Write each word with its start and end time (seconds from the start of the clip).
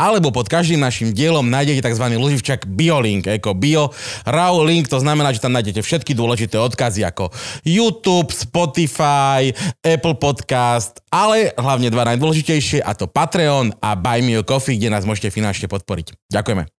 alebo 0.00 0.32
pod 0.32 0.48
každým 0.48 0.80
našim 0.80 1.12
dielom 1.12 1.52
nájdete 1.52 1.84
tzv. 1.84 2.06
loživčak 2.16 2.64
biolink, 2.64 3.28
ako 3.28 3.52
bio 3.52 3.92
raw 4.24 4.56
link, 4.64 4.88
to 4.88 4.96
znamená, 4.96 5.36
že 5.36 5.44
tam 5.44 5.52
nájdete 5.52 5.84
všetky 5.84 6.16
dôležité 6.16 6.56
odkazy 6.56 7.04
ako 7.04 7.28
YouTube, 7.68 8.32
Spotify, 8.32 9.52
Apple 9.84 10.16
Podcast, 10.16 11.04
ale 11.12 11.52
hlavne 11.52 11.92
dva 11.92 12.08
najdôležitejšie 12.08 12.80
a 12.80 12.96
to 12.96 13.04
Patreon 13.04 13.76
a 13.84 13.92
Buy 13.92 14.24
Me 14.24 14.40
a 14.40 14.42
Coffee, 14.42 14.80
kde 14.80 14.88
nás 14.88 15.04
môžete 15.04 15.28
finančne 15.28 15.68
podporiť. 15.68 16.16
Ďakujeme. 16.32 16.79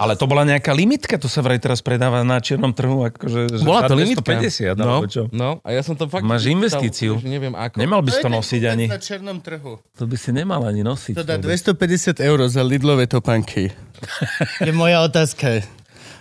Ale 0.00 0.16
to 0.16 0.24
bola 0.24 0.48
nejaká 0.48 0.72
limitka, 0.72 1.20
to 1.20 1.28
sa 1.28 1.44
vraj 1.44 1.60
teraz 1.60 1.84
predáva 1.84 2.24
na 2.24 2.40
čiernom 2.40 2.72
trhu, 2.72 3.04
akože 3.04 3.60
Bola 3.60 3.84
to 3.84 3.92
limitka. 3.92 4.24
250, 4.24 4.80
No, 4.80 5.04
alebo 5.04 5.04
čo? 5.12 5.28
no, 5.28 5.60
a 5.60 5.68
ja 5.76 5.84
som 5.84 5.92
to 5.92 6.08
fakt... 6.08 6.24
Máš 6.24 6.48
investíciu. 6.48 7.20
Už 7.20 7.28
neviem 7.28 7.52
ako. 7.52 7.76
Nemal 7.76 8.00
by 8.00 8.08
si 8.08 8.20
to 8.24 8.32
nosiť 8.32 8.62
ani. 8.64 8.84
Na 8.88 8.96
černom 8.96 9.44
trhu. 9.44 9.76
To 10.00 10.04
by 10.08 10.16
si 10.16 10.32
nemal 10.32 10.64
ani 10.64 10.80
nosiť. 10.80 11.20
To 11.20 11.24
dá 11.28 11.36
vôbec. 11.36 11.52
250 11.52 12.16
eur 12.16 12.38
za 12.48 12.64
Lidlové 12.64 13.04
topanky. 13.04 13.68
je 14.66 14.72
moja 14.72 15.04
otázka. 15.04 15.60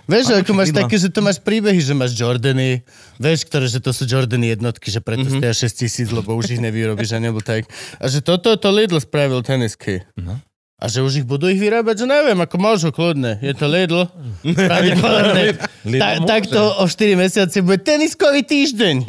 Vieš, 0.09 0.41
ako 0.41 0.52
máš 0.57 0.73
také, 0.73 0.97
že 0.97 1.13
to 1.13 1.21
máš 1.21 1.38
príbehy, 1.38 1.77
že 1.77 1.93
máš 1.93 2.17
Jordany, 2.17 2.81
vieš, 3.21 3.45
ktoré, 3.45 3.69
že 3.69 3.77
to 3.77 3.93
sú 3.93 4.09
Jordany 4.09 4.57
jednotky, 4.57 4.89
že 4.89 5.05
preto 5.05 5.30
mm-hmm. 5.30 5.53
stoja 5.53 5.69
6 5.69 5.81
tisíc, 5.85 6.09
lebo 6.09 6.33
už 6.33 6.57
ich 6.57 6.61
nevyrobíš 6.61 7.13
a 7.13 7.21
nebo 7.21 7.45
tak. 7.45 7.69
A 8.02 8.09
že 8.09 8.25
toto 8.25 8.49
to 8.57 8.69
Lidl 8.73 8.97
spravil 8.97 9.45
tenisky. 9.45 10.02
No. 10.17 10.41
A 10.79 10.88
že 10.88 11.03
už 11.03 11.19
ich 11.19 11.27
budú 11.27 11.51
ich 11.51 11.59
vyrábať, 11.59 12.01
že 12.01 12.05
neviem, 12.07 12.39
ako 12.39 12.55
môžu, 12.55 12.88
kľudne. 12.89 13.35
Je 13.43 13.51
to 13.51 13.67
Lidl. 13.67 14.07
Pravdepodobne. 14.47 15.59
Lidl 15.91 15.99
Ta, 15.99 16.39
takto 16.39 16.59
o 16.80 16.88
4 16.88 17.19
mesiace 17.19 17.59
bude 17.59 17.83
teniskový 17.83 18.47
týždeň. 18.47 19.03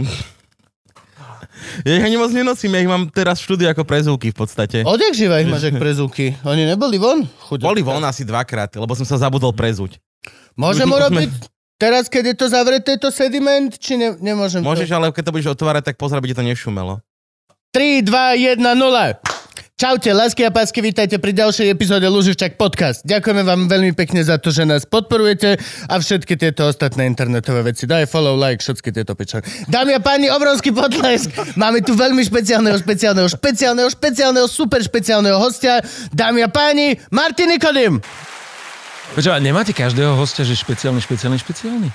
Ja 1.86 1.92
ich 1.94 2.04
ani 2.04 2.18
moc 2.18 2.34
nenosím, 2.34 2.74
ja 2.74 2.82
ich 2.82 2.90
mám 2.90 3.06
teraz 3.08 3.38
v 3.38 3.46
štúdiu 3.46 3.68
ako 3.70 3.86
prezúky 3.86 4.34
v 4.34 4.36
podstate. 4.36 4.82
Odjak 4.82 5.14
živa 5.14 5.38
ich 5.38 5.46
máš, 5.46 5.70
jak 5.70 5.78
prezúky. 5.78 6.34
Oni 6.42 6.66
neboli 6.66 6.98
von? 6.98 7.22
Chudák. 7.46 7.62
Boli 7.62 7.86
von 7.86 8.02
asi 8.02 8.26
dvakrát, 8.26 8.74
lebo 8.74 8.90
som 8.98 9.06
sa 9.06 9.20
zabudol 9.20 9.54
prezúť. 9.54 10.02
Môžem 10.58 10.90
sme- 10.90 10.96
urobiť 10.98 11.30
teraz, 11.78 12.10
keď 12.10 12.34
je 12.34 12.36
to 12.36 12.46
zavreté, 12.50 12.98
to 12.98 13.14
sediment, 13.14 13.70
či 13.78 13.94
ne, 13.94 14.18
nemôžem 14.18 14.60
Môžeš, 14.60 14.90
to? 14.90 14.96
ale 14.98 15.14
keď 15.14 15.22
to 15.22 15.32
budeš 15.32 15.48
otvárať, 15.54 15.82
tak 15.92 15.96
pozor, 15.96 16.18
aby 16.18 16.34
ti 16.34 16.36
to 16.36 16.42
nešumelo. 16.42 16.98
3, 17.70 18.02
2, 18.02 18.58
1, 18.58 18.58
0. 18.58 19.29
Čaute, 19.80 20.12
lásky 20.12 20.44
a 20.44 20.52
pásky, 20.52 20.84
vítajte 20.84 21.16
pri 21.16 21.32
ďalšej 21.32 21.72
epizóde 21.72 22.04
Luživčak 22.04 22.60
podcast. 22.60 23.00
Ďakujeme 23.00 23.40
vám 23.40 23.64
veľmi 23.64 23.96
pekne 23.96 24.20
za 24.20 24.36
to, 24.36 24.52
že 24.52 24.68
nás 24.68 24.84
podporujete 24.84 25.56
a 25.88 25.96
všetky 25.96 26.36
tieto 26.36 26.68
ostatné 26.68 27.08
internetové 27.08 27.72
veci. 27.72 27.88
Daj 27.88 28.04
follow, 28.12 28.36
like, 28.36 28.60
všetky 28.60 28.92
tieto 28.92 29.16
pičany. 29.16 29.40
Dámy 29.72 29.96
a 29.96 30.00
páni, 30.04 30.28
obrovský 30.28 30.76
potlesk. 30.76 31.32
Máme 31.56 31.80
tu 31.80 31.96
veľmi 31.96 32.20
špeciálneho, 32.20 32.76
špeciálneho, 32.76 33.24
špeciálneho, 33.32 33.88
špeciálneho, 33.88 34.46
super 34.52 34.84
špeciálneho 34.84 35.40
hostia. 35.40 35.80
Dámy 36.12 36.44
a 36.44 36.52
páni, 36.52 37.00
Martin 37.08 37.48
Nikodym. 37.48 38.04
Počúva, 39.10 39.42
nemáte 39.42 39.74
každého 39.74 40.14
hostia, 40.14 40.46
že 40.46 40.54
špeciálny, 40.54 41.02
špeciálny, 41.02 41.36
špeciálny? 41.42 41.88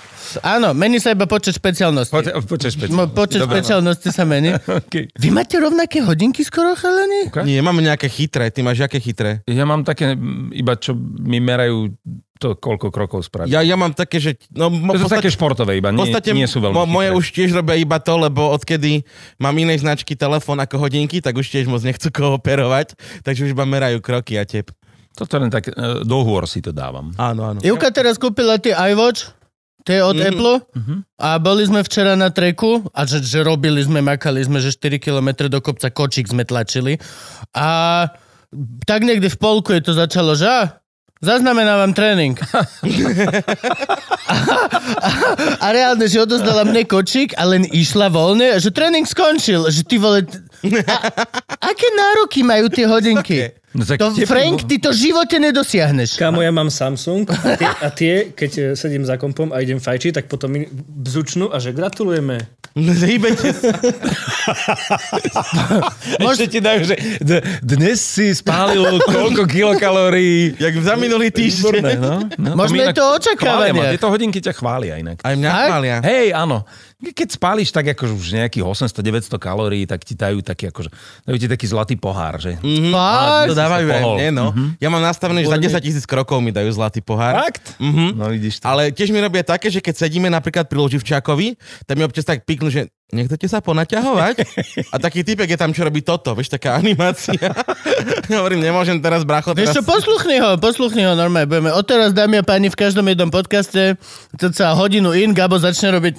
Áno, 0.44 0.76
mení 0.76 1.00
sa 1.00 1.16
iba 1.16 1.24
počet 1.24 1.56
špeciálnosti. 1.56 2.12
Počkaj, 2.12 2.36
Mo- 2.36 2.44
špeciálny. 2.44 3.16
Počet 3.16 3.40
Dobre, 3.40 3.48
no. 3.48 3.56
špeciálnosti 3.56 4.10
sa 4.12 4.24
mení. 4.28 4.52
Okay. 4.86 5.08
Vy 5.16 5.32
máte 5.32 5.56
rovnaké 5.56 6.04
hodinky 6.04 6.44
skoro, 6.44 6.76
chalani? 6.76 7.32
Okay. 7.32 7.48
Nie, 7.48 7.64
máme 7.64 7.80
nejaké 7.80 8.12
chytré, 8.12 8.52
ty 8.52 8.60
máš 8.60 8.84
aké 8.84 9.00
chytré? 9.00 9.40
Ja 9.48 9.64
mám 9.64 9.88
také, 9.88 10.14
iba 10.52 10.76
čo 10.76 10.92
mi 11.00 11.40
merajú 11.40 11.96
to, 12.36 12.60
koľko 12.60 12.92
krokov 12.92 13.24
spraviť. 13.32 13.48
Ja, 13.48 13.64
ja 13.64 13.80
mám 13.80 13.96
také, 13.96 14.20
že... 14.20 14.36
No, 14.52 14.68
mo, 14.68 14.92
to 14.92 15.08
sú 15.08 15.10
také 15.10 15.32
športové 15.32 15.80
iba, 15.80 15.96
v 15.96 15.96
nie, 15.96 16.00
podstate 16.04 16.36
nie 16.36 16.44
sú 16.46 16.60
veľmi 16.60 16.76
mo, 16.76 16.84
moje 16.84 17.10
chytré. 17.10 17.20
už 17.24 17.26
tiež 17.32 17.50
robia 17.56 17.76
iba 17.80 17.98
to, 18.04 18.14
lebo 18.20 18.52
odkedy 18.52 19.08
mám 19.40 19.56
inej 19.56 19.88
značky 19.88 20.20
telefón 20.20 20.60
ako 20.60 20.76
hodinky, 20.76 21.24
tak 21.24 21.40
už 21.40 21.48
tiež 21.48 21.72
moc 21.72 21.80
nechcú 21.80 22.12
kooperovať, 22.12 23.00
takže 23.24 23.48
už 23.48 23.56
iba 23.56 23.64
merajú 23.64 24.04
kroky 24.04 24.36
a 24.36 24.44
tep. 24.44 24.76
Toto 25.16 25.36
len 25.36 25.48
tak, 25.48 25.68
e, 25.68 25.74
do 26.04 26.20
hôr 26.22 26.44
si 26.44 26.60
to 26.60 26.70
dávam. 26.70 27.16
Áno, 27.16 27.48
áno. 27.48 27.60
Ivka 27.60 27.88
teraz 27.90 28.16
kúpila 28.16 28.60
tie 28.60 28.76
iWatch, 28.76 29.32
tie 29.82 30.02
od 30.02 30.14
Mhm. 30.14 30.26
Apple 30.28 30.56
Mhm. 30.76 30.96
a 31.16 31.30
boli 31.38 31.64
sme 31.64 31.82
včera 31.82 32.14
na 32.14 32.28
treku 32.30 32.84
a 32.90 33.06
že, 33.06 33.22
že 33.22 33.40
robili 33.40 33.80
sme, 33.80 34.02
makali 34.02 34.42
sme, 34.42 34.60
že 34.60 34.70
4 34.70 34.98
km 34.98 35.48
do 35.48 35.60
kopca 35.60 35.88
kočík 35.88 36.28
sme 36.28 36.44
tlačili 36.44 37.00
a 37.54 37.68
tak 38.84 39.04
niekde 39.04 39.28
v 39.28 39.38
polku 39.38 39.72
je 39.72 39.82
to 39.82 39.94
začalo, 39.94 40.34
že 40.34 40.44
á, 40.44 40.80
zaznamenávam 41.18 41.92
tréning. 41.92 42.36
a, 42.36 42.60
a, 45.00 45.12
a 45.60 45.68
reálne, 45.70 46.06
že 46.06 46.18
odozdala 46.18 46.64
mne 46.64 46.84
kočík 46.84 47.34
a 47.36 47.46
len 47.46 47.66
išla 47.66 48.10
voľne, 48.10 48.58
že 48.58 48.70
tréning 48.70 49.04
skončil. 49.04 49.66
Že 49.66 49.82
ty 49.86 49.96
vole... 49.98 50.20
A, 50.66 50.96
aké 51.64 51.88
nároky 51.90 52.42
majú 52.42 52.68
tie 52.68 52.86
hodinky? 52.86 53.54
No 53.76 53.84
tak 53.84 53.98
To, 53.98 54.10
tebe- 54.10 54.26
Frank, 54.26 54.64
ty 54.64 54.78
to 54.78 54.90
v 54.90 55.02
živote 55.02 55.36
nedosiahneš. 55.36 56.16
Kámo, 56.16 56.40
ja 56.40 56.50
mám 56.50 56.68
Samsung 56.68 57.28
a 57.28 57.54
tie, 57.54 57.68
a 57.68 57.88
tie 57.90 58.14
keď 58.32 58.52
e, 58.54 58.62
sedím 58.74 59.04
za 59.04 59.16
kompom 59.16 59.50
a 59.50 59.60
idem 59.60 59.78
fajčiť, 59.78 60.14
tak 60.14 60.26
potom 60.26 60.50
mi 60.50 60.66
bzučnú 60.72 61.48
a 61.48 61.58
že 61.58 61.70
gratulujeme. 61.70 62.40
Hýbete 62.74 63.52
sa. 63.52 63.72
Ešte 66.28 66.46
ti 66.50 66.60
dajú, 66.60 66.80
že 66.84 66.96
d- 67.20 67.42
dnes 67.62 67.98
si 67.98 68.32
spálil 68.32 69.00
koľko 69.02 69.46
kilokalórií. 69.46 70.56
Jak 70.56 70.74
za 70.78 70.94
minulý 70.96 71.30
Výborné, 71.30 71.96
týždeň. 71.96 71.98
no. 71.98 72.14
no 72.36 72.50
Možno 72.54 72.82
je 72.82 72.92
to 72.92 73.04
očakávanie. 73.14 73.74
ma, 73.74 73.92
Tieto 73.92 74.10
hodinky 74.10 74.40
ťa 74.40 74.54
chvália 74.54 74.98
inak. 74.98 75.22
Aj 75.22 75.34
mňa 75.34 75.50
Tak? 75.50 75.66
chvália. 75.66 75.96
Hej, 76.02 76.26
áno. 76.34 76.64
Keď 76.98 77.28
spáliš 77.34 77.70
tak 77.70 77.88
ako 77.88 78.14
už 78.14 78.34
nejakých 78.34 78.64
800-900 78.66 79.38
kalórií, 79.38 79.86
tak 79.86 80.02
ti 80.02 80.12
dajú 80.12 80.42
taký, 80.42 80.68
akože, 80.68 80.90
dajú 81.24 81.38
ti 81.38 81.46
taký 81.46 81.66
zlatý 81.66 81.94
pohár, 81.96 82.40
že? 82.40 82.58
Fakt? 82.90 83.46
To 83.46 83.54
dávajú 83.66 83.88
aj 83.90 84.04
mne, 84.06 84.28
no. 84.30 84.46
Ja 84.78 84.94
mám 84.94 85.02
nastavené, 85.02 85.42
že 85.42 85.50
za 85.50 85.58
10 85.58 85.82
tisíc 85.82 86.06
krokov 86.06 86.38
mi 86.46 86.54
dajú 86.54 86.70
zlatý 86.70 87.02
pohár. 87.02 87.34
Fakt? 87.50 87.74
Mhm. 87.82 88.14
No 88.14 88.30
vidíš 88.30 88.62
to. 88.62 88.70
Ale 88.70 88.94
tiež 88.94 89.10
mi 89.10 89.18
robia 89.18 89.42
také, 89.42 89.74
že 89.74 89.82
keď 89.82 90.06
sedíme 90.06 90.30
napríklad 90.30 90.70
pri 90.70 90.78
Loživčákovi, 90.78 91.58
tak 91.90 91.98
mi 91.98 92.06
občas 92.06 92.30
tak 92.30 92.46
piknú, 92.46 92.70
že 92.70 92.94
nechcete 93.16 93.48
sa 93.48 93.64
ponaťahovať? 93.64 94.36
A 94.92 95.00
taký 95.00 95.24
typek 95.24 95.56
je 95.56 95.60
tam, 95.60 95.72
čo 95.72 95.88
robí 95.88 96.04
toto, 96.04 96.36
vieš, 96.36 96.52
taká 96.52 96.76
animácia. 96.76 97.56
Hovorím, 98.36 98.62
nemôžem 98.62 99.00
teraz, 99.00 99.24
bracho, 99.24 99.56
Vieš 99.56 99.72
teraz... 99.72 99.76
čo, 99.80 99.84
posluchni 99.88 100.38
ho, 100.44 100.60
posluchni 100.60 101.08
ho 101.08 101.16
normálne. 101.16 101.48
Budeme 101.48 101.72
odteraz, 101.72 102.12
dámy 102.12 102.42
a 102.42 102.44
páni, 102.44 102.68
v 102.68 102.78
každom 102.78 103.08
jednom 103.08 103.32
podcaste, 103.32 103.96
cca 104.36 104.76
hodinu 104.76 105.16
in, 105.16 105.32
Gabo 105.32 105.56
začne 105.56 105.96
robiť... 105.96 106.16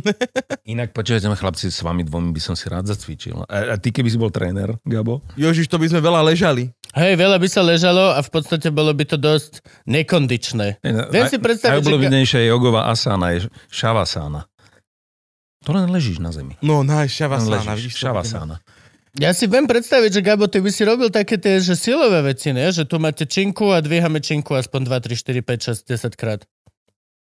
Inak 0.72 0.94
počujete 0.94 1.26
ma 1.26 1.34
chlapci, 1.34 1.68
s 1.68 1.82
vami 1.82 2.06
dvomi 2.06 2.30
by 2.30 2.40
som 2.40 2.54
si 2.54 2.70
rád 2.70 2.86
zacvičil. 2.86 3.42
A, 3.50 3.74
a 3.74 3.80
ty 3.80 3.90
keby 3.90 4.08
si 4.08 4.16
bol 4.16 4.30
tréner, 4.30 4.78
Gabo? 4.86 5.26
Jožiš, 5.34 5.66
to 5.66 5.82
by 5.82 5.90
sme 5.90 6.00
veľa 6.00 6.22
ležali. 6.30 6.70
Hej, 6.90 7.22
veľa 7.22 7.38
by 7.38 7.46
sa 7.46 7.62
ležalo 7.62 8.10
a 8.10 8.18
v 8.18 8.30
podstate 8.34 8.74
bolo 8.74 8.90
by 8.90 9.06
to 9.06 9.14
dosť 9.14 9.62
nekondičné. 9.86 10.82
Viem 10.82 11.26
si 11.30 11.38
predstaviť, 11.38 11.78
že... 11.78 11.86
Najobľúbenejšia 11.86 12.50
jogová 12.50 12.90
asana 12.90 13.38
je 13.38 13.46
šavasana. 13.70 14.49
To 15.68 15.76
len 15.76 15.92
ležíš 15.92 16.24
na 16.24 16.32
zemi. 16.32 16.56
No, 16.64 16.80
ležíš, 17.60 17.76
vidíš 17.76 17.94
to? 17.96 18.00
šavasana. 18.08 18.56
Ja 19.18 19.34
si 19.34 19.50
viem 19.50 19.66
predstaviť, 19.66 20.10
že 20.16 20.20
Gabo, 20.22 20.46
ty 20.46 20.62
by 20.62 20.70
si 20.70 20.86
robil 20.86 21.10
také 21.10 21.34
tie, 21.34 21.58
že 21.58 21.74
silové 21.74 22.22
veci, 22.22 22.54
ne? 22.54 22.70
Že 22.70 22.86
tu 22.86 22.96
máte 23.02 23.26
činku 23.26 23.74
a 23.74 23.82
dvíhame 23.82 24.22
činku 24.22 24.54
aspoň 24.54 24.86
2, 24.86 25.18
3, 25.18 25.42
4, 25.42 25.42
5, 25.42 25.82
6, 25.82 26.14
10 26.14 26.14
krát. 26.16 26.40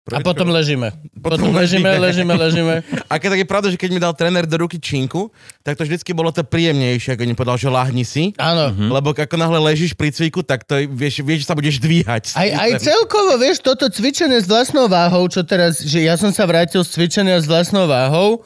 A 0.04 0.20
potom 0.20 0.52
ležíme. 0.52 0.92
Potom, 1.16 1.48
Potom 1.48 1.56
ležíme, 1.56 1.96
ležíme. 1.96 2.36
ležíme. 2.36 2.84
A 3.10 3.16
keď 3.16 3.28
tak 3.32 3.40
je 3.40 3.48
pravda, 3.48 3.68
že 3.72 3.80
keď 3.80 3.88
mi 3.88 3.96
dal 3.96 4.12
tréner 4.12 4.44
do 4.44 4.60
ruky 4.60 4.76
činku, 4.76 5.32
tak 5.64 5.80
to 5.80 5.88
vždycky 5.88 6.12
bolo 6.12 6.28
to 6.28 6.44
príjemnejšie, 6.44 7.16
ako 7.16 7.24
mi 7.24 7.32
povedal, 7.32 7.56
že 7.56 7.72
lahni 7.72 8.04
si. 8.04 8.36
Áno. 8.36 8.68
Mhm. 8.68 8.92
Lebo 8.92 9.16
ako 9.16 9.36
náhle 9.40 9.56
ležíš 9.64 9.96
pri 9.96 10.12
cviku, 10.12 10.44
tak 10.44 10.68
to 10.68 10.76
vieš, 10.92 11.24
vieš 11.24 11.44
že 11.44 11.48
sa 11.48 11.56
budeš 11.56 11.80
dvíhať. 11.80 12.36
Aj, 12.36 12.48
aj 12.52 12.84
celkovo, 12.84 13.40
vieš, 13.40 13.64
toto 13.64 13.88
cvičenie 13.88 14.36
s 14.36 14.44
vlastnou 14.44 14.92
váhou, 14.92 15.24
čo 15.32 15.40
teraz, 15.40 15.80
že 15.80 16.04
ja 16.04 16.20
som 16.20 16.28
sa 16.28 16.44
vrátil 16.44 16.84
z 16.84 16.92
cvičenia 16.92 17.40
s 17.40 17.48
vlastnou 17.48 17.88
váhou, 17.88 18.44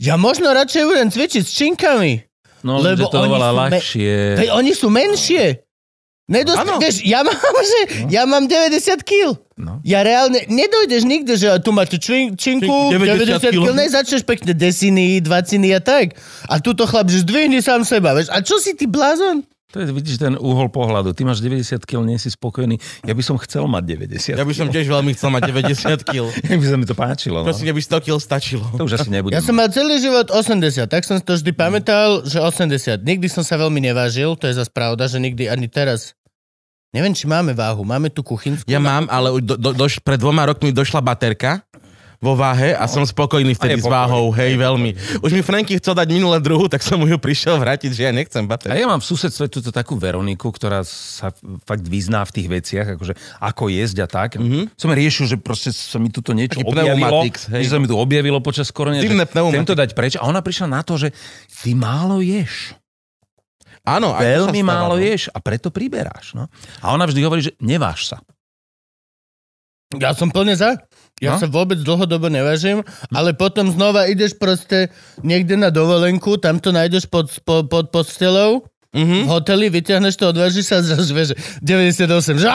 ja 0.00 0.16
možno 0.16 0.48
radšej 0.48 0.88
budem 0.88 1.12
cvičiť 1.12 1.42
s 1.44 1.52
činkami. 1.52 2.24
No, 2.64 2.80
Lebo 2.80 3.12
to 3.12 3.20
oni 3.20 3.28
oveľa 3.28 3.44
sú 3.44 3.52
me- 3.52 3.60
ľahšie. 3.76 4.14
Veď 4.40 4.48
oni 4.56 4.72
sú 4.72 4.88
menšie. 4.88 5.63
Nedost... 6.24 6.56
Áno. 6.56 6.80
Vieš, 6.80 7.04
ja 7.04 7.20
mám, 7.20 7.36
že, 7.72 7.80
ja 8.08 8.22
mám 8.24 8.48
90 8.48 9.04
kg. 9.04 9.36
No. 9.54 9.78
Ja 9.86 10.02
reálne, 10.02 10.42
nedojdeš 10.50 11.04
nikde, 11.06 11.36
že 11.38 11.46
tu 11.62 11.70
máte 11.70 12.00
čin, 12.00 12.34
činku, 12.34 12.66
Činku, 12.66 12.96
90 12.96 13.54
90 13.54 13.54
kg, 13.54 13.60
kg. 13.60 13.76
ne, 13.76 13.86
začneš 13.86 14.22
pekne 14.26 14.52
desiny, 14.56 15.20
dvaciny 15.22 15.68
a 15.76 15.80
tak. 15.84 16.16
A 16.50 16.58
tuto 16.58 16.88
chlap, 16.88 17.06
že 17.12 17.22
zdvihni 17.22 17.60
sám 17.62 17.86
seba, 17.86 18.16
vieš. 18.16 18.32
A 18.32 18.40
čo 18.42 18.58
si 18.58 18.74
ty 18.74 18.88
blázon? 18.90 19.46
To 19.74 19.82
je, 19.82 19.90
vidíš 19.90 20.22
ten 20.22 20.38
úhol 20.38 20.70
pohľadu. 20.70 21.10
Ty 21.18 21.26
máš 21.26 21.42
90 21.42 21.82
kg, 21.82 22.06
nie 22.06 22.14
si 22.14 22.30
spokojný. 22.30 22.78
Ja 23.02 23.10
by 23.10 23.22
som 23.26 23.34
chcel 23.42 23.66
mať 23.66 23.82
90 24.06 24.38
Ja 24.38 24.46
by 24.46 24.54
som 24.54 24.70
tiež 24.70 24.86
veľmi 24.86 25.10
chcel 25.18 25.34
mať 25.34 25.50
90 25.50 25.98
kg. 26.14 26.30
Ja 26.30 26.54
by 26.54 26.66
sa 26.70 26.76
mi 26.78 26.86
to 26.86 26.94
páčilo. 26.94 27.42
No. 27.42 27.50
Prosím, 27.50 27.74
aby 27.74 27.82
100 27.82 28.06
kg 28.06 28.14
stačilo. 28.22 28.62
To 28.78 28.86
už 28.86 29.02
asi 29.02 29.10
nebudem. 29.10 29.34
Ja 29.34 29.42
som 29.42 29.58
mal 29.58 29.66
celý 29.74 29.98
život 29.98 30.30
80, 30.30 30.86
tak 30.86 31.02
som 31.02 31.18
si 31.18 31.26
to 31.26 31.34
vždy 31.34 31.50
pamätal, 31.58 32.22
že 32.22 32.38
80. 32.38 33.02
Nikdy 33.02 33.26
som 33.26 33.42
sa 33.42 33.58
veľmi 33.58 33.82
nevážil, 33.82 34.38
to 34.38 34.46
je 34.46 34.54
zase 34.54 34.70
pravda, 34.70 35.10
že 35.10 35.18
nikdy 35.18 35.50
ani 35.50 35.66
teraz 35.66 36.14
Neviem, 36.94 37.10
či 37.10 37.26
máme 37.26 37.50
váhu. 37.58 37.82
Máme 37.82 38.06
tu 38.06 38.22
kuchynskú. 38.22 38.70
Ja 38.70 38.78
mám, 38.78 39.10
ale 39.10 39.42
do, 39.42 39.58
do, 39.58 39.74
doš, 39.74 39.98
pred 39.98 40.14
dvoma 40.14 40.46
rokmi 40.46 40.70
došla 40.70 41.02
baterka 41.02 41.66
vo 42.24 42.32
váhe 42.32 42.72
a 42.72 42.88
som 42.88 43.04
spokojný 43.04 43.52
vtedy 43.52 43.76
A 43.78 43.84
s 43.84 43.86
váhou, 43.86 44.32
hej, 44.32 44.56
veľmi. 44.56 45.20
Už 45.20 45.36
mi 45.36 45.44
Franky 45.44 45.76
chcel 45.76 45.92
dať 45.92 46.08
minulé 46.08 46.40
druhu, 46.40 46.64
tak 46.72 46.80
som 46.80 46.96
mu 46.96 47.04
ju 47.04 47.20
prišiel 47.20 47.60
vrátiť, 47.60 47.92
že 47.92 48.02
ja 48.08 48.12
nechcem 48.16 48.48
A 48.48 48.56
baterku. 48.56 48.72
ja 48.72 48.88
mám 48.88 49.04
v 49.04 49.06
susedstve 49.12 49.52
túto 49.52 49.68
takú 49.68 50.00
Veroniku, 50.00 50.48
ktorá 50.48 50.80
sa 50.88 51.36
fakt 51.68 51.84
vyzná 51.84 52.24
v 52.24 52.32
tých 52.40 52.48
veciach, 52.48 52.86
akože 52.96 53.12
ako 53.44 53.68
jesť 53.68 53.96
a 54.00 54.08
tak. 54.08 54.30
Mm-hmm. 54.40 54.72
Som 54.72 54.96
riešil, 54.96 55.28
že 55.28 55.36
proste 55.36 55.68
sa 55.76 56.00
mi 56.00 56.08
tuto 56.08 56.32
niečo 56.32 56.64
Taký 56.64 56.72
objavilo, 56.72 57.28
hej. 57.28 57.62
že 57.62 57.68
sa 57.68 57.76
mi 57.76 57.84
tu 57.84 58.00
objavilo 58.00 58.40
počas 58.40 58.72
korone, 58.72 59.04
že 59.04 59.12
chcem 59.12 59.66
to 59.68 59.76
dať 59.76 59.92
preč. 59.92 60.16
A 60.16 60.24
ona 60.24 60.40
prišla 60.40 60.66
na 60.72 60.80
to, 60.80 60.96
že 60.96 61.12
ty 61.60 61.76
málo 61.76 62.24
ješ. 62.24 62.72
Áno, 63.84 64.16
Veľmi 64.16 64.64
stáva, 64.64 64.70
málo 64.72 64.96
no. 64.96 65.04
ješ 65.04 65.28
a 65.28 65.36
preto 65.44 65.68
priberáš. 65.68 66.32
No. 66.32 66.48
A 66.80 66.96
ona 66.96 67.04
vždy 67.04 67.20
hovorí, 67.20 67.44
že 67.44 67.52
neváž 67.60 68.08
sa. 68.08 68.24
Ja 70.00 70.16
som 70.16 70.32
plne 70.32 70.56
za. 70.56 70.80
Ja 71.24 71.34
No. 71.34 71.40
sa 71.40 71.48
vôbec 71.48 71.80
dlhodobo 71.80 72.28
nevážim, 72.28 72.84
ale 73.08 73.32
potom 73.32 73.72
znova 73.72 74.04
ideš 74.04 74.36
proste 74.36 74.92
niekde 75.24 75.56
na 75.56 75.72
dovolenku, 75.72 76.36
tam 76.36 76.60
to 76.60 76.68
nájdeš 76.68 77.08
pod, 77.08 77.32
pod, 77.42 77.72
pod 77.72 77.88
postelou, 77.88 78.68
v 78.94 78.96
Mhm. 78.96 79.18
hoteli, 79.26 79.66
vyťahneš 79.68 80.14
to, 80.14 80.30
odvážiš 80.30 80.64
sa 80.64 80.78
a 80.78 80.86
zrazu 80.86 81.10
vieš, 81.10 81.28
že 81.30 81.36
98, 81.58 82.38
že! 82.38 82.46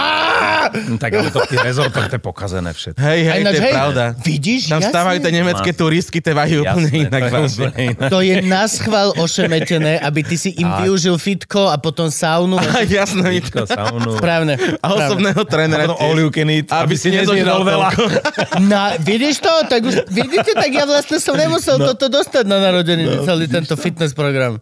No, 0.87 0.95
tak 0.95 1.11
ale 1.11 1.27
to 1.27 1.41
v 1.41 1.49
tých 1.49 1.63
rezortoch 1.65 2.05
to 2.05 2.15
je 2.15 2.23
pokazené 2.23 2.69
všetko. 2.69 2.95
Hej, 2.95 3.19
A 3.19 3.27
hej, 3.27 3.39
ináč, 3.41 3.51
to 3.51 3.57
je 3.57 3.65
hej, 3.65 3.73
pravda. 3.73 4.03
Vidíš, 4.15 4.61
Tam 4.63 4.77
jasne. 4.77 4.87
vstávajú 4.87 5.17
tie 5.19 5.31
nemecké 5.33 5.69
turistky, 5.73 6.17
tie 6.19 6.31
vajú 6.31 6.63
úplne 6.63 6.89
inak. 7.01 7.21
to 7.27 7.37
je 7.43 7.69
inak. 7.85 8.07
To 8.07 8.19
je 8.21 8.35
na 8.41 8.63
schvál 8.65 9.09
ošemetené, 9.13 9.99
aby 9.99 10.19
ty 10.21 10.35
si 10.35 10.55
im 10.55 10.69
Tak. 10.69 10.79
využil 10.81 11.15
fitko 11.17 11.67
a 11.67 11.75
potom 11.75 12.07
saunu. 12.07 12.55
Á, 12.55 12.85
Jasné. 12.87 13.27
Všetko, 13.35 13.65
saunu. 13.65 14.11
Správne. 14.15 14.53
A 14.79 14.87
osobného 14.89 15.41
A 15.41 15.49
trénera. 15.49 15.83
potom 15.83 15.97
all 15.99 16.17
you 16.17 16.29
can 16.29 16.47
eat, 16.47 16.69
Aby 16.69 16.85
aby 16.85 16.95
si 16.95 17.09
nezožral 17.09 17.61
veľa. 17.61 17.87
Na, 18.71 18.95
vidíš 18.95 19.41
to? 19.41 19.51
Tak 19.65 19.81
už, 19.81 20.07
vidíte, 20.07 20.53
tak 20.53 20.69
ja 20.69 20.85
vlastne 20.85 21.17
som 21.17 21.33
nemusel 21.33 21.75
no. 21.75 21.89
toto 21.89 22.07
dostať 22.07 22.45
na 22.45 22.61
narodeniny, 22.61 23.09
no. 23.11 23.25
celý 23.25 23.45
tento 23.45 23.73
fitness 23.75 24.13
program. 24.13 24.61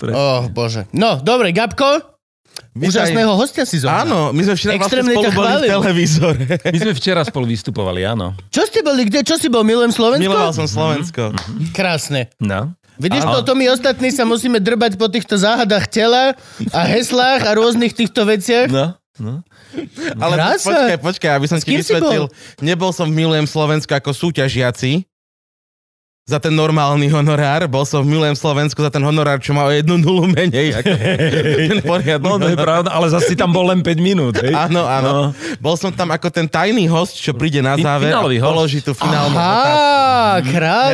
Presne. 0.00 0.16
Oh, 0.16 0.48
bože. 0.48 0.88
No, 0.96 1.20
dobre, 1.20 1.52
Gabko, 1.52 2.00
Vítaj. 2.72 3.12
úžasného 3.12 3.32
hostia 3.36 3.68
si 3.68 3.84
zohnal. 3.84 4.08
Áno, 4.08 4.18
my 4.32 4.42
sme 4.46 4.54
včera 4.56 4.72
vlastne 4.80 5.04
Extrémne 5.04 5.12
spolu 5.12 5.24
ťa 5.24 5.30
boli 5.36 5.50
v 5.52 5.62
televízore. 5.68 6.42
My 6.72 6.78
sme 6.80 6.92
včera 6.96 7.20
spolu 7.28 7.44
vystupovali, 7.50 8.00
áno. 8.08 8.32
Čo 8.48 8.62
ste 8.64 8.80
boli, 8.80 9.04
kde? 9.04 9.20
Čo 9.26 9.36
si 9.36 9.52
bol? 9.52 9.60
Milujem 9.60 9.92
Slovensko? 9.92 10.24
Miloval 10.24 10.52
som 10.56 10.64
Slovensko. 10.64 11.36
Krásne. 11.76 12.32
No. 12.40 12.72
Vidíš 13.00 13.24
Áno. 13.24 13.40
to, 13.40 13.52
to 13.52 13.52
my 13.56 13.64
ostatní 13.72 14.12
sa 14.12 14.28
musíme 14.28 14.60
drbať 14.60 15.00
po 15.00 15.08
týchto 15.08 15.40
záhadách 15.40 15.88
tela 15.88 16.36
a 16.68 16.80
heslách 16.84 17.48
a 17.48 17.50
rôznych 17.56 17.96
týchto 17.96 18.28
veciach. 18.28 18.68
No. 18.68 18.92
no. 19.16 19.40
Ale 20.20 20.36
Krása. 20.36 20.68
počkaj, 20.68 20.96
počkaj, 21.00 21.30
aby 21.32 21.46
som 21.48 21.56
ti 21.56 21.80
vysvetlil. 21.80 22.28
Nebol 22.60 22.92
som 22.92 23.08
v 23.08 23.24
Milujem 23.24 23.48
Slovensku 23.48 23.88
ako 23.96 24.12
súťažiaci 24.12 25.09
za 26.30 26.38
ten 26.38 26.54
normálny 26.54 27.10
honorár. 27.10 27.66
Bol 27.66 27.82
som 27.82 28.06
v 28.06 28.14
Milujem 28.14 28.38
Slovensku 28.38 28.78
za 28.78 28.90
ten 28.94 29.02
honorár, 29.02 29.42
čo 29.42 29.50
má 29.50 29.66
o 29.66 29.72
jednu 29.74 29.98
nulu 29.98 30.30
menej 30.30 30.78
ako 30.78 30.90
ten 31.74 31.78
poriadny 31.82 32.22
No, 32.22 32.38
to 32.38 32.48
je 32.54 32.58
pravda, 32.58 32.94
ale 32.94 33.10
zase 33.10 33.34
si 33.34 33.36
tam 33.36 33.50
bol 33.50 33.66
len 33.66 33.82
5 33.82 33.98
minút, 33.98 34.38
hej? 34.38 34.54
Áno, 34.54 34.86
áno. 34.86 35.10
No. 35.10 35.24
Bol 35.58 35.74
som 35.74 35.90
tam 35.90 36.14
ako 36.14 36.30
ten 36.30 36.46
tajný 36.46 36.86
host, 36.86 37.18
čo 37.18 37.34
príde 37.34 37.58
na 37.58 37.74
záver 37.74 38.14
a 38.14 38.22
finálový 38.22 38.38
host. 38.38 38.50
položí 38.54 38.78
tú 38.78 38.92
finálnu 38.94 39.34
otázku. 39.34 39.74
Aha, 39.74 40.38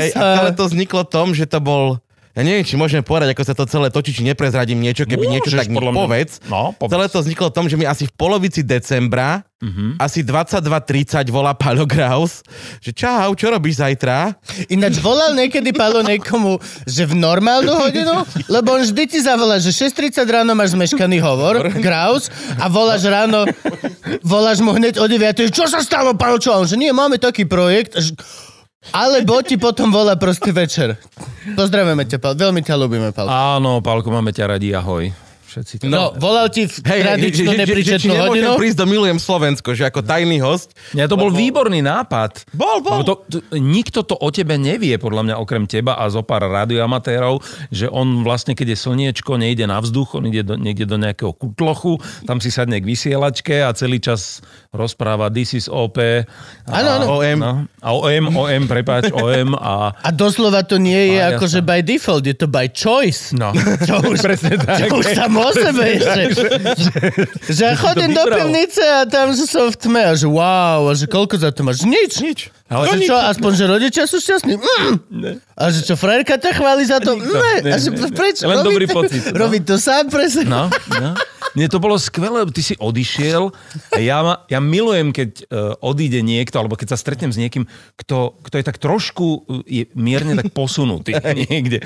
Hej, 0.00 0.10
a 0.16 0.20
celé 0.40 0.50
to 0.56 0.64
vzniklo 0.64 1.02
tom, 1.04 1.36
že 1.36 1.44
to 1.44 1.60
bol... 1.60 2.00
Ja 2.36 2.44
neviem, 2.44 2.62
či 2.62 2.76
môžeme 2.76 3.00
povedať, 3.00 3.32
ako 3.32 3.42
sa 3.42 3.54
to 3.54 3.64
celé 3.64 3.88
točí, 3.88 4.12
či 4.12 4.20
neprezradím 4.20 4.76
niečo, 4.76 5.02
keby 5.02 5.24
niečo 5.26 5.48
Môžeš, 5.48 5.56
tak 5.58 5.72
mi 5.72 5.80
povedz. 5.80 6.32
No, 6.44 6.70
povedz. 6.70 6.92
Celé 6.92 7.04
to 7.08 7.18
vzniklo 7.18 7.48
tom, 7.48 7.64
že 7.64 7.74
mi 7.74 7.82
asi 7.82 8.04
v 8.04 8.12
polovici 8.12 8.60
decembra, 8.60 9.40
Mhm. 9.56 9.96
asi 9.96 10.20
22.30 10.20 11.32
volá 11.32 11.56
Paľo 11.56 11.88
Graus, 11.88 12.44
že 12.76 12.92
čau, 12.92 13.32
čo 13.32 13.48
robíš 13.48 13.80
zajtra? 13.80 14.36
Ináč 14.68 15.00
volal 15.00 15.32
niekedy 15.32 15.72
Palo 15.72 16.04
niekomu, 16.04 16.60
že 16.84 17.02
v 17.02 17.16
normálnu 17.16 17.72
hodinu? 17.74 18.20
Lebo 18.46 18.76
on 18.76 18.84
vždy 18.84 19.02
ti 19.06 19.18
zavolá, 19.18 19.56
že 19.56 19.72
6.30 19.72 20.20
ráno 20.22 20.52
máš 20.52 20.76
zmeškaný 20.76 21.18
hovor, 21.18 21.72
Kraus, 21.80 22.28
a 22.54 22.68
voláš 22.68 23.08
ráno, 23.08 23.48
voláš 24.20 24.60
mu 24.60 24.70
hneď 24.70 24.98
o 24.98 25.08
9. 25.08 25.48
Čo 25.48 25.64
sa 25.64 25.80
stalo, 25.80 26.12
Palo, 26.12 26.36
čo? 26.36 26.52
A 26.52 26.60
on, 26.60 26.68
že 26.68 26.76
nie, 26.76 26.92
máme 26.92 27.16
taký 27.16 27.44
projekt. 27.44 27.96
Že- 27.96 28.12
Alebo 28.94 29.42
ti 29.42 29.58
potom 29.58 29.90
volá 29.90 30.14
proste 30.14 30.54
večer. 30.54 30.94
Pozdravujeme 31.58 32.06
ťa. 32.06 32.18
Veľmi 32.34 32.60
ťa 32.62 32.74
ľúbime, 32.78 33.10
Pal. 33.10 33.26
Áno, 33.26 33.82
Pálko, 33.82 34.10
máme 34.10 34.30
ťa 34.30 34.56
radi, 34.56 34.70
ahoj. 34.74 35.25
Všetci 35.56 35.74
to... 35.78 35.84
No, 35.86 36.12
volal 36.14 36.46
ti 36.46 36.64
v 36.64 36.76
hej, 36.84 37.00
tradičnú 37.00 37.32
že- 37.32 37.48
že- 37.48 37.48
že- 37.48 37.60
nepríčetnú 37.64 38.12
nemôžem 38.12 38.44
hodinu. 38.44 38.60
prísť 38.60 38.76
do 38.76 38.86
Milujem 38.86 39.16
Slovensko, 39.16 39.72
že 39.72 39.82
ako 39.82 40.00
tajný 40.02 40.36
host. 40.38 40.76
Ja, 40.92 41.04
to 41.04 41.16
bol 41.16 41.32
výborný 41.32 41.80
nápad. 41.80 42.44
Bol, 42.50 42.78
bol. 42.78 43.00
Lebo 43.00 43.04
To, 43.06 43.14
to, 43.24 43.38
nikto 43.54 44.02
to 44.02 44.12
o 44.12 44.28
tebe 44.28 44.54
nevie, 44.54 44.92
podľa 44.94 45.22
mňa, 45.24 45.34
okrem 45.36 45.64
teba 45.64 45.96
a 45.96 46.04
zo 46.06 46.20
pár 46.20 46.44
radioamatérov, 46.44 47.40
že 47.68 47.88
on 47.88 48.20
vlastne, 48.20 48.52
keď 48.52 48.76
je 48.76 48.78
slniečko, 48.78 49.34
nejde 49.34 49.64
na 49.64 49.78
vzduch, 49.78 50.12
on 50.14 50.26
ide 50.26 50.42
do, 50.42 50.54
niekde 50.54 50.84
do 50.84 50.96
nejakého 50.96 51.32
kutlochu, 51.32 51.96
tam 52.22 52.36
si 52.36 52.48
sadne 52.48 52.76
k 52.76 52.84
vysielačke 52.84 53.56
a 53.58 53.72
celý 53.72 53.96
čas 53.96 54.44
rozpráva 54.70 55.28
This 55.28 55.54
is 55.54 55.66
OP. 55.66 55.96
A, 55.96 56.28
Áno, 56.66 56.90
áno. 56.92 57.04
OM. 57.16 57.38
No, 57.38 57.52
a 57.78 57.88
OM, 57.90 58.24
OM, 58.30 58.62
prepáč, 58.66 59.08
OM 59.10 59.54
a... 59.54 59.96
A 59.96 60.08
doslova 60.10 60.60
to 60.60 60.76
nie 60.76 61.14
je 61.14 61.18
A, 61.18 61.32
akože 61.32 61.60
by 61.60 61.80
default, 61.80 62.20
je 62.22 62.34
to 62.34 62.44
by 62.44 62.68
choice. 62.68 63.32
No, 63.32 63.56
Čo 63.88 64.02
už, 64.02 64.20
presne 64.20 64.58
tak. 64.58 64.84
čo 64.84 64.92
už 64.92 65.06
tam 65.14 65.32
o 65.46 65.50
sebe 65.54 65.82
ešte. 65.96 66.22
že 67.46 67.62
ja 67.62 67.74
chodím 67.78 68.10
do 68.10 68.26
pivnice 68.26 68.82
a 68.82 69.06
tam 69.06 69.30
že 69.30 69.46
som 69.46 69.70
v 69.70 69.76
tme 69.78 70.02
a 70.02 70.12
že 70.18 70.26
wow, 70.26 70.90
a 70.90 70.92
že 70.98 71.06
koľko 71.06 71.38
za 71.38 71.54
to 71.54 71.62
máš? 71.62 71.86
Nič. 71.86 72.18
Nič. 72.18 72.38
Ale 72.66 72.98
že 72.98 73.06
čo, 73.06 73.14
aspoň, 73.14 73.50
že 73.54 73.64
rodičia 73.70 74.04
sú 74.10 74.18
šťastní? 74.18 74.58
Mm. 74.58 75.38
A 75.54 75.62
že 75.70 75.86
čo, 75.86 75.94
frajerka 75.94 76.34
ťa 76.34 76.50
chváli 76.50 76.82
za 76.82 76.98
to? 76.98 77.14
Nikto. 77.14 77.38
Ne. 77.38 77.54
Ne, 77.62 77.70
A 77.70 77.76
že 77.78 77.94
ne. 77.94 78.10
prečo? 78.10 78.42
Len 78.50 78.58
Robí 78.58 78.66
dobrý 78.74 78.86
pocit, 78.90 79.22
no. 79.30 79.38
Robí 79.38 79.58
to 79.62 79.78
sám 79.78 80.10
pre 80.10 80.26
seba. 80.26 80.50
No, 80.50 80.62
no. 80.98 81.14
Mne 81.56 81.66
to 81.66 81.78
bolo 81.78 81.96
skvelé, 81.96 82.44
ty 82.46 82.60
si 82.60 82.74
odišiel 82.76 83.48
a 83.88 83.98
ja, 83.98 84.20
ma, 84.20 84.34
ja 84.46 84.58
milujem, 84.58 85.08
keď 85.08 85.30
uh, 85.42 85.46
odíde 85.80 86.20
niekto, 86.20 86.54
alebo 86.54 86.74
keď 86.74 86.92
sa 86.92 86.98
stretnem 86.98 87.28
s 87.28 87.36
niekým, 87.36 87.64
kto, 87.96 88.16
kto 88.40 88.54
je 88.54 88.64
tak 88.64 88.76
trošku, 88.76 89.26
uh, 89.40 89.64
je 89.64 89.88
mierne 89.92 90.36
tak 90.36 90.52
posunutý 90.52 91.16
niekde. 91.42 91.80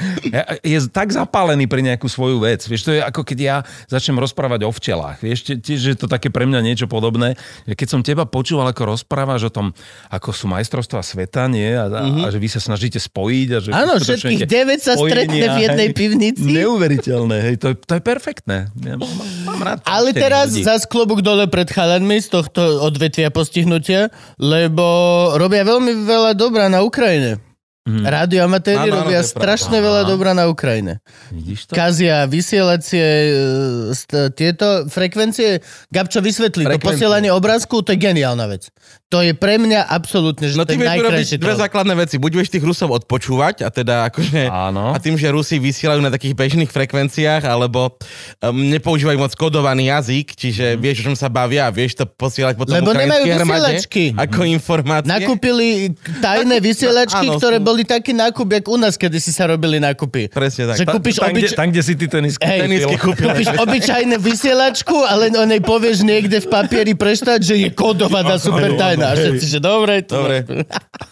Je 0.60 0.78
tak 0.86 1.08
zapálený 1.08 1.64
pre 1.64 1.80
nejakú 1.80 2.06
svoju 2.06 2.40
vec. 2.40 2.60
Vieš, 2.60 2.82
to 2.82 2.92
je 2.92 3.00
ako 3.00 3.22
keď 3.22 3.38
ja 3.38 3.56
začnem 3.86 4.16
rozprávať 4.16 4.60
o 4.62 4.70
včelách. 4.70 5.18
Vieš, 5.18 5.38
tie- 5.44 5.60
tiež 5.60 5.80
je 5.86 5.96
to 5.96 6.06
také 6.06 6.28
pre 6.28 6.42
mňa 6.42 6.60
niečo 6.60 6.84
podobné. 6.84 7.38
Keď 7.64 7.86
som 7.88 8.00
teba 8.00 8.24
počúval, 8.24 8.66
ako 8.66 8.90
rozprávaš 8.90 9.46
o 9.46 9.52
tom, 9.52 9.70
ako 10.08 10.30
sú 10.30 10.46
majstrovstvá 10.46 10.98
sveta, 11.00 11.46
nie? 11.46 11.70
A, 11.70 11.86
a, 11.86 12.00
a 12.20 12.28
že 12.28 12.36
vy 12.36 12.48
sa 12.48 12.58
snažíte 12.58 12.98
spojiť. 12.98 13.48
A 13.50 13.58
že 13.58 13.70
Mhm. 13.70 13.78
Áno, 13.78 13.92
všetkých 13.96 14.42
9 14.42 14.80
sa 14.80 14.98
stretne 14.98 15.46
v 15.46 15.58
jednej 15.60 15.88
pivnici. 15.90 16.42
Neuveriteľné, 16.42 17.36
hej, 17.40 17.54
to, 17.56 17.66
je- 17.68 17.78
to 17.78 17.92
je 17.92 18.02
perfektné. 18.02 18.56
Ja 18.76 18.96
mám, 18.96 19.06
mám 19.46 19.59
rád 19.60 19.78
Ale 19.84 20.10
teraz 20.10 20.50
ľudí. 20.50 20.62
zas 20.62 20.84
klobúk 20.84 21.20
dole 21.20 21.46
pred 21.46 21.66
chalanmi 21.66 22.18
z 22.18 22.28
tohto 22.30 22.60
odvetvia 22.80 23.28
postihnutia, 23.28 24.08
lebo 24.36 24.84
robia 25.34 25.62
veľmi 25.62 26.02
veľa 26.02 26.32
dobrá 26.32 26.66
na 26.66 26.80
Ukrajine. 26.80 27.38
Mm. 27.80 28.04
Radioamatéri 28.04 28.76
Áno, 28.76 28.92
áno, 28.92 29.00
robia 29.02 29.18
to 29.18 29.24
je 29.24 29.32
pravda. 29.32 29.40
strašne 29.40 29.78
veľa 29.80 30.02
dobrá 30.04 30.30
na 30.30 30.46
Ukrajine. 30.46 31.00
Vidíš 31.32 31.64
to? 31.64 31.72
Kazia 31.72 32.28
vysielacie 32.28 33.00
e, 33.02 33.32
st- 33.90 34.36
tieto 34.36 34.84
frekvencie. 34.84 35.64
Gabčo, 35.88 36.20
vysvetlí, 36.20 36.68
to 36.68 36.76
posielanie 36.78 37.32
obrázku, 37.32 37.80
to 37.80 37.96
je 37.96 37.98
geniálna 37.98 38.46
vec. 38.46 38.68
To 39.10 39.26
je 39.26 39.34
pre 39.34 39.58
mňa 39.58 39.90
absolútne, 39.90 40.46
že 40.46 40.54
No 40.54 40.62
to 40.62 40.70
ty 40.70 40.78
je 40.78 40.86
vieš 40.86 41.02
urobiť 41.02 41.02
najkrajší 41.02 41.36
dve 41.42 41.54
základné 41.58 41.94
veci. 41.98 42.14
Buď 42.22 42.30
vieš 42.38 42.54
tých 42.54 42.62
Rusov 42.62 42.94
odpočúvať, 42.94 43.66
a 43.66 43.68
teda 43.74 44.06
akože... 44.06 44.46
Áno. 44.46 44.94
A 44.94 45.02
tým, 45.02 45.18
že 45.18 45.26
Rusi 45.34 45.58
vysielajú 45.58 45.98
na 45.98 46.14
takých 46.14 46.38
bežných 46.38 46.70
frekvenciách, 46.70 47.42
alebo 47.42 47.98
um, 48.38 48.54
nepoužívajú 48.70 49.18
moc 49.18 49.34
kodovaný 49.34 49.90
jazyk, 49.90 50.38
čiže 50.38 50.78
vieš, 50.78 51.02
o 51.02 51.10
čom 51.10 51.16
sa 51.18 51.26
bavia 51.26 51.66
a 51.66 51.74
vieš 51.74 51.98
to 51.98 52.06
posielať 52.06 52.54
potom 52.54 52.70
Lebo 52.70 52.94
nemajú 52.94 53.24
armáde 53.34 53.82
vysielačky. 53.82 54.04
Ako 54.14 54.40
informácie. 54.46 55.10
Nakúpili 55.10 55.90
tajné 56.22 56.56
vysielačky, 56.62 57.26
Áno, 57.34 57.42
ktoré 57.42 57.58
sú- 57.58 57.66
boli 57.66 57.82
taký 57.82 58.14
nákup, 58.14 58.46
jak 58.46 58.64
u 58.70 58.78
nás, 58.78 58.94
kedy 58.94 59.18
si 59.18 59.34
sa 59.34 59.50
robili 59.50 59.82
nákupy. 59.82 60.30
Presne 60.30 60.70
tak. 60.70 60.78
Že 60.78 60.84
kúpiš 60.86 61.18
tam, 61.18 61.34
obyč... 61.34 61.42
kde, 61.42 61.58
tam, 61.58 61.66
kde 61.74 61.82
si 61.82 61.94
ty 61.98 62.06
tenisky 62.06 62.46
Hej, 62.46 62.60
tenisky 62.62 62.94
kúpil. 62.94 63.26
Kúpiš 63.26 63.58
obyčajné 63.58 64.16
vysielačku, 64.22 65.02
ale 65.02 65.34
o 65.34 65.44
nej 65.50 65.58
povieš 65.58 66.06
niekde 66.06 66.38
v 66.38 66.46
papieri 66.46 66.94
preštať, 66.94 67.42
že 67.42 67.54
je 67.58 67.74
kódovaná 67.74 68.38
super 68.38 68.70
tajná. 68.78 68.99
A 69.02 69.12
všetci, 69.14 69.46
že 69.46 69.58
dobre. 69.58 70.04
To 70.06 70.20
Dobre. 70.22 70.44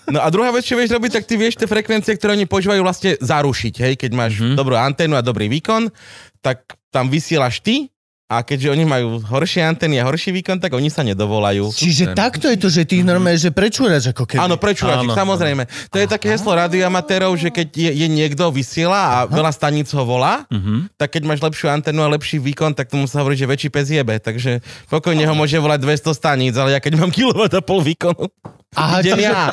No 0.08 0.24
a 0.24 0.32
druhá 0.32 0.48
vec, 0.48 0.64
čo 0.64 0.72
vieš 0.72 0.96
robiť, 0.96 1.20
tak 1.20 1.24
ty 1.28 1.36
vieš 1.36 1.60
tie 1.60 1.68
frekvencie, 1.68 2.16
ktoré 2.16 2.32
oni 2.32 2.48
používajú 2.48 2.80
vlastne 2.80 3.20
zarušiť, 3.20 3.74
hej, 3.84 3.94
keď 4.00 4.10
máš 4.16 4.32
Mhm. 4.36 4.40
mm-hmm. 4.40 4.56
dobrú 4.56 4.74
anténu 4.74 5.14
a 5.14 5.22
dobrý 5.22 5.52
výkon, 5.52 5.92
tak 6.40 6.64
tam 6.88 7.12
vysielaš 7.12 7.60
ty 7.60 7.92
A 8.28 8.44
keďže 8.44 8.68
oni 8.76 8.84
majú 8.84 9.24
horšie 9.24 9.64
antény 9.64 9.96
a 9.96 10.04
horší 10.04 10.36
výkon, 10.36 10.60
tak 10.60 10.76
oni 10.76 10.92
sa 10.92 11.00
nedovolajú. 11.00 11.72
Čiže 11.72 12.12
takto 12.12 12.52
je 12.52 12.60
to, 12.60 12.68
že 12.68 12.84
ty 12.84 13.00
ich 13.00 13.06
normálne, 13.08 13.40
že 13.40 13.48
prečúraš 13.48 14.12
ako 14.12 14.28
keby. 14.28 14.44
Áno, 14.44 14.60
prečúračik, 14.60 15.08
Áno. 15.08 15.16
samozrejme. 15.16 15.64
To 15.88 15.96
je 15.96 16.04
také 16.04 16.36
heslo 16.36 16.52
radioamatérov, 16.52 17.32
že 17.40 17.48
keď 17.48 17.72
je, 17.72 17.90
je 18.04 18.06
niekto 18.12 18.52
vysiela 18.52 19.00
a 19.00 19.16
veľa 19.24 19.48
staníc 19.48 19.88
ho 19.96 20.04
volá, 20.04 20.44
tak 21.00 21.16
keď 21.16 21.24
máš 21.24 21.40
lepšiu 21.40 21.72
anténu 21.72 22.04
a 22.04 22.12
lepší 22.12 22.36
výkon, 22.36 22.76
tak 22.76 22.92
tomu 22.92 23.08
sa 23.08 23.24
hovorí, 23.24 23.32
že 23.32 23.48
väčší 23.48 23.72
pes 23.72 23.88
jebe. 23.88 24.20
Takže 24.20 24.60
pokojne 24.92 25.24
ho 25.24 25.32
môže 25.32 25.56
volať 25.56 25.88
200 25.88 26.12
staníc, 26.12 26.52
ale 26.60 26.76
ja 26.76 26.84
keď 26.84 27.00
mám 27.00 27.08
kilowatt 27.08 27.56
a 27.56 27.64
pol 27.64 27.80
výkonu, 27.80 28.28
Aha, 28.76 29.00
idem 29.00 29.16
čiže 29.16 29.24
ja. 29.24 29.48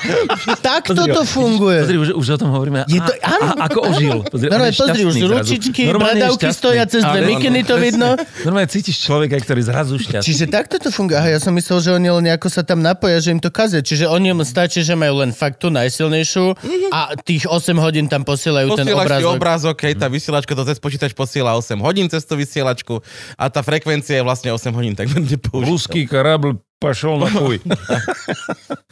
takto 0.60 0.92
to 1.00 1.24
funguje. 1.24 1.80
Pozri, 1.82 1.98
už, 1.98 2.10
už 2.20 2.28
o 2.36 2.38
tom 2.38 2.52
hovoríme. 2.52 2.84
Je 2.86 3.00
to- 3.00 3.16
a, 3.18 3.32
a, 3.32 3.48
ako 3.66 3.80
ožil. 3.88 4.18
Pozri, 4.28 4.52
No, 4.52 4.60
je 4.62 4.76
pozri, 4.76 5.02
už 5.02 5.16
ručičky, 5.18 5.82
Normálne 5.88 6.20
bradavky 6.20 6.52
stoja 6.52 6.84
cez 6.84 7.00
dve 7.00 7.24
mikiny, 7.26 7.64
to 7.64 7.80
vidno. 7.80 8.20
Normálne 8.44 8.68
cítiš 8.68 9.00
človeka, 9.02 9.40
ktorý 9.40 9.64
zrazu 9.64 9.96
šťastný. 9.98 10.20
Čiže 10.22 10.46
takto 10.46 10.76
to 10.78 10.92
funguje. 10.92 11.16
Aha, 11.16 11.32
ja 11.32 11.40
som 11.40 11.56
myslel, 11.56 11.80
že 11.80 11.90
oni 11.92 12.12
len 12.12 12.28
nejako 12.28 12.52
sa 12.52 12.62
tam 12.62 12.84
napoja, 12.84 13.18
že 13.18 13.32
im 13.32 13.40
to 13.40 13.48
kaze. 13.48 13.80
Čiže 13.80 14.04
oni 14.06 14.30
im 14.30 14.44
stačí, 14.44 14.84
že 14.84 14.94
majú 14.94 15.24
len 15.24 15.32
fakt 15.32 15.58
tú 15.58 15.72
najsilnejšiu 15.72 16.46
a 16.92 17.16
tých 17.18 17.48
8 17.48 17.56
hodín 17.78 18.06
tam 18.06 18.22
posielajú 18.22 18.76
ten 18.76 18.84
Posielaš 18.84 19.00
ti 19.00 19.08
obrázok. 19.24 19.32
obrázok, 19.34 19.78
hej, 19.80 19.94
tá 19.96 20.08
vysielačka 20.08 20.52
to 20.52 20.64
cez 20.66 20.78
počítač 20.78 21.16
posiela 21.16 21.56
8 21.56 21.80
hodín 21.80 22.12
cez 22.12 22.28
tú 22.28 22.36
vysielačku 22.36 23.00
a 23.34 23.48
tá 23.48 23.64
frekvencia 23.64 24.20
je 24.20 24.24
vlastne 24.28 24.52
8 24.52 24.76
hodín, 24.76 24.92
tak 24.92 25.08
bude. 25.08 25.40
Ruský 25.56 26.04
karablь 26.04 26.60
pašol 26.80 27.24
na 27.24 27.30
chuj. 27.32 27.58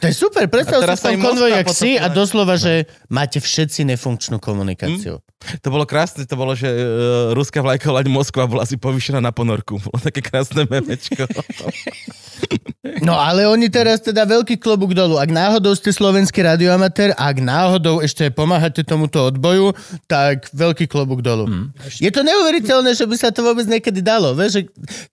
To 0.04 0.12
je 0.12 0.20
super, 0.20 0.44
predstav 0.52 0.84
si 0.84 1.00
v 1.00 1.00
tom 1.00 1.32
konvoji, 1.32 1.52
jak 1.56 1.68
si 1.72 1.96
a 1.96 2.04
potopila. 2.04 2.12
doslova, 2.12 2.54
že 2.60 2.84
máte 3.08 3.40
všetci 3.40 3.88
nefunkčnú 3.88 4.36
komunikáciu. 4.36 5.24
To 5.64 5.68
bolo 5.72 5.88
krásne, 5.88 6.28
to 6.28 6.36
bolo, 6.36 6.52
že 6.52 6.68
uh, 6.68 7.32
ruská 7.32 7.64
loď 7.64 8.12
Moskva 8.12 8.44
bola 8.44 8.68
asi 8.68 8.76
povýšená 8.76 9.24
na 9.24 9.32
ponorku. 9.32 9.80
Bolo 9.80 9.96
také 10.04 10.20
krásne 10.20 10.68
memečko. 10.68 11.24
No 13.00 13.16
ale 13.16 13.48
oni 13.48 13.72
teraz 13.72 14.04
teda 14.04 14.28
veľký 14.28 14.60
klobúk 14.60 14.92
dolu. 14.92 15.16
Ak 15.16 15.32
náhodou 15.32 15.72
ste 15.72 15.88
slovenský 15.88 16.44
radioamatér, 16.44 17.16
ak 17.16 17.40
náhodou 17.40 18.04
ešte 18.04 18.28
pomáhate 18.28 18.84
tomuto 18.84 19.24
odboju, 19.24 19.72
tak 20.04 20.52
veľký 20.52 20.84
klobúk 20.84 21.24
dolu. 21.24 21.48
Hm. 21.48 21.66
Je 21.96 22.12
to 22.12 22.20
neuveriteľné, 22.20 22.92
že 22.92 23.08
by 23.08 23.16
sa 23.16 23.32
to 23.32 23.40
vôbec 23.40 23.64
niekedy 23.64 24.04
dalo. 24.04 24.36
Vieš, 24.36 24.50
že 24.52 24.62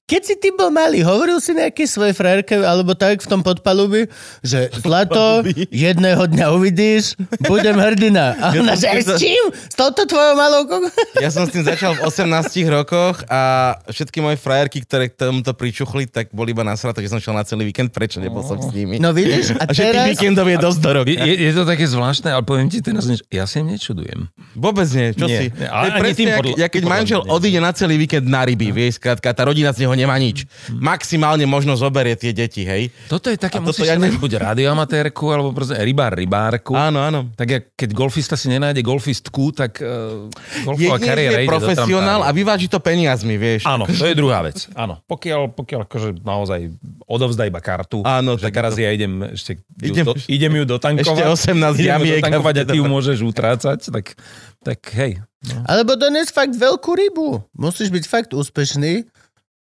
keď 0.03 0.21
si 0.27 0.35
ty 0.35 0.51
bol 0.51 0.67
malý, 0.67 0.99
hovoril 0.99 1.39
si 1.39 1.55
nejaké 1.55 1.87
svoje 1.87 2.11
frajerke 2.11 2.59
alebo 2.59 2.91
tak 2.91 3.23
v 3.23 3.27
tom 3.31 3.39
podpalubi, 3.39 4.11
že 4.43 4.67
zlato, 4.83 5.39
jedného 5.71 6.27
dňa 6.27 6.51
uvidíš, 6.51 7.15
budem 7.47 7.79
hrdina. 7.79 8.35
A 8.43 8.51
ona, 8.51 8.75
že 8.75 8.91
aj 8.91 9.01
s 9.07 9.11
čím? 9.15 9.43
S 9.55 9.75
touto 9.79 10.03
tvojou 10.03 10.35
malou 10.35 10.67
koko? 10.67 10.91
Ja 11.23 11.31
som 11.31 11.47
s 11.47 11.55
tým 11.55 11.63
začal 11.63 11.95
v 11.95 12.03
18 12.03 12.27
rokoch 12.67 13.23
a 13.31 13.73
všetky 13.87 14.19
moje 14.19 14.35
frajerky, 14.41 14.83
ktoré 14.83 15.07
k 15.07 15.15
tomuto 15.15 15.55
pričuchli, 15.55 16.09
tak 16.11 16.33
boli 16.35 16.51
iba 16.51 16.67
nasraté, 16.67 16.99
že 16.99 17.11
som 17.13 17.21
šiel 17.21 17.37
na 17.37 17.47
celý 17.47 17.60
víkend, 17.63 17.89
prečo 17.89 18.17
nebol 18.17 18.41
som 18.41 18.57
s 18.57 18.69
nimi. 18.69 18.97
No 18.97 19.11
vidíš, 19.11 19.55
a 19.55 19.65
a 19.69 19.71
že 19.71 19.89
teraz... 19.89 20.09
víkendov 20.09 20.45
je 20.45 20.57
dosť 20.57 20.79
do 20.79 20.89
roka. 20.93 21.09
Je, 21.09 21.33
je, 21.37 21.51
to 21.51 21.63
také 21.63 21.85
zvláštne, 21.85 22.29
ale 22.29 22.41
poviem 22.41 22.67
ti 22.67 22.79
teraz. 22.79 23.05
Ja 23.27 23.45
si 23.45 23.59
im 23.59 23.69
nečudujem. 23.69 24.27
Vôbec 24.53 24.87
nie, 24.91 25.11
čo 25.11 25.25
Nie, 25.25 25.37
si? 25.37 25.45
ale 25.63 25.95
presne, 25.95 26.17
tým 26.17 26.27
jak, 26.27 26.39
podľa- 26.39 26.57
jak 26.57 26.71
keď 26.71 26.81
podľa 26.81 26.95
manžel 26.95 27.21
nie. 27.21 27.31
odíde 27.31 27.59
na 27.59 27.71
celý 27.71 27.95
víkend 27.95 28.25
na 28.25 28.41
ryby, 28.41 28.67
vieš, 28.69 28.97
skrátka, 28.97 29.31
tá 29.31 29.43
rodina 29.43 29.71
z 29.71 29.85
neho 29.85 29.93
nemá 29.93 30.15
nič. 30.15 30.43
Maximálne 30.71 31.45
možno 31.45 31.75
zoberie 31.75 32.15
tie 32.15 32.31
deti, 32.31 32.63
hej. 32.63 32.89
Toto 33.05 33.27
je 33.27 33.37
také, 33.37 33.59
A 33.59 33.63
musíš 33.63 33.85
ja 33.85 33.95
ja 33.95 33.99
neviem. 33.99 34.17
buď 34.17 34.41
radioamatérku, 34.41 35.23
alebo 35.27 35.51
proste 35.51 35.75
rybár, 35.77 36.15
rybárku. 36.15 36.73
Áno, 36.73 36.99
áno. 36.99 37.19
Tak 37.33 37.47
jak, 37.47 37.63
keď 37.75 37.89
golfista 37.91 38.33
si 38.33 38.47
nenájde 38.47 38.81
golfistku, 38.81 39.51
tak 39.51 39.77
uh, 39.79 40.25
golfová 40.63 40.97
kariéra 40.97 41.39
že 41.39 41.43
je 41.43 41.49
profesionál 41.49 42.21
a 42.23 42.29
vyváži 42.31 42.65
to 42.65 42.79
peniazmi, 42.79 43.35
vieš. 43.35 43.67
Áno, 43.67 43.83
to 43.85 44.03
je 44.03 44.15
druhá 44.15 44.41
vec. 44.41 44.67
Áno. 44.73 45.03
Pokiaľ, 45.05 45.51
pokiaľ 45.53 45.79
akože 45.85 46.09
naozaj 46.23 46.71
odovzdá 47.05 47.43
iba 47.51 47.59
kartu, 47.59 47.99
Áno, 48.01 48.33
že 48.33 48.47
tak 48.47 48.53
teraz 48.55 48.73
to- 48.73 48.81
ja 48.81 48.89
idem 48.89 49.11
ešte 49.29 49.59
Idem- 49.77 49.91
idem, 49.91 50.05
do, 50.07 50.13
idem 50.25 50.51
ju 50.55 50.63
dotankovať. 50.65 51.03
Ešte 51.03 51.23
18 51.51 51.75
idem 51.77 51.99
ju 51.99 52.11
dotankovať 52.17 52.55
a 52.55 52.63
ty 52.63 52.75
ju 52.79 52.85
môžeš 52.85 53.17
utrácať, 53.21 53.79
tak, 53.85 54.05
tak 54.59 54.79
hej. 54.95 55.19
Alebo 55.63 55.93
dones 55.93 56.29
fakt 56.29 56.53
veľkú 56.53 56.91
rybu. 56.91 57.43
Musíš 57.51 57.89
byť 57.89 58.03
fakt 58.05 58.31
úspešný 58.31 59.03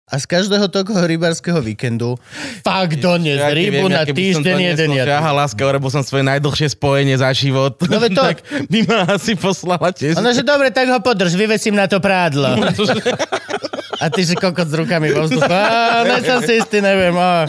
a 0.06 0.16
z 0.16 0.24
každého 0.24 0.66
toho 0.66 0.86
rybárskeho 0.86 1.58
víkendu 1.58 2.14
fakt 2.62 2.94
dones 2.96 3.36
Ja 3.36 3.50
rybu 3.50 3.90
na 3.90 4.06
týždeň 4.06 4.54
jeden. 4.72 4.94
ja- 4.94 5.02
ťaha 5.04 5.34
láska, 5.36 5.58
lebo 5.58 5.90
som 5.90 6.00
svoje 6.00 6.22
najdlhšie 6.22 6.78
spojenie 6.78 7.14
za 7.14 7.26
život. 7.30 7.74
No 7.82 7.98
to- 7.98 8.14
tak 8.30 8.38
by 8.70 8.86
ma 8.86 9.02
asi 9.10 9.34
poslala 9.34 9.90
tiež. 9.90 10.14
Ono, 10.16 10.30
že 10.30 10.42
dobre, 10.42 10.70
tak 10.70 10.86
ho 10.86 10.98
podrž, 10.98 11.34
vyvesím 11.34 11.74
na 11.74 11.86
to 11.86 11.98
prádlo. 11.98 12.54
A 14.00 14.06
ty, 14.12 14.24
že 14.24 14.34
kokot 14.36 14.68
s 14.68 14.74
rukami 14.74 15.12
vo 15.12 15.24
vzduchu. 15.24 15.48
Á, 15.48 16.04
ne 16.04 16.18
som 16.22 16.40
si 16.44 16.60
istý, 16.60 16.84
neviem. 16.84 17.16
Á. 17.16 17.48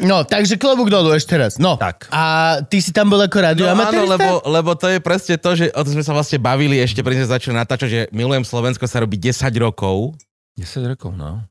No, 0.00 0.24
takže 0.24 0.56
klobúk 0.56 0.88
dolu 0.88 1.12
ešte 1.12 1.36
raz. 1.36 1.60
No. 1.60 1.76
Tak. 1.76 2.08
A 2.08 2.58
ty 2.64 2.80
si 2.80 2.90
tam 2.90 3.12
bol 3.12 3.20
ako 3.20 3.38
No 3.60 3.76
áno, 3.76 4.02
lebo, 4.08 4.40
lebo 4.48 4.70
to 4.72 4.88
je 4.88 4.98
presne 5.04 5.36
to, 5.36 5.52
že 5.52 5.68
o 5.76 5.80
tom 5.84 5.92
sme 5.92 6.04
sa 6.04 6.16
vlastne 6.16 6.40
bavili 6.40 6.80
ešte, 6.80 7.04
predtým 7.04 7.28
sme 7.28 7.36
začali 7.36 7.54
natáčať, 7.54 7.88
že 7.88 8.00
Milujem 8.10 8.42
Slovensko 8.42 8.88
sa 8.88 9.04
robí 9.04 9.20
10 9.20 9.36
rokov. 9.60 10.16
10 10.56 10.96
rokov, 10.96 11.12
no. 11.12 11.44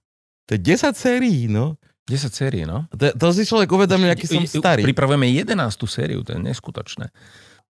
To 0.49 0.57
je 0.57 0.59
10 0.59 0.97
sérií, 0.97 1.45
no. 1.45 1.77
10 2.09 2.33
sérií, 2.33 2.65
no. 2.65 2.89
To, 2.91 3.13
to 3.13 3.25
si 3.31 3.45
človek 3.45 3.69
uvedomí, 3.69 4.09
aký 4.09 4.25
som 4.25 4.41
starý. 4.43 4.83
Pripravujeme 4.83 5.29
11. 5.29 5.55
sériu, 5.85 6.25
to 6.25 6.33
je 6.33 6.39
neskutočné. 6.41 7.13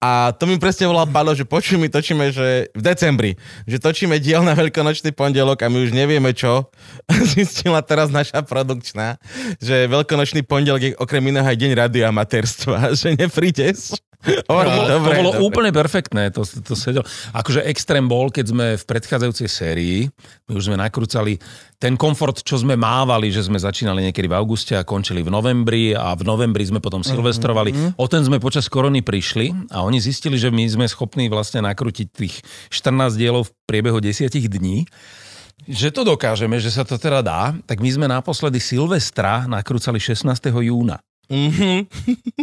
A 0.01 0.33
to 0.33 0.49
mi 0.49 0.57
presne 0.57 0.89
volal 0.89 1.05
Palo, 1.05 1.29
že 1.37 1.45
počuj, 1.45 1.77
my 1.77 1.85
točíme, 1.85 2.33
že 2.33 2.73
v 2.73 2.81
decembri, 2.81 3.37
že 3.69 3.77
točíme 3.77 4.17
diel 4.17 4.41
na 4.41 4.57
veľkonočný 4.57 5.13
pondelok 5.13 5.61
a 5.61 5.69
my 5.69 5.77
už 5.77 5.93
nevieme 5.93 6.33
čo. 6.33 6.73
Zistila 7.37 7.85
teraz 7.85 8.09
naša 8.09 8.41
produkčná, 8.41 9.21
že 9.61 9.85
veľkonočný 9.85 10.41
pondelok 10.41 10.81
je 10.81 10.91
okrem 10.97 11.21
iného 11.29 11.45
aj 11.45 11.53
deň 11.53 11.71
radioamatérstva, 11.77 12.77
že 12.99 13.13
neprídeš. 13.13 14.01
To 14.21 14.53
bolo, 14.53 14.71
dobre, 14.85 15.15
to 15.17 15.19
bolo 15.21 15.31
dobre. 15.33 15.45
úplne 15.49 15.71
perfektné, 15.73 16.29
to, 16.29 16.45
to 16.45 16.77
sedel. 16.77 17.01
Akože 17.33 17.65
extrém 17.65 18.05
bol, 18.05 18.29
keď 18.29 18.45
sme 18.53 18.65
v 18.77 18.83
predchádzajúcej 18.85 19.49
sérii, 19.49 19.97
my 20.45 20.53
už 20.53 20.69
sme 20.69 20.77
nakrúcali 20.77 21.41
ten 21.81 21.97
komfort, 21.97 22.45
čo 22.45 22.61
sme 22.61 22.77
mávali, 22.77 23.33
že 23.33 23.41
sme 23.41 23.57
začínali 23.57 24.05
niekedy 24.05 24.29
v 24.29 24.37
auguste 24.37 24.77
a 24.77 24.85
končili 24.85 25.25
v 25.25 25.33
novembri 25.33 25.97
a 25.97 26.13
v 26.13 26.21
novembri 26.21 26.61
sme 26.61 26.77
potom 26.77 27.01
silvestrovali. 27.01 27.97
O 27.97 28.05
ten 28.05 28.21
sme 28.21 28.37
počas 28.37 28.69
korony 28.69 29.01
prišli 29.01 29.73
a 29.73 29.81
oni 29.81 29.97
zistili, 29.97 30.37
že 30.37 30.53
my 30.53 30.61
sme 30.69 30.85
schopní 30.85 31.25
vlastne 31.25 31.65
nakrútiť 31.65 32.07
tých 32.13 32.45
14 32.69 33.17
dielov 33.17 33.49
v 33.49 33.51
priebehu 33.65 33.97
10 33.97 34.29
dní. 34.29 34.85
Že 35.65 35.89
to 35.93 36.01
dokážeme, 36.05 36.57
že 36.57 36.73
sa 36.73 36.81
to 36.81 36.97
teda 36.97 37.21
dá, 37.21 37.53
tak 37.69 37.81
my 37.81 37.89
sme 37.89 38.05
naposledy 38.09 38.57
Silvestra 38.57 39.45
nakrúcali 39.45 40.01
16. 40.01 40.25
júna. 40.49 41.01
Mhm. 41.31 41.87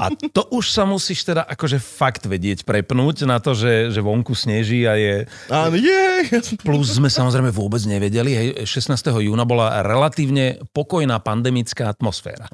A 0.00 0.08
to 0.32 0.48
už 0.48 0.72
sa 0.72 0.88
musíš 0.88 1.28
teda 1.28 1.44
akože 1.44 1.76
fakt 1.76 2.24
vedieť 2.24 2.64
prepnúť 2.64 3.28
na 3.28 3.36
to, 3.36 3.52
že, 3.52 3.92
že 3.92 4.00
vonku 4.00 4.32
sneží 4.32 4.88
a 4.88 4.96
je... 4.96 5.28
Áno, 5.52 5.76
je. 5.76 6.40
Plus 6.64 6.96
sme 6.96 7.12
samozrejme 7.12 7.52
vôbec 7.52 7.84
nevedeli, 7.84 8.32
hej, 8.32 8.48
16. 8.64 8.96
júna 9.20 9.44
bola 9.44 9.84
relatívne 9.84 10.64
pokojná 10.72 11.20
pandemická 11.20 11.92
atmosféra. 11.92 12.48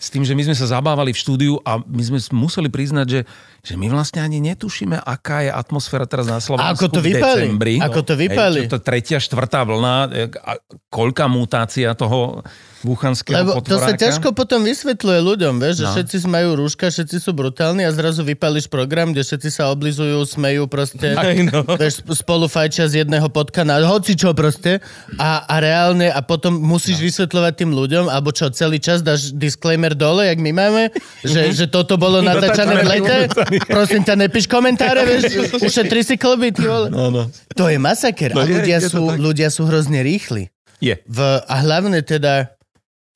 S 0.00 0.08
tým, 0.08 0.24
že 0.24 0.32
my 0.32 0.48
sme 0.48 0.56
sa 0.56 0.80
zabávali 0.80 1.12
v 1.12 1.20
štúdiu 1.20 1.54
a 1.60 1.80
my 1.80 2.00
sme 2.00 2.20
museli 2.32 2.72
priznať, 2.72 3.06
že, 3.08 3.20
že 3.60 3.74
my 3.74 3.86
vlastne 3.88 4.18
ani 4.18 4.40
netušíme, 4.42 4.96
aká 4.96 5.42
je 5.42 5.50
atmosféra 5.50 6.04
teraz 6.04 6.24
na 6.24 6.38
Slovensku 6.38 6.80
Ako 6.80 6.86
to 6.88 6.98
v 6.98 7.12
vypali? 7.12 7.40
decembri. 7.42 7.74
Ako 7.76 8.00
to 8.00 8.14
vypali? 8.14 8.58
Hej, 8.64 8.70
to 8.70 8.78
tretia, 8.78 9.16
štvrtá 9.16 9.62
vlna, 9.62 9.96
a 10.34 10.52
koľká 10.88 11.26
mutácia 11.26 11.92
toho 11.92 12.40
wuchanského 12.80 13.36
Lebo 13.36 13.60
to 13.60 13.76
sa 13.76 13.92
potvoráka. 13.92 14.00
ťažko 14.00 14.28
potom 14.32 14.64
vysvetľuje 14.64 15.20
ľuďom, 15.22 15.54
vieš, 15.58 15.74
že 15.76 15.86
No. 15.86 15.92
všetci 15.92 16.16
majú 16.24 16.50
rúška, 16.56 16.88
všetci 16.88 17.16
sú 17.18 17.30
brutálni 17.30 17.84
a 17.84 17.92
zrazu 17.92 18.24
vypališ 18.24 18.66
program, 18.66 19.12
kde 19.12 19.20
všetci 19.20 19.48
sa 19.50 19.68
oblizujú, 19.68 20.16
smejú 20.24 20.64
proste, 20.64 21.12
no. 21.52 21.60
vieš, 21.76 22.00
spolu 22.16 22.48
fajčia 22.48 22.88
z 22.88 23.04
jedného 23.04 23.28
potkana, 23.28 23.84
hoci 23.84 24.16
čo 24.16 24.32
proste 24.32 24.80
a, 25.14 25.44
a 25.44 25.54
reálne 25.58 26.08
a 26.08 26.20
potom 26.20 26.56
musíš 26.56 26.96
vysvetľovať 27.02 27.52
tým 27.54 27.70
ľuďom, 27.70 28.08
alebo 28.08 28.32
čo, 28.32 28.48
celý 28.48 28.80
čas 28.80 29.04
dáš 29.04 29.28
disclaimer 29.30 29.92
dole, 29.92 30.24
jak 30.24 30.40
my 30.40 30.48
máme, 30.50 30.82
že, 31.20 31.52
že 31.52 31.66
toto 31.66 32.00
bolo 32.00 32.24
natáčané 32.24 32.80
v 32.80 32.86
lete, 32.88 33.16
prosím 33.66 34.06
ťa, 34.06 34.14
nepíš 34.14 34.46
komentáre, 34.46 35.02
vieš, 35.02 35.56
ušetri 35.58 36.06
si 36.06 36.14
klby, 36.14 36.54
ty 36.54 36.64
vole. 36.64 36.88
No, 36.88 37.10
no. 37.10 37.26
To 37.58 37.66
je 37.66 37.76
masaker 37.76 38.32
a 38.32 38.36
No 38.38 38.42
je, 38.46 38.54
ľudia 38.60 38.78
je 38.78 38.86
to 38.86 38.90
sú, 38.92 39.02
tak. 39.10 39.18
ľudia 39.18 39.48
sú 39.50 39.62
hrozne 39.66 40.00
rýchli. 40.06 40.54
Je. 40.78 40.96
V, 41.04 41.18
a 41.44 41.54
hlavne 41.60 42.00
teda, 42.00 42.54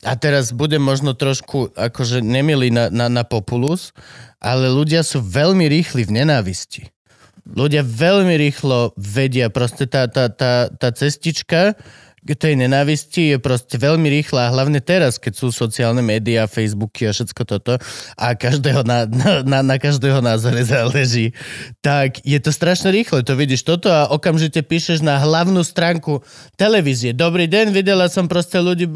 a 0.04 0.12
teraz 0.20 0.52
budem 0.52 0.82
možno 0.82 1.16
trošku 1.16 1.72
akože 1.72 2.20
nemilý 2.20 2.68
na, 2.68 2.92
na, 2.92 3.06
na 3.08 3.24
populus, 3.24 3.96
ale 4.42 4.68
ľudia 4.68 5.00
sú 5.00 5.24
veľmi 5.24 5.64
rýchli 5.70 6.04
v 6.04 6.20
nenávisti. 6.20 6.92
Ľudia 7.44 7.84
veľmi 7.84 8.36
rýchlo 8.40 8.96
vedia, 8.96 9.52
proste 9.52 9.84
tá, 9.84 10.08
tá, 10.08 10.32
tá, 10.32 10.72
tá 10.72 10.88
cestička, 10.92 11.76
k 12.24 12.32
tej 12.32 12.56
nenávisti 12.56 13.36
je 13.36 13.38
proste 13.38 13.76
veľmi 13.76 14.08
rýchla 14.08 14.48
hlavne 14.48 14.80
teraz, 14.80 15.20
keď 15.20 15.32
sú 15.36 15.52
sociálne 15.52 16.00
médiá, 16.00 16.48
Facebooky 16.48 17.04
a 17.04 17.12
všetko 17.12 17.42
toto 17.44 17.76
a 18.16 18.32
každého 18.32 18.80
na, 18.80 19.04
na, 19.04 19.44
na, 19.44 19.58
na 19.60 19.76
každého 19.76 20.24
názore 20.24 20.64
záleží, 20.74 21.36
tak 21.84 22.24
je 22.24 22.40
to 22.40 22.48
strašne 22.48 22.88
rýchle. 22.88 23.20
To 23.28 23.36
vidíš 23.36 23.68
toto 23.68 23.92
a 23.92 24.08
okamžite 24.08 24.64
píšeš 24.64 25.04
na 25.04 25.20
hlavnú 25.20 25.60
stránku 25.60 26.24
televízie. 26.56 27.12
Dobrý 27.12 27.44
deň, 27.44 27.76
videla 27.76 28.08
som 28.08 28.24
proste 28.24 28.56
ľudí... 28.56 28.88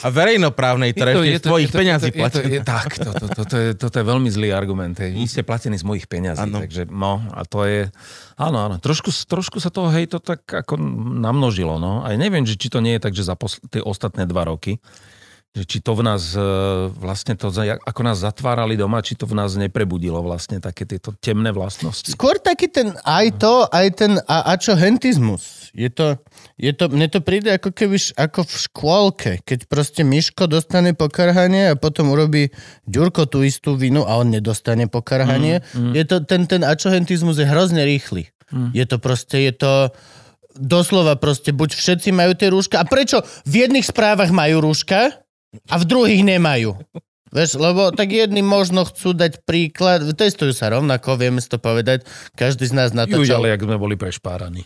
A 0.00 0.08
verejnoprávnej, 0.08 0.96
ktoré 0.96 1.12
je, 1.28 1.44
z 1.44 1.44
tvojich 1.44 1.68
peňazí 1.68 2.08
to, 2.08 2.24
to, 2.32 2.40
je, 2.40 2.60
tak, 2.64 2.96
to, 2.96 3.10
to, 3.12 3.26
to, 3.28 3.42
to, 3.44 3.56
je, 3.60 3.68
toto 3.76 3.96
je 4.00 4.04
veľmi 4.08 4.32
zlý 4.32 4.48
argument. 4.56 4.96
Hej. 4.96 5.12
Vy 5.12 5.28
ste 5.28 5.42
platení 5.44 5.76
z 5.76 5.84
mojich 5.84 6.08
peňazí, 6.08 6.48
Áno. 6.48 6.64
takže 6.64 6.88
no, 6.88 7.20
a 7.36 7.44
to 7.44 7.68
je... 7.68 7.92
Áno, 8.40 8.64
áno, 8.64 8.80
trošku, 8.80 9.12
trošku 9.12 9.60
sa 9.60 9.68
toho 9.68 9.92
hej 9.92 10.08
to 10.08 10.16
tak 10.16 10.42
ako 10.48 10.80
namnožilo, 11.20 11.76
no. 11.76 12.00
A 12.00 12.16
ja 12.16 12.18
neviem, 12.18 12.42
že 12.48 12.61
či 12.62 12.70
to 12.70 12.78
nie 12.78 12.94
je 12.94 13.02
tak, 13.02 13.18
že 13.18 13.26
za 13.26 13.34
posl- 13.34 13.58
tie 13.66 13.82
ostatné 13.82 14.22
dva 14.30 14.46
roky, 14.46 14.78
že 15.52 15.68
či 15.68 15.78
to 15.84 15.92
v 15.92 16.00
nás 16.00 16.32
e, 16.32 16.40
vlastne 16.96 17.36
to, 17.36 17.52
ako 17.84 18.00
nás 18.00 18.24
zatvárali 18.24 18.72
doma, 18.72 19.04
či 19.04 19.12
to 19.12 19.28
v 19.28 19.36
nás 19.36 19.52
neprebudilo 19.52 20.24
vlastne 20.24 20.64
také 20.64 20.88
tieto 20.88 21.12
temné 21.12 21.52
vlastnosti. 21.52 22.08
Skôr 22.08 22.40
taký 22.40 22.72
ten 22.72 22.96
aj 23.04 23.26
to, 23.36 23.68
aj 23.68 23.86
ten 23.92 24.12
a, 24.24 24.48
a 24.48 24.52
čo 24.56 24.72
hentizmus. 24.72 25.68
Je 25.76 25.92
to, 25.92 26.16
je 26.56 26.72
to, 26.72 26.88
mne 26.88 27.04
to 27.12 27.20
príde 27.20 27.52
ako 27.52 27.68
keby 27.68 28.00
ako 28.16 28.48
v 28.48 28.54
škôlke, 28.64 29.32
keď 29.44 29.68
proste 29.68 30.04
Miško 30.08 30.48
dostane 30.48 30.96
pokarhanie 30.96 31.72
a 31.72 31.76
potom 31.76 32.12
urobí 32.12 32.48
Ďurko 32.88 33.28
tú 33.28 33.44
istú 33.44 33.76
vinu 33.76 34.08
a 34.08 34.16
on 34.20 34.32
nedostane 34.32 34.88
pokarhanie. 34.88 35.60
Mm, 35.76 35.80
mm. 35.80 35.92
Je 36.00 36.04
to, 36.08 36.16
ten, 36.24 36.48
ten 36.48 36.64
a 36.64 36.72
čo 36.76 36.88
hentizmus 36.88 37.36
je 37.36 37.44
hrozne 37.44 37.84
rýchly. 37.84 38.32
Mm. 38.52 38.72
Je 38.72 38.84
to 38.88 38.96
proste, 38.96 39.36
je 39.36 39.52
to 39.52 39.92
doslova 40.54 41.16
proste, 41.16 41.50
buď 41.50 41.70
všetci 41.72 42.10
majú 42.10 42.32
tie 42.32 42.48
rúška. 42.48 42.78
A 42.78 42.84
prečo 42.84 43.20
v 43.44 43.64
jedných 43.64 43.84
správach 43.84 44.28
majú 44.28 44.64
rúška 44.64 45.20
a 45.68 45.74
v 45.76 45.84
druhých 45.84 46.22
nemajú? 46.22 46.76
Vieš, 47.32 47.56
lebo 47.56 47.88
tak 47.96 48.12
jedni 48.12 48.44
možno 48.44 48.84
chcú 48.84 49.16
dať 49.16 49.48
príklad, 49.48 50.04
testujú 50.12 50.52
sa 50.52 50.68
rovnako, 50.68 51.16
vieme 51.16 51.40
si 51.40 51.48
to 51.48 51.56
povedať, 51.56 52.04
každý 52.36 52.68
z 52.68 52.76
nás 52.76 52.92
Už, 52.92 52.98
natáčal. 53.00 53.40
ale 53.40 53.56
jak 53.56 53.64
sme 53.64 53.80
boli 53.80 53.96
prešpáraní. 53.96 54.60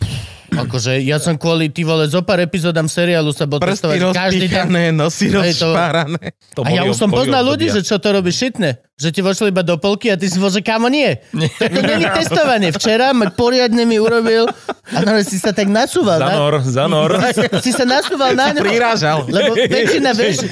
Akože 0.51 0.99
ja 0.99 1.15
som 1.15 1.39
kvôli, 1.39 1.71
ty 1.71 1.87
vole, 1.87 2.11
zo 2.11 2.19
pár 2.27 2.43
epizódam 2.43 2.91
seriálu 2.91 3.31
sa 3.31 3.47
bol 3.47 3.63
Prsty 3.63 3.71
testovať 3.87 3.97
každý 4.11 4.11
deň. 4.11 4.19
rozpíchané, 4.51 4.83
nosy 4.91 5.31
Hej, 5.31 5.31
to- 5.31 5.71
rozšpárané. 5.71 6.23
To 6.55 6.61
A 6.63 6.69
ja 6.71 6.83
už 6.83 6.95
som 6.95 7.07
poznal 7.07 7.47
ľudí, 7.47 7.71
že 7.71 7.87
čo 7.87 8.03
to 8.03 8.11
robí 8.11 8.35
šitné. 8.35 8.83
Že 8.97 9.13
ti 9.13 9.21
vošli 9.21 9.53
iba 9.53 9.61
do 9.61 9.77
polky 9.77 10.09
a 10.09 10.17
ty 10.17 10.25
si 10.25 10.41
bol, 10.41 10.49
že 10.49 10.57
kámo 10.65 10.89
nie. 10.89 11.21
Tak 11.61 11.69
to 11.69 11.85
není 11.85 12.09
testovanie. 12.17 12.73
Včera 12.73 13.13
ma 13.13 13.29
poriadne 13.29 13.85
mi 13.85 14.01
urobil 14.01 14.49
a 14.89 14.97
no, 15.05 15.21
si 15.21 15.37
sa 15.37 15.53
tak 15.53 15.69
nasúval. 15.69 16.17
na- 16.17 16.33
Zanor, 16.33 16.53
zanor. 16.65 17.09
Si 17.65 17.77
sa 17.77 17.85
nasúval 17.85 18.33
na 18.33 18.57
ňo. 18.57 18.65
Prirážal. 18.65 19.29
Lebo 19.29 19.53
väčšina, 19.77 20.17
vieš, 20.17 20.49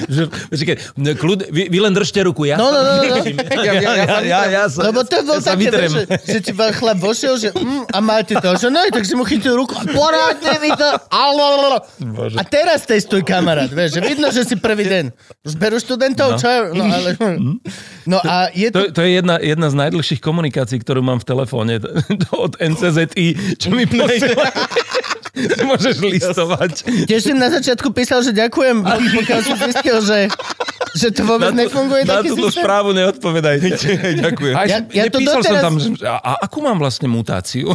no, 0.94 1.10
kľud, 1.18 1.50
vy, 1.50 1.74
vy 1.74 1.78
len 1.82 1.90
držte 1.90 2.22
ruku, 2.22 2.46
ja 2.46 2.54
No, 2.54 2.70
no, 2.70 2.86
no, 2.86 2.92
no, 3.02 3.02
no. 3.02 3.26
Ja, 3.50 3.72
ja, 3.82 3.92
ja, 4.06 4.18
ja, 4.22 4.40
ja, 4.46 4.62
sa, 4.70 4.94
Lebo 4.94 5.02
to 5.02 5.26
bol 5.26 5.42
ja 5.42 5.50
také, 5.50 5.90
že, 5.90 6.02
že 6.06 6.38
ti 6.38 6.54
bol 6.54 6.70
chlap 6.70 7.02
vošiel, 7.02 7.34
že 7.42 7.50
mm, 7.50 7.90
a 7.90 7.98
máte 7.98 8.38
to, 8.38 8.54
že 8.54 8.70
no, 8.70 8.78
tak 8.94 9.02
si 9.02 9.18
mu 9.18 9.26
chytil 9.26 9.58
ruku 9.58 9.74
a 9.74 9.82
porádne 9.90 10.54
mi 10.62 10.70
to. 10.70 10.88
A 12.38 12.42
teraz 12.46 12.86
testuj 12.86 13.26
kamarát, 13.26 13.74
vieš, 13.74 13.98
že 13.98 14.00
vidno, 14.06 14.30
že 14.30 14.46
si 14.46 14.54
prvý 14.54 14.86
deň. 14.86 15.04
Už 15.42 15.58
berú 15.58 15.82
študentov, 15.82 16.38
čo? 16.38 16.70
No, 16.70 16.86
ale... 16.86 17.18
No 18.06 18.18
a 18.18 18.48
je 18.50 18.70
to... 18.70 18.86
To, 18.86 18.92
to 18.92 19.00
je 19.02 19.10
jedna, 19.14 19.36
jedna 19.36 19.66
z 19.66 19.76
najdlhších 19.76 20.18
komunikácií, 20.18 20.78
ktorú 20.78 21.02
mám 21.02 21.18
v 21.18 21.26
telefóne 21.26 21.82
od 22.36 22.54
NCZI, 22.56 23.26
čo 23.54 23.68
mi 23.68 23.84
posiela. 23.84 24.46
Môžeš 25.68 26.00
listovať. 26.00 26.72
Tiež 27.04 27.20
som 27.22 27.36
na 27.36 27.52
začiatku 27.52 27.92
písal, 27.92 28.24
že 28.24 28.32
ďakujem, 28.32 28.80
pokiaľ 28.80 29.40
som 29.42 29.56
zistil, 29.60 29.96
že, 30.00 30.18
že 30.96 31.12
to 31.12 31.28
vôbec 31.28 31.52
tú- 31.52 31.60
nefunguje 31.60 32.08
na 32.08 32.24
túto 32.24 32.48
systém. 32.48 32.64
správu 32.64 32.96
neodpovedajte. 32.96 33.68
Ďakujem. 34.24 34.54
A 34.54 34.62
Ja- 34.64 34.80
ja, 34.88 35.04
to 35.06 35.20
doteraz- 35.20 35.44
som 35.44 35.56
tam, 35.60 35.74
že, 35.76 35.92
a, 36.00 36.16
a 36.16 36.30
akú 36.40 36.64
mám 36.64 36.80
vlastne 36.80 37.04
mutáciu? 37.06 37.68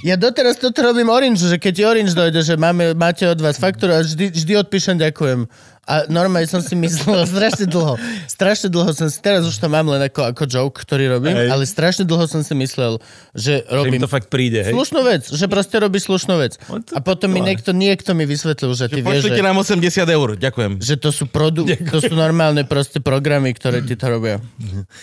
Ja 0.00 0.14
doteraz 0.14 0.54
toto 0.56 0.78
robím 0.80 1.10
Orange, 1.10 1.42
že 1.44 1.58
keď 1.58 1.74
Orange 1.88 2.14
dojde, 2.14 2.40
že 2.40 2.54
máme, 2.54 2.94
máte 2.94 3.26
od 3.26 3.40
vás 3.40 3.58
faktúru 3.58 3.90
a 3.92 4.00
vždy, 4.00 4.30
vždy 4.30 4.52
odpíšem 4.56 4.94
ďakujem. 4.96 5.50
A 5.84 6.06
normálne 6.06 6.44
som 6.44 6.58
si 6.58 6.72
myslel 6.72 7.22
strašne 7.30 7.64
dlho. 7.64 8.00
Strašne 8.24 8.68
dlho 8.68 8.90
som 8.90 9.06
si, 9.06 9.18
teraz 9.18 9.42
už 9.42 9.52
to 9.54 9.66
mám 9.66 9.84
len 9.86 10.00
ako, 10.02 10.32
ako 10.32 10.42
joke, 10.44 10.78
ktorý 10.78 11.12
robím, 11.12 11.32
Hej. 11.34 11.48
ale 11.48 11.62
strašne 11.62 12.02
dlho 12.02 12.24
som 12.24 12.40
si 12.40 12.52
myslel, 12.52 12.96
že 13.30 13.60
Že 13.60 13.70
robím 13.70 13.94
im 13.94 14.02
to 14.02 14.08
fakt 14.08 14.28
príde, 14.28 14.60
hej? 14.60 14.72
slušnú 14.72 15.00
vec, 15.02 15.22
že 15.26 15.44
proste 15.44 15.76
robí 15.76 15.96
slušnú 15.96 16.34
vec. 16.34 16.56
No 16.64 16.80
A 16.90 16.98
potom 16.98 17.28
mi 17.28 17.38
to- 17.38 17.46
niekto, 17.46 17.70
niekto 17.70 18.10
mi 18.12 18.24
vysvetlil, 18.24 18.72
že 18.72 18.88
ty 18.88 18.98
vieš, 18.98 19.28
že, 19.28 19.38
nám 19.38 19.60
80 19.60 19.76
eur, 20.08 20.28
ďakujem. 20.34 20.72
že 20.78 20.96
to 20.96 21.10
sú 21.10 21.24
produ- 21.24 21.68
to 21.92 21.98
sú 21.98 22.12
normálne 22.12 22.64
proste 22.64 22.98
programy, 22.98 23.52
ktoré 23.52 23.78
ti 23.80 23.92
to 23.92 24.08
robia. 24.08 24.40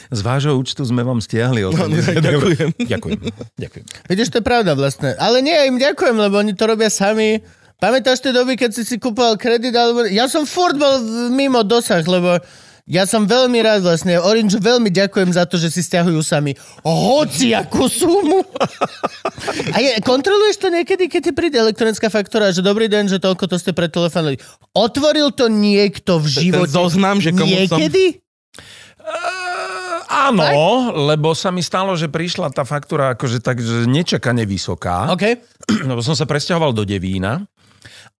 Z 0.09 0.19
vášho 0.19 0.53
účtu 0.53 0.81
sme 0.81 1.01
vám 1.01 1.20
stiahli. 1.20 1.61
No, 1.61 1.72
ďakujem. 1.77 2.74
Ďakujem. 2.81 3.20
Ďakujem. 3.53 3.85
Vidíš, 4.07 4.27
to 4.29 4.37
je 4.37 4.46
pravda 4.46 4.74
vlastne. 4.74 5.13
Ale 5.15 5.39
nie, 5.39 5.53
im 5.63 5.77
ďakujem, 5.77 6.15
lebo 6.15 6.35
oni 6.35 6.51
to 6.51 6.65
robia 6.65 6.89
sami. 6.89 7.60
Pamätáš 7.81 8.22
tie 8.22 8.29
doby, 8.29 8.53
keď 8.53 8.77
si 8.77 8.85
si 8.85 9.01
kúpal 9.01 9.41
kredit? 9.41 9.74
Alebo... 9.74 10.05
Ja 10.05 10.29
som 10.29 10.46
furt 10.46 10.77
bol 10.77 11.01
mimo 11.33 11.65
dosah, 11.65 12.05
lebo 12.05 12.37
ja 12.85 13.09
som 13.09 13.25
veľmi 13.25 13.57
rád 13.57 13.81
vlastne. 13.81 14.22
Orange 14.22 14.61
veľmi 14.61 14.94
ďakujem 14.94 15.33
za 15.33 15.50
to, 15.50 15.57
že 15.57 15.74
si 15.74 15.81
stiahujú 15.81 16.22
sami 16.22 16.53
hoci 16.85 17.57
akú 17.57 17.89
sumu. 17.89 18.46
A 19.74 19.77
je, 19.81 19.98
kontroluješ 20.05 20.61
to 20.61 20.70
niekedy, 20.70 21.09
keď 21.09 21.22
ti 21.25 21.31
príde 21.33 21.57
elektronická 21.57 22.13
faktúra, 22.13 22.53
že 22.53 22.61
dobrý 22.61 22.85
deň, 22.85 23.17
že 23.17 23.17
toľko 23.17 23.50
to 23.50 23.57
ste 23.57 23.74
pretelefonovali. 23.74 24.37
Otvoril 24.77 25.33
to 25.33 25.50
niekto 25.50 26.22
v 26.22 26.53
živote? 26.53 26.70
zoznam, 26.70 27.17
že 27.17 27.33
komu 27.33 27.65
som- 27.65 27.81
niekedy? 27.81 28.22
Áno, 30.11 30.46
lebo 31.09 31.33
sa 31.33 31.50
mi 31.50 31.65
stalo, 31.65 31.98
že 31.98 32.11
prišla 32.11 32.53
tá 32.53 32.61
faktúra 32.61 33.17
akože 33.17 33.41
tak, 33.41 33.57
že 33.57 33.89
nečakane 33.89 34.46
vysoká. 34.46 35.09
OK. 35.09 35.41
Lebo 35.89 36.05
som 36.05 36.13
sa 36.13 36.29
presťahoval 36.29 36.77
do 36.77 36.85
Devína 36.85 37.41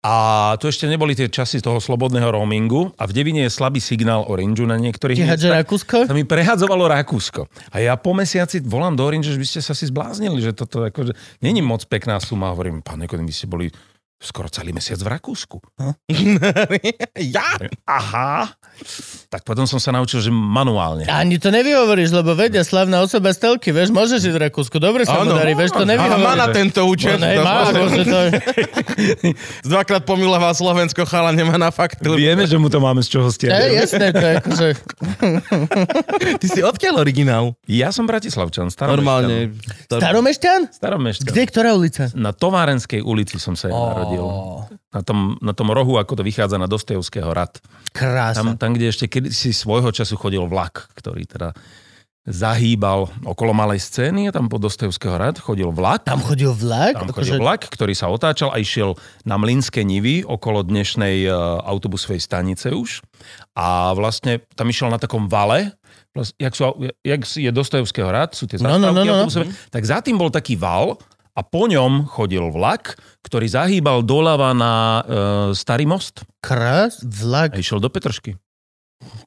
a 0.02 0.16
tu 0.58 0.66
ešte 0.66 0.90
neboli 0.90 1.14
tie 1.14 1.30
časy 1.30 1.62
toho 1.62 1.78
slobodného 1.78 2.34
roamingu 2.34 2.90
a 2.98 3.06
v 3.06 3.14
Devíne 3.14 3.46
je 3.46 3.54
slabý 3.54 3.78
signál 3.78 4.26
Orange 4.26 4.66
na 4.66 4.74
niektorých 4.82 5.14
miestach. 5.14 5.62
Rakúsko? 5.62 6.10
Sa 6.10 6.18
mi 6.18 6.26
prehadzovalo 6.26 6.90
Rakúsko. 6.90 7.46
A 7.70 7.86
ja 7.86 7.94
po 8.02 8.18
mesiaci 8.18 8.66
volám 8.66 8.98
do 8.98 9.06
Orange, 9.06 9.30
že 9.30 9.38
by 9.38 9.46
ste 9.46 9.62
sa 9.62 9.78
si 9.78 9.86
zbláznili, 9.86 10.42
že 10.42 10.58
toto 10.58 10.90
akože 10.90 11.14
není 11.46 11.62
moc 11.62 11.86
pekná 11.86 12.18
suma. 12.18 12.50
Hovorím, 12.50 12.82
pán 12.82 12.98
Nekodem, 12.98 13.30
vy 13.30 13.34
ste 13.34 13.46
boli 13.46 13.70
skoro 14.22 14.48
celý 14.54 14.70
mesiac 14.70 15.02
v 15.02 15.10
Rakúsku. 15.18 15.58
ja? 17.36 17.50
Aha. 17.90 18.54
Tak 19.34 19.42
potom 19.42 19.66
som 19.66 19.82
sa 19.82 19.90
naučil, 19.90 20.22
že 20.22 20.30
manuálne. 20.30 21.10
Ani 21.10 21.42
to 21.42 21.50
nevyhovoríš, 21.50 22.14
lebo 22.14 22.38
vedia, 22.38 22.62
slavná 22.62 23.02
osoba 23.02 23.34
z 23.34 23.42
telky, 23.42 23.74
vieš, 23.74 23.90
môže 23.90 24.22
žiť 24.22 24.32
v 24.32 24.40
Rakúsku, 24.48 24.78
dobre 24.78 25.10
sa 25.10 25.26
mu 25.26 25.34
darí, 25.34 25.58
vieš, 25.58 25.74
to 25.74 25.84
Ale 25.84 25.98
nevyhovoríš. 25.98 26.26
má 26.26 26.34
na 26.38 26.48
tento 26.54 26.82
účet. 26.86 27.18
No, 27.18 27.26
ne, 27.26 27.42
má, 27.42 27.74
akože 27.74 28.04
to... 28.06 28.20
Dvakrát 29.74 30.04
pomiloval 30.06 30.54
Slovensko, 30.54 31.02
chala 31.10 31.34
nemá 31.34 31.58
na 31.58 31.74
faktúru. 31.74 32.22
Vieme, 32.22 32.46
že 32.46 32.62
mu 32.62 32.70
to 32.70 32.78
máme 32.78 33.02
z 33.02 33.10
čoho 33.18 33.30
je 33.30 33.36
stiahnuť. 33.42 33.74
jasné, 33.74 34.06
to 34.14 34.22
je 34.22 34.34
akože... 34.38 34.68
Ty 36.42 36.48
si 36.48 36.60
odkiaľ 36.62 37.02
originál? 37.02 37.58
Ja 37.66 37.90
som 37.90 38.06
Bratislavčan, 38.06 38.70
staromešťan. 38.70 39.02
Normálne. 39.02 39.38
Staromešťan? 39.90 40.60
Staromešťan. 40.78 41.26
Kde, 41.26 41.44
ktorá 41.50 41.74
ulica? 41.74 42.04
Na 42.14 42.36
Továrenskej 42.36 43.02
ulici 43.02 43.42
som 43.42 43.56
sa 43.56 43.72
narodil. 43.72 44.11
Na 44.92 45.02
tom, 45.02 45.40
na 45.40 45.54
tom 45.56 45.72
rohu, 45.72 45.96
ako 45.96 46.20
to 46.20 46.24
vychádza 46.24 46.60
na 46.60 46.68
Dostojevského 46.68 47.32
rad. 47.32 47.64
Krása. 47.96 48.44
Tam, 48.44 48.60
tam, 48.60 48.70
kde 48.76 48.92
ešte 48.92 49.08
kedysi 49.08 49.56
svojho 49.56 49.88
času 49.90 50.20
chodil 50.20 50.44
vlak, 50.46 50.92
ktorý 50.96 51.24
teda 51.24 51.56
zahýbal 52.22 53.10
okolo 53.26 53.50
malej 53.50 53.82
scény 53.82 54.30
a 54.30 54.32
tam 54.32 54.46
po 54.46 54.62
Dostojevského 54.62 55.18
rad 55.18 55.42
chodil 55.42 55.74
vlak. 55.74 56.06
Tam 56.06 56.22
chodil 56.22 56.54
vlak? 56.54 56.94
Tam 56.94 57.10
Akože- 57.10 57.34
chodil 57.34 57.42
vlak, 57.42 57.66
ktorý 57.66 57.98
sa 57.98 58.14
otáčal 58.14 58.54
a 58.54 58.62
išiel 58.62 58.94
na 59.26 59.42
Mlinské 59.42 59.82
nivy 59.82 60.22
okolo 60.22 60.62
dnešnej 60.62 61.26
uh, 61.26 61.34
autobusovej 61.66 62.22
stanice 62.22 62.70
už. 62.70 63.02
A 63.58 63.98
vlastne 63.98 64.46
tam 64.54 64.70
išiel 64.70 64.94
na 64.94 65.02
takom 65.02 65.26
vale, 65.26 65.74
jak, 66.38 66.54
sú, 66.54 66.78
jak 67.02 67.22
je 67.26 67.50
Dostojevského 67.50 68.12
rad, 68.12 68.38
sú 68.38 68.46
tie 68.46 68.62
No, 68.62 68.78
no, 68.78 68.94
zastávky 68.94 68.94
no, 68.94 69.02
no, 69.02 69.02
no. 69.02 69.14
autobusové, 69.18 69.46
tak 69.74 69.84
za 69.88 69.98
tým 70.06 70.16
bol 70.22 70.30
taký 70.30 70.54
val 70.60 71.02
a 71.32 71.42
po 71.48 71.68
ňom 71.72 72.12
chodil 72.12 72.44
vlak, 72.52 73.00
ktorý 73.24 73.48
zahýbal 73.48 74.04
doľava 74.04 74.52
na 74.52 74.74
uh, 74.76 75.02
Starý 75.56 75.88
most 75.88 76.28
Krás, 76.44 77.00
a 77.00 77.08
vlak. 77.08 77.56
išiel 77.56 77.80
do 77.80 77.88
Petršky. 77.88 78.36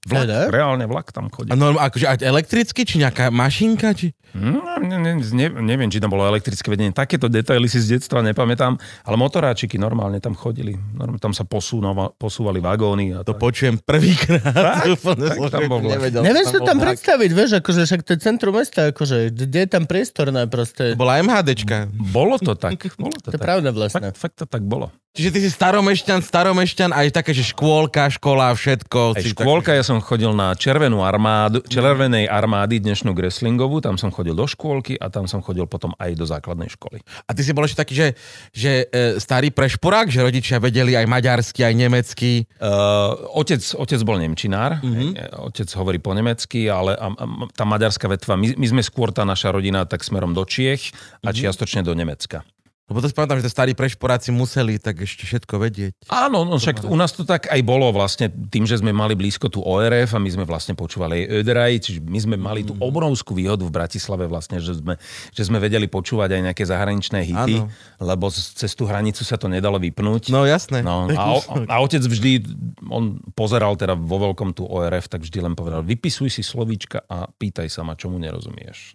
Vlak, 0.04 0.22
Teda? 0.22 0.38
reálne 0.48 0.84
vlak 0.84 1.08
tam 1.08 1.28
chodí. 1.28 1.48
A 1.48 1.54
norm, 1.54 1.76
akože 1.76 2.06
aj 2.06 2.18
elektricky, 2.20 2.84
či 2.84 2.98
nejaká 2.98 3.28
mašinka, 3.28 3.92
či... 3.92 4.12
No, 4.32 4.58
ne, 4.76 4.98
ne, 4.98 5.12
ne, 5.16 5.46
neviem, 5.62 5.86
či 5.86 5.96
tam 5.96 6.10
bolo 6.10 6.26
elektrické 6.26 6.66
vedenie. 6.66 6.90
Takéto 6.90 7.26
detaily 7.26 7.64
si 7.64 7.78
z 7.78 7.96
detstva 7.96 8.18
nepamätám, 8.20 8.74
ale 9.00 9.14
motoráčiky 9.14 9.76
normálne 9.76 10.18
tam 10.18 10.34
chodili. 10.34 10.74
Normálne 10.92 11.18
tam 11.18 11.30
sa 11.30 11.42
posúnova, 11.44 12.10
posúvali 12.10 12.58
vagóny. 12.58 13.14
A 13.14 13.22
To 13.22 13.30
tak. 13.30 13.40
počujem 13.40 13.78
prvýkrát. 13.78 14.42
Tak? 14.42 14.98
Tak 15.14 15.38
tam 15.50 15.62
bol 15.68 15.80
nevedel, 15.80 16.20
Neviem 16.20 16.42
že 16.42 16.50
si 16.50 16.56
to 16.56 16.66
tam 16.66 16.76
vlak. 16.76 16.86
predstaviť, 16.92 17.30
vieš, 17.30 17.50
akože 17.58 17.80
však 17.84 18.00
to 18.02 18.10
je 18.10 18.18
centrum 18.20 18.52
mesta, 18.52 18.90
akože, 18.90 19.16
kde 19.30 19.58
je 19.60 19.68
tam 19.70 19.84
priestorné 19.84 20.44
proste. 20.44 20.92
Bola 20.94 21.22
MHDčka. 21.22 21.86
Bolo 21.92 22.34
to 22.36 22.52
tak. 22.54 22.74
Bolo 22.98 23.14
to 23.14 23.30
To 23.30 23.30
je 23.30 23.38
tak. 23.38 23.46
pravda 23.46 23.70
vlastne. 23.70 24.10
Fakt, 24.10 24.18
fakt 24.18 24.36
to 24.36 24.44
tak 24.44 24.62
bolo. 24.62 24.90
Čiže 25.14 25.30
ty 25.30 25.38
si 25.38 25.50
staromešťan, 25.52 26.26
staromešťan, 26.26 26.90
aj 26.90 27.06
také, 27.14 27.30
že 27.30 27.46
škôlka, 27.46 28.10
škola, 28.10 28.50
všetko. 28.50 29.14
Aj 29.14 29.22
si 29.22 29.30
škôlka, 29.64 29.80
ja 29.80 29.88
som 29.88 29.96
chodil 30.04 30.28
na 30.36 30.52
červenú 30.52 31.00
armádu, 31.00 31.64
červenej 31.64 32.28
armády, 32.28 32.84
dnešnú 32.84 33.16
Greslingovú, 33.16 33.80
tam 33.80 33.96
som 33.96 34.12
chodil 34.12 34.36
do 34.36 34.44
škôlky 34.44 35.00
a 35.00 35.08
tam 35.08 35.24
som 35.24 35.40
chodil 35.40 35.64
potom 35.64 35.96
aj 35.96 36.12
do 36.20 36.28
základnej 36.28 36.68
školy. 36.68 37.00
A 37.24 37.32
ty 37.32 37.40
si 37.40 37.56
bol 37.56 37.64
ešte 37.64 37.80
taký, 37.80 37.96
že, 37.96 38.08
že 38.52 38.72
e, 38.92 39.16
starý 39.16 39.48
prešporák, 39.56 40.12
že 40.12 40.20
rodičia 40.20 40.60
vedeli 40.60 40.92
aj 41.00 41.08
maďarsky, 41.08 41.64
aj 41.64 41.74
nemecky. 41.80 42.44
Uh, 42.60 43.40
otec, 43.40 43.64
otec 43.80 44.00
bol 44.04 44.20
nemčinár, 44.20 44.84
mm-hmm. 44.84 45.40
otec 45.48 45.68
hovorí 45.80 45.96
po 45.96 46.12
nemecky, 46.12 46.68
ale 46.68 46.92
a, 47.00 47.08
a, 47.08 47.24
tá 47.56 47.64
maďarská 47.64 48.04
vetva, 48.04 48.36
my, 48.36 48.60
my 48.60 48.66
sme 48.68 48.82
skôr 48.84 49.16
tá 49.16 49.24
naša 49.24 49.48
rodina 49.48 49.88
tak 49.88 50.04
smerom 50.04 50.36
do 50.36 50.44
Čiech 50.44 50.92
a 51.24 51.32
mm-hmm. 51.32 51.40
čiastočne 51.40 51.80
do 51.80 51.96
Nemecka. 51.96 52.44
Lebo 52.84 53.00
to 53.00 53.08
si 53.08 53.16
pamätám, 53.16 53.40
že 53.40 53.48
starí 53.48 53.72
prešporáci 53.72 54.28
museli 54.28 54.76
tak 54.76 55.00
ešte 55.00 55.24
všetko 55.24 55.56
vedieť. 55.56 55.92
Áno, 56.12 56.44
no 56.44 56.60
však 56.60 56.84
u 56.84 56.92
nás 57.00 57.16
to 57.16 57.24
tak 57.24 57.48
aj 57.48 57.56
bolo 57.64 57.88
vlastne 57.96 58.28
tým, 58.28 58.68
že 58.68 58.76
sme 58.76 58.92
mali 58.92 59.16
blízko 59.16 59.48
tu 59.48 59.64
ORF 59.64 60.12
a 60.12 60.20
my 60.20 60.28
sme 60.28 60.44
vlastne 60.44 60.76
počúvali 60.76 61.24
aj 61.24 61.40
Öderaj, 61.40 61.72
čiže 61.80 62.04
my 62.04 62.18
sme 62.20 62.36
mali 62.36 62.60
tú 62.60 62.76
obrovskú 62.76 63.32
výhodu 63.32 63.64
v 63.64 63.72
Bratislave 63.72 64.28
vlastne, 64.28 64.60
že 64.60 64.76
sme, 64.76 65.00
že 65.32 65.42
sme 65.48 65.56
vedeli 65.64 65.88
počúvať 65.88 66.36
aj 66.36 66.40
nejaké 66.52 66.64
zahraničné 66.68 67.24
hity, 67.24 67.64
Áno. 67.64 67.72
lebo 68.04 68.28
cez 68.28 68.76
tú 68.76 68.84
hranicu 68.84 69.24
sa 69.24 69.40
to 69.40 69.48
nedalo 69.48 69.80
vypnúť. 69.80 70.28
No 70.28 70.44
jasné. 70.44 70.84
No, 70.84 71.08
a, 71.08 71.40
o- 71.40 71.64
a 71.64 71.74
otec 71.80 72.04
vždy, 72.04 72.44
on 72.92 73.16
pozeral 73.32 73.80
teda 73.80 73.96
vo 73.96 74.28
veľkom 74.28 74.52
tu 74.52 74.68
ORF, 74.68 75.08
tak 75.08 75.24
vždy 75.24 75.40
len 75.40 75.56
povedal, 75.56 75.80
vypisuj 75.80 76.28
si 76.28 76.44
slovíčka 76.44 77.00
a 77.08 77.32
pýtaj 77.32 77.72
sa 77.72 77.80
ma, 77.80 77.96
čomu 77.96 78.20
nerozumieš. 78.20 78.92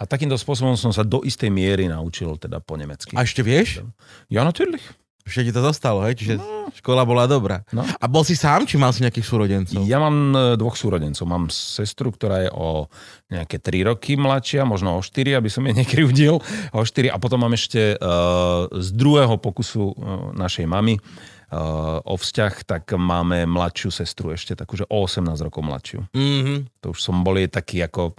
A 0.00 0.08
takýmto 0.08 0.40
spôsobom 0.40 0.80
som 0.80 0.96
sa 0.96 1.04
do 1.04 1.20
istej 1.20 1.52
miery 1.52 1.84
naučil 1.84 2.40
teda 2.40 2.64
po 2.64 2.80
nemecky. 2.80 3.12
A 3.12 3.28
ešte 3.28 3.44
vieš? 3.44 3.84
Ja 4.32 4.48
natürlich. 4.48 4.80
Ešte 5.20 5.46
ti 5.46 5.52
to 5.52 5.60
zostalo, 5.60 6.00
hej? 6.08 6.16
Čiže 6.16 6.40
škola 6.80 7.04
bola 7.04 7.28
dobrá. 7.28 7.60
No. 7.76 7.84
A 7.84 8.04
bol 8.08 8.24
si 8.24 8.32
sám, 8.32 8.64
či 8.64 8.80
mal 8.80 8.90
si 8.90 9.04
nejakých 9.04 9.28
súrodencov? 9.28 9.84
Ja 9.84 10.00
mám 10.00 10.32
e, 10.32 10.56
dvoch 10.56 10.74
súrodencov. 10.74 11.28
Mám 11.28 11.52
sestru, 11.52 12.08
ktorá 12.08 12.48
je 12.48 12.50
o 12.50 12.88
nejaké 13.28 13.60
3 13.60 13.92
roky 13.92 14.16
mladšia, 14.16 14.64
možno 14.64 14.96
o 14.96 15.04
4, 15.04 15.36
aby 15.36 15.52
som 15.52 15.62
jej 15.68 15.76
nekryvdil. 15.76 16.40
O 16.72 16.80
4. 16.82 17.12
A 17.12 17.16
potom 17.20 17.44
mám 17.44 17.52
ešte 17.52 18.00
uh, 18.00 18.66
z 18.72 18.88
druhého 18.96 19.36
pokusu 19.36 19.92
uh, 19.92 19.94
našej 20.34 20.64
mamy 20.64 20.96
uh, 20.96 22.00
o 22.02 22.16
vzťah, 22.16 22.64
tak 22.64 22.90
máme 22.96 23.44
mladšiu 23.44 23.92
sestru 23.92 24.32
ešte, 24.32 24.56
takú, 24.56 24.74
že 24.80 24.88
o 24.88 25.04
18 25.04 25.46
rokov 25.46 25.62
mladšiu. 25.62 26.00
Mhm. 26.10 26.80
To 26.80 26.96
už 26.96 26.98
som 26.98 27.20
bol 27.22 27.36
jej 27.36 27.46
taký 27.52 27.84
ako 27.84 28.16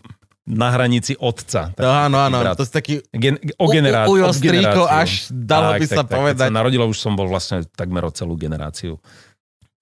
na 0.51 0.67
hranici 0.69 1.15
otca. 1.15 1.71
No, 1.73 1.87
áno, 1.87 2.19
áno, 2.19 2.37
brat. 2.37 2.53
to 2.53 2.63
si 2.63 2.71
taký... 2.71 2.93
Gen, 3.09 3.39
o 3.55 3.65
generá- 3.65 4.03
u- 4.03 4.19
ujo 4.19 4.27
strýko, 4.29 4.51
generáciu. 4.51 4.83
až 4.83 5.11
dalo 5.29 5.67
by 5.73 5.85
sa 5.85 5.95
Keď 5.97 6.11
povedať. 6.11 6.43
sa 6.43 6.51
narodilo, 6.53 6.83
už 6.85 6.97
som 6.97 7.15
bol 7.15 7.25
vlastne 7.25 7.63
takmer 7.71 8.03
o 8.03 8.11
celú 8.11 8.35
generáciu 8.35 8.99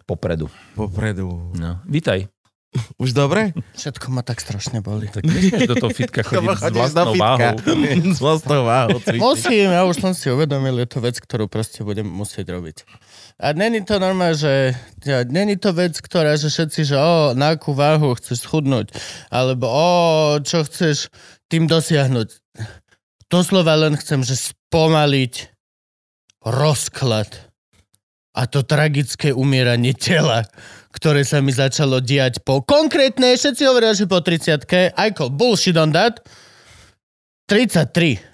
popredu. 0.06 0.46
Popredu. 0.74 1.54
No. 1.54 1.82
Vítaj. 1.84 2.30
Už 3.02 3.12
dobre? 3.12 3.50
Všetko 3.74 4.10
ma 4.10 4.22
tak 4.22 4.38
strašne 4.38 4.78
boli. 4.80 5.06
Tak 5.08 5.26
nesmieš 5.26 5.66
do 5.66 5.76
toho 5.76 5.90
fitka 5.90 6.22
chodiť 6.28 6.54
s 6.54 6.70
vlastnou 6.70 7.14
fitka. 7.14 7.26
váhou. 7.26 7.54
S 8.14 8.20
vlastnou 8.20 8.62
váhou. 8.64 8.98
Musím, 9.18 9.68
ja 9.70 9.82
už 9.84 9.98
som 9.98 10.14
si 10.14 10.30
uvedomil, 10.30 10.78
je 10.78 10.88
to 10.88 11.00
vec, 11.00 11.18
ktorú 11.18 11.46
proste 11.46 11.82
budem 11.82 12.06
musieť 12.06 12.46
robiť. 12.48 12.86
A 13.40 13.56
není 13.56 13.80
to 13.88 14.04
normálne, 14.04 14.36
že 14.36 14.76
ja, 15.08 15.24
není 15.24 15.56
to 15.56 15.72
vec, 15.72 15.96
ktorá, 15.96 16.36
že 16.36 16.52
všetci, 16.52 16.92
že 16.92 16.96
o, 17.00 17.32
na 17.32 17.56
akú 17.56 17.72
váhu 17.72 18.12
chceš 18.20 18.44
schudnúť, 18.44 18.92
alebo 19.32 19.64
o, 19.72 19.90
čo 20.44 20.68
chceš 20.68 21.08
tým 21.48 21.64
dosiahnuť. 21.64 22.36
Doslova 23.32 23.80
len 23.80 23.96
chcem, 23.96 24.28
že 24.28 24.36
spomaliť 24.36 25.56
rozklad 26.44 27.32
a 28.36 28.42
to 28.44 28.64
tragické 28.68 29.32
umieranie 29.32 29.96
tela, 29.96 30.44
ktoré 30.92 31.24
sa 31.24 31.40
mi 31.40 31.56
začalo 31.56 32.04
diať 32.04 32.44
po 32.44 32.60
konkrétne, 32.60 33.40
všetci 33.40 33.64
hovoria, 33.64 33.96
že 33.96 34.04
po 34.04 34.20
30 34.20 34.68
I 35.00 35.10
call 35.16 35.32
bullshit 35.32 35.80
on 35.80 35.96
that, 35.96 36.20
33. 37.48 38.29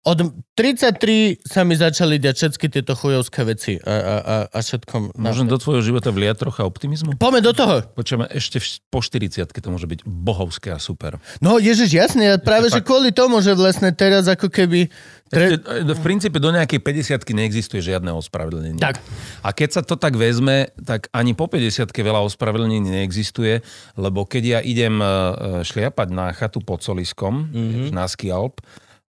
Od 0.00 0.32
33 0.56 1.44
sa 1.44 1.60
mi 1.60 1.76
začali 1.76 2.16
diať 2.16 2.48
všetky 2.48 2.72
tieto 2.72 2.96
chujovské 2.96 3.44
veci 3.44 3.76
a, 3.84 3.84
a, 3.84 4.14
a, 4.16 4.36
a 4.48 4.58
všetkom. 4.64 5.12
Môžem 5.20 5.44
do 5.44 5.60
tvojho 5.60 5.84
života 5.84 6.08
vliať 6.08 6.40
trocha 6.40 6.64
optimizmu? 6.64 7.20
Poďme 7.20 7.44
do 7.44 7.52
toho. 7.52 7.84
Počujeme, 7.84 8.24
ešte 8.32 8.64
v- 8.64 8.80
po 8.88 9.04
40 9.04 9.44
to 9.52 9.68
môže 9.68 9.84
byť 9.84 10.00
bohovské 10.08 10.72
a 10.72 10.80
super. 10.80 11.20
No 11.44 11.60
ježiš, 11.60 11.92
jasne, 11.92 12.32
ja 12.32 12.36
práve 12.40 12.72
že 12.72 12.80
fakt. 12.80 12.88
kvôli 12.88 13.12
tomu, 13.12 13.44
že 13.44 13.52
vlastne 13.52 13.92
teraz 13.92 14.24
ako 14.24 14.48
keby... 14.48 14.88
Tre... 15.28 15.60
Ešte, 15.60 15.68
e, 15.68 15.92
v 15.92 16.00
princípe 16.00 16.40
do 16.40 16.48
nejakej 16.48 16.80
50 16.80 17.20
neexistuje 17.36 17.84
žiadne 17.84 18.08
ospravedlnenie. 18.16 18.80
Tak. 18.80 19.04
A 19.44 19.52
keď 19.52 19.68
sa 19.68 19.82
to 19.84 20.00
tak 20.00 20.16
vezme, 20.16 20.72
tak 20.80 21.12
ani 21.12 21.36
po 21.36 21.44
50 21.44 21.92
veľa 21.92 22.24
ospravedlnení 22.24 23.04
neexistuje, 23.04 23.60
lebo 24.00 24.24
keď 24.24 24.42
ja 24.48 24.60
idem 24.64 24.96
e, 24.96 25.04
e, 25.04 25.12
šliapať 25.60 26.08
na 26.08 26.32
chatu 26.32 26.64
pod 26.64 26.80
Soliskom, 26.80 27.52
mm-hmm. 27.52 27.92
na 27.92 28.08
Skialp, 28.08 28.64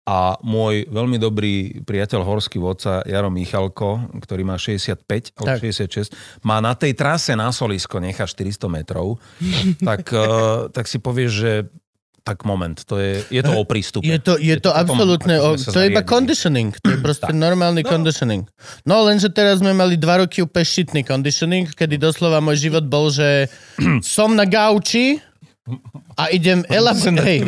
a 0.10 0.42
môj 0.42 0.90
veľmi 0.90 1.22
dobrý 1.22 1.86
priateľ 1.86 2.26
horský 2.26 2.58
vodca 2.58 3.06
Jaro 3.06 3.30
Michalko, 3.30 4.10
ktorý 4.18 4.42
má 4.42 4.58
65 4.58 5.06
alebo 5.38 5.54
Tak. 5.54 5.62
66, 5.62 6.42
má 6.42 6.58
na 6.58 6.74
tej 6.74 6.98
trase 6.98 7.38
na 7.38 7.54
Solisko 7.54 8.02
nechá 8.02 8.26
400 8.26 8.66
metrov, 8.74 9.22
tak, 9.90 10.10
eh, 10.10 10.74
tak 10.74 10.90
si 10.90 10.98
povieš, 10.98 11.32
že 11.32 11.52
tak 12.20 12.46
moment, 12.46 12.78
to 12.86 13.00
je, 13.02 13.26
je 13.32 13.42
to 13.42 13.54
o 13.58 13.64
prístupe. 13.66 14.06
Je 14.06 14.20
to, 14.22 14.38
je 14.38 14.54
to 14.62 14.70
potom, 14.70 14.82
absolútne, 14.86 15.40
ako 15.40 15.50
o, 15.50 15.72
to 15.74 15.80
je 15.82 15.88
iba 15.90 16.04
zariadili. 16.04 16.14
conditioning, 16.14 16.70
to 16.78 16.90
je 16.94 17.00
proste 17.02 17.32
normálny 17.34 17.82
conditioning. 17.82 18.44
No 18.86 19.02
lenže 19.08 19.34
teraz 19.34 19.64
sme 19.64 19.74
mali 19.74 19.98
dva 19.98 20.22
roky 20.22 20.46
úplne 20.46 20.68
šitný 20.68 21.02
conditioning, 21.08 21.72
kedy 21.74 21.98
doslova 21.98 22.38
môj 22.44 22.70
život 22.70 22.86
bol, 22.86 23.10
že 23.10 23.50
som 24.06 24.36
na 24.38 24.46
gauči 24.46 25.18
a 26.20 26.28
idem, 26.36 26.68
elab- 26.68 27.00
hej, 27.00 27.40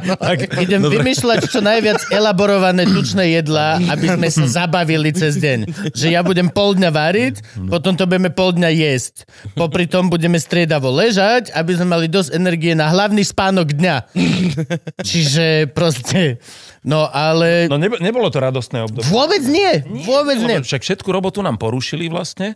idem 0.64 0.80
vymýšľať 0.88 1.52
čo 1.52 1.60
najviac 1.60 2.08
elaborované 2.08 2.88
tučné 2.88 3.36
jedlá, 3.36 3.76
aby 3.92 4.16
sme 4.16 4.28
sa 4.32 4.64
zabavili 4.64 5.12
cez 5.12 5.36
deň. 5.36 5.92
Že 5.92 6.06
ja 6.16 6.24
budem 6.24 6.48
pol 6.48 6.72
dňa 6.78 6.90
variť, 6.90 7.44
potom 7.68 7.92
to 7.92 8.08
budeme 8.08 8.32
pol 8.32 8.56
dňa 8.56 8.70
jesť. 8.72 9.28
Popri 9.52 9.84
tom 9.84 10.08
budeme 10.08 10.40
striedavo 10.40 10.88
ležať, 10.88 11.52
aby 11.52 11.76
sme 11.76 11.92
mali 11.92 12.06
dosť 12.08 12.32
energie 12.32 12.72
na 12.72 12.88
hlavný 12.88 13.20
spánok 13.20 13.76
dňa. 13.76 13.96
Čiže 15.04 15.72
proste... 15.76 16.40
No 16.86 17.10
ale... 17.10 17.66
No 17.66 17.82
nebo, 17.82 17.98
nebolo 17.98 18.30
to 18.30 18.38
radostné 18.38 18.86
obdobie. 18.86 19.10
Vôbec 19.10 19.42
nie, 19.42 19.82
vôbec 20.06 20.38
nie. 20.38 20.62
Lebo 20.62 20.70
Však 20.70 20.86
všetku 20.86 21.08
robotu 21.10 21.42
nám 21.42 21.58
porušili 21.58 22.06
vlastne. 22.06 22.54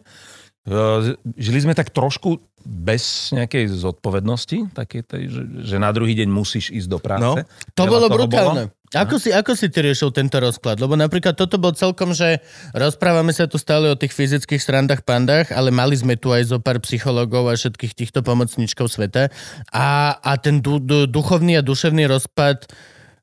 E, 0.69 1.17
Žili 1.41 1.59
sme 1.65 1.73
tak 1.73 1.89
trošku 1.89 2.37
bez 2.61 3.33
nejakej 3.33 3.73
zodpovednosti, 3.73 4.77
takej 4.77 5.03
tej, 5.09 5.23
že, 5.33 5.43
že 5.65 5.77
na 5.81 5.89
druhý 5.97 6.13
deň 6.13 6.29
musíš 6.29 6.69
ísť 6.69 6.89
do 6.93 6.99
práce. 7.01 7.25
No, 7.25 7.35
To 7.73 7.83
Veľa 7.89 7.89
bolo 7.89 8.07
brutálne. 8.09 8.63
Ako 8.91 9.23
si, 9.23 9.31
ako 9.31 9.55
si 9.55 9.71
ty 9.71 9.87
riešil 9.87 10.11
tento 10.11 10.35
rozklad? 10.43 10.83
Lebo 10.83 10.99
napríklad 10.99 11.39
toto 11.39 11.63
bol 11.63 11.71
celkom, 11.79 12.11
že 12.11 12.43
rozprávame 12.75 13.31
sa 13.31 13.47
tu 13.47 13.55
stále 13.55 13.87
o 13.87 13.95
tých 13.95 14.11
fyzických 14.11 14.59
srandách, 14.59 15.07
pandách, 15.07 15.55
ale 15.55 15.71
mali 15.71 15.95
sme 15.95 16.19
tu 16.19 16.35
aj 16.35 16.51
zo 16.51 16.59
pár 16.59 16.83
psychologov 16.83 17.47
a 17.47 17.55
všetkých 17.55 17.95
týchto 17.95 18.27
pomocníčkov 18.27 18.91
sveta. 18.91 19.31
A, 19.71 20.19
a 20.19 20.33
ten 20.43 20.59
du, 20.59 20.83
du, 20.83 21.07
duchovný 21.07 21.55
a 21.55 21.63
duševný 21.63 22.11
rozpad 22.11 22.67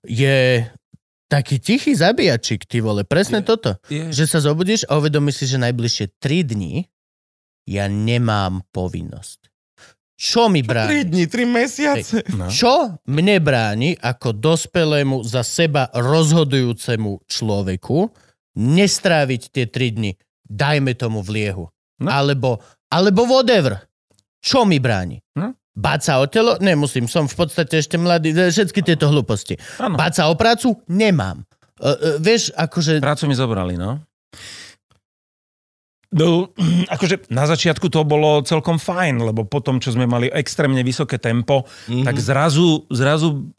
je 0.08 0.64
taký 1.28 1.60
tichý 1.60 1.92
zabíjačik, 2.00 2.64
ty 2.64 2.80
vole. 2.80 3.04
Presne 3.04 3.44
Je- 3.44 3.48
toto. 3.52 3.76
je. 3.92 4.08
Že 4.08 4.24
sa 4.24 4.40
zobudíš 4.40 4.88
a 4.88 4.96
uvedomíš 4.96 5.44
si, 5.44 5.46
že 5.52 5.60
najbližšie 5.60 6.16
3 6.24 6.48
dní 6.48 6.88
ja 7.68 7.92
nemám 7.92 8.64
povinnosť. 8.72 9.48
Čo 10.18 10.50
mi 10.50 10.66
bráni? 10.66 11.06
3 11.06 11.12
dní, 11.14 11.24
3 11.30 11.46
mesiace. 11.46 12.16
No. 12.34 12.50
Čo 12.50 12.98
mne 13.06 13.38
bráni 13.38 13.94
ako 13.94 14.34
dospelému 14.34 15.22
za 15.22 15.46
seba 15.46 15.94
rozhodujúcemu 15.94 17.30
človeku 17.30 18.10
nestráviť 18.58 19.42
tie 19.54 19.70
3 19.70 19.94
dni, 19.94 20.12
dajme 20.42 20.98
tomu 20.98 21.22
v 21.22 21.30
liehu. 21.38 21.66
No. 22.02 22.10
Alebo, 22.10 22.58
alebo 22.90 23.30
whatever. 23.30 23.78
Čo 24.42 24.66
mi 24.66 24.82
bráni? 24.82 25.22
No. 25.38 25.54
Báť 25.78 26.02
sa 26.02 26.14
o 26.18 26.26
telo? 26.26 26.58
Nemusím, 26.58 27.06
som 27.06 27.30
v 27.30 27.38
podstate 27.38 27.78
ešte 27.78 28.02
mladý, 28.02 28.34
všetky 28.34 28.82
tieto 28.82 29.14
hlúposti. 29.14 29.62
Báť 29.78 30.14
sa 30.18 30.24
o 30.26 30.34
prácu? 30.34 30.74
Nemám. 30.90 31.46
Uh, 31.78 31.94
uh, 31.94 31.96
vieš, 32.18 32.50
akože... 32.58 32.98
Prácu 32.98 33.30
mi 33.30 33.38
zobrali, 33.38 33.78
no. 33.78 34.02
No, 36.16 36.56
akože 36.94 37.28
na 37.28 37.44
začiatku 37.44 37.92
to 37.92 38.08
bolo 38.08 38.40
celkom 38.48 38.80
fajn, 38.80 39.28
lebo 39.28 39.44
potom, 39.44 39.84
čo 39.84 39.92
sme 39.92 40.08
mali 40.08 40.32
extrémne 40.32 40.80
vysoké 40.86 41.20
tempo, 41.20 41.68
mm-hmm. 41.68 42.08
tak 42.08 42.16
zrazu, 42.24 42.88
zrazu 42.88 43.52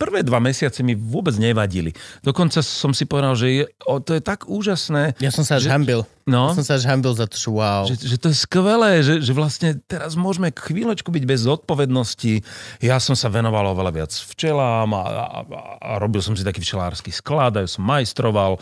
prvé 0.00 0.24
dva 0.24 0.40
mesiace 0.40 0.80
mi 0.80 0.96
vôbec 0.96 1.36
nevadili. 1.36 1.92
Dokonca 2.24 2.64
som 2.64 2.96
si 2.96 3.04
povedal, 3.04 3.36
že 3.36 3.46
je, 3.52 3.64
o, 3.84 4.00
to 4.00 4.16
je 4.16 4.22
tak 4.24 4.48
úžasné. 4.48 5.20
Ja 5.20 5.28
som 5.28 5.44
sa 5.44 5.60
až 5.60 5.68
že- 5.68 5.72
hambil. 5.72 6.00
No. 6.22 6.54
Ja 6.54 6.58
som 6.58 6.66
sa 6.66 6.78
až 6.78 6.86
hambil 6.86 7.12
za 7.18 7.26
to, 7.26 7.34
že 7.34 7.50
wow. 7.50 7.82
Že, 7.90 7.96
že 7.98 8.16
to 8.18 8.26
je 8.30 8.36
skvelé, 8.38 9.02
že, 9.02 9.18
že 9.18 9.32
vlastne 9.34 9.74
teraz 9.90 10.14
môžeme 10.14 10.54
chvíľočku 10.54 11.10
byť 11.10 11.24
bez 11.26 11.42
zodpovednosti. 11.42 12.32
Ja 12.78 13.02
som 13.02 13.18
sa 13.18 13.26
venoval 13.26 13.74
oveľa 13.74 13.90
viac 13.90 14.12
včelám 14.14 14.94
a, 14.94 15.02
a, 15.02 15.38
a 15.82 15.90
robil 15.98 16.22
som 16.22 16.38
si 16.38 16.46
taký 16.46 16.62
včelársky 16.62 17.10
sklad, 17.10 17.58
aj 17.58 17.74
som 17.74 17.82
majstroval 17.82 18.54
e, 18.54 18.60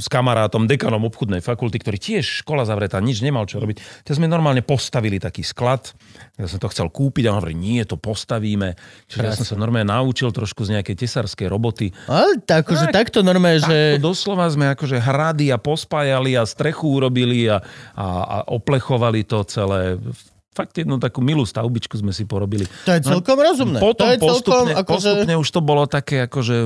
s 0.00 0.08
kamarátom, 0.08 0.64
dekanom 0.64 1.04
obchodnej 1.04 1.44
fakulty, 1.44 1.84
ktorý 1.84 2.00
tiež 2.00 2.44
škola 2.44 2.64
zavretá, 2.64 2.96
nič 2.96 3.20
nemal 3.20 3.44
čo 3.44 3.60
robiť. 3.60 4.08
Tak 4.08 4.16
sme 4.16 4.24
normálne 4.24 4.64
postavili 4.64 5.20
taký 5.20 5.44
sklad. 5.44 5.92
Ja 6.40 6.48
som 6.48 6.56
to 6.56 6.72
chcel 6.72 6.88
kúpiť 6.88 7.28
a 7.28 7.36
on 7.36 7.44
hovorí, 7.44 7.52
nie, 7.52 7.84
to 7.84 8.00
postavíme. 8.00 8.72
Čiže 9.12 9.20
ja 9.20 9.36
som 9.36 9.44
sa 9.44 9.60
normálne 9.60 9.92
naučil 9.92 10.32
trošku 10.32 10.64
z 10.64 10.80
nejakej 10.80 10.96
tesárskej 11.04 11.52
roboty. 11.52 11.92
Ale 12.08 12.40
tak, 12.40 12.64
akože 12.64 12.88
Tak. 12.88 12.96
takto 12.96 13.20
normálne, 13.20 13.60
že... 13.60 14.00
Takto 14.00 14.08
doslova 14.08 14.48
sme 14.48 14.72
akože 14.72 14.96
hrady 14.96 15.52
a 15.52 15.60
pospájali 15.60 16.40
a 16.40 16.48
strechu 16.48 16.88
urobili 16.88 17.44
a, 17.44 17.60
a, 17.92 18.06
a 18.24 18.36
oplechovali 18.48 19.28
to 19.28 19.44
celé. 19.44 20.00
Fakt 20.56 20.80
jednu 20.80 20.96
takú 20.96 21.20
milú 21.20 21.44
stavbičku 21.44 22.00
sme 22.00 22.10
si 22.16 22.24
porobili. 22.24 22.64
To 22.88 22.90
je 22.96 23.04
celkom 23.04 23.36
rozumné. 23.36 23.78
Potom 23.78 24.08
to 24.08 24.16
je 24.16 24.18
celkom, 24.18 24.32
postupne, 24.32 24.72
akože... 24.80 25.10
postupne 25.20 25.34
už 25.36 25.48
to 25.52 25.60
bolo 25.60 25.84
také, 25.84 26.24
akože 26.24 26.56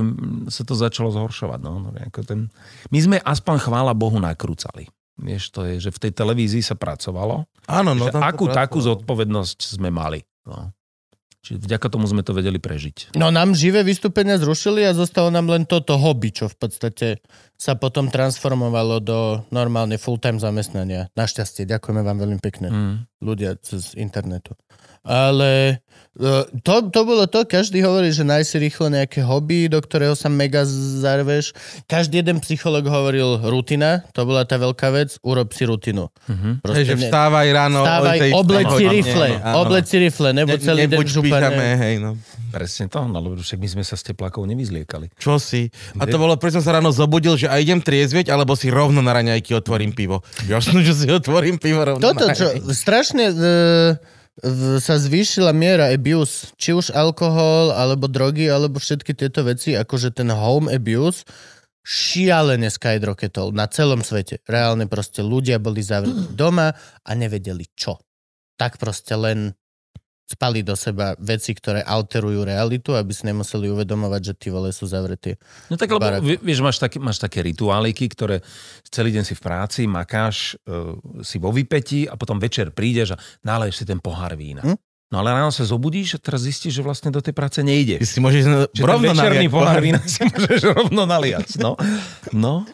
sa 0.54 0.62
to 0.62 0.78
začalo 0.78 1.10
zhoršovať. 1.10 1.58
No, 1.58 1.82
no, 1.82 1.88
ako 1.90 2.20
ten... 2.22 2.46
My 2.94 2.98
sme 3.02 3.16
aspoň 3.18 3.56
chvála 3.58 3.90
Bohu 3.90 4.22
nakrúcali. 4.22 4.86
Vieš, 5.14 5.54
to 5.54 5.62
je, 5.62 5.78
že 5.78 5.90
v 5.94 5.98
tej 6.08 6.12
televízii 6.14 6.62
sa 6.64 6.74
pracovalo. 6.74 7.46
Áno, 7.70 7.94
no 7.94 8.10
tam 8.10 8.22
akú 8.22 8.50
takú 8.50 8.82
zodpovednosť 8.82 9.78
sme 9.78 9.88
mali. 9.94 10.26
No. 10.42 10.74
Čiže 11.44 11.60
vďaka 11.60 11.92
tomu 11.92 12.08
sme 12.08 12.24
to 12.24 12.32
vedeli 12.32 12.56
prežiť. 12.56 13.20
No 13.20 13.28
nám 13.28 13.52
živé 13.52 13.84
vystúpenia 13.84 14.40
zrušili 14.40 14.80
a 14.88 14.96
zostalo 14.96 15.28
nám 15.28 15.52
len 15.52 15.68
toto 15.68 16.00
hobby, 16.00 16.32
čo 16.32 16.48
v 16.48 16.56
podstate 16.56 17.20
sa 17.60 17.76
potom 17.76 18.08
transformovalo 18.08 18.96
do 19.04 19.44
normálne 19.52 20.00
full-time 20.00 20.40
zamestnania. 20.40 21.12
Našťastie, 21.12 21.68
ďakujeme 21.68 22.00
vám 22.00 22.18
veľmi 22.24 22.40
pekne. 22.40 22.68
Mm. 22.72 22.94
ľudia 23.20 23.60
cez 23.60 23.92
internetu. 23.92 24.56
Ale 25.04 25.84
e, 26.14 26.24
to, 26.58 26.88
to 26.88 27.00
bolo 27.02 27.28
to, 27.28 27.44
každý 27.44 27.80
hovorí, 27.80 28.08
že 28.08 28.22
nájsť 28.22 28.48
si 28.48 28.56
rýchlo 28.58 28.86
nejaké 28.88 29.20
hobby, 29.20 29.68
do 29.68 29.76
ktorého 29.76 30.14
sa 30.14 30.26
mega 30.26 30.64
zarveš. 30.64 31.52
Každý 31.84 32.18
jeden 32.18 32.40
psycholog 32.40 32.80
hovoril 32.82 33.36
rutina, 33.44 34.00
to 34.10 34.24
bola 34.24 34.42
tá 34.42 34.56
veľká 34.56 34.88
vec, 34.90 35.20
urob 35.20 35.52
si 35.52 35.62
rutinu. 35.62 36.08
Mhm. 36.24 36.64
Proste 36.64 36.80
Hej, 36.80 36.86
že 36.86 36.94
ne- 36.94 37.02
vstávaj 37.04 37.48
ráno. 37.52 37.80
Stávaj, 37.84 38.08
o 38.08 38.18
tej 38.18 38.30
obleď 38.32 38.66
si 38.70 38.84
rifle, 38.86 39.28
Áno. 39.36 39.56
obleď 39.60 39.84
si 39.84 39.96
rifle, 39.98 40.28
nebo 40.32 40.50
Ne- 40.50 40.62
celý 40.62 40.82
deň 40.86 40.98
župané. 41.04 41.68
hej, 41.76 41.94
no. 41.98 42.16
Presne 42.48 42.86
to, 42.86 43.02
no, 43.04 43.18
lebo 43.18 43.34
však 43.36 43.58
my 43.58 43.68
sme 43.68 43.82
sa 43.82 43.92
s 43.92 44.06
teplakou 44.06 44.46
nevyzliekali. 44.46 45.10
Čo 45.18 45.36
si? 45.36 45.68
A 45.98 46.06
to 46.06 46.16
bolo, 46.16 46.38
prečo 46.38 46.56
som 46.56 46.64
sa 46.64 46.78
ráno 46.78 46.94
zobudil, 46.94 47.34
že 47.34 47.44
a 47.44 47.58
idem 47.58 47.76
triezvieť, 47.76 48.30
alebo 48.30 48.54
si 48.54 48.70
rovno 48.70 49.02
na 49.02 49.10
raňajky 49.12 49.52
otvorím 49.52 49.90
pivo. 49.90 50.22
Jasno, 50.46 50.78
že 50.80 50.94
si 50.94 51.10
otvorím 51.10 51.58
pivo 51.58 51.82
rovno 51.82 51.98
Toto, 52.00 52.24
na 52.24 52.32
čo 52.32 52.46
strašne 52.70 53.28
v- 53.28 53.98
sa 54.82 54.98
zvýšila 54.98 55.54
miera 55.54 55.94
abuse, 55.94 56.50
či 56.58 56.74
už 56.74 56.90
alkohol, 56.90 57.70
alebo 57.70 58.10
drogy, 58.10 58.50
alebo 58.50 58.82
všetky 58.82 59.14
tieto 59.14 59.46
veci, 59.46 59.78
akože 59.78 60.10
ten 60.10 60.30
home 60.34 60.66
abuse, 60.74 61.22
šialene 61.84 62.72
skyrocketol 62.72 63.52
na 63.52 63.68
celom 63.68 64.00
svete. 64.00 64.40
Reálne 64.48 64.88
proste 64.88 65.20
ľudia 65.20 65.60
boli 65.60 65.84
zavretí 65.84 66.32
doma 66.32 66.72
a 67.04 67.10
nevedeli 67.12 67.68
čo. 67.76 68.00
Tak 68.58 68.80
proste 68.80 69.14
len 69.14 69.52
spali 70.24 70.64
do 70.64 70.72
seba 70.72 71.12
veci, 71.20 71.52
ktoré 71.52 71.84
alterujú 71.84 72.48
realitu, 72.48 72.96
aby 72.96 73.12
si 73.12 73.28
nemuseli 73.28 73.68
uvedomovať, 73.68 74.20
že 74.24 74.34
tí 74.34 74.48
vole 74.48 74.72
sú 74.72 74.88
zavretí. 74.88 75.36
No 75.68 75.76
tak 75.76 75.92
lebo, 75.92 76.04
vieš, 76.40 76.64
máš 76.64 76.80
také, 76.80 76.96
máš 76.96 77.20
také 77.20 77.44
rituáliky, 77.44 78.08
ktoré 78.08 78.40
celý 78.88 79.12
deň 79.12 79.24
si 79.28 79.34
v 79.36 79.42
práci, 79.44 79.84
makáš, 79.84 80.56
uh, 80.64 80.96
si 81.20 81.36
vo 81.36 81.52
vypetí 81.52 82.08
a 82.08 82.16
potom 82.16 82.40
večer 82.40 82.72
prídeš 82.72 83.14
a 83.14 83.20
naleješ 83.44 83.80
si 83.80 83.84
ten 83.84 84.00
pohár 84.00 84.32
vína. 84.32 84.64
Hm? 84.64 84.80
No 85.12 85.20
ale 85.20 85.36
ráno 85.36 85.52
sa 85.52 85.62
zobudíš 85.62 86.16
a 86.16 86.18
teraz 86.18 86.42
zistíš, 86.42 86.80
že 86.80 86.82
vlastne 86.82 87.12
do 87.12 87.20
tej 87.20 87.36
práce 87.36 87.60
Ty 87.60 87.68
nejdeš. 87.68 88.08
si 88.08 88.18
môžeš 88.18 88.42
na- 88.48 88.66
Že 88.72 88.80
ten 88.82 88.88
rovno 88.88 89.12
večerný 89.12 89.46
naliať 89.46 89.52
pohár 89.52 89.78
vína 89.84 90.00
si 90.08 90.20
môžeš 90.24 90.60
rovno 90.74 91.02
naliať. 91.04 91.48
No, 91.60 91.76
no 92.32 92.64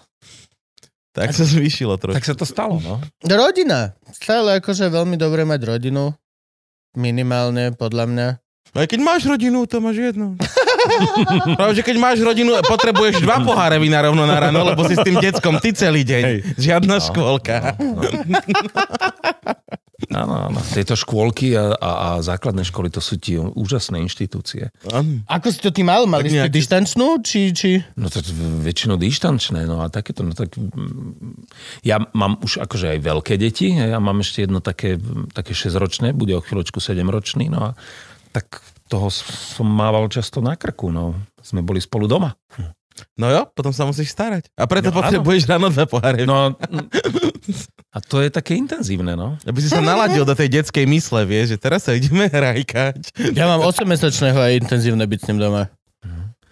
Tak 1.10 1.34
sa 1.34 1.42
zvýšilo 1.42 1.98
trošku. 1.98 2.14
tak 2.16 2.24
sa 2.24 2.38
to 2.38 2.46
stalo. 2.46 2.78
No. 2.78 3.02
Rodina. 3.26 3.98
Stále 4.14 4.62
akože 4.62 4.86
veľmi 4.88 5.18
dobré 5.18 5.42
mať 5.42 5.60
rodinu. 5.66 6.14
Minimálne, 6.98 7.70
podľa 7.78 8.04
mňa. 8.10 8.28
Aj 8.70 8.86
keď 8.86 9.00
máš 9.02 9.26
rodinu, 9.26 9.66
to 9.66 9.82
máš 9.82 9.98
jedno. 9.98 10.38
Práve, 11.58 11.74
že 11.74 11.82
keď 11.82 11.96
máš 11.98 12.22
rodinu, 12.22 12.54
potrebuješ 12.62 13.18
dva 13.22 13.42
poháre 13.42 13.82
vína 13.82 13.98
rovno 14.02 14.26
na 14.26 14.38
ráno, 14.38 14.62
lebo 14.62 14.86
si 14.86 14.94
s 14.94 15.02
tým 15.02 15.18
deckom 15.18 15.58
ty 15.58 15.74
celý 15.74 16.06
deň. 16.06 16.22
Hej. 16.22 16.38
Žiadna 16.54 17.02
škôlka. 17.02 17.56
Áno, 20.08 20.48
áno. 20.48 20.58
Tieto 20.72 20.96
škôlky 20.96 21.52
a, 21.52 21.76
a, 21.76 21.90
a 21.92 22.08
základné 22.24 22.64
školy, 22.64 22.88
to 22.88 23.04
sú 23.04 23.20
ti 23.20 23.36
úžasné 23.36 24.00
inštitúcie. 24.00 24.72
Áno. 24.88 25.20
Ako 25.28 25.52
si 25.52 25.60
to 25.60 25.68
ty 25.68 25.84
mal? 25.84 26.08
Mali 26.08 26.32
ste 26.32 26.48
nejak- 26.48 26.54
dištančnú? 26.56 27.20
Či, 27.20 27.52
či... 27.52 27.70
No 28.00 28.08
to 28.08 28.24
väčšinou 28.64 28.96
dištančné, 28.96 29.68
no 29.68 29.84
a 29.84 29.92
takéto, 29.92 30.24
no 30.24 30.32
tak 30.32 30.56
mm, 30.56 31.44
ja 31.84 32.00
mám 32.16 32.40
už 32.40 32.64
akože 32.64 32.96
aj 32.96 32.98
veľké 33.04 33.34
deti, 33.36 33.76
ja 33.76 34.00
mám 34.00 34.24
ešte 34.24 34.48
jedno 34.48 34.64
také, 34.64 34.96
také 35.36 35.52
6-ročné, 35.52 36.16
bude 36.16 36.32
o 36.32 36.40
chvíľočku 36.40 36.80
7-ročný, 36.80 37.52
no 37.52 37.72
a 37.72 37.78
tak 38.32 38.62
toho 38.90 39.06
som 39.10 39.66
mával 39.70 40.10
často 40.10 40.42
na 40.42 40.58
krku, 40.58 40.90
no. 40.90 41.14
Sme 41.40 41.62
boli 41.62 41.78
spolu 41.78 42.10
doma. 42.10 42.34
No 43.16 43.32
jo, 43.32 43.48
potom 43.54 43.72
sa 43.72 43.88
musíš 43.88 44.12
starať. 44.12 44.52
A 44.60 44.68
preto 44.68 44.92
No 44.92 45.00
potrebuješ 45.00 45.48
ráno 45.48 45.72
dva 45.72 45.88
poháre. 45.88 46.28
No. 46.28 46.52
A 47.90 47.98
to 47.98 48.22
je 48.22 48.30
také 48.30 48.54
intenzívne, 48.54 49.18
no. 49.18 49.34
Aby 49.42 49.58
si 49.58 49.66
sa 49.66 49.82
naladil 49.82 50.22
do 50.22 50.30
tej 50.30 50.62
detskej 50.62 50.86
mysle, 50.86 51.26
vieš, 51.26 51.54
že 51.54 51.58
teraz 51.58 51.90
sa 51.90 51.98
ideme 51.98 52.30
hrajkať. 52.34 53.18
Ja 53.34 53.50
mám 53.50 53.66
8-mesačného 53.66 54.38
a 54.38 54.46
je 54.54 54.62
intenzívne 54.62 55.02
byť 55.02 55.18
s 55.18 55.26
ním 55.26 55.38
doma. 55.42 55.66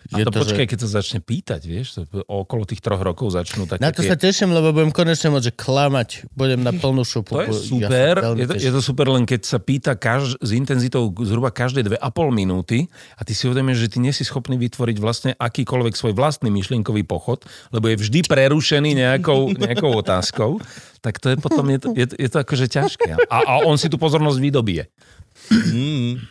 A 0.09 0.25
to, 0.25 0.33
počkaj, 0.33 0.65
keď 0.65 0.79
sa 0.83 1.05
začne 1.05 1.21
pýtať, 1.21 1.61
vieš, 1.63 1.87
to 1.95 2.01
okolo 2.25 2.65
tých 2.65 2.81
troch 2.81 2.97
rokov 2.99 3.29
začnú 3.29 3.69
také 3.69 3.77
Na 3.79 3.93
to 3.93 4.01
tie... 4.01 4.09
sa 4.09 4.17
teším, 4.17 4.51
lebo 4.51 4.73
budem 4.73 4.89
konečne 4.89 5.29
môcť 5.29 5.45
že 5.45 5.53
klamať. 5.53 6.09
Budem 6.33 6.65
na 6.65 6.73
plnú 6.73 7.05
šupu. 7.05 7.37
To 7.37 7.45
je 7.45 7.53
Ja 7.53 7.61
super, 7.85 8.15
veľmi 8.25 8.41
je 8.41 8.47
to, 8.47 8.53
teším. 8.57 8.65
je 8.65 8.73
to 8.73 8.81
super, 8.81 9.07
len 9.07 9.25
keď 9.25 9.41
sa 9.45 9.61
pýta 9.61 9.93
kaž, 9.93 10.41
s 10.41 10.51
intenzitou 10.51 11.13
zhruba 11.21 11.53
každé 11.53 11.85
2,5 11.85 12.01
minúty 12.33 12.89
a 13.15 13.23
ty 13.23 13.37
si 13.37 13.45
uvedomíš, 13.45 13.85
že 13.85 13.89
ty 13.93 13.99
nie 14.01 14.11
si 14.11 14.25
schopný 14.25 14.57
vytvoriť 14.57 14.97
vlastne 14.97 15.31
akýkoľvek 15.37 15.93
svoj 15.93 16.17
vlastný 16.17 16.49
myšlienkový 16.49 17.05
pochod, 17.05 17.45
lebo 17.69 17.87
je 17.87 18.01
vždy 18.01 18.25
prerušený 18.25 18.97
nejakou, 18.97 19.53
nejakou 19.69 19.93
otázkou, 19.93 20.57
tak 20.99 21.21
to 21.21 21.31
je 21.31 21.37
potom, 21.37 21.69
je 21.69 21.79
to, 21.79 21.89
je, 21.93 22.07
to- 22.07 22.17
je 22.17 22.29
to 22.29 22.39
akože 22.41 22.67
ťažké. 22.67 23.11
A, 23.29 23.37
a 23.45 23.53
on 23.63 23.77
si 23.77 23.87
tú 23.87 24.01
pozornosť 24.01 24.39
vydobije. 24.41 24.89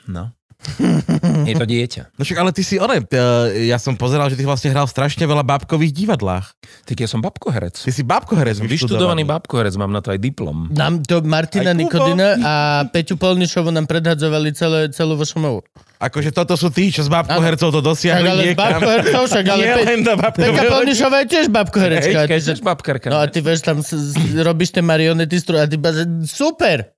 No. 0.07 0.33
Je 1.43 1.53
to 1.53 1.63
dieťa. 1.63 2.17
No 2.17 2.21
však, 2.21 2.37
ale 2.37 2.49
ty 2.49 2.61
si, 2.61 2.75
one, 2.75 2.99
eh, 2.99 3.07
ja 3.65 3.77
som 3.77 3.93
pozeral, 3.93 4.27
že 4.27 4.35
ty 4.35 4.43
vlastne 4.43 4.67
hral 4.67 4.85
strašne 4.85 5.23
veľa 5.23 5.45
bábkových 5.45 5.93
divadlách. 5.95 6.49
Tak 6.83 6.97
ja 6.97 7.07
som 7.07 7.21
babkoherec. 7.21 7.77
Ty 7.77 7.91
si 7.91 8.01
bábkoherec 8.01 8.57
Vyštudovaný 8.59 9.23
babkoherec, 9.23 9.73
mám 9.75 9.89
na 9.89 10.01
to 10.01 10.09
aj 10.09 10.19
diplom. 10.19 10.67
Nám 10.69 11.01
to 11.01 11.21
Martina 11.21 11.71
Aj. 11.71 11.77
Nikodina 11.77 12.27
a 12.37 12.53
Peťu 12.85 13.15
Polnišovu 13.15 13.69
nám 13.69 13.85
predhadzovali 13.85 14.49
celé, 14.51 14.89
celú 14.89 15.15
vašu 15.15 15.39
Akože 15.97 16.29
toto 16.29 16.53
sú 16.53 16.69
tí, 16.69 16.89
čo 16.89 17.01
z 17.01 17.09
bábkohercov 17.09 17.69
to 17.69 17.79
Tak 17.79 17.87
dosiahli 17.87 18.27
ale 18.27 18.41
z 18.43 18.45
niekam. 18.47 18.61
babkohercov, 18.69 19.21
však 19.25 19.45
ale 19.47 19.61
Nie 19.61 19.73
Pe- 19.73 19.85
len 19.87 19.99
Peťa 19.99 20.13
babkohercov. 20.15 20.69
Polnišová 20.69 21.17
je 21.17 21.27
tiež 21.27 21.45
babkoherečka. 21.49 22.19
Keď 22.27 22.39
tiež 22.43 22.61
babkerka. 22.61 23.07
No 23.09 23.17
a 23.17 23.25
ty 23.25 23.39
vieš, 23.41 23.61
tam 23.61 23.81
s- 23.81 23.97
s- 24.13 24.13
robíš 24.37 24.73
tie 24.73 24.81
marionety 24.81 25.37
a 25.57 25.65
ty 25.65 25.77
super. 26.23 26.96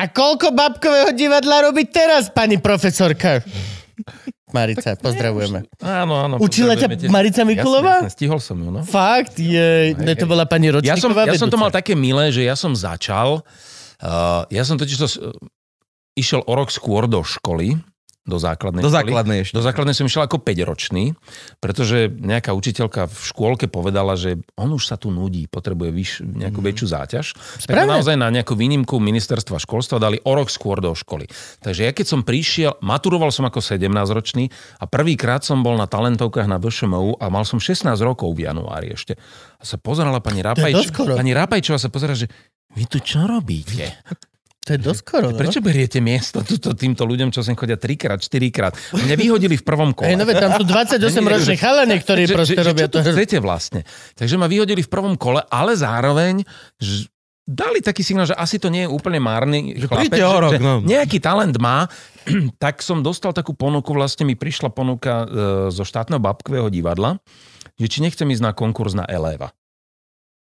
A 0.00 0.04
koľko 0.08 0.54
babkového 0.54 1.10
divadla 1.12 1.68
robí 1.68 1.86
teraz, 1.90 2.30
pani 2.30 2.62
profesorka? 2.62 3.42
Marica, 4.48 4.96
pozdravujeme. 4.96 5.68
Áno, 5.84 6.14
áno. 6.16 6.34
Učila 6.40 6.72
ťa 6.72 6.88
tiež. 6.96 7.10
Marica 7.12 7.44
Mikulová? 7.44 8.00
Jasne, 8.00 8.08
jasne, 8.08 8.16
stihol 8.16 8.40
som 8.40 8.56
ju, 8.56 8.70
no. 8.72 8.80
Fakt? 8.80 9.36
Je, 9.36 9.92
ne, 9.92 10.14
to 10.16 10.24
bola 10.24 10.48
pani 10.48 10.72
Ja 10.72 10.96
som, 10.96 11.12
Ročníková 11.12 11.28
ja 11.28 11.36
som 11.36 11.52
to 11.52 11.58
vedúca. 11.58 11.64
mal 11.68 11.70
také 11.74 11.92
milé, 11.92 12.32
že 12.32 12.48
ja 12.48 12.56
som 12.56 12.72
začal, 12.72 13.44
uh, 13.44 14.42
ja 14.48 14.62
som 14.64 14.80
totiž 14.80 14.96
to, 14.96 15.08
uh, 15.20 15.36
išiel 16.16 16.40
o 16.48 16.52
rok 16.56 16.72
skôr 16.72 17.04
do 17.04 17.20
školy, 17.20 17.76
do 18.28 18.36
základnej 18.36 18.84
Do 18.84 18.92
školy. 18.92 18.98
základnej 19.00 19.38
ešte. 19.40 19.56
Do 19.56 19.64
základnej 19.64 19.96
som 19.96 20.04
išiel 20.04 20.28
ako 20.28 20.44
5-ročný, 20.44 21.16
pretože 21.64 22.12
nejaká 22.12 22.52
učiteľka 22.52 23.08
v 23.08 23.18
škôlke 23.24 23.66
povedala, 23.72 24.14
že 24.20 24.36
on 24.60 24.76
už 24.76 24.84
sa 24.84 25.00
tu 25.00 25.08
nudí, 25.08 25.48
potrebuje 25.48 25.90
vyš, 25.90 26.10
nejakú 26.28 26.60
väčšiu 26.60 26.86
záťaž. 26.92 27.26
Tak 27.64 27.72
Správne. 27.72 27.96
naozaj 27.96 28.20
na 28.20 28.28
nejakú 28.28 28.52
výnimku 28.52 29.00
ministerstva 29.00 29.56
školstva 29.56 29.96
dali 29.96 30.20
o 30.20 30.32
rok 30.36 30.52
skôr 30.52 30.84
do 30.84 30.92
školy. 30.92 31.24
Takže 31.64 31.88
ja 31.88 31.92
keď 31.96 32.06
som 32.06 32.20
prišiel, 32.20 32.76
maturoval 32.84 33.32
som 33.32 33.48
ako 33.48 33.64
17-ročný 33.64 34.52
a 34.78 34.84
prvýkrát 34.84 35.40
som 35.40 35.64
bol 35.64 35.80
na 35.80 35.88
talentovkách 35.88 36.44
na 36.44 36.60
VŠMU 36.60 37.16
a 37.16 37.32
mal 37.32 37.48
som 37.48 37.56
16 37.56 37.88
rokov 38.04 38.36
v 38.36 38.44
januári 38.44 38.92
ešte. 38.92 39.16
A 39.58 39.64
sa 39.64 39.80
pozerala 39.80 40.20
pani 40.20 40.44
skoro. 40.84 41.16
pani 41.16 41.32
Rapajčová 41.32 41.80
sa 41.80 41.88
pozera, 41.88 42.12
že 42.12 42.28
vy 42.76 42.84
tu 42.84 43.00
čo 43.00 43.24
robíte? 43.24 43.88
To 44.68 44.76
je 44.76 44.80
doskoro, 44.84 45.32
no? 45.32 45.40
Prečo 45.40 45.64
beriete 45.64 45.96
miesto 46.04 46.44
tuto, 46.44 46.76
týmto 46.76 47.08
ľuďom, 47.08 47.32
čo 47.32 47.40
sem 47.40 47.56
chodia 47.56 47.80
trikrát, 47.80 48.20
štyrikrát? 48.20 48.76
Mňa 48.92 49.16
vyhodili 49.16 49.56
v 49.56 49.64
prvom 49.64 49.96
kole. 49.96 50.12
Hej, 50.12 50.20
no 50.20 50.28
tam 50.28 50.60
sú 50.60 50.68
28-roční 50.68 51.56
chalani, 51.56 51.96
ktorí 51.96 52.28
že, 52.28 52.36
proste 52.36 52.60
že, 52.60 52.68
robia 52.68 52.84
to. 52.84 53.00
čo 53.00 53.08
tu 53.08 53.16
chcete 53.16 53.40
vlastne. 53.40 53.88
Takže 54.12 54.36
ma 54.36 54.44
vyhodili 54.44 54.84
v 54.84 54.90
prvom 54.92 55.16
kole, 55.16 55.40
ale 55.48 55.72
zároveň 55.72 56.44
že 56.76 57.08
dali 57.48 57.80
taký 57.80 58.04
signál, 58.04 58.28
že 58.28 58.36
asi 58.36 58.60
to 58.60 58.68
nie 58.68 58.84
je 58.84 58.92
úplne 58.92 59.16
márny 59.24 59.72
Že 59.72 59.86
chlapec, 59.88 60.20
o 60.20 60.36
rok, 60.36 60.52
že, 60.52 60.60
že 60.60 60.64
no. 60.68 60.84
nejaký 60.84 61.16
talent 61.16 61.56
má, 61.56 61.88
tak 62.62 62.84
som 62.84 63.00
dostal 63.00 63.32
takú 63.32 63.56
ponuku, 63.56 63.88
vlastne 63.96 64.28
mi 64.28 64.36
prišla 64.36 64.68
ponuka 64.68 65.24
e, 65.24 65.26
zo 65.72 65.80
štátneho 65.88 66.20
babkového 66.20 66.68
divadla, 66.68 67.16
že 67.80 67.88
či 67.88 68.04
nechcem 68.04 68.28
ísť 68.28 68.44
na 68.44 68.52
konkurs 68.52 68.92
na 68.92 69.08
Eleva. 69.08 69.48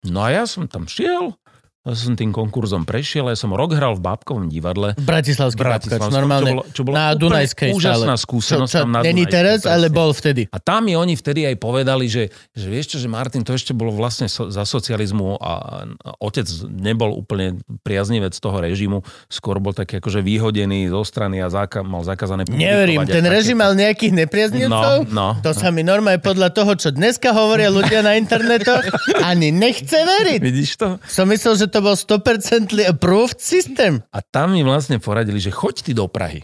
No 0.03 0.27
a 0.27 0.35
ja 0.35 0.43
som 0.43 0.67
tam 0.67 0.91
šiel, 0.91 1.39
som 1.87 2.13
tým 2.13 2.35
konkurzom 2.35 2.83
prešiel, 2.83 3.31
ja 3.31 3.37
som 3.39 3.55
rok 3.55 3.71
hral 3.71 3.95
v 3.95 4.03
babkovom 4.03 4.51
divadle, 4.51 4.97
Bratislavský 4.99 5.59
Bratislavskom, 5.59 6.11
normálne. 6.11 6.43
čo 6.43 6.55
bolo- 6.55 6.65
čo 6.75 6.81
bolo 6.83 6.95
na 6.99 7.15
Dunajskej 7.15 7.71
úžasná 7.71 8.15
stále. 8.15 8.25
skúsenosť 8.27 8.71
Čo, 8.71 8.79
čo 8.79 8.83
tam 8.83 8.91
na 8.91 8.99
není 8.99 9.23
teraz, 9.23 9.63
ale 9.63 9.87
presne. 9.87 9.95
bol 9.95 10.11
vtedy. 10.11 10.41
A 10.51 10.59
tam 10.59 10.85
mi 10.85 10.93
oni 10.93 11.15
vtedy 11.15 11.47
aj 11.47 11.55
povedali, 11.55 12.11
že, 12.11 12.27
že 12.51 12.67
vieš 12.67 12.95
čo, 12.95 12.97
že 12.99 13.07
Martin, 13.07 13.47
to 13.47 13.55
ešte 13.55 13.71
bolo 13.71 13.95
vlastne 13.95 14.27
so, 14.27 14.51
za 14.51 14.67
socializmu 14.67 15.39
a 15.39 15.51
a 15.99 16.11
otec 16.19 16.45
nebol 16.67 17.11
úplne 17.11 17.57
priaznivec 17.81 18.31
toho 18.35 18.59
režimu, 18.59 19.01
skôr 19.27 19.59
bol 19.59 19.71
taký 19.71 19.99
akože 19.99 20.19
vyhodený 20.19 20.87
zo 20.87 21.01
strany 21.03 21.39
a 21.39 21.49
záka, 21.49 21.81
mal 21.81 22.03
zakázané 22.03 22.45
Neverím, 22.47 23.03
ten 23.05 23.23
režim 23.25 23.57
mal 23.57 23.73
nejakých 23.73 24.13
nepriaznivcov? 24.25 25.09
No, 25.11 25.35
no. 25.35 25.41
To 25.41 25.51
sa 25.51 25.69
mi 25.69 25.81
normálne 25.81 26.21
podľa 26.21 26.51
toho, 26.51 26.75
čo 26.75 26.89
dneska 26.89 27.31
hovoria 27.33 27.69
ľudia 27.69 28.01
na 28.01 28.15
internetoch, 28.15 28.83
ani 29.29 29.49
nechce 29.49 29.95
veriť. 29.95 30.39
Vidíš 30.39 30.71
to? 30.77 30.87
Som 31.05 31.29
myslel, 31.29 31.55
že 31.55 31.67
to 31.69 31.79
bol 31.79 31.95
100% 31.95 32.73
approved 32.89 33.39
systém. 33.39 34.01
A 34.09 34.19
tam 34.25 34.57
mi 34.57 34.65
vlastne 34.65 34.97
poradili, 34.97 35.37
že 35.37 35.53
choď 35.53 35.75
ty 35.85 35.91
do 35.93 36.09
Prahy. 36.09 36.43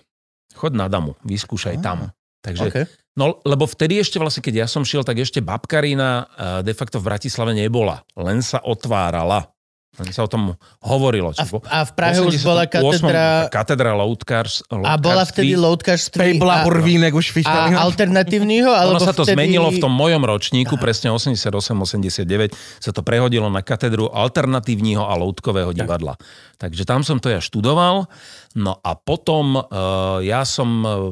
Choď 0.55 0.71
na 0.77 0.87
Damu, 0.87 1.17
vyskúšaj 1.25 1.81
tam. 1.83 2.13
Takže 2.45 2.69
Okay. 2.69 2.85
No, 3.15 3.39
lebo 3.47 3.63
vtedy 3.63 3.95
ešte 3.95 4.19
vlastne, 4.19 4.43
keď 4.43 4.53
ja 4.63 4.67
som 4.67 4.83
šiel, 4.83 5.07
tak 5.07 5.23
ešte 5.23 5.39
babkarina 5.39 6.09
eh, 6.11 6.23
de 6.67 6.75
facto 6.75 6.99
v 6.99 7.07
Bratislave 7.15 7.55
nebola. 7.55 8.03
Len 8.19 8.43
sa 8.43 8.59
otvárala. 8.59 9.54
Len 9.95 10.11
sa 10.11 10.27
o 10.27 10.29
tom 10.29 10.59
hovorilo. 10.83 11.31
A 11.31 11.43
v, 11.47 11.63
a 11.71 11.87
v 11.87 11.91
Prahe 11.95 12.19
už 12.19 12.35
88. 12.35 12.43
bola 12.43 12.63
katedra... 12.67 13.25
Katedra 13.47 13.91
loutkárs, 13.95 14.59
A 14.67 14.93
bola 14.99 15.23
vtedy 15.23 15.55
loutkařství 15.55 16.19
Pejbla 16.19 16.61
a, 16.61 16.67
Urvínek 16.67 17.15
už 17.15 17.31
a 17.47 17.79
alternatívneho? 17.79 18.75
Ono 18.75 18.99
Alebo 18.99 18.99
sa 18.99 19.15
to 19.15 19.23
vtedy... 19.23 19.39
zmenilo 19.39 19.71
v 19.71 19.79
tom 19.79 19.95
mojom 19.95 20.19
ročníku, 20.27 20.75
presne 20.75 21.15
88-89, 21.15 22.51
sa 22.83 22.91
to 22.91 23.01
prehodilo 23.07 23.47
na 23.47 23.63
katedru 23.63 24.11
alternatívneho 24.11 25.07
a 25.07 25.15
loutkového 25.15 25.71
divadla. 25.71 26.19
Takže 26.59 26.83
tam 26.83 27.03
som 27.03 27.19
to 27.19 27.31
ja 27.31 27.39
študoval. 27.39 28.07
No 28.55 28.79
a 28.79 28.95
potom 28.95 29.59
uh, 29.59 30.23
ja 30.23 30.47
som 30.47 30.87
uh, 30.87 31.11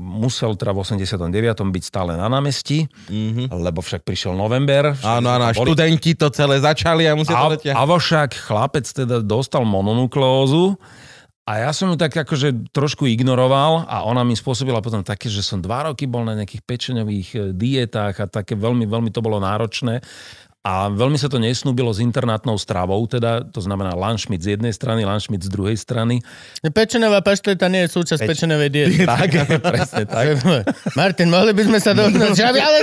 musel 0.00 0.56
teda 0.56 0.72
v 0.72 0.80
89. 0.80 1.28
byť 1.60 1.84
stále 1.84 2.16
na 2.16 2.24
námestí, 2.32 2.88
mm-hmm. 2.88 3.52
lebo 3.52 3.84
však 3.84 4.00
prišiel 4.00 4.32
november. 4.32 4.96
však 4.96 5.04
Áno, 5.04 5.28
áno, 5.28 5.44
a 5.48 5.52
študenti 5.52 6.16
to 6.16 6.32
celé 6.32 6.56
začali 6.56 7.04
a 7.04 7.12
musia 7.12 7.36
to 7.36 7.44
A, 7.44 7.52
dotiahnuť. 7.52 7.76
avšak 7.76 8.30
chlapec 8.48 8.88
teda 8.88 9.20
dostal 9.20 9.68
mononukleózu 9.68 10.80
a 11.50 11.66
ja 11.66 11.74
som 11.74 11.90
ju 11.90 11.98
tak 11.98 12.14
akože 12.14 12.70
trošku 12.70 13.10
ignoroval 13.10 13.82
a 13.90 14.06
ona 14.06 14.22
mi 14.22 14.38
spôsobila 14.38 14.78
potom 14.78 15.02
také, 15.02 15.26
že 15.26 15.42
som 15.42 15.58
dva 15.58 15.90
roky 15.90 16.06
bol 16.06 16.22
na 16.22 16.38
nejakých 16.38 16.62
pečeňových 16.62 17.28
e, 17.34 17.38
dietách 17.50 18.14
a 18.22 18.30
také 18.30 18.54
veľmi, 18.54 18.86
veľmi 18.86 19.10
to 19.10 19.18
bolo 19.18 19.42
náročné. 19.42 19.98
A 20.60 20.92
veľmi 20.92 21.16
sa 21.16 21.32
to 21.32 21.40
nesnúbilo 21.40 21.88
s 21.88 22.04
internátnou 22.04 22.60
stravou, 22.60 23.00
teda 23.08 23.48
to 23.48 23.64
znamená 23.64 23.96
lunchmeat 23.96 24.44
z 24.44 24.60
jednej 24.60 24.76
strany, 24.76 25.08
lunchmeat 25.08 25.40
z 25.40 25.48
druhej 25.48 25.72
strany. 25.72 26.20
Pečenová 26.60 27.24
pašteta 27.24 27.64
nie 27.72 27.88
je 27.88 27.96
súčasť 27.96 28.20
pečenovej 28.28 28.68
diety. 28.68 29.02
Tak, 29.10 29.32
presne 29.64 30.04
tak. 30.04 30.36
Martin, 31.00 31.32
mohli 31.32 31.56
by 31.56 31.62
sme 31.64 31.78
sa 31.80 31.96
dohodnúť, 31.96 32.36
že 32.36 32.44
ale 32.44 32.78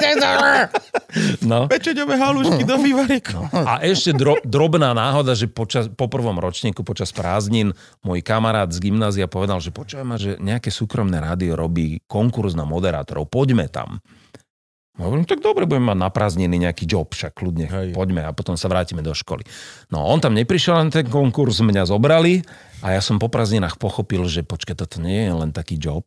No. 1.45 1.65
Pečeňové 1.73 2.17
halušky 2.17 2.65
do 2.65 2.81
vývaríku. 2.81 3.45
A 3.53 3.85
ešte 3.85 4.11
dro, 4.11 4.41
drobná 4.41 4.91
náhoda, 4.97 5.37
že 5.37 5.45
počas, 5.45 5.85
po 5.87 6.09
prvom 6.09 6.35
ročníku, 6.41 6.81
počas 6.81 7.13
prázdnin, 7.13 7.71
môj 8.01 8.25
kamarát 8.25 8.73
z 8.73 8.89
gymnázia 8.89 9.29
povedal, 9.29 9.61
že 9.61 9.71
ma, 10.01 10.17
že 10.17 10.35
nejaké 10.41 10.73
súkromné 10.73 11.21
rádio 11.21 11.53
robí 11.53 12.01
konkurs 12.09 12.57
na 12.57 12.65
moderátorov, 12.65 13.29
poďme 13.29 13.69
tam. 13.69 14.01
Hovorím, 14.97 15.29
tak 15.29 15.45
dobre, 15.45 15.69
budeme 15.69 15.93
mať 15.93 15.99
na 16.01 16.09
prázdniny 16.09 16.57
nejaký 16.57 16.89
job, 16.89 17.13
však 17.13 17.37
kľudne, 17.37 17.69
Hej. 17.69 17.93
poďme 17.93 18.25
a 18.25 18.33
potom 18.33 18.57
sa 18.57 18.65
vrátime 18.65 19.05
do 19.05 19.13
školy. 19.13 19.45
No 19.93 20.01
on 20.01 20.17
tam 20.17 20.33
neprišiel 20.33 20.73
na 20.73 20.89
ten 20.89 21.05
konkurs, 21.05 21.61
mňa 21.61 21.85
zobrali 21.85 22.41
a 22.81 22.97
ja 22.97 23.01
som 23.01 23.21
po 23.21 23.29
prázdninách 23.29 23.77
pochopil, 23.77 24.25
že 24.25 24.41
počkaj, 24.41 24.73
toto 24.73 24.97
nie 24.97 25.29
je 25.29 25.33
len 25.37 25.53
taký 25.53 25.77
job. 25.77 26.05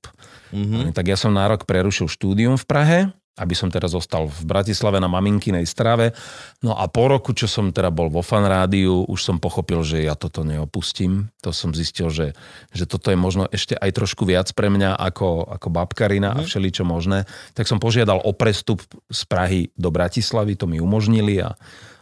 Mm-hmm. 0.50 0.90
Tak 0.90 1.06
ja 1.06 1.14
som 1.14 1.30
na 1.30 1.46
rok 1.46 1.70
prerušil 1.70 2.10
štúdium 2.10 2.58
v 2.58 2.66
Prahe, 2.66 2.98
aby 3.38 3.54
som 3.54 3.70
teraz 3.70 3.94
zostal 3.94 4.26
v 4.26 4.42
Bratislave 4.44 4.98
na 4.98 5.08
maminkinej 5.08 5.64
strave. 5.64 6.12
No 6.60 6.76
a 6.76 6.90
po 6.90 7.08
roku, 7.08 7.32
čo 7.32 7.46
som 7.46 7.70
teda 7.72 7.88
bol 7.88 8.10
vo 8.10 8.20
fan 8.20 8.44
rádiu, 8.44 9.06
už 9.06 9.20
som 9.22 9.36
pochopil, 9.38 9.80
že 9.86 10.04
ja 10.04 10.18
toto 10.18 10.42
neopustím. 10.42 11.32
To 11.40 11.54
som 11.54 11.72
zistil, 11.72 12.10
že, 12.10 12.36
že 12.74 12.84
toto 12.84 13.08
je 13.08 13.16
možno 13.16 13.48
ešte 13.48 13.78
aj 13.78 13.90
trošku 13.96 14.28
viac 14.28 14.50
pre 14.52 14.68
mňa 14.68 14.98
ako, 14.98 15.46
ako 15.56 15.68
babkarina 15.72 16.36
a 16.36 16.44
všeličo 16.44 16.84
možné. 16.84 17.24
Tak 17.56 17.70
som 17.70 17.80
požiadal 17.80 18.20
o 18.20 18.32
prestup 18.36 18.84
z 19.08 19.20
Prahy 19.24 19.72
do 19.78 19.88
Bratislavy, 19.88 20.58
to 20.58 20.68
mi 20.68 20.76
umožnili 20.82 21.40
a, 21.40 21.56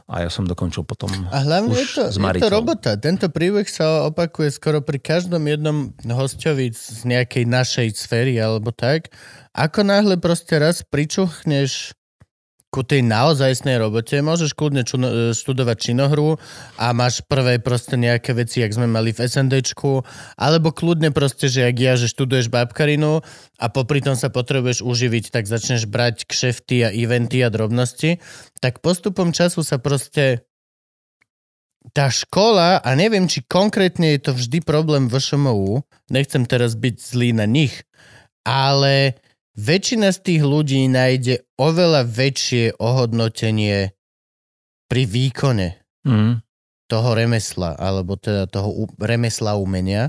a 0.09 0.25
ja 0.25 0.31
som 0.33 0.49
dokončil 0.49 0.89
potom 0.89 1.13
A 1.29 1.45
hlavne 1.45 1.69
už 1.69 1.85
je 1.85 1.89
to, 1.93 2.05
je 2.17 2.41
to 2.41 2.49
robota. 2.49 2.97
Tento 2.97 3.29
príbeh 3.29 3.69
sa 3.69 4.09
opakuje 4.09 4.49
skoro 4.49 4.81
pri 4.81 4.97
každom 4.99 5.45
jednom 5.45 5.93
hostovi 6.09 6.73
z 6.73 7.05
nejakej 7.05 7.45
našej 7.45 7.89
sféry 7.93 8.41
alebo 8.41 8.73
tak. 8.73 9.13
Ako 9.59 9.83
náhle 9.83 10.23
proste 10.23 10.55
raz 10.63 10.87
pričuchneš 10.87 11.99
ku 12.71 12.87
tej 12.87 13.03
naozajstnej 13.03 13.81
robote, 13.81 14.21
môžeš 14.23 14.55
kľudne 14.55 14.85
čuno, 14.87 15.09
e, 15.09 15.15
študovať 15.35 15.77
činohru 15.83 16.37
a 16.77 16.93
máš 16.95 17.25
prvé 17.27 17.59
proste 17.59 17.99
nejaké 17.99 18.37
veci, 18.39 18.61
jak 18.61 18.77
sme 18.77 18.87
mali 18.87 19.11
v 19.11 19.25
SNDčku, 19.25 20.05
alebo 20.39 20.71
kľudne 20.71 21.11
proste, 21.11 21.51
že 21.51 21.65
jak 21.65 21.77
ja, 21.81 21.99
že 21.99 22.13
študuješ 22.13 22.53
babkarinu 22.53 23.25
a 23.59 23.67
popri 23.73 24.05
tom 24.05 24.15
sa 24.15 24.29
potrebuješ 24.31 24.85
uživiť, 24.85 25.33
tak 25.33 25.49
začneš 25.49 25.89
brať 25.89 26.29
kšefty 26.29 26.87
a 26.87 26.93
eventy 26.93 27.41
a 27.43 27.51
drobnosti, 27.51 28.21
tak 28.63 28.85
postupom 28.85 29.33
času 29.33 29.65
sa 29.65 29.81
proste 29.81 30.47
tá 31.97 32.13
škola, 32.13 32.85
a 32.85 32.91
neviem, 32.93 33.25
či 33.27 33.43
konkrétne 33.49 34.13
je 34.13 34.29
to 34.29 34.33
vždy 34.37 34.61
problém 34.61 35.09
v 35.09 35.17
ŠMU, 35.17 35.83
nechcem 36.13 36.45
teraz 36.45 36.77
byť 36.77 36.95
zlý 37.01 37.33
na 37.33 37.49
nich, 37.49 37.81
ale 38.45 39.17
väčšina 39.59 40.15
z 40.15 40.19
tých 40.23 40.43
ľudí 40.47 40.87
nájde 40.87 41.43
oveľa 41.59 42.07
väčšie 42.07 42.79
ohodnotenie 42.79 43.91
pri 44.87 45.03
výkone 45.05 45.83
Mm. 46.09 46.41
toho 46.89 47.11
remesla, 47.13 47.77
alebo 47.77 48.17
teda 48.17 48.49
toho 48.49 48.89
remesla 48.97 49.61
umenia, 49.61 50.09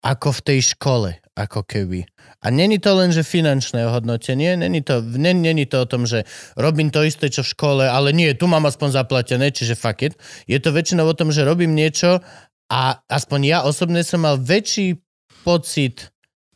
ako 0.00 0.32
v 0.32 0.40
tej 0.40 0.60
škole, 0.72 1.10
ako 1.36 1.60
keby. 1.66 2.08
A 2.40 2.48
není 2.48 2.80
to 2.80 2.94
len, 2.96 3.12
že 3.12 3.26
finančné 3.26 3.84
ohodnotenie, 3.84 4.56
není 4.56 4.80
to, 4.80 5.02
není 5.02 5.66
to 5.66 5.82
o 5.82 5.90
tom, 5.90 6.08
že 6.08 6.24
robím 6.56 6.88
to 6.88 7.04
isté, 7.04 7.28
čo 7.28 7.44
v 7.44 7.52
škole, 7.52 7.84
ale 7.84 8.16
nie, 8.16 8.32
tu 8.32 8.48
mám 8.48 8.64
aspoň 8.64 8.96
zaplatené, 9.02 9.52
čiže 9.52 9.76
fuck 9.76 10.08
it. 10.08 10.14
Je 10.48 10.56
to 10.56 10.72
väčšinou 10.72 11.04
o 11.04 11.18
tom, 11.18 11.28
že 11.34 11.44
robím 11.44 11.76
niečo 11.76 12.24
a 12.72 13.02
aspoň 13.12 13.40
ja 13.44 13.58
osobne 13.66 14.00
som 14.00 14.24
mal 14.24 14.40
väčší 14.40 14.96
pocit 15.44 16.08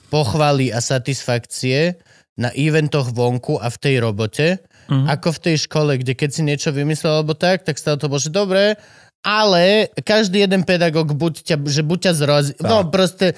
pochvaly 0.08 0.72
a 0.72 0.80
satisfakcie 0.80 2.00
na 2.40 2.50
eventoch 2.50 3.08
vonku 3.08 3.54
a 3.54 3.68
v 3.68 3.78
tej 3.78 3.94
robote, 4.00 4.64
Mhm. 4.88 5.06
ako 5.06 5.28
v 5.30 5.40
tej 5.40 5.56
škole, 5.60 5.92
kde 5.94 6.12
keď 6.14 6.30
si 6.30 6.42
niečo 6.42 6.70
vymyslel 6.70 7.20
alebo 7.20 7.32
tak, 7.32 7.62
tak 7.62 7.76
stále 7.76 7.94
to 7.94 8.06
bolo, 8.06 8.18
že 8.18 8.32
dobre, 8.32 8.74
ale 9.20 9.92
každý 9.98 10.40
jeden 10.40 10.64
pedagóg 10.64 11.12
buď 11.12 11.44
ťa, 11.44 11.56
že 11.62 11.82
buď 11.82 11.98
ťa 12.00 12.12
zrazí. 12.16 12.52
No 12.58 12.88
proste 12.88 13.36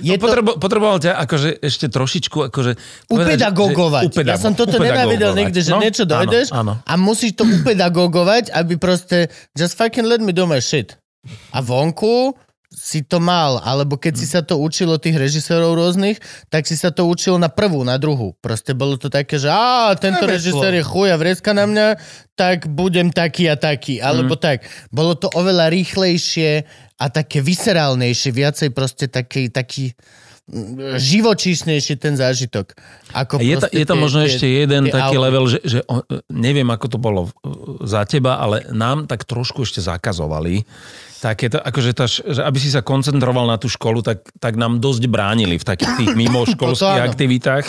je 0.00 0.06
No, 0.08 0.16
to 0.16 0.22
potrebo, 0.22 0.50
potreboval 0.54 0.96
ťa 0.96 1.18
akože 1.18 1.58
ešte 1.58 1.86
trošičku 1.88 2.38
akože... 2.48 2.72
povedať, 3.04 3.10
že- 3.10 3.42
upedagogovať. 3.42 4.02
upedago- 4.06 4.30
ja 4.30 4.38
som 4.38 4.54
toto 4.54 4.78
nenávidel 4.78 5.02
upedagogovať. 5.28 5.36
niekde, 5.36 5.60
že 5.60 5.70
No, 5.70 5.82
niečo 5.82 6.02
áno, 6.02 6.12
dojdeš 6.14 6.46
Áno, 6.48 6.72
a 6.80 6.92
musíš 6.96 7.34
to 7.34 7.42
upedagogovať, 7.44 8.54
aby 8.54 8.74
proste 8.76 9.26
just 9.52 9.74
fucking 9.74 10.06
let 10.06 10.22
me 10.22 10.30
do 10.30 10.46
my 10.46 10.56
shit. 10.56 10.94
A 11.50 11.58
vonku 11.58 12.38
si 12.74 13.06
to 13.06 13.22
mal, 13.22 13.62
alebo 13.62 13.94
keď 13.94 14.14
si 14.18 14.26
sa 14.26 14.42
to 14.42 14.58
učilo 14.58 14.98
tých 14.98 15.14
režisérov 15.14 15.78
rôznych, 15.78 16.18
tak 16.50 16.66
si 16.66 16.74
sa 16.74 16.90
to 16.90 17.06
učil 17.06 17.38
na 17.38 17.46
prvú, 17.46 17.86
na 17.86 17.94
druhú. 17.96 18.34
Proste 18.42 18.74
bolo 18.74 18.98
to 18.98 19.06
také, 19.06 19.38
že 19.38 19.46
á, 19.46 19.94
tento 19.94 20.26
Neveslo. 20.26 20.34
režisér 20.60 20.72
je 20.74 20.84
chuj 20.84 21.08
a 21.08 21.16
vrecka 21.16 21.54
na 21.54 21.64
mňa, 21.64 21.86
tak 22.34 22.66
budem 22.66 23.14
taký 23.14 23.46
a 23.46 23.54
taký. 23.54 24.02
Alebo 24.02 24.34
tak. 24.34 24.66
Bolo 24.90 25.14
to 25.14 25.30
oveľa 25.32 25.70
rýchlejšie 25.70 26.66
a 26.98 27.04
také 27.06 27.38
vyserálnejšie, 27.38 28.30
viacej 28.30 28.68
proste 28.74 29.06
taký, 29.06 29.50
taký 29.50 29.94
mm, 30.50 30.98
živočíšnejší 30.98 31.94
ten 31.96 32.14
zážitok. 32.14 32.74
Ako 33.14 33.38
Je, 33.38 33.54
ta, 33.58 33.70
je 33.70 33.84
tam 33.86 34.02
možno 34.02 34.26
tie- 34.26 34.30
ešte 34.34 34.46
jeden 34.46 34.90
tie 34.90 34.94
taký 34.94 35.14
auty. 35.14 35.24
level, 35.24 35.44
že, 35.46 35.58
že 35.62 35.78
neviem, 36.30 36.66
ako 36.66 36.86
to 36.90 36.98
bolo 36.98 37.30
za 37.86 38.02
teba, 38.04 38.38
ale 38.38 38.66
nám 38.70 39.06
tak 39.06 39.22
trošku 39.24 39.62
ešte 39.62 39.78
zakazovali. 39.78 40.66
Takéto, 41.24 41.56
akože 41.56 41.90
tá, 41.96 42.04
že 42.04 42.44
aby 42.44 42.60
si 42.60 42.68
sa 42.68 42.84
koncentroval 42.84 43.48
na 43.48 43.56
tú 43.56 43.64
školu, 43.64 44.04
tak, 44.04 44.28
tak 44.36 44.60
nám 44.60 44.76
dosť 44.76 45.08
bránili 45.08 45.56
v 45.56 45.64
takých 45.64 45.92
tých 45.96 46.12
mimoškolských 46.20 47.00
áno. 47.00 47.08
aktivitách, 47.08 47.64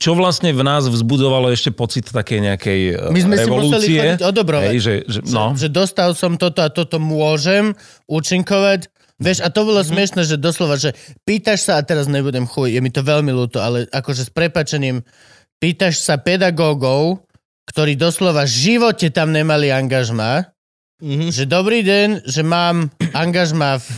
čo 0.00 0.16
vlastne 0.16 0.50
v 0.50 0.64
nás 0.64 0.88
vzbudovalo 0.88 1.52
ešte 1.52 1.68
pocit 1.68 2.08
takej 2.08 2.40
nejakej 2.40 2.80
e, 2.88 3.12
My 3.12 3.20
sme 3.20 3.36
si 3.36 3.44
museli 3.44 3.44
revolúcie. 3.44 4.00
chodiť 4.00 4.22
odobrovať. 4.24 4.72
Hej, 4.72 4.78
že, 4.80 4.94
že, 5.04 5.20
no. 5.28 5.52
že 5.52 5.68
dostal 5.68 6.16
som 6.16 6.40
toto 6.40 6.64
a 6.64 6.72
toto 6.72 6.96
môžem 6.96 7.76
účinkovať. 8.08 8.88
Vieš, 9.14 9.44
a 9.44 9.48
to 9.48 9.62
bolo 9.62 9.78
Mhm. 9.78 9.84
mm-hmm. 9.84 9.92
smiešne, 9.92 10.22
že 10.24 10.36
doslova, 10.36 10.74
že 10.74 10.96
pýtaš 11.22 11.60
sa, 11.62 11.76
a 11.76 11.84
teraz 11.84 12.08
nebudem 12.08 12.48
chuj, 12.48 12.72
je 12.72 12.80
mi 12.80 12.88
to 12.88 13.04
veľmi 13.04 13.30
ľúto, 13.30 13.60
ale 13.60 13.84
akože 13.86 14.24
s 14.24 14.32
prepačením, 14.32 15.04
pýtaš 15.60 16.00
sa 16.00 16.16
pedagógov, 16.16 17.20
ktorí 17.64 17.94
doslova 17.94 18.44
v 18.44 18.52
živote 18.72 19.08
tam 19.08 19.28
nemali 19.28 19.68
angažma, 19.68 20.53
Mhm. 21.02 21.34
že 21.34 21.44
dobrý 21.46 21.82
deň, 21.82 22.08
že 22.26 22.42
mám 22.46 22.90
angažma 23.12 23.82
v, 23.82 23.88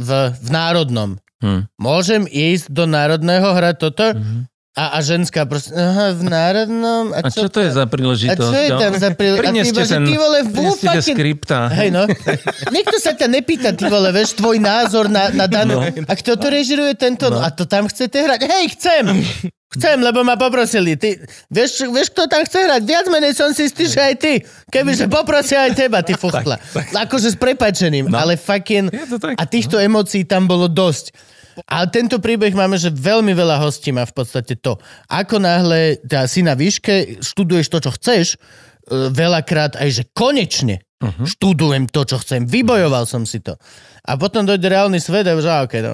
v, 0.00 0.08
v 0.36 0.48
národnom. 0.52 1.16
Hm. 1.40 1.72
Môžem 1.80 2.28
ísť 2.28 2.68
do 2.68 2.84
národného 2.84 3.48
hrať 3.56 3.76
toto? 3.80 4.06
Mhm. 4.12 4.44
A, 4.78 4.94
a 4.94 4.98
ženská 5.02 5.42
proste, 5.50 5.74
aha, 5.74 6.14
v 6.14 6.30
národnom? 6.30 7.10
A 7.10 7.26
čo 7.26 7.50
to 7.50 7.58
je 7.58 7.74
za 7.74 7.84
A 7.84 7.90
príležitosť? 7.90 8.38
čo 8.38 8.60
je 8.62 8.70
tam 8.70 8.92
za 8.94 9.10
príležitosť? 9.18 9.50
Prineste 9.50 9.82
ten, 9.82 10.02
ty 10.06 10.14
vole, 10.14 10.38
prineste 10.46 10.98
skripta. 11.10 11.58
Hej 11.74 11.90
no. 11.90 12.06
Nikto 12.78 12.96
sa 13.02 13.18
ťa 13.18 13.26
nepýta, 13.26 13.74
ty 13.74 13.90
vole, 13.90 14.14
vieš, 14.14 14.38
tvoj 14.38 14.62
názor 14.62 15.10
na, 15.10 15.26
na 15.34 15.50
danú. 15.50 15.82
No. 15.82 16.06
A 16.06 16.12
kto 16.14 16.38
to 16.38 16.46
režiruje 16.54 16.94
tento? 16.94 17.34
No. 17.34 17.42
A 17.42 17.50
to 17.50 17.66
tam 17.66 17.90
chcete 17.90 18.14
hrať? 18.14 18.46
Hej, 18.46 18.64
chcem! 18.78 19.04
Chcem, 19.70 20.02
lebo 20.02 20.26
ma 20.26 20.34
poprosili. 20.34 20.98
Ty, 20.98 21.14
vieš, 21.46 21.86
vieš, 21.86 22.10
kto 22.10 22.26
tam 22.26 22.42
chce 22.42 22.58
hrať? 22.66 22.82
Viac 22.82 23.06
menej 23.06 23.38
som 23.38 23.54
si 23.54 23.70
istý, 23.70 23.86
že 23.86 24.02
aj 24.02 24.14
ty. 24.18 24.42
Kebyže 24.66 25.06
poprosia 25.06 25.66
aj 25.66 25.78
teba, 25.78 26.02
ty 26.02 26.18
fuchtla. 26.22 26.58
Akože 26.90 27.34
s 27.34 27.38
prepačením, 27.38 28.10
no. 28.10 28.18
ale 28.18 28.34
fucking... 28.34 28.90
A 29.38 29.42
týchto 29.46 29.78
emócií 29.78 30.26
tam 30.26 30.50
bolo 30.50 30.66
dosť. 30.66 31.14
A 31.66 31.84
tento 31.90 32.22
príbeh 32.22 32.54
máme, 32.54 32.80
že 32.80 32.94
veľmi 32.94 33.34
veľa 33.34 33.60
hostí 33.60 33.90
má 33.90 34.06
v 34.06 34.14
podstate 34.14 34.56
to. 34.56 34.78
Ako 35.10 35.42
náhle 35.42 36.00
teda 36.04 36.24
si 36.30 36.40
na 36.40 36.56
výške, 36.56 37.20
študuješ 37.20 37.66
to, 37.68 37.78
čo 37.82 37.90
chceš, 37.96 38.26
e, 38.34 38.38
veľakrát 39.10 39.76
aj, 39.76 39.88
že 39.90 40.02
konečne 40.14 40.80
uh-huh. 41.00 41.26
študujem 41.26 41.88
to, 41.88 42.04
čo 42.04 42.20
chcem. 42.20 42.44
Vybojoval 42.46 43.04
som 43.08 43.24
si 43.24 43.40
to. 43.40 43.56
A 44.04 44.16
potom 44.16 44.48
dojde 44.48 44.64
reálny 44.64 45.00
svet 45.00 45.28
a 45.28 45.36
už, 45.36 45.44
a 45.44 45.64
okej, 45.68 45.82
no. 45.84 45.92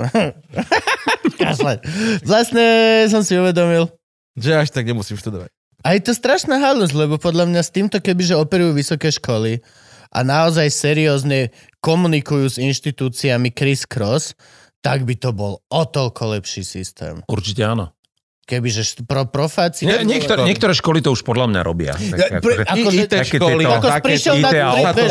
Vlastne 2.26 2.66
som 3.10 3.22
si 3.22 3.34
uvedomil, 3.38 3.90
Že 4.36 4.66
až 4.66 4.68
tak 4.70 4.86
nemusím 4.86 5.16
študovať. 5.18 5.50
a 5.86 5.88
je 5.94 6.00
to 6.02 6.12
strašná 6.12 6.58
halus, 6.58 6.90
lebo 6.90 7.16
podľa 7.16 7.46
mňa 7.46 7.62
s 7.62 7.70
týmto, 7.74 7.98
kebyže 8.02 8.34
operujú 8.36 8.74
vysoké 8.74 9.08
školy 9.14 9.62
a 10.10 10.18
naozaj 10.22 10.70
seriózne 10.70 11.50
komunikujú 11.82 12.46
s 12.46 12.56
inštitúciami 12.58 13.54
Chris 13.54 13.86
Cross, 13.86 14.34
tak 14.80 15.04
by 15.04 15.14
to 15.18 15.30
bol 15.34 15.60
o 15.66 15.82
toľko 15.84 16.38
lepší 16.38 16.62
systém. 16.62 17.22
Určite 17.26 17.62
áno. 17.66 17.96
Kebyže 18.46 19.02
pro 19.10 19.26
profáci... 19.26 19.90
Nie, 19.90 20.06
niektoré, 20.06 20.46
niektoré 20.46 20.70
školy 20.70 21.02
to 21.02 21.10
už 21.10 21.26
podľa 21.26 21.50
mňa 21.50 21.60
robia. 21.66 21.98
Tak, 21.98 22.38
pre- 22.38 22.62
akože- 22.62 23.10
IT 23.10 23.14
školy, 23.34 23.66
Ako 23.66 23.88
také 23.90 24.06
prišiel 24.06 24.34
IT 24.38 24.54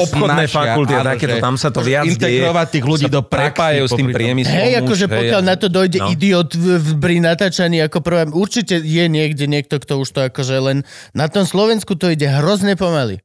obchodné 0.08 0.46
fakulty 0.48 0.94
a 0.96 1.04
takéto, 1.04 1.36
tam 1.44 1.60
sa 1.60 1.68
to 1.68 1.84
viac. 1.84 2.08
Integrovať 2.08 2.68
tých 2.80 2.86
ľudí 2.88 3.08
do 3.12 3.20
prepájajú 3.20 3.92
s 3.92 3.94
tým 4.00 4.08
priemyslom. 4.16 4.56
Hej, 4.56 4.72
už, 4.72 4.82
akože 4.88 5.06
pokiaľ 5.12 5.42
na 5.44 5.56
to 5.60 5.68
dojde 5.68 6.00
no. 6.00 6.16
idiot 6.16 6.56
v, 6.56 6.96
pri 6.96 7.16
natáčaní 7.20 7.84
ako 7.84 8.00
prvé, 8.00 8.24
určite 8.32 8.80
je 8.80 9.06
niekde 9.12 9.52
niekto, 9.52 9.84
kto 9.84 10.00
už 10.00 10.16
to 10.16 10.32
akože 10.32 10.56
len 10.56 10.78
na 11.12 11.28
tom 11.28 11.44
Slovensku 11.44 12.00
to 12.00 12.08
ide 12.08 12.32
hrozne 12.32 12.80
pomaly. 12.80 13.20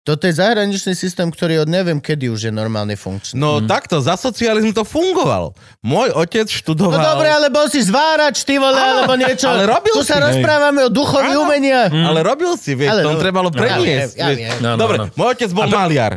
Toto 0.00 0.24
je 0.24 0.32
zahraničný 0.32 0.96
systém, 0.96 1.28
ktorý 1.28 1.60
od 1.60 1.68
neviem 1.68 2.00
kedy 2.00 2.28
už 2.28 2.48
je 2.48 2.52
normálne 2.52 2.96
funkčný. 2.96 3.36
No 3.36 3.60
takto, 3.60 4.00
za 4.00 4.16
socializmu 4.16 4.72
to 4.72 4.80
fungovalo. 4.80 5.52
Môj 5.80 6.08
otec 6.14 6.48
No 6.48 6.56
študoval... 6.56 6.96
dobre, 6.96 7.28
ale 7.28 7.46
bol 7.46 7.68
si 7.68 7.84
zvárač, 7.84 8.40
ty 8.42 8.56
vole, 8.56 8.74
alebo 8.74 9.12
niečo. 9.14 9.44
ale 9.46 9.68
robil 9.68 9.92
tu 9.92 10.00
sa 10.00 10.16
si. 10.16 10.24
rozprávame 10.24 10.80
o 10.84 10.90
duchovi 10.90 11.30
Áno. 11.30 11.44
umenia. 11.44 11.92
Ale 11.92 12.20
robil 12.20 12.56
si, 12.56 12.72
vieš, 12.72 12.90
Ale 12.90 13.00
ale 13.02 13.12
no, 13.12 13.20
trebalo 13.20 13.48
ja 13.48 13.60
preniesť. 13.60 13.84
viem, 13.84 14.08
ja 14.16 14.26
vieš. 14.26 14.38
viem. 14.40 14.52
No, 14.58 14.68
no, 14.72 14.80
Dobre, 14.80 14.96
no. 14.96 15.04
môj 15.12 15.28
otec 15.30 15.50
bol 15.52 15.66
maliar. 15.68 16.12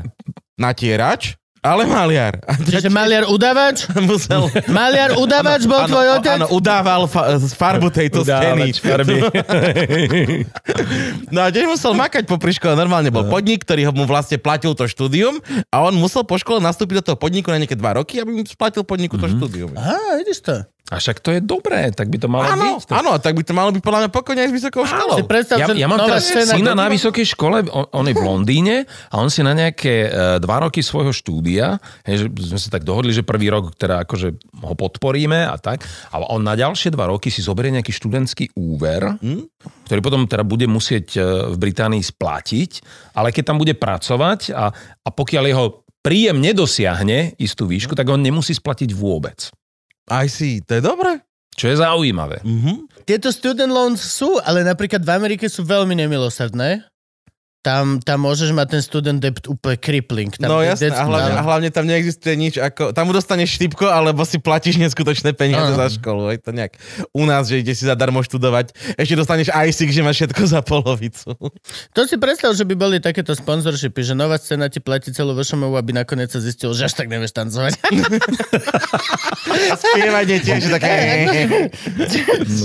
Natierač, 0.55 1.35
ale 1.63 1.87
maliar. 1.87 2.43
Čiže 2.67 2.91
maliar 2.91 3.23
udavač? 3.31 3.87
musel... 4.09 4.51
Maliar 4.67 5.15
udavač 5.15 5.63
bol 5.63 5.87
Áno, 5.87 5.89
tvoj 5.95 6.07
otec? 6.19 6.37
Áno, 6.43 6.47
udával 6.51 7.07
fa- 7.07 7.39
farbu 7.39 7.87
tejto 7.87 8.27
steny. 8.27 8.75
Udávač 8.75 8.77
farby. 8.83 9.17
No 11.33 11.41
a 11.41 11.49
tiež 11.49 11.65
musel 11.65 11.95
makať 11.97 12.27
po 12.27 12.37
škole. 12.37 12.75
Normálne 12.77 13.09
bol 13.09 13.25
podnik, 13.25 13.63
ktorý 13.65 13.89
ho 13.89 13.93
mu 13.95 14.03
vlastne 14.05 14.37
platil 14.37 14.75
to 14.75 14.85
štúdium 14.85 15.39
a 15.71 15.81
on 15.81 15.95
musel 15.97 16.21
po 16.27 16.37
škole 16.37 16.61
nastúpiť 16.61 17.01
do 17.01 17.03
toho 17.13 17.17
podniku 17.17 17.49
na 17.49 17.57
nejaké 17.57 17.73
dva 17.79 17.97
roky, 17.97 18.19
aby 18.21 18.29
mu 18.29 18.41
splatil 18.45 18.85
podniku 18.85 19.17
to 19.17 19.31
štúdium. 19.31 19.73
Aha, 19.73 20.19
vidíš 20.21 20.43
to. 20.45 20.55
A 20.83 20.99
však 20.99 21.23
to 21.23 21.31
je 21.31 21.39
dobré, 21.39 21.89
tak 21.89 22.11
by 22.11 22.17
to 22.17 22.27
malo 22.27 22.43
Áno, 22.43 22.75
byť. 22.75 22.91
áno, 22.91 23.15
tak 23.15 23.33
by 23.33 23.41
to 23.41 23.55
malo 23.55 23.71
byť 23.71 23.79
podľa 23.79 23.99
mňa 24.03 24.11
pokojne 24.11 24.41
aj 24.41 24.49
s 24.51 24.53
vysokou 24.53 24.83
školou. 24.83 25.15
Si 25.15 25.23
predstav, 25.23 25.55
Ja, 25.55 25.71
ja 25.71 25.87
mám 25.87 25.95
teraz 25.97 26.27
scéna- 26.27 26.53
syna 26.53 26.75
na 26.75 26.85
vysokej 26.85 27.23
škole, 27.25 27.63
on, 27.65 27.87
on 27.89 28.03
je 28.03 28.11
v 28.11 28.19
Londýne 28.21 28.75
a 29.07 29.15
on 29.15 29.27
si 29.27 29.39
na 29.39 29.55
nejaké 29.55 29.93
uh, 30.03 30.11
dva 30.37 30.59
roky 30.61 30.83
svojho 30.83 31.09
štúdia, 31.09 31.79
hej, 32.03 32.15
že 32.19 32.51
sme 32.51 32.59
sa 32.59 32.69
tak 32.69 32.83
dohodli, 32.83 33.09
že 33.09 33.23
prvý 33.23 33.47
rok 33.47 33.71
teda 33.71 34.03
akože 34.03 34.35
ho 34.59 34.75
podporíme 34.75 35.47
a 35.47 35.55
tak, 35.55 35.81
a 36.09 36.19
on 36.27 36.41
na 36.41 36.53
ďalšie 36.53 36.91
dva 36.91 37.07
roky 37.07 37.27
si 37.27 37.39
zoberie 37.39 37.71
nejaký 37.71 37.89
študentský 37.89 38.51
úver, 38.53 39.15
Hm? 39.15 39.49
ktorý 39.85 39.99
potom 39.99 40.21
teda 40.25 40.43
bude 40.43 40.67
musieť 40.67 41.15
eh, 41.15 41.23
v 41.47 41.57
Británii 41.57 42.03
splatiť, 42.03 42.71
ale 43.15 43.31
keď 43.31 43.43
tam 43.45 43.57
bude 43.57 43.71
pracovať 43.73 44.51
a, 44.51 44.67
a 44.99 45.09
pokiaľ 45.09 45.43
jeho 45.45 45.65
príjem 46.01 46.37
nedosiahne 46.37 47.39
istú 47.39 47.63
výšku, 47.63 47.95
tak 47.95 48.03
on 48.05 48.19
nemusí 48.19 48.51
splatiť 48.51 48.91
vôbec. 48.91 49.47
Si, 50.27 50.59
to 50.63 50.77
je 50.77 50.83
dobre. 50.83 51.23
Čo 51.53 51.69
je 51.69 51.75
zaujímavé. 51.79 52.41
Mhm. 52.41 53.05
Tieto 53.05 53.29
student 53.29 53.69
loans 53.69 53.99
sú, 53.99 54.39
ale 54.41 54.63
napríklad 54.63 55.03
v 55.03 55.11
Amerike 55.11 55.45
sú 55.51 55.67
veľmi 55.67 55.93
nemilosrdné. 55.93 56.87
Tam, 57.63 58.03
tam 58.03 58.27
môžeš 58.27 58.51
mať 58.51 58.75
ten 58.75 58.81
student 58.83 59.23
debt 59.23 59.47
úplne 59.47 59.79
crippling. 59.79 60.35
Tam 60.35 60.51
No 60.51 60.59
jasné, 60.59 60.91
a 60.91 61.07
hlavne, 61.07 61.31
a 61.31 61.41
hlavne 61.47 61.69
tam 61.71 61.87
neexistuje 61.87 62.35
nič 62.35 62.59
ako... 62.59 62.91
Tam 62.91 63.07
dostaneš 63.07 63.55
štipko, 63.55 63.87
alebo 63.87 64.27
si 64.27 64.35
platíš 64.35 64.83
neskutočné 64.83 65.31
peniaze 65.31 65.71
Áno. 65.71 65.79
za 65.79 65.87
školu. 65.95 66.27
Je 66.35 66.43
to 66.43 66.51
nejak 66.51 66.75
u 67.15 67.23
nás, 67.23 67.47
že 67.47 67.63
ide 67.63 67.71
si 67.71 67.87
zadarmo 67.87 68.19
študovať. 68.19 68.75
Ešte 68.99 69.15
dostaneš 69.15 69.47
ISIC, 69.47 69.95
že 69.95 70.03
máš 70.03 70.19
všetko 70.19 70.43
za 70.43 70.59
polovicu. 70.59 71.39
To 71.95 72.01
si 72.03 72.19
predstav, 72.19 72.51
že 72.51 72.67
by 72.67 72.75
boli 72.75 72.99
takéto 72.99 73.31
sponsorshipy, 73.31 74.03
že 74.03 74.11
nová 74.11 74.35
scéna 74.35 74.67
ti 74.67 74.83
platí 74.83 75.15
celú 75.15 75.31
VŠMU, 75.31 75.79
aby 75.79 75.95
nakoniec 75.95 76.35
sa 76.35 76.43
zistilo, 76.43 76.75
že 76.75 76.91
až 76.91 76.99
tak 76.99 77.07
nevieš 77.07 77.31
tancovať. 77.31 77.79
A 79.71 79.75
spievanie 79.79 80.43
tiež 80.43 80.67
také... 80.67 80.91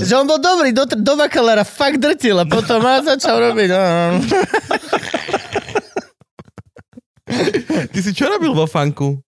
že 0.02 0.12
on 0.18 0.26
bol 0.26 0.42
dobrý, 0.42 0.74
do, 0.74 0.90
do 0.90 1.14
bakalára 1.14 1.62
fakt 1.62 2.02
drtil 2.02 2.34
a 2.34 2.44
potom 2.50 2.82
a 2.82 2.98
začal 3.06 3.38
robiť. 3.38 3.70
Ty 7.88 7.98
si 8.00 8.10
čo 8.12 8.26
robil 8.26 8.56
vo 8.56 8.64
funku? 8.64 9.20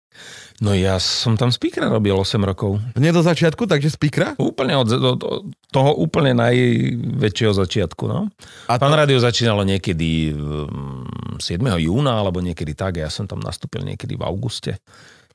No 0.61 0.77
ja 0.77 1.01
som 1.01 1.41
tam 1.41 1.49
speakera 1.49 1.89
robil 1.89 2.13
8 2.13 2.37
rokov. 2.45 2.77
Nie 2.93 3.17
do 3.17 3.25
začiatku, 3.25 3.65
takže 3.65 3.89
speakera? 3.89 4.37
Úplne 4.37 4.77
od, 4.77 4.89
od, 4.93 5.21
od 5.25 5.41
toho 5.73 5.97
úplne 5.97 6.37
najväčšieho 6.37 7.57
začiatku. 7.57 8.05
No. 8.05 8.29
A 8.69 8.77
Pán 8.77 8.93
to- 8.93 8.99
rádio 9.01 9.17
začínalo 9.17 9.65
niekedy 9.65 10.37
mm, 10.37 11.41
7. 11.41 11.65
júna, 11.81 12.21
alebo 12.21 12.45
niekedy 12.45 12.77
tak. 12.77 13.01
Ja 13.01 13.09
som 13.09 13.25
tam 13.25 13.41
nastúpil 13.41 13.89
niekedy 13.89 14.21
v 14.21 14.23
auguste, 14.29 14.77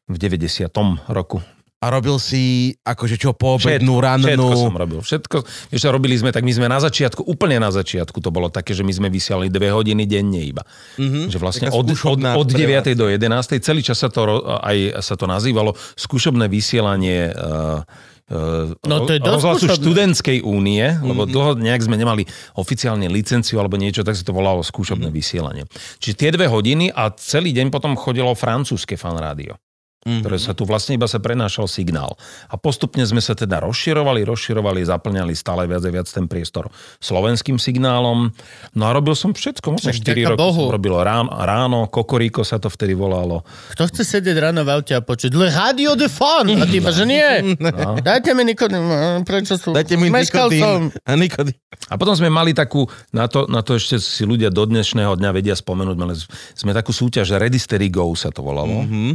v 0.06 0.16
90. 0.22 0.70
roku. 1.10 1.42
A 1.86 1.94
robil 1.94 2.18
si 2.18 2.74
akože 2.82 3.22
čo, 3.22 3.38
poobednú, 3.38 4.02
všetko 4.02 4.58
som 4.58 4.74
rannú... 4.74 4.82
robil. 4.82 5.00
Všetko, 5.06 5.38
vieš, 5.70 5.86
robili 5.94 6.18
sme, 6.18 6.34
tak 6.34 6.42
my 6.42 6.50
sme 6.50 6.66
na 6.66 6.82
začiatku, 6.82 7.22
úplne 7.30 7.62
na 7.62 7.70
začiatku, 7.70 8.18
to 8.26 8.34
bolo 8.34 8.50
také, 8.50 8.74
že 8.74 8.82
my 8.82 8.90
sme 8.90 9.08
vysielali 9.14 9.54
dve 9.54 9.70
hodiny 9.70 10.10
denne 10.10 10.42
iba. 10.42 10.66
Mhm. 10.98 11.30
Že 11.30 11.38
vlastne 11.38 11.68
od, 11.70 11.86
od, 11.86 12.20
od 12.26 12.50
pre 12.50 12.82
9. 12.82 12.98
do 12.98 13.06
11. 13.06 13.62
celý 13.62 13.86
čas 13.86 14.02
sa 14.02 14.10
to, 14.10 14.42
aj 14.66 14.98
sa 15.06 15.14
to 15.14 15.30
nazývalo 15.30 15.78
skúšobné 15.94 16.50
vysielanie 16.50 17.30
uh, 17.30 17.86
No, 18.26 19.06
to 19.06 19.14
je 19.14 19.22
dosť 19.22 19.38
rozhlasu 19.38 19.66
skúšobné. 19.70 19.86
študentskej 19.86 20.38
únie, 20.42 20.82
lebo 20.82 21.30
dlho 21.30 21.62
nejak 21.62 21.86
sme 21.86 21.94
nemali 21.94 22.26
oficiálne 22.58 23.06
licenciu 23.06 23.62
alebo 23.62 23.78
niečo, 23.78 24.02
tak 24.02 24.18
sa 24.18 24.26
to 24.26 24.34
volalo 24.34 24.66
skúšobné 24.66 25.14
vysielanie. 25.14 25.70
Čiže 26.02 26.16
tie 26.18 26.30
dve 26.34 26.50
hodiny 26.50 26.90
a 26.90 27.14
celý 27.14 27.54
deň 27.54 27.70
potom 27.70 27.94
chodilo 27.94 28.34
francúzske 28.34 28.98
fan 28.98 29.22
rádio. 29.22 29.62
Ktoré 30.06 30.38
sa 30.38 30.54
tu 30.54 30.70
vlastne 30.70 30.94
iba 30.94 31.10
sa 31.10 31.18
prenášal 31.18 31.66
signál. 31.66 32.14
A 32.46 32.62
postupne 32.62 33.02
sme 33.02 33.18
sa 33.18 33.34
teda 33.34 33.58
rozširovali, 33.66 34.22
rozširovali, 34.22 34.86
zaplňali 34.86 35.34
stále 35.34 35.66
viac 35.66 35.82
a 35.82 35.90
viac 35.90 36.06
ten 36.06 36.30
priestor 36.30 36.70
slovenským 37.02 37.58
signálom. 37.58 38.30
No 38.78 38.84
a 38.86 38.94
robil 38.94 39.18
som 39.18 39.34
všetko, 39.34 39.66
možno 39.74 39.90
Tak 39.90 40.06
4 40.06 40.14
ďaká 40.14 40.30
roky 40.38 40.42
Bohu. 40.46 40.64
som 40.70 40.78
robil 40.78 40.94
ráno, 40.94 41.34
ráno, 41.34 41.80
kokoríko 41.90 42.46
sa 42.46 42.62
to 42.62 42.70
vtedy 42.70 42.94
volalo. 42.94 43.42
Kto 43.74 43.90
chce 43.90 44.06
sedieť 44.06 44.38
ráno 44.38 44.62
v 44.62 44.78
aute 44.78 44.94
a 44.94 45.02
počuť 45.02 45.34
Le 45.34 45.50
Radio 45.50 45.98
de 45.98 46.06
Fun? 46.06 46.54
A 46.54 46.70
ty 46.70 46.78
že 46.86 47.06
nie. 47.10 47.58
Dajte 48.06 48.38
mi 48.38 48.46
nikodým. 48.46 48.86
Prečo 49.26 49.58
sú? 49.58 49.74
Dajte 49.74 49.98
mi 49.98 50.14
nikodín. 50.14 50.94
A 51.02 51.18
nikodín. 51.18 51.58
A 51.90 51.98
potom 51.98 52.14
sme 52.14 52.30
mali 52.30 52.54
takú, 52.54 52.86
na 53.10 53.26
to, 53.26 53.50
na 53.50 53.66
to 53.66 53.76
ešte 53.76 53.98
si 53.98 54.24
ľudia 54.24 54.54
do 54.54 54.64
dnešného 54.70 55.18
dňa 55.18 55.30
vedia 55.34 55.58
spomenúť, 55.58 55.98
mali 55.98 56.14
sme 56.54 56.72
takú 56.72 56.94
súťaž 56.94 57.36
Ready 57.42 57.58
Steady 57.58 57.90
Go 57.90 58.14
sa 58.14 58.30
to 58.30 58.46
volalo. 58.46 58.86
Mm-hmm. 58.86 59.12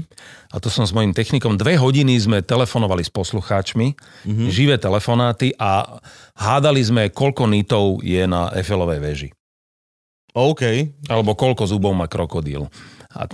A 0.51 0.59
to 0.59 0.66
som 0.66 0.82
s 0.82 0.90
mojim 0.90 1.14
technikom, 1.14 1.55
dve 1.55 1.78
hodiny 1.78 2.18
sme 2.18 2.42
telefonovali 2.42 3.07
s 3.07 3.11
poslucháčmi, 3.14 3.94
mm-hmm. 3.94 4.48
živé 4.51 4.82
telefonáty 4.82 5.55
a 5.55 6.03
hádali 6.34 6.82
sme, 6.82 7.03
koľko 7.14 7.46
nitov 7.46 8.03
je 8.03 8.26
na 8.26 8.51
Eiffelovej 8.51 8.98
veži. 8.98 9.28
OK. 10.34 10.62
Alebo 11.07 11.38
koľko 11.38 11.66
zubov 11.70 11.94
má 11.94 12.11
krokodíl. 12.11 12.66
A 13.11 13.26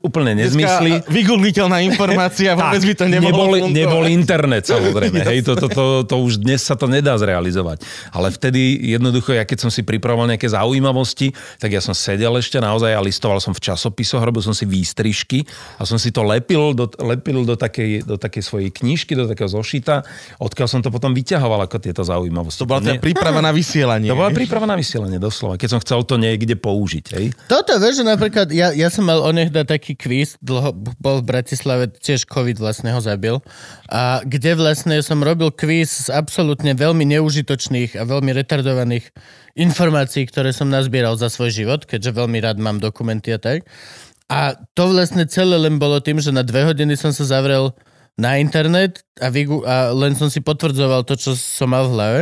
úplne 0.00 0.32
nezmysly. 0.40 1.04
Vygoogliteľná 1.04 1.84
informácia, 1.84 2.56
vôbec 2.56 2.80
by 2.80 2.94
to 2.96 3.04
nebolo. 3.12 3.60
nebol, 3.60 3.68
nebol 3.68 4.04
internet 4.08 4.64
samozrejme. 4.64 5.20
hej, 5.28 5.44
to, 5.44 5.52
to, 5.52 5.68
to, 5.68 5.84
to, 6.08 6.16
už 6.16 6.40
dnes 6.40 6.64
sa 6.64 6.80
to 6.80 6.88
nedá 6.88 7.12
zrealizovať. 7.20 7.84
Ale 8.08 8.32
vtedy 8.32 8.88
jednoducho, 8.96 9.36
ja 9.36 9.44
keď 9.44 9.68
som 9.68 9.70
si 9.70 9.84
pripravoval 9.84 10.32
nejaké 10.32 10.48
zaujímavosti, 10.48 11.36
tak 11.60 11.76
ja 11.76 11.84
som 11.84 11.92
sedel 11.92 12.40
ešte 12.40 12.56
naozaj 12.56 12.88
a 12.88 13.04
listoval 13.04 13.36
som 13.36 13.52
v 13.52 13.60
časopisoch, 13.68 14.24
robil 14.24 14.40
som 14.40 14.56
si 14.56 14.64
výstrižky 14.64 15.44
a 15.76 15.84
som 15.84 16.00
si 16.00 16.08
to 16.08 16.24
lepil 16.24 16.72
do, 16.72 16.88
lepil 16.96 17.44
do 17.44 17.52
takej, 17.52 18.08
do 18.08 18.16
takej 18.16 18.40
svojej 18.40 18.72
knižky, 18.72 19.12
do 19.12 19.28
takého 19.28 19.52
zošita, 19.52 20.08
odkiaľ 20.40 20.68
som 20.72 20.80
to 20.80 20.88
potom 20.88 21.12
vyťahoval 21.12 21.68
ako 21.68 21.76
tieto 21.84 22.00
zaujímavosti. 22.00 22.64
To 22.64 22.68
bola 22.68 22.80
teda 22.80 22.96
príprava 22.96 23.44
na 23.44 23.52
vysielanie. 23.52 24.08
to 24.08 24.16
bola 24.16 24.32
príprava 24.32 24.64
na 24.64 24.80
vysielanie, 24.80 25.20
doslova. 25.20 25.60
Keď 25.60 25.68
som 25.68 25.80
chcel 25.84 26.00
to 26.08 26.16
niekde 26.16 26.56
použiť. 26.56 27.04
Hej. 27.12 27.36
Toto, 27.44 27.76
vieš, 27.76 28.00
že 28.00 28.04
napríklad, 28.08 28.48
ja, 28.56 28.72
ja 28.72 28.88
som 28.88 29.04
mal 29.04 29.17
onehda 29.24 29.66
taký 29.66 29.98
kvíz, 29.98 30.38
dlho, 30.38 30.70
bol 30.98 31.22
v 31.22 31.28
Bratislave, 31.28 31.90
tiež 31.90 32.26
COVID 32.28 32.62
vlastne 32.62 32.94
ho 32.94 33.00
zabil, 33.02 33.38
a 33.90 34.22
kde 34.22 34.54
vlastne 34.54 34.98
som 35.02 35.22
robil 35.22 35.50
kvíz 35.50 36.06
z 36.06 36.14
absolútne 36.14 36.74
veľmi 36.74 37.02
neužitočných 37.18 37.98
a 37.98 38.06
veľmi 38.06 38.30
retardovaných 38.34 39.10
informácií, 39.58 40.28
ktoré 40.30 40.54
som 40.54 40.70
nazbieral 40.70 41.18
za 41.18 41.26
svoj 41.32 41.50
život, 41.50 41.80
keďže 41.88 42.14
veľmi 42.14 42.38
rád 42.38 42.62
mám 42.62 42.78
dokumenty 42.78 43.34
a 43.34 43.42
tak. 43.42 43.66
A 44.28 44.54
to 44.76 44.92
vlastne 44.92 45.24
celé 45.24 45.56
len 45.56 45.80
bolo 45.80 45.98
tým, 46.04 46.20
že 46.20 46.30
na 46.30 46.44
dve 46.44 46.68
hodiny 46.68 46.94
som 47.00 47.10
sa 47.10 47.24
zavrel 47.24 47.72
na 48.18 48.36
internet 48.42 49.06
a, 49.22 49.30
vygu- 49.30 49.62
a 49.62 49.94
len 49.94 50.12
som 50.18 50.26
si 50.26 50.42
potvrdzoval 50.42 51.06
to, 51.06 51.14
čo 51.14 51.38
som 51.38 51.70
mal 51.70 51.86
v 51.88 51.94
hlave. 51.94 52.20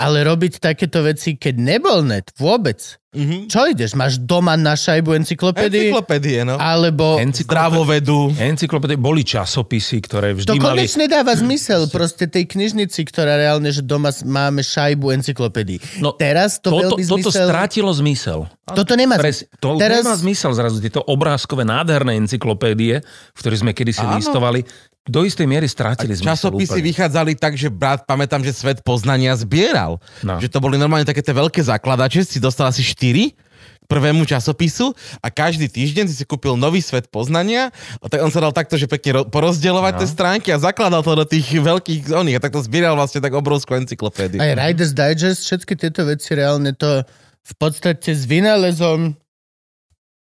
Ale 0.00 0.24
robiť 0.24 0.58
takéto 0.58 1.04
veci, 1.04 1.36
keď 1.36 1.54
nebol 1.60 2.00
net, 2.00 2.32
vôbec. 2.40 2.80
Mhm. 3.10 3.50
Čo 3.50 3.66
ideš? 3.66 3.98
Máš 3.98 4.22
doma 4.22 4.54
na 4.54 4.78
šajbu 4.78 5.18
encyklopédii? 5.18 5.90
Encyklopédie, 5.90 6.46
no. 6.46 6.54
Alebo... 6.62 7.18
Zdravovedu. 7.18 8.30
Encyklopédie 8.38 8.94
boli 8.94 9.26
časopisy, 9.26 9.98
ktoré 10.06 10.30
To 10.30 10.54
vždy 10.54 10.58
mali... 10.62 10.86
konečne 10.86 11.10
dáva 11.10 11.34
zmysel 11.34 11.90
proste 11.90 12.30
tej 12.30 12.46
knižnici, 12.46 13.02
ktorá 13.02 13.34
reálne, 13.34 13.74
že 13.74 13.82
doma 13.82 14.14
máme 14.22 14.62
šajbu 14.62 15.10
encyklopédií. 15.20 15.82
No, 15.98 16.14
Teraz 16.14 16.62
to 16.62 16.70
toto, 16.70 16.94
veľmi 16.94 17.02
toto 17.02 17.34
zmysel... 17.34 17.46
strátilo 17.50 17.90
zmysel. 17.90 18.46
Toto 18.70 18.94
nemá 18.94 19.18
Pres, 19.18 19.42
to 19.58 19.74
Teraz- 19.74 19.82
Teraz... 19.82 20.02
nemá 20.06 20.14
zmysel 20.14 20.50
zrazu. 20.54 20.78
Tieto 20.78 21.02
obrázkové 21.02 21.66
nádherné 21.66 22.14
encyklopédie, 22.14 23.02
v 23.34 23.38
ktorých 23.42 23.60
sme 23.66 23.72
kedysi 23.74 24.06
Áno. 24.06 24.22
listovali, 24.22 24.62
do 25.10 25.20
istej 25.20 25.44
miery 25.44 25.66
strátili 25.66 26.12
zmysel. 26.12 26.30
Časopisy 26.30 26.70
úplne. 26.72 26.86
vychádzali 26.86 27.32
tak, 27.34 27.52
že 27.54 27.66
brat, 27.66 28.02
pamätám, 28.02 28.40
že 28.40 28.52
svet 28.52 28.80
poznania 28.80 29.34
zbieral. 29.34 29.98
No. 30.20 30.38
Že 30.38 30.48
to 30.48 30.58
boli 30.58 30.76
normálne 30.76 31.02
také 31.02 31.18
tie 31.18 31.32
veľké 31.32 31.58
zakladače, 31.60 32.22
si 32.22 32.38
dostal 32.38 32.66
asi 32.66 32.80
4 32.80 33.34
k 33.80 33.84
prvému 33.88 34.22
časopisu 34.22 34.94
a 35.18 35.28
každý 35.28 35.66
týždeň 35.66 36.06
si 36.06 36.14
si 36.14 36.24
kúpil 36.24 36.54
nový 36.54 36.78
svet 36.78 37.08
poznania 37.08 37.74
a 37.96 38.06
tak 38.06 38.22
on 38.22 38.30
sa 38.30 38.38
dal 38.38 38.50
takto, 38.50 38.74
že 38.74 38.86
pekne 38.86 39.10
ro- 39.12 39.26
porozdeľovať 39.26 39.92
No. 39.92 39.98
tie 39.98 40.08
stránky 40.08 40.48
a 40.48 40.62
zakladal 40.62 41.02
to 41.02 41.12
do 41.12 41.26
tých 41.26 41.50
veľkých 41.50 42.08
oných 42.08 42.38
a 42.38 42.40
takto 42.40 42.62
zbieral 42.62 42.94
vlastne 42.94 43.18
tak 43.18 43.32
obrovskú 43.32 43.74
encyklopédiu. 43.74 44.38
Aj 44.38 44.54
Riders 44.54 44.92
Digest, 44.92 45.42
všetky 45.42 45.74
tieto 45.76 46.06
veci 46.06 46.30
reálne 46.32 46.70
to 46.72 47.02
v 47.42 47.54
podstate 47.56 48.14
s 48.14 48.24
vynálezom 48.24 49.18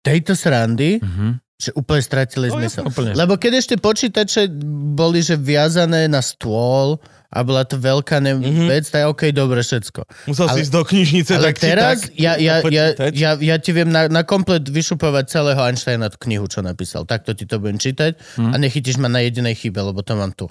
tejto 0.01 0.33
srandy, 0.33 1.03
Mhm. 1.03 1.43
Že 1.59 1.75
úplne 1.75 1.99
stratili 1.99 2.47
No, 2.49 2.63
jasne, 2.63 2.87
úplne. 2.87 3.19
Lebo 3.19 3.35
keď 3.35 3.59
ešte 3.59 3.75
počítače 3.77 4.47
boli, 4.95 5.19
že 5.21 5.35
viazané 5.35 6.07
na 6.07 6.23
stôl 6.23 7.03
a 7.29 7.43
bola 7.43 7.67
to 7.67 7.77
veľká 7.77 8.23
ne- 8.23 8.39
vec, 8.71 8.87
tak 8.87 9.05
OK, 9.05 9.35
dobre, 9.35 9.61
všetko. 9.61 10.07
Musel 10.31 10.47
ale- 10.47 10.55
si 10.55 10.61
ísť 10.65 10.73
do 10.73 10.83
knižnice, 10.87 11.33
Ale 11.35 11.51
tak 11.51 11.57
teraz 11.59 11.99
tak, 12.07 12.15
ja, 12.15 12.39
ja, 12.39 12.63
ja, 12.63 12.85
ja, 13.11 13.31
ja 13.35 13.57
ti 13.59 13.75
viem 13.75 13.91
na, 13.91 14.07
na 14.07 14.23
komplet 14.23 14.65
vyšupovať 14.65 15.25
celého 15.29 15.59
Einsteina 15.61 16.07
tú 16.09 16.17
knihu, 16.25 16.47
čo 16.47 16.63
napísal. 16.63 17.05
Takto 17.05 17.35
ti 17.35 17.43
to 17.43 17.59
budem 17.59 17.77
čítať 17.77 18.39
a 18.39 18.55
nechytíš 18.57 18.97
ma 18.97 19.11
na 19.11 19.21
jedinej 19.21 19.59
chybe, 19.59 19.83
lebo 19.83 20.01
to 20.01 20.15
mám 20.15 20.31
tu. 20.33 20.47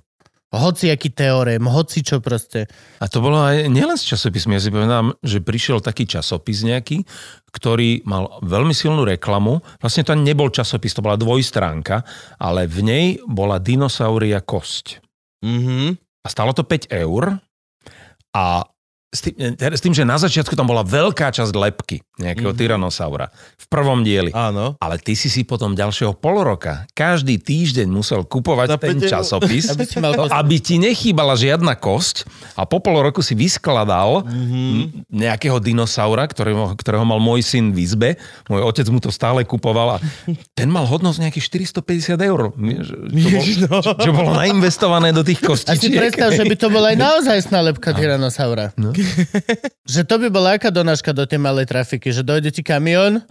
Hoci 0.47 0.87
aký 0.87 1.11
teorém, 1.11 1.59
hoci 1.59 1.99
čo 1.99 2.23
proste. 2.23 2.71
A 3.03 3.11
to 3.11 3.19
bolo 3.19 3.43
aj 3.43 3.67
nielen 3.67 3.99
z 3.99 4.15
časopismi. 4.15 4.55
Ja 4.55 4.63
si 4.63 4.71
pamätám, 4.71 5.19
že 5.19 5.43
prišiel 5.43 5.83
taký 5.83 6.07
časopis 6.07 6.63
nejaký, 6.63 7.03
ktorý 7.51 8.07
mal 8.07 8.39
veľmi 8.39 8.71
silnú 8.71 9.03
reklamu. 9.03 9.59
Vlastne 9.83 10.07
to 10.07 10.15
ani 10.15 10.31
nebol 10.31 10.47
časopis, 10.47 10.95
to 10.95 11.03
bola 11.03 11.19
dvojstránka, 11.19 12.07
ale 12.39 12.63
v 12.63 12.79
nej 12.79 13.05
bola 13.27 13.59
dinosauria 13.59 14.39
kosť. 14.39 15.03
Mhm. 15.43 15.99
A 16.23 16.27
stalo 16.31 16.55
to 16.55 16.63
5 16.63 16.95
eur. 16.95 17.43
A 18.31 18.45
s 19.07 19.23
tým, 19.23 19.55
s 19.55 19.79
tým, 19.79 19.95
že 19.95 20.03
na 20.03 20.19
začiatku 20.19 20.51
tam 20.51 20.67
bola 20.67 20.83
veľká 20.83 21.31
časť 21.31 21.55
lepky 21.55 22.03
nejakého 22.19 22.51
mm-hmm. 22.51 22.59
Tyrannosaura 22.59 23.31
v 23.55 23.65
prvom 23.71 24.03
dieli. 24.03 24.35
Áno. 24.35 24.75
Ale 24.83 24.99
ty 24.99 25.15
si 25.15 25.31
si 25.31 25.47
potom 25.47 25.79
ďalšieho 25.79 26.11
pol 26.19 26.43
roka 26.43 26.83
každý 26.91 27.39
týždeň 27.39 27.87
musel 27.87 28.27
kupovať 28.27 28.67
Za 28.75 28.77
ten 28.83 28.99
časopis, 28.99 29.69
Aby 29.73 29.85
si 29.87 29.97
mal 30.03 30.11
aby 30.27 30.55
ti 30.59 30.75
nechýbala 30.75 31.39
žiadna 31.39 31.79
kosť 31.79 32.27
a 32.59 32.67
po 32.67 32.83
pol 32.83 32.99
roku 32.99 33.23
si 33.23 33.31
vyskladal 33.31 34.27
Mhm. 34.27 34.35
mm-hmm. 34.35 34.85
nejakého 35.07 35.57
dinosaura, 35.63 36.27
ktorého, 36.27 36.75
ktorého 36.75 37.07
mal 37.07 37.23
môj 37.23 37.47
syn 37.47 37.71
v 37.71 37.87
izbe. 37.87 38.09
Môj 38.51 38.59
otec 38.67 38.87
mu 38.91 38.99
to 38.99 39.07
stále 39.07 39.39
kupoval 39.47 39.95
a 39.95 40.03
ten 40.51 40.67
mal 40.67 40.83
hodnosť 40.83 41.23
nejakých 41.23 41.71
450 41.79 42.19
eur. 42.27 42.51
Čo, 42.51 42.95
Ježiš, 43.07 43.55
no. 43.63 43.79
bol, 43.79 43.81
čo 44.03 44.11
bolo 44.11 44.35
nainvestované 44.35 45.15
do 45.15 45.23
tých 45.23 45.39
A 45.39 45.43
si 45.47 45.47
kostičiek. 45.47 45.95
predstav, 45.95 46.35
že 46.35 46.43
by 46.43 46.55
to 46.59 46.67
bola 46.67 46.91
aj 46.91 46.97
naozaj 47.07 47.37
lepka 47.47 47.95
Tyrannosaura. 47.95 48.75
No. 48.75 48.96
Že 49.93 50.01
to 50.03 50.15
by 50.19 50.27
bola 50.27 50.59
aká 50.59 50.67
donáška 50.67 51.15
do 51.15 51.23
tej 51.23 51.39
malej 51.39 51.69
trafiky, 51.69 52.11
že 52.11 52.23
dojde 52.23 52.51
ti 52.51 52.59
kamión, 52.59 53.23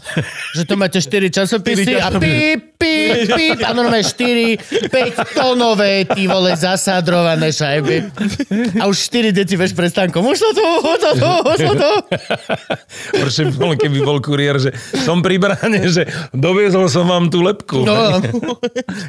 že 0.57 0.64
to 0.64 0.75
máte 0.79 0.97
4 1.01 1.29
časopisy 1.29 2.01
a 2.01 2.09
píp, 2.17 2.76
píp, 2.79 3.33
píp 3.35 3.59
a 3.64 3.72
normálne 3.72 4.05
4, 4.05 4.89
5 4.93 5.37
tonové, 5.37 6.05
ty 6.07 6.29
vole, 6.29 6.55
zasádrované 6.57 7.53
šajby. 7.53 7.97
A 8.81 8.87
už 8.87 8.97
4 9.11 9.33
deti 9.33 9.57
veš 9.57 9.72
prestánkom. 9.72 10.22
Už 10.22 10.39
to 10.39 10.51
tu, 10.55 10.66
už 10.85 10.99
to 11.01 11.11
už 11.45 11.59
to. 11.77 11.91
Proste 13.16 13.43
bol, 13.57 13.74
keby 13.74 13.99
bol 14.05 14.18
kuriér, 14.20 14.61
že 14.61 14.70
som 15.03 15.20
pri 15.24 15.41
bráne, 15.41 15.89
že 15.89 16.07
doviezol 16.37 16.87
som 16.93 17.09
vám 17.09 17.33
tú 17.33 17.43
lepku. 17.43 17.83
No. 17.83 18.20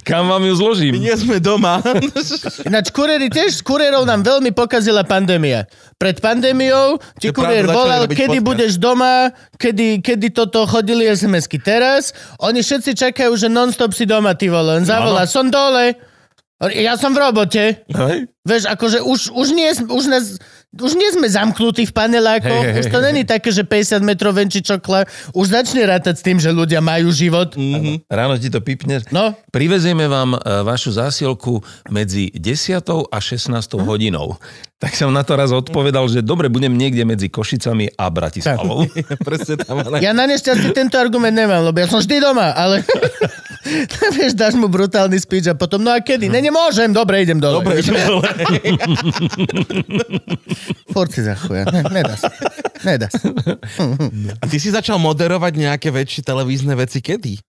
Kam 0.08 0.32
vám 0.32 0.44
ju 0.48 0.54
zložím? 0.56 0.94
Nie 0.98 1.16
sme 1.20 1.38
doma. 1.44 1.84
Ináč 2.66 2.90
kuriéri 2.96 3.28
tiež, 3.28 3.62
kuriérov 3.62 4.08
nám 4.08 4.24
veľmi 4.24 4.52
pokazila 4.56 5.04
pandémia. 5.04 5.68
Pred 5.98 6.22
pandémiou 6.22 7.02
ti 7.18 7.34
To 7.34 7.42
kuriér 7.42 7.66
volal, 7.66 8.06
kedy 8.06 8.38
podcast. 8.38 8.48
budeš 8.48 8.72
doma, 8.78 9.34
kedy, 9.58 10.00
kedy 10.06 10.28
toto 10.30 10.64
chodili 10.70 11.10
SMS-ky. 11.10 11.58
Teraz 11.58 12.14
oni 12.38 12.62
všetci 12.62 12.94
čakajú, 12.94 13.34
že 13.34 13.50
non-stop 13.58 13.98
si 13.98 14.06
doma, 14.06 14.38
ty 14.38 14.54
vole. 14.54 14.78
On 14.78 14.86
zavolá, 14.86 15.26
som 15.26 15.50
dole. 15.50 15.98
Ja 16.74 16.98
som 16.98 17.14
v 17.14 17.22
robote. 17.22 17.86
Hej. 17.86 18.18
Vieš, 18.42 18.66
akože 18.66 19.06
už, 19.06 19.30
už, 19.30 19.48
nie, 19.54 19.70
sme- 19.78 19.94
už, 19.94 20.06
nás, 20.10 20.26
už 20.74 20.98
nie 20.98 21.06
sme 21.14 21.30
zamknutí 21.30 21.86
v 21.86 21.94
panelákoch, 21.94 22.64
Hej, 22.66 22.74
hej, 22.74 22.82
už 22.82 22.86
to 22.90 23.00
není 23.06 23.22
také, 23.30 23.54
že 23.54 23.62
50 23.62 24.02
metrov 24.02 24.34
venčí 24.34 24.66
čokla. 24.66 25.06
Už 25.38 25.54
začne 25.54 25.86
rátať 25.86 26.18
s 26.18 26.26
tým, 26.26 26.42
že 26.42 26.50
ľudia 26.50 26.82
majú 26.82 27.14
život. 27.14 27.54
Mhm. 27.54 28.10
Ráno 28.10 28.42
ti 28.42 28.50
to 28.50 28.58
pipne. 28.66 29.06
No. 29.14 29.38
Privezieme 29.54 30.10
vám 30.10 30.34
e, 30.34 30.40
vašu 30.66 30.98
zásielku 30.98 31.62
medzi 31.94 32.34
10. 32.34 32.82
a 33.06 33.18
16. 33.22 33.54
hodinou. 33.78 34.42
Tak 34.78 34.94
som 34.94 35.10
na 35.10 35.22
to 35.22 35.34
raz 35.34 35.50
odpovedal, 35.50 36.06
že 36.06 36.22
dobre, 36.22 36.48
budem 36.48 36.70
niekde 36.70 37.02
medzi 37.02 37.28
Košicami 37.28 37.90
a 37.92 38.06
Bratislavou. 38.08 38.86
Presne 39.26 39.58
tam. 39.58 39.82
ale- 39.82 40.00
Ja 40.00 40.14
na 40.14 40.24
nešťastie 40.24 40.70
tento 40.70 40.96
argument 40.96 41.34
nemám, 41.34 41.66
lebo 41.66 41.78
ja 41.78 41.90
som 41.90 41.98
vždy 41.98 42.22
doma, 42.22 42.54
ale 42.54 42.86
vieš, 44.16 44.34
dáš 44.34 44.54
mu 44.54 44.70
brutálny 44.70 45.18
speech 45.18 45.50
a 45.50 45.56
potom, 45.56 45.82
no 45.82 45.90
a 45.90 46.00
kedy? 46.00 46.30
Ne, 46.30 46.40
nemôžem, 46.40 46.88
dobre, 46.90 47.20
idem 47.20 47.36
dole. 47.36 47.60
Dobre, 47.60 47.82
ideme 47.82 48.00
dole. 48.00 48.30
Furt 50.88 51.10
si 51.10 51.22
za 51.22 51.36
chuja. 51.36 51.66
Ne, 51.68 51.82
nedá 51.92 52.16
sa. 52.16 52.30
Nedá 52.82 53.08
sa. 53.10 53.28
A 54.38 54.46
ty 54.46 54.58
si 54.58 54.70
začal 54.70 54.98
moderovať 54.98 55.54
nejaké 55.58 55.90
väčšie 55.90 56.22
televízne 56.22 56.74
veci 56.76 57.02
kedy? 57.02 57.42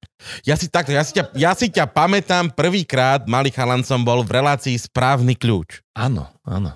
Ja 0.43 0.57
si 0.57 0.67
takto, 0.67 0.91
ja 0.91 1.05
si 1.05 1.15
ťa, 1.15 1.31
ja 1.37 1.53
si 1.53 1.69
ťa 1.69 1.87
pamätám, 1.87 2.51
prvýkrát 2.51 3.23
malý 3.25 3.53
chalan 3.53 3.85
som 3.85 4.03
bol 4.03 4.25
v 4.25 4.33
relácii 4.33 4.75
Správny 4.75 5.37
kľúč. 5.37 5.85
Áno, 5.95 6.27
áno. 6.43 6.75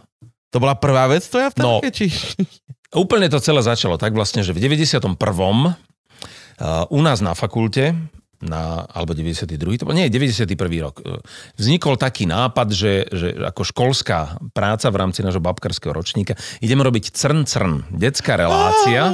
To 0.53 0.61
bola 0.61 0.76
prvá 0.76 1.09
vec 1.09 1.24
tvoja 1.24 1.48
v 1.48 1.57
No. 1.59 1.80
či... 1.88 2.12
Úplne 2.92 3.32
to 3.32 3.40
celé 3.40 3.64
začalo 3.64 3.96
tak 3.96 4.12
vlastne, 4.12 4.44
že 4.44 4.53
v 4.53 4.61
91. 4.61 5.16
Uh, 5.16 6.84
u 6.92 7.00
nás 7.00 7.24
na 7.24 7.32
fakulte, 7.32 7.96
na, 8.42 8.84
alebo 8.90 9.14
92. 9.16 9.80
To 9.80 9.88
bol, 9.88 9.96
nie, 9.96 10.12
91. 10.12 10.44
rok. 10.82 11.00
Uh, 11.00 11.16
Vznikol 11.57 11.96
taký 11.96 12.28
nápad, 12.28 12.68
že, 12.68 13.09
že 13.09 13.32
ako 13.38 13.62
školská 13.64 14.36
práca 14.53 14.92
v 14.92 15.00
rámci 15.00 15.24
nášho 15.24 15.40
babkarského 15.40 15.94
ročníka 15.94 16.36
ideme 16.61 16.84
robiť 16.84 17.16
Crn 17.16 17.48
Crn, 17.48 17.88
detská 17.88 18.36
relácia, 18.36 19.09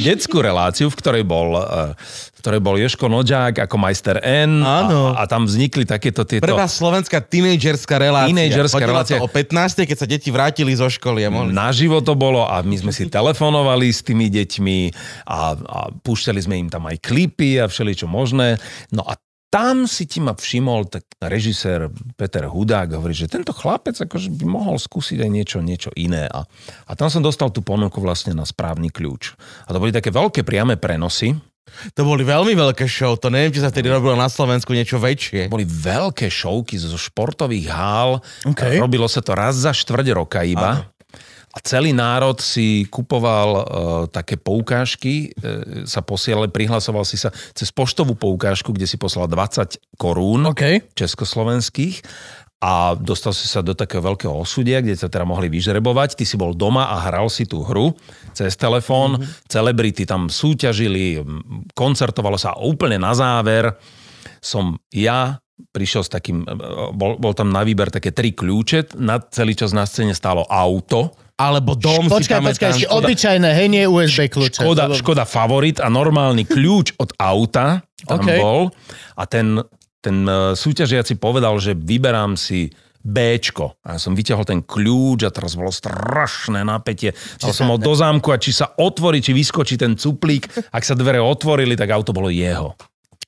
detskú 0.00 0.40
reláciu, 0.40 0.88
v 0.88 0.96
ktorej 0.96 1.24
bol, 1.28 1.58
uh, 1.58 1.92
v 2.38 2.40
ktorej 2.46 2.62
bol 2.62 2.78
Joško 2.78 3.10
Noďák 3.10 3.66
ako 3.66 3.76
majster 3.82 4.22
N 4.22 4.62
Áno. 4.62 5.10
a, 5.10 5.26
a 5.26 5.28
tam 5.28 5.42
vznikli 5.42 5.82
takéto 5.82 6.22
tieto... 6.22 6.46
Prvá 6.46 6.70
slovenská 6.70 7.18
tínejdžerská 7.18 7.98
relácia. 7.98 8.30
Tínejdžerská 8.30 8.84
relácia. 8.86 9.18
o 9.18 9.26
15. 9.26 9.82
keď 9.82 9.96
sa 9.98 10.06
deti 10.06 10.30
vrátili 10.30 10.70
zo 10.78 10.86
školy 10.86 11.26
a 11.26 11.34
mohli... 11.34 11.50
Naživo 11.50 11.98
to 11.98 12.14
bolo 12.14 12.46
a 12.46 12.62
my 12.62 12.78
sme 12.78 12.94
si 12.94 13.10
telefonovali 13.10 13.90
s 13.90 14.06
tými 14.06 14.30
deťmi 14.30 14.78
a, 15.26 15.58
a 15.58 15.78
púšťali 15.90 16.38
sme 16.38 16.62
im 16.62 16.68
tam 16.70 16.86
aj 16.86 17.02
klipy 17.02 17.58
a 17.58 17.66
všeličo 17.66 18.06
možné. 18.06 18.62
No 18.94 19.02
a 19.02 19.18
tam 19.48 19.88
si 19.88 20.04
ti 20.04 20.20
ma 20.20 20.36
všimol 20.36 20.92
tak 20.92 21.08
režisér 21.24 21.88
Peter 22.20 22.44
Hudák, 22.44 22.92
hovorí, 22.92 23.16
že 23.16 23.32
tento 23.32 23.56
chlapec 23.56 23.96
akože 23.96 24.28
by 24.28 24.44
mohol 24.44 24.76
skúsiť 24.76 25.24
aj 25.24 25.30
niečo, 25.32 25.58
niečo 25.64 25.90
iné. 25.96 26.28
A, 26.28 26.44
a 26.84 26.92
tam 26.92 27.08
som 27.08 27.24
dostal 27.24 27.48
tú 27.48 27.64
ponuku 27.64 27.96
vlastne 27.98 28.36
na 28.36 28.44
správny 28.44 28.92
kľúč. 28.92 29.34
A 29.64 29.72
to 29.72 29.80
boli 29.80 29.90
také 29.90 30.12
veľké 30.12 30.44
priame 30.44 30.76
prenosy. 30.76 31.32
To 31.94 32.02
boli 32.04 32.22
veľmi 32.26 32.54
veľké 32.54 32.84
show, 32.84 33.14
to 33.14 33.32
neviem, 33.32 33.54
či 33.54 33.62
sa 33.62 33.70
vtedy 33.72 33.88
robilo 33.88 34.14
na 34.18 34.28
Slovensku 34.30 34.74
niečo 34.74 34.98
väčšie. 34.98 35.50
Boli 35.50 35.64
veľké 35.64 36.26
šovky 36.26 36.78
zo 36.78 36.98
športových 36.98 37.66
hál. 37.70 38.20
OK. 38.46 38.78
Robilo 38.78 39.06
sa 39.06 39.22
to 39.22 39.32
raz 39.34 39.58
za 39.58 39.70
štvrť 39.72 40.06
roka 40.14 40.42
iba. 40.42 40.88
A 41.48 41.58
celý 41.64 41.96
národ 41.96 42.38
si 42.38 42.86
kupoval 42.86 43.48
uh, 43.50 43.64
také 44.06 44.36
poukážky, 44.36 45.32
uh, 45.32 45.82
sa 45.88 46.04
posielali, 46.04 46.52
prihlasoval 46.52 47.02
si 47.08 47.16
sa 47.16 47.32
cez 47.56 47.72
poštovú 47.72 48.14
poukážku, 48.14 48.70
kde 48.70 48.84
si 48.84 49.00
poslal 49.00 49.26
20 49.26 49.80
korún 49.96 50.44
OK. 50.44 50.92
československých 50.92 52.04
a 52.58 52.98
dostal 52.98 53.30
si 53.30 53.46
sa 53.46 53.62
do 53.62 53.70
takého 53.70 54.02
veľkého 54.02 54.34
osudia, 54.34 54.82
kde 54.82 54.98
sa 54.98 55.06
teda 55.06 55.22
mohli 55.22 55.46
vyžrebovať. 55.46 56.18
Ty 56.18 56.24
si 56.26 56.34
bol 56.34 56.58
doma 56.58 56.90
a 56.90 57.06
hral 57.06 57.30
si 57.30 57.46
tú 57.46 57.62
hru 57.62 57.94
cez 58.34 58.58
telefón. 58.58 59.22
Mm-hmm. 59.22 59.46
Celebrity 59.46 60.02
tam 60.02 60.26
súťažili, 60.26 61.22
koncertovalo 61.78 62.34
sa 62.34 62.58
a 62.58 62.62
úplne 62.62 62.98
na 62.98 63.14
záver 63.14 63.78
som 64.42 64.74
ja 64.90 65.38
prišiel 65.70 66.02
s 66.06 66.10
takým, 66.10 66.42
e, 66.46 66.50
bol, 66.94 67.18
bol 67.18 67.34
tam 67.34 67.50
na 67.50 67.62
výber 67.62 67.90
také 67.90 68.10
tri 68.10 68.34
kľúče, 68.34 68.98
na 68.98 69.22
celý 69.22 69.54
čas 69.58 69.74
na 69.74 69.86
scéne 69.86 70.14
stálo 70.14 70.46
auto, 70.46 71.14
Alebo 71.38 71.78
dom 71.78 72.10
si 72.10 72.18
Počkaj, 72.18 72.42
pamätám. 72.42 72.50
počkaj, 72.50 72.70
ešte 72.74 72.88
obyčajné, 72.90 73.48
hej, 73.54 73.68
nie 73.70 73.86
USB 73.86 74.26
kľúče. 74.26 74.58
Škoda, 74.58 74.90
Škoda 74.90 75.22
favorit 75.22 75.78
a 75.78 75.86
normálny 75.86 76.42
kľúč 76.42 76.98
od 76.98 77.14
auta 77.14 77.86
tam 78.10 78.26
OK. 78.26 78.30
bol 78.42 78.60
a 79.14 79.22
ten, 79.22 79.62
ten 79.98 80.22
e, 80.24 80.54
súťažiaci 80.54 81.18
povedal, 81.18 81.58
že 81.58 81.74
vyberám 81.74 82.38
si 82.38 82.70
Bčko. 82.98 83.78
A 83.86 83.96
ja 83.96 83.98
som 84.02 84.12
vyťahol 84.12 84.44
ten 84.44 84.60
kľúč 84.60 85.24
a 85.24 85.30
teraz 85.32 85.54
bolo 85.54 85.70
strašné 85.70 86.66
napätie. 86.66 87.14
Dal 87.38 87.54
som 87.54 87.70
ho 87.70 87.78
do 87.78 87.94
zámku 87.94 88.28
a 88.34 88.42
či 88.42 88.50
sa 88.50 88.74
otvorí, 88.74 89.22
či 89.22 89.32
vyskočí 89.32 89.78
ten 89.78 89.94
cuplík. 89.94 90.50
Ak 90.74 90.82
sa 90.82 90.98
dvere 90.98 91.22
otvorili, 91.22 91.78
tak 91.78 91.94
auto 91.94 92.10
bolo 92.10 92.28
jeho. 92.28 92.74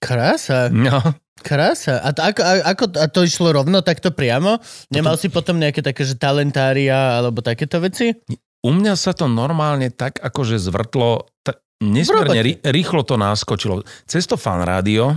Krása, 0.02 0.68
No. 0.72 0.98
krása. 1.40 2.02
A 2.02 2.12
to, 2.12 2.20
ako, 2.20 2.40
ako, 2.44 2.84
a 3.00 3.06
to 3.08 3.20
išlo 3.24 3.48
rovno 3.54 3.80
takto 3.80 4.12
priamo? 4.12 4.60
Nemal 4.92 5.16
si 5.16 5.32
potom 5.32 5.56
nejaké 5.56 5.80
také, 5.80 6.04
že 6.04 6.18
talentária 6.18 7.16
alebo 7.22 7.40
takéto 7.40 7.80
veci? 7.80 8.12
U 8.60 8.70
mňa 8.76 8.92
sa 8.92 9.16
to 9.16 9.24
normálne 9.24 9.88
tak 9.88 10.20
akože 10.20 10.60
zvrtlo, 10.60 11.24
ta, 11.40 11.56
nesmierne 11.80 12.60
rýchlo 12.60 13.00
to 13.08 13.16
náskočilo. 13.16 13.88
Cez 14.04 14.28
to 14.28 14.36
fan 14.36 14.60
rádio 14.60 15.16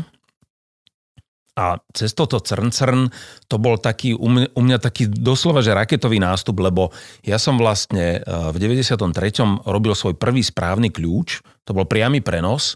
a 1.54 1.78
cez 1.94 2.18
toto 2.18 2.42
crn 2.42 2.74
crn, 2.74 3.02
to 3.46 3.62
bol 3.62 3.78
taký, 3.78 4.18
u 4.18 4.26
mňa, 4.26 4.58
u 4.58 4.62
mňa 4.66 4.78
taký 4.82 5.06
doslova, 5.06 5.62
že 5.62 5.78
raketový 5.78 6.18
nástup, 6.18 6.58
lebo 6.58 6.90
ja 7.22 7.38
som 7.38 7.62
vlastne 7.62 8.20
eh, 8.20 8.50
v 8.50 8.58
93. 8.58 8.98
robil 9.66 9.94
svoj 9.94 10.18
prvý 10.18 10.42
správny 10.42 10.90
kľúč, 10.90 11.46
to 11.64 11.72
bol 11.78 11.86
priamy 11.86 12.20
prenos 12.26 12.74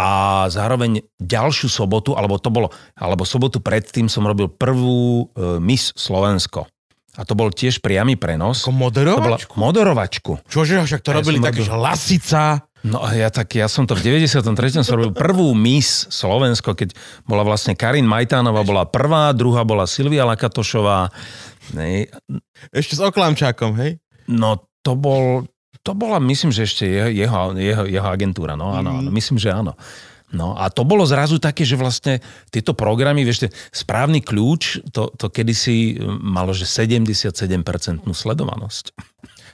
a 0.00 0.44
zároveň 0.48 1.04
ďalšiu 1.20 1.68
sobotu, 1.68 2.16
alebo 2.16 2.40
to 2.40 2.48
bolo, 2.48 2.72
alebo 2.96 3.28
sobotu 3.28 3.60
predtým 3.60 4.08
som 4.08 4.24
robil 4.24 4.48
prvú 4.48 5.28
e, 5.36 5.60
Miss 5.60 5.92
Slovensko. 5.94 6.64
A 7.12 7.28
to 7.28 7.36
bol 7.36 7.52
tiež 7.52 7.84
priamy 7.84 8.16
prenos. 8.16 8.64
Ako 8.64 8.72
To 8.72 8.74
bola 8.74 8.88
moderovačku? 8.88 9.52
moderovačku. 9.60 10.32
Čože, 10.48 10.80
však 10.80 11.00
to 11.04 11.12
Ja 11.12 11.16
robili 11.20 11.38
také, 11.44 11.60
že 11.60 11.76
Lasica. 11.76 12.64
No 12.82 12.98
a 12.98 13.14
ja 13.14 13.30
tak, 13.30 13.54
ja 13.54 13.70
som 13.70 13.86
to 13.86 13.94
v 13.94 14.18
93. 14.18 14.42
som 14.82 14.98
robil 14.98 15.14
prvú 15.14 15.54
Miss 15.54 16.10
Slovensko, 16.10 16.74
keď 16.74 16.90
bola 17.22 17.46
vlastne 17.46 17.78
Karin 17.78 18.06
Majtánova 18.06 18.66
bola 18.66 18.82
prvá, 18.82 19.30
druhá 19.30 19.62
bola 19.62 19.86
Silvia 19.86 20.26
Lakatošová. 20.26 21.14
Nej, 21.78 22.10
Ešte 22.74 22.98
s 22.98 23.02
Oklamčákom, 23.06 23.78
hej? 23.78 24.02
No 24.26 24.66
to 24.82 24.98
bol, 24.98 25.46
to 25.86 25.94
bola 25.94 26.18
myslím, 26.26 26.50
že 26.50 26.66
ešte 26.66 26.84
jeho, 26.90 27.10
jeho, 27.14 27.40
jeho, 27.54 27.84
jeho 27.86 28.08
agentúra, 28.10 28.58
no 28.58 28.74
áno, 28.74 28.98
áno, 28.98 29.08
myslím, 29.14 29.38
že 29.38 29.54
áno. 29.54 29.78
No 30.32 30.56
a 30.56 30.72
to 30.72 30.82
bolo 30.88 31.04
zrazu 31.04 31.36
také, 31.36 31.62
že 31.62 31.76
vlastne 31.76 32.18
tieto 32.48 32.72
programy, 32.72 33.20
vieš, 33.20 33.52
správny 33.68 34.24
kľúč, 34.24 34.80
to, 34.90 35.12
to 35.12 35.28
kedysi 35.28 36.00
malo, 36.08 36.56
že 36.56 36.64
77% 36.64 37.52
sledovanosť. 38.08 39.11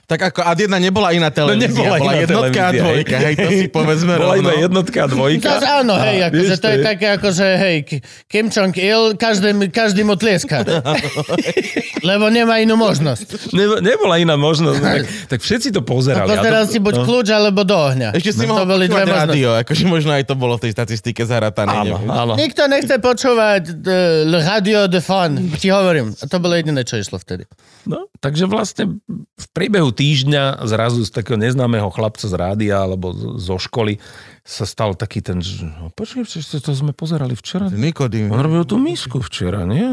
Tak 0.09 0.33
ako 0.33 0.41
Ad1 0.41 0.73
nebola 0.81 1.13
iná 1.13 1.29
televízia, 1.29 1.69
nebola 1.69 1.95
bola 1.95 2.09
iná 2.09 2.21
jednotka 2.25 2.59
a 2.59 2.71
televízia, 2.73 2.81
dvojka, 2.81 3.15
hej, 3.21 3.33
to 3.37 3.49
si 3.51 3.65
povedzme 3.69 4.13
Bola 4.17 4.33
rovno. 4.33 4.41
iba 4.41 4.53
jednotka 4.57 4.97
a 4.99 5.07
dvojka. 5.07 5.45
Zas 5.45 5.63
áno, 5.69 5.93
hej, 5.95 6.17
A, 6.17 6.25
akože 6.27 6.55
to 6.57 6.67
je 6.67 6.77
také, 6.81 7.07
akože 7.13 7.45
hej, 7.55 7.75
Kim 8.25 8.49
Jong-il, 8.49 9.01
každý, 9.13 9.49
každý 9.69 10.01
mu 10.01 10.17
tlieska. 10.17 10.65
Lebo 12.09 12.25
nemá 12.27 12.57
inú 12.57 12.73
možnosť. 12.73 13.53
Ne, 13.53 13.85
nebola 13.85 14.17
iná 14.17 14.33
možnosť. 14.33 14.79
No, 14.79 14.83
tak, 14.83 15.01
tak 15.35 15.39
všetci 15.39 15.69
to 15.69 15.81
A 15.81 15.85
pozerali. 15.85 16.25
pozeral 16.27 16.63
A 16.63 16.67
to, 16.67 16.71
si 16.71 16.79
buď 16.79 16.95
no. 16.95 17.03
kľúč, 17.05 17.27
alebo 17.29 17.61
do 17.61 17.77
ohňa. 17.77 18.09
Ešte 18.15 18.31
si 18.33 18.43
No, 18.43 18.55
mohol 18.55 18.65
to 18.65 18.71
boli 18.71 18.85
dve 18.89 19.03
rádio, 19.05 19.49
akože 19.53 19.83
možno 19.85 20.11
aj 20.15 20.23
to 20.25 20.33
bolo 20.33 20.57
v 20.57 20.61
tej 20.65 20.71
statistike 20.73 21.21
zaratané. 21.21 21.85
Áno, 21.85 22.01
áno. 22.07 22.33
Nikto 22.33 22.65
nechce 22.65 22.97
počúvať 22.97 23.63
uh, 23.77 24.41
Radio 24.41 24.89
de 24.89 24.97
Fun, 24.99 25.53
ti 25.53 25.69
hovorím. 25.69 26.15
A 26.15 26.25
to 26.25 26.41
bolo 26.41 26.55
jediné, 26.55 26.81
čo 26.81 26.97
išlo 26.97 27.21
vtedy. 27.21 27.45
No, 27.85 28.09
takže 28.17 28.45
vlastne 28.45 28.97
v 29.35 29.45
priebehu 29.51 29.93
týždňa 29.99 30.63
zrazu 30.63 31.03
z 31.03 31.11
takého 31.11 31.35
neznámeho 31.35 31.91
chlapca 31.91 32.23
z 32.23 32.31
rádia 32.39 32.79
alebo 32.79 33.11
z- 33.11 33.43
zo 33.43 33.59
školy 33.59 33.99
sa 34.47 34.63
stal 34.63 34.95
taký 34.95 35.19
ten, 35.19 35.43
že 35.43 35.67
no, 35.67 35.91
to 35.91 36.71
sme 36.71 36.95
pozerali 36.95 37.35
včera. 37.35 37.67
Nikodým. 37.67 38.31
On 38.31 38.39
robil 38.39 38.63
tú 38.63 38.79
misku 38.79 39.19
včera, 39.19 39.67
nie? 39.67 39.83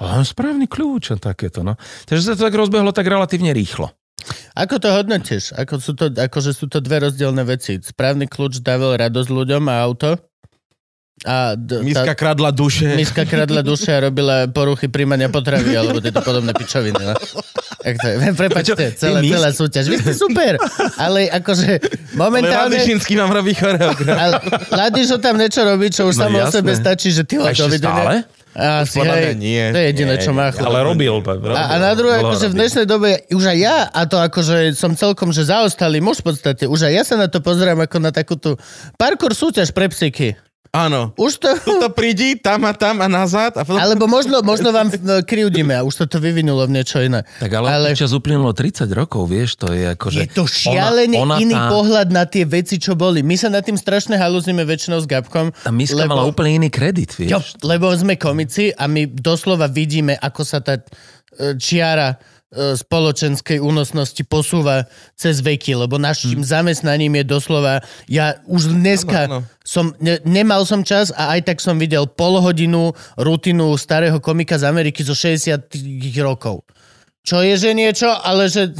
Ale 0.00 0.10
on 0.16 0.24
správny 0.24 0.64
kľúč 0.64 1.12
a 1.12 1.20
takéto, 1.20 1.60
no. 1.60 1.76
Takže 2.08 2.32
sa 2.32 2.34
to 2.34 2.48
tak 2.48 2.56
rozbehlo 2.56 2.90
tak 2.96 3.06
relatívne 3.06 3.52
rýchlo. 3.52 3.92
Ako 4.56 4.80
to 4.80 4.90
hodnotíš? 4.90 5.52
Ako 5.54 5.78
sú 5.78 5.92
to, 5.92 6.10
akože 6.10 6.56
sú 6.56 6.66
to 6.66 6.80
dve 6.80 7.04
rozdielne 7.04 7.44
veci. 7.46 7.78
Správny 7.78 8.26
kľúč 8.26 8.64
dával 8.64 8.96
radosť 8.98 9.28
ľuďom 9.30 9.68
a 9.68 9.84
auto. 9.84 10.18
A 11.24 11.56
d- 11.56 11.80
Miska 11.80 12.12
tá, 12.12 12.18
kradla 12.18 12.52
duše. 12.52 12.92
miska 12.92 13.24
kradla 13.24 13.64
duše 13.64 13.88
a 13.88 14.12
robila 14.12 14.52
poruchy 14.52 14.92
príjmania 14.92 15.32
potravy 15.32 15.72
alebo 15.72 15.96
tieto 15.96 16.20
podobné 16.20 16.52
pičoviny. 16.52 16.92
No. 16.92 17.16
Jak 17.80 17.96
to 17.96 18.06
je? 18.12 18.16
Prepačte, 18.36 18.84
celá, 19.00 19.24
celá 19.24 19.48
súťaž. 19.48 19.88
Vy 19.88 19.96
ste 20.04 20.12
super, 20.12 20.60
ale 21.00 21.32
akože 21.32 21.80
Ale 21.80 22.20
momentálne... 22.20 22.76
Ladišinský 22.76 23.16
vám 23.16 23.32
robí 23.32 23.56
choreograf. 23.56 24.12
Ale 24.12 24.34
Ladišo 24.68 25.16
tam 25.16 25.40
niečo 25.40 25.64
robí, 25.64 25.88
čo 25.88 26.04
už 26.04 26.20
No 26.20 26.28
samo 26.28 26.36
o 26.36 26.52
sebe 26.52 26.76
stačí, 26.76 27.08
že 27.08 27.24
ty 27.24 27.40
A? 27.40 28.20
Asi, 28.56 28.96
podľa 28.96 29.16
mňa 29.20 29.32
hej, 29.32 29.36
nie. 29.36 29.62
To 29.68 29.78
je 29.80 29.86
jediné, 29.92 30.14
čo 30.16 30.32
má. 30.32 30.48
Ale 30.48 30.80
robil. 30.80 31.12
robil 31.20 31.52
A, 31.52 31.76
a 31.76 31.80
na 31.80 31.92
druhé, 31.92 32.24
akože 32.24 32.48
v 32.48 32.54
dnešnej 32.56 32.86
dobe, 32.88 33.20
už 33.28 33.52
aj 33.52 33.58
ja, 33.60 33.76
a 33.92 34.08
to 34.08 34.16
akože 34.16 34.72
som 34.72 34.96
celkom, 34.96 35.28
že 35.28 35.44
zaostalý 35.44 36.00
muž 36.00 36.24
v 36.24 36.32
podstate, 36.32 36.64
už 36.64 36.88
aj 36.88 36.92
ja 36.96 37.02
sa 37.04 37.20
na 37.20 37.28
to 37.28 37.44
pozerám 37.44 37.84
ako 37.84 37.96
na 38.00 38.08
takúto 38.16 38.56
parkour 38.96 39.36
súťaž 39.36 39.76
pre 39.76 39.92
psyky. 39.92 40.40
Áno. 40.76 41.00
Už 41.16 41.40
to... 41.40 41.48
Tuto 41.64 41.88
prídi, 41.88 42.36
tam 42.36 42.68
a 42.68 42.76
tam 42.76 43.00
a 43.00 43.08
nazad. 43.08 43.56
A 43.56 43.64
potom... 43.64 43.80
Alebo 43.80 44.04
možno, 44.04 44.44
možno 44.44 44.68
vám 44.76 44.92
no, 45.00 45.24
kriudíme 45.24 45.72
a 45.72 45.80
už 45.80 46.04
to 46.04 46.16
to 46.16 46.18
vyvinulo 46.20 46.68
v 46.68 46.76
niečo 46.76 47.00
iné. 47.00 47.24
Tak 47.40 47.48
ale, 47.56 47.68
ale... 47.72 47.86
čas 47.96 48.12
uplynulo 48.12 48.52
30 48.52 48.84
rokov, 48.92 49.24
vieš, 49.32 49.56
to 49.56 49.72
je 49.72 49.88
ako, 49.88 50.06
že... 50.12 50.28
Je 50.28 50.36
to 50.36 50.44
šialene 50.44 51.16
ona, 51.16 51.40
ona 51.40 51.42
iný 51.42 51.56
tá, 51.56 51.72
pohľad 51.72 52.08
na 52.12 52.28
tie 52.28 52.44
veci, 52.44 52.76
čo 52.76 52.92
boli. 52.92 53.24
My 53.24 53.40
sa 53.40 53.48
nad 53.48 53.64
tým 53.64 53.80
strašne 53.80 54.20
halúzime 54.20 54.68
väčšinou 54.68 55.00
s 55.00 55.08
Gabkom. 55.08 55.56
Tá 55.64 55.72
miska 55.72 56.04
mala 56.04 56.28
úplne 56.28 56.60
iný 56.60 56.68
kredit, 56.68 57.16
vieš. 57.16 57.32
Jo, 57.32 57.40
lebo 57.64 57.88
sme 57.96 58.20
komici 58.20 58.68
a 58.76 58.84
my 58.84 59.08
doslova 59.08 59.72
vidíme, 59.72 60.12
ako 60.20 60.42
sa 60.44 60.60
tá 60.60 60.76
e, 60.76 60.84
čiara 61.56 62.35
spoločenskej 62.56 63.60
únosnosti 63.60 64.24
posúva 64.24 64.88
cez 65.12 65.38
veky, 65.38 65.76
lebo 65.76 65.96
našim 65.96 66.40
Hm. 66.40 66.46
zamestnaním 66.46 67.20
je 67.20 67.24
doslova, 67.24 67.84
ja 68.06 68.40
už 68.44 68.72
dneska 68.72 69.28
Áno, 69.28 69.38
áno. 69.44 69.62
som, 69.62 69.92
ne, 69.98 70.16
nemal 70.24 70.64
som 70.64 70.80
čas 70.80 71.12
a 71.12 71.36
aj 71.36 71.46
tak 71.46 71.58
som 71.60 71.76
videl 71.76 72.06
polhodinu 72.06 72.90
rutinu 73.14 73.76
starého 73.76 74.16
komika 74.18 74.56
z 74.56 74.64
Ameriky 74.64 75.00
zo 75.00 75.12
60 75.12 75.68
rokov. 76.20 76.64
Čo 77.26 77.42
je, 77.42 77.58
že 77.58 77.74
niečo, 77.74 78.06
ale 78.06 78.46
že 78.46 78.70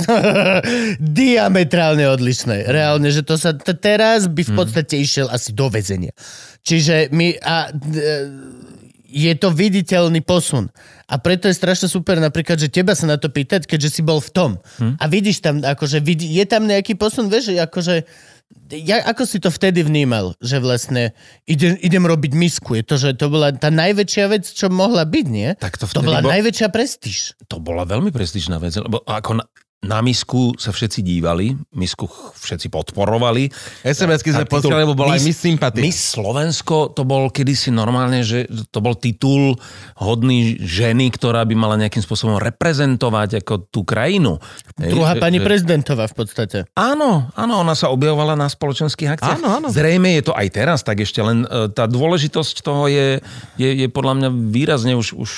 diametrálne 1.01 2.07
odlišné. 2.09 2.66
Reálne, 2.66 3.11
že 3.11 3.22
to 3.22 3.35
sa 3.35 3.51
t- 3.51 3.74
teraz 3.74 4.31
by 4.31 4.43
v 4.43 4.53
podstate 4.55 4.97
išiel 4.97 5.27
asi 5.27 5.51
do 5.51 5.66
väzenia. 5.66 6.14
Čiže 6.62 7.11
my... 7.11 7.43
A, 7.43 7.70
d- 7.70 8.03
je 9.17 9.33
to 9.41 9.49
viditeľný 9.49 10.21
posun. 10.21 10.69
A 11.09 11.17
preto 11.17 11.49
je 11.49 11.57
strašne 11.57 11.89
super 11.89 12.21
napríklad, 12.21 12.61
že 12.61 12.69
teba 12.69 12.93
sa 12.93 13.09
na 13.09 13.17
to 13.17 13.33
pýtať, 13.33 13.64
keďže 13.64 13.89
si 13.97 14.03
bol 14.05 14.21
v 14.21 14.29
tom. 14.29 14.51
A 15.01 15.05
vidíš 15.09 15.41
tam, 15.41 15.64
akože 15.64 16.05
vidí, 16.05 16.29
je 16.29 16.45
tam 16.45 16.69
nejaký 16.69 17.01
posun, 17.01 17.33
vieš, 17.33 17.57
že 17.57 17.64
akože 17.64 18.05
ja, 18.71 19.03
ako 19.07 19.23
si 19.27 19.39
to 19.39 19.51
vtedy 19.51 19.83
vnímal, 19.83 20.35
že 20.43 20.59
vlastne 20.62 21.14
idem, 21.47 21.79
idem 21.83 22.03
robiť 22.03 22.33
misku? 22.35 22.79
Je 22.79 22.85
to, 22.87 22.95
že 22.99 23.19
to 23.19 23.27
bola 23.31 23.55
tá 23.55 23.71
najväčšia 23.71 24.27
vec, 24.31 24.47
čo 24.47 24.71
mohla 24.71 25.03
byť, 25.07 25.27
nie? 25.27 25.55
Tak 25.59 25.79
to 25.79 25.87
to 25.87 26.03
bola 26.03 26.23
bol- 26.23 26.31
najväčšia 26.35 26.69
prestíž. 26.71 27.35
To 27.51 27.62
bola 27.62 27.87
veľmi 27.87 28.11
prestížna 28.11 28.59
vec, 28.59 28.75
lebo 28.79 29.03
ako 29.07 29.43
na, 29.43 29.45
na 29.85 30.01
misku 30.01 30.57
sa 30.57 30.72
všetci 30.72 31.05
dívali, 31.05 31.53
misku 31.77 32.09
všetci 32.41 32.72
podporovali. 32.72 33.53
SMS-ky 33.85 34.33
sme 34.33 34.49
posielali, 34.49 34.89
lebo 34.89 34.97
bola 34.97 35.20
aj 35.20 35.22
Miss 35.22 35.37
Sympathy. 35.37 35.85
Miss 35.85 36.16
Slovensko 36.16 36.97
to 36.97 37.05
bol 37.05 37.29
kedysi 37.29 37.68
normálne, 37.68 38.24
že 38.24 38.49
to 38.72 38.81
bol 38.81 38.97
titul 38.97 39.61
hodný 40.01 40.57
ženy, 40.64 41.12
ktorá 41.12 41.45
by 41.45 41.55
mala 41.55 41.77
nejakým 41.77 42.01
spôsobom 42.01 42.41
reprezentovať 42.41 43.45
ako 43.45 43.68
tú 43.68 43.85
krajinu. 43.85 44.41
Druhá 44.81 45.12
že- 45.12 45.22
pani 45.22 45.39
že- 45.39 45.47
prezidentová 45.47 46.09
v 46.09 46.14
podstate. 46.24 46.59
Áno, 46.72 47.29
áno, 47.37 47.55
ona 47.61 47.77
sa 47.77 47.93
objavovala 47.93 48.33
na 48.33 48.49
spoločenských 48.49 49.20
akciách. 49.20 49.39
Áno, 49.45 49.61
áno. 49.61 49.66
Zrejme 49.68 50.16
je 50.18 50.22
to 50.24 50.33
aj 50.33 50.49
teraz 50.57 50.81
tak 50.83 51.05
ešte, 51.05 51.20
len 51.20 51.45
e, 51.45 51.68
tá 51.68 51.85
dôležitosť 51.85 52.64
toho 52.64 52.89
je, 52.89 53.20
je, 53.61 53.68
je 53.85 53.87
podľa 53.93 54.24
mňa 54.24 54.29
výrazne 54.51 54.97
už... 54.97 55.14
už 55.14 55.31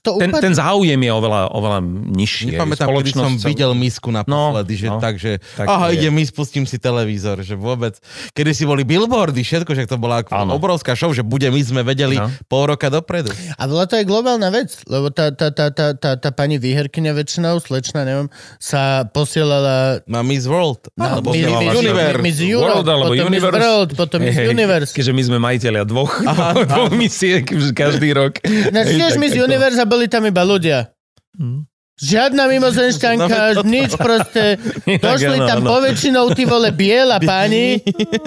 to 0.00 0.16
ten, 0.16 0.32
ten 0.32 0.56
záujem 0.56 0.98
je 0.98 1.12
oveľa, 1.12 1.52
oveľa 1.52 1.78
nižší. 2.10 2.56
Nepamätám, 2.56 2.88
kedy 2.90 3.12
som 3.12 3.32
sa- 3.36 3.52
videl 3.74 3.82
misku 3.82 4.08
naposledy, 4.08 4.74
že 4.76 4.86
no. 4.86 4.96
tak, 4.96 5.14
že 5.16 5.42
Tak 5.52 5.66
aha, 5.66 5.84
to 5.84 5.90
je. 5.90 5.96
ide 5.96 6.08
mis, 6.08 6.28
pustím 6.28 6.62
si 6.62 6.76
televízor, 6.76 7.40
že 7.40 7.52
vôbec. 7.52 7.98
Kedy 8.30 8.50
si 8.52 8.62
boli 8.62 8.82
billboardy, 8.82 9.40
všetko, 9.40 9.72
že 9.72 9.84
to 9.84 9.96
bola 9.96 10.20
ako 10.20 10.30
Áno. 10.32 10.50
obrovská 10.52 10.92
show, 10.92 11.10
že 11.10 11.20
bude 11.20 11.46
my 11.46 11.58
sme 11.58 11.82
vedeli 11.82 12.14
No. 12.14 12.30
pol 12.44 12.66
roka 12.66 12.86
dopredu. 12.86 13.34
A 13.52 13.64
bola 13.64 13.84
to 13.84 13.94
aj 13.94 14.04
globálna 14.04 14.48
vec, 14.48 14.70
lebo 14.84 15.08
tá, 15.08 15.28
tá, 15.28 15.50
tá, 15.50 15.68
tá, 15.68 15.92
tá, 15.92 16.10
tá 16.14 16.30
pani 16.30 16.56
výherkyňa 16.56 17.12
väčšinou, 17.12 17.58
slečna, 17.58 18.02
neviem, 18.02 18.30
sa 18.56 19.02
posielala 19.04 20.04
Na 20.04 20.20
Miss 20.20 20.44
World. 20.44 20.88
na 20.94 21.16
alebo 21.16 21.32
Miss- 21.32 21.42
Miss- 21.44 21.74
Universe. 21.76 22.20
Miss 22.20 22.38
Europe, 22.38 22.70
World 22.76 22.88
alebo 22.88 23.04
potom 23.06 23.24
Miss 23.24 23.26
Universe. 23.34 23.58
World, 23.60 23.90
potom 23.94 24.18
Miss 24.20 24.36
Universe. 24.36 24.90
Keďže 24.92 25.12
my 25.12 25.22
sme 25.24 25.38
majiteľia 25.38 25.84
dvoch, 25.84 26.12
dvoch 26.70 26.92
misiek 26.92 27.42
každý 27.72 28.12
rok. 28.12 28.38
Na 28.70 28.82
Hej, 28.82 28.94
tiež 28.94 29.12
Miss 29.16 29.34
Universe 29.34 29.76
a 29.76 29.84
boli 29.84 30.06
tam 30.06 30.22
iba 30.22 30.42
ľudia. 30.42 30.92
Žiadna 31.94 32.50
mimozenšťanka, 32.50 33.38
nič 33.74 33.94
proste. 33.94 34.58
Došli 35.06 35.38
tam 35.46 35.62
áno. 35.62 35.78
poväčšinou 35.78 36.26
tí 36.34 36.42
vole 36.42 36.74
biela 36.74 37.22
páni, 37.28 37.78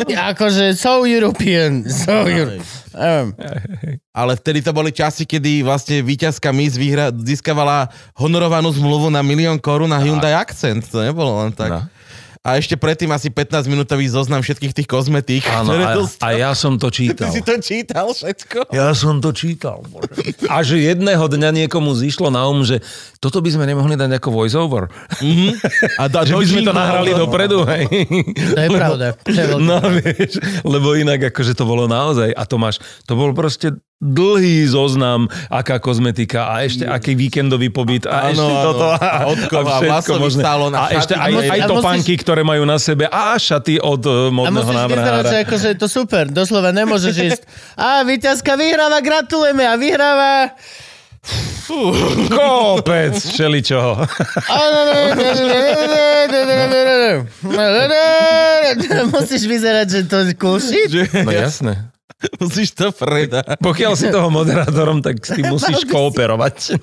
akože 0.08 0.72
so 0.72 1.04
European, 1.04 1.84
so 1.84 2.24
European. 2.24 2.64
Ale 4.16 4.34
vtedy 4.40 4.64
to 4.64 4.72
boli 4.72 4.96
časy, 4.96 5.28
kedy 5.28 5.68
vlastne 5.68 6.00
víťazka 6.00 6.50
Miss 6.56 6.80
vyhra, 6.80 7.12
získavala 7.12 7.92
honorovanú 8.16 8.72
zmluvu 8.72 9.12
na 9.12 9.20
milión 9.22 9.60
korún 9.60 9.92
na 9.92 10.00
Hyundai 10.00 10.34
Accent. 10.34 10.88
To 10.90 11.04
nebolo 11.04 11.44
len 11.44 11.52
tak. 11.52 11.70
No. 11.70 11.82
A 12.48 12.56
ešte 12.56 12.80
predtým 12.80 13.12
asi 13.12 13.28
15-minútový 13.28 14.08
zoznam 14.08 14.40
všetkých 14.40 14.72
tých 14.72 14.88
kozmetík. 14.88 15.44
Áno, 15.52 15.76
ktoré 15.76 15.84
a, 15.84 16.00
a 16.24 16.28
ja 16.32 16.52
som 16.56 16.80
to 16.80 16.88
Ty 16.88 16.96
čítal. 16.96 17.28
si 17.28 17.44
to 17.44 17.60
čítal 17.60 18.08
všetko? 18.16 18.72
Ja 18.72 18.96
som 18.96 19.20
to 19.20 19.36
čítal. 19.36 19.84
Bože. 19.84 20.32
A 20.48 20.64
že 20.64 20.80
jedného 20.80 21.28
dňa 21.28 21.52
niekomu 21.52 21.92
zišlo 21.92 22.32
na 22.32 22.48
um, 22.48 22.64
že 22.64 22.80
toto 23.20 23.44
by 23.44 23.52
sme 23.52 23.68
nemohli 23.68 24.00
dať 24.00 24.24
ako 24.24 24.32
voice-over. 24.32 24.88
A 26.00 26.08
da, 26.08 26.24
Že 26.28 26.40
by 26.40 26.46
sme 26.48 26.62
to 26.64 26.72
nahrali 26.72 27.12
dopredu. 27.12 27.68
Hej. 27.68 27.84
To 28.56 28.60
je 28.64 28.70
pravda. 28.72 29.08
To 29.20 29.36
je 29.36 29.46
veľká. 29.52 29.66
No 29.68 29.78
vieš, 30.00 30.32
lebo 30.64 30.96
inak 30.96 31.28
akože 31.36 31.52
to 31.52 31.68
bolo 31.68 31.92
naozaj. 31.92 32.32
A 32.32 32.48
to 32.48 32.56
máš, 32.56 32.80
to 33.04 33.20
bol 33.20 33.36
proste 33.36 33.76
dlhý 34.00 34.62
zoznam, 34.64 35.26
aká 35.48 35.78
kozmetika 35.78 36.48
a 36.48 36.62
ešte 36.62 36.86
aký 36.86 37.14
víkendový 37.14 37.68
pobyt 37.68 38.06
a 38.06 38.30
Áno, 38.30 38.30
ešte 38.30 38.46
áno. 38.48 38.64
toto 38.64 38.86
A 38.94 39.26
odkov 39.26 39.64
a 39.64 39.78
všetko 39.80 40.14
možné. 40.22 40.42
salón 40.44 40.72
a 40.72 40.80
a 40.80 40.94
ešte 40.94 41.14
aj, 41.14 41.20
A 41.20 41.34
musí- 41.34 41.50
aj 41.50 41.60
a 41.60 41.68
topánky, 41.68 42.14
ktoré 42.14 42.42
majú 42.42 42.62
na 42.64 42.78
sebe 42.78 43.06
a 43.06 43.34
šaty 43.34 43.82
od 43.82 44.02
uh, 44.02 44.30
A 44.30 44.32
modného 44.32 44.54
musíš 44.54 44.86
vyzerať, 44.86 44.94
že 44.94 45.02
návrhára. 45.02 45.42
akože 45.44 45.70
to 45.76 45.88
super. 45.88 46.24
Doslova 46.28 46.70
nemôžeš 46.72 47.16
ísť. 47.18 47.42
A 47.80 48.06
víťazka 48.06 48.54
vyhráva, 48.54 49.02
gratulujeme 49.02 49.66
a 49.66 49.74
vyhráva. 49.74 50.54
Kopec 52.30 53.18
všeličoho. 53.18 53.98
Musíš 59.10 59.44
vyzerať, 59.44 59.88
že 59.90 60.00
to 60.06 60.18
shit. 60.60 60.92
No 61.18 61.32
jasné. 61.32 61.97
Musíš 62.42 62.74
to 62.74 62.90
predať. 62.90 63.62
Pokiaľ 63.62 63.94
si 63.94 64.10
toho 64.10 64.30
moderátorom, 64.34 65.06
tak 65.06 65.22
s 65.22 65.34
tým 65.38 65.54
musíš 65.54 65.86
kooperovať. 65.86 66.82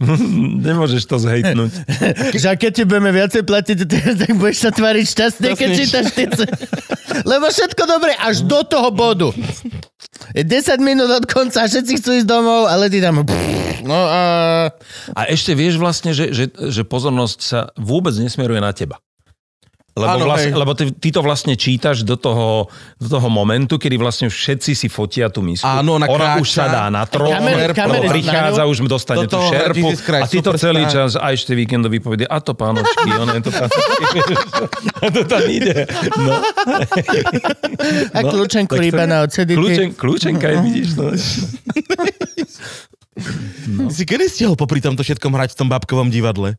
Nemôžeš 0.66 1.04
to 1.04 1.20
zhejtnúť. 1.20 1.72
Že 2.36 2.46
a 2.48 2.54
keď 2.56 2.70
ti 2.72 2.82
budeme 2.88 3.12
viacej 3.12 3.42
platiť, 3.44 3.78
tak 4.16 4.32
budeš 4.40 4.58
sa 4.64 4.70
tváriť 4.72 5.04
šťastne, 5.04 5.48
keď 5.52 5.68
čítaš 5.76 6.06
tice. 6.16 6.44
Lebo 7.28 7.52
všetko 7.52 7.82
dobre, 7.84 8.16
až 8.16 8.46
do 8.48 8.64
toho 8.64 8.88
bodu. 8.88 9.28
Je 10.32 10.46
10 10.46 10.80
minút 10.80 11.10
od 11.10 11.24
konca, 11.26 11.66
všetci 11.66 11.92
chcú 12.00 12.10
ísť 12.22 12.28
domov, 12.28 12.70
ale 12.70 12.88
ty 12.88 13.02
tam... 13.02 13.24
No 13.84 14.00
a... 14.06 14.22
A 15.16 15.20
ešte 15.28 15.56
vieš 15.56 15.80
vlastne, 15.80 16.12
že, 16.12 16.30
že, 16.30 16.52
že 16.52 16.82
pozornosť 16.84 17.38
sa 17.40 17.60
vôbec 17.74 18.12
nesmeruje 18.16 18.60
na 18.60 18.70
teba. 18.70 19.00
Lebo, 19.90 20.06
Áno, 20.06 20.24
vlastne, 20.24 20.54
hej. 20.54 20.56
lebo 20.56 20.72
ty, 20.72 20.84
ty 20.94 21.08
to 21.10 21.18
vlastne 21.18 21.58
čítaš 21.58 22.06
do 22.06 22.14
toho, 22.14 22.70
do 22.94 23.08
toho 23.10 23.26
momentu, 23.26 23.74
kedy 23.74 23.98
vlastne 23.98 24.30
všetci 24.30 24.72
si 24.72 24.86
fotia 24.86 25.26
tú 25.26 25.42
misku. 25.42 25.66
Áno, 25.66 25.98
ona 25.98 26.06
Ona 26.06 26.38
už 26.38 26.46
kráča. 26.46 26.54
sa 26.54 26.64
dá 26.70 26.84
na 26.86 27.02
trón, 27.02 27.34
lebo 27.34 28.06
prichádza, 28.06 28.70
už 28.70 28.86
dostane 28.86 29.26
tú 29.26 29.42
šerpu 29.42 29.90
Christ, 29.98 30.22
a 30.22 30.26
ty 30.26 30.38
to 30.38 30.54
celý 30.54 30.86
čas 30.86 31.18
a 31.18 31.26
ešte 31.30 31.52
víkendový 31.52 31.98
povede, 31.98 32.22
a 32.22 32.38
to 32.38 32.54
pánočky, 32.54 33.10
ono 33.10 33.34
je 33.34 33.42
to 33.42 33.50
tam, 33.50 33.68
a 35.02 35.06
to 35.10 35.22
tam 35.26 35.42
ide. 35.44 35.84
No, 36.16 36.38
A 38.16 38.20
kľúčenku 38.22 38.70
tak 38.70 38.80
to 38.80 38.86
iba 38.86 39.04
je. 39.04 39.10
na 39.10 39.16
odsedy. 39.22 39.52
Kľúčen, 39.52 39.88
kľúčenka 39.92 40.46
aj 40.46 40.56
vidíš. 40.62 40.88
No. 40.94 41.10
No. 43.68 43.90
Si 43.92 44.06
kedy 44.06 44.30
stihol 44.30 44.56
popri 44.56 44.80
tomto 44.80 45.02
všetkom 45.02 45.28
hrať 45.30 45.52
v 45.52 45.58
tom 45.58 45.68
babkovom 45.68 46.08
divadle? 46.08 46.56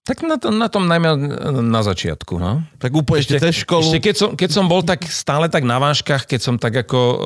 Tak 0.00 0.24
na, 0.24 0.40
to, 0.40 0.48
na 0.48 0.72
tom 0.72 0.88
najmä 0.88 1.12
na 1.60 1.84
začiatku. 1.84 2.40
No. 2.40 2.64
Tak 2.80 2.88
úplne 2.88 3.20
ešte, 3.20 3.36
cez 3.36 3.62
školu. 3.62 3.84
Ešte 3.84 4.00
keď 4.00 4.14
som, 4.16 4.30
keď 4.32 4.50
som 4.50 4.64
bol 4.64 4.80
tak 4.80 5.04
stále 5.04 5.52
tak 5.52 5.68
na 5.68 5.76
váškach, 5.76 6.24
keď 6.24 6.40
som 6.40 6.56
tak 6.56 6.72
ako 6.72 6.98
uh, 6.98 7.18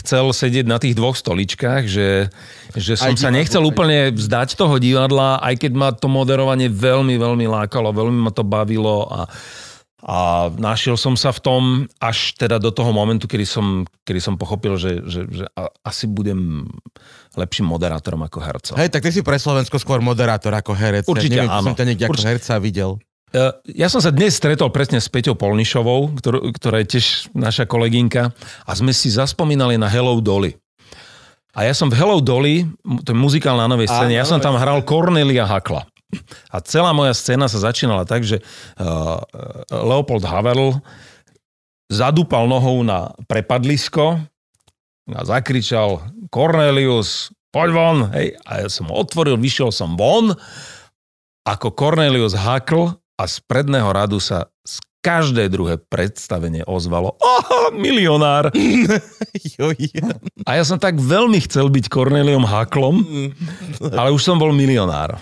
chcel 0.00 0.32
sedieť 0.32 0.64
na 0.64 0.80
tých 0.80 0.96
dvoch 0.96 1.20
stoličkách, 1.20 1.84
že, 1.84 2.32
že 2.72 2.92
som 2.96 3.12
Aj 3.12 3.14
sa 3.14 3.28
nechcel 3.28 3.60
aj. 3.60 3.68
úplne 3.68 3.98
vzdať 4.16 4.56
toho 4.56 4.80
divadla, 4.80 5.36
aj 5.44 5.60
keď 5.60 5.72
ma 5.76 5.92
to 5.92 6.08
moderovanie 6.08 6.72
veľmi, 6.72 7.20
veľmi 7.20 7.44
lákalo, 7.44 7.92
veľmi 7.92 8.24
ma 8.24 8.32
to 8.32 8.40
bavilo 8.40 9.04
a, 9.12 9.28
a 9.98 10.46
našiel 10.54 10.94
som 10.94 11.18
sa 11.18 11.34
v 11.34 11.40
tom 11.42 11.62
až 11.98 12.38
teda 12.38 12.62
do 12.62 12.70
toho 12.70 12.94
momentu, 12.94 13.26
kedy 13.26 13.42
som, 13.42 13.82
kedy 14.06 14.22
som 14.22 14.38
pochopil, 14.38 14.78
že, 14.78 15.02
že, 15.02 15.26
že 15.26 15.44
asi 15.82 16.06
budem 16.06 16.70
lepším 17.34 17.66
moderátorom 17.66 18.22
ako 18.22 18.38
hercom. 18.38 18.74
Hej, 18.78 18.94
tak 18.94 19.02
ty 19.02 19.10
si 19.10 19.26
pre 19.26 19.42
Slovensko 19.42 19.74
skôr 19.82 19.98
moderátor 19.98 20.54
ako 20.54 20.70
herec. 20.78 21.02
Určite 21.02 21.42
ja 21.42 21.50
neviem, 21.50 21.50
áno. 21.50 21.66
som 21.66 21.74
ťa 21.74 21.84
niekde 21.86 22.04
ako 22.06 22.14
Určite. 22.14 22.30
herca 22.30 22.54
videl. 22.62 22.90
Uh, 23.28 23.52
Ja 23.74 23.90
som 23.90 23.98
sa 23.98 24.14
dnes 24.14 24.38
stretol 24.38 24.70
presne 24.70 25.02
s 25.02 25.10
Peťou 25.10 25.34
Polnišovou, 25.34 26.14
ktorú, 26.14 26.54
ktorá 26.54 26.80
je 26.86 26.96
tiež 26.96 27.34
naša 27.34 27.66
kolegynka 27.66 28.30
a 28.64 28.70
sme 28.78 28.94
si 28.94 29.10
zaspomínali 29.10 29.76
na 29.76 29.90
Hello 29.90 30.16
Dolly. 30.22 30.54
A 31.58 31.66
ja 31.66 31.74
som 31.74 31.90
v 31.90 31.98
Hello 31.98 32.22
Dolly, 32.22 32.70
to 33.02 33.10
je 33.10 33.18
muzikál 33.18 33.58
na 33.58 33.66
novej 33.66 33.90
scéne, 33.90 34.14
ja 34.14 34.22
som 34.22 34.38
tam 34.38 34.54
hral 34.54 34.78
Cornelia 34.86 35.42
Hakla. 35.42 35.90
A 36.48 36.64
celá 36.64 36.96
moja 36.96 37.12
scéna 37.12 37.52
sa 37.52 37.60
začínala 37.60 38.08
tak, 38.08 38.24
že 38.24 38.40
uh, 38.80 39.20
Leopold 39.68 40.24
Haverl 40.24 40.80
zadúpal 41.92 42.48
nohou 42.48 42.80
na 42.84 43.12
prepadlisko 43.28 44.20
a 45.08 45.20
zakričal 45.24 46.04
Cornelius, 46.28 47.32
poď 47.48 47.68
von, 47.72 47.98
hej. 48.12 48.36
A 48.44 48.64
ja 48.64 48.68
som 48.68 48.92
otvoril, 48.92 49.40
vyšiel 49.40 49.72
som 49.72 49.96
von, 49.96 50.36
ako 51.48 51.72
Cornelius 51.72 52.36
Hakl 52.36 52.92
a 53.16 53.24
z 53.24 53.40
predného 53.48 53.88
radu 53.88 54.20
sa 54.20 54.52
každé 55.08 55.48
druhé 55.48 55.80
predstavenie 55.80 56.60
ozvalo. 56.62 57.16
Aha, 57.16 57.72
milionár. 57.72 58.52
Jo, 59.58 59.70
jo. 59.72 60.06
A 60.44 60.54
ja 60.54 60.62
som 60.62 60.76
tak 60.76 60.98
veľmi 60.98 61.38
chcel 61.42 61.66
byť 61.66 61.88
Corneliom 61.88 62.42
Haklom, 62.42 63.02
ale 63.90 64.10
už 64.10 64.22
som 64.22 64.36
bol 64.36 64.50
milionár. 64.50 65.18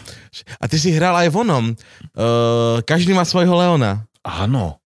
A 0.56 0.64
ty 0.66 0.76
si 0.76 0.92
hral 0.92 1.16
aj 1.16 1.28
vonom. 1.30 1.72
Uh, 2.12 2.80
každý 2.82 3.12
má 3.12 3.22
svojho 3.22 3.52
Leona. 3.52 4.04
Áno. 4.20 4.80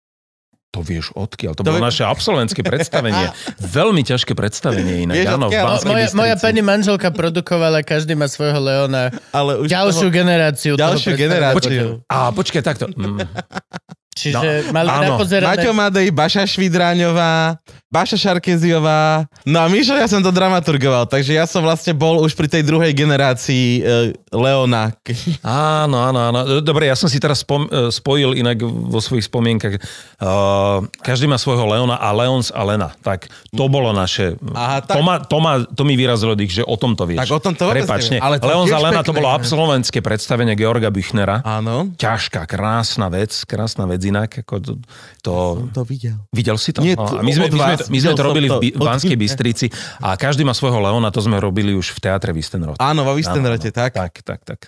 To 0.70 0.86
vieš 0.86 1.10
odkiaľ. 1.12 1.58
To, 1.58 1.62
To 1.62 1.66
bolo 1.66 1.82
vie- 1.82 1.88
naše 1.90 2.06
absolventské 2.06 2.62
predstavenie. 2.62 3.34
Veľmi 3.78 4.06
ťažké 4.06 4.38
predstavenie 4.38 5.02
inak. 5.02 5.18
Vieš 5.18 5.28
Áno, 5.34 5.46
v 5.46 5.58
Banskej 5.58 5.90
moja, 5.90 6.06
moja 6.14 6.34
pani 6.38 6.62
manželka 6.62 7.10
produkovala, 7.10 7.82
každý 7.82 8.14
má 8.14 8.30
svojho 8.30 8.58
Leona. 8.58 9.10
Ale 9.34 9.58
už 9.58 9.66
Ďalšiu 9.66 10.06
toho, 10.06 10.14
generáciu. 10.14 10.72
ďalšiu 10.74 11.12
generáciu. 11.14 11.86
A 12.06 12.30
počkaj, 12.30 12.62
takto. 12.62 12.86
Mm. 12.88 13.18
Čiže 14.10 14.66
No, 14.68 14.74
mali 14.74 14.88
áno. 14.90 15.02
napozerané... 15.14 15.54
Maťo 15.54 15.70
Madej, 15.70 16.08
Baša 16.10 16.42
Švidráňová, 16.44 17.56
Baša 17.86 18.18
Šarkeziová. 18.18 19.24
No 19.42 19.62
a 19.62 19.66
Mišo, 19.66 19.94
ja 19.94 20.06
som 20.06 20.18
to 20.18 20.30
dramaturgoval, 20.30 21.06
takže 21.06 21.32
ja 21.32 21.46
som 21.46 21.62
vlastne 21.62 21.90
bol 21.90 22.18
už 22.20 22.34
pri 22.34 22.46
tej 22.46 22.62
druhej 22.62 22.90
generácii 22.90 23.80
uh, 23.80 23.86
Leona. 24.30 24.90
Áno, 25.42 25.98
áno, 26.00 26.20
áno. 26.30 26.40
Dobre, 26.60 26.86
ja 26.86 26.94
som 26.94 27.06
si 27.06 27.18
teraz 27.18 27.42
spom- 27.42 27.66
e, 27.66 27.88
spojil 27.88 28.34
inak 28.34 28.60
vo 28.62 28.98
svojich 28.98 29.26
spomienkach. 29.26 29.78
Uh, 30.18 30.84
každý 31.00 31.26
má 31.26 31.34
svojho 31.34 31.64
Leona 31.64 31.96
a 31.96 32.10
Leons 32.10 32.50
a 32.50 32.62
Lena. 32.62 32.92
Tak 33.00 33.26
to 33.50 33.66
bolo 33.66 33.90
naše... 33.90 34.36
Aha, 34.52 34.82
tak- 34.82 34.94
to, 34.94 35.02
ma, 35.02 35.14
to, 35.18 35.38
ma, 35.38 35.52
to 35.64 35.82
mi 35.82 35.94
vyrazilo 35.94 36.34
dých, 36.34 36.60
že 36.60 36.62
o 36.62 36.74
tom 36.74 36.94
to 36.94 37.06
vieš. 37.06 37.24
Tak 37.24 37.30
o 37.30 37.40
tom 37.40 37.54
to 37.54 37.70
Prepač, 37.70 38.10
nie. 38.10 38.18
ale 38.18 38.38
to 38.38 38.46
Leons 38.46 38.68
tiež 38.68 38.76
a 38.76 38.78
Lena 38.80 39.00
to 39.00 39.10
pekné, 39.10 39.18
bolo 39.18 39.28
ne? 39.28 39.36
absolventské 39.36 39.98
predstavenie 39.98 40.54
Georga 40.54 40.90
Büchnera. 40.90 41.42
Áno, 41.42 41.90
Ťažká, 41.94 42.44
krásna 42.44 43.06
vec, 43.08 43.32
krásna 43.46 43.86
vec 43.86 43.99
inak. 44.06 44.42
Ako 44.42 44.54
to, 44.60 44.72
to, 45.20 45.32
to 45.72 45.82
videl. 45.84 46.16
Videl 46.32 46.56
si 46.56 46.72
to? 46.72 46.80
Nie, 46.80 46.96
No, 46.96 47.06
a 47.06 47.22
my 47.22 47.32
sme, 47.32 47.46
my 47.52 47.60
sme, 47.60 47.74
my 47.88 47.98
sme 48.00 48.12
to 48.12 48.20
som 48.20 48.28
robili 48.32 48.48
to. 48.48 48.56
v, 48.60 48.76
Banskej 48.76 49.16
Bystrici 49.16 49.66
a 50.00 50.16
každý 50.16 50.44
má 50.44 50.52
svojho 50.52 50.80
Leona, 50.80 51.08
to 51.12 51.20
sme 51.20 51.40
robili 51.40 51.72
už 51.72 51.96
v 51.96 51.98
teatre 52.00 52.30
Vistenrod. 52.34 52.76
Áno, 52.80 53.04
vo 53.04 53.16
Vistenrote, 53.16 53.72
tak. 53.72 53.96
Tak, 53.96 54.14
tak, 54.24 54.40
tak. 54.44 54.60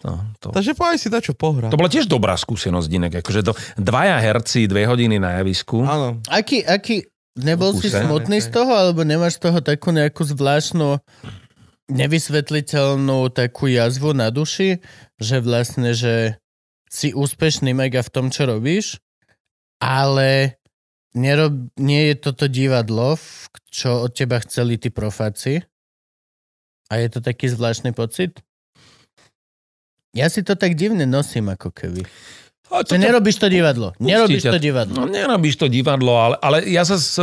No, 0.00 0.16
to, 0.40 0.48
Takže 0.48 0.72
povedz 0.72 1.04
si 1.04 1.08
dačo 1.12 1.36
pohra. 1.36 1.68
to 1.68 1.76
bola 1.76 1.92
tiež 1.92 2.08
dobrá 2.08 2.32
skúsenosť 2.32 2.88
inak. 2.88 3.12
Akože 3.20 3.44
to, 3.44 3.52
dvaja 3.76 4.16
herci, 4.16 4.64
dve 4.64 4.88
hodiny 4.88 5.20
na 5.20 5.40
javisku. 5.44 5.84
Áno. 5.84 6.24
Aký, 6.32 6.64
aký, 6.64 7.04
nebol 7.36 7.76
si 7.76 7.92
smutný 7.92 8.40
z 8.40 8.48
toho, 8.48 8.72
alebo 8.72 9.04
nemáš 9.04 9.36
z 9.36 9.52
toho 9.52 9.60
takú 9.60 9.92
nejakú 9.92 10.24
zvláštnu 10.24 11.04
nevysvetliteľnú 11.90 13.28
takú 13.34 13.66
jazvu 13.68 14.14
na 14.14 14.30
duši, 14.30 14.80
že 15.20 15.36
vlastne, 15.42 15.92
že 15.92 16.38
si 16.90 17.14
úspešný 17.14 17.70
mega 17.70 18.02
v 18.02 18.10
tom, 18.10 18.26
čo 18.34 18.50
robíš, 18.50 18.98
ale 19.78 20.58
nerob, 21.14 21.70
nie 21.78 22.10
je 22.10 22.14
toto 22.18 22.50
divadlo, 22.50 23.14
čo 23.70 24.10
od 24.10 24.12
teba 24.12 24.42
chceli 24.42 24.76
tí 24.76 24.90
profáci. 24.90 25.62
A 26.90 26.98
je 26.98 27.08
to 27.08 27.22
taký 27.22 27.46
zvláštny 27.46 27.94
pocit? 27.94 28.42
Ja 30.10 30.26
si 30.26 30.42
to 30.42 30.58
tak 30.58 30.74
divne 30.74 31.06
nosím, 31.06 31.54
ako 31.54 31.70
keby. 31.70 32.02
A 32.70 32.82
Že 32.82 32.98
nerobíš 32.98 33.38
to 33.38 33.46
divadlo. 33.46 33.94
Nerobíš 34.02 34.46
to 34.46 34.58
divadlo. 34.58 34.94
No, 34.94 35.06
nerobíš 35.06 35.54
to 35.58 35.66
divadlo, 35.70 36.18
ale, 36.18 36.36
ale 36.42 36.56
ja 36.66 36.82
sa 36.82 36.98
s, 36.98 37.18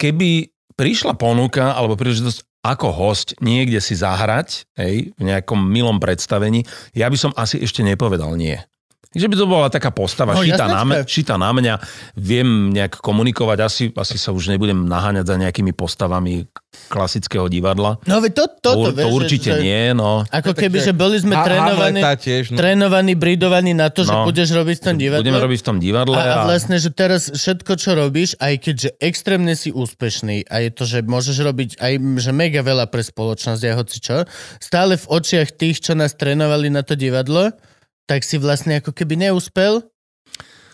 keby 0.00 0.52
prišla 0.76 1.16
ponuka 1.16 1.76
alebo 1.76 1.96
príležitosť 1.96 2.47
ako 2.68 2.92
host 2.92 3.32
niekde 3.40 3.80
si 3.80 3.96
zahrať, 3.96 4.68
hej, 4.76 5.16
v 5.16 5.22
nejakom 5.24 5.56
milom 5.56 5.96
predstavení, 5.96 6.68
ja 6.92 7.08
by 7.08 7.16
som 7.16 7.32
asi 7.32 7.60
ešte 7.64 7.80
nepovedal 7.80 8.36
nie. 8.36 8.60
Že 9.18 9.28
by 9.28 9.36
to 9.36 9.46
bola 9.46 9.66
taká 9.68 9.90
postava 9.90 10.32
No, 10.32 10.40
šitá, 10.40 10.70
na, 10.70 10.82
mňa, 10.86 10.98
šitá 11.04 11.34
na 11.34 11.50
mňa, 11.50 11.74
viem 12.14 12.70
nejak 12.70 13.02
komunikovať, 13.02 13.58
asi, 13.58 13.84
asi 13.90 14.16
sa 14.16 14.30
už 14.30 14.54
nebudem 14.54 14.86
naháňať 14.86 15.26
za 15.26 15.36
nejakými 15.36 15.74
postavami 15.74 16.46
klasického 16.88 17.50
divadla. 17.50 17.98
No 18.06 18.22
veď 18.22 18.32
to, 18.32 18.44
To, 18.48 18.70
toto, 18.78 18.88
to, 18.94 18.96
vieš, 19.02 19.10
určite 19.10 19.50
že, 19.58 19.60
nie, 19.60 19.90
no. 19.92 20.22
Ako 20.30 20.54
keby, 20.54 20.78
že 20.78 20.92
boli 20.94 21.18
sme 21.18 21.34
trénovaní, 21.34 22.00
tiež, 22.00 22.54
no. 22.54 22.56
trénovaní, 22.56 23.12
bridovaní 23.18 23.74
na 23.74 23.90
to, 23.90 24.06
že 24.06 24.14
No. 24.14 24.24
budeš 24.24 24.54
robiť 24.54 24.76
v 24.78 24.84
tom 24.84 24.96
divadle. 24.96 25.22
Budeme 25.26 25.42
robiť 25.42 25.58
v 25.58 25.66
tom 25.66 25.78
divadle. 25.82 26.14
a, 26.16 26.22
a 26.22 26.46
vlastne, 26.46 26.78
že 26.78 26.88
teraz 26.88 27.28
všetko, 27.28 27.72
čo 27.76 27.90
robíš, 27.92 28.38
aj 28.38 28.54
keďže 28.62 28.88
extrémne 29.02 29.52
si 29.58 29.74
úspešný 29.74 30.46
a 30.48 30.62
je 30.64 30.70
to, 30.70 30.84
že 30.86 30.98
môžeš 31.02 31.36
robiť 31.42 31.70
aj 31.82 31.92
že 32.22 32.32
mega 32.32 32.62
veľa 32.62 32.86
pre 32.88 33.02
spoločnosť 33.02 33.62
a 33.66 33.72
hoci 33.74 33.96
čo, 33.98 34.22
stále 34.62 34.94
v 34.96 35.06
očiach 35.08 35.50
tých, 35.54 35.82
čo 35.82 35.92
nás 35.98 36.14
trénovali 36.14 36.70
na 36.70 36.86
to 36.86 36.94
divadlo, 36.94 37.52
tak 38.08 38.24
si 38.24 38.40
vlastne 38.40 38.80
ako 38.80 38.96
keby 38.96 39.28
neúspel, 39.28 39.84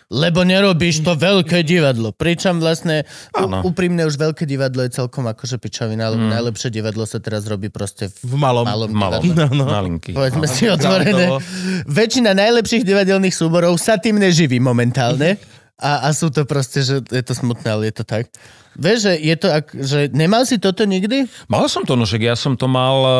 lebo 0.05 0.45
nerobíš 0.45 1.01
to 1.01 1.17
veľké 1.17 1.65
divadlo. 1.65 2.13
Pričom 2.13 2.61
vlastne 2.61 3.09
Áno. 3.33 3.65
u, 3.65 3.73
úprimne 3.73 4.05
už 4.05 4.15
veľké 4.15 4.45
divadlo 4.45 4.85
je 4.85 4.93
celkom 4.93 5.25
akože 5.25 5.57
pičovina, 5.57 6.13
lebo 6.13 6.29
najlepšie 6.29 6.69
divadlo 6.69 7.09
sa 7.09 7.17
teraz 7.17 7.49
robí 7.49 7.73
proste 7.73 8.13
v 8.21 8.21
V 8.21 8.33
malom. 8.37 8.63
malom, 8.69 8.89
Malo, 8.93 9.17
divadle. 9.25 9.57
No, 9.57 9.65
no. 9.65 9.65
malinký. 9.65 10.13
Povedzme 10.13 10.45
si 10.45 10.69
otvorené. 10.69 11.41
Väčšina 11.89 12.37
najlepších 12.37 12.85
divadelných 12.85 13.33
súborov 13.33 13.81
sa 13.81 13.97
tým 13.97 14.21
neživí 14.21 14.61
momentálne. 14.61 15.41
A, 15.75 16.07
a 16.07 16.13
sú 16.15 16.31
to 16.31 16.45
proste, 16.47 16.85
že 16.85 17.03
je 17.03 17.23
to 17.25 17.33
smutné, 17.35 17.67
ale 17.67 17.89
je 17.91 17.99
to 17.99 18.05
tak. 18.07 18.29
Vieš, 18.75 18.97
že 19.07 19.13
je 19.15 19.35
to, 19.39 19.47
ak, 19.49 19.65
že 19.71 19.99
nemal 20.11 20.43
si 20.43 20.59
toto 20.59 20.83
nikdy? 20.83 21.31
Mal 21.47 21.65
som 21.71 21.87
to, 21.87 21.95
no 21.95 22.03
však 22.03 22.21
ja 22.21 22.35
som 22.35 22.59
to 22.59 22.67
mal 22.67 22.97
eh, 23.01 23.11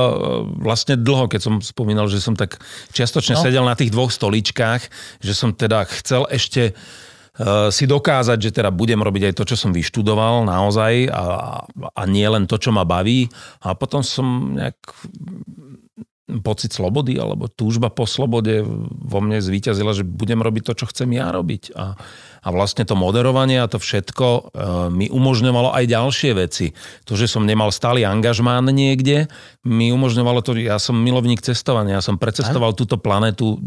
vlastne 0.59 0.99
dlho, 0.99 1.31
keď 1.31 1.41
som 1.41 1.53
spomínal, 1.63 2.11
že 2.11 2.19
som 2.19 2.35
tak 2.35 2.59
čiastočne 2.91 3.35
No. 3.35 3.43
sedel 3.43 3.63
na 3.63 3.75
tých 3.75 3.91
dvoch 3.91 4.11
stoličkách, 4.11 4.81
že 5.23 5.33
som 5.33 5.55
teda 5.55 5.87
chcel 5.99 6.27
ešte 6.27 6.75
eh, 6.75 7.69
si 7.71 7.83
dokázať, 7.87 8.37
že 8.39 8.51
teda 8.51 8.71
budem 8.71 8.99
robiť 8.99 9.31
aj 9.31 9.33
to, 9.39 9.43
čo 9.47 9.55
som 9.55 9.71
vyštudoval 9.71 10.43
naozaj 10.43 11.07
a, 11.07 11.23
a 11.71 12.01
nie 12.07 12.27
len 12.27 12.47
to, 12.47 12.59
čo 12.59 12.75
ma 12.75 12.83
baví. 12.83 13.31
A 13.63 13.75
potom 13.75 14.03
som 14.03 14.55
nejak 14.55 14.75
pocit 16.41 16.73
slobody 16.73 17.21
alebo 17.21 17.45
túžba 17.45 17.93
po 17.93 18.09
slobode 18.09 18.65
vo 18.89 19.19
mne 19.21 19.37
zvíťazila, 19.37 19.93
že 19.93 20.01
budem 20.01 20.41
robiť 20.41 20.63
to, 20.65 20.73
čo 20.73 20.85
chcem 20.89 21.13
ja 21.13 21.29
robiť. 21.29 21.77
A, 21.77 21.93
a 22.45 22.47
vlastne 22.53 22.85
to 22.85 22.93
moderovanie 22.93 23.57
a 23.57 23.65
to 23.65 23.81
všetko 23.81 24.25
e, 24.29 24.41
mi 24.93 25.09
umožňovalo 25.09 25.73
aj 25.73 25.89
ďalšie 25.89 26.31
veci. 26.37 26.77
To, 27.09 27.17
že 27.17 27.25
som 27.25 27.49
nemal 27.49 27.73
stály 27.73 28.05
angažmán 28.05 28.69
niekde, 28.69 29.25
mi 29.65 29.89
umožňovalo 29.89 30.45
to, 30.45 30.53
ja 30.61 30.77
som 30.77 31.01
milovník 31.01 31.41
cestovania, 31.41 31.97
ja 31.97 32.05
som 32.05 32.21
precestoval 32.21 32.77
túto 32.77 33.01
planetu, 33.01 33.57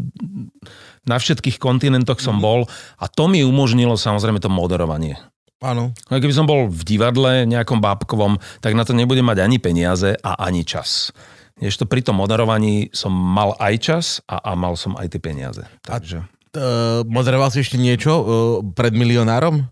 na 1.03 1.19
všetkých 1.19 1.59
kontinentoch 1.59 2.23
som 2.23 2.39
bol 2.39 2.67
a 2.95 3.05
to 3.11 3.27
mi 3.27 3.43
umožnilo 3.43 3.99
samozrejme 3.99 4.39
to 4.39 4.47
moderovanie. 4.47 5.19
Áno. 5.59 5.91
No 6.07 6.13
a 6.15 6.23
keby 6.23 6.31
som 6.31 6.47
bol 6.47 6.71
v 6.71 6.81
divadle 6.87 7.43
nejakom 7.43 7.83
bábkovom, 7.83 8.39
tak 8.63 8.79
na 8.79 8.87
to 8.87 8.95
nebudem 8.95 9.27
mať 9.27 9.43
ani 9.43 9.59
peniaze 9.59 10.15
a 10.23 10.39
ani 10.39 10.63
čas. 10.63 11.11
Ešte 11.59 11.83
pri 11.83 11.99
tom 11.99 12.15
moderovaní 12.23 12.87
som 12.95 13.11
mal 13.11 13.51
aj 13.59 13.73
čas 13.83 14.05
a, 14.23 14.39
a 14.39 14.55
mal 14.55 14.79
som 14.79 14.95
aj 14.95 15.11
tie 15.11 15.19
peniaze. 15.19 15.67
Takže... 15.83 16.23
Uh, 16.49 17.05
moderoval 17.05 17.53
si 17.53 17.61
ešte 17.61 17.77
niečo 17.77 18.11
uh, 18.17 18.25
pred 18.73 18.93
milionárom? 18.97 19.69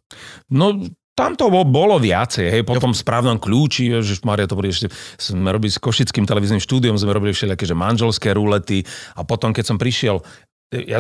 No, 0.54 0.86
tam 1.18 1.34
to 1.34 1.50
bo- 1.50 1.66
bolo 1.66 1.98
viacej, 1.98 2.54
hej, 2.54 2.62
po 2.62 2.78
tom 2.78 2.94
správnom 2.94 3.42
kľúči, 3.42 3.90
že 4.06 4.22
Maria 4.22 4.46
to 4.46 4.54
bude 4.54 4.70
ešte, 4.70 4.94
sme 5.18 5.50
robili 5.50 5.74
s 5.74 5.82
Košickým 5.82 6.30
televíznym 6.30 6.62
štúdiom, 6.62 6.94
sme 6.94 7.18
robili 7.18 7.34
všelijaké, 7.34 7.66
že 7.66 7.74
manželské 7.74 8.38
rulety 8.38 8.86
a 9.18 9.26
potom, 9.26 9.50
keď 9.50 9.66
som 9.66 9.82
prišiel, 9.82 10.22
ja, 10.68 11.00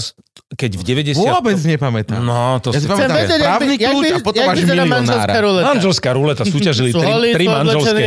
keď 0.56 0.80
v 0.80 1.12
90... 1.12 1.28
Vôbec 1.28 1.60
nepamätám. 1.60 2.24
No, 2.24 2.56
to 2.64 2.72
Ja 2.72 2.80
si 2.80 2.88
pamätám, 2.88 3.20
vedieť, 3.20 3.40
správny 3.44 3.76
jak 3.76 3.92
kľúč 3.92 4.04
by- 4.08 4.16
a 4.16 4.20
potom 4.24 4.44
vyzerá 4.56 4.64
milionára. 4.64 4.96
manželská 4.96 5.40
ruleta? 5.44 5.68
Manželská 5.68 6.10
ruleta, 6.16 6.44
súťažili 6.48 6.90
Sú 6.96 7.00
tri, 7.04 7.12
tri 7.36 7.46
manželské, 7.52 8.06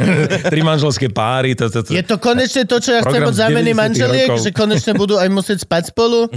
tri 0.54 0.60
manželské 0.62 1.06
páry. 1.10 1.58
To, 1.58 1.66
to, 1.66 1.82
to. 1.82 1.90
Je 1.98 2.04
to 2.06 2.14
konečne 2.22 2.62
to, 2.62 2.78
čo 2.78 2.94
ja 2.94 3.02
chcem 3.02 3.22
od 3.26 3.34
zámeny 3.34 3.74
90. 3.74 3.82
manželiek, 3.82 4.28
rokov. 4.30 4.44
že 4.46 4.50
konečne 4.54 4.92
budú 4.94 5.14
aj 5.18 5.28
musieť 5.34 5.58
spať 5.66 5.82
spolu? 5.90 6.30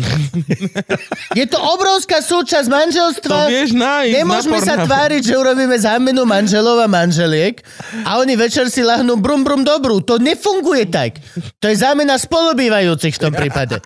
Je 1.39 1.45
to 1.45 1.57
obrovská 1.61 2.25
súčasť 2.25 2.65
manželstva. 2.65 3.37
To 3.45 3.53
vieš 3.53 3.77
nájsť 3.77 4.13
Nemôžeme 4.25 4.57
sa 4.57 4.81
tváriť, 4.81 5.21
že 5.21 5.33
urobíme 5.37 5.77
zámenu 5.77 6.25
manželov 6.25 6.81
a 6.81 6.89
manželiek 6.89 7.61
a 8.09 8.17
oni 8.17 8.33
večer 8.33 8.73
si 8.73 8.81
lahnú 8.81 9.21
brum 9.21 9.45
brum 9.45 9.61
dobrú. 9.61 10.01
To 10.01 10.17
nefunguje 10.17 10.89
tak. 10.89 11.21
To 11.61 11.69
je 11.69 11.75
zámena 11.77 12.17
spolubývajúcich 12.17 13.13
v 13.13 13.21
tom 13.21 13.33
prípade. 13.37 13.77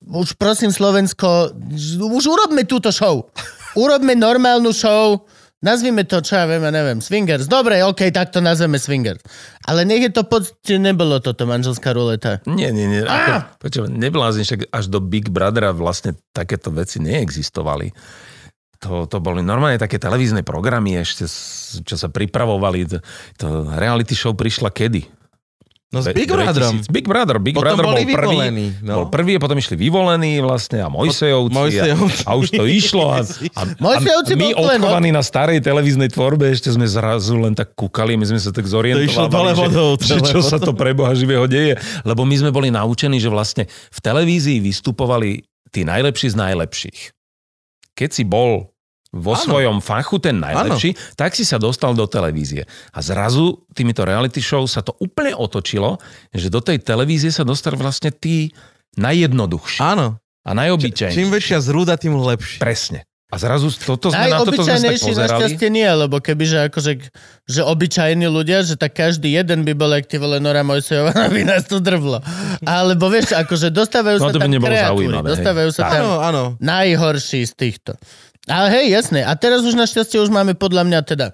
Už 0.00 0.32
prosím 0.40 0.72
Slovensko, 0.72 1.52
už 2.00 2.24
urobme 2.24 2.64
túto 2.64 2.88
show. 2.88 3.28
Urobme 3.76 4.16
normálnu 4.16 4.72
show. 4.72 5.28
Nazvime 5.60 6.08
to, 6.08 6.24
čo 6.24 6.40
ja 6.40 6.48
viem, 6.48 6.64
ja 6.64 6.72
neviem, 6.72 7.04
swingers. 7.04 7.44
Dobre, 7.44 7.84
OK, 7.84 8.08
tak 8.08 8.32
to 8.32 8.40
nazveme 8.40 8.80
swingers. 8.80 9.20
Ale 9.68 9.84
nech 9.84 10.08
je 10.08 10.08
to 10.08 10.24
pocte, 10.24 10.72
nebolo 10.80 11.20
toto 11.20 11.44
manželská 11.44 11.92
ruleta. 11.92 12.40
Nie, 12.48 12.72
nie, 12.72 12.88
nie. 12.88 13.04
Ako, 13.04 13.60
počuva, 13.60 13.86
neblázni, 13.92 14.48
však 14.48 14.72
až 14.72 14.88
do 14.88 15.04
Big 15.04 15.28
Brothera 15.28 15.76
vlastne 15.76 16.16
takéto 16.32 16.72
veci 16.72 16.96
neexistovali. 17.04 17.92
To, 18.80 19.04
to 19.04 19.20
boli 19.20 19.44
normálne 19.44 19.76
také 19.76 20.00
televízne 20.00 20.40
programy 20.40 20.96
ešte, 20.96 21.28
čo 21.84 21.96
sa 22.00 22.08
pripravovali. 22.08 22.88
To, 22.88 22.98
to 23.36 23.46
reality 23.76 24.16
show 24.16 24.32
prišla 24.32 24.72
kedy? 24.72 25.19
No 25.90 26.06
s 26.06 26.14
Big 26.14 26.30
Brotherom. 26.30 26.86
2000. 26.86 26.94
Big 26.94 27.06
Brother, 27.10 27.42
Big 27.42 27.58
Potom 27.58 27.74
Brother 27.74 27.82
bol 27.82 27.98
prvý, 27.98 28.14
vyvolení, 28.14 28.66
no. 28.78 28.94
bol 29.02 29.06
prvý 29.10 29.32
a 29.34 29.40
potom 29.42 29.58
išli 29.58 29.74
vyvolení 29.74 30.38
vlastne 30.38 30.86
a 30.86 30.88
Mojsejovci, 30.88 31.50
Mojsejovci. 31.50 32.22
A, 32.22 32.30
a 32.30 32.38
už 32.38 32.46
to 32.54 32.62
išlo 32.62 33.10
a, 33.10 33.26
a, 33.26 33.62
Mojsejovci 33.82 34.32
a 34.34 34.38
my 34.38 34.48
odchovaní 34.54 35.10
na 35.10 35.18
starej 35.18 35.58
televíznej 35.58 36.06
tvorbe 36.14 36.46
ešte 36.46 36.70
sme 36.70 36.86
zrazu 36.86 37.34
len 37.42 37.58
tak 37.58 37.74
kúkali, 37.74 38.14
my 38.14 38.22
sme 38.22 38.38
sa 38.38 38.54
tak 38.54 38.70
zorientovali, 38.70 39.02
To 39.02 39.10
išlo 39.10 39.26
dole 39.26 39.50
vodou, 39.50 39.90
že, 39.98 40.22
čo 40.22 40.38
sa 40.46 40.62
to 40.62 40.70
pre 40.78 40.94
Boha 40.94 41.10
živého 41.10 41.50
deje, 41.50 41.74
lebo 42.06 42.22
my 42.22 42.38
sme 42.38 42.54
boli 42.54 42.70
naučení, 42.70 43.18
že 43.18 43.26
vlastne 43.26 43.66
v 43.66 43.98
televízii 43.98 44.62
vystupovali 44.62 45.42
tí 45.74 45.82
najlepší 45.82 46.30
z 46.30 46.36
najlepších. 46.38 47.00
Keď 47.98 48.10
si 48.14 48.22
bol 48.22 48.69
vo 49.12 49.32
Áno. 49.32 49.42
svojom 49.42 49.76
fachu 49.78 50.16
ten 50.18 50.36
najlepší, 50.36 50.94
tak 51.14 51.32
si 51.32 51.42
sa 51.42 51.56
dostal 51.56 51.92
do 51.92 52.04
televízie. 52.04 52.62
A 52.90 52.98
zrazu 53.00 53.66
týmito 53.70 54.02
reality 54.02 54.38
show 54.38 54.62
sa 54.64 54.80
to 54.80 54.94
úplne 54.96 55.32
otočilo, 55.32 55.98
že 56.30 56.46
do 56.46 56.58
tej 56.58 56.78
televízie 56.78 57.28
sa 57.28 57.42
dostal 57.42 57.74
vlastne 57.74 58.08
tí 58.08 58.54
najjednoduchší 58.94 59.80
Áno. 59.80 60.18
a 60.40 60.50
najobyčajnejší. 60.52 61.16
Čím 61.16 61.28
väčšia 61.28 61.58
zrúda, 61.58 61.94
tým 61.94 62.14
lepšie. 62.14 62.58
Presne. 62.58 63.00
A 63.26 63.38
zrazu 63.38 63.70
toto 63.70 64.10
sme 64.10 64.26
na 64.26 64.42
toto 64.42 64.58
sme 64.58 64.74
sa 64.74 64.90
tak 64.90 64.98
pozerali. 64.98 65.30
našťastie 65.46 65.68
nie, 65.70 65.86
lebo 65.86 66.18
kebyže 66.18 66.66
akože, 66.66 66.92
že 67.46 67.60
obyčajní 67.62 68.26
ľudia, 68.26 68.66
že 68.66 68.74
tak 68.74 68.98
každý 68.98 69.30
jeden 69.30 69.62
by 69.62 69.70
bol, 69.70 69.86
ak 69.88 70.02
ty 70.02 70.18
vole 70.18 70.42
Nora 70.42 70.66
Mojsejová, 70.66 71.14
aby 71.30 71.46
nás 71.46 71.62
to 71.62 71.78
drvlo. 71.78 72.18
Alebo 72.60 73.06
vieš, 73.06 73.30
akože 73.32 73.70
dostávajú 73.70 74.18
No, 74.18 74.24
sa 74.24 74.34
to 74.34 74.42
by 74.42 74.50
tam 74.50 74.58
kreatúry, 74.60 74.82
zaujímavé, 75.06 75.22
hej. 75.22 75.30
dostávajú 75.30 75.70
sa 75.70 75.80
Tak. 75.80 75.90
tam 75.92 76.02
Áno, 76.02 76.14
áno. 76.18 76.42
najhorší 76.58 77.46
z 77.46 77.52
týchto. 77.54 77.90
Ale 78.48 78.68
hej, 78.72 78.86
jasné. 78.92 79.20
A 79.20 79.36
teraz 79.36 79.60
už 79.60 79.76
našťastie 79.76 80.16
už 80.16 80.32
máme 80.32 80.56
podľa 80.56 80.88
mňa 80.88 81.00
teda, 81.04 81.26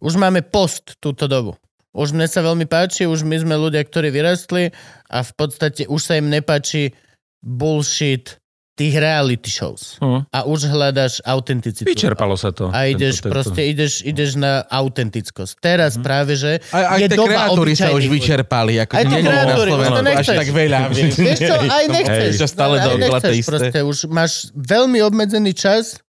už 0.00 0.16
máme 0.16 0.40
post 0.40 0.96
túto 0.96 1.28
dobu. 1.28 1.56
Už 1.90 2.14
mne 2.14 2.30
sa 2.30 2.40
veľmi 2.40 2.70
páči, 2.70 3.04
už 3.04 3.26
my 3.26 3.36
sme 3.42 3.58
ľudia, 3.58 3.82
ktorí 3.82 4.14
vyrastli 4.14 4.70
a 5.10 5.26
v 5.26 5.32
podstate 5.34 5.90
už 5.90 6.00
sa 6.00 6.14
im 6.16 6.30
nepáči 6.30 6.94
bullshit 7.42 8.38
tých 8.78 8.96
reality 8.96 9.50
shows. 9.52 10.00
Hm. 10.00 10.24
A 10.32 10.48
už 10.48 10.70
hľadaš 10.72 11.20
autenticitu. 11.28 11.84
Vyčerpalo 11.84 12.32
sa 12.38 12.48
to. 12.48 12.72
A 12.72 12.88
ideš 12.88 13.20
Tento- 13.20 13.28
tento- 13.28 13.34
proste, 13.36 13.60
ideš, 13.68 14.00
ideš 14.00 14.40
na 14.40 14.64
autentickosť. 14.64 15.52
Teraz 15.60 16.00
práve, 16.00 16.32
že 16.38 16.64
Aj, 16.72 16.96
aj 16.96 17.00
je 17.04 17.08
tie 17.12 17.18
doba 17.20 17.28
kreatúry 17.28 17.72
sa 17.76 17.92
už 17.92 18.08
vyčerpali. 18.08 18.80
Ako 18.80 18.92
Aj 18.96 19.04
tie 19.04 19.20
na 19.20 19.20
kreatúry, 19.20 19.70
Slovensku 19.74 19.92
to 19.92 20.04
nechceš. 20.08 20.28
až 20.32 20.38
tak 20.40 20.48
veľa. 20.48 20.78
vieš. 20.96 21.12
Čo, 21.44 21.54
aj 21.60 21.84
nechceš. 21.92 22.30
Hej, 22.32 22.40
že 22.40 22.46
stále 22.48 22.74
aj 22.80 22.84
dookola 22.88 23.18
nechceš 23.20 23.36
proste. 23.44 23.78
Už 23.84 23.98
máš 24.08 24.32
veľmi 24.56 24.98
obmedzený 25.04 25.52
čas, 25.52 26.00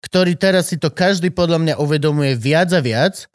ktorý 0.00 0.36
teraz 0.36 0.72
si 0.72 0.76
to 0.80 0.88
každý 0.88 1.28
podľa 1.32 1.58
mňa 1.60 1.74
uvedomuje 1.76 2.36
viac 2.36 2.72
a 2.72 2.80
viac. 2.80 3.28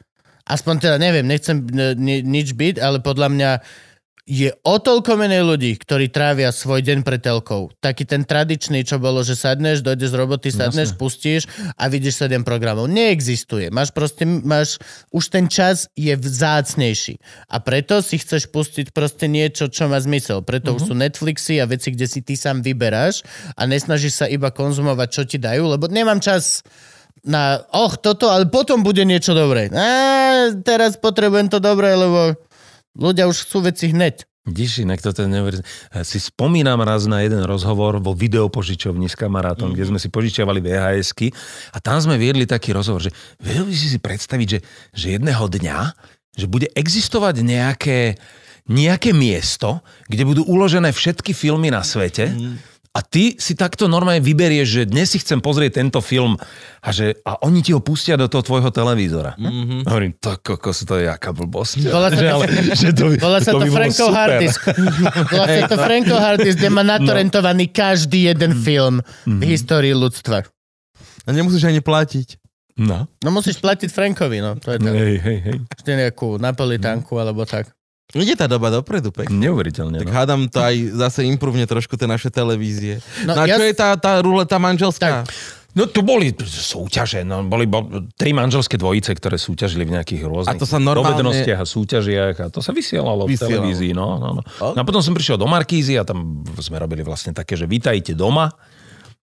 Aspoň 0.46 0.74
teda 0.78 0.96
neviem, 1.02 1.26
nechcem 1.26 1.66
ni, 1.98 2.22
nič 2.22 2.54
byť, 2.54 2.78
ale 2.78 3.02
podľa 3.02 3.28
mňa 3.34 3.50
je 4.26 4.50
o 4.66 4.82
toľko 4.82 5.22
menej 5.22 5.46
ľudí, 5.46 5.78
ktorí 5.78 6.10
trávia 6.10 6.50
svoj 6.50 6.82
deň 6.82 7.06
pre 7.06 7.14
telkou. 7.22 7.70
Taký 7.78 8.02
ten 8.02 8.26
tradičný, 8.26 8.82
čo 8.82 8.98
bolo, 8.98 9.22
že 9.22 9.38
sadneš, 9.38 9.86
dojdeš 9.86 10.10
z 10.10 10.18
roboty, 10.18 10.48
sadneš, 10.50 10.98
pustíš 10.98 11.46
a 11.78 11.86
vidíš 11.86 12.26
7 12.26 12.42
programov. 12.42 12.90
Neexistuje. 12.90 13.70
Máš 13.70 13.94
proste, 13.94 14.26
máš, 14.26 14.82
už 15.14 15.30
ten 15.30 15.46
čas 15.46 15.86
je 15.94 16.10
vzácnejší. 16.10 17.22
A 17.46 17.62
preto 17.62 18.02
si 18.02 18.18
chceš 18.18 18.50
pustiť 18.50 18.90
proste 18.90 19.30
niečo, 19.30 19.70
čo 19.70 19.86
má 19.86 20.02
zmysel. 20.02 20.42
Preto 20.42 20.74
už 20.74 20.90
sú 20.90 20.94
Netflixy 20.98 21.62
a 21.62 21.70
veci, 21.70 21.94
kde 21.94 22.10
si 22.10 22.18
ty 22.18 22.34
sám 22.34 22.66
vyberáš 22.66 23.22
a 23.54 23.62
nesnažíš 23.62 24.14
sa 24.18 24.26
iba 24.26 24.50
konzumovať, 24.50 25.08
čo 25.14 25.22
ti 25.22 25.38
dajú, 25.38 25.70
lebo 25.70 25.86
nemám 25.86 26.18
čas 26.18 26.66
na, 27.22 27.62
och, 27.70 28.02
toto, 28.02 28.26
ale 28.26 28.50
potom 28.50 28.82
bude 28.82 29.06
niečo 29.06 29.38
dobré. 29.38 29.70
Á, 29.70 30.50
teraz 30.66 30.98
potrebujem 30.98 31.46
to 31.46 31.62
dobré, 31.62 31.94
lebo 31.94 32.34
ľudia 32.96 33.28
už 33.28 33.46
chcú 33.46 33.68
veci 33.68 33.92
hneď. 33.92 34.24
Vidíš, 34.46 34.86
inak 34.86 35.02
to 35.02 35.10
ten 35.10 35.26
neuverí... 35.26 35.58
Si 36.06 36.22
spomínam 36.22 36.78
raz 36.78 37.10
na 37.10 37.26
jeden 37.26 37.42
rozhovor 37.42 37.98
vo 37.98 38.14
videopožičovni 38.14 39.10
s 39.10 39.18
kamarátom, 39.18 39.74
mm-hmm. 39.74 39.76
kde 39.76 39.88
sme 39.90 39.98
si 39.98 40.06
požičiavali 40.06 40.62
VHSky 40.62 41.34
a 41.74 41.82
tam 41.82 41.98
sme 41.98 42.14
viedli 42.14 42.46
taký 42.46 42.70
rozhovor, 42.70 43.02
že 43.02 43.10
vedel 43.42 43.66
by 43.66 43.74
si 43.74 43.90
si 43.90 43.98
predstaviť, 43.98 44.46
že, 44.46 44.58
že 44.94 45.06
jedného 45.18 45.50
dňa, 45.50 45.78
že 46.38 46.46
bude 46.46 46.70
existovať 46.78 47.42
nejaké, 47.42 48.22
nejaké 48.70 49.10
miesto, 49.10 49.82
kde 50.06 50.22
budú 50.22 50.42
uložené 50.46 50.94
všetky 50.94 51.34
filmy 51.34 51.74
na 51.74 51.82
svete 51.82 52.30
mm-hmm. 52.30 52.75
A 52.96 53.04
ty 53.04 53.36
si 53.36 53.52
takto 53.52 53.92
normálne 53.92 54.24
vyberieš, 54.24 54.68
že 54.72 54.82
dnes 54.88 55.12
si 55.12 55.20
chcem 55.20 55.36
pozrieť 55.36 55.84
tento 55.84 56.00
film 56.00 56.40
a, 56.80 56.88
že, 56.88 57.20
a 57.28 57.36
oni 57.44 57.60
ti 57.60 57.76
ho 57.76 57.84
pustia 57.84 58.16
do 58.16 58.24
toho 58.24 58.40
tvojho 58.40 58.72
televízora. 58.72 59.36
Mm-hmm. 59.36 59.84
Hovorím, 59.84 60.16
to 60.16 60.40
kokos, 60.40 60.80
to 60.88 60.96
je 60.96 61.04
jaká 61.04 61.36
blbosť. 61.36 61.92
Volá 61.92 62.08
sa 62.08 62.16
že, 62.24 62.24
to- 62.24 62.32
ale, 62.32 62.44
že 62.72 62.88
to, 62.96 63.04
by- 63.12 63.20
Volá 63.20 63.38
sa 63.44 63.52
to, 63.52 63.60
Frankov 63.68 64.08
super. 64.08 64.16
Harddisk. 64.16 64.60
Volá 65.36 65.44
sa 65.44 65.68
to 65.68 65.76
Frankov 65.76 66.18
Harddisk, 66.24 66.56
kde 66.56 66.70
má 66.72 66.82
natorentovaný 66.88 67.68
každý 67.68 68.32
jeden 68.32 68.56
film 68.56 69.04
v 69.28 69.42
histórii 69.44 69.92
ľudstva. 69.92 70.48
A 71.26 71.28
nemusíš 71.36 71.68
ani 71.68 71.84
platiť. 71.84 72.40
No. 72.80 73.04
No 73.20 73.28
musíš 73.28 73.60
platiť 73.60 73.92
Frankovi, 73.92 74.40
no. 74.40 74.56
To 74.56 74.72
je 74.72 74.78
to. 74.80 74.88
Hej, 74.88 75.16
hej, 75.20 75.38
hej. 75.44 75.56
Nejakú 75.84 76.40
napolitánku 76.40 77.12
alebo 77.20 77.44
tak. 77.44 77.76
Ide 78.18 78.34
tá 78.34 78.46
doba 78.46 78.70
dopredu, 78.70 79.10
pek. 79.10 79.28
Neuveriteľne. 79.28 79.98
Tak 79.98 80.08
No. 80.08 80.14
hádam 80.14 80.40
to 80.46 80.58
aj 80.58 80.74
zase 80.96 81.20
improvne 81.22 81.62
trošku 81.62 81.94
tie 81.94 82.04
naše 82.04 82.28
televízie. 82.28 83.04
No, 83.22 83.32
No, 83.32 83.42
a 83.42 83.46
ja- 83.46 83.54
čo 83.54 83.62
je 83.62 83.72
tá, 83.72 83.92
tá 83.94 84.18
ruleta 84.18 84.56
manželská? 84.56 85.28
No 85.72 85.84
tu 85.84 86.00
boli 86.00 86.32
súťaže, 86.32 87.20
no, 87.20 87.44
boli 87.44 87.68
bo, 87.68 87.84
tri 88.16 88.32
manželské 88.32 88.74
dvojice, 88.74 89.12
ktoré 89.12 89.36
súťažili 89.36 89.84
v 89.84 89.92
nejakých 89.92 90.24
rôznych 90.24 90.48
A 90.48 90.56
to 90.56 90.64
sa 90.64 90.80
normálne- 90.80 91.20
dovednostiach 91.20 91.60
a 91.60 91.66
súťažiach 91.66 92.36
a 92.38 92.46
to 92.48 92.64
sa 92.64 92.72
vysielalo, 92.72 93.28
v 93.28 93.36
Vysielalo. 93.36 93.60
televízii. 93.60 93.92
No, 93.92 94.16
no, 94.16 94.28
no. 94.34 94.42
no 94.42 94.72
a 94.72 94.84
potom 94.84 94.98
som 94.98 95.12
prišiel 95.12 95.36
do 95.36 95.44
Markízy 95.44 95.94
a 95.94 96.02
tam 96.02 96.40
sme 96.56 96.80
robili 96.80 97.04
vlastne 97.04 97.30
také, 97.30 97.54
že 97.54 97.68
vítajte 97.68 98.16
doma. 98.16 98.56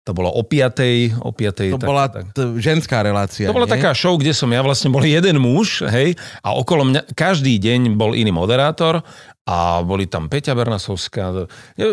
To 0.00 0.16
bolo 0.16 0.32
o 0.32 0.40
piatej, 0.40 1.12
o 1.20 1.28
piatej. 1.28 1.76
To 1.76 1.78
tak- 1.78 1.88
bola 1.92 2.04
tak. 2.08 2.24
t- 2.32 2.56
ženská 2.56 3.04
relácia, 3.04 3.44
To 3.44 3.52
bola 3.52 3.68
nie? 3.68 3.76
taká 3.76 3.92
show, 3.92 4.16
kde 4.16 4.32
som 4.32 4.48
ja 4.48 4.64
vlastne 4.64 4.88
bol 4.88 5.04
jeden 5.04 5.36
muž, 5.36 5.84
hej, 5.84 6.16
a 6.40 6.56
okolo 6.56 6.88
mňa 6.88 7.12
každý 7.12 7.60
deň 7.60 8.00
bol 8.00 8.16
iný 8.16 8.32
moderátor 8.32 9.04
a 9.42 9.56
boli 9.80 10.04
tam 10.04 10.28
Peťa 10.28 10.52
Bernasovská, 10.52 11.48
e, 11.74 11.84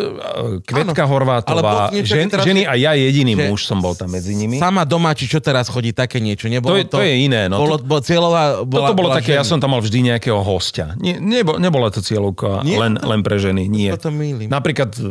Kvetka 0.61 1.03
Áno, 1.03 1.09
Horvátová, 1.09 1.89
žen, 1.97 2.27
teraz- 2.27 2.43
ženy 2.43 2.63
a 2.63 2.75
ja 2.75 2.91
jediný 2.93 3.33
muž 3.39 3.63
som 3.63 3.79
bol 3.79 3.91
tam 3.91 4.11
medzi 4.11 4.31
nimi. 4.31 4.55
Sama 4.55 4.83
doma, 4.83 5.11
či 5.11 5.25
čo 5.25 5.39
teraz 5.39 5.65
chodí, 5.65 5.89
také 5.89 6.19
niečo. 6.19 6.45
To 6.45 6.53
Nebolo 6.53 6.75
je, 6.75 6.85
to 6.85 6.99
je 6.99 7.13
iné. 7.17 7.47
No. 7.47 7.57
Bolo, 7.57 7.79
bolo 7.79 7.97
cieľová, 7.99 8.61
bola, 8.61 8.91
Toto 8.91 8.93
bolo 8.93 9.09
bola 9.09 9.17
také, 9.17 9.31
ja 9.31 9.41
žena. 9.41 9.49
som 9.49 9.57
tam 9.57 9.73
mal 9.73 9.81
vždy 9.81 9.99
nejakého 10.07 10.37
hostia. 10.37 10.93
Nie, 10.97 11.17
nebo, 11.17 11.57
nebola 11.57 11.87
to 11.87 11.99
cieľovka 11.99 12.61
Nie? 12.61 12.77
len, 12.77 12.93
len 12.95 13.21
pre 13.23 13.37
ženy, 13.37 13.65
nie. 13.65 13.89
To 13.95 14.05
to 14.05 14.11
mýlim. 14.11 14.47
Napríklad 14.47 14.93
e, 14.93 15.01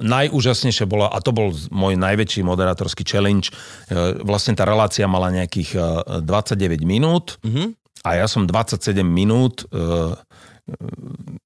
najúžasnejšie 0.00 0.84
bola, 0.84 1.08
a 1.08 1.18
to 1.18 1.30
bol 1.30 1.50
môj 1.70 1.96
najväčší 1.96 2.42
moderátorský 2.42 3.02
challenge, 3.02 3.48
e, 3.48 3.52
vlastne 4.20 4.52
tá 4.52 4.62
relácia 4.62 5.06
mala 5.06 5.30
nejakých 5.30 5.70
e, 5.72 5.80
29 6.20 6.82
minút 6.82 7.38
Mhm. 7.40 7.72
a 8.02 8.10
ja 8.14 8.26
som 8.26 8.44
27 8.44 9.00
minút 9.02 9.64
e, 9.66 10.12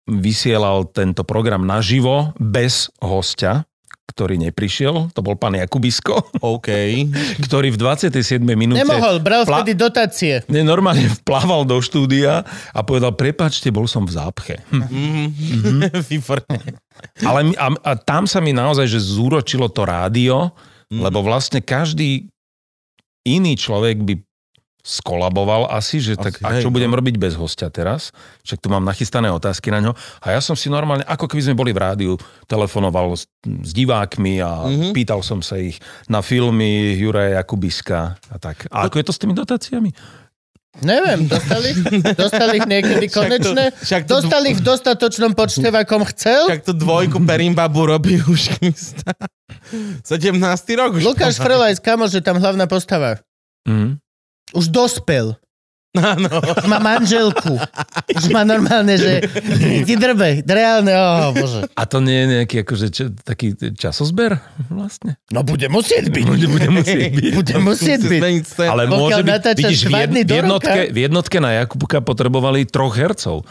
vysielal 0.08 0.88
tento 0.90 1.22
program 1.22 1.62
naživo 1.62 2.32
bez 2.40 2.88
hostia, 3.04 3.68
ktorý 4.10 4.42
neprišiel, 4.42 5.14
to 5.14 5.20
bol 5.22 5.38
pán 5.38 5.54
Jakubisko, 5.54 6.18
OK. 6.42 6.68
ktorý 7.46 7.70
v 7.70 7.78
27 7.78 8.42
minúte... 8.42 8.82
Nemohol, 8.82 9.22
bral 9.22 9.46
Pla- 9.46 9.62
vtedy 9.62 9.78
dotácie. 9.78 10.42
Ne, 10.50 10.66
normálne 10.66 11.06
vplával 11.22 11.62
do 11.62 11.78
štúdia 11.78 12.42
a 12.74 12.80
povedal, 12.82 13.14
prepačte, 13.14 13.70
bol 13.70 13.86
som 13.86 14.02
v 14.04 14.12
zápche. 14.18 14.54
Hm. 14.74 14.82
Mhm. 14.82 15.78
Výborné. 16.10 16.58
Ale 17.22 17.54
a, 17.56 17.66
a 17.80 17.92
tam 17.96 18.26
sa 18.26 18.42
mi 18.42 18.50
naozaj, 18.50 18.90
že 18.90 19.00
zúročilo 19.00 19.70
to 19.70 19.86
rádio, 19.86 20.52
lebo 20.90 21.22
vlastne 21.22 21.62
každý 21.62 22.26
iný 23.22 23.54
človek 23.54 24.02
by 24.02 24.14
skolaboval 24.80 25.68
asi, 25.68 25.98
že 25.98 26.14
tak, 26.14 26.36
Asi, 26.36 26.42
a 26.42 26.48
hej, 26.52 26.62
čo 26.62 26.68
no. 26.68 26.74
budem 26.74 26.90
robiť 26.90 27.16
bez 27.16 27.34
hostia 27.34 27.68
teraz? 27.68 28.10
Však 28.42 28.58
tu 28.58 28.68
mám 28.68 28.82
nachystané 28.82 29.28
otázky 29.28 29.68
na 29.68 29.80
ňo. 29.80 29.92
A 30.18 30.32
ja 30.32 30.40
som 30.40 30.52
si 30.52 30.66
normálne, 30.66 31.04
ako 31.04 31.26
keby 31.26 31.42
sme 31.42 31.54
boli 31.54 31.70
v 31.70 31.80
rádiu, 31.80 32.12
telefonoval 32.44 33.12
s, 33.12 33.24
s 33.42 33.70
divákmi 33.70 34.38
a 34.38 34.50
Mhm. 34.66 34.90
pýtal 34.90 35.20
som 35.20 35.38
sa 35.38 35.56
ich 35.56 35.76
na 36.06 36.20
filmy 36.20 36.96
Juraja 36.96 37.38
Jakubiska 37.38 37.98
a 38.16 38.36
tak. 38.36 38.66
A 38.68 38.84
ako 38.84 38.96
je 38.96 39.04
to 39.04 39.12
s 39.12 39.18
tými 39.18 39.32
dotáciami? 39.32 39.92
Neviem, 40.80 41.26
dostali, 41.26 41.74
dostali 42.14 42.56
ich 42.56 42.64
niekedy 42.64 43.10
Však 43.10 43.42
to- 43.42 43.54
však 43.82 44.02
to- 44.06 44.10
Dostali 44.16 44.54
ich 44.54 44.58
v 44.58 44.64
dostatočnom 44.64 45.34
počte, 45.34 45.66
v 45.66 45.76
akom 45.76 46.06
chcel. 46.06 46.46
Tak 46.46 46.62
tú 46.62 46.72
dvojku 46.72 47.18
Perimbabu 47.20 47.90
robí 47.90 48.22
už 48.22 48.54
kmista. 48.54 49.10
17. 50.06 50.38
rok 50.74 50.94
už. 50.94 51.02
Lukáš 51.02 51.36
to. 51.36 51.42
Frelajs, 51.42 51.78
kamoš, 51.78 52.14
je 52.14 52.22
tam 52.22 52.38
hlavná 52.38 52.64
postava. 52.64 53.18
Mhm. 53.66 53.98
Už 54.54 54.68
dospel. 54.68 55.38
Áno. 55.98 56.30
Má 56.70 56.78
manželku. 56.78 57.58
Už 58.14 58.30
má 58.30 58.46
normálne, 58.46 58.94
že 58.94 59.26
ti 59.82 59.98
drbe. 59.98 60.46
Reálne, 60.46 60.94
oh, 60.94 61.34
bože. 61.34 61.66
A 61.74 61.82
to 61.82 61.98
nie 61.98 62.14
je 62.14 62.26
nejaký 62.38 62.56
akože, 62.62 62.86
čo, 62.94 63.04
taký 63.10 63.58
časozber 63.74 64.38
vlastne? 64.70 65.18
No 65.34 65.42
bude 65.42 65.66
musieť 65.66 66.14
byť. 66.14 66.24
Bude, 66.30 66.46
bude 66.46 66.70
musieť 66.70 67.10
byť. 67.10 67.32
Bude 67.34 67.56
musieť 67.58 68.00
byť. 68.06 68.22
Ale 68.70 68.86
môže 68.86 69.26
byť, 69.26 69.42
vidíš, 69.58 69.80
v, 69.90 69.94
jed, 69.98 70.10
v, 70.14 70.30
jednotke, 70.30 70.80
v 70.94 70.98
jednotke 71.10 71.36
na 71.42 71.50
Jakubka 71.58 71.98
potrebovali 71.98 72.70
troch 72.70 72.94
hercov. 72.94 73.42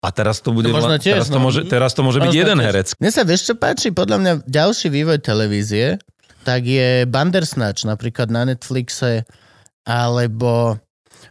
A 0.00 0.08
teraz 0.08 0.40
to 0.40 0.56
bude... 0.56 0.72
To 0.72 0.78
možno 0.78 0.96
tiež, 0.96 1.20
teraz, 1.20 1.28
to 1.28 1.36
no. 1.36 1.44
môže, 1.44 1.60
teraz 1.68 1.90
to 1.92 2.00
môže 2.00 2.22
byť 2.22 2.32
jeden 2.32 2.58
tiež. 2.62 2.66
herec. 2.70 2.88
Mne 2.96 3.12
sa 3.12 3.22
vieš, 3.28 3.50
čo 3.50 3.54
páči? 3.58 3.92
Podľa 3.92 4.16
mňa 4.16 4.32
ďalší 4.48 4.88
vývoj 4.88 5.20
televízie, 5.20 6.00
tak 6.48 6.64
je 6.64 7.04
Bandersnatch 7.04 7.84
napríklad 7.84 8.32
na 8.32 8.48
Netflixe, 8.48 9.28
alebo 9.88 10.76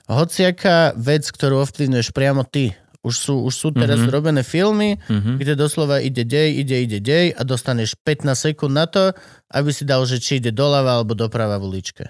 hociaká 0.10 0.98
vec, 0.98 1.30
ktorú 1.30 1.62
ovplyvňuješ 1.62 2.10
priamo 2.10 2.42
ty. 2.42 2.74
Už 3.06 3.16
sú, 3.16 3.36
už 3.46 3.54
sú 3.54 3.70
teraz 3.72 4.02
mm-hmm. 4.02 4.16
robené 4.16 4.42
filmy, 4.42 4.98
Mhm. 4.98 5.14
mm-hmm. 5.14 5.36
kde 5.40 5.54
doslova 5.54 6.02
ide 6.02 6.26
dej, 6.26 6.60
ide, 6.60 6.78
ide 6.84 7.00
dej 7.00 7.32
a 7.32 7.42
dostaneš 7.46 7.96
15 8.02 8.34
sekúnd 8.34 8.74
na 8.74 8.90
to, 8.90 9.14
aby 9.54 9.70
si 9.72 9.86
dal, 9.86 10.04
že 10.04 10.18
či 10.18 10.42
ide 10.42 10.52
doľava 10.52 11.00
alebo 11.00 11.14
doprava 11.14 11.62
v 11.62 11.72
uličke. 11.72 12.10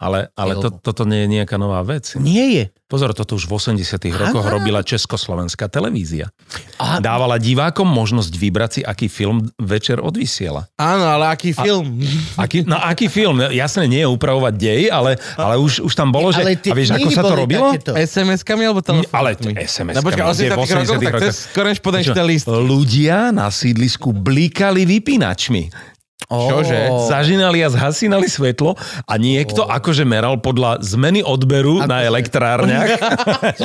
Ale, 0.00 0.32
ale 0.32 0.56
to, 0.56 0.72
toto 0.72 1.04
nie 1.04 1.28
je 1.28 1.28
nejaká 1.28 1.60
nová 1.60 1.84
vec. 1.84 2.16
Nie 2.16 2.46
je. 2.56 2.64
Pozor, 2.88 3.12
toto 3.12 3.36
už 3.36 3.44
v 3.46 3.52
80 3.60 4.00
rokoch 4.16 4.42
Aha. 4.42 4.56
robila 4.56 4.80
Československá 4.80 5.68
televízia. 5.68 6.32
A, 6.80 7.04
Dávala 7.04 7.36
divákom 7.36 7.84
možnosť 7.84 8.32
vybrať 8.32 8.70
si, 8.72 8.80
aký 8.80 9.12
film 9.12 9.44
večer 9.60 10.00
odvysiela. 10.00 10.66
Áno, 10.80 11.04
ale 11.04 11.30
aký 11.30 11.52
film? 11.52 12.00
Aký, 12.34 12.64
no 12.64 12.80
aký 12.80 13.12
film? 13.12 13.44
Jasne, 13.52 13.86
nie 13.86 14.00
je 14.00 14.08
upravovať 14.08 14.54
dej, 14.56 14.80
ale, 14.88 15.20
ale 15.36 15.60
už, 15.60 15.84
už 15.84 15.92
tam 15.92 16.08
bolo, 16.10 16.32
že... 16.32 16.48
ale 16.48 16.56
a 16.56 16.74
vieš, 16.74 16.96
ako 16.96 17.08
sa 17.12 17.22
to 17.22 17.34
robilo? 17.36 17.68
takéto. 17.70 17.92
SMS-kami 17.94 18.62
alebo 18.64 18.80
telefónmi? 18.80 19.12
Ale 19.12 19.28
SMS-kami, 19.68 19.94
No 19.94 20.02
počkaj, 20.02 20.24
ale 20.24 20.34
kde 20.34 20.48
v 20.48 20.58
80 20.58 20.58
rokov, 20.58 20.66
80 20.66 21.04
tak 21.04 21.12
to 21.12 21.24
je 21.28 21.64
než 22.00 22.08
list. 22.24 22.46
Ľudia 22.48 23.30
na 23.30 23.52
sídlisku 23.52 24.16
blíkali 24.16 24.88
vypínačmi. 24.88 25.92
Čože? 26.30 26.78
Zažínali 27.06 27.58
a 27.60 27.68
zhasínali 27.68 28.24
svetlo 28.24 28.78
a 29.02 29.14
niekto 29.16 29.66
akože 29.66 30.06
meral 30.06 30.38
podľa 30.38 30.78
zmeny 30.78 31.20
odberu 31.20 31.82
na 31.82 32.06
elektrárniach. 32.06 33.02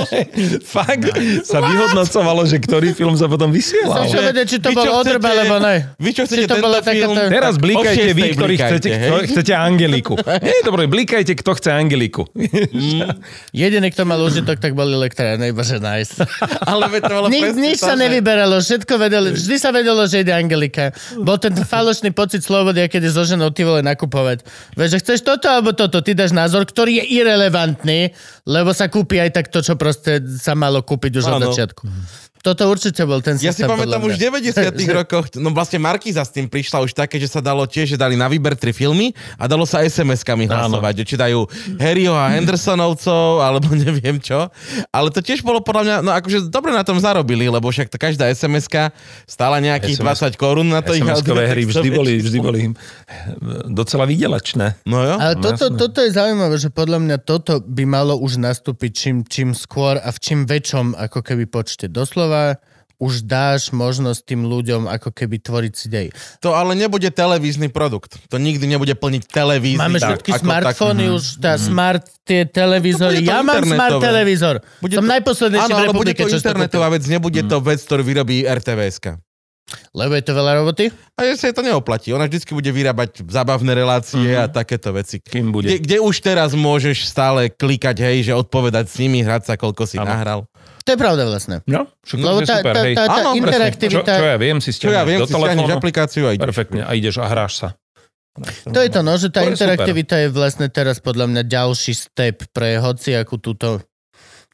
Fakt 0.76 1.13
sa 1.43 1.61
vyhodnocovalo, 1.61 2.43
že 2.43 2.57
ktorý 2.57 2.91
film 2.91 3.13
sa 3.13 3.30
potom 3.30 3.53
vysielal. 3.53 4.09
Chcem 4.09 4.26
vedieť, 4.26 4.47
či 4.47 4.57
to 4.57 4.70
Vy 4.70 4.76
bolo 4.76 4.91
odrb, 4.97 5.22
alebo 5.22 5.61
ne. 5.61 5.93
Vy 5.95 6.09
čo 6.11 6.26
chcete 6.26 6.41
Či 6.41 6.49
to 6.49 6.57
bola 6.57 6.82
film? 6.82 7.13
takáto- 7.13 7.30
Teraz 7.30 7.53
o 7.53 7.61
vy, 7.61 8.24
ktorí 8.34 8.55
blikajte, 8.55 8.74
chcete, 8.82 8.89
kto, 8.97 9.16
chcete 9.30 9.53
Angeliku. 9.53 10.13
Nie, 10.45 10.59
dobre, 10.61 10.84
blíkajte, 10.88 11.34
kto 11.36 11.51
chce 11.53 11.70
Angeliku. 11.70 12.26
Jediný, 13.51 13.88
kto 13.89 14.03
mal 14.03 14.20
užitok, 14.20 14.57
tak 14.57 14.74
boli 14.74 14.91
elektrárne, 14.91 15.53
iba 15.53 15.61
že 15.61 15.78
nice. 15.78 16.18
Ale 16.66 16.89
to 16.97 17.11
bolo 17.11 17.28
Ni, 17.30 17.45
nič 17.53 17.78
sa 17.78 17.93
že- 17.93 18.01
nevyberalo, 18.01 18.57
všetko 18.57 18.93
vedeli, 18.97 19.30
vždy 19.32 19.55
sa 19.55 19.70
vedelo, 19.70 20.01
že 20.05 20.22
ide 20.22 20.34
Angelika. 20.34 20.89
Bol 21.16 21.38
ten 21.38 21.53
falošný 21.53 22.09
pocit 22.09 22.41
slobody, 22.56 22.80
a 22.82 22.88
keď 22.88 23.01
je 23.06 23.12
so 23.12 23.28
ženou 23.28 23.51
ty 23.51 23.68
vole 23.68 23.84
nakupovať. 23.84 24.47
Vieš, 24.80 24.89
že 24.95 25.01
chceš 25.03 25.20
toto 25.28 25.51
alebo 25.51 25.76
toto, 25.76 25.99
ty 25.99 26.16
dáš 26.16 26.32
názor, 26.32 26.64
ktorý 26.64 27.03
je 27.03 27.20
irrelevantný, 27.20 28.16
lebo 28.47 28.72
sa 28.72 28.88
kúpi 28.88 29.20
aj 29.20 29.36
tak 29.36 29.51
to, 29.51 29.60
čo 29.60 29.76
proste 29.76 30.24
sa 30.24 30.56
malo 30.56 30.80
kúpiť 30.88 31.20
už 31.20 31.26
od 31.28 31.36
Áno. 31.36 31.51
začiatku. 31.51 31.84
Toto 32.46 32.70
určite 32.70 33.02
bol 33.02 33.18
ten 33.20 33.41
Ja 33.41 33.50
si 33.50 33.58
systém. 33.58 33.66
pamätám 33.66 33.98
už 34.00 34.14
v 34.16 34.30
90 34.30 34.54
rokoch, 35.02 35.34
no 35.36 35.50
vlastne 35.50 35.82
Markiza 35.82 36.22
s 36.22 36.30
tým 36.30 36.46
prišla 36.46 36.86
už 36.86 36.93
také, 36.93 37.18
že 37.18 37.26
sa 37.26 37.41
dalo 37.41 37.66
tiež, 37.66 37.89
že 37.89 37.98
dali 37.98 38.14
na 38.14 38.30
výber 38.30 38.54
tri 38.54 38.70
filmy 38.70 39.10
a 39.36 39.50
dalo 39.50 39.66
sa 39.66 39.82
SMS-kami 39.82 40.46
hlasovať, 40.46 41.02
že 41.02 41.04
či 41.04 41.16
dajú 41.18 41.50
Harryho 41.76 42.14
a 42.14 42.30
Hendersonovcov, 42.32 43.26
alebo 43.50 43.74
neviem 43.74 44.22
čo. 44.22 44.46
Ale 44.89 45.10
to 45.10 45.20
tiež 45.20 45.41
bolo 45.41 45.58
podľa 45.60 45.82
mňa, 45.82 45.96
no 46.00 46.14
akože 46.14 46.38
dobre 46.48 46.70
na 46.70 46.86
tom 46.86 47.02
zarobili, 47.02 47.50
lebo 47.50 47.66
však 47.66 47.89
to 47.89 47.98
každá 47.98 48.30
SMS-ka 48.30 48.93
stála 49.26 49.58
nejakých 49.58 49.98
SMS 49.98 50.30
20 50.30 50.38
korún 50.38 50.70
na 50.70 50.86
to 50.86 50.93
ich 50.93 51.02
SMS-kové 51.02 51.50
hry 51.50 51.66
vždy 51.66 51.89
boli, 51.89 52.14
vždy 52.20 52.38
boli 52.38 52.62
docela 53.68 54.06
vydelačné. 54.06 54.78
No 54.84 55.02
jo. 55.02 55.16
Ale 55.18 55.34
No, 55.36 55.41
toto, 55.43 55.66
jasné. 55.68 55.80
toto 55.80 55.98
je 56.00 56.12
zaujímavé, 56.12 56.56
že 56.56 56.70
podľa 56.70 57.00
mňa 57.02 57.18
toto 57.20 57.58
by 57.60 57.84
malo 57.84 58.14
už 58.16 58.38
nastúpiť 58.38 58.91
čím, 58.93 59.16
čím 59.26 59.50
skôr 59.52 59.98
a 59.98 60.10
v 60.10 60.20
čím 60.20 60.39
väčšom 60.43 60.93
ako 60.93 61.20
keby 61.22 61.48
počte. 61.48 61.88
Doslova 61.88 62.35
už 62.96 63.28
dáš 63.28 63.76
možnosť 63.76 64.24
tým 64.24 64.48
ľuďom 64.48 64.88
ako 64.88 65.12
keby 65.12 65.44
tvoriť 65.44 65.74
si 65.76 65.88
dej. 65.92 66.08
To 66.40 66.56
ale 66.56 66.80
nebude 66.80 67.12
televízny 67.12 67.68
produkt. 67.68 68.16
To 68.32 68.40
nikdy 68.40 68.64
nebude 68.72 68.96
plniť 68.96 69.28
televízny. 69.28 69.84
Máme 69.84 70.00
tak, 70.00 70.24
všetky 70.24 70.32
smartfóny, 70.40 71.12
už 71.12 71.44
tá 71.44 71.60
smart 71.60 72.08
tie 72.24 72.48
televízory. 72.48 73.20
Ja 73.20 73.44
mám 73.44 73.68
smart 73.68 74.00
televízor. 74.00 74.64
Bude 74.80 74.96
Som 74.96 75.06
to- 75.06 75.12
najposlednejší 75.12 75.68
Áno, 75.68 75.76
v 75.76 75.80
ale 75.84 75.88
bude 75.92 76.16
republike, 76.16 76.22
to 76.24 76.40
internetová 76.40 76.88
vec, 76.96 77.04
nebude 77.04 77.42
to 77.44 77.58
vec, 77.60 77.80
ktorú 77.84 78.04
vyrobí 78.08 78.48
RTVSK. 78.48 79.20
Lebo 79.91 80.13
je 80.13 80.22
to 80.22 80.34
veľa 80.34 80.61
roboty? 80.61 80.93
A 81.16 81.26
že 81.26 81.36
sa 81.36 81.45
jej 81.49 81.55
to 81.55 81.66
neoplatí. 81.66 82.13
Ona 82.13 82.30
vždy 82.30 82.38
bude 82.47 82.70
vyrábať 82.70 83.26
zábavné 83.26 83.74
relácie 83.74 84.30
a 84.32 84.45
takéto 84.45 84.93
veci. 84.93 85.18
Kým 85.18 85.49
bude. 85.49 85.66
Kde, 85.68 85.78
kde 85.80 85.97
už 85.99 86.16
teraz 86.22 86.53
môžeš 86.53 87.01
stále 87.03 87.49
klikať, 87.49 87.97
hej, 87.99 88.30
že 88.30 88.34
odpovedať 88.34 88.86
s 88.86 88.95
nimi, 88.99 89.26
hrať 89.26 89.49
sa, 89.49 89.53
koľko 89.55 89.84
si 89.84 89.97
Áno. 89.97 90.05
nahral. 90.05 90.39
To 90.86 90.93
je 90.93 90.99
pravda 91.01 91.26
vlastne. 91.26 91.66
No, 91.66 91.89
však 92.05 92.18
Lebo 92.20 92.39
je 92.39 92.45
tá, 92.45 92.55
super, 92.61 92.74
tá, 92.74 92.82
hej. 92.86 92.93
tá, 92.93 93.03
tá 93.03 93.13
Áno, 93.18 93.30
presne. 93.34 93.34
Čo, 93.34 93.41
interaktivita... 93.41 94.11
čo 94.13 94.26
ja 94.28 94.38
viem, 94.38 94.57
si 94.59 94.70
ja 94.70 94.76
stiahneš 94.78 95.07
viem, 95.09 95.20
do 95.20 95.26
si 95.26 95.34
telefónu. 95.34 95.74
aplikáciu 95.74 96.24
a 96.24 96.32
ideš. 96.32 96.45
Perfektne, 96.45 96.82
a 96.86 96.91
ideš 96.93 97.16
a 97.18 97.26
hráš 97.26 97.53
sa. 97.57 97.68
To 98.70 98.80
je 98.80 98.89
to, 98.91 98.99
no, 99.01 99.18
že 99.18 99.34
tá 99.34 99.41
To 99.41 99.47
je 99.47 99.51
interaktivita 99.55 100.16
je 100.22 100.28
vlastne 100.30 100.68
teraz 100.70 101.01
podľa 101.01 101.26
mňa 101.26 101.41
ďalší 101.41 101.93
step 101.95 102.51
pre 102.53 102.78
hociakú 102.78 103.41
túto 103.41 103.82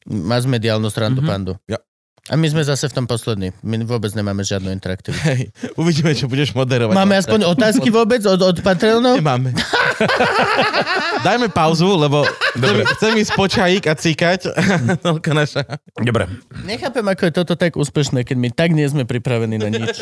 masmediálnu 0.07 0.87
srandu 0.87 1.19
Mhm. 1.19 1.27
pandu. 1.27 1.53
Ja. 1.67 1.83
A 2.31 2.39
my 2.39 2.47
sme 2.47 2.63
zase 2.63 2.87
v 2.87 2.95
tom 2.95 3.05
poslední. 3.11 3.51
My 3.59 3.75
vôbec 3.83 4.07
nemáme 4.15 4.39
žiadnu 4.47 4.71
interaktivitu. 4.71 5.19
Hej, 5.27 5.51
uvidíme, 5.75 6.15
čo 6.15 6.31
budeš 6.31 6.55
moderovať. 6.55 6.95
Máme 6.95 7.19
aspoň 7.19 7.43
otázky 7.43 7.91
vôbec 7.91 8.23
od, 8.23 8.39
od 8.39 8.57
Patreonov? 8.63 9.19
Nemáme. 9.19 9.51
Dajme 11.27 11.51
pauzu, 11.51 11.91
lebo 11.91 12.23
chcem, 12.55 12.77
chcem 12.95 13.13
ísť 13.19 13.31
po 13.35 13.45
čajík 13.51 13.83
a 13.83 13.93
cíkať. 13.99 14.47
Toľko 15.05 15.29
naša. 15.35 15.61
Dobre. 15.99 16.31
Nechápem, 16.63 17.03
ako 17.03 17.21
je 17.27 17.33
toto 17.35 17.53
tak 17.59 17.75
úspešné, 17.75 18.23
keď 18.23 18.37
my 18.39 18.49
tak 18.55 18.71
nie 18.71 18.87
sme 18.87 19.03
pripravení 19.03 19.59
na 19.59 19.67
nič. 19.67 19.99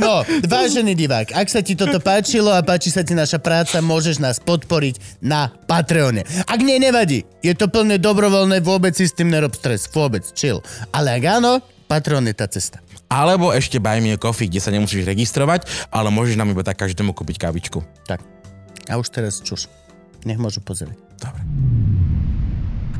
No, 0.00 0.24
vážený 0.48 0.96
divák, 0.96 1.36
ak 1.36 1.48
sa 1.52 1.60
ti 1.60 1.76
toto 1.76 2.00
páčilo 2.00 2.48
a 2.48 2.64
páči 2.64 2.88
sa 2.88 3.04
ti 3.04 3.12
naša 3.12 3.36
práca, 3.38 3.84
môžeš 3.84 4.16
nás 4.18 4.40
podporiť 4.40 5.20
na 5.20 5.52
Patreone. 5.68 6.24
Ak 6.48 6.58
nie, 6.64 6.80
nevadí. 6.80 7.28
Je 7.42 7.52
to 7.58 7.66
plne 7.68 7.98
dobrovoľné, 8.22 8.62
vôbec 8.62 8.94
si 8.94 9.10
s 9.10 9.18
tým 9.18 9.34
nerob 9.34 9.50
stres. 9.58 9.90
Vôbec, 9.90 10.22
chill. 10.38 10.62
Ale 10.94 11.18
ak 11.18 11.42
áno, 11.42 11.58
Patreon 11.90 12.22
je 12.30 12.34
tá 12.38 12.46
cesta. 12.46 12.78
Alebo 13.10 13.50
ešte 13.50 13.82
Buy 13.82 13.98
Me 13.98 14.14
a 14.14 14.16
Coffee, 14.16 14.46
kde 14.46 14.62
sa 14.62 14.70
nemusíš 14.70 15.02
registrovať, 15.02 15.66
ale 15.90 16.14
môžeš 16.14 16.38
nám 16.38 16.54
iba 16.54 16.62
tak 16.62 16.78
každému 16.78 17.18
kúpiť 17.18 17.42
kávičku. 17.42 17.82
Tak. 18.06 18.22
A 18.86 18.94
už 18.94 19.10
teraz 19.10 19.42
čuš. 19.42 19.66
Nech 20.22 20.38
môžu 20.38 20.62
pozrieť. 20.62 20.94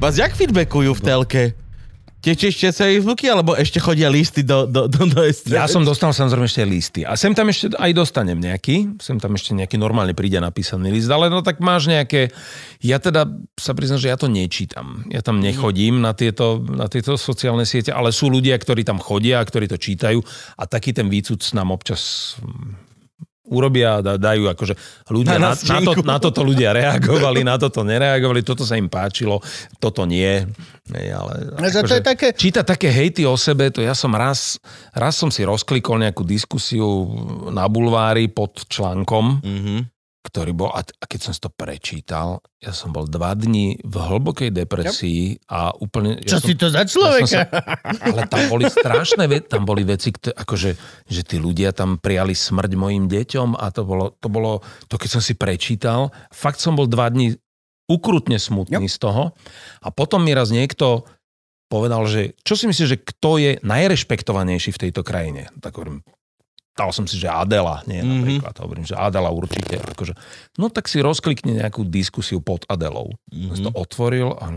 Vás 0.02 0.18
jak 0.18 0.34
feedbackujú 0.34 0.90
v 0.90 1.00
telke? 1.06 1.42
Tiež 2.22 2.54
ešte 2.54 2.70
sa 2.70 2.86
Facebooky, 2.86 3.26
alebo 3.26 3.58
ešte 3.58 3.82
chodia 3.82 4.06
listy 4.06 4.46
do, 4.46 4.62
do, 4.62 4.86
do, 4.86 5.10
do? 5.10 5.26
Ja 5.50 5.66
som 5.66 5.82
dostal 5.82 6.14
samozrejme 6.14 6.46
ešte 6.46 6.62
listy. 6.62 7.00
A 7.02 7.18
sem 7.18 7.34
tam 7.34 7.50
ešte 7.50 7.74
aj 7.74 7.90
dostanem 7.98 8.38
nejaký. 8.38 8.94
Sem 9.02 9.18
tam 9.18 9.34
ešte 9.34 9.58
nejaký 9.58 9.74
normálne 9.74 10.14
príde 10.14 10.38
napísaný 10.38 10.94
list. 10.94 11.10
Ale 11.10 11.26
no 11.26 11.42
tak 11.42 11.58
máš 11.58 11.90
nejaké... 11.90 12.30
Ja 12.78 13.02
teda 13.02 13.26
sa 13.58 13.74
priznám, 13.74 13.98
že 13.98 14.14
ja 14.14 14.14
to 14.14 14.30
nečítam. 14.30 15.02
Ja 15.10 15.18
tam 15.18 15.42
nechodím 15.42 15.98
na 15.98 16.14
tieto, 16.14 16.62
na 16.62 16.86
tieto 16.86 17.18
sociálne 17.18 17.66
siete, 17.66 17.90
ale 17.90 18.14
sú 18.14 18.30
ľudia, 18.30 18.54
ktorí 18.54 18.86
tam 18.86 19.02
chodia, 19.02 19.42
ktorí 19.42 19.66
to 19.66 19.74
čítajú 19.74 20.22
a 20.54 20.62
taký 20.70 20.94
ten 20.94 21.10
výcud 21.10 21.42
nám 21.58 21.74
občas 21.74 22.38
urobia 23.53 23.88
a 23.92 24.03
da- 24.03 24.16
dajú 24.16 24.48
akože 24.48 24.74
ľudia 25.07 25.36
Na 25.36 25.53
na, 25.53 25.53
na, 25.53 25.78
to, 25.78 25.92
na 26.03 26.16
toto 26.16 26.40
ľudia 26.40 26.72
reagovali, 26.72 27.44
na 27.44 27.55
toto 27.55 27.82
nereagovali, 27.82 28.40
toto 28.40 28.64
sa 28.64 28.74
im 28.74 28.88
páčilo, 28.88 29.44
toto 29.76 30.03
nie. 30.05 30.48
Nie, 30.88 31.12
ale 31.12 31.53
No, 31.55 31.66
že 31.66 31.84
to 31.84 31.94
je 31.94 32.03
také- 32.03 32.32
čítať 32.32 32.64
také 32.64 32.88
hejty 32.88 33.22
o 33.22 33.36
sebe, 33.36 33.68
to 33.68 33.78
ja 33.78 33.92
som 33.92 34.11
raz, 34.11 34.57
raz 34.90 35.14
som 35.14 35.28
si 35.28 35.42
rozklikol 35.42 36.00
nejakú 36.00 36.22
diskusiu 36.22 36.88
na 37.48 37.64
bulvári 37.66 38.26
pod 38.26 38.64
článkom, 38.64 39.38
Mhm. 39.38 39.91
Ktorý 40.33 40.57
bol, 40.57 40.72
a, 40.72 40.80
keď 40.80 41.20
som 41.20 41.33
si 41.37 41.45
to 41.45 41.53
prečítal, 41.53 42.41
ja 42.57 42.72
som 42.72 42.89
bol 42.89 43.05
dva 43.05 43.37
dni 43.37 43.76
v 43.85 43.95
hlbokej 44.01 44.49
depresii 44.49 45.45
a 45.53 45.76
úplne... 45.76 46.24
Čo 46.24 46.41
ja 46.41 46.41
som, 46.41 46.49
si 46.49 46.57
to 46.57 46.72
za 46.72 46.83
ja 46.83 46.89
človeka? 46.89 47.28
sa, 47.28 47.41
ale 48.01 48.24
tam 48.33 48.49
boli 48.49 48.64
strašné 48.64 49.28
veci, 49.28 49.47
tam 49.53 49.68
boli 49.68 49.85
veci, 49.85 50.09
akože, 50.09 50.70
že 51.05 51.20
tí 51.20 51.37
ľudia 51.37 51.76
tam 51.76 52.01
prijali 52.01 52.33
smrť 52.33 52.72
mojim 52.80 53.12
deťom 53.12 53.61
a 53.61 53.68
to 53.68 53.85
bolo, 53.85 54.16
to 54.16 54.33
bolo, 54.33 54.64
to 54.89 54.97
keď 54.97 55.20
som 55.20 55.22
si 55.22 55.37
prečítal, 55.37 56.09
fakt 56.33 56.64
som 56.64 56.80
bol 56.80 56.89
dva 56.89 57.12
dni 57.12 57.37
ukrutne 57.93 58.41
smutný 58.41 58.89
z 58.89 58.97
toho 58.97 59.37
a 59.85 59.89
potom 59.93 60.24
mi 60.24 60.33
raz 60.33 60.49
niekto 60.49 61.05
povedal, 61.68 62.09
že 62.09 62.33
čo 62.41 62.57
si 62.57 62.64
myslíš, 62.72 62.89
že 62.89 63.01
kto 63.05 63.37
je 63.37 63.51
najrešpektovanejší 63.61 64.72
v 64.72 64.80
tejto 64.89 65.05
krajine? 65.05 65.53
Tak 65.61 65.76
hovorím, 65.76 66.01
dal 66.72 66.90
som 66.90 67.04
si, 67.04 67.16
že 67.16 67.28
Adela, 67.28 67.84
nie 67.84 68.00
Mhm. 68.00 68.08
napríklad. 68.08 68.54
Hovorím, 68.58 68.84
že 68.84 68.96
Adela 68.96 69.28
určite. 69.28 69.76
Akože, 69.76 70.16
no 70.56 70.68
tak 70.68 70.88
si 70.88 70.98
rozklikni 70.98 71.56
nejakú 71.56 71.84
diskusiu 71.84 72.40
pod 72.40 72.64
Adelou. 72.66 73.12
Mm-hmm. 73.28 73.48
Som 73.52 73.64
to 73.68 73.72
otvoril 73.74 74.32
a 74.32 74.56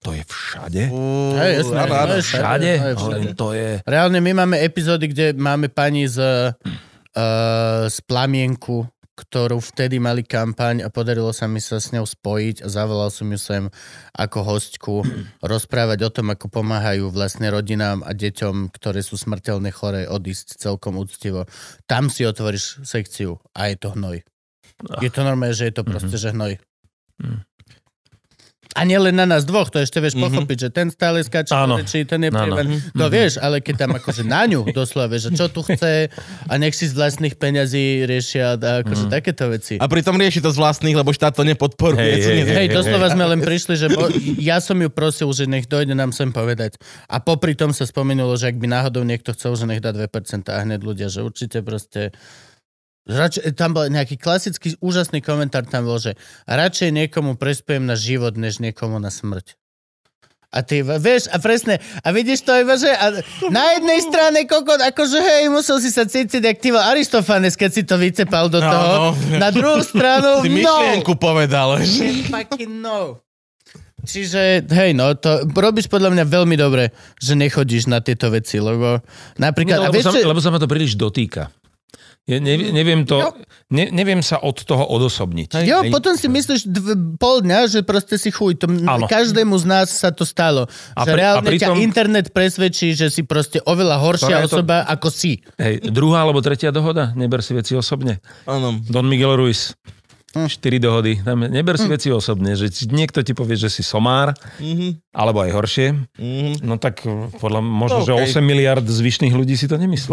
to 0.00 0.12
je 0.12 0.22
všade? 0.22 0.82
Uú, 0.88 1.34
Hej, 1.34 1.52
jasné, 1.60 1.78
áno, 1.82 2.14
Všade? 2.16 2.70
Hej, 2.70 2.94
všade. 2.94 3.00
Hovorím, 3.00 3.32
to 3.34 3.48
je... 3.52 3.68
Reálne 3.82 4.18
my 4.20 4.32
máme 4.34 4.56
epizódy, 4.58 5.08
kde 5.08 5.26
máme 5.32 5.66
pani 5.66 6.04
z, 6.06 6.20
uh, 6.20 6.52
z 7.86 7.98
plamienku, 8.04 8.86
ktorú 9.16 9.64
vtedy 9.64 9.96
mali 9.96 10.20
kampaň 10.20 10.84
a 10.84 10.92
podarilo 10.92 11.32
sa 11.32 11.48
mi 11.48 11.56
sa 11.58 11.80
s 11.80 11.88
ňou 11.96 12.04
spojiť 12.04 12.60
a 12.60 12.68
zavolal 12.68 13.08
som 13.08 13.24
ju 13.32 13.40
sem 13.40 13.64
ako 14.12 14.38
hostku 14.44 14.94
rozprávať 15.52 16.04
o 16.04 16.10
tom, 16.12 16.28
ako 16.36 16.52
pomáhajú 16.52 17.08
vlastne 17.08 17.48
rodinám 17.48 18.04
a 18.04 18.12
deťom, 18.12 18.68
ktoré 18.76 19.00
sú 19.00 19.16
smrteľne 19.16 19.72
chore, 19.72 20.04
odísť 20.04 20.60
celkom 20.60 21.00
úctivo. 21.00 21.48
Tam 21.88 22.12
si 22.12 22.28
otvoríš 22.28 22.84
sekciu 22.84 23.40
a 23.56 23.72
je 23.72 23.76
to 23.80 23.96
hnoj. 23.96 24.20
Je 25.00 25.08
to 25.08 25.24
normálne, 25.24 25.56
že 25.56 25.72
je 25.72 25.74
to 25.74 25.88
proste, 25.88 26.20
že 26.20 26.36
hnoj. 26.36 26.60
A 28.76 28.84
nie 28.84 28.94
len 28.94 29.10
na 29.10 29.24
nás 29.24 29.42
dvoch, 29.42 29.66
to 29.66 29.78
ešte 29.78 29.96
vieš 29.98 30.14
pochopiť, 30.20 30.58
že 30.58 30.68
ten 30.68 30.86
stále 30.86 31.18
skáče, 31.18 31.48
či 31.82 32.04
ten 32.04 32.20
je 32.20 32.30
prievan. 32.30 32.66
To 32.92 33.06
vieš, 33.08 33.32
ale 33.38 33.58
keď 33.58 33.74
tam 33.78 33.90
akože 33.94 34.22
na 34.22 34.44
ňu 34.44 34.68
doslova, 34.68 35.16
že 35.16 35.32
čo 35.32 35.48
tu 35.48 35.64
chce 35.64 36.12
a 36.44 36.52
nech 36.54 36.72
si 36.72 36.84
z 36.84 36.92
vlastných 36.92 37.34
peňazí 37.34 38.04
riešia 38.04 38.54
a 38.54 38.82
akože 38.82 39.08
takéto 39.08 39.48
veci. 39.48 39.74
A 39.76 39.86
pritom 39.86 40.12
rieši 40.14 40.38
to 40.38 40.50
z 40.50 40.58
vlastných, 40.58 40.92
lebo 40.92 41.08
štát 41.08 41.32
to 41.32 41.42
nepodporuje. 41.42 41.96
Hej, 41.96 42.20
hej, 42.20 42.36
nie- 42.38 42.52
Hej, 42.54 42.68
doslova 42.70 43.08
sme 43.08 43.24
len 43.26 43.40
prišli, 43.40 43.74
že 43.74 43.88
bo, 43.88 44.12
ja 44.36 44.58
som 44.58 44.76
ju 44.76 44.88
prosil, 44.88 45.28
že 45.30 45.46
nech 45.46 45.64
dojde 45.64 45.92
nám 45.92 46.12
sem 46.12 46.28
povedať. 46.28 46.76
A 47.06 47.16
popri 47.16 47.56
tom 47.56 47.72
sa 47.72 47.82
spomenulo, 47.82 48.34
že 48.34 48.48
ak 48.48 48.56
by 48.56 48.66
náhodou 48.66 49.02
niekto 49.02 49.32
chcel, 49.32 49.56
že 49.56 49.64
nech 49.64 49.80
dá 49.80 49.90
2% 49.90 50.04
a 50.46 50.60
hneď 50.60 50.80
ľudia, 50.80 51.08
že 51.08 51.20
určite 51.20 51.60
proste... 51.60 52.12
Radšej, 53.06 53.54
tam 53.54 53.70
bol 53.70 53.86
nejaký 53.86 54.18
klasický 54.18 54.74
úžasný 54.82 55.22
komentár 55.22 55.62
tam 55.62 55.86
bol, 55.86 55.96
že 55.96 56.18
radšej 56.44 56.90
niekomu 56.90 57.38
prespiem 57.38 57.86
na 57.86 57.94
život, 57.94 58.34
než 58.34 58.58
niekomu 58.58 58.98
na 58.98 59.14
smrť. 59.14 59.54
A 60.50 60.62
ty, 60.62 60.80
vieš, 60.80 61.28
a 61.28 61.36
presne, 61.36 61.78
a 62.00 62.08
vidíš 62.10 62.42
to 62.42 62.54
iba, 62.54 62.74
že 62.74 62.88
a 62.88 63.18
na 63.50 63.76
jednej 63.76 64.00
strane 64.00 64.38
kokot, 64.46 64.78
akože 64.80 65.18
hej, 65.18 65.42
musel 65.52 65.78
si 65.78 65.90
sa 65.90 66.02
cítiť, 66.02 66.40
jak 66.40 66.58
ty 66.58 66.70
Aristofanes, 66.72 67.58
keď 67.58 67.70
si 67.70 67.82
to 67.82 67.94
vycepal 67.94 68.48
do 68.48 68.58
No, 68.58 68.70
toho. 68.70 68.94
no. 69.12 69.36
Na 69.36 69.50
druhú 69.50 69.82
stranu, 69.82 70.38
Si 70.46 70.48
no. 70.48 70.56
myšlienku 70.56 71.12
povedal. 71.18 71.82
Fucking 72.26 72.72
no. 72.80 73.20
Čiže, 74.06 74.64
hej, 74.70 74.94
no, 74.94 75.18
to 75.18 75.44
robíš 75.50 75.90
podľa 75.90 76.14
mňa 76.14 76.24
veľmi 76.24 76.54
dobre, 76.54 76.94
že 77.18 77.34
nechodíš 77.34 77.90
na 77.90 77.98
tieto 77.98 78.30
veci, 78.30 78.62
lebo 78.62 79.02
napríklad... 79.36 79.82
No, 79.82 79.82
a 79.82 79.86
lebo, 79.90 79.98
vieš, 79.98 80.06
sa, 80.08 80.14
lebo 80.14 80.38
sa 80.38 80.54
ma 80.54 80.62
to 80.62 80.70
príliš 80.70 80.94
dotýka. 80.94 81.50
Ja 82.26 82.42
neviem, 82.42 82.74
neviem, 82.74 83.00
to, 83.06 83.22
ne, 83.70 83.86
neviem 83.94 84.18
sa 84.18 84.42
od 84.42 84.58
toho 84.58 84.82
odosobniť. 84.82 85.62
Jo, 85.62 85.86
Hej. 85.86 85.94
potom 85.94 86.18
si 86.18 86.26
myslíš 86.26 86.66
dv, 86.66 86.86
pol 87.22 87.38
dňa, 87.38 87.70
že 87.70 87.86
proste 87.86 88.18
si 88.18 88.34
chuj. 88.34 88.58
To, 88.58 88.66
každému 89.06 89.54
z 89.54 89.64
nás 89.64 89.94
sa 89.94 90.10
to 90.10 90.26
stalo. 90.26 90.66
A 90.98 91.06
že 91.06 91.14
pri- 91.14 91.20
reálne 91.22 91.46
a 91.46 91.50
pritom- 91.54 91.78
ťa 91.78 91.86
internet 91.86 92.26
presvedčí, 92.34 92.98
že 92.98 93.14
si 93.14 93.22
proste 93.22 93.62
oveľa 93.62 94.02
horšia 94.02 94.42
To 94.42 94.42
je 94.42 94.50
to- 94.50 94.58
osoba, 94.58 94.82
ako 94.90 95.06
si. 95.06 95.38
Hej, 95.54 95.86
druhá 95.94 96.26
alebo 96.26 96.42
tretia 96.42 96.74
dohoda, 96.74 97.14
neber 97.14 97.46
si 97.46 97.54
veci 97.54 97.78
osobne. 97.78 98.18
Áno. 98.42 98.74
Don 98.82 99.06
Miguel 99.06 99.38
Ruiz. 99.38 99.78
Hm. 100.28 100.50
Štyri 100.50 100.76
dohody. 100.76 101.16
Tam, 101.18 101.38
neber 101.40 101.74
si 101.74 101.86
veci 101.86 102.10
osobne, 102.10 102.52
že 102.52 102.66
niekto 102.86 103.20
ti 103.20 103.30
povie, 103.30 103.54
že 103.54 103.68
si 103.68 103.80
somár, 103.80 104.34
Mhm. 104.58 104.98
alebo 105.10 105.40
aj 105.40 105.50
horšie, 105.50 105.88
Mhm. 106.12 106.52
no 106.60 106.76
tak 106.76 107.00
eh, 107.00 107.10
podľa 107.32 107.60
možno, 107.60 107.98
No, 107.98 108.04
že 108.04 108.12
okej. 108.12 108.34
8 108.34 108.42
miliard 108.42 108.82
zvyšných 108.82 109.32
ľudí 109.32 109.54
si 109.54 109.64
to 109.64 109.74
nemyslí. 109.74 110.12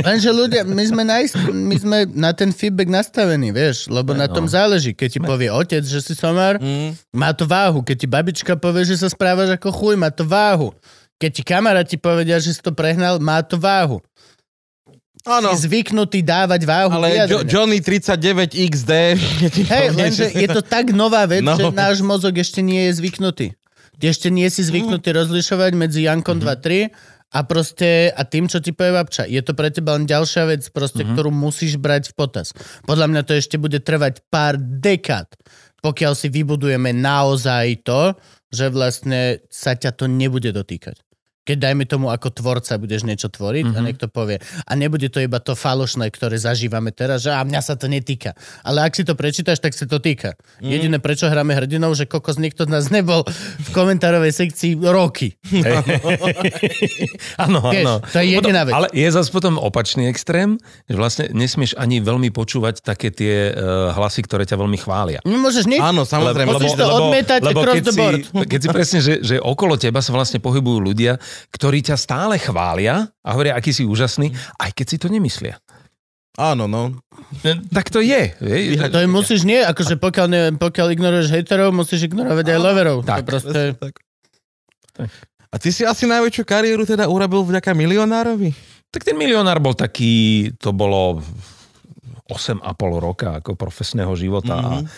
Lenže 0.00 0.30
ľudia, 0.30 0.62
my 0.62 0.84
sme, 0.84 1.02
najst- 1.02 1.36
my 1.50 1.76
sme 1.76 1.98
na 2.08 2.32
ten 2.32 2.48
feedback 2.48 2.88
nastavení, 2.88 3.50
vieš, 3.50 3.88
lebo 3.88 4.14
na 4.14 4.24
tom 4.26 4.46
záleží. 4.46 4.92
Keď 4.92 5.08
ti 5.10 5.20
povie 5.20 5.50
otec, 5.50 5.82
že 5.82 6.00
si 6.00 6.14
somár, 6.14 6.56
Mhm. 6.56 7.12
má 7.12 7.30
to 7.32 7.44
váhu. 7.44 7.82
Keď 7.82 7.96
ti 7.98 8.06
babička 8.06 8.54
povie, 8.54 8.84
že 8.84 8.96
sa 8.96 9.06
správaš 9.06 9.52
ako 9.52 9.68
chuj, 9.68 9.94
má 9.96 10.08
to 10.08 10.22
váhu. 10.22 10.72
Keď 11.16 11.30
ti 11.30 11.42
kamaráti 11.42 11.96
povedia, 11.96 12.38
že 12.38 12.54
si 12.54 12.62
to 12.62 12.70
prehnal, 12.70 13.18
má 13.18 13.42
to 13.42 13.58
váhu. 13.58 13.98
Áno. 15.24 15.50
Si 15.52 15.64
zvyknutý 15.64 16.20
dávať 16.20 16.62
váhu. 16.62 16.90
Ale 16.92 17.06
jo- 17.08 17.14
vyjadrenia. 17.14 17.50
Johnny 17.50 17.78
39 17.80 18.52
XD, 18.54 18.92
keď 19.40 19.50
ti 19.50 19.62
Hej, 19.64 19.86
povie, 19.88 19.98
lenže 19.98 20.24
že- 20.24 20.34
je 20.36 20.48
to 20.48 20.62
tak 20.62 20.90
nová 20.90 21.24
vec, 21.24 21.42
No. 21.42 21.54
že 21.54 21.70
náš 21.70 21.98
mozog 22.00 22.34
ešte 22.34 22.60
nie 22.60 22.88
je 22.88 22.98
zvyknutý. 22.98 23.46
Ty 23.98 24.04
ešte 24.06 24.28
nie 24.28 24.46
si 24.46 24.62
zvyknutý 24.62 25.10
rozlišovať 25.10 25.72
medzi 25.74 26.06
Jankom 26.06 26.38
2-3 26.38 26.94
a 27.28 27.42
proste 27.42 28.08
a 28.08 28.22
tým, 28.22 28.46
čo 28.46 28.62
ti 28.62 28.70
povie 28.70 28.94
babča. 28.94 29.26
Je 29.26 29.42
to 29.42 29.52
pre 29.52 29.68
teba 29.68 29.98
len 29.98 30.06
ďalšia 30.06 30.46
vec, 30.46 30.62
proste, 30.70 31.02
ktorú 31.02 31.28
musíš 31.28 31.76
brať 31.76 32.10
v 32.10 32.14
potaz. 32.14 32.54
Podľa 32.86 33.10
mňa 33.10 33.22
to 33.26 33.34
ešte 33.34 33.58
bude 33.58 33.82
trvať 33.82 34.22
pár 34.30 34.54
dekád, 34.56 35.34
pokiaľ 35.78 36.14
si 36.14 36.30
vybudujeme 36.30 36.94
naozaj 36.94 37.82
to, 37.82 38.14
že 38.48 38.70
vlastne 38.70 39.42
sa 39.50 39.74
ťa 39.74 39.92
to 39.92 40.06
nebude 40.06 40.48
dotýkať. 40.48 41.02
Keď 41.48 41.56
dajme 41.56 41.88
tomu 41.88 42.12
ako 42.12 42.28
tvorca 42.28 42.76
budeš 42.76 43.08
niečo 43.08 43.32
tvoriť 43.32 43.72
mm-hmm. 43.72 43.80
a 43.80 43.86
niekto 43.88 44.06
povie. 44.12 44.36
A 44.68 44.76
nebude 44.76 45.08
to 45.08 45.24
iba 45.24 45.40
to 45.40 45.56
falošné, 45.56 46.12
ktoré 46.12 46.36
zažívame 46.36 46.92
teraz, 46.92 47.24
že 47.24 47.32
a 47.32 47.40
mňa 47.40 47.60
sa 47.64 47.72
to 47.80 47.88
netýka. 47.88 48.36
Ale 48.60 48.84
ak 48.84 48.92
si 48.92 49.08
to 49.08 49.16
prečítaš, 49.16 49.64
tak 49.64 49.72
sa 49.72 49.88
to 49.88 49.96
týka. 49.96 50.36
Mm. 50.60 50.68
Jediné, 50.68 50.96
prečo 51.00 51.24
hráme 51.24 51.56
hrdinov, 51.56 51.96
že 51.96 52.04
kokos 52.04 52.36
nikto 52.36 52.68
z 52.68 52.70
nás 52.76 52.92
nebol 52.92 53.24
v 53.64 53.68
komentárovej 53.72 54.36
sekcii 54.36 54.76
roky. 54.84 55.40
Áno, 57.38 57.62
áno. 57.62 58.02
to 58.02 58.18
je 58.18 58.34
jediná 58.34 58.66
vec. 58.66 58.74
Ale 58.74 58.88
je 58.90 59.08
zase 59.08 59.30
potom 59.30 59.56
opačný 59.56 60.10
extrém, 60.10 60.58
že 60.90 60.96
vlastne 60.98 61.24
nesmieš 61.30 61.78
ani 61.78 62.02
veľmi 62.02 62.34
počúvať 62.34 62.82
také 62.82 63.14
tie 63.14 63.54
uh, 63.54 63.94
hlasy, 63.94 64.26
ktoré 64.26 64.42
ťa 64.44 64.58
veľmi 64.58 64.78
chvália. 64.78 65.22
Nemôžeš 65.22 65.64
nič. 65.70 65.80
Áno, 65.80 66.02
samozrejme. 66.02 66.50
Lebo, 66.50 66.66
to 66.66 66.84
odmietať 66.84 67.40
across 67.46 67.76
keď. 67.78 67.84
Si, 67.86 68.46
keď 68.48 68.58
si 68.58 68.68
presne, 68.68 68.98
že, 69.00 69.14
že 69.22 69.36
okolo 69.38 69.78
teba 69.78 70.02
sa 70.02 70.10
vlastne 70.12 70.42
pohybujú 70.42 70.78
ľudia, 70.82 71.22
ktorí 71.52 71.84
ťa 71.84 71.96
stále 71.98 72.36
chvália 72.38 73.08
a 73.22 73.28
hovoria, 73.34 73.54
aký 73.54 73.70
si 73.74 73.84
úžasný, 73.84 74.32
aj 74.58 74.70
keď 74.74 74.86
si 74.86 74.96
to 74.98 75.08
nemyslia. 75.10 75.58
áno, 76.38 76.70
no. 76.70 76.94
Tak 77.74 77.90
to 77.90 77.98
je. 77.98 78.34
Vieš? 78.38 78.94
To 78.94 78.98
je 79.02 79.08
musíš 79.10 79.42
nie, 79.42 79.58
akože 79.58 79.98
pokiaľ, 79.98 80.26
ne, 80.30 80.42
pokiaľ 80.54 80.86
ignoruješ 80.94 81.34
hejterov, 81.34 81.74
musíš 81.74 82.06
ignorovať 82.06 82.46
aj 82.54 82.58
loverov. 82.62 82.98
Tak. 83.02 83.22
To 83.22 83.24
proste... 83.26 83.60
Tak. 83.74 85.10
A 85.48 85.56
ty 85.56 85.72
si 85.72 85.82
asi 85.86 86.04
najväčšiu 86.04 86.44
kariéru 86.44 86.84
teda 86.84 87.08
urobil 87.08 87.40
vďaka 87.46 87.72
milionárovi? 87.72 88.52
Tak 88.92 89.04
ten 89.04 89.16
milionár 89.16 89.60
bol 89.60 89.72
taký, 89.72 90.48
to 90.60 90.76
bolo 90.76 91.20
8,5 92.28 92.60
roka 93.00 93.40
ako 93.40 93.56
profesného 93.56 94.12
života 94.12 94.60
mm-hmm. 94.60 94.84
a, 94.84 94.88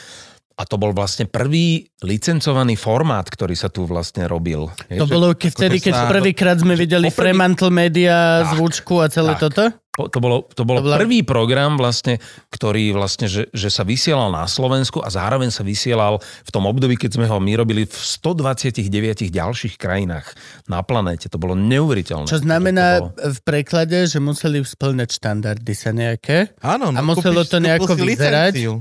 a 0.60 0.68
to 0.68 0.76
bol 0.76 0.92
vlastne 0.92 1.24
prvý 1.24 1.88
licencovaný 2.00 2.76
formát, 2.76 3.24
ktorý 3.24 3.54
sa 3.54 3.66
tu 3.66 3.82
vlastne 3.82 4.24
robil. 4.24 4.68
To 4.90 5.06
bolo 5.06 5.32
ke, 5.32 5.48
vtedy, 5.48 5.80
keď 5.80 5.94
sa- 5.96 6.04
prvýkrát 6.06 6.56
sme 6.56 6.76
videli 6.76 7.08
Poprvý- 7.08 7.16
Fremantle 7.32 7.70
Media, 7.70 8.16
Tak, 8.42 8.54
zvučku 8.54 8.94
a 8.98 9.08
celé 9.08 9.32
tak. 9.34 9.40
toto? 9.42 9.64
Po- 9.90 10.06
To 10.06 10.18
bolo, 10.18 10.36
to 10.46 10.62
bolo 10.62 10.78
To 10.78 10.86
bola- 10.86 10.98
prvý 10.98 11.20
program 11.22 11.74
vlastne, 11.74 12.20
ktorý 12.48 12.92
vlastne, 12.92 13.26
že, 13.26 13.48
že 13.50 13.68
sa 13.68 13.82
vysielal 13.82 14.30
na 14.30 14.46
Slovensku 14.46 14.98
a 14.98 15.08
zároveň 15.08 15.48
sa 15.48 15.60
vysielal 15.62 16.16
v 16.20 16.50
tom 16.50 16.62
období, 16.62 16.94
keď 16.94 17.16
sme 17.16 17.26
ho 17.26 17.36
my 17.36 17.52
robili 17.54 17.84
v 17.84 17.96
129 17.96 18.86
ďalších 19.28 19.74
krajinách 19.74 20.30
na 20.66 20.80
planéte. 20.80 21.26
To 21.26 21.36
bolo 21.36 21.52
neuveriteľné. 21.54 22.24
Čo 22.24 22.38
To 22.38 22.44
znamená 22.44 22.86
bolo- 23.02 23.12
v 23.18 23.38
preklade, 23.42 23.98
že 24.04 24.18
museli 24.18 24.62
splňať 24.62 25.08
štandardy 25.12 25.72
sa 25.72 25.90
nejaké 25.90 26.54
Áno. 26.60 26.90
A 26.90 27.00
muselo 27.02 27.42
to 27.42 27.56
kúpiš- 27.56 27.64
nejako 27.66 27.84
kúpil 27.88 27.96
si 27.98 28.10
vyzerať? 28.10 28.52
licenciu. 28.54 28.74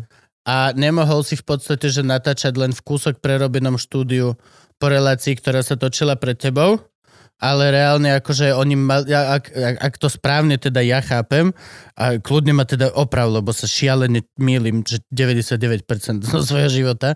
A 0.47 0.71
nemohol 0.75 1.23
si 1.25 1.35
v 1.35 1.45
podstate, 1.45 1.91
že 1.91 2.05
natáčať 2.05 2.55
len 2.55 2.71
v 2.71 2.81
kúsok 2.83 3.19
prerobenom 3.19 3.75
štúdiu 3.75 4.39
po 4.79 4.85
relácii, 4.87 5.35
ktorá 5.35 5.59
sa 5.59 5.75
točila 5.75 6.15
pred 6.15 6.39
tebou, 6.39 6.79
ale 7.39 7.71
reálne 7.71 8.19
akože 8.19 8.51
oni 8.51 8.75
mal, 8.75 9.07
ak, 9.07 9.47
ak, 9.55 9.75
ak 9.79 9.93
to 9.95 10.11
správne 10.11 10.59
teda 10.59 10.83
ja 10.83 10.99
chápem, 10.99 11.55
a 11.95 12.19
kľudne 12.19 12.51
ma 12.55 12.67
teda 12.67 12.91
oprav, 12.95 13.31
lebo 13.31 13.55
sa 13.55 13.63
šialene 13.63 14.27
mýlim, 14.35 14.83
že 14.83 14.99
99% 15.11 16.27
zo 16.27 16.39
svojho 16.43 16.67
života, 16.71 17.15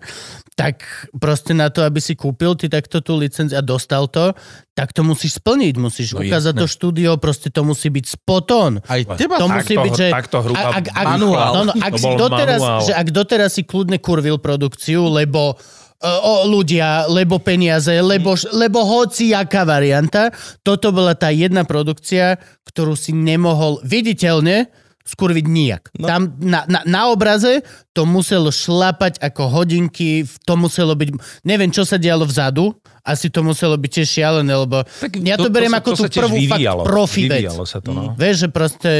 tak 0.56 0.84
proste 1.20 1.52
na 1.52 1.68
to, 1.68 1.84
aby 1.84 2.00
si 2.00 2.16
kúpil 2.16 2.56
ty 2.56 2.72
takto 2.72 3.04
tú 3.04 3.20
licenciu 3.20 3.60
a 3.60 3.64
dostal 3.64 4.08
to, 4.08 4.32
tak 4.72 4.96
to 4.96 5.04
musíš 5.04 5.44
splniť, 5.44 5.74
musíš 5.76 6.16
No 6.16 6.24
ukázať 6.24 6.56
to 6.56 6.66
štúdio, 6.66 7.20
proste 7.20 7.52
to 7.52 7.60
musí 7.62 7.92
byť 7.92 8.04
spot 8.08 8.48
on. 8.52 8.72
Aj 8.84 9.00
teba 9.20 9.36
To 9.38 9.48
musí 9.48 9.76
byť, 9.76 9.92
že... 9.92 10.06
takto 10.08 10.40
hrubá 10.40 10.82
ak, 10.82 10.86
ak, 10.88 11.06
manuál. 11.14 11.52
No, 11.52 11.60
no, 11.68 11.72
ak, 11.76 11.92
si 12.00 12.10
doteraz, 12.16 12.60
manuál. 12.60 12.80
že 12.82 12.92
ak 12.96 13.08
doteraz 13.12 13.50
si 13.54 13.62
kľudne 13.62 14.00
kurvil 14.00 14.40
produkciu, 14.40 15.04
lebo 15.08 15.60
o, 16.00 16.46
ľudia, 16.46 17.06
lebo 17.06 17.38
peniaze, 17.38 17.94
lebo, 17.96 18.34
lebo 18.50 18.82
hoci 18.82 19.30
jaká 19.30 19.62
varianta, 19.62 20.32
toto 20.60 20.90
bola 20.90 21.14
tá 21.14 21.28
jedna 21.28 21.62
produkcia, 21.62 22.36
ktorú 22.64 22.94
si 22.94 23.12
nemohol 23.12 23.78
viditeľne 23.82 24.68
skurviť 25.04 25.44
nijak. 25.44 25.92
No. 26.00 26.08
Tam 26.08 26.22
na, 26.40 26.64
na, 26.64 26.80
na 26.82 27.12
obraze 27.12 27.60
to 27.92 28.08
muselo 28.08 28.48
šlapať 28.48 29.20
ako 29.20 29.52
hodinky, 29.52 30.24
to 30.44 30.56
muselo 30.56 30.96
byť, 30.96 31.08
neviem, 31.44 31.68
čo 31.68 31.84
sa 31.84 32.00
dialo 32.00 32.24
vzadu, 32.24 32.72
asi 33.04 33.28
to 33.28 33.44
muselo 33.44 33.76
byť 33.76 33.90
tiež 33.92 34.08
šialené, 34.08 34.52
lebo 34.56 34.80
Tak 34.80 35.20
ja 35.20 35.36
to, 35.36 35.52
beriem 35.52 35.76
sa- 35.76 35.84
ako 35.84 35.90
tú 35.92 35.96
sa 35.98 36.08
tiež 36.08 36.20
prvú 36.24 36.36
fakt 36.40 36.56
vyvíjalo. 36.56 36.82
profi 36.88 37.22
vec. 37.28 37.52
Sa 37.68 37.84
to, 37.84 37.92
no. 37.92 38.16
Vieš, 38.16 38.36
že 38.38 38.48
proste 38.48 38.90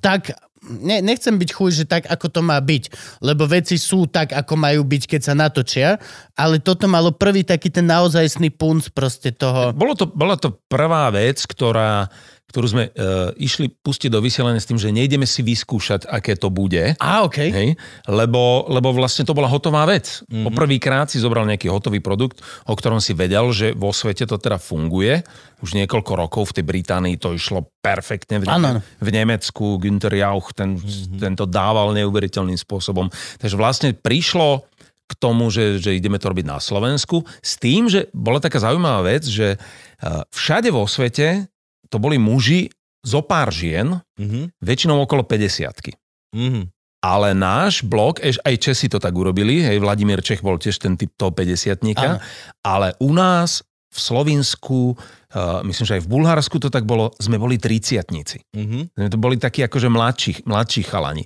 tak, 0.00 0.32
ne, 0.68 1.00
nechcem 1.02 1.34
byť 1.34 1.50
chuj, 1.54 1.70
že 1.82 1.84
tak, 1.86 2.06
ako 2.10 2.26
to 2.28 2.40
má 2.42 2.58
byť, 2.58 2.90
lebo 3.22 3.46
veci 3.46 3.78
sú 3.78 4.10
tak, 4.10 4.34
ako 4.34 4.54
majú 4.58 4.82
byť, 4.82 5.02
keď 5.06 5.20
sa 5.22 5.34
natočia, 5.34 5.88
ale 6.34 6.58
toto 6.58 6.90
malo 6.90 7.14
prvý 7.14 7.46
taký 7.46 7.70
ten 7.70 7.86
naozajstný 7.86 8.52
punc 8.54 8.90
proste 8.92 9.32
toho. 9.32 9.72
Bolo 9.72 9.94
to, 9.94 10.10
bola 10.10 10.36
to 10.36 10.54
prvá 10.66 11.08
vec, 11.14 11.42
ktorá, 11.46 12.10
ktorú 12.56 12.72
sme 12.72 12.84
uh, 12.88 13.36
išli 13.36 13.68
pustiť 13.68 14.08
do 14.08 14.24
vysielania 14.24 14.56
s 14.56 14.64
tým, 14.64 14.80
že 14.80 14.88
nejdeme 14.88 15.28
si 15.28 15.44
vyskúšať, 15.44 16.08
aké 16.08 16.40
to 16.40 16.48
bude. 16.48 16.96
Á, 16.96 17.20
okej. 17.28 17.52
Hej, 17.52 17.68
lebo, 18.08 18.64
lebo 18.72 18.96
vlastne 18.96 19.28
to 19.28 19.36
bola 19.36 19.44
hotová 19.44 19.84
vec. 19.84 20.24
Mm-hmm. 20.24 20.48
Poprvýkrát 20.48 21.12
si 21.12 21.20
zobral 21.20 21.44
nejaký 21.44 21.68
hotový 21.68 22.00
produkt, 22.00 22.40
o 22.64 22.72
ktorom 22.72 22.96
si 22.96 23.12
vedel, 23.12 23.52
že 23.52 23.76
vo 23.76 23.92
svete 23.92 24.24
to 24.24 24.40
teda 24.40 24.56
funguje. 24.56 25.20
Už 25.60 25.76
niekoľko 25.76 26.12
rokov 26.16 26.42
v 26.48 26.54
tej 26.56 26.64
Británii 26.64 27.20
to 27.20 27.36
išlo 27.36 27.76
perfektne. 27.84 28.40
V, 28.40 28.48
Áno. 28.48 28.80
v 28.80 29.08
Nemecku 29.12 29.76
Günther 29.76 30.16
Jauch, 30.16 30.56
ten, 30.56 30.80
mm-hmm. 30.80 31.20
ten 31.20 31.36
to 31.36 31.44
dával 31.44 31.92
neuveriteľným 31.92 32.56
spôsobom. 32.56 33.12
Takže 33.36 33.60
vlastne 33.60 33.92
prišlo 33.92 34.64
k 35.04 35.12
tomu, 35.20 35.52
že, 35.52 35.76
že 35.76 35.92
ideme 35.92 36.16
to 36.16 36.32
robiť 36.32 36.48
na 36.48 36.56
Slovensku, 36.56 37.20
s 37.44 37.60
tým, 37.60 37.86
že 37.86 38.08
bola 38.16 38.40
taká 38.40 38.58
zaujímavá 38.64 39.06
vec, 39.06 39.28
že 39.28 39.54
eh, 39.54 40.22
všade 40.32 40.72
vo 40.72 40.88
svete 40.88 41.52
to 41.86 41.96
boli 41.96 42.16
muži 42.16 42.68
zo 43.00 43.20
pár 43.20 43.48
žien, 43.48 44.02
Mhm. 44.16 44.58
väčšinou 44.58 44.98
okolo 44.98 45.22
50 45.22 45.94
Mhm. 46.34 46.62
ale 47.00 47.32
náš 47.32 47.80
blog, 47.80 48.18
eš- 48.18 48.40
aj 48.40 48.54
Česi 48.56 48.86
to 48.88 48.98
tak 48.98 49.12
urobili, 49.12 49.62
hej, 49.62 49.78
Vladimír 49.78 50.18
Čech 50.18 50.40
bol 50.40 50.56
tiež 50.56 50.76
ten 50.76 50.94
typ 50.94 51.14
toho 51.14 51.30
50 51.30 51.78
Áno. 51.94 52.18
ale 52.60 52.98
u 52.98 53.10
nás 53.10 53.62
v 53.86 53.98
Slovinsku, 53.98 54.92
uh, 54.92 55.62
myslím, 55.62 55.86
že 55.86 55.94
aj 55.94 56.04
v 56.04 56.10
Bulharsku 56.10 56.58
to 56.58 56.68
tak 56.68 56.84
bolo, 56.84 57.14
sme 57.16 57.38
boli 57.38 57.56
30 57.56 58.04
Mhm. 58.52 58.92
Sme 58.92 59.08
to 59.08 59.16
boli 59.16 59.36
takí 59.36 59.62
akože 59.62 59.88
mladší, 59.88 60.32
mladší 60.44 60.82
chalani. 60.82 61.24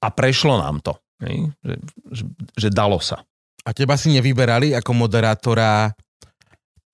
A 0.00 0.08
prešlo 0.08 0.58
nám 0.58 0.80
to. 0.80 0.96
Hej? 1.22 1.54
Že, 1.60 1.74
že, 2.10 2.22
že 2.56 2.68
dalo 2.68 2.98
sa. 2.98 3.22
A 3.62 3.70
teba 3.70 3.94
si 3.94 4.10
nevyberali 4.10 4.74
ako 4.74 4.90
moderátora 4.92 5.94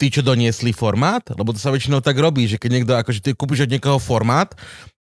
tí, 0.01 0.09
čo 0.09 0.25
doniesli 0.25 0.73
formát? 0.73 1.21
Lebo 1.37 1.53
to 1.53 1.61
sa 1.61 1.69
väčšinou 1.69 2.01
tak 2.01 2.17
robí, 2.17 2.49
že 2.49 2.57
keď 2.57 2.71
niekto, 2.73 2.93
akože 2.97 3.21
ty 3.21 3.37
kúpiš 3.37 3.69
od 3.69 3.73
niekoho 3.77 4.01
formát, 4.01 4.57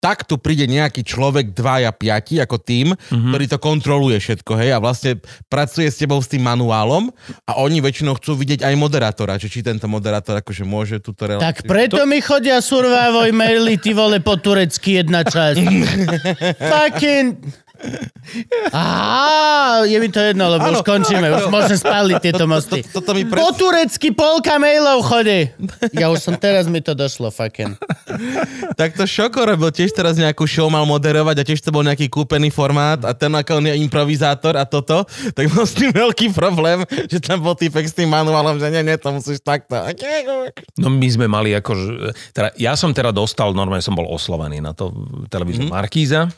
tak 0.04 0.28
tu 0.28 0.36
príde 0.36 0.68
nejaký 0.68 1.00
človek, 1.00 1.56
dvaja, 1.56 1.96
piati, 1.96 2.36
ako 2.44 2.60
tým, 2.60 2.92
mm-hmm. 2.92 3.32
ktorý 3.32 3.46
to 3.48 3.56
kontroluje 3.56 4.20
všetko, 4.20 4.60
hej, 4.60 4.76
a 4.76 4.84
vlastne 4.84 5.24
pracuje 5.48 5.88
s 5.88 5.96
tebou 5.96 6.20
s 6.20 6.28
tým 6.28 6.44
manuálom 6.44 7.08
a 7.48 7.64
oni 7.64 7.80
väčšinou 7.80 8.20
chcú 8.20 8.36
vidieť 8.36 8.68
aj 8.68 8.76
moderátora, 8.76 9.40
že 9.40 9.48
či 9.48 9.64
tento 9.64 9.88
moderátor 9.88 10.44
akože 10.44 10.68
môže 10.68 11.00
túto 11.00 11.24
reláciu. 11.24 11.48
Tak 11.48 11.64
preto 11.64 12.04
mi 12.04 12.20
chodia 12.20 12.60
survávoj 12.60 13.32
maily, 13.32 13.80
ty 13.80 13.96
vole, 13.96 14.20
po 14.20 14.36
turecky 14.36 15.00
jedna 15.00 15.24
časť. 15.24 15.64
Fucking... 16.76 17.63
Á, 18.72 19.84
je 19.86 19.98
mi 20.00 20.10
to 20.10 20.20
jedno, 20.20 20.48
lebo 20.50 20.72
Áno, 20.72 20.80
už 20.80 20.88
končíme, 20.88 21.28
už 21.30 21.52
môžem 21.52 21.78
spáliť 21.78 22.16
tieto 22.24 22.48
mosty. 22.48 22.82
To- 22.88 23.04
toto 23.04 23.12
mi 23.14 23.28
pre- 23.28 23.38
Po 23.38 23.52
turecky 23.54 24.16
polka 24.16 24.58
mailov 24.58 25.04
chodí. 25.06 25.52
Ja 25.94 26.10
už 26.10 26.24
som, 26.24 26.34
teraz 26.40 26.66
mi 26.72 26.80
to 26.80 26.96
došlo, 26.96 27.30
fucking. 27.30 27.76
Tak 28.80 28.96
to 28.96 29.04
Šoko 29.04 29.44
robil 29.44 29.70
tiež 29.70 29.92
teraz 29.92 30.16
nejakú 30.16 30.48
show 30.48 30.72
mal 30.72 30.88
moderovať 30.88 31.36
a 31.40 31.44
tiež 31.44 31.60
to 31.62 31.70
bol 31.70 31.84
nejaký 31.84 32.08
kúpený 32.08 32.50
formát 32.50 33.04
a 33.04 33.12
ten 33.12 33.30
ako 33.30 33.60
on 33.60 33.70
je 33.70 33.76
improvizátor 33.78 34.56
a 34.56 34.66
toto, 34.66 35.04
tak 35.36 35.46
mal 35.52 35.68
s 35.68 35.76
tým 35.76 35.92
veľký 35.92 36.32
problém, 36.34 36.82
že 37.12 37.20
tam 37.20 37.44
bol 37.44 37.54
týpek 37.54 37.86
s 37.86 37.94
tým 37.94 38.10
manuálom, 38.10 38.58
že 38.58 38.72
nie, 38.72 38.82
nie, 38.82 38.96
to 38.98 39.12
musíš 39.14 39.44
takto. 39.44 39.76
No 40.80 40.88
my 40.90 41.08
sme 41.12 41.28
mali 41.30 41.54
ako... 41.54 41.72
Teda, 42.32 42.50
ja 42.58 42.74
som 42.80 42.96
teda 42.96 43.12
dostal, 43.14 43.52
normálne 43.54 43.84
som 43.84 43.94
bol 43.94 44.08
oslovaný 44.10 44.64
na 44.64 44.74
to 44.74 44.90
televíziu 45.30 45.68
mm-hmm. 45.68 45.76
Markíza, 45.76 46.30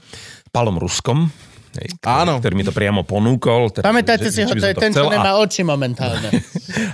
Palom 0.56 0.78
Ruskom, 0.78 1.28
hej, 1.76 1.88
ktorý, 1.98 2.16
Áno. 2.18 2.34
ktorý 2.40 2.54
mi 2.54 2.64
to 2.64 2.72
priamo 2.72 3.04
ponúkol. 3.04 3.68
Teda, 3.70 3.84
Pamätáte 3.84 4.32
že- 4.32 4.32
si 4.32 4.42
ho, 4.42 4.50
to 4.50 4.64
je 4.64 4.74
ten, 4.74 4.90
čo 4.90 5.04
chcel. 5.04 5.06
A- 5.06 5.14
nemá 5.14 5.32
oči 5.36 5.62
momentálne. 5.62 6.32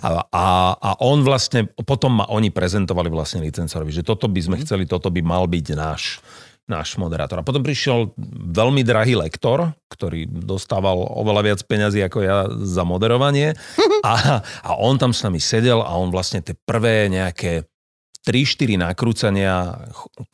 A, 0.01 0.09
a, 0.25 0.45
a 0.73 0.89
on 0.99 1.21
vlastne, 1.21 1.65
potom 1.77 2.15
ma 2.15 2.25
oni 2.27 2.49
prezentovali 2.49 3.07
vlastne 3.07 3.39
licencorovi, 3.39 3.91
že 3.91 4.01
toto 4.01 4.25
by 4.25 4.41
sme 4.41 4.55
Mhm. 4.57 4.61
chceli, 4.61 4.83
toto 4.83 5.07
by 5.07 5.21
mal 5.21 5.45
byť 5.45 5.67
náš, 5.71 6.17
náš 6.63 6.95
moderátor. 6.95 7.37
A 7.37 7.45
potom 7.45 7.61
prišiel 7.61 8.09
veľmi 8.47 8.81
drahý 8.81 9.13
lektor, 9.15 9.73
ktorý 9.87 10.25
dostával 10.25 10.97
oveľa 11.15 11.41
viac 11.43 11.59
peňazí 11.61 12.01
ako 12.01 12.17
ja 12.19 12.37
za 12.57 12.81
moderovanie. 12.81 13.53
A, 14.03 14.41
a 14.41 14.71
on 14.75 14.97
tam 14.97 15.11
s 15.11 15.21
nami 15.21 15.37
sedel 15.37 15.77
a 15.77 15.93
on 15.93 16.09
vlastne 16.09 16.41
tie 16.41 16.57
prvé 16.57 17.05
nejaké 17.05 17.69
3-4 18.21 18.77
nakrúcania 18.77 19.81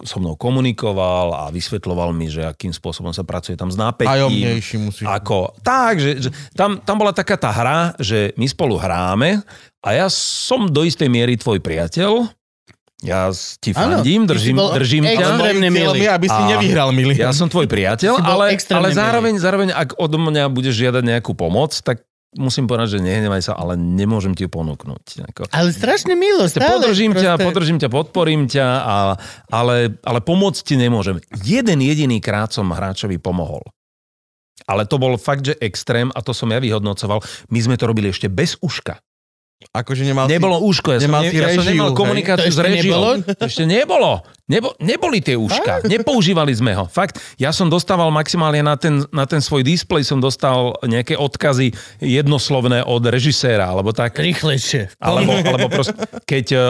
so 0.02 0.18
mnou 0.18 0.36
komunikoval 0.36 1.32
a 1.32 1.44
vysvetloval 1.48 2.12
mi, 2.12 2.28
že 2.28 2.44
akým 2.44 2.70
spôsobom 2.70 3.10
sa 3.10 3.24
pracuje 3.24 3.56
tam 3.56 3.68
s 3.68 3.76
nápetím. 3.76 4.12
Tajomnejší 4.12 4.76
musíš. 4.78 5.08
Ako, 5.08 5.56
tak, 5.62 5.98
že, 5.98 6.20
že 6.20 6.30
tam, 6.52 6.78
tam 6.78 6.96
bola 6.98 7.12
taká 7.12 7.34
tá 7.34 7.48
hra, 7.48 7.96
že 7.96 8.36
my 8.36 8.44
spolu 8.44 8.76
hráme 8.76 9.40
a 9.80 9.90
ja 9.90 10.08
som 10.08 10.68
do 10.68 10.84
istej 10.84 11.08
miery 11.08 11.36
tvoj 11.36 11.58
priateľ. 11.58 12.28
Ja 13.00 13.30
s- 13.30 13.56
ti 13.56 13.72
fandím, 13.72 14.26
si 14.26 14.28
držím, 14.28 14.56
bol 14.58 14.74
držím 14.74 15.06
ťa. 15.06 15.14
extrémne 15.14 15.70
milý. 15.70 16.02
je, 16.02 16.10
aby 16.10 16.28
si 16.28 16.42
nevyhral, 16.50 16.90
milý. 16.92 17.16
Ja 17.16 17.30
som 17.30 17.46
tvoj 17.46 17.70
priateľ, 17.70 18.20
ale, 18.20 18.58
ale 18.58 18.88
zároveň, 18.92 19.34
zároveň, 19.38 19.70
ak 19.72 19.96
od 19.96 20.12
mňa 20.12 20.50
budeš 20.50 20.76
žiadať 20.76 21.04
nejakú 21.06 21.32
pomoc, 21.32 21.78
tak 21.78 22.02
musím 22.38 22.70
povedať, 22.70 22.98
že 22.98 23.00
nehnevaj 23.04 23.42
sa, 23.42 23.54
ale 23.58 23.76
nemôžem 23.76 24.32
ti 24.38 24.46
ju 24.46 24.50
ponúknuť. 24.50 25.28
Ako, 25.34 25.42
Ale 25.52 25.70
strašne 25.74 26.14
milo, 26.14 26.46
stále. 26.48 26.80
podržím 26.80 27.12
ťa, 27.14 27.36
proste. 27.36 27.46
podržím 27.46 27.78
ťa, 27.82 27.90
podporím 27.92 28.44
ťa, 28.48 28.66
a, 28.66 28.96
ale, 29.52 29.98
ale 30.06 30.20
pomôcť 30.22 30.62
ti 30.62 30.76
nemôžem. 30.78 31.20
Jeden 31.44 31.82
jediný 31.82 32.22
krát 32.22 32.54
som 32.54 32.70
hráčovi 32.70 33.18
pomohol. 33.20 33.66
Ale 34.66 34.84
to 34.90 34.98
bol 35.00 35.16
fakt, 35.22 35.48
že 35.48 35.56
extrém 35.62 36.10
a 36.12 36.20
to 36.20 36.34
som 36.34 36.50
ja 36.52 36.60
vyhodnocoval. 36.60 37.22
My 37.54 37.60
sme 37.62 37.76
to 37.80 37.88
robili 37.88 38.10
ešte 38.10 38.28
bez 38.28 38.58
uška. 38.60 39.00
Akože 39.74 40.06
nemal 40.06 40.30
Nebolo 40.30 40.62
úško, 40.62 40.94
ja 40.94 41.00
som, 41.02 41.10
nemal 41.10 41.26
ne, 41.26 41.34
si 41.34 41.42
ja 41.42 41.50
som 41.50 41.66
nemal 41.66 41.90
komunikáciu 41.98 42.54
s 42.54 42.62
režiou. 42.62 42.94
nebolo? 42.94 43.10
To 43.26 43.44
ešte 43.50 43.66
nebolo. 43.66 44.12
Nebo, 44.46 44.78
neboli 44.78 45.18
tie 45.18 45.34
úška. 45.34 45.82
Nepoužívali 45.90 46.54
sme 46.54 46.78
ho. 46.78 46.86
Fakt, 46.86 47.18
ja 47.42 47.50
som 47.50 47.66
dostával 47.66 48.14
maximálne 48.14 48.62
na 48.62 48.78
ten, 48.78 49.02
na 49.10 49.26
ten 49.26 49.42
svoj 49.42 49.66
displej 49.66 50.06
som 50.06 50.22
dostal 50.22 50.78
nejaké 50.86 51.18
odkazy 51.18 51.74
jednoslovné 51.98 52.86
od 52.86 53.02
režiséra, 53.10 53.74
alebo 53.74 53.92
tak. 53.98 54.22
Rýchlejšie. 54.22 54.94
Alebo, 55.02 55.36
alebo 55.42 55.68
proste, 55.74 55.98
keď 56.30 56.46
uh, 56.54 56.66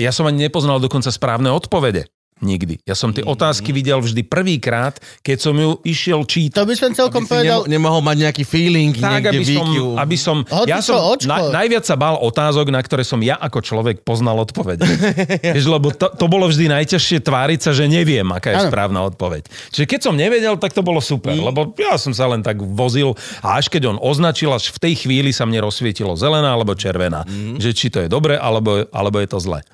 ja 0.00 0.08
som 0.08 0.24
ani 0.24 0.48
nepoznal 0.48 0.80
dokonca 0.80 1.12
správne 1.12 1.52
odpovede. 1.52 2.08
Nikdy. 2.36 2.84
Ja 2.84 2.92
som 2.92 3.10
tie 3.10 3.24
otázky 3.24 3.72
videl 3.72 3.96
vždy 3.96 4.20
prvýkrát, 4.22 4.92
keď 5.20 5.36
som 5.38 5.54
ju 5.54 5.80
išiel 5.82 6.20
čítať. 6.20 6.52
To 6.54 6.68
by 6.68 6.76
som 6.76 6.92
celkom 6.92 7.24
Aby 7.24 7.32
povedal... 7.32 7.60
nemo- 7.64 7.88
nemohol 7.88 8.02
mať 8.02 8.16
nejaký 8.18 8.44
feeling 8.44 8.92
Tak, 8.92 9.24
niekde 9.24 9.28
aby 9.32 9.44
som, 9.46 9.66
aby 9.96 10.16
som, 10.16 10.36
Hoci 10.44 10.68
ja 10.68 10.78
som 10.78 11.00
očko. 11.08 11.24
na, 11.24 11.36
najviac 11.54 11.82
sa 11.82 11.94
bál 11.94 12.14
otázok, 12.14 12.68
na 12.68 12.78
ktoré 12.78 13.02
som 13.02 13.16
ja 13.18 13.34
ako 13.34 13.58
človek 13.58 13.96
poznal 14.02 14.36
odpovede. 14.38 14.84
Vieš, 15.56 15.64
lebo 15.66 15.88
to, 15.90 16.12
to 16.12 16.26
bolo 16.26 16.44
vždy 16.44 16.68
najťažšie 16.68 17.18
tváriť 17.20 17.60
sa, 17.62 17.70
že 17.72 17.84
neviem, 17.84 18.28
aká 18.28 18.52
je 18.52 18.58
Áno. 18.58 18.68
správna 18.68 19.00
odpoveď. 19.06 19.42
Čiže 19.70 19.86
keď 19.86 20.00
som 20.02 20.12
nevedel, 20.12 20.54
tak 20.54 20.70
to 20.70 20.82
bolo 20.82 21.00
super, 21.00 21.32
Mm. 21.32 21.40
lebo 21.42 21.72
ja 21.74 21.96
som 21.96 22.12
sa 22.12 22.24
len 22.26 22.40
tak 22.40 22.60
vozil 22.60 23.12
a 23.40 23.56
až 23.56 23.66
keď 23.66 23.88
on 23.88 23.98
označil, 23.98 24.52
až 24.52 24.68
v 24.68 24.78
tej 24.78 24.94
chvíli 24.98 25.32
sa 25.32 25.42
mne 25.42 25.60
rozsvietilo 25.62 26.12
zelená 26.12 26.52
alebo 26.52 26.72
červená, 26.72 27.24
Mm. 27.24 27.56
že 27.56 27.72
či 27.72 27.88
to 27.88 27.98
je 27.98 28.08
dobre, 28.08 28.36
alebo, 28.36 28.84
alebo 28.86 29.16
je 29.16 29.26
to 29.26 29.38
zle. 29.38 29.64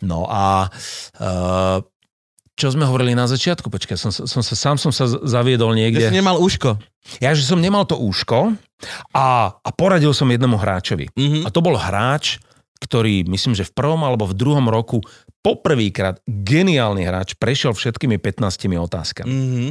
No 0.00 0.26
a 0.26 0.68
uh, 1.16 1.80
čo 2.54 2.70
sme 2.70 2.86
hovorili 2.86 3.18
na 3.18 3.26
začiatku, 3.26 3.66
počkaj, 3.66 3.98
som, 3.98 4.10
sa- 4.14 4.26
som 4.30 4.42
sa, 4.42 4.54
sám 4.54 4.76
som 4.78 4.94
sa 4.94 5.10
zaviedol 5.10 5.74
niekde. 5.74 6.06
si 6.06 6.14
nemal 6.14 6.38
uško. 6.38 6.78
Ja, 7.18 7.34
že 7.34 7.42
som 7.44 7.58
nemal 7.60 7.84
to 7.84 7.98
úško 7.98 8.54
a, 9.12 9.26
a 9.58 9.68
poradil 9.74 10.14
som 10.14 10.30
jednému 10.30 10.56
hráčovi. 10.56 11.10
Mhm. 11.18 11.44
A 11.44 11.48
to 11.50 11.60
bol 11.60 11.74
hráč, 11.74 12.38
ktorý 12.80 13.26
myslím, 13.26 13.52
že 13.58 13.66
v 13.66 13.72
prvom 13.74 14.02
alebo 14.06 14.24
v 14.28 14.34
druhom 14.38 14.66
roku 14.70 15.02
poprvýkrát 15.44 16.22
geniálny 16.24 17.04
hráč 17.04 17.36
prešiel 17.36 17.74
všetkými 17.76 18.16
15 18.22 18.80
otázkami. 18.80 19.28
Mhm. 19.30 19.68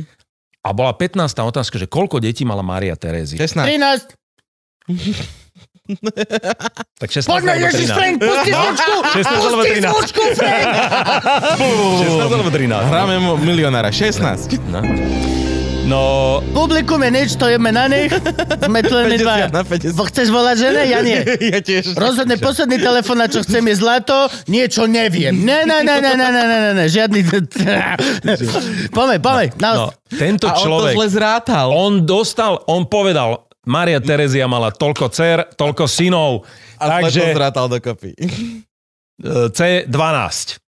A 0.64 0.70
bola 0.72 0.96
15. 0.96 1.20
otázka, 1.44 1.76
že 1.76 1.92
koľko 1.92 2.24
detí 2.24 2.48
mala 2.48 2.64
Mária 2.64 2.96
Terézy. 2.96 3.36
16. 3.36 3.68
13. 3.68 4.16
Tak 7.00 7.12
16 7.12 7.28
Poďme, 7.28 7.54
Ježiš, 7.60 7.88
Frank, 7.92 8.16
pusti 8.24 8.52
zvučku! 8.56 8.94
Pusti 9.14 9.80
zvučku, 9.84 10.22
Frank! 10.40 10.68
16 12.08 12.40
alebo 12.40 12.52
13. 12.52 12.88
Hráme 12.88 13.16
milionára, 13.44 13.92
16. 13.92 14.56
No. 14.72 14.80
No... 15.84 16.40
Publikum 16.56 17.04
je 17.04 17.12
nič, 17.12 17.30
to 17.36 17.52
jeme 17.52 17.68
na 17.76 17.92
nich. 17.92 18.08
Sme 18.64 18.80
tu 18.88 18.96
len 18.96 19.20
dva. 19.20 19.52
Bo 19.92 20.08
chceš 20.08 20.32
volať 20.32 20.56
žene? 20.64 20.82
Ja 20.88 21.04
nie. 21.04 21.20
ja 21.44 21.60
tiež. 21.60 21.92
Rozhodne 22.00 22.40
posledný 22.40 22.80
telefon, 22.80 23.20
na 23.20 23.28
čo 23.28 23.44
chcem, 23.44 23.60
je 23.68 23.76
zlato. 23.76 24.32
Niečo 24.48 24.88
neviem. 24.88 25.36
Ne, 25.36 25.68
ne, 25.68 25.84
ne, 25.84 26.00
ne, 26.00 26.14
ne, 26.16 26.30
ne, 26.32 26.44
ne, 26.48 26.72
ne, 26.80 26.86
žiadny... 26.88 27.20
Poďme, 28.96 29.18
poďme. 29.20 29.46
No, 29.60 29.72
no. 29.76 29.86
Tento 30.14 30.46
a 30.48 30.56
on 30.62 30.70
to 30.80 30.88
zle 30.94 31.08
zrátal. 31.10 31.68
On 31.74 31.92
dostal, 32.06 32.62
on 32.70 32.86
povedal, 32.86 33.43
Maria 33.64 34.04
Terezia 34.04 34.44
mala 34.50 34.76
toľko 34.76 35.08
dcer, 35.08 35.56
toľko 35.56 35.88
synov, 35.88 36.44
A 36.80 37.00
takže 37.00 37.32
zrátal 37.32 37.72
dokopy. 37.72 38.12
e, 38.20 38.28
C12. 39.58 40.60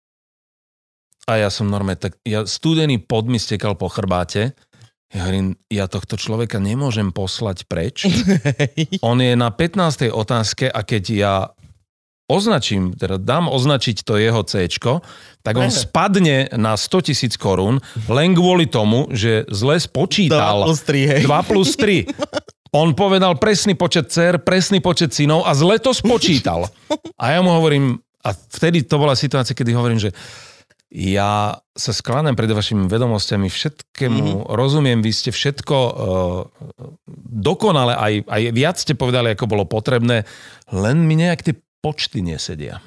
A 1.24 1.40
ja 1.40 1.48
som 1.48 1.66
normálne 1.66 1.98
tak, 1.98 2.20
ja 2.22 2.44
studený 2.44 3.00
pod 3.00 3.26
mi 3.26 3.40
stekal 3.40 3.74
po 3.74 3.88
chrbáte. 3.88 4.52
Ja 5.14 5.30
hovorím, 5.30 5.54
ja 5.70 5.86
tohto 5.86 6.18
človeka 6.18 6.58
nemôžem 6.58 7.14
poslať 7.14 7.70
preč. 7.70 8.04
On 9.06 9.16
je 9.16 9.34
na 9.38 9.48
15. 9.48 10.10
otázke 10.10 10.68
a 10.68 10.80
keď 10.82 11.04
ja 11.14 11.34
označím, 12.26 12.96
teda 12.96 13.20
dám 13.20 13.52
označiť 13.52 14.02
to 14.02 14.16
jeho 14.16 14.42
C, 14.48 14.64
tak 15.44 15.54
on 15.60 15.68
spadne 15.68 16.48
na 16.56 16.72
100 16.72 17.12
tisíc 17.12 17.36
korún 17.36 17.84
len 18.08 18.32
kvôli 18.32 18.64
tomu, 18.64 19.12
že 19.12 19.44
zle 19.52 19.76
spočítal 19.76 20.64
2 20.64 20.68
plus 20.72 20.80
3, 20.88 21.12
hej. 21.12 21.22
2 21.28 21.50
plus 21.50 21.70
3. 21.76 22.08
On 22.74 22.90
povedal 22.90 23.38
presný 23.38 23.78
počet 23.78 24.10
dcer, 24.10 24.42
presný 24.42 24.82
počet 24.82 25.14
synov 25.14 25.46
a 25.46 25.54
zle 25.54 25.78
to 25.78 25.94
spočítal. 25.94 26.66
A 27.22 27.38
ja 27.38 27.40
mu 27.40 27.54
hovorím, 27.54 28.02
a 28.26 28.34
vtedy 28.34 28.82
to 28.82 28.98
bola 28.98 29.14
situácia, 29.14 29.54
kedy 29.54 29.70
hovorím, 29.70 30.02
že 30.02 30.10
ja 30.90 31.54
sa 31.74 31.92
skláňam 31.94 32.34
pred 32.34 32.50
vašimi 32.50 32.90
vedomosťami, 32.90 33.46
všetkému 33.46 34.24
mm-hmm. 34.24 34.50
rozumiem, 34.50 34.98
vy 35.02 35.12
ste 35.14 35.30
všetko 35.30 35.76
uh, 35.76 35.94
dokonale, 37.30 37.94
aj, 37.94 38.26
aj 38.26 38.42
viac 38.50 38.76
ste 38.78 38.98
povedali, 38.98 39.34
ako 39.34 39.46
bolo 39.46 39.64
potrebné, 39.66 40.26
len 40.74 40.96
mi 41.06 41.14
nejak 41.14 41.46
tie 41.46 41.54
počty 41.78 42.22
nesedia. 42.26 42.82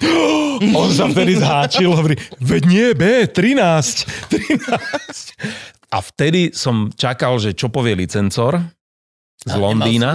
On 0.78 0.88
sa 0.88 1.10
vtedy 1.12 1.36
zháčil, 1.36 1.92
hovorí, 1.92 2.16
veď 2.40 2.62
nie, 2.64 2.88
B, 2.96 3.28
13, 3.28 4.32
13. 4.32 5.76
A 5.88 5.98
vtedy 6.04 6.52
som 6.52 6.92
čakal, 6.92 7.40
že 7.40 7.56
čo 7.56 7.72
povie 7.72 7.96
licencor 7.96 8.60
z 9.40 9.52
nemal 9.52 9.72
Londýna. 9.72 10.10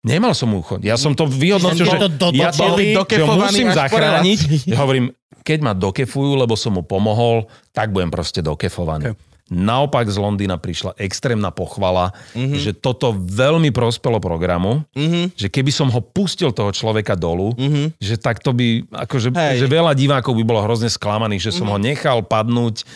Nemal 0.00 0.32
som 0.32 0.48
ucho. 0.56 0.80
Ja 0.80 0.96
som 0.96 1.12
to 1.12 1.28
vyhodnotil, 1.28 1.84
že 1.84 1.98
to 2.16 2.32
ja 2.32 2.48
to 2.52 2.72
že 3.04 3.20
ho 3.20 3.36
musím 3.36 3.68
zachrániť. 3.68 4.64
Ja 4.64 4.80
hovorím, 4.80 5.12
keď 5.44 5.58
ma 5.60 5.72
dokefujú, 5.76 6.40
lebo 6.40 6.56
som 6.56 6.76
mu 6.76 6.82
pomohol, 6.84 7.48
tak 7.76 7.92
budem 7.92 8.08
proste 8.08 8.40
dokefovaný. 8.40 9.12
Okay. 9.12 9.28
Naopak 9.50 10.06
z 10.06 10.14
Londýna 10.14 10.62
prišla 10.62 10.94
extrémna 10.94 11.50
pochvala, 11.50 12.14
mm-hmm. 12.38 12.54
že 12.54 12.70
toto 12.70 13.10
veľmi 13.10 13.74
prospelo 13.74 14.22
programu, 14.22 14.86
Mhm. 14.94 15.34
že 15.34 15.50
keby 15.50 15.74
som 15.74 15.90
ho 15.90 15.98
pustil 15.98 16.54
toho 16.54 16.70
človeka 16.70 17.18
dolu, 17.18 17.58
mm-hmm. 17.58 17.98
že 17.98 18.14
tak 18.14 18.38
to 18.38 18.54
by, 18.54 18.86
akože, 18.94 19.34
Hej. 19.34 19.58
že 19.58 19.66
veľa 19.66 19.98
divákov 19.98 20.38
by 20.38 20.44
bolo 20.46 20.62
hrozne 20.62 20.86
sklamaných, 20.86 21.50
že 21.50 21.52
som 21.52 21.66
mm-hmm. 21.66 21.82
ho 21.82 21.86
nechal 21.90 22.18
padnúť, 22.22 22.86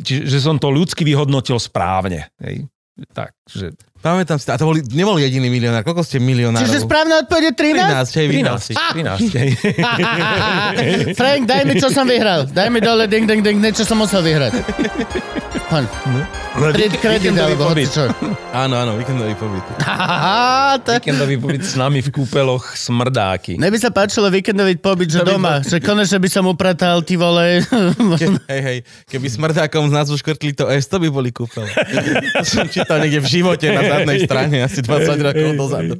čiže 0.00 0.24
že 0.24 0.38
som 0.40 0.56
to 0.56 0.72
ľudsky 0.72 1.04
vyhodnotil 1.04 1.60
správne. 1.60 2.32
Hej. 2.40 2.68
Tak, 3.12 3.32
že 3.48 3.72
Pamätám 4.02 4.34
si, 4.34 4.50
a 4.50 4.58
to 4.58 4.66
bol, 4.66 4.74
nebol 4.74 5.14
jediný 5.14 5.46
milionár. 5.46 5.86
Koľko 5.86 6.02
ste 6.02 6.18
milionárov? 6.18 6.66
Čiže 6.66 6.82
správna 6.82 7.22
odpoveď 7.22 7.42
je 7.46 7.52
13? 7.54 8.10
13, 8.10 8.18
hej, 8.18 8.26
vyhral 8.26 8.58
si. 8.58 8.72
13, 8.74 9.30
13. 9.30 9.38
hej. 9.38 9.50
Frank, 11.22 11.42
daj 11.46 11.62
mi, 11.70 11.78
čo 11.78 11.86
som 11.94 12.02
vyhral. 12.02 12.50
Daj 12.50 12.66
mi 12.74 12.82
dole, 12.82 13.06
ding, 13.06 13.30
ding, 13.30 13.46
ding, 13.46 13.62
niečo 13.62 13.86
som 13.86 14.02
musel 14.02 14.26
vyhrať. 14.26 14.58
Poď. 15.70 15.86
Street 16.52 16.94
credit, 17.00 17.32
Víkendový 17.32 17.56
alebo 17.56 17.64
hoci 17.72 17.72
pobyt. 17.72 17.88
čo. 17.88 18.04
Áno, 18.52 18.74
áno, 18.76 18.92
víkendový 19.00 19.34
pobyt. 19.38 19.64
To... 20.72 20.96
Víkendový 20.98 21.36
pobyt 21.36 21.62
s 21.68 21.76
nami 21.76 22.00
v 22.00 22.08
kúpeloch 22.08 22.74
smrdáky. 22.74 23.60
Mne 23.60 23.70
by 23.70 23.78
sa 23.78 23.92
páčilo 23.92 24.32
víkendový 24.32 24.80
pobyt, 24.80 25.12
že 25.12 25.20
doma. 25.20 25.60
Že 25.60 25.84
konečne 25.84 26.16
by 26.16 26.28
som 26.32 26.48
upratal, 26.48 27.04
ty 27.04 27.20
vole. 27.20 27.60
Ke, 28.16 28.26
hej, 28.48 28.62
hej, 28.64 28.78
keby 29.04 29.28
smrdákom 29.28 29.84
z 29.88 29.92
názvu 29.92 30.16
škrtli 30.16 30.56
to 30.56 30.72
S, 30.72 30.88
to 30.88 30.96
by 30.96 31.12
boli 31.12 31.28
kúpel. 31.28 31.68
to 32.40 32.44
som 32.48 32.64
čítal 32.72 33.04
niekde 33.04 33.20
v 33.20 33.28
živote 33.28 33.68
na 33.68 33.84
zadnej 34.00 34.18
strane, 34.24 34.56
asi 34.64 34.80
20 34.86 35.26
rokov 35.28 35.48
dozadu. 35.58 35.94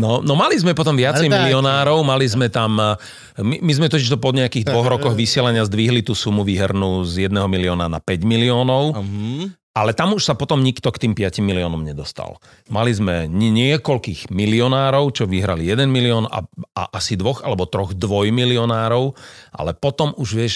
No, 0.00 0.24
no 0.24 0.32
mali 0.32 0.56
sme 0.56 0.72
potom 0.72 0.96
viacej 0.96 1.28
tak. 1.28 1.34
milionárov, 1.44 2.00
mali 2.00 2.24
sme 2.24 2.48
tam, 2.48 2.80
eh, 2.80 2.96
my, 3.42 3.60
my 3.60 3.72
sme 3.76 3.86
totiž 3.92 4.08
to 4.08 4.18
po 4.18 4.32
nejakých 4.32 4.70
dvoch 4.70 4.88
rokoch 4.88 5.12
vysielania 5.12 5.66
zdvihli 5.68 6.00
tú 6.00 6.16
sumu 6.16 6.42
výhernú 6.42 7.04
z 7.04 7.28
1 7.28 7.36
milióna 7.46 7.86
na 7.90 8.00
5 8.00 8.24
miliónov. 8.24 8.96
Mhm. 8.96 9.60
Ale 9.74 9.90
tam 9.90 10.14
už 10.14 10.22
sa 10.22 10.38
potom 10.38 10.62
nikto 10.62 10.86
k 10.94 11.02
tým 11.02 11.18
5 11.18 11.42
miliónom 11.42 11.82
nedostal. 11.82 12.38
Mali 12.70 12.94
sme 12.94 13.26
nie- 13.26 13.50
niekoľkých 13.50 14.30
milionárov, 14.30 15.10
čo 15.10 15.26
vyhrali 15.26 15.66
1 15.66 15.90
milión 15.90 16.30
a, 16.30 16.46
a 16.78 16.82
asi 16.94 17.18
dvoch 17.18 17.42
alebo 17.42 17.66
troch 17.66 17.90
dvojmilionárov, 17.90 19.18
ale 19.50 19.74
potom 19.74 20.14
už 20.14 20.30
vieš, 20.30 20.54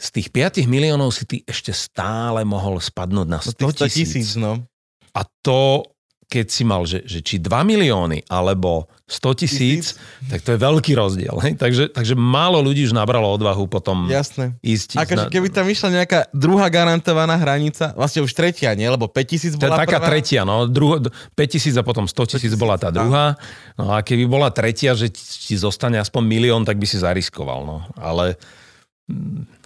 z 0.00 0.08
tých 0.10 0.28
5 0.32 0.64
miliónov 0.64 1.12
si 1.12 1.28
ty 1.28 1.36
ešte 1.44 1.76
stále 1.76 2.40
mohol 2.42 2.80
spadnúť 2.80 3.28
na 3.28 3.38
100 3.38 3.54
100 3.54 3.86
tisíc. 3.86 3.94
tisíc, 3.94 4.28
no. 4.40 4.64
A 5.12 5.20
to, 5.44 5.84
keď 6.30 6.46
si 6.46 6.62
mal, 6.62 6.86
že, 6.86 7.02
že 7.02 7.18
či 7.18 7.36
2 7.36 7.50
milióny 7.50 8.22
alebo 8.24 8.86
100 9.04 9.34
tisíc, 9.34 9.98
tak 10.30 10.46
to 10.46 10.54
je 10.54 10.62
veľký 10.62 10.94
rozdiel. 10.94 11.34
Hej? 11.42 11.58
Takže, 11.58 11.90
takže 11.90 12.14
málo 12.14 12.62
ľudí 12.62 12.86
už 12.86 12.94
nabralo 12.94 13.26
odvahu 13.26 13.66
potom 13.66 14.06
Jasné. 14.06 14.54
ísť. 14.62 14.94
Akože 14.94 15.26
na- 15.26 15.32
keby 15.34 15.50
tam 15.50 15.66
vyšla 15.66 15.88
nejaká 15.90 16.30
druhá 16.30 16.70
garantovaná 16.70 17.34
hranica, 17.34 17.90
vlastne 17.92 18.22
už 18.22 18.30
tretia, 18.30 18.70
nie? 18.72 18.86
Lebo 18.86 19.10
5 19.10 19.26
tisíc 19.26 19.52
To 19.52 19.58
je 19.58 19.66
bola 19.66 19.82
taká 19.82 19.98
prvá. 19.98 20.14
tretia, 20.14 20.46
no. 20.46 20.64
Druho, 20.64 21.02
5 21.02 21.10
tisíc 21.50 21.74
a 21.74 21.82
potom 21.82 22.06
100 22.06 22.38
tisíc 22.38 22.54
bola 22.54 22.78
tá 22.78 22.94
druhá. 22.94 23.34
No 23.74 23.90
a 23.90 23.98
keby 23.98 24.30
bola 24.30 24.54
tretia, 24.54 24.94
že 24.94 25.10
ti 25.10 25.58
zostane 25.58 25.98
aspoň 25.98 26.22
milión, 26.22 26.62
tak 26.62 26.78
by 26.78 26.86
si 26.86 26.94
zariskoval, 26.96 27.66
no. 27.66 27.82
Ale 27.98 28.38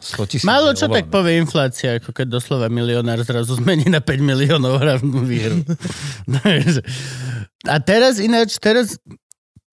100 0.01 0.29
tisíc... 0.29 0.45
Málo 0.45 0.77
čo 0.77 0.93
tak 0.93 1.09
povie 1.09 1.41
inflácia, 1.41 1.97
ako 1.97 2.12
keď 2.12 2.37
doslova 2.37 2.69
milionár 2.69 3.25
zrazu 3.25 3.57
zmení 3.57 3.89
na 3.89 4.05
5 4.05 4.21
miliónov 4.21 4.77
hravnú 4.77 5.25
výhru. 5.25 5.65
A 7.65 7.77
teraz 7.81 8.21
ináč, 8.21 8.61
teraz 8.61 9.01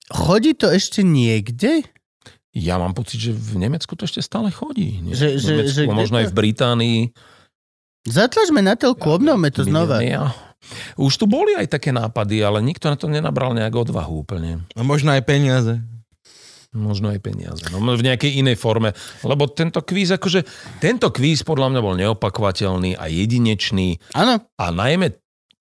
chodí 0.08 0.56
to 0.56 0.72
ešte 0.72 1.04
niekde? 1.04 1.84
Ja 2.52 2.80
mám 2.80 2.96
pocit, 2.96 3.20
že 3.20 3.32
v 3.32 3.64
Nemecku 3.64 3.96
to 3.96 4.08
ešte 4.08 4.24
stále 4.24 4.52
chodí. 4.52 5.00
Nie? 5.00 5.16
Že- 5.16 5.36
že- 5.40 5.52
Nemecku, 5.52 5.76
že 5.76 5.84
možno 5.88 6.16
to? 6.16 6.20
aj 6.24 6.28
v 6.28 6.36
Británii. 6.36 7.00
Zatlačme 8.08 8.60
na 8.64 8.76
telku, 8.76 9.08
obnovme 9.12 9.52
to 9.52 9.68
znova. 9.68 10.04
Ja. 10.04 10.32
Už 10.98 11.18
tu 11.18 11.26
boli 11.26 11.58
aj 11.58 11.74
také 11.74 11.90
nápady, 11.90 12.42
ale 12.42 12.62
nikto 12.62 12.90
na 12.90 12.98
to 12.98 13.10
nenabral 13.10 13.54
nejak 13.54 13.74
odvahu 13.74 14.26
úplne. 14.26 14.62
A 14.78 14.82
možno 14.86 15.14
aj 15.14 15.26
peniaze. 15.26 15.82
Možno 16.72 17.12
aj 17.12 17.20
peniaze. 17.20 17.68
No, 17.68 17.84
v 17.84 18.00
nejakej 18.00 18.40
inej 18.40 18.56
forme. 18.56 18.96
Lebo 19.22 19.52
tento 19.52 19.84
kvíz, 19.84 20.16
akože, 20.16 20.48
tento 20.80 21.12
kvíz 21.12 21.44
podľa 21.44 21.68
mňa 21.68 21.82
bol 21.84 21.96
neopakovateľný 22.00 22.96
a 22.96 23.12
jedinečný. 23.12 24.00
Áno, 24.16 24.40
A 24.56 24.66
najmä 24.72 25.12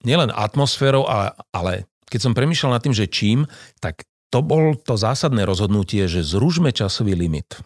nielen 0.06 0.30
atmosférou, 0.30 1.10
ale, 1.10 1.34
ale 1.50 1.72
keď 2.06 2.20
som 2.22 2.32
premýšľal 2.32 2.78
nad 2.78 2.82
tým, 2.82 2.94
že 2.94 3.10
čím, 3.10 3.42
tak 3.82 4.06
to 4.30 4.38
bol 4.38 4.78
to 4.78 4.94
zásadné 4.94 5.42
rozhodnutie, 5.42 6.06
že 6.06 6.22
zružme 6.22 6.70
časový 6.70 7.18
limit. 7.18 7.58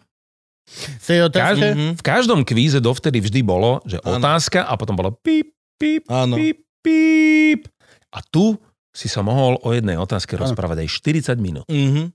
Každý, 1.29 1.77
Mhm. 1.77 1.89
v 1.95 2.03
každom 2.03 2.41
kvíze 2.41 2.81
dovtedy 2.81 3.21
vždy 3.21 3.45
bolo, 3.45 3.85
že 3.85 4.01
Áno. 4.01 4.17
otázka 4.17 4.65
a 4.65 4.73
potom 4.73 4.97
bolo 4.97 5.13
píp, 5.13 5.53
píp, 5.77 6.09
Áno. 6.09 6.33
píp, 6.33 6.65
píp. 6.81 7.69
A 8.09 8.25
tu 8.25 8.57
si 8.89 9.05
sa 9.05 9.21
mohol 9.21 9.61
o 9.61 9.69
jednej 9.69 9.93
otázke 9.95 10.33
Áno. 10.33 10.49
rozprávať 10.49 10.81
aj 10.81 10.89
40 10.89 11.37
minút. 11.37 11.69
Mhm. 11.69 12.09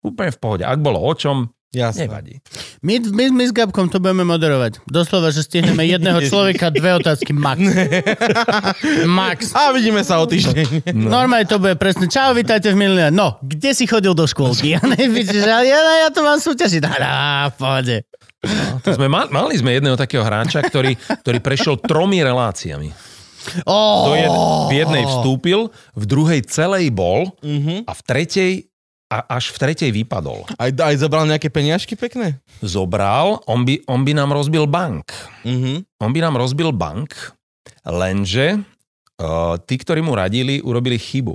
Úplne 0.00 0.30
v 0.30 0.38
pohode. 0.38 0.62
Ak 0.62 0.78
bolo 0.78 0.96
o 0.98 1.12
čom, 1.12 1.44
Jasné. 1.70 2.04
nevadí. 2.04 2.34
My, 2.80 2.98
my, 2.98 3.24
my 3.30 3.44
s 3.44 3.52
Gabkom 3.52 3.86
to 3.86 3.96
budeme 3.96 4.24
moderovať. 4.24 4.82
Doslova, 4.84 5.28
že 5.28 5.40
stihneme 5.40 5.84
jedného 5.84 6.18
človeka, 6.26 6.68
dve 6.68 6.96
otázky 6.96 7.30
max. 7.30 7.60
max. 9.06 9.52
A 9.52 9.70
vidíme 9.70 10.00
sa 10.00 10.18
o 10.18 10.26
týždeň. 10.26 10.90
No. 10.90 11.14
Normálne 11.14 11.44
to 11.44 11.56
bude 11.56 11.76
presne. 11.76 12.06
Čau, 12.06 12.32
vítajte 12.32 12.70
v 12.70 12.76
Milne. 12.76 13.08
No, 13.10 13.38
kde 13.40 13.70
si 13.70 13.84
chodil 13.84 14.12
do 14.12 14.24
škôlky? 14.24 14.72
Ja 14.72 14.82
nevidíš, 14.82 15.42
ale 15.42 15.66
ja, 15.66 15.78
ja 16.00 16.08
to 16.08 16.22
mám 16.22 16.38
súťažiť. 16.38 16.82
Á, 16.86 17.50
pohode. 17.52 18.06
To 18.80 18.90
sme, 18.90 19.06
mal- 19.06 19.28
mali 19.28 19.52
sme 19.52 19.70
jedného 19.72 19.94
takého 19.94 20.22
hráča, 20.22 20.62
ktorý, 20.62 20.94
ktorý 20.96 21.38
prešiel 21.38 21.74
tromi 21.76 22.18
reláciami. 22.18 22.88
Oh, 23.62 24.04
Do 24.06 24.12
jed, 24.14 24.30
v 24.66 24.72
jednej 24.74 25.04
vstúpil, 25.04 25.60
v 25.92 26.04
druhej 26.04 26.40
celej 26.44 26.88
bol 26.88 27.34
Mhm. 27.40 27.84
a 27.84 27.92
v 27.92 28.00
tretej 28.02 28.50
a 29.10 29.26
až 29.36 29.50
v 29.50 29.58
tretej 29.58 29.90
vypadol. 29.90 30.46
Aj, 30.54 30.70
aj 30.70 31.02
zobral 31.02 31.26
nejaké 31.26 31.50
peniažky 31.50 31.98
pekné? 31.98 32.38
Zobral, 32.62 33.42
on 33.50 33.66
by, 33.66 33.82
on 33.90 34.06
by 34.06 34.14
nám 34.14 34.30
rozbil 34.30 34.70
bank. 34.70 35.10
Mhm. 35.42 35.82
On 35.98 36.10
by 36.14 36.20
nám 36.22 36.38
rozbil 36.38 36.70
bank, 36.70 37.12
lenže 37.82 38.62
uh, 38.62 39.58
tí, 39.66 39.74
ktorí 39.76 40.00
mu 40.00 40.14
radili, 40.14 40.62
urobili 40.62 40.96
chybu. 40.96 41.34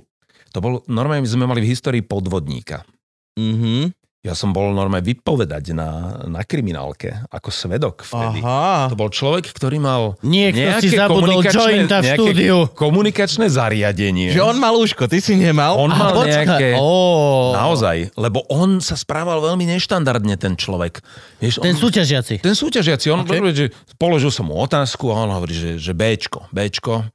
To 0.56 0.64
bol, 0.64 0.74
normálne 0.88 1.28
sme 1.28 1.44
mali 1.44 1.60
v 1.60 1.76
histórii 1.76 2.02
podvodníka. 2.02 2.88
Mhm. 3.36 3.92
Ja 4.26 4.34
som 4.34 4.50
bol 4.50 4.74
normálne 4.74 5.06
vypovedať 5.06 5.70
na, 5.72 5.90
na 6.26 6.42
kriminálke 6.42 7.14
ako 7.30 7.46
svedok 7.48 8.02
vtedy. 8.02 8.42
Aha. 8.42 8.90
To 8.90 8.98
bol 8.98 9.08
človek, 9.08 9.46
ktorý 9.48 9.78
mal 9.78 10.18
Niekto 10.20 10.58
si 10.82 10.90
nejaké 10.90 10.98
zabudol 10.98 11.22
komunikačné- 11.46 11.86
nejaké 11.86 12.18
štúdiu. 12.18 12.58
komunikačné 12.74 13.46
zariadenie. 13.46 14.34
Že 14.34 14.42
on 14.44 14.58
mal 14.58 14.74
úško, 14.74 15.06
ty 15.06 15.22
si 15.22 15.38
nemal. 15.38 15.78
on 15.78 15.88
mal 15.88 16.18
Počkaj. 16.18 16.42
nejaké... 16.42 16.68
Ó, 16.74 17.54
Naozaj, 17.54 18.16
lebo 18.16 18.42
on 18.48 18.78
sa 18.80 18.94
správal 18.94 19.40
veľmi 19.40 19.70
neštandardne, 19.70 20.34
ten 20.36 20.54
človek. 20.54 21.06
Vieš, 21.38 21.62
Ten 21.62 21.72
on, 21.72 21.80
súťažiaci. 21.80 22.36
ten 22.40 22.54
súťažiaci, 22.54 23.06
on 23.08 23.22
Okay. 23.22 23.38
že 23.52 23.66
položil 23.96 24.30
som 24.30 24.46
mu 24.46 24.58
otázku 24.58 25.06
a 25.08 25.22
on 25.22 25.32
hovorí, 25.32 25.54
že, 25.54 25.72
že 25.78 25.94
Bčko, 25.94 26.50
Bčko. 26.50 27.06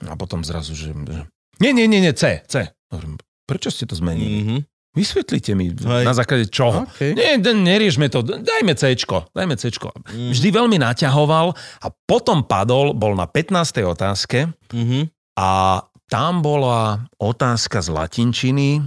A 0.00 0.14
potom 0.14 0.40
zrazu, 0.40 0.70
že, 0.72 0.94
že 0.94 1.20
nie, 1.58 1.74
nie, 1.74 1.84
nie, 1.84 1.98
nie, 1.98 2.12
C, 2.12 2.40
C. 2.44 2.62
Hovorím, 2.88 3.18
prečo 3.42 3.68
ste 3.68 3.84
to 3.84 3.92
zmenili? 3.92 4.38
Mhm. 4.40 4.58
Vysvetlite 4.90 5.54
mi, 5.54 5.70
Hej. 5.70 6.02
na 6.02 6.10
základe 6.10 6.50
čoho. 6.50 6.82
Okay. 6.90 7.14
Nie, 7.14 7.38
neriešme 7.38 8.10
to, 8.10 8.26
dajme 8.26 8.74
Cčko, 8.74 9.30
dajme 9.30 9.54
Cčko. 9.54 9.94
Mhm. 9.94 10.34
Vždy 10.34 10.48
veľmi 10.50 10.76
naťahoval 10.82 11.54
a 11.54 11.86
potom 12.10 12.42
padol, 12.42 12.90
bol 12.90 13.14
na 13.14 13.30
15. 13.30 13.86
otázke 13.86 14.50
Mhm. 14.74 15.06
a 15.38 15.78
tam 16.10 16.42
bola 16.42 17.06
otázka 17.22 17.78
z 17.78 17.88
latinčiny, 17.94 18.82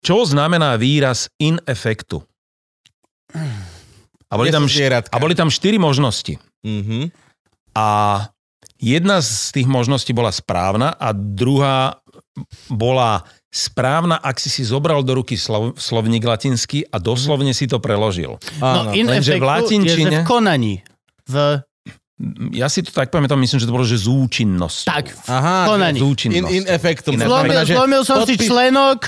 čo 0.00 0.24
znamená 0.24 0.80
výraz 0.80 1.28
in 1.36 1.60
effectu? 1.68 2.24
A 4.26 4.32
boli, 4.34 4.48
tam, 4.48 4.64
a 4.66 5.16
boli 5.20 5.34
tam 5.36 5.52
štyri 5.52 5.76
možnosti. 5.76 6.40
Mhm. 6.64 7.12
A 7.76 7.86
jedna 8.80 9.20
z 9.20 9.52
tých 9.52 9.68
možností 9.68 10.16
bola 10.16 10.32
správna 10.32 10.96
a 10.96 11.12
druhá 11.12 12.00
bola 12.72 13.24
správna, 13.48 14.16
ak 14.16 14.36
si 14.36 14.48
si 14.48 14.62
zobral 14.62 15.00
do 15.00 15.14
ruky 15.14 15.34
slov, 15.34 15.74
slovník 15.74 16.20
latinský 16.20 16.84
a 16.84 16.98
doslovne 16.98 17.50
si 17.50 17.64
to 17.64 17.78
preložil. 17.78 18.36
No, 18.58 18.66
Áno. 18.84 18.90
in 18.92 19.06
lenže 19.06 19.32
v 19.32 19.38
effectu 19.38 19.40
je, 19.40 19.48
latinčine- 19.48 20.22
v 20.22 20.26
konaní. 20.26 20.74
V, 21.24 21.34
Ja 22.50 22.66
si 22.66 22.80
to 22.80 22.88
tak 22.90 23.12
pamätám, 23.12 23.36
myslím, 23.36 23.60
že 23.60 23.68
to 23.68 23.72
bolo, 23.72 23.84
že 23.84 24.00
zúčinnosť. 24.00 24.82
tak, 24.84 25.12
v 25.12 25.28
Aha, 25.28 25.68
konaní. 25.68 26.00
in, 26.00 26.02
Zúčinnosť. 26.02 26.48
in 26.50 26.64
effectum. 26.66 27.12
In 27.12 27.20
To 27.20 27.28
Zlomil, 27.28 27.60
zlomil 27.62 28.02
som 28.02 28.16
si 28.22 28.32
podpis- 28.32 28.48
členok, 28.48 28.98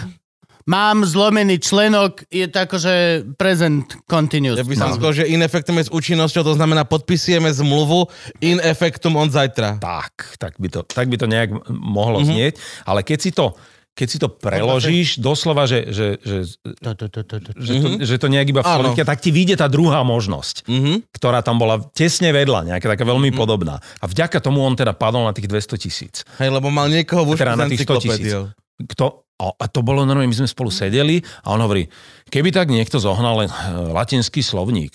mám 0.66 1.00
zlomený 1.02 1.56
členok, 1.56 2.28
je 2.28 2.44
to 2.44 2.58
akože 2.60 2.94
present 3.34 3.96
continuous. 4.04 4.56
Ja 4.56 4.68
by 4.68 4.76
som 4.76 4.92
No. 4.92 4.96
skôr, 5.00 5.12
že 5.14 5.24
in 5.24 5.40
effectum 5.40 5.80
je 5.80 5.88
s 5.88 5.90
účinnosťou, 5.90 6.42
to 6.42 6.52
znamená 6.52 6.84
podpisujeme 6.84 7.48
zmluvu 7.50 8.12
in 8.38 8.60
effectum 8.60 9.16
od 9.16 9.32
zajtra. 9.32 9.76
Tak, 9.78 10.36
tak 10.36 10.52
by 10.54 10.68
to, 10.68 10.84
tak 10.84 11.08
by 11.08 11.16
to 11.16 11.24
nejak 11.24 11.48
mohlo 11.70 12.20
Mhm. 12.20 12.22
mm-hmm. 12.22 12.28
znieť. 12.28 12.54
Ale 12.84 13.00
keď 13.00 13.18
si 13.18 13.32
to, 13.32 13.56
keď 13.98 14.06
si 14.06 14.18
to 14.22 14.30
preložíš 14.30 15.18
doslova, 15.18 15.66
že, 15.66 15.90
že, 15.90 16.06
že, 16.22 16.36
To, 16.78 16.94
to, 16.94 17.10
to, 17.10 17.20
to, 17.26 17.36
to. 17.42 17.50
že, 17.58 17.72
to, 17.74 17.88
že 17.98 18.14
to 18.14 18.30
nejak 18.30 18.46
iba 18.46 18.62
slovníke, 18.62 19.02
tak 19.02 19.18
ti 19.18 19.34
vyjde 19.34 19.58
tá 19.58 19.66
druhá 19.66 20.06
možnosť, 20.06 20.70
Mhm. 20.70 21.10
ktorá 21.10 21.42
tam 21.42 21.58
bola 21.58 21.82
tesne 21.90 22.30
vedľa, 22.30 22.70
nejaká 22.70 22.86
taká 22.86 23.02
veľmi 23.02 23.34
podobná. 23.34 23.82
A 23.98 24.06
vďaka 24.06 24.38
tomu 24.38 24.62
on 24.62 24.72
teda 24.72 24.94
padol 24.94 25.26
na 25.26 25.34
tých 25.34 25.50
200 25.50 25.74
tisíc. 25.76 26.22
Hej, 26.38 26.54
lebo 26.54 26.70
mal 26.70 26.86
niekoho 26.86 27.26
v 27.26 27.34
Teda 27.34 27.58
na 27.58 27.66
tých 27.66 27.82
100 27.82 27.98
tisíc. 27.98 28.30
Kto? 28.78 29.26
A 29.38 29.54
a 29.54 29.64
to 29.66 29.82
bolo 29.82 30.02
normálne, 30.02 30.26
my 30.26 30.34
sme 30.34 30.50
spolu 30.50 30.66
sedeli 30.66 31.18
a 31.42 31.54
on 31.54 31.62
hovorí, 31.62 31.86
keby 32.26 32.50
tak 32.50 32.70
niekto 32.70 32.98
zohnal 32.98 33.38
len 33.38 33.50
eh, 33.50 33.54
latinský 33.90 34.42
slovník. 34.42 34.94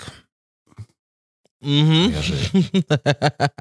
Mhm. 1.64 2.02
Ja, 2.10 2.19
že, 2.19 2.35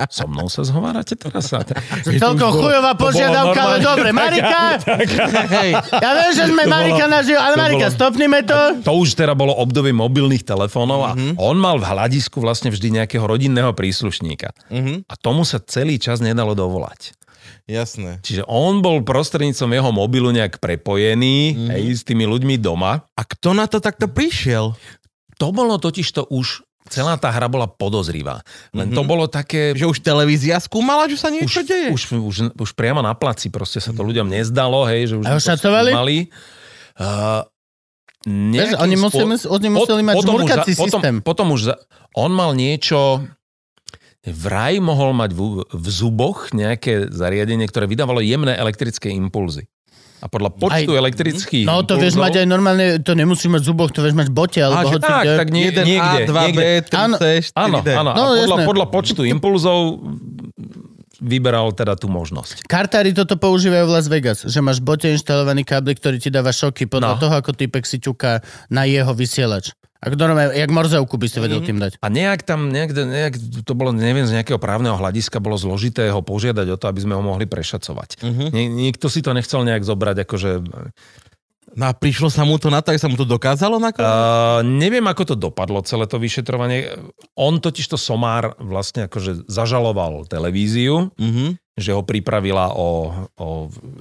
so 0.09 0.27
mnou 0.27 0.47
sa 0.47 0.63
zhovárate 0.63 1.15
teraz? 1.15 1.49
A- 1.55 1.63
Celkom 2.03 2.51
chujová 2.53 2.93
požiadavka, 2.93 3.61
ale 3.63 3.79
dobre. 3.79 4.11
Marika, 4.17 4.83
Hej, 5.57 5.71
ja 5.79 6.11
viem, 6.13 6.33
že 6.33 6.45
sme 6.47 6.67
Marika 6.67 7.07
naživ, 7.07 7.37
ale 7.37 7.55
to 7.55 7.61
Marika, 7.61 7.87
bolo- 7.87 7.97
stopnime 7.97 8.41
to. 8.43 8.61
To 8.83 8.93
už 8.99 9.15
teda 9.15 9.33
bolo 9.33 9.55
obdobie 9.55 9.93
mobilných 9.93 10.43
telefónov 10.43 11.01
a 11.05 11.13
Mhm. 11.13 11.39
on 11.39 11.57
mal 11.57 11.77
v 11.77 11.87
hľadisku 11.87 12.39
vlastne 12.39 12.69
vždy 12.69 12.99
nejakého 12.99 13.23
rodinného 13.23 13.71
príslušníka. 13.71 14.51
Mhm. 14.69 15.07
A 15.07 15.15
tomu 15.15 15.43
sa 15.43 15.59
celý 15.59 15.97
čas 15.97 16.19
nedalo 16.19 16.53
dovolať. 16.53 17.15
Jasné. 17.63 18.19
Čiže 18.21 18.43
on 18.45 18.79
bol 18.79 19.01
prostredníctvom 19.01 19.71
jeho 19.73 19.91
mobilu 19.91 20.29
nejak 20.29 20.59
prepojený 20.59 21.55
Mhm. 21.55 21.69
hej, 21.71 21.85
s 21.93 22.03
tými 22.03 22.25
ľuďmi 22.25 22.59
doma. 22.59 23.07
A 23.09 23.23
kto 23.23 23.55
na 23.55 23.67
to 23.67 23.79
takto 23.79 24.07
prišiel? 24.07 24.75
To 25.39 25.51
bolo 25.51 25.75
totiž 25.75 26.07
to 26.09 26.23
už, 26.25 26.63
celá 26.91 27.15
tá 27.21 27.31
hra 27.31 27.47
bola 27.47 27.67
podozrivá. 27.71 28.43
Len 28.75 28.91
to 28.91 29.03
bolo 29.07 29.31
také... 29.31 29.77
Že 29.77 29.87
už 29.95 29.99
televízia 30.03 30.59
skúmala, 30.59 31.07
že 31.07 31.21
sa 31.21 31.31
niečo 31.31 31.63
Už, 31.63 31.69
deje? 31.69 31.89
už, 31.95 32.03
už, 32.19 32.37
už 32.59 32.71
priamo 32.75 33.05
na 33.05 33.15
placi 33.15 33.51
proste 33.53 33.79
sa 33.79 33.95
to 33.95 34.03
ľuďom 34.03 34.27
nezdalo, 34.27 34.87
hej, 34.91 35.13
že 35.13 35.15
už 35.21 35.25
to 35.27 35.39
skúmali. 35.59 36.29
Uh, 36.99 37.47
Vieš, 38.23 38.79
oni 38.79 38.95
museli, 38.95 39.35
oni 39.35 39.69
museli 39.73 40.03
mať 40.07 40.15
potom 40.15 40.35
už 40.39 40.39
žmurkací 40.47 40.73
za- 40.75 40.79
potom, 40.79 41.01
systém. 41.03 41.15
Potom 41.19 41.47
už 41.51 41.61
za, 41.67 41.75
on 42.15 42.31
mal 42.31 42.55
niečo, 42.55 43.27
vraj 44.23 44.79
mohol 44.79 45.11
mať 45.11 45.35
v, 45.35 45.67
v 45.67 45.87
zuboch 45.91 46.55
nejaké 46.55 47.11
zariadenie, 47.11 47.67
ktoré 47.67 47.91
vydávalo 47.91 48.23
jemné 48.23 48.55
elektrické 48.55 49.11
impulzy. 49.11 49.67
A 50.23 50.31
podľa 50.31 50.55
počtu 50.55 50.95
Aj- 50.95 51.01
elektrických 51.03 51.67
No 51.67 51.83
to 51.83 51.99
vieš 51.99 52.15
mať 52.15 52.43
aj 52.43 52.47
normálne, 52.47 53.03
to 53.03 53.19
nemusí 53.19 53.51
mať 53.51 53.59
v 53.59 53.67
zuboch, 53.75 53.91
to 53.91 54.07
vieš 54.07 54.15
mať 54.15 54.31
v 54.31 54.35
bote, 54.39 54.61
alebo 54.63 54.95
hoci 54.95 55.03
tak, 55.03 55.27
kde. 55.27 55.35
tak 55.35 55.49
nie, 55.51 55.67
1A, 55.67 55.83
niekde, 55.83 56.21
2B, 56.31 56.39
niekde. 56.39 56.63
3C, 56.87 57.23
4D. 57.51 57.59
Áno, 57.59 57.77
áno. 57.83 58.11
No, 58.15 58.23
a 58.31 58.35
podľa, 58.39 58.57
podľa 58.71 58.87
počtu 58.95 59.23
impulzov 59.27 59.99
vyberal 61.23 61.71
teda 61.71 61.95
tú 61.95 62.11
možnosť. 62.11 62.67
Kartári 62.67 63.15
toto 63.15 63.39
používajú 63.39 63.87
v 63.87 63.93
Las 63.95 64.11
Vegas, 64.11 64.43
že 64.43 64.59
máš 64.59 64.83
bote 64.83 65.07
inštalovaný 65.07 65.63
kábel, 65.63 65.95
ktorý 65.95 66.19
ti 66.19 66.29
dáva 66.29 66.51
šoky 66.51 66.91
podľa 66.91 67.17
No. 67.17 67.21
toho, 67.23 67.35
ako 67.39 67.55
typek 67.55 67.87
si 67.87 68.03
ťuká 68.03 68.43
na 68.69 68.83
jeho 68.85 69.15
vysielač. 69.15 69.71
Ako 70.03 70.19
normálne, 70.19 70.59
jak 70.59 70.67
morzovku 70.67 71.15
by 71.15 71.31
si 71.31 71.39
vedel 71.39 71.63
tým 71.63 71.79
dať. 71.79 72.03
A 72.03 72.11
nejak 72.11 72.43
tam, 72.43 72.75
nejak, 72.75 72.91
nejak, 72.91 73.35
to 73.63 73.73
bolo, 73.79 73.95
neviem, 73.95 74.27
z 74.27 74.35
nejakého 74.35 74.59
právneho 74.59 74.99
hľadiska 74.99 75.39
bolo 75.39 75.55
zložité 75.55 76.11
ho 76.11 76.19
požiadať 76.19 76.75
o 76.75 76.77
to, 76.77 76.91
aby 76.91 77.07
sme 77.07 77.15
ho 77.15 77.23
mohli 77.23 77.47
prešacovať. 77.47 78.19
Mhm. 78.19 78.45
Nie, 78.51 78.67
niekto 78.67 79.07
si 79.07 79.23
to 79.23 79.31
nechcel 79.31 79.63
nejak 79.63 79.87
zobrať, 79.87 80.27
akože... 80.27 80.51
No 81.73 81.89
a 81.89 81.93
prišlo 81.97 82.29
sa 82.29 82.45
mu 82.45 82.61
to 82.61 82.69
na 82.69 82.85
to, 82.85 82.93
ak 82.93 83.01
sa 83.01 83.09
mu 83.09 83.17
to 83.17 83.25
dokázalo 83.25 83.81
nakoniec? 83.81 84.05
Uh, 84.05 84.61
neviem, 84.61 85.05
ako 85.09 85.33
to 85.33 85.37
dopadlo, 85.37 85.81
celé 85.81 86.05
to 86.05 86.21
vyšetrovanie. 86.21 86.93
On 87.33 87.57
totiž 87.57 87.89
to 87.89 87.97
Somár 87.97 88.53
vlastne 88.61 89.09
akože 89.09 89.49
zažaloval 89.49 90.29
televíziu, 90.29 91.09
Mhm. 91.17 91.57
že 91.73 91.97
ho 91.97 92.05
pripravila 92.05 92.77
o, 92.77 92.89
o 93.41 93.49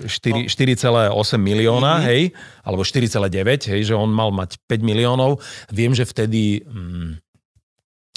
4, 0.04 0.52
4,8 0.52 1.16
milióna, 1.40 2.04
mm-hmm. 2.04 2.08
hej, 2.12 2.22
alebo 2.68 2.84
4,9, 2.84 3.72
hej, 3.72 3.82
že 3.88 3.96
on 3.96 4.12
mal 4.12 4.36
mať 4.36 4.60
5 4.68 4.84
miliónov. 4.84 5.40
Viem, 5.72 5.96
že 5.96 6.04
vtedy 6.04 6.68
mm, 6.68 7.24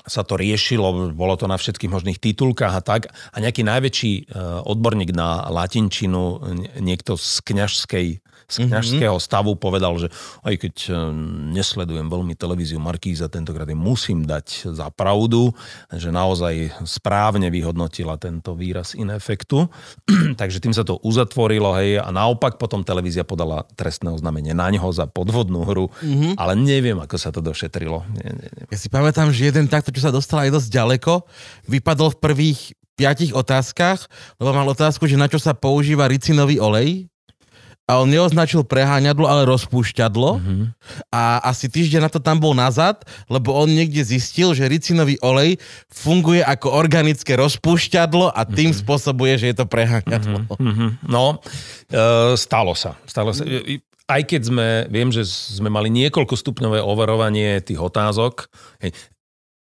sa 0.05 0.27
to 0.27 0.35
riešilo, 0.35 1.15
bolo 1.15 1.39
to 1.39 1.47
na 1.47 1.55
všetkých 1.55 1.89
možných 1.89 2.19
titulkách 2.19 2.75
a 2.75 2.83
tak. 2.83 3.03
A 3.31 3.37
nejaký 3.39 3.63
najväčší 3.63 4.13
uh, 4.27 4.61
odborník 4.67 5.15
na 5.15 5.47
latinčinu, 5.47 6.43
nie- 6.59 6.75
niekto 6.83 7.15
z 7.15 7.39
kňažskej 7.47 8.07
z 8.49 8.69
kňažského 8.69 9.17
stavu 9.17 9.57
povedal, 9.57 9.97
že 9.97 10.09
aj 10.45 10.55
keď 10.61 10.75
eh, 10.89 10.95
nesledujem 11.55 12.07
veľmi 12.09 12.35
televíziu 12.37 12.79
Markíza, 12.79 13.33
tentokrát 13.33 13.69
jej 13.69 13.79
musím 13.79 14.25
dať 14.25 14.75
za 14.75 14.89
pravdu, 14.93 15.53
že 15.91 16.13
naozaj 16.13 16.85
správne 16.85 17.49
vyhodnotila 17.49 18.17
tento 18.21 18.53
výraz 18.55 18.93
in 18.95 19.11
effectu. 19.13 19.69
Takže 20.41 20.61
tým 20.61 20.75
sa 20.77 20.85
to 20.87 21.01
uzatvorilo, 21.01 21.75
hej, 21.79 22.01
a 22.01 22.09
naopak 22.13 22.57
potom 22.61 22.85
televízia 22.87 23.27
podala 23.27 23.65
trestné 23.75 24.13
oznámenie 24.13 24.53
na 24.53 24.69
ňoho 24.71 24.91
za 24.93 25.09
podvodnú 25.09 25.65
hru, 25.65 25.87
mm-hmm. 25.89 26.41
ale 26.41 26.53
neviem, 26.59 26.97
ako 27.01 27.17
sa 27.17 27.31
to 27.35 27.41
došetrilo. 27.41 28.05
Nie, 28.15 28.31
nie, 28.37 28.49
nie. 28.49 28.65
Ja 28.71 28.79
si 28.79 28.89
pamätám, 28.93 29.33
že 29.33 29.51
jeden 29.51 29.67
takto, 29.67 29.91
čo 29.91 30.05
sa 30.05 30.13
dostal 30.15 30.47
aj 30.47 30.61
dosť 30.61 30.69
ďaleko, 30.71 31.13
vypadol 31.69 32.15
v 32.15 32.21
prvých 32.21 32.61
piatich 32.95 33.35
otázkach, 33.35 34.07
lebo 34.39 34.55
mal 34.55 34.67
otázku, 34.71 35.07
že 35.11 35.19
na 35.19 35.27
čo 35.27 35.43
sa 35.43 35.53
používa 35.55 36.07
ricinový 36.07 36.63
olej. 36.63 37.11
A 37.85 38.01
on 38.01 38.09
neoznačil 38.09 38.65
preháňadlo, 38.65 39.29
ale 39.29 39.45
rozpúšťadlo. 39.45 40.41
Mm-hmm. 40.41 40.65
A 41.13 41.45
asi 41.45 41.69
týždeň 41.69 42.09
na 42.09 42.11
to 42.11 42.17
tam 42.17 42.41
bol 42.41 42.57
nazad, 42.57 43.05
lebo 43.29 43.53
on 43.53 43.69
niekde 43.69 44.01
zistil, 44.01 44.57
že 44.57 44.65
ricinový 44.65 45.21
olej 45.21 45.61
funguje 45.93 46.41
ako 46.41 46.73
organické 46.73 47.37
rozpúšťadlo 47.37 48.33
a 48.33 48.41
tým 48.49 48.73
mm-hmm. 48.73 48.83
spôsobuje, 48.89 49.37
že 49.37 49.53
je 49.53 49.57
to 49.61 49.67
preháňadlo. 49.69 50.49
Mm-hmm. 50.49 50.65
Mhm. 50.65 50.87
No, 51.13 51.45
e, 51.93 52.33
stalo 52.41 52.73
sa. 52.73 52.97
Stalo 53.05 53.37
sa. 53.37 53.45
I- 53.45 53.85
Aj 54.05 54.21
keď 54.21 54.53
sme, 54.53 54.69
viem, 54.93 55.09
že 55.09 55.25
sme 55.25 55.73
mali 55.73 55.89
niekoľko 55.89 56.37
stupňové 56.37 56.77
overovanie 56.85 57.65
tých 57.65 57.81
otázok, 57.81 58.53
hej, 58.85 58.93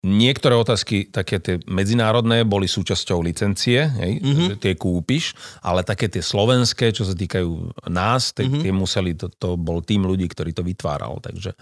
Niektoré 0.01 0.57
otázky, 0.57 1.13
také 1.13 1.37
tie 1.45 1.61
medzinárodné, 1.69 2.49
boli 2.49 2.65
súčasťou 2.65 3.21
licencie, 3.21 3.85
hej, 3.85 4.13
mm-hmm. 4.25 4.47
že 4.49 4.55
tie 4.57 4.73
kúpiš, 4.73 5.37
ale 5.61 5.85
také 5.85 6.09
tie 6.09 6.25
slovenské, 6.25 6.89
čo 6.89 7.05
sa 7.05 7.13
týkajú 7.13 7.85
nás, 7.93 8.33
tie, 8.33 8.49
mm-hmm. 8.49 8.65
tie 8.65 8.73
museli, 8.73 9.13
to, 9.13 9.29
to 9.29 9.61
bol 9.61 9.85
tým 9.85 10.09
ľudí, 10.09 10.25
ktorý 10.25 10.57
to 10.57 10.65
vytváral, 10.65 11.21
takže 11.21 11.53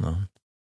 no. 0.00 0.16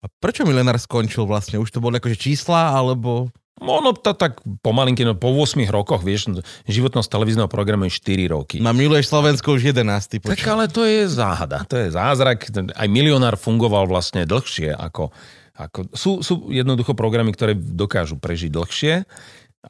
A 0.02 0.10
prečo 0.10 0.42
milionár 0.42 0.74
skončil 0.76 1.22
vlastne? 1.24 1.62
Už 1.62 1.70
to 1.70 1.78
boli 1.78 2.02
akože 2.02 2.18
čísla, 2.18 2.74
alebo... 2.74 3.30
Ono 3.62 3.94
to 3.94 4.18
tak 4.18 4.42
pomalinky, 4.66 5.06
no 5.06 5.14
po 5.14 5.30
8 5.30 5.70
rokoch, 5.70 6.02
vieš, 6.02 6.42
životnosť 6.66 7.06
televízneho 7.06 7.46
programu 7.46 7.86
je 7.86 7.94
4 7.94 8.34
roky. 8.34 8.58
Na 8.58 8.74
miluješ 8.74 9.14
Slovensko 9.14 9.54
už 9.54 9.70
11. 9.70 10.18
Tak 10.18 10.34
Počkaj. 10.34 10.50
ale 10.50 10.66
to 10.66 10.82
je 10.82 11.06
záhada, 11.06 11.62
to 11.62 11.78
je 11.78 11.94
zázrak. 11.94 12.50
Aj 12.74 12.88
milionár 12.90 13.38
fungoval 13.38 13.86
vlastne 13.86 14.26
dlhšie 14.26 14.74
ako... 14.74 15.14
ako 15.54 15.94
sú, 15.94 16.10
sú 16.20 16.34
jednoducho 16.50 16.98
programy, 16.98 17.30
ktoré 17.30 17.54
dokážu 17.54 18.18
prežiť 18.18 18.50
dlhšie, 18.50 18.94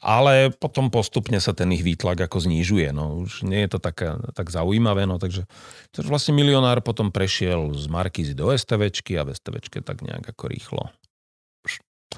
ale 0.03 0.51
potom 0.51 0.91
postupne 0.91 1.39
sa 1.39 1.55
ten 1.55 1.71
ich 1.71 1.85
výtlak 1.85 2.19
ako 2.27 2.43
znižuje. 2.43 2.91
No, 2.91 3.23
už 3.23 3.47
nie 3.47 3.63
je 3.63 3.77
to 3.77 3.79
tak, 3.79 4.03
tak 4.35 4.47
zaujímavé, 4.51 5.07
no, 5.07 5.21
takže, 5.21 5.47
takže 5.95 6.09
vlastne 6.11 6.35
milionár 6.35 6.83
potom 6.83 7.13
prešiel 7.13 7.71
z 7.77 7.87
Markízy 7.87 8.35
do 8.35 8.51
STVčky 8.51 9.15
a 9.15 9.23
v 9.23 9.37
STVčke 9.37 9.79
tak 9.79 10.03
nejak 10.03 10.35
ako 10.35 10.51
rýchlo. 10.51 10.83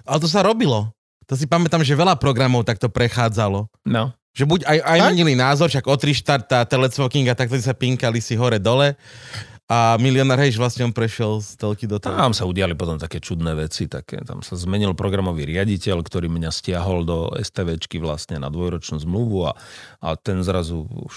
Ale 0.05 0.17
to 0.21 0.29
sa 0.29 0.41
robilo. 0.41 0.93
To 1.27 1.35
si 1.35 1.43
pamätám, 1.43 1.83
že 1.83 1.97
veľa 1.97 2.15
programov 2.15 2.63
takto 2.63 2.87
prechádzalo. 2.87 3.67
No. 3.83 4.15
Že 4.37 4.43
buď 4.47 4.59
aj, 4.69 4.79
aj 4.85 4.99
menili 5.11 5.33
názor, 5.33 5.67
však 5.67 5.85
o 5.89 5.95
Trištart 5.97 6.47
a 6.53 6.63
Telecvoking 6.63 7.27
a 7.27 7.35
takto 7.35 7.57
sa 7.57 7.73
pinkali 7.73 8.21
si 8.21 8.37
hore-dole. 8.37 8.95
A 9.67 9.99
milionár 9.99 10.39
Hejš 10.39 10.55
vlastne 10.55 10.87
on 10.87 10.95
prešiel 10.95 11.43
z 11.43 11.59
telky 11.59 11.85
do 11.85 11.99
telky. 11.99 12.15
Tam 12.15 12.31
sa 12.31 12.47
udiali 12.47 12.71
potom 12.73 12.95
také 12.95 13.19
čudné 13.19 13.51
veci, 13.55 13.91
také, 13.91 14.23
tam 14.23 14.39
sa 14.39 14.55
zmenil 14.55 14.95
programový 14.95 15.43
riaditeľ, 15.43 16.03
ktorý 16.07 16.31
mňa 16.31 16.51
stiahol 16.51 17.03
do 17.03 17.31
STVčky 17.35 17.99
vlastne 17.99 18.39
na 18.39 18.47
dvojročnú 18.47 19.03
zmluvu 19.03 19.51
a, 19.51 19.51
a 19.99 20.15
ten 20.15 20.39
zrazu 20.41 20.87
už 20.87 21.15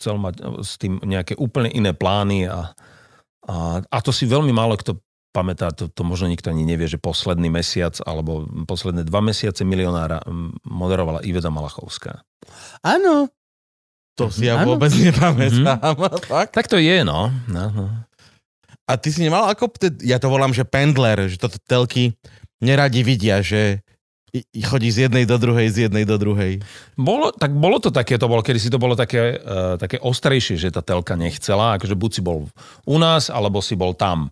chcel 0.00 0.16
mať 0.16 0.64
s 0.64 0.80
tým 0.80 0.98
nejaké 1.04 1.36
úplne 1.36 1.68
iné 1.68 1.92
plány 1.92 2.48
a 2.48 2.72
A, 3.40 3.80
a 3.80 3.98
to 4.04 4.12
si 4.12 4.28
veľmi 4.28 4.52
málo 4.52 4.76
kto 4.76 5.00
pamätá, 5.32 5.72
to, 5.72 5.88
to 5.88 6.04
možno 6.04 6.28
nikto 6.28 6.52
ani 6.52 6.62
nevie, 6.68 6.86
že 6.86 7.00
posledný 7.00 7.48
mesiac 7.48 7.96
alebo 8.04 8.44
posledné 8.68 9.02
dva 9.08 9.24
mesiace 9.24 9.64
milionára 9.64 10.20
moderovala 10.68 11.24
Iveta 11.24 11.48
Malachovská. 11.48 12.20
Áno. 12.84 13.32
To 14.20 14.28
si 14.28 14.44
ja 14.44 14.60
Áno. 14.60 14.76
vôbec 14.76 14.92
nepamätám. 14.92 15.96
Fakt? 16.30 16.52
Tak 16.52 16.68
to 16.68 16.76
je, 16.76 17.00
no. 17.00 17.32
no, 17.48 17.64
no. 17.72 17.86
A 18.84 18.92
ty 19.00 19.08
si 19.08 19.24
nemal 19.24 19.48
ako, 19.48 19.70
ja 20.04 20.20
to 20.20 20.28
volám, 20.28 20.52
že 20.52 20.66
pendler, 20.66 21.30
že 21.30 21.40
toto 21.40 21.56
telky 21.62 22.12
neradi 22.60 23.00
vidia, 23.00 23.40
že 23.40 23.80
chodí 24.66 24.90
z 24.90 25.10
jednej 25.10 25.26
do 25.26 25.38
druhej, 25.38 25.66
z 25.70 25.78
jednej 25.90 26.06
do 26.06 26.14
druhej. 26.18 26.62
Bolo, 26.94 27.34
tak 27.34 27.50
bolo 27.50 27.82
to 27.82 27.90
také, 27.90 28.18
to 28.18 28.30
bolo, 28.30 28.42
kedy 28.42 28.58
si 28.62 28.70
to 28.70 28.78
bolo 28.78 28.94
také, 28.94 29.38
uh, 29.38 29.74
také 29.74 29.98
ostrejšie, 29.98 30.58
že 30.58 30.68
tá 30.70 30.82
telka 30.82 31.18
nechcela, 31.18 31.78
akože 31.78 31.98
buď 31.98 32.10
si 32.10 32.22
bol 32.22 32.46
u 32.86 32.96
nás, 32.98 33.26
alebo 33.30 33.58
si 33.58 33.74
bol 33.74 33.94
tam. 33.94 34.30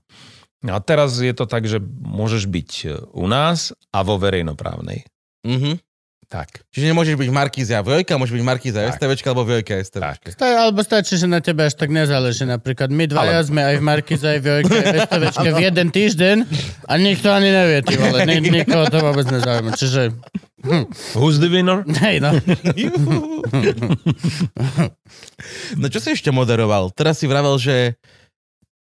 A 0.66 0.78
teraz 0.82 1.18
je 1.22 1.30
to 1.34 1.46
tak, 1.46 1.70
že 1.70 1.78
môžeš 2.02 2.50
byť 2.50 2.70
e, 2.82 2.86
u 3.14 3.30
nás 3.30 3.70
a 3.94 4.02
vo 4.02 4.18
verejnoprávnej. 4.18 5.06
Mhm. 5.46 5.78
Tak. 6.28 6.60
Čiže 6.68 6.92
nemôžeš 6.92 7.16
byť 7.16 7.24
v 7.24 7.34
Markíze 7.34 7.72
a 7.72 7.80
Vojka, 7.80 8.14
môžeš 8.14 8.36
byť 8.36 8.42
v 8.42 8.48
Markíze 8.48 8.76
a 8.76 8.84
Tak. 8.86 9.00
STVčka 9.00 9.26
alebo 9.28 9.48
Vojka 9.48 9.80
STVčka. 9.80 10.28
Sta- 10.30 10.60
alebo 10.60 10.80
stačí, 10.80 11.16
že 11.16 11.24
na 11.24 11.40
tebe 11.40 11.64
až 11.64 11.72
tak 11.72 11.88
nezáleží. 11.88 12.44
Napríklad 12.44 12.88
my 12.88 13.04
dvaja 13.06 13.32
Ale- 13.34 13.48
sme 13.48 13.60
aj 13.62 13.74
v 13.74 13.82
Markize, 13.82 14.24
aj 14.26 14.38
v 14.38 14.46
Jojke, 14.46 14.76
aj 14.76 14.84
v 14.86 14.98
STVčke 15.02 15.48
v 15.48 15.60
jeden 15.62 15.88
týždeň 15.88 16.36
a 16.84 16.92
nikto 16.94 17.28
ani 17.28 17.48
nevie, 17.48 17.78
ty 17.80 17.96
vole. 17.96 18.18
Nik- 18.22 18.44
nikoho 18.54 18.84
to 18.86 18.98
vôbec 19.00 19.24
nezaujíma. 19.26 19.72
Čiže, 19.72 20.02
Who's 21.14 21.38
the 21.38 21.48
winner? 21.48 21.80
hej 21.98 22.20
no. 22.20 22.36
No 25.74 25.86
čo 25.86 25.98
si 25.98 26.12
ešte 26.12 26.28
moderoval? 26.28 26.90
Teraz 26.92 27.16
si 27.16 27.26
vravel, 27.26 27.56
že 27.56 27.96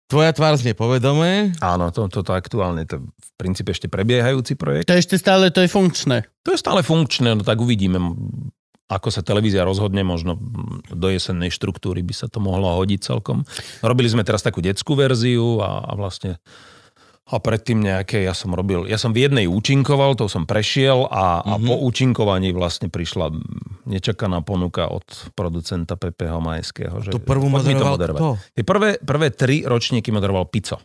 tvoja 0.08 0.32
tvár 0.36 0.54
znie 0.60 0.74
povedomé. 0.78 1.56
Áno, 1.64 1.90
to, 1.90 2.08
toto 2.12 2.36
aktuálne, 2.36 2.86
to 2.86 3.00
je 3.00 3.02
v 3.04 3.30
princípe 3.40 3.74
ešte 3.74 3.90
prebiehajúci 3.90 4.56
projekt. 4.60 4.90
To 4.90 4.98
ešte 4.98 5.18
stále, 5.18 5.50
to 5.50 5.64
je 5.64 5.70
funkčné. 5.72 6.28
To 6.46 6.54
je 6.54 6.60
stále 6.60 6.86
funkčné, 6.86 7.34
no 7.34 7.42
tak 7.42 7.60
uvidíme, 7.60 8.00
ako 8.92 9.10
sa 9.10 9.26
televízia 9.26 9.66
rozhodne, 9.66 10.06
možno 10.06 10.38
do 10.92 11.08
jesennej 11.10 11.50
štruktúry 11.50 12.06
by 12.06 12.14
sa 12.14 12.28
to 12.30 12.38
mohlo 12.44 12.78
hodiť 12.78 13.00
celkom. 13.02 13.48
Robili 13.82 14.12
sme 14.12 14.28
teraz 14.28 14.46
takú 14.46 14.62
detskú 14.62 14.94
verziu 14.94 15.64
a, 15.64 15.82
a 15.88 15.92
vlastne 15.98 16.38
a 17.24 17.40
predtým 17.40 17.80
nejaké, 17.80 18.28
ja 18.28 18.36
som 18.36 18.52
robil, 18.52 18.84
ja 18.84 19.00
som 19.00 19.16
v 19.16 19.24
jednej 19.24 19.48
účinkoval, 19.48 20.20
to 20.20 20.28
som 20.28 20.44
prešiel 20.44 21.08
a, 21.08 21.40
mm-hmm. 21.40 21.52
a 21.52 21.54
po 21.64 21.76
účinkovaní 21.88 22.52
vlastne 22.52 22.92
prišla 22.92 23.32
nečakaná 23.88 24.44
ponuka 24.44 24.92
od 24.92 25.08
producenta 25.32 25.96
Pepeho 25.96 26.44
Majského. 26.44 27.00
Že 27.00 27.16
Tu 27.16 27.20
prvú 27.24 27.48
to 27.48 27.54
moderoval 27.56 27.96
moderovať. 27.96 28.20
kto? 28.20 28.30
Tie 28.60 28.66
prvé, 28.68 28.90
prvé 29.00 29.28
tri 29.32 29.64
ročníky 29.64 30.12
moderoval 30.12 30.52
Pico. 30.52 30.84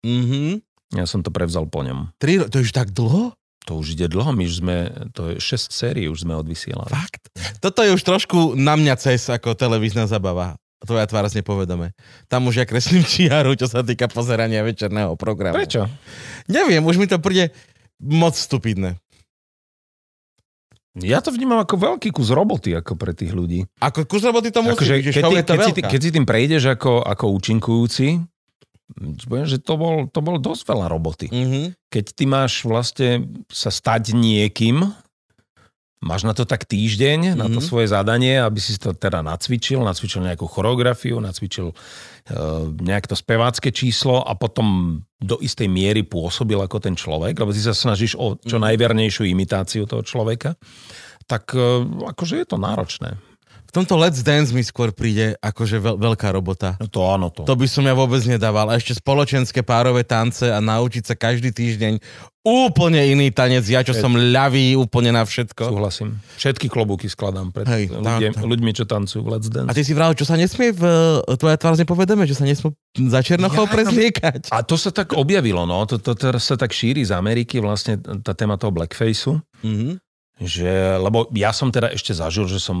Mhm. 0.00 0.64
Ja 0.94 1.04
som 1.04 1.20
to 1.20 1.34
prevzal 1.34 1.66
po 1.66 1.82
ňom. 1.82 2.14
Tri, 2.16 2.40
to 2.46 2.62
je 2.62 2.64
už 2.64 2.72
tak 2.72 2.94
dlho? 2.94 3.34
To 3.66 3.82
už 3.82 3.98
ide 3.98 4.06
dlho, 4.06 4.30
my 4.30 4.46
už 4.46 4.62
sme, 4.62 4.76
to 5.10 5.34
je 5.34 5.42
6 5.42 5.74
sérií 5.74 6.06
už 6.06 6.22
sme 6.22 6.38
odvysielali. 6.38 6.86
Fakt? 6.86 7.26
Toto 7.58 7.82
je 7.82 7.90
už 7.90 8.02
trošku 8.06 8.54
na 8.54 8.78
mňa 8.78 8.94
cez 8.94 9.26
ako 9.26 9.58
televízna 9.58 10.06
zabava. 10.06 10.54
Tvoja 10.86 11.04
tvár 11.10 11.26
znie 11.26 11.42
povedomé. 11.42 11.92
Tam 12.30 12.46
už 12.46 12.62
ja 12.62 12.64
kreslím 12.64 13.02
čiaru, 13.12 13.58
čo 13.58 13.66
sa 13.66 13.82
týka 13.82 14.06
pozerania 14.06 14.62
večerného 14.62 15.18
programu. 15.18 15.58
Prečo? 15.58 15.90
Neviem, 16.46 16.86
už 16.86 16.96
mi 16.96 17.10
to 17.10 17.18
príde 17.18 17.50
moc 17.98 18.38
stupidné. 18.38 18.96
Ja 20.96 21.20
to 21.20 21.28
vnímam 21.28 21.60
ako 21.60 21.76
veľký 21.76 22.08
kus 22.08 22.32
roboty 22.32 22.72
ako 22.72 22.96
pre 22.96 23.12
tých 23.12 23.36
ľudí. 23.36 23.68
Ako 23.84 24.08
kus 24.08 24.24
roboty 24.24 24.48
to 24.48 24.64
musí, 24.64 24.80
Akože, 24.80 25.12
že 25.12 25.20
keď, 25.20 25.24
ty, 25.28 25.36
keď, 25.44 25.58
si, 25.60 25.72
keď 25.84 26.00
si 26.00 26.10
tým 26.14 26.24
prejdeš 26.24 26.72
ako, 26.72 27.04
ako 27.04 27.36
účinkujúci, 27.36 28.24
poviem, 29.28 29.44
že 29.44 29.60
to 29.60 29.76
bol, 29.76 30.08
to 30.08 30.20
bol 30.24 30.40
dosť 30.40 30.62
veľa 30.64 30.86
roboty. 30.88 31.26
Mhm. 31.28 31.76
Keď 31.92 32.04
ty 32.16 32.24
máš 32.24 32.64
vlastne 32.64 33.28
sa 33.52 33.68
stať 33.68 34.16
niekým, 34.16 34.88
máš 36.04 36.28
na 36.28 36.36
to 36.36 36.44
tak 36.44 36.68
týždeň, 36.68 37.18
mm-hmm. 37.32 37.40
na 37.40 37.48
to 37.48 37.60
Mhm. 37.60 37.66
svoje 37.66 37.86
zadanie, 37.88 38.36
aby 38.36 38.60
si 38.60 38.76
to 38.76 38.92
teda 38.92 39.24
nacvičil, 39.24 39.80
nacvičil 39.80 40.20
nejakú 40.22 40.44
choreografiu, 40.44 41.16
nacvičil 41.18 41.72
uh, 41.72 42.68
nejak 42.76 43.08
to 43.08 43.16
spevácké 43.16 43.72
číslo 43.72 44.20
a 44.20 44.36
potom 44.36 45.00
do 45.16 45.40
istej 45.40 45.66
miery 45.72 46.04
pôsobil 46.04 46.60
ako 46.60 46.76
ten 46.84 46.92
človek, 46.92 47.40
lebo 47.40 47.50
ty 47.50 47.60
sa 47.64 47.72
snažíš 47.72 48.14
o 48.20 48.36
čo 48.36 48.60
najvernejšiu 48.60 49.24
imitáciu 49.24 49.88
toho 49.88 50.04
človeka, 50.04 50.60
tak 51.24 51.56
uh, 51.56 51.82
akože 52.12 52.44
je 52.44 52.46
to 52.46 52.60
náročné. 52.60 53.16
Tomto 53.76 54.00
Let's 54.00 54.24
Dance 54.24 54.56
mi 54.56 54.64
skôr 54.64 54.88
príde 54.88 55.36
akože 55.36 55.76
veľ, 55.76 55.94
veľká 56.00 56.32
robota. 56.32 56.80
No 56.80 56.88
to 56.88 57.04
áno, 57.04 57.28
to. 57.28 57.44
To 57.44 57.52
by 57.52 57.68
som 57.68 57.84
ja 57.84 57.92
vôbec 57.92 58.24
nedával. 58.24 58.72
A 58.72 58.80
ešte 58.80 58.96
spoločenské 58.96 59.60
párové 59.60 60.00
tance 60.00 60.48
a 60.48 60.64
naučiť 60.64 61.04
sa 61.04 61.12
každý 61.12 61.52
týždeň 61.52 62.00
úplne 62.40 63.04
iný 63.04 63.28
tanec. 63.28 63.68
Ja, 63.68 63.84
čo 63.84 63.92
som 63.92 64.16
ľavý 64.16 64.80
úplne 64.80 65.12
na 65.12 65.28
všetko. 65.28 65.68
Súhlasím. 65.68 66.16
Všetky 66.40 66.72
klobúky 66.72 67.12
skladám 67.12 67.52
pred 67.52 67.68
Hej, 67.68 67.92
ľudia, 67.92 68.32
tak, 68.32 68.40
tak. 68.40 68.48
ľuďmi, 68.48 68.70
čo 68.72 68.88
tancujú 68.88 69.20
v 69.20 69.28
Let's 69.36 69.52
Dance. 69.52 69.68
A 69.68 69.76
ty 69.76 69.84
si 69.84 69.92
vral, 69.92 70.16
čo 70.16 70.24
sa 70.24 70.40
nesmie 70.40 70.72
v 70.72 70.80
e, 71.28 71.36
tvoja 71.36 71.60
tvár 71.60 71.76
nepovedeme, 71.76 72.24
že 72.24 72.32
sa 72.32 72.48
nesmú 72.48 72.72
za 72.96 73.20
Černochov 73.20 73.68
Ja, 73.68 73.72
prezliekať. 73.76 74.56
A 74.56 74.64
to 74.64 74.80
sa 74.80 74.88
tak 74.88 75.12
objavilo, 75.12 75.68
no. 75.68 75.84
To, 75.84 76.00
to 76.00 76.16
teraz 76.16 76.48
sa 76.48 76.56
tak 76.56 76.72
šíri 76.72 77.04
z 77.04 77.12
Ameriky, 77.12 77.60
vlastne 77.60 78.00
tá 78.00 78.32
téma 78.32 78.56
toho 78.56 78.72
blackfaceu. 78.72 79.36
Mhm. 79.60 80.00
Že, 80.36 81.00
lebo 81.00 81.26
ja 81.32 81.48
som 81.56 81.72
teda 81.72 81.88
ešte 81.90 82.12
zažil, 82.12 82.44
že 82.44 82.60
som 82.60 82.76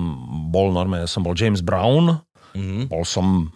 bol 0.52 0.70
normálne, 0.70 1.08
som 1.08 1.24
bol 1.24 1.32
James 1.32 1.64
Brown, 1.64 2.20
Mhm. 2.56 2.88
bol 2.88 3.04
som 3.04 3.48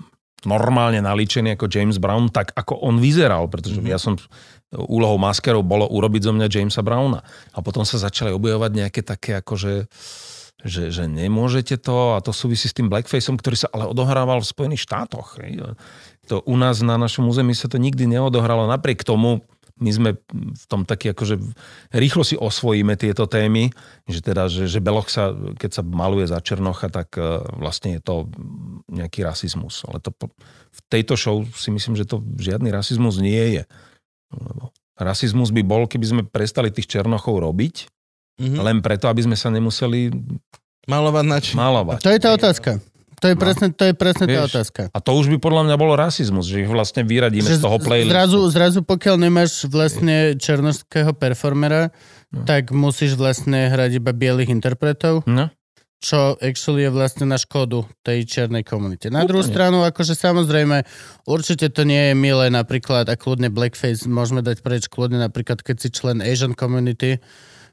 normálne 0.45 1.01
nalíčený 1.05 1.57
ako 1.57 1.69
James 1.69 2.01
Brown, 2.01 2.33
tak 2.33 2.57
ako 2.57 2.81
on 2.81 2.97
vyzeral, 2.97 3.49
pretože 3.49 3.81
Mhm. 3.81 3.85
mm-hmm. 3.85 3.93
ja 3.93 4.01
som 4.01 4.17
úlohou 4.73 5.19
maskerov 5.19 5.67
bolo 5.67 5.85
urobiť 5.85 6.31
zo 6.31 6.33
mňa 6.33 6.47
Jamesa 6.47 6.81
Browna. 6.81 7.21
A 7.53 7.59
potom 7.61 7.83
sa 7.83 7.99
začali 7.99 8.31
objavovať 8.31 8.71
nejaké 8.73 9.01
také 9.03 9.41
akože 9.43 9.89
že, 10.61 10.93
že 10.93 11.09
nemôžete 11.09 11.81
to 11.81 12.13
a 12.13 12.21
to 12.21 12.37
súvisí 12.37 12.69
s 12.69 12.77
tým 12.77 12.93
blackfaceom, 12.93 13.41
ktorý 13.41 13.57
sa 13.57 13.73
ale 13.73 13.89
odohrával 13.89 14.45
v 14.45 14.51
Spojených 14.53 14.85
štátoch. 14.85 15.41
To 16.29 16.45
u 16.45 16.55
nás 16.61 16.85
na 16.85 17.01
našom 17.01 17.25
území 17.33 17.57
sa 17.57 17.65
to 17.65 17.81
nikdy 17.81 18.05
neodohralo. 18.05 18.69
Napriek 18.69 19.01
tomu 19.01 19.41
my 19.81 19.91
sme 19.91 20.11
v 20.33 20.65
tom 20.69 20.85
taký 20.85 21.17
akože 21.17 21.41
rýchlo 21.97 22.23
si 22.23 22.37
osvojíme 22.37 22.95
tieto 23.01 23.25
témy, 23.25 23.73
že 24.05 24.21
teda, 24.21 24.47
že, 24.47 24.69
že 24.69 24.79
Beloch 24.85 25.09
sa, 25.09 25.33
keď 25.33 25.81
sa 25.81 25.83
maluje 25.83 26.29
za 26.29 26.39
Černocha, 26.39 26.93
tak 26.93 27.17
eh, 27.17 27.41
vlastne 27.57 27.97
je 27.97 28.03
to 28.05 28.29
nejaký 28.93 29.25
rasizmus. 29.25 29.83
Ale 29.89 30.05
to, 30.05 30.13
v 30.71 30.81
tejto 30.93 31.17
show 31.17 31.43
si 31.57 31.73
myslím, 31.73 31.97
že 31.97 32.05
to 32.05 32.21
žiadny 32.39 32.69
rasizmus 32.69 33.17
nie 33.19 33.61
je. 33.61 33.63
Lebo 34.31 34.71
rasizmus 35.01 35.51
by 35.51 35.65
bol, 35.65 35.89
keby 35.89 36.07
sme 36.07 36.23
prestali 36.23 36.69
tých 36.69 36.87
Černochov 36.87 37.41
robiť, 37.41 37.89
Mhm. 38.41 38.57
len 38.57 38.79
preto, 38.81 39.05
aby 39.13 39.21
sme 39.21 39.37
sa 39.37 39.53
nemuseli 39.53 40.09
Malovať 40.89 41.25
na 41.29 41.39
či... 41.45 41.53
malovať. 41.53 42.01
To 42.01 42.09
je 42.09 42.21
tá 42.25 42.33
otázka. 42.33 42.81
To 43.21 43.29
je 43.29 43.35
No. 43.35 43.41
presne, 43.41 43.67
to 43.69 43.85
je 43.85 43.93
presne 43.93 44.25
tá 44.25 44.33
Vieš, 44.35 44.49
otázka. 44.51 44.83
A 44.89 44.99
to 44.99 45.13
už 45.13 45.29
by 45.29 45.37
podľa 45.39 45.63
mňa 45.65 45.77
bolo 45.77 45.93
rasizmus, 45.93 46.45
že 46.45 46.65
ich 46.65 46.69
vlastne 46.69 47.01
vyradíme 47.03 47.45
z 47.45 47.61
toho 47.61 47.77
playlistu. 47.79 48.11
zrazu, 48.11 48.39
zrazu 48.49 48.79
pokiaľ 48.81 49.17
nemáš 49.21 49.65
vlastne 49.67 50.35
černoského 50.35 51.13
performera, 51.13 51.93
No. 52.29 52.45
tak 52.45 52.71
musíš 52.71 53.15
vlastne 53.15 53.69
hrať 53.69 53.99
iba 53.99 54.11
bielých 54.11 54.49
interpretov, 54.49 55.27
No. 55.27 55.51
čo 55.99 56.39
actually 56.39 56.81
je 56.81 56.91
vlastne 56.91 57.27
na 57.27 57.37
škodu 57.37 57.85
tej 58.01 58.25
čiernej 58.25 58.63
komunite. 58.63 59.11
Na 59.11 59.21
druhú 59.23 59.45
stranu, 59.45 59.83
akože 59.83 60.15
samozrejme, 60.15 60.89
určite 61.25 61.69
to 61.69 61.83
nie 61.83 62.11
je 62.11 62.15
milé 62.15 62.49
napríklad 62.49 63.05
a 63.05 63.15
kľudne 63.15 63.51
blackface 63.51 64.07
môžeme 64.07 64.41
dať 64.41 64.63
preč 64.63 64.89
kľudne 64.89 65.21
napríklad, 65.21 65.61
keď 65.61 65.77
si 65.77 65.89
člen 65.91 66.19
Asian 66.21 66.55
community, 66.55 67.21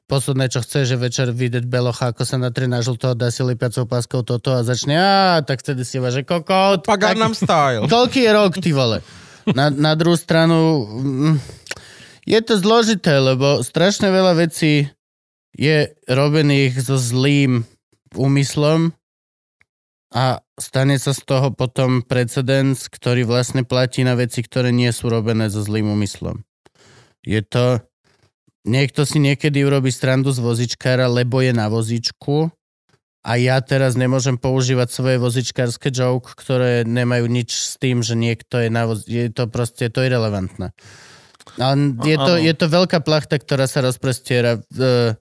posledné, 0.07 0.47
čo 0.47 0.63
chce, 0.63 0.88
že 0.88 0.95
večer 0.95 1.35
vidieť 1.35 1.67
Belocha, 1.67 2.15
ako 2.15 2.23
sa 2.23 2.39
natrie 2.39 2.65
na 2.65 2.79
žlto, 2.79 3.13
dá 3.13 3.27
si 3.27 3.43
lipiacou 3.43 3.84
páskou 3.84 4.23
toto 4.23 4.55
a 4.55 4.63
začne, 4.63 4.95
a 4.95 5.43
tak 5.43 5.59
vtedy 5.59 5.84
si 5.84 5.99
iba, 5.99 6.09
že 6.09 6.23
kokot. 6.23 6.88
Paganam 6.88 7.35
style. 7.35 7.85
Koľký 7.91 8.23
je 8.23 8.31
rok, 8.31 8.51
ty 8.57 8.71
vole? 8.71 9.03
Na, 9.51 9.67
na 9.67 9.93
druhú 9.99 10.15
stranu, 10.15 10.88
mm, 10.88 11.35
je 12.23 12.39
to 12.43 12.59
zložité, 12.59 13.19
lebo 13.19 13.63
strašne 13.63 14.11
veľa 14.11 14.35
vecí 14.39 14.88
je 15.55 15.91
robených 16.07 16.79
so 16.84 16.95
zlým 16.99 17.63
úmyslom 18.15 18.95
a 20.15 20.39
stane 20.55 20.95
sa 20.99 21.11
z 21.11 21.21
toho 21.27 21.51
potom 21.51 21.99
precedens, 22.03 22.88
ktorý 22.88 23.27
vlastne 23.27 23.67
platí 23.67 24.07
na 24.07 24.15
veci, 24.15 24.39
ktoré 24.39 24.71
nie 24.71 24.91
sú 24.95 25.11
robené 25.11 25.51
so 25.51 25.59
zlým 25.59 25.91
úmyslom. 25.91 26.47
Je 27.27 27.43
to... 27.43 27.84
Niekto 28.68 29.07
si 29.07 29.23
niekedy 29.23 29.64
urobí 29.64 29.89
strandu 29.95 30.35
z 30.35 30.44
vozičkára, 30.44 31.07
lebo 31.07 31.39
je 31.39 31.56
na 31.56 31.72
vozičku 31.72 32.52
a 33.23 33.31
ja 33.39 33.60
teraz 33.64 33.95
nemôžem 33.95 34.35
používať 34.35 34.88
svoje 34.91 35.18
vozičkárske 35.19 35.88
joke, 35.91 36.35
ktoré 36.35 36.84
nemajú 36.84 37.31
nič 37.31 37.56
s 37.56 37.73
tým, 37.80 38.03
že 38.03 38.19
niekto 38.19 38.60
je 38.60 38.69
na 38.72 38.88
voz... 38.88 39.07
Je 39.07 39.31
to 39.31 39.48
proste, 39.48 39.88
to 39.88 39.99
je 40.03 40.11
relevantné. 40.11 40.76
Ale 41.56 41.95
je 42.03 42.18
to, 42.19 42.34
je 42.39 42.53
to 42.53 42.65
veľká 42.68 42.99
plachta, 43.03 43.39
ktorá 43.39 43.72
sa 43.72 43.80
rozprestiera 43.84 44.60
uh, 44.60 45.15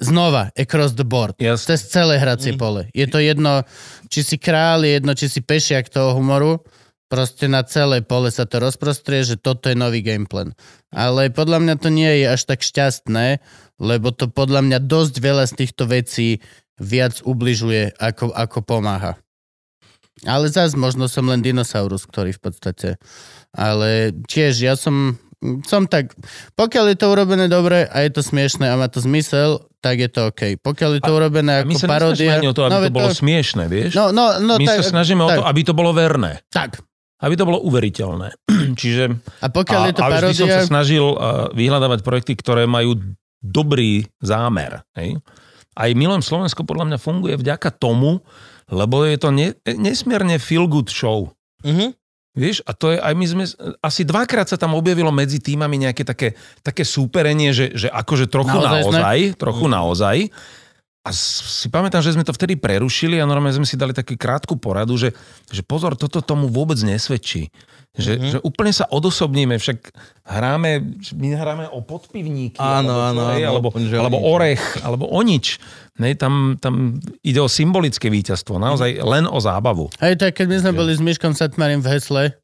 znova, 0.00 0.52
across 0.56 0.96
the 0.96 1.04
board. 1.04 1.36
Jasne. 1.40 1.76
Cez 1.76 1.88
celé 1.88 2.20
hracie 2.20 2.56
Mm. 2.56 2.60
pole. 2.60 2.82
Je 2.92 3.06
to 3.08 3.20
jedno, 3.20 3.64
či 4.12 4.20
si 4.24 4.36
král, 4.36 4.84
je 4.84 5.00
jedno, 5.00 5.12
či 5.16 5.28
si 5.28 5.40
pešiak 5.40 5.88
toho 5.88 6.16
humoru. 6.16 6.60
Proste 7.06 7.46
na 7.46 7.62
celé 7.62 8.02
pole 8.02 8.34
sa 8.34 8.50
to 8.50 8.58
rozprostrie, 8.58 9.22
že 9.22 9.38
toto 9.38 9.70
je 9.70 9.78
nový 9.78 10.02
gameplan. 10.02 10.58
Ale 10.90 11.30
podľa 11.30 11.62
mňa 11.62 11.74
to 11.78 11.88
nie 11.94 12.10
je 12.22 12.26
až 12.34 12.42
tak 12.50 12.66
šťastné, 12.66 13.38
lebo 13.78 14.10
to 14.10 14.26
podľa 14.26 14.66
mňa 14.66 14.78
dosť 14.82 15.14
veľa 15.22 15.44
z 15.46 15.54
týchto 15.54 15.86
vecí 15.86 16.42
viac 16.82 17.22
ubližuje, 17.22 17.94
ako, 18.02 18.34
ako 18.34 18.58
pomáha. 18.66 19.14
Ale 20.26 20.48
zás 20.48 20.74
možno 20.74 21.06
som 21.06 21.28
len 21.28 21.44
dinosaurus, 21.44 22.08
ktorý 22.08 22.34
v 22.34 22.40
podstate... 22.40 22.88
Ale 23.56 24.12
tiež 24.28 24.60
ja 24.60 24.74
som, 24.76 25.16
som 25.64 25.88
tak... 25.88 26.12
Pokiaľ 26.58 26.92
je 26.92 26.98
to 27.00 27.06
urobené 27.08 27.48
dobre 27.48 27.88
a 27.88 27.96
je 28.04 28.10
to 28.12 28.20
smiešné 28.20 28.68
a 28.68 28.76
má 28.76 28.90
to 28.90 29.00
zmysel, 29.00 29.64
tak 29.80 30.02
je 30.02 30.10
to 30.10 30.34
OK. 30.34 30.58
Pokiaľ 30.60 30.90
je 30.98 31.02
to 31.04 31.12
urobené 31.14 31.52
A 31.60 31.64
my 31.64 31.72
ako 31.76 31.80
sa 31.80 31.88
paródia... 31.88 32.36
o 32.42 32.52
to, 32.52 32.66
aby 32.68 32.72
no, 32.72 32.80
to 32.82 32.96
bolo 32.96 33.12
smiešné, 33.12 33.64
vieš? 33.70 33.92
No, 33.96 34.12
no, 34.12 34.40
no, 34.40 34.60
my 34.60 34.66
tak, 34.68 34.76
sa 34.82 34.92
snažíme 34.92 35.22
o 35.24 35.28
tak, 35.30 35.38
to, 35.40 35.44
aby 35.48 35.60
to 35.64 35.72
bolo 35.72 35.96
verné. 35.96 36.42
Tak. 36.50 36.82
Aby 37.16 37.34
to 37.40 37.48
bolo 37.48 37.64
uveriteľné. 37.64 38.36
Čiže... 38.80 39.16
A 39.40 39.48
pokiaľ 39.48 39.80
a, 39.82 39.86
je 39.88 39.94
to 39.96 40.02
a 40.04 40.08
vždy 40.12 40.34
som 40.36 40.48
paródia... 40.48 40.64
sa 40.64 40.68
snažil 40.68 41.06
uh, 41.06 41.48
vyhľadávať 41.56 42.00
projekty, 42.04 42.32
ktoré 42.36 42.68
majú 42.68 43.00
dobrý 43.40 44.04
zámer. 44.20 44.84
Hej? 44.96 45.20
Aj 45.76 45.90
Milujem 45.92 46.24
Slovensko 46.24 46.64
podľa 46.64 46.92
mňa 46.92 46.98
funguje 47.00 47.34
vďaka 47.36 47.72
tomu, 47.76 48.24
lebo 48.72 49.06
je 49.06 49.16
to 49.20 49.28
ne, 49.32 49.52
nesmierne 49.64 50.36
feel 50.40 50.68
good 50.68 50.92
show. 50.92 51.32
Mhm. 51.64 51.96
Vieš, 52.36 52.60
a 52.68 52.76
to 52.76 52.92
je, 52.92 53.00
aj 53.00 53.14
my 53.16 53.26
sme, 53.32 53.44
asi 53.80 54.04
dvakrát 54.04 54.44
sa 54.44 54.60
tam 54.60 54.76
objavilo 54.76 55.08
medzi 55.08 55.40
týmami 55.40 55.88
nejaké 55.88 56.04
také, 56.04 56.36
také 56.60 56.84
súperenie, 56.84 57.56
že, 57.56 57.72
že 57.72 57.88
akože 57.88 58.28
trochu 58.28 58.60
Naozaj 58.60 58.92
naozaj, 58.92 59.18
trochu 59.40 59.66
naozaj. 59.72 60.16
A 61.06 61.14
si 61.14 61.70
pamätám, 61.70 62.02
že 62.02 62.18
sme 62.18 62.26
to 62.26 62.34
vtedy 62.34 62.58
prerušili 62.58 63.22
a 63.22 63.30
normálne 63.30 63.54
sme 63.54 63.68
si 63.68 63.78
dali 63.78 63.94
takú 63.94 64.18
krátku 64.18 64.58
poradu, 64.58 64.98
že, 64.98 65.14
že 65.54 65.62
pozor, 65.62 65.94
toto 65.94 66.18
tomu 66.18 66.50
vôbec 66.50 66.74
nesvedčí. 66.82 67.54
Že, 67.94 68.12
mm-hmm. 68.12 68.30
že 68.34 68.38
úplne 68.42 68.72
sa 68.74 68.90
odosobníme, 68.90 69.54
však 69.56 69.94
hráme, 70.26 70.98
my 71.14 71.26
hráme 71.32 71.64
o 71.70 71.80
podpivníky, 71.80 72.58
Áno, 72.58 72.92
alebo, 72.92 73.22
áno, 73.22 73.22
áno, 73.22 73.46
alebo, 73.46 73.68
že 73.78 73.96
alebo 73.96 74.18
orech, 74.20 74.60
alebo 74.82 75.06
o 75.06 75.20
nič. 75.22 75.62
Nej, 75.96 76.18
tam, 76.18 76.58
tam 76.58 76.98
ide 77.24 77.40
o 77.40 77.48
symbolické 77.48 78.10
víťazstvo, 78.12 78.58
naozaj 78.60 79.00
len 79.00 79.24
o 79.30 79.38
zábavu. 79.40 79.88
Hej, 80.02 80.20
tak 80.20 80.36
keď 80.42 80.46
my 80.50 80.56
sme 80.60 80.72
boli 80.74 80.92
s 80.92 81.00
Myškom 81.00 81.32
Satmarim 81.32 81.80
v 81.80 81.88
Hesle, 81.96 82.36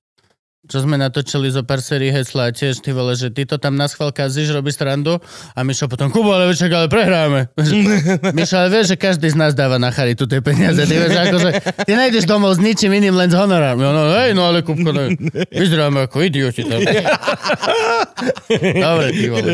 čo 0.63 0.79
sme 0.79 0.95
natočili 0.95 1.51
zo 1.51 1.67
pár 1.67 1.83
sérií 1.83 2.15
Hesla 2.15 2.55
tiež 2.55 2.87
ty 2.87 2.95
vole, 2.95 3.19
že 3.19 3.35
ty 3.35 3.43
to 3.43 3.59
tam 3.59 3.75
na 3.75 3.91
schvál 3.91 4.15
kazíš, 4.15 4.55
robíš 4.55 4.79
srandu 4.79 5.19
a 5.59 5.67
Mišo 5.67 5.91
potom, 5.91 6.07
Kubo, 6.07 6.31
ale 6.31 6.55
však 6.55 6.71
ale 6.71 6.87
prehráme. 6.87 7.51
Mišo, 8.39 8.63
ale 8.63 8.71
vieš, 8.71 8.95
že 8.95 8.97
každý 8.97 9.27
z 9.27 9.35
nás 9.35 9.59
dáva 9.59 9.83
na 9.83 9.91
charitu 9.91 10.23
tie 10.31 10.39
peniaze. 10.39 10.87
Ty 10.87 10.95
vieš, 10.95 11.19
akože, 11.19 11.51
ty 11.83 11.93
nejdeš 11.99 12.31
domov 12.31 12.55
s 12.55 12.63
ničím 12.63 12.95
iným, 12.95 13.19
len 13.19 13.27
s 13.27 13.35
honorám. 13.35 13.75
No, 13.75 13.91
hej, 14.23 14.39
no 14.39 14.47
ale 14.47 14.63
Kupko, 14.63 14.95
no, 14.95 15.11
vyzeráme 15.51 16.07
ako 16.07 16.31
idioti 16.31 16.63
tam. 16.63 16.79
Dobre, 18.63 19.07
ty 19.11 19.27
vole. 19.35 19.43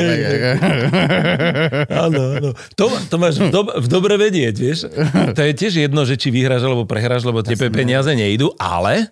Áno, 1.89 2.21
áno. 2.37 2.51
To, 2.77 2.85
to 3.09 3.17
máš 3.17 3.41
v, 3.41 3.49
dob- 3.49 3.75
v 3.75 3.87
dobre 3.89 4.21
vedieť, 4.21 4.55
vieš. 4.55 4.79
To 5.33 5.41
je 5.41 5.53
tiež 5.57 5.89
jedno, 5.89 6.05
že 6.05 6.21
či 6.21 6.29
vyhráš 6.29 6.69
alebo 6.69 6.85
prehráš, 6.85 7.25
lebo 7.25 7.41
tebe 7.41 7.73
peniaze 7.73 8.13
nejdú, 8.13 8.53
ale 8.61 9.09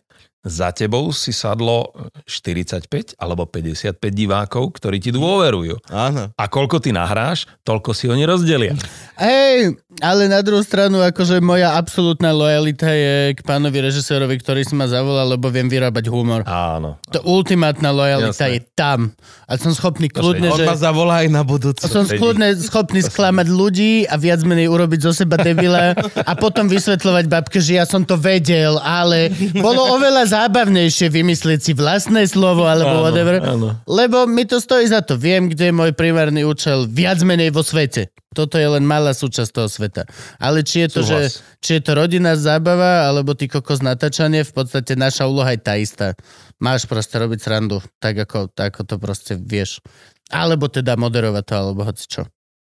za 0.46 0.70
tebou 0.70 1.10
si 1.10 1.34
sadlo 1.34 1.90
45 2.22 3.18
alebo 3.18 3.50
55 3.50 3.98
divákov, 3.98 4.78
ktorí 4.78 5.02
ti 5.02 5.10
dôverujú. 5.10 5.90
Áno. 5.90 6.30
A 6.38 6.44
koľko 6.46 6.78
ty 6.78 6.94
nahráš, 6.94 7.50
toľko 7.66 7.90
si 7.90 8.06
oni 8.06 8.22
rozdelia. 8.22 8.78
Hej, 9.18 9.74
ale 9.98 10.30
na 10.30 10.44
druhú 10.46 10.62
stranu, 10.62 11.02
akože 11.02 11.42
moja 11.42 11.74
absolútna 11.74 12.30
lojalita 12.30 12.86
je 12.86 13.34
k 13.34 13.40
pánovi 13.42 13.90
režisérovi, 13.90 14.38
ktorý 14.38 14.62
si 14.62 14.78
ma 14.78 14.86
zavolal, 14.86 15.34
lebo 15.34 15.50
viem 15.50 15.66
vyrábať 15.66 16.06
humor. 16.06 16.46
Áno. 16.46 17.02
To 17.10 17.18
ultimátna 17.26 17.90
lojalita 17.90 18.46
Jasné. 18.46 18.54
je 18.54 18.60
tam. 18.78 19.10
A 19.50 19.58
som 19.58 19.74
schopný 19.74 20.06
kľudne, 20.06 20.52
On 20.52 20.58
že... 20.62 20.68
ma 20.68 20.76
zavolá 20.78 21.26
aj 21.26 21.28
na 21.32 21.42
budúce. 21.42 21.82
Som 21.90 22.06
skľudne 22.06 22.54
schopný 22.60 23.02
sklamať 23.02 23.48
ľudí 23.50 24.06
a 24.06 24.14
viac 24.14 24.46
menej 24.46 24.70
urobiť 24.70 25.00
zo 25.00 25.12
seba 25.16 25.40
debila 25.40 25.96
a 26.30 26.32
potom 26.38 26.70
vysvetľovať 26.70 27.24
babke, 27.26 27.58
že 27.58 27.80
ja 27.80 27.88
som 27.88 28.04
to 28.04 28.14
vedel, 28.14 28.76
ale 28.78 29.32
bolo 29.58 29.96
oveľa 29.96 30.35
zábavnejšie 30.36 31.08
vymyslieť 31.08 31.60
si 31.60 31.72
vlastné 31.72 32.28
slovo 32.28 32.68
alebo 32.68 33.00
Áno, 33.00 33.04
whatever. 33.08 33.40
áno. 33.40 33.68
Lebo 33.88 34.28
mi 34.28 34.44
to 34.44 34.60
stojí 34.60 34.84
za 34.84 35.00
to. 35.00 35.16
Viem, 35.16 35.48
kde 35.48 35.72
je 35.72 35.74
môj 35.74 35.96
primárny 35.96 36.44
účel 36.44 36.84
viac 36.84 37.24
menej 37.24 37.48
vo 37.48 37.64
svete. 37.64 38.12
Toto 38.36 38.60
je 38.60 38.68
len 38.68 38.84
malá 38.84 39.16
súčasť 39.16 39.48
toho 39.48 39.64
sveta. 39.64 40.04
Ale 40.36 40.60
či 40.60 40.84
je 40.84 40.88
to, 40.92 41.00
Súhlas. 41.00 41.40
že, 41.40 41.56
či 41.64 41.70
je 41.80 41.82
to 41.82 41.96
rodinná 41.96 42.36
zábava, 42.36 43.08
alebo 43.08 43.32
ty 43.32 43.48
kokos 43.48 43.80
natáčanie, 43.80 44.44
v 44.44 44.52
podstate 44.52 44.92
naša 44.92 45.24
úloha 45.24 45.56
je 45.56 45.60
tá 45.64 45.80
istá. 45.80 46.12
Máš 46.60 46.84
proste 46.84 47.16
robiť 47.16 47.40
srandu, 47.40 47.80
tak 47.96 48.20
ako, 48.20 48.52
tak 48.52 48.76
ako 48.76 48.82
to 48.84 48.96
proste 49.00 49.32
vieš. 49.40 49.80
Alebo 50.28 50.68
teda 50.68 51.00
moderovať 51.00 51.44
to, 51.48 51.54
alebo 51.56 51.80
hoci 51.88 52.04
čo. 52.04 52.22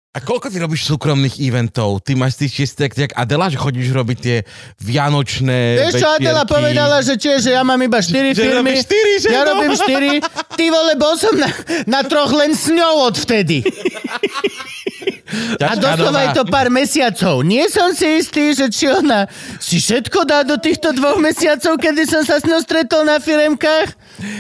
A 0.10 0.26
koľko 0.26 0.49
ty 0.49 0.57
robíš 0.57 0.90
súkromných 0.90 1.38
eventov? 1.38 2.02
Ty 2.02 2.18
máš 2.18 2.41
tých 2.41 2.65
čistek, 2.65 2.98
jak 2.98 3.14
Adela, 3.14 3.45
že 3.45 3.61
chodíš 3.61 3.94
robiť 3.94 4.18
tie 4.18 4.38
vianočné 4.81 5.86
Vieš 5.86 6.02
čo, 6.02 6.10
Adela 6.10 6.49
povedala, 6.49 6.98
že 7.06 7.14
tiež, 7.14 7.45
že 7.45 7.53
ja 7.53 7.61
mám 7.61 7.77
iba 7.77 8.02
4 8.02 8.34
Že 8.34 8.41
firmy. 8.41 8.57
robíš 8.57 8.90
štyri, 8.90 9.14
že 9.22 9.27
ja 9.30 9.45
no? 9.45 9.53
robím 9.53 9.77
4. 9.77 10.57
Ty 10.57 10.65
vole, 10.73 10.94
bol 10.98 11.14
som 11.14 11.38
na, 11.38 11.53
na 11.86 12.02
troch 12.02 12.34
len 12.34 12.57
s 12.57 12.73
ňou 12.73 13.06
odvtedy. 13.06 13.61
A 15.61 15.77
doslova 15.77 16.26
je 16.26 16.41
to 16.41 16.45
pár 16.49 16.73
mesiacov. 16.73 17.45
Nie 17.45 17.69
som 17.69 17.94
si 17.94 18.18
istý, 18.18 18.57
že 18.57 18.65
či 18.73 18.90
ona 18.90 19.30
si 19.61 19.77
všetko 19.77 20.26
dá 20.26 20.41
do 20.41 20.57
týchto 20.57 20.90
dvoch 20.90 21.22
mesiacov, 21.22 21.77
kedy 21.77 22.10
som 22.10 22.26
sa 22.26 22.41
s 22.41 22.49
ňou 22.49 22.57
stretol 22.65 23.06
na 23.06 23.22
firemkách. 23.22 23.94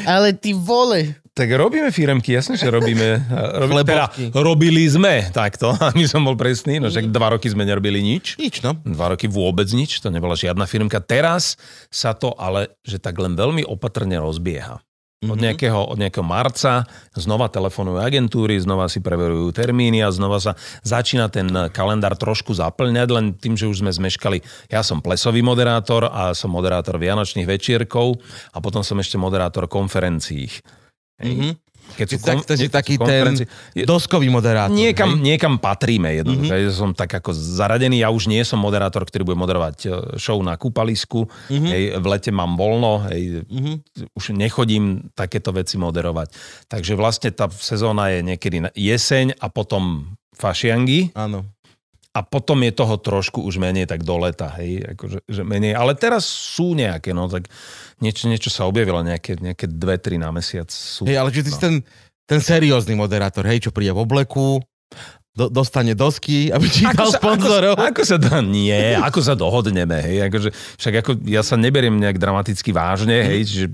Ale 0.09 0.33
ty 0.33 0.57
vole. 0.57 1.13
Tak 1.33 1.47
robíme 1.55 1.93
firemky, 1.93 2.35
jasne, 2.35 2.59
že 2.59 2.67
robíme. 2.67 3.23
Robi, 3.31 3.73
teda, 3.85 4.11
robili 4.35 4.83
sme 4.89 5.29
takto, 5.31 5.71
aby 5.93 6.03
som 6.09 6.25
bol 6.25 6.35
presný, 6.35 6.81
no 6.81 6.91
však 6.91 7.11
dva 7.13 7.37
roky 7.37 7.47
sme 7.47 7.63
nerobili 7.63 8.03
nič. 8.03 8.35
Nič, 8.35 8.59
no. 8.65 8.75
Dva 8.83 9.15
roky 9.15 9.29
vôbec 9.29 9.69
nič, 9.71 10.03
to 10.03 10.11
nebola 10.11 10.35
žiadna 10.35 10.67
firmka. 10.67 10.99
Teraz 10.99 11.55
sa 11.87 12.11
to 12.17 12.35
ale, 12.35 12.75
že 12.83 12.99
tak 12.99 13.15
len 13.21 13.37
veľmi 13.37 13.63
opatrne 13.63 14.19
rozbieha. 14.19 14.83
Od 15.19 15.35
nejakého, 15.35 15.75
od 15.75 15.99
nejakého 15.99 16.23
marca 16.23 16.87
znova 17.11 17.51
telefonujú 17.51 17.99
agentúry, 17.99 18.55
znova 18.55 18.87
si 18.87 19.03
preverujú 19.03 19.51
termíny 19.51 19.99
a 19.99 20.15
znova 20.15 20.39
sa 20.39 20.55
začína 20.87 21.27
ten 21.27 21.51
kalendár 21.75 22.15
trošku 22.15 22.55
zaplňať, 22.55 23.07
len 23.11 23.25
tým, 23.35 23.59
že 23.59 23.67
už 23.67 23.83
sme 23.83 23.91
zmeškali. 23.91 24.39
Ja 24.71 24.79
som 24.79 25.03
plesový 25.03 25.43
moderátor 25.43 26.07
a 26.07 26.31
som 26.31 26.55
moderátor 26.55 26.95
Vianočných 26.95 27.43
večierkov 27.43 28.15
a 28.55 28.63
potom 28.63 28.79
som 28.79 28.95
ešte 28.95 29.19
moderátor 29.19 29.67
konferencií. 29.67 30.47
Mhm. 31.23 31.69
Keď 31.97 32.07
Ty, 32.09 32.17
tak, 32.21 32.37
to 32.45 32.53
keď 32.53 32.69
taký 32.69 32.95
sú 32.99 33.05
ten 33.05 33.25
doskový 33.87 34.29
moderátor. 34.29 34.75
Niekam, 34.75 35.17
hej? 35.17 35.33
niekam 35.33 35.57
patríme 35.57 36.13
jednoducho. 36.21 36.53
Mm-hmm. 36.53 36.75
Som 36.75 36.91
tak 36.93 37.17
ako 37.17 37.33
zaradený. 37.33 38.03
Ja 38.03 38.13
už 38.13 38.29
nie 38.29 38.41
som 38.45 38.61
moderátor, 38.61 39.07
ktorý 39.07 39.33
bude 39.33 39.39
moderovať 39.39 39.77
e, 39.83 39.87
show 40.21 40.37
na 40.45 40.53
kúpalisku. 40.59 41.25
Mm-hmm. 41.49 41.69
Hej, 41.71 41.83
v 41.97 42.05
lete 42.05 42.31
mám 42.31 42.53
voľno. 42.59 43.09
Hej, 43.09 43.45
mm-hmm. 43.47 43.75
Už 44.13 44.37
nechodím 44.37 45.09
takéto 45.17 45.49
veci 45.49 45.81
moderovať. 45.81 46.29
Takže 46.69 46.93
vlastne 46.93 47.29
tá 47.33 47.49
sezóna 47.49 48.13
je 48.13 48.19
niekedy 48.21 48.69
jeseň 48.77 49.39
a 49.41 49.49
potom 49.49 50.13
fašiangy. 50.37 51.11
Áno. 51.17 51.43
A 52.09 52.25
potom 52.25 52.57
je 52.65 52.73
toho 52.73 52.97
trošku 52.97 53.45
už 53.45 53.61
menej 53.61 53.85
tak 53.85 54.01
do 54.01 54.17
leta, 54.17 54.49
hej, 54.57 54.81
akože, 54.97 55.29
že 55.29 55.41
menej. 55.45 55.77
Ale 55.77 55.93
teraz 55.93 56.25
sú 56.25 56.73
nejaké, 56.73 57.13
no 57.13 57.29
tak 57.29 57.45
niečo, 58.01 58.25
niečo 58.25 58.49
sa 58.49 58.65
objavilo, 58.65 59.05
nejaké, 59.05 59.37
nejaké 59.37 59.69
dve, 59.69 60.01
tri 60.01 60.17
na 60.17 60.33
mesiac 60.33 60.65
sú. 60.73 61.05
Hej, 61.05 61.21
ale 61.21 61.29
či 61.29 61.45
ty 61.45 61.53
no. 61.53 61.55
si 61.55 61.61
ten, 61.61 61.75
ten 62.25 62.41
seriózny 62.41 62.97
moderátor, 62.97 63.45
hej, 63.45 63.69
čo 63.69 63.71
príde 63.71 63.93
v 63.93 64.01
obleku, 64.01 64.57
do, 65.37 65.53
dostane 65.53 65.93
dosky, 65.93 66.49
aby 66.49 66.65
čítal 66.65 67.13
sponzorov. 67.13 67.77
Ako, 67.77 67.93
ako 67.93 68.01
sa 68.01 68.17
dá, 68.17 68.41
nie, 68.41 68.97
ako 68.97 69.19
sa 69.21 69.37
dohodneme, 69.37 70.01
hej, 70.01 70.17
akože, 70.33 70.49
však 70.81 70.93
ako, 71.05 71.11
ja 71.29 71.45
sa 71.45 71.55
neberiem 71.61 71.93
nejak 71.93 72.17
dramaticky 72.17 72.73
vážne, 72.73 73.21
hej, 73.21 73.41
čiže 73.45 73.65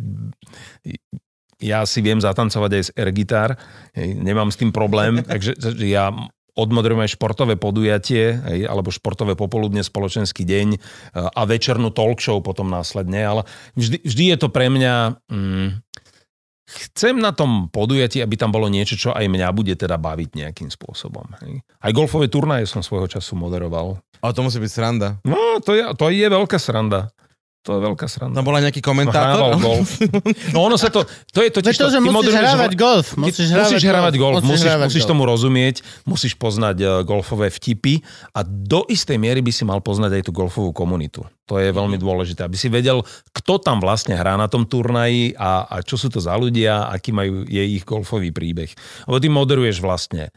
ja 1.64 1.88
si 1.88 2.04
viem 2.04 2.20
zatancovať 2.20 2.72
aj 2.76 2.84
z 2.84 2.90
air-gitár, 3.00 3.56
hej, 3.96 4.12
nemám 4.20 4.52
s 4.52 4.60
tým 4.60 4.76
problém, 4.76 5.24
takže 5.24 5.56
že 5.56 5.88
ja 5.88 6.12
odmoderujem 6.56 7.04
aj 7.04 7.14
športové 7.20 7.60
podujatie, 7.60 8.40
hej, 8.40 8.60
alebo 8.66 8.90
športové 8.90 9.36
popoludne, 9.36 9.84
spoločenský 9.84 10.48
deň 10.48 10.68
e, 10.76 10.80
a 11.14 11.42
večernú 11.44 11.92
talk 11.92 12.24
show 12.24 12.40
potom 12.40 12.72
následne, 12.72 13.22
ale 13.22 13.42
vždy, 13.76 14.02
vždy 14.02 14.24
je 14.34 14.38
to 14.40 14.48
pre 14.50 14.72
mňa... 14.72 15.20
Mm, 15.28 15.84
chcem 16.66 17.22
na 17.22 17.30
tom 17.30 17.70
podujatí, 17.70 18.26
aby 18.26 18.36
tam 18.36 18.50
bolo 18.50 18.66
niečo, 18.66 18.98
čo 18.98 19.10
aj 19.14 19.30
mňa 19.30 19.54
bude 19.54 19.78
teda 19.78 20.02
baviť 20.02 20.30
nejakým 20.34 20.74
spôsobom. 20.74 21.38
Hej. 21.46 21.62
Aj 21.62 21.92
golfové 21.94 22.26
turnaje 22.26 22.66
som 22.66 22.82
svojho 22.82 23.06
času 23.06 23.38
moderoval. 23.38 24.02
Ale 24.24 24.34
to 24.34 24.42
musí 24.42 24.58
byť 24.58 24.72
sranda. 24.74 25.22
No, 25.22 25.62
to 25.62 25.78
je, 25.78 25.86
to 25.94 26.10
je 26.10 26.26
veľká 26.26 26.58
sranda. 26.58 27.14
To 27.66 27.70
je 27.74 27.80
veľká 27.82 28.06
sranda. 28.06 28.38
Tam 28.38 28.46
bol 28.46 28.54
aj 28.54 28.70
nejaký 28.70 28.82
komentátor. 28.86 29.58
golf. 29.58 29.98
No 30.54 30.70
ono 30.70 30.78
sa 30.78 30.94
to, 30.94 31.02
to 31.34 31.42
je 31.42 31.50
totiž 31.50 31.74
to, 31.74 31.90
že 31.90 31.98
musíš 31.98 32.38
hrávať 32.38 32.78
golf. 32.78 33.18
Musíš 33.18 33.50
musíš 33.50 33.84
hrávať 33.90 34.14
golf, 34.22 34.46
musíš 34.46 34.62
musíš, 34.62 34.70
hrávať 34.70 34.88
musíš 34.94 35.04
golf. 35.04 35.12
tomu 35.12 35.24
rozumieť, 35.26 35.76
musíš 36.06 36.34
poznať 36.38 36.78
uh, 36.86 36.90
golfové 37.02 37.50
vtipy 37.50 38.06
a 38.38 38.46
do 38.46 38.86
istej 38.86 39.18
miery 39.18 39.42
by 39.42 39.50
si 39.50 39.66
mal 39.66 39.82
poznať 39.82 40.22
aj 40.22 40.24
tú 40.30 40.32
golfovú 40.32 40.70
komunitu. 40.78 41.26
To 41.50 41.58
je 41.58 41.74
veľmi 41.74 41.98
dôležité, 41.98 42.46
aby 42.46 42.54
si 42.54 42.70
vedel, 42.70 43.02
kto 43.34 43.58
tam 43.58 43.82
vlastne 43.82 44.14
hrá 44.14 44.38
na 44.38 44.46
tom 44.46 44.70
turnaji 44.70 45.34
a, 45.34 45.66
a 45.66 45.82
čo 45.82 45.98
sú 45.98 46.14
to 46.14 46.22
za 46.22 46.38
ľudia, 46.38 46.90
aký 46.94 47.14
majú 47.14 47.50
je 47.50 47.64
ich 47.66 47.82
golfový 47.82 48.30
príbeh. 48.30 48.70
Lebo 49.10 49.18
ty 49.18 49.28
moderuješ 49.30 49.82
vlastne 49.82 50.30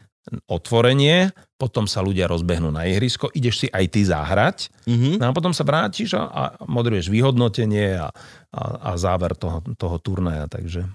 otvorenie, 0.45 1.31
potom 1.57 1.85
sa 1.85 1.99
ľudia 1.99 2.29
rozbehnú 2.29 2.71
na 2.71 2.87
ihrisko, 2.87 3.27
ideš 3.33 3.65
si 3.65 3.67
aj 3.67 3.85
ty 3.91 4.01
zahrať 4.05 4.57
Mhm. 4.89 5.21
no 5.21 5.23
a 5.29 5.35
potom 5.35 5.53
sa 5.53 5.61
vrátiš 5.61 6.17
a, 6.17 6.23
a 6.25 6.43
moderuješ 6.65 7.13
vyhodnotenie 7.13 7.99
a, 7.99 8.09
a, 8.49 8.61
a 8.89 8.91
záver 8.97 9.37
toho, 9.37 9.61
toho 9.77 9.97
turnaja. 10.01 10.49
Takže 10.49 10.89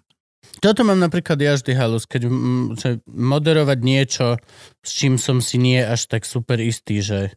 Toto 0.62 0.82
mám 0.86 1.00
napríklad 1.00 1.38
ja 1.40 1.54
vždy 1.54 1.72
halus, 1.74 2.06
keď 2.06 2.30
že 2.78 2.90
moderovať 3.08 3.78
niečo, 3.80 4.26
s 4.84 4.90
čím 4.94 5.18
som 5.18 5.42
si 5.42 5.58
nie 5.58 5.82
až 5.82 6.06
tak 6.06 6.22
super 6.26 6.60
istý, 6.62 7.02
že 7.02 7.34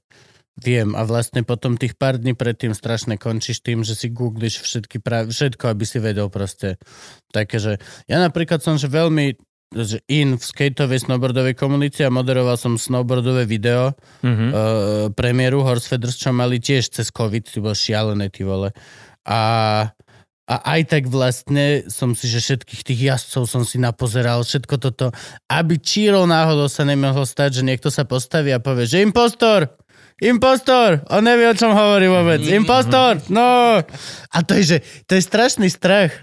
viem 0.58 0.98
a 0.98 1.06
vlastne 1.06 1.46
potom 1.46 1.78
tých 1.78 1.94
pár 1.94 2.18
dní 2.18 2.34
predtým 2.34 2.74
strašne 2.74 3.22
končíš 3.22 3.62
tým, 3.62 3.86
že 3.86 3.94
si 3.94 4.10
googliš 4.10 4.66
všetky 4.66 4.98
prav- 4.98 5.30
všetko, 5.30 5.70
aby 5.70 5.86
si 5.86 6.02
vedel 6.02 6.34
proste 6.34 6.82
také, 7.30 7.62
že 7.62 7.78
ja 8.10 8.18
napríklad 8.18 8.66
som 8.66 8.74
že 8.82 8.90
veľmi 8.90 9.38
že 9.76 10.00
in 10.08 10.40
v 10.40 10.44
skateovej 10.44 11.04
snowboardovej 11.04 11.56
komunite 11.60 12.08
a 12.08 12.14
moderoval 12.14 12.56
som 12.56 12.80
snowboardové 12.80 13.44
video 13.44 13.92
mm-hmm. 14.24 14.50
uh, 14.50 14.56
premiéru 15.12 15.60
Horsefelders, 15.60 16.16
čo 16.16 16.32
mali 16.32 16.64
tiež 16.64 16.88
cez 16.88 17.12
COVID, 17.12 17.52
ty 17.52 17.60
bol 17.60 17.76
šialené, 17.76 18.32
ty 18.32 18.48
vole. 18.48 18.72
A, 19.28 19.42
a 20.48 20.56
aj 20.72 20.82
tak 20.88 21.04
vlastne 21.12 21.84
som 21.92 22.16
si, 22.16 22.32
že 22.32 22.40
všetkých 22.40 22.82
tých 22.88 23.02
jazdcov 23.12 23.44
som 23.44 23.64
si 23.68 23.76
napozeral, 23.76 24.48
všetko 24.48 24.76
toto, 24.80 25.12
aby 25.52 25.76
čírou 25.84 26.24
náhodou 26.24 26.72
sa 26.72 26.88
nemohlo 26.88 27.28
stať, 27.28 27.60
že 27.60 27.68
niekto 27.68 27.92
sa 27.92 28.08
postaví 28.08 28.56
a 28.56 28.64
povie, 28.64 28.88
že 28.88 29.04
impostor, 29.04 29.68
impostor, 30.24 31.04
on 31.12 31.28
nevie, 31.28 31.44
o 31.44 31.60
čom 31.60 31.76
hovorí 31.76 32.08
vôbec, 32.08 32.40
impostor, 32.48 33.20
no. 33.28 33.84
A 34.32 34.38
to 34.48 34.56
je, 34.64 34.64
že 34.64 34.78
to 35.12 35.20
je 35.20 35.28
strašný 35.28 35.68
strach. 35.68 36.16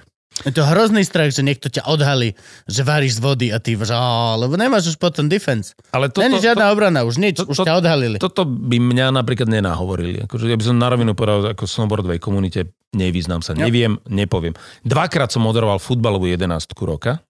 Je 0.42 0.50
to 0.50 0.66
hrozný 0.66 1.06
strach, 1.06 1.30
že 1.30 1.46
niekto 1.46 1.70
ťa 1.70 1.86
odhalí, 1.86 2.34
že 2.66 2.82
varíš 2.82 3.16
z 3.16 3.20
vody 3.22 3.46
a 3.54 3.62
ty, 3.62 3.78
že 3.78 3.94
á, 3.94 4.34
lebo 4.34 4.58
nemáš 4.58 4.90
už 4.90 4.96
potom 4.98 5.30
defense. 5.30 5.78
Ale 5.94 6.10
To, 6.10 6.18
Není 6.18 6.42
žiadna 6.42 6.74
obrana, 6.74 7.06
už 7.06 7.22
nič, 7.22 7.38
to- 7.38 7.46
už 7.46 7.62
to- 7.62 7.66
ťa 7.70 7.78
odhalili. 7.78 8.18
Toto 8.18 8.42
by 8.42 8.82
mňa 8.82 9.14
napríklad 9.14 9.46
nenahovorili. 9.46 10.26
Akože 10.26 10.50
ja 10.50 10.58
by 10.58 10.64
som 10.66 10.74
na 10.74 10.90
rovinu 10.90 11.14
povedal, 11.14 11.54
ako 11.54 11.64
snowboardovej 11.64 12.18
komunite 12.18 12.66
nevyznám 12.90 13.46
sa, 13.46 13.54
neviem, 13.54 13.94
nepoviem. 14.06 14.58
Dvakrát 14.82 15.30
som 15.30 15.46
moderoval 15.46 15.78
futbalovú 15.78 16.26
11 16.26 16.66
roka. 16.82 17.22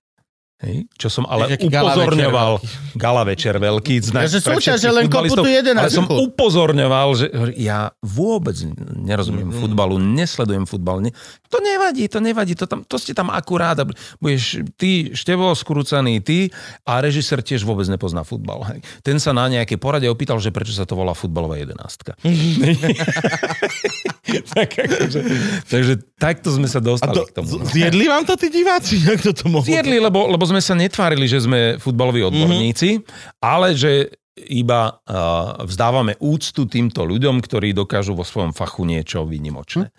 Hej, 0.65 0.89
čo 0.97 1.13
som 1.13 1.29
ale 1.29 1.61
gala 1.69 1.93
večer 1.93 2.09
upozorňoval, 2.09 2.53
gala 2.97 3.21
večer 3.23 3.61
veľký, 3.61 4.01
znak 4.01 4.25
Takže 4.25 4.41
pre 4.41 4.55
súťaž 4.57 4.81
je 4.81 4.89
len 4.89 5.05
futbalistov, 5.05 5.37
kopu 5.37 5.45
tú 5.45 5.53
jedenáctku. 5.53 5.85
ale 5.85 5.93
som 5.93 6.07
upozorňoval, 6.09 7.09
že 7.21 7.27
ja 7.61 7.93
vôbec 8.01 8.57
nerozumiem 8.97 9.45
Mm-hmm. 9.45 9.61
futbalu, 9.61 10.01
nesledujem 10.01 10.65
futbal. 10.65 11.05
Ne, 11.05 11.13
to 11.53 11.61
nevadí, 11.61 12.09
to 12.09 12.17
nevadí, 12.19 12.57
to, 12.57 12.65
tam, 12.65 12.81
to 12.81 12.97
ste 12.97 13.13
tam 13.13 13.29
akurát. 13.29 13.77
a 13.77 13.85
Budeš 14.17 14.65
ty 14.81 15.13
števo 15.13 15.53
skrúcaný, 15.53 16.25
ty 16.25 16.49
a 16.89 17.05
režisér 17.05 17.45
tiež 17.45 17.61
vôbec 17.63 17.85
nepozná 17.85 18.25
futbal. 18.25 18.65
Hej. 18.73 18.81
Ten 19.05 19.21
sa 19.21 19.37
na 19.37 19.53
nejakej 19.53 19.77
porade 19.77 20.09
opýtal, 20.09 20.41
že 20.41 20.49
prečo 20.49 20.73
sa 20.73 20.89
to 20.89 20.97
volá 20.97 21.13
futbalová 21.13 21.61
jedenástka. 21.61 22.17
tak, 24.57 24.71
akože, 24.81 25.21
takže 25.69 25.95
takto 26.17 26.49
sme 26.51 26.65
sa 26.67 26.81
A 26.81 26.85
dostali 26.85 27.15
to, 27.15 27.23
k 27.29 27.33
tomu. 27.37 27.49
no. 27.61 27.65
zjedli 27.69 28.05
vám 28.09 28.25
to 28.25 28.35
tí 28.41 28.49
diváci? 28.49 28.97
Jak 29.05 29.21
to 29.21 29.33
to 29.37 29.45
mohlo? 29.49 29.67
Zjedli, 29.67 30.01
lebo, 30.01 30.27
lebo 30.27 30.45
sme 30.55 30.63
sa 30.63 30.79
netvárili, 30.79 31.27
že 31.27 31.43
sme 31.43 31.83
futbaloví 31.83 32.23
odborníci, 32.23 33.03
mm-hmm. 33.03 33.43
ale 33.43 33.75
že 33.75 34.15
iba 34.39 34.95
uh, 34.95 35.63
vzdávame 35.67 36.15
úctu 36.23 36.67
týmto 36.71 37.03
ľuďom, 37.03 37.43
ktorí 37.43 37.75
dokážu 37.75 38.15
vo 38.15 38.23
svojom 38.23 38.55
fachu 38.55 38.87
niečo 38.87 39.27
výnimočné. 39.27 39.91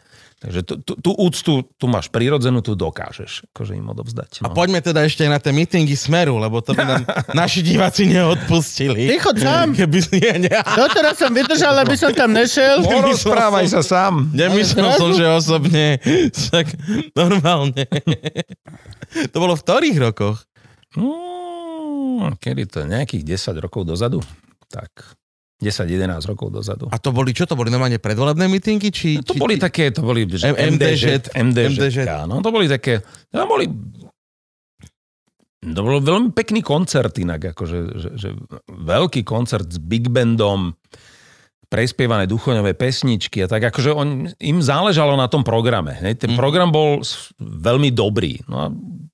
Takže 0.45 0.61
tú, 0.61 0.77
tú, 0.77 0.93
tú 0.95 1.11
úctu 1.17 1.65
tu 1.73 1.89
máš 1.89 2.05
prirodzenú, 2.05 2.61
tu 2.61 2.77
dokážeš 2.77 3.49
akože 3.49 3.73
im 3.73 3.89
odovzdať. 3.89 4.45
A 4.45 4.47
No. 4.47 4.53
poďme 4.53 4.77
teda 4.77 5.01
ešte 5.01 5.25
na 5.25 5.41
tie 5.41 5.49
mítingy 5.49 5.97
Smeru, 5.97 6.37
lebo 6.37 6.61
to 6.61 6.71
by 6.71 6.85
nám 6.85 7.01
naši 7.33 7.65
diváci 7.65 8.05
neodpustili. 8.05 9.09
Ty 9.09 9.17
chod 9.17 9.41
sám. 9.41 9.73
Keby, 9.73 9.97
nie, 10.13 10.45
nie, 10.45 10.53
Doteraz 10.53 11.17
som 11.17 11.33
vydržal, 11.33 11.73
aby 11.81 11.97
som 11.97 12.13
tam 12.13 12.29
nešiel. 12.29 12.85
Porozprávaj 12.85 13.65
sa 13.65 13.81
sám. 13.81 14.29
nemyslel 14.29 14.85
som, 14.93 15.09
že 15.11 15.25
osobne. 15.25 15.97
Však 16.29 16.77
normálne. 17.11 17.89
to 19.33 19.37
bolo 19.41 19.57
v 19.57 19.65
ktorých 19.65 19.97
rokoch? 19.99 20.45
Mm, 20.93 22.37
kedy 22.37 22.63
to? 22.65 22.79
Nejakých 22.83 23.33
10 23.33 23.57
rokov 23.59 23.81
dozadu? 23.83 24.21
Tak, 24.67 24.93
10-11 25.63 26.19
rokov 26.27 26.51
dozadu. 26.51 26.91
A 26.91 26.99
to 26.99 27.15
boli 27.15 27.31
čo? 27.31 27.47
To 27.47 27.55
boli 27.55 27.71
normálne 27.71 27.95
predvolebné 27.95 28.51
mítingy? 28.51 28.91
Či, 28.91 29.23
To 29.23 29.33
či, 29.33 29.39
boli 29.39 29.55
také, 29.55 29.89
to 29.89 30.03
boli 30.03 30.27
že 30.27 30.51
MDŽ, 30.51 31.31
MDŽ, 31.31 31.75
MDŽ. 31.79 31.97
áno, 32.27 32.43
to 32.43 32.51
boli 32.51 32.67
také, 32.67 32.99
to 33.31 33.45
boli 33.47 33.71
to 35.65 35.81
bol 35.81 35.97
veľmi 35.97 36.29
pekný 36.29 36.61
koncert 36.61 37.17
inak, 37.17 37.57
akože, 37.57 37.79
že, 37.97 38.09
že 38.13 38.29
veľký 38.69 39.25
koncert 39.25 39.65
s 39.65 39.81
big 39.81 40.13
bandom, 40.13 40.77
prespievané 41.65 42.29
duchoňové 42.29 42.77
pesničky 42.77 43.41
a 43.43 43.47
tak 43.49 43.73
akože 43.73 43.91
on, 43.91 44.29
im 44.37 44.59
záležalo 44.61 45.17
na 45.17 45.25
tom 45.25 45.41
programe. 45.41 45.97
Hej. 45.97 46.21
Ten 46.21 46.37
program 46.37 46.69
bol 46.69 47.01
veľmi 47.41 47.89
dobrý. 47.89 48.37
No 48.45 48.55
a 48.61 48.65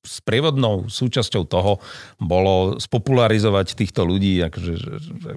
s 0.03 0.19
prievodnou 0.19 0.91
súčasťou 0.91 1.47
toho 1.47 1.79
bolo 2.19 2.77
spopularizovať 2.77 3.73
týchto 3.79 4.03
ľudí 4.03 4.43
akože, 4.43 4.73
že, 4.75 4.93
že, 4.99 5.31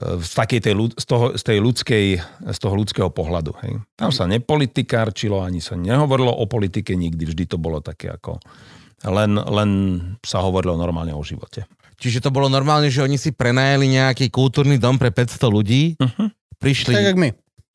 z, 0.00 0.32
takej 0.32 0.60
tej, 0.64 0.74
z, 0.96 1.04
toho, 1.04 1.26
z, 1.36 1.42
tej 1.44 1.58
ľudskej, 1.60 2.04
z 2.48 2.58
toho 2.58 2.74
ľudského 2.74 3.12
pohľadu. 3.12 3.52
Hej. 3.60 3.84
Tam 3.92 4.08
sa 4.08 4.24
nepolitikárčilo, 4.24 5.44
ani 5.44 5.60
sa 5.60 5.76
nehovorilo 5.76 6.32
o 6.32 6.48
politike 6.48 6.96
nikdy, 6.96 7.28
vždy 7.28 7.44
to 7.44 7.60
bolo 7.60 7.84
také 7.84 8.08
ako 8.08 8.40
len, 9.04 9.36
len 9.36 9.70
sa 10.24 10.40
hovorilo 10.40 10.78
normálne 10.80 11.12
o 11.12 11.20
živote. 11.20 11.68
Čiže 12.00 12.24
to 12.24 12.34
bolo 12.34 12.48
normálne, 12.48 12.88
že 12.88 13.04
oni 13.04 13.20
si 13.20 13.30
prenajali 13.36 13.86
nejaký 13.86 14.32
kultúrny 14.32 14.80
dom 14.80 14.96
pre 14.98 15.12
500 15.12 15.38
ľudí. 15.46 15.82
Uh-huh. 16.00 16.32
Prišli... 16.58 16.94
Tak 16.94 17.06
jak 17.14 17.18
my. 17.18 17.30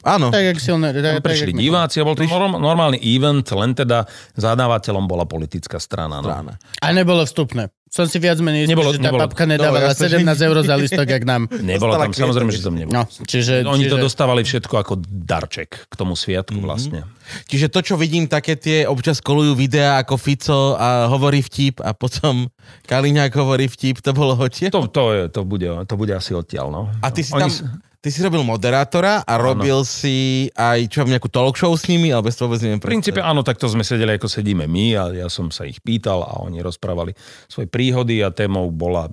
Áno. 0.07 0.31
Tak 0.31 0.43
jak 0.45 0.57
silné. 0.57 0.95
Tak, 0.95 1.19
Tam 1.19 1.21
prišli 1.21 1.51
diváci 1.51 1.99
a 1.99 2.07
bol 2.07 2.15
to 2.15 2.23
norm- 2.23 2.57
normálny 2.57 2.95
event, 2.97 3.43
len 3.51 3.75
teda 3.75 4.07
zadávateľom 4.33 5.03
bola 5.03 5.27
politická 5.27 5.77
strana. 5.77 6.23
No. 6.23 6.27
Rána. 6.27 6.53
A 6.79 6.85
nebolo 6.89 7.21
vstupné. 7.21 7.67
Som 7.87 8.03
si 8.03 8.19
viac 8.19 8.35
menej 8.39 8.67
istý, 8.67 8.75
Nebolo- 8.75 8.91
že 8.91 8.99
tá 8.99 9.09
nebolo. 9.09 9.23
babka 9.23 9.47
nedávala 9.47 9.79
No, 9.79 9.95
jasné, 9.95 10.11
17 10.19 10.27
eur 10.43 10.55
za 10.59 10.75
listok, 10.75 11.07
jak 11.07 11.23
nám. 11.23 11.47
Nebolo 11.63 11.95
tam, 11.95 12.11
samozrejme, 12.11 12.51
kvietky. 12.51 12.59
že 12.59 12.67
tam 12.67 12.75
nebolo. 12.75 12.93
No, 12.93 13.01
čiže, 13.23 13.53
Oni 13.63 13.87
čiže... 13.87 13.93
to 13.95 13.97
dostávali 14.03 14.41
všetko 14.43 14.75
ako 14.75 14.93
darček 15.07 15.87
k 15.87 15.93
tomu 15.95 16.19
sviatku 16.19 16.59
vlastne. 16.59 17.07
Čiže 17.47 17.71
to, 17.71 17.79
čo 17.79 17.95
vidím, 17.95 18.27
také 18.27 18.59
tie 18.59 18.83
občas 18.83 19.23
kolujú 19.23 19.55
videá 19.55 20.03
ako 20.03 20.19
Fico 20.19 20.75
a 20.75 21.07
hovorí 21.07 21.39
vtip 21.39 21.79
a 21.79 21.95
potom 21.95 22.51
Kaliňák 22.83 23.31
hovorí 23.33 23.71
vtip, 23.71 24.03
to 24.03 24.11
bolo 24.11 24.35
hotie. 24.35 24.67
To, 24.67 24.83
to, 24.85 25.03
je, 25.11 25.23
to, 25.31 25.47
bude, 25.47 25.67
to 25.87 25.95
bude 25.95 26.11
asi 26.11 26.35
odtiaľ. 26.35 26.67
No. 26.67 26.81
A 26.99 27.07
ty 27.07 27.23
si 27.23 27.31
Oni 27.31 27.47
tam, 27.47 27.51
ty 28.07 28.15
si 28.15 28.23
robil 28.23 28.39
moderátora 28.47 29.27
a 29.27 29.33
robil 29.35 29.83
si 29.83 30.47
aj 30.55 30.87
čo, 30.87 31.03
nejakú 31.03 31.27
talk 31.27 31.59
show 31.59 31.75
s 31.75 31.91
nimi, 31.91 32.07
alebo 32.07 32.31
si 32.31 32.39
to 32.39 32.47
vôbec 32.47 32.63
neviem 32.63 32.79
V 32.79 32.87
princípe 32.87 33.19
áno, 33.19 33.43
takto 33.43 33.67
sme 33.67 33.83
sedeli, 33.83 34.15
ako 34.15 34.31
sedíme 34.31 34.63
my 34.63 34.85
a 34.95 35.03
ja 35.11 35.27
som 35.27 35.51
sa 35.51 35.67
ich 35.67 35.83
pýtal 35.83 36.23
a 36.23 36.39
oni 36.39 36.63
rozprávali 36.63 37.11
svoje 37.51 37.67
príhody 37.67 38.23
a 38.23 38.31
témou 38.31 38.71
bola, 38.71 39.11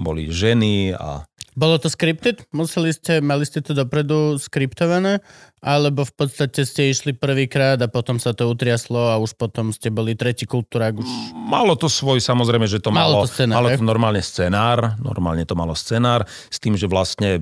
boli 0.00 0.32
ženy 0.32 0.96
a 0.96 1.28
Bolo 1.54 1.78
to 1.78 1.86
scripted? 1.86 2.42
Museli 2.50 2.90
ste, 2.90 3.22
mali 3.22 3.46
ste 3.46 3.62
to 3.62 3.78
dopredu 3.78 4.42
skriptované? 4.42 5.22
Alebo 5.62 6.02
v 6.02 6.10
podstate 6.10 6.66
ste 6.66 6.90
išli 6.90 7.14
prvýkrát 7.14 7.78
a 7.78 7.86
potom 7.86 8.18
sa 8.18 8.34
to 8.34 8.50
utriaslo 8.50 9.14
a 9.14 9.22
už 9.22 9.38
potom 9.38 9.70
ste 9.70 9.86
boli 9.94 10.18
tretí 10.18 10.50
kultúrák? 10.50 10.98
Už... 10.98 11.06
malo 11.46 11.78
to 11.78 11.86
svoj, 11.86 12.18
samozrejme, 12.18 12.66
že 12.66 12.82
to 12.82 12.90
Malo 12.90 13.22
malo, 13.22 13.30
to 13.30 13.38
scenár, 13.38 13.62
malo 13.62 13.70
to 13.70 13.86
normálne 13.86 14.18
scenár, 14.18 14.98
normálne 14.98 15.46
to 15.46 15.54
malo 15.54 15.78
scenár, 15.78 16.26
s 16.26 16.58
tým, 16.58 16.74
že 16.74 16.90
vlastne 16.90 17.38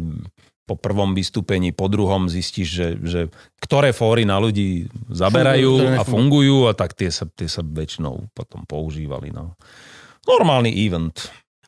po 0.73 0.81
prvom 0.81 1.13
vystúpení, 1.13 1.77
po 1.77 1.93
druhom 1.93 2.33
zistíš, 2.33 2.69
že, 2.73 2.89
že 3.05 3.21
ktoré 3.61 3.93
fóry 3.93 4.25
na 4.25 4.41
ľudí 4.41 4.89
zaberajú 5.13 6.01
a 6.01 6.03
fungujú 6.03 6.65
a 6.65 6.73
tak 6.73 6.97
tie 6.97 7.13
sa, 7.13 7.29
tie 7.29 7.45
sa 7.45 7.61
väčšinou 7.61 8.33
potom 8.33 8.65
používali. 8.65 9.29
No. 9.29 9.53
Normálny 10.25 10.73
event. 10.73 11.13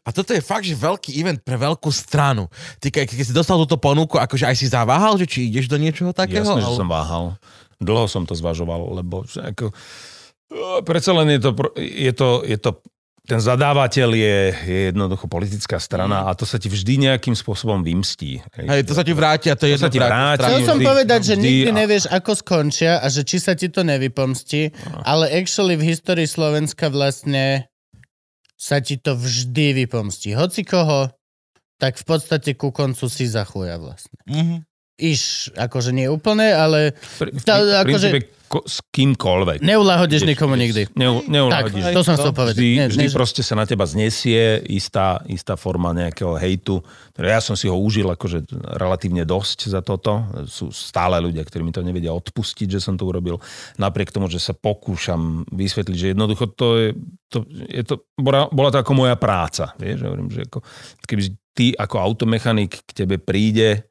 A 0.05 0.13
toto 0.13 0.33
je 0.33 0.41
fakt, 0.41 0.65
že 0.65 0.77
veľký 0.77 1.17
event 1.17 1.41
pre 1.45 1.61
veľkú 1.61 1.89
stranu. 1.93 2.49
Ty, 2.81 2.89
ke- 2.93 3.09
keď 3.09 3.25
si 3.25 3.37
dostal 3.37 3.61
túto 3.61 3.77
ponuku, 3.77 4.17
akože 4.17 4.49
aj 4.49 4.57
si 4.57 4.69
zaváhal, 4.69 5.21
že 5.21 5.29
či 5.29 5.49
ideš 5.53 5.69
do 5.69 5.77
niečoho 5.77 6.13
takého? 6.17 6.45
Jasne, 6.45 6.61
že 6.65 6.69
Ale- 6.73 6.81
som 6.81 6.89
váhal. 6.89 7.25
Dlho 7.81 8.09
som 8.09 8.25
to 8.25 8.33
zvažoval, 8.33 8.97
lebo 8.97 9.29
že 9.29 9.45
ako, 9.45 9.73
predsa 10.85 11.13
len 11.13 11.37
je 11.37 11.41
to, 11.43 11.51
je 11.77 12.13
to, 12.13 12.29
je 12.45 12.59
to 12.61 12.71
ten 13.25 13.41
zadávateľ 13.41 14.09
je, 14.13 14.37
je 14.63 14.79
jednoducho 14.89 15.25
politická 15.27 15.77
strana 15.77 16.29
a 16.29 16.37
to 16.37 16.45
sa 16.45 16.57
ti 16.57 16.69
vždy 16.69 17.09
nejakým 17.09 17.33
spôsobom 17.33 17.81
vymstí. 17.81 18.45
Hej, 18.55 18.85
to 18.85 18.93
sa 18.93 19.01
ti 19.01 19.11
vráti 19.11 19.49
a 19.49 19.57
to 19.57 19.65
je 19.65 19.75
To 19.75 19.83
sa 19.83 19.89
ti 19.89 19.97
vráti. 19.97 20.45
Chcel 20.45 20.53
Vždy- 20.55 20.69
som 20.69 20.79
povedať, 20.79 21.21
že 21.23 21.35
vždy 21.35 21.43
nikdy 21.43 21.71
a- 21.71 21.79
nevieš, 21.79 22.05
ako 22.07 22.31
skončia 22.35 22.93
a 22.97 23.07
že 23.09 23.23
či 23.23 23.37
sa 23.39 23.53
ti 23.53 23.67
to 23.67 23.81
nevypomstí, 23.81 24.77
ale 25.03 25.33
actually 25.33 25.75
v 25.75 25.89
histórii 25.89 26.27
Slovenska 26.27 26.87
vlastne 26.87 27.65
sa 28.55 28.79
ti 28.79 28.97
to 28.97 29.13
vždy 29.15 29.85
vypomstí. 29.85 30.33
Hoci 30.33 30.61
koho, 30.63 31.09
tak 31.77 31.97
v 31.97 32.05
podstate 32.07 32.53
ku 32.55 32.71
koncu 32.71 33.09
si 33.09 33.25
zachuja 33.25 33.77
vlastne. 33.77 34.21
Mhm. 34.25 34.69
Iš, 34.95 35.23
akože 35.59 35.91
nie 35.91 36.07
úplne, 36.07 36.55
ale 36.55 36.95
Pri, 37.19 37.35
v, 37.35 37.43
Tá- 37.43 37.59
v 37.59 37.73
akože- 37.83 38.11
princípe 38.15 38.31
ko, 38.55 38.63
s 38.63 38.79
kýmkoľvek. 38.89 39.59
neulahodíš 39.59 40.23
nikomu 40.23 40.55
nikdy. 40.55 40.87
Neu, 40.95 41.19
Tak, 41.19 41.27
neulahodíš. 41.27 41.91
to 41.91 42.03
som 42.03 42.15
chcel 42.15 42.31
povedať. 42.31 42.55
Vždy, 42.55 42.69
Nie, 42.71 42.87
vždy 42.87 43.07
že- 43.11 43.15
proste 43.15 43.43
sa 43.43 43.59
na 43.59 43.67
teba 43.67 43.83
znesie 43.83 44.63
istá, 44.65 45.19
istá 45.27 45.59
forma 45.59 45.91
nejakého 45.91 46.39
hejtu. 46.39 46.79
Teda 47.11 47.35
ja 47.35 47.41
som 47.43 47.55
si 47.55 47.67
ho 47.67 47.75
užil 47.75 48.07
akože 48.07 48.47
relatívne 48.79 49.27
dosť 49.27 49.59
za 49.67 49.83
toto. 49.83 50.23
Sú 50.47 50.71
stále 50.71 51.19
ľudia, 51.19 51.43
ktorí 51.43 51.61
mi 51.61 51.71
to 51.71 51.83
nevedia 51.83 52.15
odpustiť, 52.15 52.71
že 52.71 52.79
som 52.79 52.95
to 52.95 53.03
urobil. 53.05 53.43
Napriek 53.75 54.15
tomu, 54.15 54.31
že 54.31 54.39
sa 54.39 54.55
pokúšam 54.55 55.43
vysvetliť, 55.51 55.97
že 55.97 56.07
jednoducho 56.15 56.47
to 56.55 56.67
je, 56.79 56.89
to, 57.27 57.39
je 57.51 57.83
to, 57.83 57.95
bola, 58.15 58.47
bola 58.49 58.71
to 58.71 58.79
ako 58.79 58.95
moja 58.95 59.19
práca. 59.19 59.75
Vieš, 59.75 60.07
hovorím, 60.07 60.31
že 60.31 60.47
ako, 60.47 60.63
keby 61.03 61.23
ty 61.55 61.67
ako 61.73 61.97
automechanik 61.99 62.83
k 62.83 62.91
tebe 62.95 63.19
príde 63.19 63.87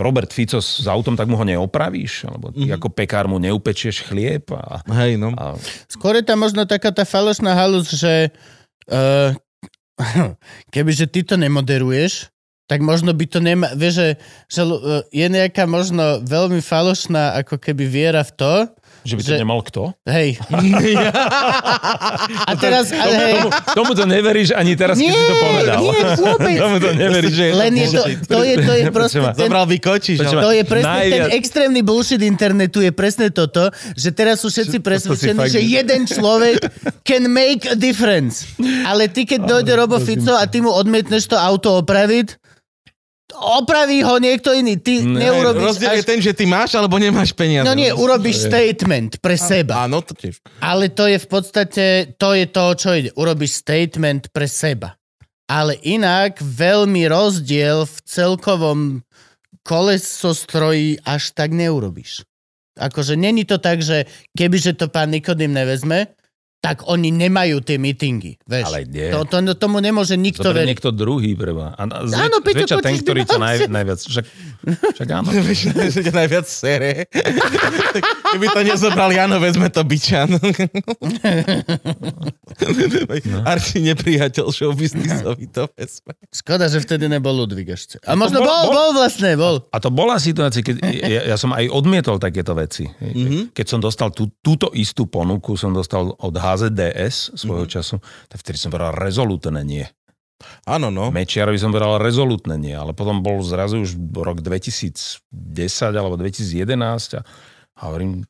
Robert 0.00 0.32
Fico 0.32 0.58
s 0.58 0.84
autom, 0.84 1.14
tak 1.14 1.28
mu 1.28 1.36
ho 1.36 1.44
neopravíš? 1.44 2.24
Alebo 2.26 2.50
ty 2.50 2.66
Mhm. 2.66 2.74
ako 2.76 2.88
pekár 2.90 3.28
mu 3.28 3.36
neupečieš 3.36 4.08
chlieb? 4.08 4.48
A, 4.50 4.80
Hej, 5.04 5.20
no. 5.20 5.36
a 5.36 5.54
Skôr 5.86 6.16
je 6.16 6.24
tam 6.24 6.40
možno 6.40 6.64
taká 6.64 6.90
tá 6.90 7.04
falošná 7.04 7.52
halus, 7.52 7.92
že 7.92 8.32
uh, 8.88 9.30
kebyže 10.74 11.06
ty 11.06 11.20
to 11.22 11.36
nemoderuješ, 11.36 12.32
tak 12.66 12.80
možno 12.80 13.10
by 13.10 13.26
to 13.26 13.42
nemá... 13.42 13.74
Vieš, 13.74 13.94
že, 13.94 14.08
že 14.46 14.60
uh, 14.62 15.02
je 15.10 15.26
nejaká 15.26 15.66
možno 15.66 16.22
veľmi 16.22 16.62
falošná 16.62 17.36
ako 17.42 17.58
keby 17.58 17.84
viera 17.84 18.22
v 18.22 18.32
to, 18.34 18.52
že 19.02 19.14
by 19.14 19.20
to 19.20 19.30
Že- 19.30 19.38
nemal 19.38 19.60
kto? 19.60 19.82
hej. 20.04 20.36
A 22.42 22.52
teraz, 22.54 22.90
ale 22.90 23.14
hej, 23.14 23.32
Tomu, 23.32 23.50
tomu 23.74 23.90
to 23.94 24.04
neveríš 24.04 24.52
ani 24.52 24.74
teraz, 24.74 24.94
keď 24.94 25.02
Nie, 25.02 25.14
si 25.14 25.22
to 25.22 25.34
povedal. 25.38 25.80
nie, 25.80 26.00
vôbec. 26.18 26.56
Tomu 26.58 26.76
to 26.78 26.90
neveríš, 26.92 27.32
že 27.32 27.46
len 27.50 27.72
je 27.72 27.88
to, 27.88 28.02
to 28.26 28.40
je, 28.42 28.54
to 28.58 28.72
je 28.74 28.84
proste 28.90 29.18
ten, 29.18 29.34
Zobral 29.40 29.64
by 29.64 29.76
ale... 30.28 30.42
To 30.42 30.50
je 30.52 30.64
presne 30.64 30.90
Najviac- 30.90 31.10
ten 31.10 31.32
extrémny 31.32 31.80
bullshit 31.80 32.22
internetu 32.22 32.78
je 32.80 32.90
presne 32.90 33.28
toto, 33.28 33.62
že 33.94 34.10
teraz 34.10 34.40
sú 34.40 34.48
všetci 34.48 34.78
presvedčení, 34.78 35.40
že 35.46 35.60
jeden 35.60 36.00
človek 36.04 36.58
can 37.02 37.26
make 37.26 37.64
a 37.66 37.74
difference. 37.74 38.44
Ale 38.82 39.06
ty, 39.06 39.24
keď 39.24 39.40
dojde 39.46 39.72
Robo 39.74 39.96
Fico 39.98 40.32
a 40.32 40.44
ty 40.44 40.60
mu 40.60 40.70
odmietneš 40.70 41.26
to 41.26 41.36
auto 41.36 41.78
opraviť, 41.78 42.36
opraví 43.40 44.04
ho 44.04 44.20
niekto 44.20 44.52
iný. 44.52 44.76
Ty 44.76 45.02
Ne, 45.02 45.26
neurobíš 45.26 45.80
Rozdiel 45.80 45.96
je 45.98 46.04
až... 46.04 46.08
ten, 46.08 46.20
že 46.20 46.32
ty 46.36 46.44
máš 46.44 46.76
alebo 46.76 47.00
nemáš 47.00 47.32
peniaze. 47.32 47.64
No 47.64 47.72
nie, 47.72 47.88
urobíš 47.88 48.46
statement 48.46 49.18
pre 49.24 49.40
seba. 49.40 49.88
Áno, 49.88 50.04
to 50.04 50.12
tiež. 50.12 50.38
Ale 50.60 50.92
to 50.92 51.08
je 51.08 51.16
v 51.16 51.28
podstate, 51.28 51.84
to 52.20 52.36
je 52.36 52.46
to, 52.46 52.64
čo 52.76 52.88
ide. 52.92 53.10
Urobíš 53.16 53.64
statement 53.64 54.28
pre 54.30 54.44
seba. 54.44 54.94
Ale 55.50 55.74
inak 55.82 56.38
veľmi 56.38 57.10
rozdiel 57.10 57.88
v 57.88 57.96
celkovom 58.06 59.02
kolesostroji 59.66 61.02
až 61.02 61.34
tak 61.34 61.50
neurobíš. 61.50 62.22
Akože 62.78 63.18
není 63.18 63.44
to 63.44 63.58
tak, 63.58 63.82
že 63.82 64.08
kebyže 64.38 64.78
to 64.78 64.88
pán 64.88 65.10
Nikodým 65.10 65.52
nevezme, 65.52 66.14
tak 66.60 66.84
oni 66.84 67.08
nemajú 67.08 67.64
tie 67.64 67.80
meetingy. 67.80 68.36
Vieš. 68.44 68.64
Ale 68.68 68.84
nie. 68.84 69.08
To, 69.08 69.24
to, 69.24 69.40
tomu 69.56 69.80
nemôže 69.80 70.12
nikto 70.20 70.44
Zober 70.44 70.60
veriť. 70.60 70.68
niekto 70.68 70.92
druhý 70.92 71.32
preba. 71.32 71.72
A, 71.72 71.88
a 71.88 72.04
zväč, 72.04 72.20
Áno, 72.20 72.36
Peťo 72.44 72.68
zväčša 72.68 72.84
ten, 72.84 72.94
ktorý 73.00 73.20
mal 73.24 73.40
naj, 73.40 73.56
najviac... 73.72 74.00
Však, 74.04 74.24
však 74.92 75.08
áno. 75.08 75.28
Že 75.96 76.00
ťa 76.04 76.12
najviac 76.12 76.46
sere. 76.46 77.08
Keby 78.36 78.46
to 78.52 78.60
nezobral 78.60 79.08
Jano, 79.08 79.40
vezme 79.40 79.72
to 79.72 79.80
Byčan. 79.88 80.36
Arči 83.48 83.80
nepriateľ 83.80 84.46
showbiznisovi 84.52 85.48
to 85.48 85.64
vezme. 85.74 86.12
Škoda, 86.28 86.68
že 86.68 86.84
vtedy 86.84 87.08
nebol 87.08 87.32
Ludvík 87.40 87.72
ešte. 87.72 87.96
A 88.04 88.12
možno 88.12 88.44
bol- 88.44 88.48
bol, 88.48 88.60
bol- 88.68 88.74
bol 88.76 88.90
vlastne, 89.00 89.32
bol. 89.32 89.64
A 89.72 89.80
to 89.80 89.88
bola 89.88 90.20
situácia, 90.20 90.60
keď 90.60 90.76
ja, 90.84 91.20
ja 91.32 91.36
som 91.40 91.56
aj 91.56 91.72
odmietol 91.72 92.20
takéto 92.20 92.52
veci. 92.52 92.84
Mm-hmm. 92.84 93.56
Keď 93.56 93.66
som 93.66 93.80
dostal 93.80 94.12
tú, 94.12 94.28
túto 94.44 94.68
istú 94.76 95.08
ponuku, 95.08 95.56
som 95.56 95.72
dostal 95.72 96.12
od 96.12 96.34
HZDS 96.50 97.38
svojho 97.38 97.66
mm-hmm. 97.66 97.74
času, 97.78 97.96
tak 98.30 98.38
vtedy 98.42 98.58
som 98.58 98.70
povedal 98.74 98.94
rezolutné 98.96 99.62
nie. 99.62 99.86
Áno, 100.64 100.88
no. 100.88 101.12
Mečiarovi 101.12 101.60
som 101.60 101.68
povedal 101.68 102.00
rezolutné 102.00 102.56
nie, 102.56 102.72
ale 102.72 102.96
potom 102.96 103.20
bol 103.20 103.44
zrazu 103.44 103.84
už 103.84 104.00
rok 104.16 104.40
2010 104.40 105.20
alebo 105.92 106.16
2011 106.16 107.20
a, 107.20 107.22
a 107.76 107.80
hovorím, 107.92 108.24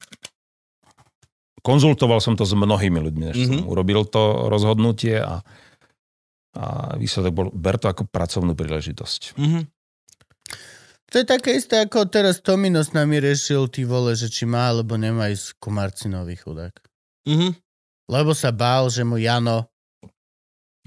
konzultoval 1.63 2.19
som 2.19 2.35
to 2.35 2.43
s 2.43 2.57
mnohými 2.57 2.99
ľuďmi, 2.99 3.25
než 3.31 3.37
mm-hmm. 3.37 3.61
som 3.63 3.71
urobil 3.71 4.03
to 4.09 4.51
rozhodnutie 4.51 5.23
a, 5.23 5.45
a 6.57 6.65
výsledok 6.99 7.33
bol, 7.33 7.47
ber 7.55 7.79
to 7.79 7.87
ako 7.87 8.09
pracovnú 8.11 8.59
príležitosť. 8.59 9.39
Mhm. 9.39 9.61
To 11.11 11.19
je 11.19 11.27
také 11.27 11.59
isté, 11.59 11.83
ako 11.83 12.07
teraz 12.07 12.39
Tomino 12.39 12.87
s 12.87 12.95
nami 12.95 13.19
riešil, 13.19 13.67
ty 13.67 13.83
vole, 13.83 14.15
že 14.15 14.31
či 14.31 14.47
má 14.47 14.71
alebo 14.71 14.95
nemá 14.95 15.27
ísť 15.27 15.59
ku 15.59 15.75
Marcinovi 15.75 16.39
chudák. 16.39 16.75
Mhm. 17.27 17.70
Lebo 18.11 18.35
sa 18.35 18.51
bál, 18.51 18.91
že 18.91 19.07
mu 19.07 19.23
Jano 19.23 19.71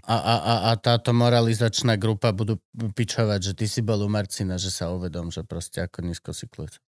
a, 0.03 0.15
a, 0.19 0.35
a, 0.35 0.53
a 0.67 0.71
táto 0.75 1.15
moralizačná 1.15 1.95
grupa 1.95 2.35
budú 2.35 2.59
pičovať, 2.75 3.39
že 3.39 3.53
ty 3.55 3.65
si 3.71 3.79
bol 3.79 4.03
u 4.03 4.11
Marcina, 4.11 4.59
že 4.59 4.67
sa 4.67 4.91
uvedom, 4.91 5.31
že 5.31 5.47
proste 5.47 5.79
ako 5.79 6.03
nízko 6.03 6.35
si 6.35 6.51
kľúč. 6.51 6.83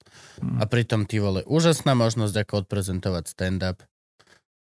A 0.57 0.65
pritom 0.65 1.05
ty 1.05 1.21
vole, 1.21 1.45
úžasná 1.45 1.93
možnosť 1.93 2.33
ako 2.41 2.65
odprezentovať 2.65 3.23
stand-up. 3.29 3.85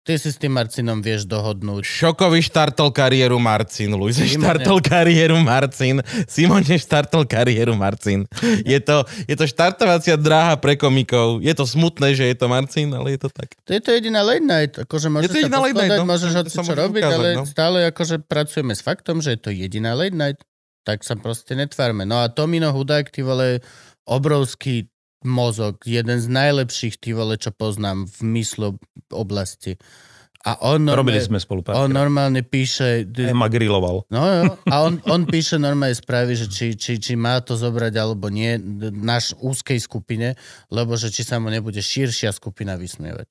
Ty 0.00 0.16
si 0.16 0.32
s 0.32 0.40
tým 0.40 0.56
Marcinom 0.56 1.04
vieš 1.04 1.28
dohodnúť. 1.28 1.84
Šokovi 1.84 2.40
štartol 2.40 2.88
kariéru 2.88 3.36
Marcin, 3.36 3.92
Luise 3.92 4.24
štartol 4.24 4.80
kariéru 4.80 5.36
Marcin, 5.44 6.00
Simone 6.24 6.80
štartol 6.80 7.28
kariéru 7.28 7.76
Marcin. 7.76 8.24
Je 8.64 8.80
to, 8.80 9.04
je 9.28 9.36
to 9.36 9.44
štartovacia 9.44 10.16
dráha 10.16 10.56
pre 10.56 10.80
komikov. 10.80 11.44
Je 11.44 11.52
to 11.52 11.68
smutné, 11.68 12.16
že 12.16 12.32
je 12.32 12.36
to 12.36 12.48
Marcin, 12.48 12.88
ale 12.96 13.12
je 13.12 13.20
to 13.20 13.28
tak. 13.28 13.52
To 13.68 13.76
je 13.76 13.80
to 13.84 13.92
jediná 13.92 14.24
late 14.24 14.40
night, 14.40 14.72
akože 14.80 15.12
môžeš 15.12 15.28
to 15.28 15.34
sa 15.36 15.40
jediná 15.44 15.58
late 15.60 15.76
night, 15.76 16.00
no. 16.00 16.08
môžeš 16.08 16.30
To 16.32 16.38
hoci 16.40 16.56
čo 16.56 16.72
robiť, 16.72 17.02
ukázať, 17.04 17.20
ale 17.20 17.28
no. 17.36 17.44
stále 17.44 17.78
akože 17.92 18.16
pracujeme 18.24 18.72
s 18.72 18.80
faktom, 18.80 19.20
že 19.20 19.36
je 19.36 19.40
to 19.44 19.50
jediná 19.52 19.92
late 19.92 20.16
night, 20.16 20.40
tak 20.88 21.04
sa 21.04 21.12
proste 21.12 21.52
netvárme. 21.52 22.08
No 22.08 22.24
a 22.24 22.32
Tomino 22.32 22.72
Hudák, 22.72 23.12
ty 23.12 23.20
vole, 23.20 23.60
obrovský 24.08 24.88
mozog, 25.24 25.84
jeden 25.84 26.18
z 26.20 26.28
najlepších, 26.28 26.96
ty 26.96 27.12
vole, 27.12 27.36
čo 27.36 27.52
poznám 27.52 28.08
v 28.08 28.20
myslo 28.40 28.80
oblasti. 29.12 29.76
A 30.40 30.56
on 30.64 30.88
Robili 30.88 31.20
normálne, 31.20 31.28
sme 31.28 31.36
on 31.36 31.44
spoluprácu. 31.44 31.92
normálne 31.92 32.40
píše... 32.40 33.04
Ema 33.12 33.52
griloval. 33.52 34.08
No 34.08 34.20
jo, 34.24 34.56
a 34.72 34.74
on, 34.88 34.96
on 35.04 35.28
píše 35.28 35.60
normálne 35.60 35.92
správy, 35.92 36.32
že 36.32 36.48
či, 36.48 36.72
či, 36.80 36.96
či 36.96 37.12
má 37.12 37.44
to 37.44 37.60
zobrať 37.60 37.92
alebo 38.00 38.32
nie 38.32 38.56
náš 38.88 39.36
úzkej 39.36 39.76
skupine, 39.76 40.40
lebo 40.72 40.96
že 40.96 41.12
či 41.12 41.28
sa 41.28 41.36
mu 41.36 41.52
nebude 41.52 41.84
širšia 41.84 42.32
skupina 42.32 42.80
vysmievať. 42.80 43.28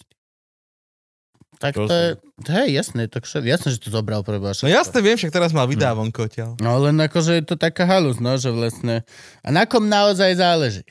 Tak 1.59 1.75
To 1.75 1.89
to 1.89 1.93
je, 1.97 2.07
hej, 2.55 2.77
jasné, 2.77 3.09
tak 3.09 3.25
čo, 3.25 3.41
jasné, 3.41 3.73
že 3.73 3.83
to 3.83 3.89
zobral 3.91 4.21
pre 4.21 4.37
No 4.37 4.69
jasne, 4.69 5.01
viem, 5.01 5.17
však 5.17 5.33
teraz 5.33 5.49
mal 5.51 5.65
videá 5.65 5.97
vonko 5.97 6.29
odtiaľ. 6.29 6.55
No 6.61 6.77
len 6.77 6.95
akože 7.01 7.41
je 7.41 7.43
to 7.43 7.57
taká 7.57 7.89
halus, 7.89 8.21
no, 8.21 8.37
že 8.37 8.53
vlastne... 8.53 9.01
A 9.41 9.49
na 9.49 9.65
kom 9.65 9.89
naozaj 9.89 10.39
záleží? 10.39 10.85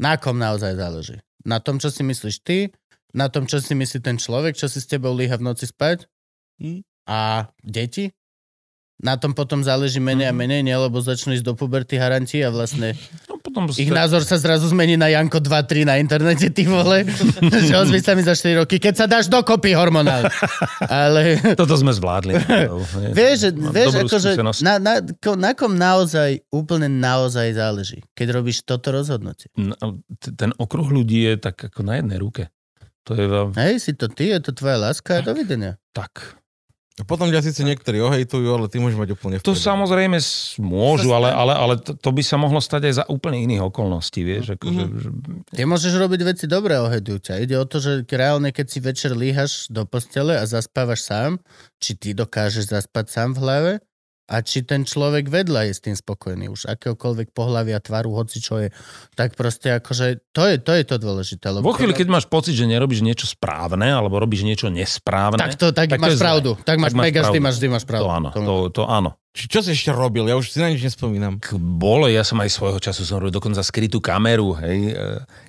Na 0.00 0.18
kom 0.18 0.36
naozaj 0.38 0.74
záleží? 0.74 1.16
Na 1.44 1.60
tom, 1.60 1.78
čo 1.78 1.92
si 1.92 2.02
myslíš 2.02 2.36
ty, 2.42 2.72
na 3.14 3.30
tom, 3.30 3.46
čo 3.46 3.62
si 3.62 3.78
myslí 3.78 4.02
ten 4.02 4.18
človek, 4.18 4.58
čo 4.58 4.66
si 4.66 4.82
s 4.82 4.90
tebou 4.90 5.14
líha 5.14 5.38
v 5.38 5.46
noci 5.46 5.70
spať 5.70 6.10
Hm. 6.62 6.86
a 7.10 7.50
deti? 7.66 8.14
Na 9.02 9.18
tom 9.18 9.34
potom 9.34 9.66
záleží 9.66 9.98
menej 9.98 10.30
a 10.30 10.34
menej, 10.34 10.62
nie? 10.62 10.74
lebo 10.74 11.02
začnú 11.02 11.34
ísť 11.34 11.42
do 11.42 11.58
puberty 11.58 11.98
haranti 11.98 12.38
a 12.46 12.54
vlastne 12.54 12.94
potom 13.54 13.70
ich 13.70 13.88
názor 13.88 14.26
sa 14.26 14.34
zrazu 14.34 14.66
zmení 14.66 14.98
na 14.98 15.06
Janko 15.06 15.38
2-3 15.38 15.86
na 15.86 16.02
internete, 16.02 16.50
ty 16.50 16.66
vole. 16.66 17.06
že 17.70 17.74
ozvi 17.78 18.02
sa 18.02 18.18
mi 18.18 18.26
za 18.26 18.34
4 18.34 18.66
roky, 18.66 18.82
keď 18.82 18.94
sa 18.98 19.06
dáš 19.06 19.30
dokopy 19.30 19.78
hormonál. 19.78 20.26
Ale... 20.90 21.38
Toto 21.54 21.78
sme 21.78 21.94
zvládli. 21.94 22.34
Vieš, 23.18 23.54
vieš 23.54 23.92
akože 24.02 24.34
na, 24.64 24.82
na, 24.82 24.94
na 25.38 25.50
kom 25.54 25.78
naozaj, 25.78 26.42
úplne 26.50 26.90
naozaj 26.90 27.54
záleží, 27.54 28.02
keď 28.18 28.42
robíš 28.42 28.66
toto 28.66 28.90
rozhodnutie. 28.90 29.46
No, 29.54 30.02
Ten 30.18 30.50
okruh 30.58 30.90
ľudí 30.90 31.22
je 31.30 31.38
tak 31.38 31.70
ako 31.70 31.86
na 31.86 32.02
jednej 32.02 32.18
ruke. 32.18 32.50
To 33.04 33.12
je 33.12 33.26
veľmi... 33.28 33.54
Hej, 33.60 33.74
si 33.84 33.92
to 33.92 34.08
ty, 34.08 34.32
je 34.32 34.40
to 34.40 34.56
tvoja 34.56 34.80
láska 34.80 35.20
a 35.20 35.24
dovidenia. 35.24 35.76
Tak. 35.92 36.40
Potom 37.02 37.26
ťa 37.26 37.42
síce 37.42 37.66
niektorí 37.66 37.98
ohejtujú, 37.98 38.46
ale 38.46 38.70
ty 38.70 38.78
môžeš 38.78 38.94
mať 38.94 39.10
úplne 39.10 39.42
To 39.42 39.50
samozrejme 39.50 40.14
s- 40.14 40.54
môžu, 40.56 41.10
ale, 41.10 41.26
ale, 41.26 41.50
ale 41.50 41.74
to, 41.74 41.90
to 41.92 42.10
by 42.10 42.22
sa 42.22 42.38
mohlo 42.38 42.62
stať 42.62 42.86
aj 42.86 42.94
za 42.94 43.04
úplne 43.10 43.42
iných 43.42 43.66
okolností, 43.66 44.22
vieš. 44.22 44.54
Akože, 44.54 44.82
že, 44.94 45.08
Ty 45.50 45.66
môžeš 45.66 45.90
robiť 45.90 46.20
veci 46.22 46.46
dobre, 46.46 46.78
ohedujú 46.78 47.18
ťa. 47.18 47.42
Ide 47.42 47.58
o 47.58 47.66
to, 47.66 47.82
že 47.82 48.06
reálne, 48.06 48.54
keď 48.54 48.66
si 48.68 48.78
večer 48.78 49.10
líhaš 49.10 49.66
do 49.68 49.82
postele 49.82 50.38
a 50.38 50.46
zaspávaš 50.46 51.02
sám, 51.02 51.42
či 51.82 51.98
ty 51.98 52.14
dokážeš 52.14 52.70
zaspať 52.70 53.10
sám 53.10 53.34
v 53.34 53.42
hlave 53.42 53.72
a 54.24 54.40
či 54.40 54.64
ten 54.64 54.88
človek 54.88 55.28
vedľa 55.28 55.68
je 55.68 55.72
s 55.76 55.80
tým 55.84 55.96
spokojný. 55.96 56.48
Už 56.48 56.64
akéhokoľvek 56.64 57.36
pohľavia, 57.36 57.76
tvaru, 57.84 58.16
hoci 58.16 58.40
čo 58.40 58.56
je. 58.56 58.72
Tak 59.12 59.36
proste 59.36 59.76
akože 59.76 60.32
to 60.32 60.48
je 60.48 60.56
to, 60.56 60.72
je 60.72 60.84
to 60.88 60.96
dôležité. 60.96 61.52
Lebo 61.52 61.68
vo 61.68 61.76
chvíli, 61.76 61.92
keď 61.92 62.08
máš 62.08 62.24
pocit, 62.24 62.56
že 62.56 62.64
nerobíš 62.64 63.04
niečo 63.04 63.28
správne, 63.28 63.92
alebo 63.92 64.16
robíš 64.16 64.48
niečo 64.48 64.72
nesprávne, 64.72 65.36
tak, 65.36 65.60
to, 65.60 65.76
tak, 65.76 65.92
tak 65.92 66.00
to 66.00 66.04
máš 66.08 66.16
zlé. 66.16 66.24
pravdu. 66.24 66.50
Tak 66.64 66.76
máš, 66.80 66.92
máš 66.96 67.04
mega 67.04 67.20
vždy 67.20 67.28
pravdu. 67.36 67.44
máš, 67.44 67.54
vždy 67.60 67.68
máš 67.68 67.84
pravdu. 67.84 68.04
to 68.04 68.10
áno, 68.12 68.28
to, 68.32 68.54
to 68.72 68.82
áno. 68.88 69.10
Či, 69.34 69.50
čo 69.50 69.58
si 69.60 69.74
ešte 69.74 69.90
robil? 69.90 70.22
Ja 70.24 70.38
už 70.38 70.46
si 70.46 70.56
na 70.56 70.70
nič 70.70 70.78
nespomínam. 70.80 71.36
K- 71.36 71.58
Bolo, 71.58 72.06
ja 72.06 72.22
som 72.22 72.38
aj 72.38 72.48
svojho 72.48 72.78
času 72.78 73.02
som 73.02 73.18
robil 73.18 73.30
dokonca 73.30 73.58
skrytú 73.60 73.98
kameru, 73.98 74.54
hej, 74.56 74.94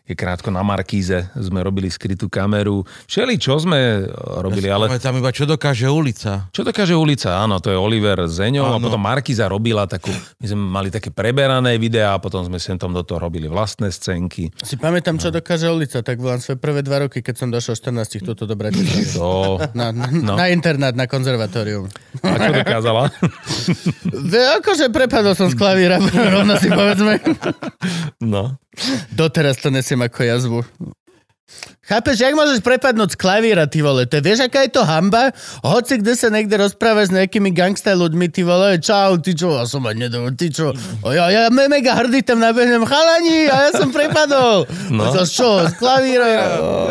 je 0.03 0.13
krátko 0.13 0.49
na 0.49 0.61
Markíze 0.61 1.29
sme 1.35 1.61
robili 1.61 1.85
skrytú 1.87 2.25
kameru. 2.25 2.81
Všeli, 3.05 3.37
čo 3.37 3.53
sme 3.55 4.09
robili, 4.35 4.67
ale 4.67 4.85
Ale 4.87 4.97
tam 4.97 5.13
iba 5.15 5.29
čo 5.29 5.45
dokáže 5.45 5.85
ulica. 5.85 6.49
čo 6.49 6.61
dokáže 6.61 6.93
ulica? 6.93 7.37
Áno, 7.37 7.57
to 7.57 7.69
je 7.69 7.77
Oliver 7.77 8.25
Zeňo 8.25 8.65
a 8.65 8.73
Áno. 8.73 8.81
potom 8.81 8.97
Markíza 8.97 9.45
robila 9.45 9.85
takú, 9.85 10.09
my 10.35 10.45
sme 10.47 10.61
mali 10.63 10.89
také 10.89 11.09
preberané 11.09 11.77
videá 11.77 12.13
a 12.13 12.19
potom 12.19 12.41
sme 12.41 12.57
sem 12.57 12.73
tam 12.75 12.89
do 12.89 13.01
toho 13.01 13.17
robili 13.19 13.45
vlastné 13.45 13.89
scénky. 13.89 14.49
Si 14.59 14.75
pamätám, 14.75 15.15
čo 15.15 15.29
dokáže 15.29 15.69
ulica, 15.69 16.01
tak 16.01 16.17
volám 16.17 16.37
svoje 16.37 16.57
prvé 16.57 16.81
dva 16.81 17.01
roky, 17.01 17.21
keď 17.21 17.35
som 17.35 17.47
došiel 17.47 17.77
14 17.77 18.17
túto 18.19 18.43
do 18.43 18.53
Bratislavy. 18.53 19.13
To... 19.15 19.61
Na, 19.71 19.89
na, 19.91 20.09
No. 20.11 20.33
na 20.35 20.49
internát, 20.49 20.91
na 20.91 21.05
konzervatórium. 21.05 21.85
A 22.19 22.33
čo 22.35 22.51
dokázala? 22.55 23.03
Ve, 24.11 24.41
akože 24.59 24.89
prepadol 24.89 25.35
som 25.37 25.47
z 25.51 25.55
klavíra, 25.55 25.99
rovno 26.35 26.55
si 26.59 26.67
povedzme. 26.69 27.19
No. 28.23 28.55
Doteraz 29.15 29.59
to 29.61 29.71
nesiem 29.71 30.01
ako 30.03 30.19
jazvu. 30.23 30.59
Chápeš, 31.85 32.17
jak 32.17 32.33
môžeš 32.33 32.65
prepadnúť 32.65 33.13
z 33.13 33.17
klavíra, 33.21 33.69
ty 33.69 33.85
vole? 33.85 34.09
To 34.09 34.17
je, 34.17 34.23
vieš, 34.25 34.49
aká 34.49 34.65
je 34.65 34.73
to 34.73 34.81
hamba? 34.81 35.29
Hoci 35.61 36.01
kde 36.01 36.17
sa 36.17 36.33
niekde 36.33 36.57
rozprávaš 36.57 37.09
s 37.09 37.13
nejakými 37.13 37.53
gangsta 37.53 37.93
ľuďmi, 37.93 38.25
ty 38.33 38.41
vole, 38.41 38.81
čau, 38.81 39.21
ty 39.21 39.37
čo, 39.37 39.53
a 39.53 39.69
som 39.69 39.85
aj 39.85 39.93
nedovol, 39.93 40.33
ty 40.33 40.49
čo? 40.49 40.73
O, 41.05 41.13
ja, 41.13 41.29
ja 41.29 41.45
me- 41.53 41.69
mega 41.69 41.93
hrdý 41.93 42.25
tam 42.25 42.41
nabehnem, 42.41 42.81
chalani, 42.89 43.45
a 43.53 43.69
ja 43.69 43.71
som 43.77 43.93
prepadol. 43.93 44.65
No. 44.89 45.13
To 45.13 45.29
čo, 45.29 45.61
z 45.69 45.77
klavíra? 45.77 46.25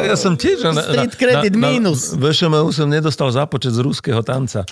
Ja 0.06 0.14
som 0.14 0.38
tiež... 0.38 0.62
Na, 0.70 0.78
Street 0.78 1.18
credit 1.18 1.58
mínus. 1.58 2.14
Na, 2.14 2.30
VŠMU 2.30 2.70
som 2.70 2.86
nedostal 2.86 3.34
zápočet 3.34 3.74
z 3.74 3.82
ruského 3.82 4.22
tanca. 4.22 4.62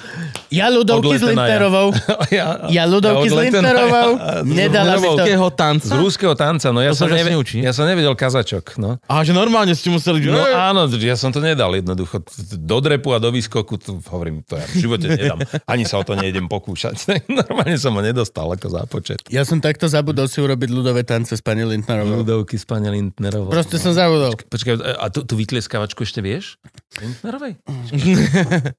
Ja 0.55 0.71
ľudovky 0.71 1.19
s. 1.19 1.27
Lintnerovou. 1.27 1.99
ja, 2.31 2.71
Ja 2.71 2.87
ľudovky 2.87 3.27
s 3.27 3.35
Letenaja. 3.35 3.75
Lintnerovou. 3.75 4.11
Z 4.47 4.55
Nedala 4.55 4.95
mi 5.03 5.09
to. 5.19 5.25
Z 5.27 5.57
tanca? 5.59 5.93
rúského 5.99 6.35
tanca, 6.39 6.71
no 6.71 6.79
ja 6.79 6.95
To 6.95 7.07
som, 7.07 7.11
učí. 7.11 7.59
ja 7.59 7.75
som 7.75 7.91
nevedel 7.91 8.15
kazačok, 8.15 8.79
no. 8.79 9.03
A 9.11 9.27
že 9.27 9.35
normálne 9.35 9.75
ste 9.75 9.91
museli... 9.91 10.12
Že... 10.19 10.35
No 10.35 10.43
áno, 10.45 10.81
ja 10.99 11.17
som 11.17 11.31
to 11.31 11.41
nedal 11.41 11.73
jednoducho. 11.73 12.21
Do 12.59 12.79
drepu 12.83 13.15
a 13.15 13.19
do 13.23 13.33
výskoku, 13.33 13.79
to, 13.81 14.03
hovorím, 14.11 14.45
to 14.45 14.61
ja 14.61 14.67
v 14.69 14.75
živote 14.83 15.07
nedám. 15.09 15.39
Ani 15.65 15.89
sa 15.89 16.01
o 16.01 16.05
to 16.05 16.13
nejdem 16.19 16.51
pokúšať. 16.51 16.99
Normálne 17.41 17.79
som 17.81 17.97
ho 17.97 18.03
nedostal 18.03 18.51
ako 18.51 18.69
zápočet. 18.69 19.25
Ja 19.33 19.47
som 19.47 19.63
takto 19.63 19.89
zabudol 19.89 20.29
si 20.29 20.43
urobiť 20.43 20.69
ľudové 20.69 21.07
tance 21.07 21.33
s 21.33 21.43
pani 21.45 21.65
Lintnerovou. 21.65 22.27
Ľudovky 22.27 22.61
s 22.61 22.67
pani 22.69 22.91
Lindnerovou. 22.91 23.53
Proste 23.53 23.81
som 23.81 23.97
zabudol. 23.97 24.37
Počkaj, 24.37 24.75
a 24.99 25.07
tú, 25.09 25.25
tú 25.25 25.39
vytlieskavačku 25.39 26.05
ešte 26.05 26.21
vieš? 26.21 26.61
Lindnerovej? 27.01 27.57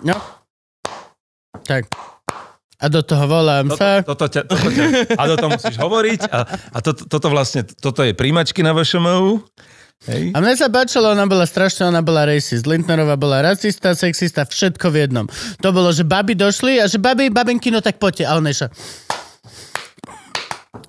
No. 0.00 0.16
Tak. 1.68 1.92
A 2.80 2.88
do 2.88 3.04
toho 3.04 3.24
volám 3.28 3.68
Toto, 3.68 3.76
sa. 3.76 4.00
toto 4.00 4.24
ťa, 4.24 4.40
toto 4.48 4.68
ťa, 4.72 4.84
a 5.12 5.22
do 5.28 5.34
toho 5.36 5.50
musíš 5.52 5.76
hovoriť. 5.76 6.20
A, 6.32 6.38
a 6.48 6.78
to, 6.80 6.96
toto 6.96 7.28
vlastne, 7.28 7.68
toto 7.68 8.00
je 8.00 8.16
príjmačky 8.16 8.64
na 8.64 8.72
VŠMU. 8.72 9.44
Hej. 10.08 10.32
A 10.32 10.40
mne 10.40 10.56
sa 10.56 10.72
páčilo, 10.72 11.12
ona 11.12 11.28
bola 11.28 11.44
strašne, 11.44 11.92
ona 11.92 12.00
bola 12.00 12.24
racist. 12.24 12.64
Lindnerová 12.64 13.20
bola 13.20 13.44
rasista, 13.44 13.92
sexista, 13.92 14.48
všetko 14.48 14.88
v 14.88 14.96
jednom. 15.04 15.26
To 15.60 15.76
bolo, 15.76 15.92
že 15.92 16.08
baby 16.08 16.32
došli 16.32 16.80
a 16.80 16.88
že 16.88 16.96
baby, 16.96 17.28
babinky, 17.28 17.68
no 17.68 17.84
tak 17.84 18.00
poďte. 18.00 18.24
A 18.24 18.40
ona 18.40 18.48
išla. 18.48 18.72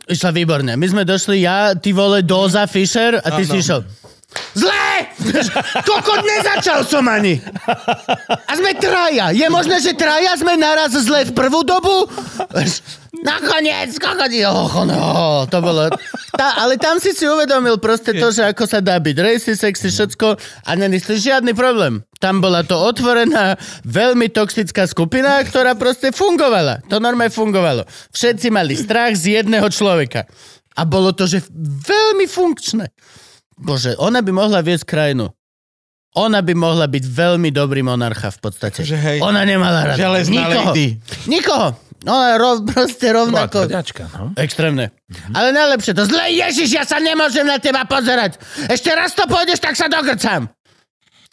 Išla 0.07 0.31
výborne. 0.31 0.79
My 0.79 0.87
sme 0.87 1.03
došli, 1.03 1.43
ja, 1.43 1.75
ty 1.75 1.91
vole, 1.91 2.23
Doza, 2.23 2.63
Fischer 2.71 3.19
a 3.19 3.27
ty 3.35 3.43
si 3.43 3.59
išiel. 3.59 3.83
Zlé! 4.55 5.11
Kokot 5.87 6.23
nezačal 6.23 6.83
som 6.87 7.07
ani. 7.07 7.39
A 8.47 8.51
sme 8.55 8.75
traja. 8.79 9.31
Je 9.31 9.47
možné, 9.47 9.79
že 9.79 9.95
traja 9.95 10.35
sme 10.39 10.55
naraz 10.59 10.91
zle 10.95 11.27
v 11.27 11.35
prvú 11.35 11.63
dobu? 11.63 12.07
Nakoniec, 13.21 13.95
kokot, 13.99 14.31
oh, 14.47 14.87
no, 14.87 15.03
to 15.45 15.59
bolo... 15.59 15.91
Tá, 16.31 16.63
ale 16.63 16.79
tam 16.79 16.97
si 16.97 17.11
si 17.11 17.27
uvedomil 17.27 17.77
proste 17.77 18.15
to, 18.15 18.31
že 18.31 18.47
ako 18.47 18.63
sa 18.65 18.79
dá 18.79 18.97
byť 18.97 19.15
racy, 19.19 19.51
sexy, 19.53 19.91
všetko 19.91 20.39
a 20.39 20.71
nemyslíš 20.79 21.27
žiadny 21.27 21.51
problém. 21.51 22.01
Tam 22.23 22.39
bola 22.39 22.63
to 22.63 22.79
otvorená, 22.79 23.59
veľmi 23.83 24.31
toxická 24.31 24.87
skupina, 24.87 25.43
ktorá 25.43 25.75
proste 25.75 26.15
fungovala. 26.15 26.81
To 26.87 27.03
normálne 27.03 27.35
fungovalo. 27.35 27.83
Všetci 28.15 28.47
mali 28.47 28.79
strach 28.79 29.13
z 29.13 29.43
jedného 29.43 29.67
človeka. 29.69 30.25
A 30.79 30.87
bolo 30.87 31.11
to, 31.11 31.27
že 31.27 31.43
veľmi 31.83 32.25
funkčné. 32.31 32.89
Bože, 33.61 33.93
ona 34.01 34.25
by 34.25 34.31
mohla 34.33 34.59
viesť 34.65 34.85
krajinu. 34.89 35.29
Ona 36.11 36.43
by 36.43 36.53
mohla 36.57 36.91
byť 36.91 37.03
veľmi 37.07 37.55
dobrý 37.55 37.87
monarcha 37.87 38.35
v 38.35 38.39
podstate. 38.43 38.83
Že 38.83 38.97
hej. 38.99 39.17
Ona 39.23 39.47
nemala 39.47 39.95
rada. 39.95 40.19
Nikoho. 40.27 40.75
lady. 40.75 40.99
Nikoho. 41.29 41.71
Ona 42.01 42.35
ro, 42.35 42.65
proste 42.65 43.13
rovnako. 43.13 43.69
tvrďačka, 43.69 44.03
no. 44.17 44.33
Extrémne. 44.33 44.89
Ale 45.37 45.53
najlepšie 45.53 45.93
to. 45.93 46.09
Zle, 46.09 46.33
Ježiš, 46.33 46.73
ja 46.73 46.83
sa 46.83 46.97
nemôžem 46.97 47.45
na 47.45 47.61
teba 47.61 47.85
pozerať. 47.85 48.41
Ešte 48.67 48.89
raz 48.91 49.13
to 49.13 49.29
pôjdeš, 49.29 49.61
tak 49.61 49.77
sa 49.77 49.85
dogrcam. 49.85 50.49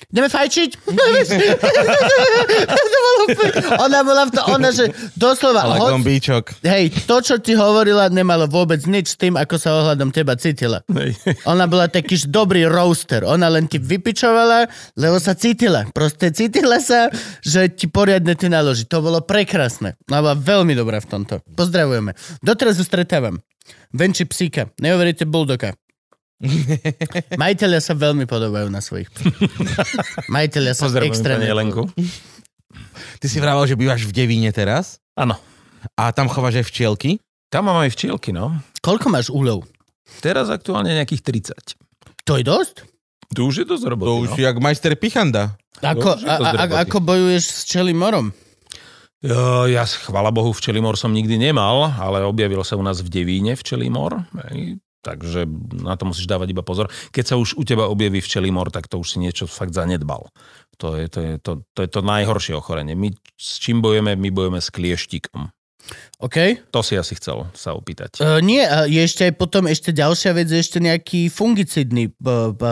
Ideme 0.09 0.33
fajčiť? 0.33 0.71
To 0.89 2.85
bolo 2.89 3.09
úplne- 3.29 3.55
ona 3.77 4.01
bola 4.01 4.23
v 4.25 4.31
to, 4.33 4.41
ona, 4.49 4.73
že 4.73 4.89
doslova, 5.15 5.69
Ale 5.69 5.77
hoď, 5.77 5.91
gombíčok. 6.01 6.45
hej, 6.65 6.85
to, 7.05 7.21
čo 7.21 7.37
ti 7.37 7.53
hovorila, 7.53 8.09
nemalo 8.09 8.49
vôbec 8.49 8.81
nič 8.85 9.13
s 9.13 9.17
tým, 9.17 9.37
ako 9.37 9.55
sa 9.57 9.77
ohľadom 9.77 10.09
teba 10.09 10.33
cítila. 10.33 10.81
Hej. 10.89 11.13
Ona 11.45 11.69
bola 11.69 11.87
taký 11.87 12.17
dobrý 12.25 12.65
roaster. 12.65 13.21
Ona 13.21 13.49
len 13.49 13.69
ti 13.69 13.77
vypičovala, 13.77 14.65
lebo 14.97 15.21
sa 15.21 15.37
cítila. 15.37 15.85
Proste 15.93 16.33
cítila 16.33 16.81
sa, 16.81 17.13
že 17.41 17.69
ti 17.69 17.85
poriadne 17.85 18.33
ty 18.33 18.49
naloží. 18.49 18.89
To 18.89 19.05
bolo 19.05 19.21
prekrásne. 19.21 20.01
Ona 20.09 20.25
bola 20.25 20.37
veľmi 20.37 20.73
dobrá 20.73 20.99
v 20.99 21.09
tomto. 21.11 21.45
Pozdravujeme. 21.53 22.17
Doteraz 22.41 22.81
ju 22.81 22.85
stretávam. 22.85 23.45
Venči 23.93 24.25
psíka. 24.25 24.73
Neuveríte 24.81 25.25
buldoka. 25.25 25.77
Majiteľia 27.43 27.81
sa 27.83 27.99
veľmi 27.99 28.25
podobajú 28.31 28.71
na 28.71 28.79
svojich. 28.79 29.11
Majiteľia 30.35 30.75
sa 30.75 30.87
Pozdravujem 30.87 31.11
extrémne 31.11 31.47
pani 31.47 31.53
Jelenku. 31.53 31.83
Ty 33.19 33.27
si 33.27 33.39
vravel, 33.43 33.67
že 33.67 33.75
bývaš 33.75 34.07
v 34.07 34.15
Devíne 34.15 34.51
teraz 34.55 35.03
Áno. 35.19 35.35
a 35.99 36.15
tam 36.15 36.31
chováš 36.31 36.63
aj 36.63 36.67
včielky. 36.71 37.11
Tam 37.49 37.67
mám 37.67 37.83
aj 37.83 37.91
včielky, 37.97 38.31
no. 38.31 38.55
Koľko 38.85 39.09
máš 39.11 39.33
úľov? 39.33 39.67
Teraz 40.21 40.53
aktuálne 40.53 40.95
nejakých 40.95 41.53
30. 41.57 42.29
To 42.29 42.37
je 42.37 42.45
dosť? 42.45 42.77
To 43.35 43.49
už 43.49 43.65
je 43.65 43.67
dosť 43.67 43.85
To 43.85 43.93
roboty, 43.93 44.29
už 44.29 44.31
no. 44.37 44.41
jak 44.41 44.57
majster 44.61 44.93
Pichanda. 44.97 45.57
Ako, 45.81 46.17
a, 46.27 46.35
a, 46.55 46.65
ako 46.87 46.99
bojuješ 47.01 47.45
s 47.45 47.61
čelým 47.69 47.99
morom? 48.01 48.35
Jo, 49.19 49.67
Ja, 49.67 49.83
chvala 49.83 50.31
Bohu, 50.31 50.55
včelí 50.55 50.79
mor 50.79 50.95
som 50.95 51.11
nikdy 51.11 51.39
nemal, 51.39 51.91
ale 51.99 52.23
objavil 52.23 52.63
sa 52.63 52.79
u 52.79 52.83
nás 52.87 53.03
v 53.03 53.11
Devíne 53.11 53.59
včelí 53.59 53.91
mor. 53.91 54.23
Hej. 54.47 54.79
Takže 54.99 55.47
na 55.79 55.95
to 55.95 56.11
musíš 56.11 56.27
dávať 56.27 56.51
iba 56.51 56.67
pozor. 56.67 56.91
Keď 57.15 57.25
sa 57.25 57.35
už 57.39 57.55
u 57.55 57.63
teba 57.63 57.87
objaví 57.87 58.19
včelí 58.19 58.51
mor, 58.51 58.75
tak 58.75 58.91
to 58.91 58.99
už 58.99 59.15
si 59.15 59.19
niečo 59.23 59.47
fakt 59.47 59.71
zanedbal. 59.71 60.27
To 60.79 60.95
je 60.99 61.07
to, 61.11 61.19
je 61.23 61.35
to, 61.39 61.53
to, 61.75 61.81
je 61.87 61.91
to 61.91 62.01
najhoršie 62.03 62.55
ochorenie. 62.55 62.99
My 62.99 63.15
s 63.39 63.63
čím 63.63 63.83
bojujeme? 63.83 64.19
My 64.19 64.29
bojujeme 64.31 64.59
s 64.63 64.71
klieštíkom. 64.71 65.51
OK? 66.19 66.67
To 66.75 66.83
si 66.83 66.99
asi 66.99 67.15
chcel 67.15 67.47
sa 67.55 67.79
opýtať. 67.79 68.19
Uh, 68.19 68.43
nie, 68.43 68.59
je 68.91 69.01
ešte 69.01 69.31
aj 69.31 69.33
potom 69.39 69.71
ešte 69.71 69.95
ďalšia 69.95 70.35
vec, 70.35 70.51
je 70.51 70.59
ešte 70.59 70.83
nejaký 70.83 71.31
fungicidný, 71.31 72.11
b, 72.19 72.29
b, 72.59 72.63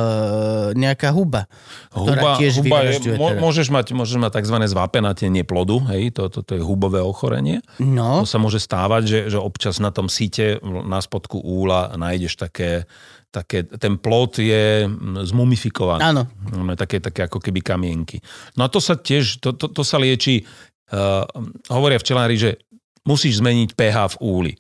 nejaká 0.74 1.14
huba. 1.14 1.46
ktorá 1.94 2.42
tiež 2.42 2.58
huba 2.66 2.82
je, 2.90 3.14
mo, 3.14 3.30
teda. 3.30 3.40
môžeš 3.40 3.68
mať, 3.70 3.86
môžeš 3.94 4.18
mať 4.18 4.32
tzv. 4.42 4.56
zvápenatenie 4.66 5.46
plodu, 5.46 5.78
hej, 5.94 6.10
to, 6.10 6.26
to, 6.26 6.42
to 6.42 6.58
je 6.58 6.62
hubové 6.62 6.98
ochorenie. 6.98 7.62
No, 7.78 8.26
To 8.26 8.28
sa 8.28 8.42
môže 8.42 8.58
stávať, 8.58 9.02
že, 9.06 9.20
že 9.34 9.38
občas 9.38 9.78
na 9.78 9.94
tom 9.94 10.10
síte 10.10 10.58
na 10.64 10.98
spodku 10.98 11.38
úla 11.38 11.94
nájdeš 11.94 12.34
také, 12.34 12.90
také 13.30 13.62
ten 13.62 13.94
plod 14.00 14.42
je 14.42 14.90
mm, 14.90 15.22
zmumifikovaný. 15.28 16.02
áno. 16.02 16.22
Také, 16.74 16.98
také 16.98 17.30
ako 17.30 17.38
keby 17.38 17.62
kamienky. 17.62 18.18
No 18.58 18.66
a 18.66 18.68
to 18.72 18.82
sa 18.82 18.98
tiež, 18.98 19.38
to, 19.38 19.54
to, 19.54 19.70
to 19.70 19.82
sa 19.86 20.02
lieči, 20.02 20.42
uh, 20.92 21.22
hovoria 21.70 22.00
včelári, 22.00 22.36
že 22.36 22.50
musíš 23.06 23.40
zmeniť 23.40 23.72
pH 23.72 23.96
v 24.14 24.16
úli. 24.20 24.52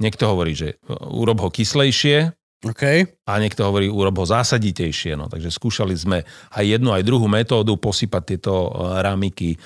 Niekto 0.00 0.32
hovorí, 0.32 0.56
že 0.56 0.80
uh, 0.88 0.96
urob 1.12 1.44
ho 1.44 1.52
kyslejšie, 1.52 2.32
OK. 2.60 2.84
A 3.24 3.40
niekto 3.40 3.64
hovorí, 3.64 3.88
urob 3.88 4.20
ho 4.20 4.26
zásaditejšie. 4.28 5.16
No. 5.16 5.32
Takže 5.32 5.48
skúšali 5.48 5.96
sme 5.96 6.28
aj 6.52 6.64
jednu, 6.76 6.92
aj 6.92 7.08
druhú 7.08 7.24
metódu 7.24 7.72
posypať 7.80 8.22
tieto 8.36 8.68
eh, 8.68 9.00
rámiky 9.00 9.56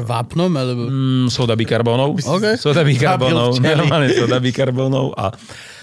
Vápnom, 0.00 0.50
alebo... 0.50 0.90
mm, 0.90 1.26
soda 1.30 1.54
bikarbónov. 1.54 2.18
OK. 2.18 2.58
Soda 2.58 2.82
bikarbónov. 2.82 3.62
Normálne 3.62 4.10
soda 4.10 4.42
bikarbónov. 4.42 5.14
A, 5.14 5.30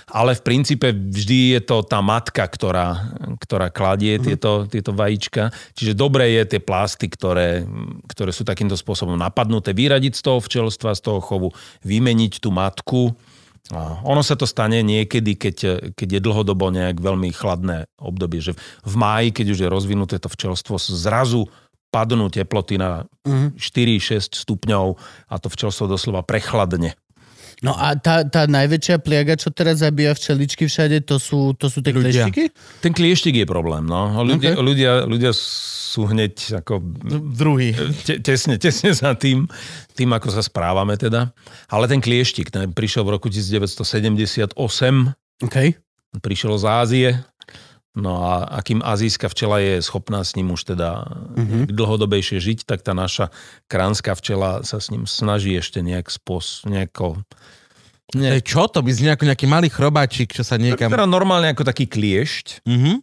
ale 0.07 0.39
v 0.39 0.41
princípe 0.41 0.95
vždy 0.95 1.59
je 1.59 1.61
to 1.67 1.83
tá 1.83 1.99
matka, 1.99 2.47
ktorá, 2.47 3.11
ktorá 3.43 3.67
kladie 3.67 4.15
tieto, 4.23 4.63
tieto 4.63 4.95
vajíčka. 4.95 5.51
Čiže 5.75 5.99
dobré 5.99 6.31
je 6.39 6.55
tie 6.55 6.61
plasty, 6.63 7.11
ktoré, 7.11 7.67
ktoré 8.07 8.31
sú 8.31 8.47
takýmto 8.47 8.79
spôsobom 8.79 9.19
napadnuté, 9.19 9.75
vyradiť 9.75 10.15
z 10.15 10.21
toho 10.23 10.39
včelstva, 10.39 10.95
z 10.95 11.01
toho 11.03 11.19
chovu, 11.19 11.51
vymeniť 11.83 12.39
tú 12.39 12.55
matku. 12.55 13.11
A 13.75 13.99
ono 14.07 14.23
sa 14.23 14.39
to 14.39 14.47
stane 14.47 14.79
niekedy, 14.79 15.35
keď, 15.35 15.91
keď 15.91 16.07
je 16.07 16.21
dlhodobo 16.23 16.71
nejak 16.71 17.03
veľmi 17.03 17.35
chladné 17.35 17.91
obdobie, 17.99 18.39
že 18.39 18.55
v 18.87 18.95
máji, 18.95 19.35
keď 19.35 19.45
už 19.51 19.59
je 19.59 19.67
rozvinuté 19.67 20.15
to 20.23 20.31
včelstvo, 20.31 20.79
zrazu 20.79 21.51
padnú 21.91 22.31
teploty 22.31 22.79
na 22.79 23.11
4-6 23.27 24.39
stupňov 24.39 24.95
a 25.27 25.35
to 25.35 25.51
včelstvo 25.51 25.91
doslova 25.91 26.23
prechladne. 26.23 26.95
No 27.57 27.73
a 27.73 27.97
tá, 27.97 28.21
tá 28.21 28.45
najväčšia 28.45 29.01
pliaga, 29.01 29.33
čo 29.33 29.49
teraz 29.49 29.81
zabíja 29.81 30.13
včeličky 30.13 30.69
všade, 30.69 31.01
to 31.01 31.17
sú, 31.17 31.57
to 31.57 31.67
sú 31.67 31.81
tie 31.81 31.89
Ľudia. 31.89 32.29
kleštiky? 32.29 32.43
Ten 32.79 32.93
klieštik 32.93 33.33
je 33.33 33.45
problém, 33.45 33.81
no. 33.81 34.13
Ľudia, 34.21 34.53
Ok. 34.53 34.61
ľudia, 34.61 34.91
ľudia 35.03 35.31
sú 35.33 36.05
hneď 36.05 36.61
ako 36.61 36.77
Druhý. 37.33 37.73
te, 38.05 38.21
tesne, 38.21 38.61
tesne 38.61 38.93
za 38.93 39.17
tým, 39.17 39.49
tým, 39.91 40.09
ako 40.11 40.29
sa 40.29 40.45
správame 40.45 40.93
teda. 40.95 41.33
Ale 41.65 41.89
ten 41.89 41.97
klieštik, 41.97 42.53
ten 42.53 42.69
prišiel 42.69 43.01
v 43.01 43.17
roku 43.17 43.25
1978, 43.25 44.53
OK. 45.41 45.57
prišiel 46.19 46.53
z 46.55 46.65
Ázie, 46.67 47.07
no 47.97 48.21
a 48.21 48.45
akým 48.61 48.85
azijská 48.85 49.25
včela 49.33 49.57
je 49.57 49.81
schopná 49.81 50.21
s 50.21 50.37
ním 50.37 50.53
už 50.53 50.77
teda 50.77 51.09
mm-hmm. 51.33 51.73
dlhodobejšie 51.73 52.37
žiť, 52.37 52.69
tak 52.69 52.85
tá 52.85 52.93
naša 52.93 53.33
kránska 53.65 54.13
včela 54.13 54.61
sa 54.61 54.77
s 54.77 54.93
ním 54.93 55.09
snaží 55.09 55.57
ešte 55.57 55.81
nejak 55.81 56.13
spos, 56.13 56.61
nejako, 56.69 57.25
To 58.13 58.21
je 58.21 58.39
čo? 58.45 58.69
To 58.69 58.79
by 58.85 58.91
nejako 58.93 59.25
nejaký 59.27 59.45
malý 59.49 59.67
chrobáčik, 59.67 60.31
čo 60.31 60.45
sa 60.45 60.55
niekam... 60.55 60.93
teda 60.93 61.09
normálne 61.09 61.51
ako 61.51 61.65
taký 61.65 61.89
kliešť, 61.89 62.63
Mhm. 62.63 62.93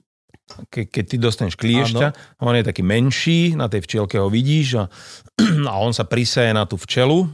ke, 0.70 0.88
keď 0.88 1.04
ty 1.04 1.16
dostaneš 1.18 1.56
kliešťa, 1.58 2.40
on 2.40 2.54
je 2.54 2.64
taký 2.64 2.80
menší, 2.86 3.58
na 3.58 3.68
tej 3.68 3.84
včielke 3.84 4.16
ho 4.16 4.30
vidíš 4.30 4.80
a, 4.80 4.84
a 5.72 5.74
on 5.82 5.92
sa 5.92 6.06
prisaje 6.06 6.54
na 6.54 6.64
tú 6.64 6.78
včelu 6.78 7.28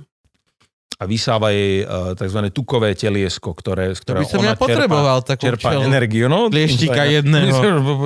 a 1.01 1.09
vysáva 1.09 1.48
jej 1.48 1.82
uh, 1.82 2.12
tzv. 2.12 2.52
tukové 2.52 2.93
teliesko, 2.93 3.56
ktoré, 3.56 3.97
z 3.97 4.05
ktorého 4.05 4.28
ona 4.36 4.52
ja 4.52 4.60
potreboval 4.60 5.24
takú 5.24 5.48
čerpá 5.48 5.72
včelu. 5.72 5.89
energiu. 5.89 6.28
No, 6.28 6.52
Klieštika 6.52 7.09
jedného. 7.09 7.56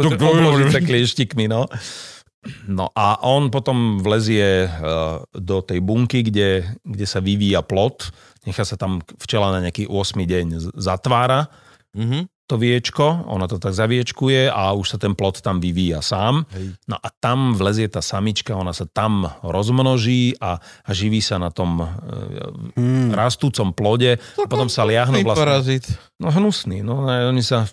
Obložiť 0.06 0.68
sa 0.70 0.78
klieštikmi, 0.78 1.50
no. 1.50 1.66
No 2.70 2.92
a 2.94 3.18
on 3.24 3.48
potom 3.48 3.98
vlezie 3.98 4.68
uh, 4.68 5.24
do 5.32 5.64
tej 5.64 5.80
bunky, 5.82 6.22
kde, 6.22 6.76
kde 6.84 7.06
sa 7.08 7.18
vyvíja 7.18 7.64
plod, 7.64 8.12
nechá 8.44 8.62
sa 8.62 8.76
tam 8.76 9.00
včela 9.16 9.48
na 9.50 9.64
nejaký 9.64 9.90
8 9.90 10.14
deň 10.22 10.46
zatvára, 10.78 11.50
Mhm. 11.94 12.26
To 12.44 12.60
viečko, 12.60 13.24
ona 13.24 13.48
to 13.48 13.56
tak 13.56 13.72
zaviečkuje 13.72 14.52
a 14.52 14.76
už 14.76 14.96
sa 14.96 14.98
ten 15.00 15.16
plod 15.16 15.40
tam 15.40 15.64
vyvíja 15.64 16.04
sám. 16.04 16.44
Hej. 16.52 16.76
No 16.84 17.00
a 17.00 17.08
tam 17.08 17.56
vlezie 17.56 17.88
tá 17.88 18.04
samička, 18.04 18.52
ona 18.52 18.76
sa 18.76 18.84
tam 18.84 19.32
rozmnoží 19.40 20.36
a, 20.36 20.60
a 20.60 20.90
živí 20.92 21.24
sa 21.24 21.40
na 21.40 21.48
tom 21.48 21.80
hmm. 22.76 23.16
rastúcom 23.16 23.72
plode. 23.72 24.20
A 24.20 24.44
potom 24.44 24.68
sa 24.68 24.84
liahnu 24.84 25.24
vlastne... 25.24 25.40
parazit. 25.40 25.84
No 26.20 26.30
hnusný, 26.30 26.84
no 26.84 27.10
a 27.10 27.26
oni 27.26 27.42
sa 27.42 27.66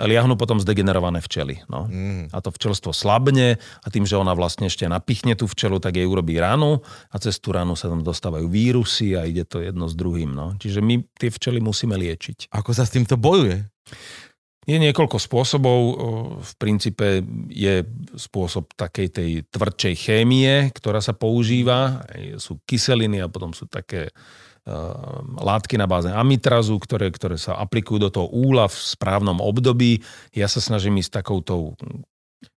liahnu 0.00 0.40
potom 0.40 0.56
zdegenerované 0.56 1.20
včely. 1.20 1.60
No. 1.68 1.84
Mm. 1.84 2.32
A 2.32 2.40
to 2.40 2.48
včelstvo 2.48 2.96
slabne 2.96 3.60
a 3.60 3.86
tým, 3.92 4.08
že 4.08 4.16
ona 4.16 4.32
vlastne 4.32 4.72
ešte 4.72 4.88
napichne 4.88 5.36
tú 5.36 5.44
včelu, 5.44 5.76
tak 5.76 6.00
jej 6.00 6.08
urobí 6.08 6.40
ranu 6.40 6.80
a 7.12 7.16
cez 7.20 7.36
tú 7.36 7.52
ranu 7.52 7.76
sa 7.76 7.92
tam 7.92 8.00
dostávajú 8.00 8.48
vírusy 8.48 9.12
a 9.20 9.28
ide 9.28 9.44
to 9.44 9.60
jedno 9.60 9.84
s 9.84 9.92
druhým. 9.92 10.32
No. 10.32 10.56
Čiže 10.56 10.80
my 10.80 11.04
tie 11.20 11.28
včely 11.28 11.60
musíme 11.60 11.92
liečiť. 12.00 12.48
Ako 12.56 12.72
sa 12.72 12.88
s 12.88 12.94
týmto 12.96 13.20
bojuje? 13.20 13.68
Je 14.68 14.76
niekoľko 14.76 15.16
spôsobov. 15.16 15.80
V 16.44 16.52
princípe 16.60 17.24
je 17.48 17.88
spôsob 18.20 18.68
takej 18.76 19.08
tej 19.08 19.30
tvrdšej 19.48 19.94
chémie, 19.96 20.68
ktorá 20.76 21.00
sa 21.00 21.16
používa. 21.16 22.04
Sú 22.36 22.60
kyseliny 22.68 23.24
a 23.24 23.32
potom 23.32 23.56
sú 23.56 23.64
také 23.64 24.12
uh, 24.12 25.24
látky 25.40 25.80
na 25.80 25.88
báze 25.88 26.12
amitrazu, 26.12 26.76
ktoré, 26.76 27.08
ktoré 27.08 27.40
sa 27.40 27.56
aplikujú 27.56 27.96
do 27.96 28.10
toho 28.12 28.28
úla 28.28 28.68
v 28.68 28.76
správnom 28.76 29.40
období. 29.40 30.04
Ja 30.36 30.52
sa 30.52 30.60
snažím 30.60 31.00
ísť 31.00 31.24
takoutou 31.24 31.72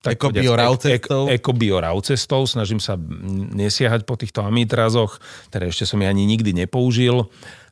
tak 0.03 0.19
Eko-bio 0.19 0.57
povediac, 0.57 0.59
raw 0.59 0.73
ek- 0.73 0.81
ek- 0.81 1.07
cestou? 1.07 1.23
Eko-bio 1.29 1.77
raw 1.77 1.97
cestou. 2.01 2.43
Snažím 2.49 2.81
sa 2.81 2.97
nesiahať 3.53 4.09
po 4.09 4.17
týchto 4.17 4.43
amitrazoch, 4.43 5.21
ktoré 5.53 5.69
ešte 5.69 5.85
som 5.85 6.01
ich 6.01 6.09
ani 6.09 6.25
nikdy 6.25 6.57
nepoužil 6.57 7.29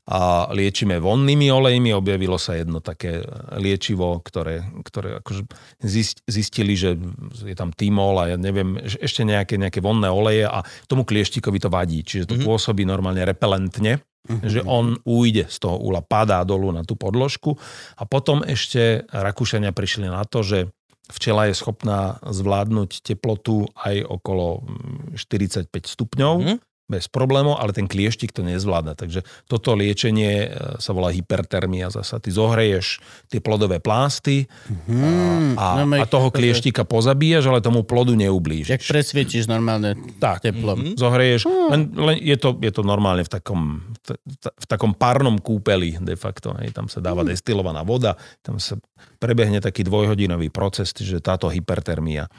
a 0.07 0.47
liečíme 0.55 1.03
vonnými 1.03 1.51
olejmi. 1.51 1.91
Objavilo 1.91 2.39
sa 2.39 2.55
jedno 2.55 2.79
také 2.79 3.27
liečivo, 3.59 4.23
ktoré, 4.23 4.63
ktoré 4.87 5.19
akože 5.19 5.43
zist- 5.83 6.23
zistili, 6.31 6.79
že 6.79 6.95
je 7.43 7.57
tam 7.59 7.75
timol 7.75 8.23
a 8.23 8.31
ja 8.31 8.37
neviem, 8.39 8.79
ešte 8.79 9.27
nejaké, 9.27 9.59
nejaké 9.59 9.83
vonné 9.83 10.07
oleje 10.07 10.47
a 10.47 10.63
tomu 10.87 11.03
klieštikovi 11.03 11.59
to 11.59 11.67
vadí. 11.67 12.07
Čiže 12.07 12.31
to 12.31 12.35
mm-hmm. 12.39 12.47
pôsobí 12.47 12.87
normálne 12.87 13.27
repelentne, 13.27 13.99
mm-hmm. 13.99 14.47
že 14.47 14.63
on 14.63 14.95
ujde 15.03 15.51
z 15.51 15.57
toho 15.59 15.75
úla, 15.83 16.07
padá 16.07 16.47
dolu 16.47 16.71
na 16.71 16.87
tú 16.87 16.95
podložku 16.95 17.59
a 17.99 18.07
potom 18.07 18.47
ešte 18.47 19.11
Rakúšania 19.11 19.75
prišli 19.75 20.07
na 20.07 20.23
to, 20.23 20.47
že 20.47 20.71
včela 21.11 21.51
je 21.51 21.55
schopná 21.59 22.23
zvládnuť 22.23 23.03
teplotu 23.03 23.67
aj 23.75 24.07
okolo 24.07 24.63
mm, 24.63 25.19
45 25.19 25.71
stupňov. 25.71 26.35
Mhm. 26.43 26.57
Bez 26.87 27.11
problémov, 27.11 27.59
ale 27.59 27.75
ten 27.75 27.91
klieštik 27.91 28.31
to 28.31 28.47
nezvláda. 28.47 28.95
Takže 28.95 29.27
toto 29.51 29.75
liečenie 29.75 30.47
e, 30.47 30.49
sa 30.79 30.95
volá 30.95 31.11
hypertermia. 31.11 31.91
Zasa 31.91 32.23
ty 32.23 32.31
zohreješ 32.31 33.03
tie 33.27 33.43
plodové 33.43 33.83
plásty 33.83 34.47
Hmm, 34.87 35.59
a, 35.59 35.83
no, 35.83 35.99
a 35.99 36.07
toho 36.07 36.31
klieštika 36.31 36.87
pozabíjaš, 36.87 37.51
ale 37.51 37.59
tomu 37.59 37.83
plodu 37.83 38.15
Jak 38.15 38.23
neublížiš. 38.23 38.87
presvietiš 38.87 39.51
normálne 39.51 39.99
Tak, 40.23 40.47
teplom. 40.47 40.95
zohreješ, 40.95 41.47
len, 41.47 41.91
len 41.95 42.17
je, 42.23 42.37
to, 42.39 42.55
je 42.63 42.71
to 42.71 42.83
normálne 42.87 43.27
v 43.27 43.31
takom, 43.31 43.83
v, 44.07 44.47
v 44.47 44.67
takom 44.71 44.95
párnom 44.95 45.43
kúpeli 45.43 45.99
de 45.99 46.15
facto. 46.15 46.55
Hej. 46.63 46.71
Tam 46.71 46.87
sa 46.87 47.03
dáva 47.03 47.27
destilovaná 47.27 47.83
voda, 47.83 48.15
tam 48.47 48.63
sa 48.63 48.79
prebehne 49.19 49.59
taký 49.59 49.83
dvojhodinový 49.83 50.55
proces, 50.55 50.95
že 50.95 51.19
táto 51.19 51.51
hypertermia. 51.51 52.31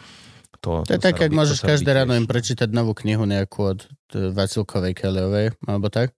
To, 0.61 0.83
To 0.83 0.91
je 0.91 1.01
tak, 1.01 1.19
ak 1.21 1.31
môžeš 1.31 1.61
každé 1.61 1.93
ráno 1.93 2.17
im 2.17 2.25
prečítať 2.25 2.67
novú 2.73 2.97
knihu 2.97 3.23
nejakú 3.23 3.77
od 3.77 3.79
e, 4.13 4.33
Vacilkovej 4.33 4.97
Kellyovej, 4.97 5.53
alebo 5.69 5.87
tak. 5.87 6.11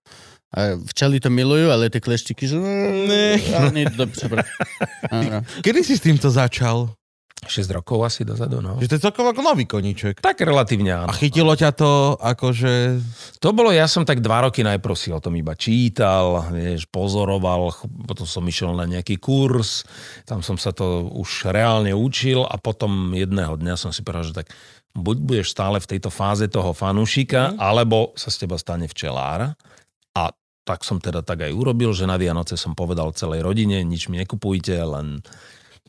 A 0.50 0.74
včely 0.82 1.22
to 1.22 1.30
milujú, 1.30 1.70
ale 1.70 1.94
tie 1.94 2.02
kleštiky, 2.02 2.44
že... 2.50 2.58
Ne. 3.06 3.38
Ale 3.54 3.70
nie, 3.70 3.86
dobře, 3.86 4.26
dobre. 4.26 4.42
Áno. 5.14 5.46
Kedy 5.62 5.86
si 5.86 5.94
s 5.94 6.02
týmto 6.02 6.34
začal? 6.34 6.90
6 7.48 7.72
rokov 7.72 8.04
asi 8.04 8.28
dozadu, 8.28 8.60
no. 8.60 8.76
Že 8.84 8.88
to 8.92 8.96
je 9.00 9.06
celkom 9.08 9.26
ako 9.32 9.42
nový 9.42 9.64
koníček. 9.64 10.20
Tak 10.20 10.44
relatívne 10.44 10.92
áno. 10.92 11.08
A 11.08 11.16
chytilo 11.16 11.56
ťa 11.56 11.72
to 11.72 12.20
akože... 12.20 13.00
To 13.40 13.56
bolo, 13.56 13.72
ja 13.72 13.88
som 13.88 14.04
tak 14.04 14.20
dva 14.20 14.50
roky 14.50 14.60
najprv 14.60 14.96
si 15.00 15.10
o 15.16 15.24
tom 15.24 15.40
iba 15.40 15.56
čítal, 15.56 16.52
vieš, 16.52 16.86
pozoroval, 16.92 17.72
potom 18.04 18.28
som 18.28 18.44
išiel 18.44 18.76
na 18.76 18.84
nejaký 18.84 19.18
kurz, 19.24 19.88
tam 20.28 20.44
som 20.44 20.60
sa 20.60 20.76
to 20.76 21.08
už 21.16 21.48
reálne 21.50 21.96
učil 21.96 22.44
a 22.44 22.60
potom 22.60 23.16
jedného 23.16 23.56
dňa 23.56 23.76
som 23.80 23.96
si 23.96 24.04
povedal, 24.04 24.28
že 24.28 24.38
tak 24.44 24.52
buď 24.92 25.18
budeš 25.24 25.48
stále 25.56 25.80
v 25.80 25.90
tejto 25.96 26.12
fáze 26.12 26.50
toho 26.52 26.76
fanúšika, 26.76 27.56
alebo 27.56 28.12
sa 28.20 28.28
z 28.28 28.46
teba 28.46 28.60
stane 28.60 28.90
včelár. 28.90 29.56
A 30.18 30.24
tak 30.68 30.86
som 30.86 31.00
teda 31.02 31.24
tak 31.26 31.46
aj 31.46 31.56
urobil, 31.56 31.96
že 31.96 32.10
na 32.10 32.20
Vianoce 32.20 32.60
som 32.60 32.76
povedal 32.76 33.16
celej 33.16 33.42
rodine, 33.42 33.82
nič 33.82 34.12
mi 34.12 34.20
nekupujte, 34.22 34.76
len 34.76 35.24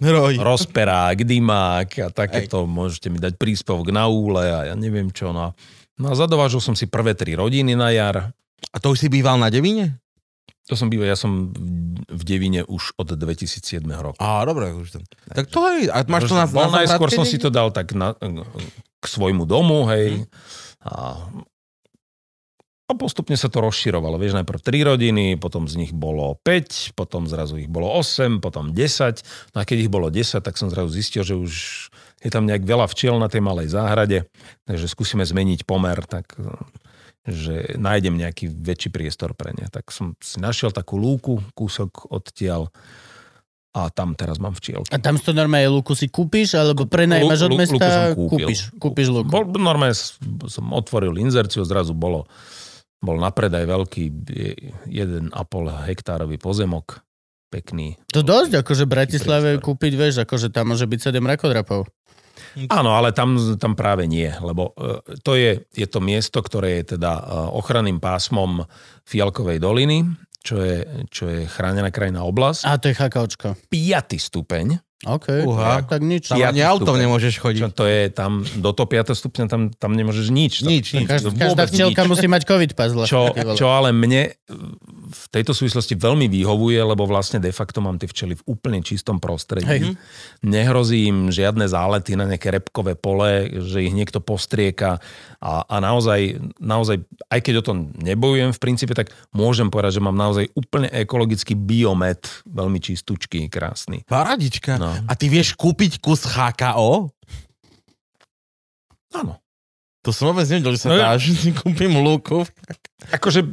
Roj. 0.01 0.41
rozperák, 0.41 1.29
dymák 1.29 1.91
a 2.01 2.09
takéto, 2.09 2.65
môžete 2.65 3.13
mi 3.13 3.21
dať 3.21 3.37
príspevok 3.37 3.93
na 3.93 4.09
úle 4.09 4.49
a 4.49 4.73
ja 4.73 4.75
neviem 4.75 5.13
čo. 5.13 5.31
No, 5.31 5.53
no 6.01 6.07
a 6.09 6.15
zadovážil 6.17 6.65
som 6.65 6.73
si 6.73 6.89
prvé 6.89 7.13
tri 7.13 7.37
rodiny 7.37 7.77
na 7.77 7.93
jar. 7.93 8.33
A 8.73 8.77
to 8.81 8.97
už 8.97 9.05
si 9.05 9.09
býval 9.13 9.37
na 9.37 9.53
Devine? 9.53 10.01
To 10.69 10.79
som 10.79 10.87
býval, 10.87 11.11
ja 11.11 11.19
som 11.19 11.51
v- 11.51 12.25
Devine 12.25 12.63
už 12.63 12.95
od 12.95 13.13
2007 13.13 13.83
roku. 13.91 14.17
Á, 14.23 14.47
dobre. 14.47 14.71
Už 14.71 14.95
ten. 14.95 15.03
Tak 15.27 15.51
to 15.51 15.67
je... 15.67 15.91
A 15.91 16.07
máš 16.07 16.31
to 16.31 16.39
na, 16.39 16.47
na 16.47 16.85
najskôr 16.85 17.11
som 17.11 17.27
si 17.27 17.43
to 17.43 17.51
dal 17.51 17.75
tak 17.75 17.91
na, 17.91 18.15
k 19.01 19.05
svojmu 19.05 19.45
domu, 19.51 19.85
hej. 19.91 20.23
A, 20.81 21.27
a 22.91 22.99
postupne 22.99 23.39
sa 23.39 23.47
to 23.47 23.63
rozširovalo. 23.63 24.19
Vieš, 24.19 24.35
najprv 24.43 24.61
tri 24.61 24.83
rodiny, 24.83 25.39
potom 25.39 25.71
z 25.71 25.79
nich 25.79 25.93
bolo 25.95 26.35
5, 26.43 26.99
potom 26.99 27.31
zrazu 27.31 27.63
ich 27.63 27.71
bolo 27.71 27.87
8, 27.87 28.43
potom 28.43 28.75
10. 28.75 29.55
No 29.55 29.63
a 29.63 29.65
keď 29.65 29.87
ich 29.87 29.91
bolo 29.91 30.11
10, 30.11 30.43
tak 30.43 30.59
som 30.59 30.67
zrazu 30.67 30.91
zistil, 30.91 31.23
že 31.23 31.39
už 31.39 31.53
je 32.21 32.31
tam 32.35 32.45
nejak 32.45 32.67
veľa 32.67 32.91
včiel 32.91 33.17
na 33.17 33.31
tej 33.31 33.41
malej 33.41 33.73
záhrade, 33.73 34.29
takže 34.67 34.91
skúsime 34.91 35.25
zmeniť 35.25 35.65
pomer, 35.65 36.03
tak 36.05 36.37
že 37.29 37.77
nájdem 37.77 38.17
nejaký 38.17 38.49
väčší 38.49 38.89
priestor 38.89 39.37
pre 39.37 39.53
ne. 39.53 39.69
Tak 39.69 39.93
som 39.93 40.17
si 40.21 40.41
našiel 40.41 40.73
takú 40.73 40.97
lúku, 40.97 41.41
kúsok 41.53 42.09
odtiaľ 42.09 42.73
a 43.71 43.87
tam 43.87 44.19
teraz 44.19 44.43
mám 44.43 44.51
včielky. 44.59 44.91
A 44.91 44.99
tam 44.99 45.15
to 45.15 45.31
normálne 45.31 45.71
lúku 45.71 45.95
si 45.95 46.11
kúpiš, 46.11 46.59
alebo 46.59 46.91
prenajímaš 46.91 47.47
od 47.47 47.55
lu- 47.55 47.59
lúku 47.61 47.79
mesta, 47.79 47.87
som 47.87 48.03
kúpil. 48.19 48.47
kúpiš, 48.51 48.61
kúpiš 48.83 49.09
lúku. 49.15 49.31
Bol, 49.31 49.47
normálne 49.47 49.95
som 50.51 50.67
otvoril 50.75 51.15
inzerciu, 51.23 51.63
zrazu 51.63 51.95
bolo, 51.95 52.27
bol 53.01 53.17
na 53.17 53.33
predaj 53.33 53.65
veľký 53.65 54.05
je- 54.29 54.57
1,5 54.87 55.33
hektárový 55.89 56.37
pozemok, 56.37 57.01
pekný. 57.49 57.97
To 58.13 58.21
dosť, 58.21 58.61
akože 58.61 58.85
v 58.87 58.93
Bratislave 58.93 59.51
priestor. 59.57 59.67
kúpiť, 59.67 59.93
vieš, 59.97 60.15
akože 60.23 60.53
tam 60.53 60.73
môže 60.77 60.87
byť 60.87 61.01
7 61.11 61.25
rakodrapov. 61.25 61.89
Áno, 62.73 62.97
ale 62.97 63.15
tam, 63.15 63.37
tam 63.61 63.79
práve 63.79 64.11
nie, 64.11 64.27
lebo 64.43 64.75
e, 64.75 65.17
to 65.23 65.39
je, 65.39 65.65
je 65.71 65.87
to 65.87 66.01
miesto, 66.03 66.41
ktoré 66.43 66.83
je 66.83 66.97
teda 66.97 67.13
e, 67.21 67.23
ochranným 67.55 68.03
pásmom 68.03 68.65
Fialkovej 69.07 69.63
doliny, 69.63 70.03
čo 70.41 70.59
je, 70.59 71.07
čo 71.13 71.29
je 71.31 71.47
chránená 71.47 71.93
krajná 71.93 72.25
oblasť. 72.25 72.65
A 72.67 72.81
to 72.81 72.91
je 72.91 72.97
chakaočko. 72.97 73.55
5. 73.69 74.17
stupeň, 74.17 74.81
OK, 75.01 75.49
Uha. 75.49 75.81
tak 75.81 76.05
nič. 76.05 76.29
Tam 76.29 76.37
Ja- 76.37 76.53
ani 76.53 76.61
autom 76.61 76.93
nemôžeš 76.93 77.41
chodiť. 77.41 77.61
čo 77.63 77.69
to 77.73 77.89
je 77.89 78.13
tam, 78.13 78.45
do 78.61 78.77
toho 78.77 78.85
5. 78.85 79.17
stupňa 79.17 79.49
tam, 79.49 79.73
tam 79.73 79.97
nemôžeš 79.97 80.29
nič. 80.29 80.61
Nič, 80.61 80.93
nič. 80.93 81.09
Každá, 81.09 81.33
každá 81.33 81.65
včielka 81.65 82.05
nič. 82.05 82.11
musí 82.13 82.27
mať 82.29 82.43
covid 82.45 82.71
pas. 82.77 82.93
Čo, 83.09 83.33
čo 83.57 83.67
ale 83.73 83.97
mne 83.97 84.37
v 85.11 85.25
tejto 85.33 85.57
súvislosti 85.57 85.97
veľmi 85.97 86.29
vyhovuje, 86.29 86.77
lebo 86.77 87.09
vlastne 87.09 87.41
de 87.41 87.49
facto 87.49 87.81
mám 87.81 87.97
tie 87.97 88.07
včely 88.07 88.37
v 88.37 88.43
úplne 88.47 88.85
čistom 88.85 89.17
prostredí. 89.17 89.65
Hej. 89.67 89.81
Nehrozí 90.45 91.09
im 91.09 91.33
žiadne 91.33 91.65
zálety 91.65 92.15
na 92.15 92.29
nejaké 92.29 92.53
repkové 92.53 92.93
pole, 92.93 93.49
že 93.65 93.81
ich 93.81 93.97
niekto 93.97 94.21
postrieka 94.21 95.01
a, 95.41 95.65
a 95.65 95.77
naozaj, 95.81 96.37
naozaj, 96.61 97.01
aj 97.27 97.41
keď 97.41 97.55
o 97.57 97.67
tom 97.67 97.77
nebojujem 97.97 98.53
v 98.53 98.61
princípe, 98.61 98.93
tak 98.93 99.09
môžem 99.33 99.73
povedať, 99.73 99.97
že 99.97 100.05
mám 100.05 100.15
naozaj 100.15 100.53
úplne 100.53 100.93
ekologický 100.93 101.57
biomet, 101.57 102.21
veľmi 102.45 102.77
čistúčky, 102.79 103.49
krásny. 103.49 104.05
Paradička. 104.05 104.77
No. 104.77 104.90
A 105.07 105.13
ty 105.15 105.27
vieš 105.27 105.55
kúpiť 105.55 105.99
kus 105.99 106.25
HKO? 106.25 107.11
Áno. 109.13 109.35
To 110.01 110.11
som 110.11 110.33
vôbec 110.33 110.49
nevedel, 110.49 110.73
že 110.75 110.81
sa 110.81 110.89
No 110.89 110.97
dá, 110.97 111.13
že 111.21 111.35
si 111.35 111.51
kúpim 111.53 111.93
lúku. 111.93 112.41
Akože 113.13 113.45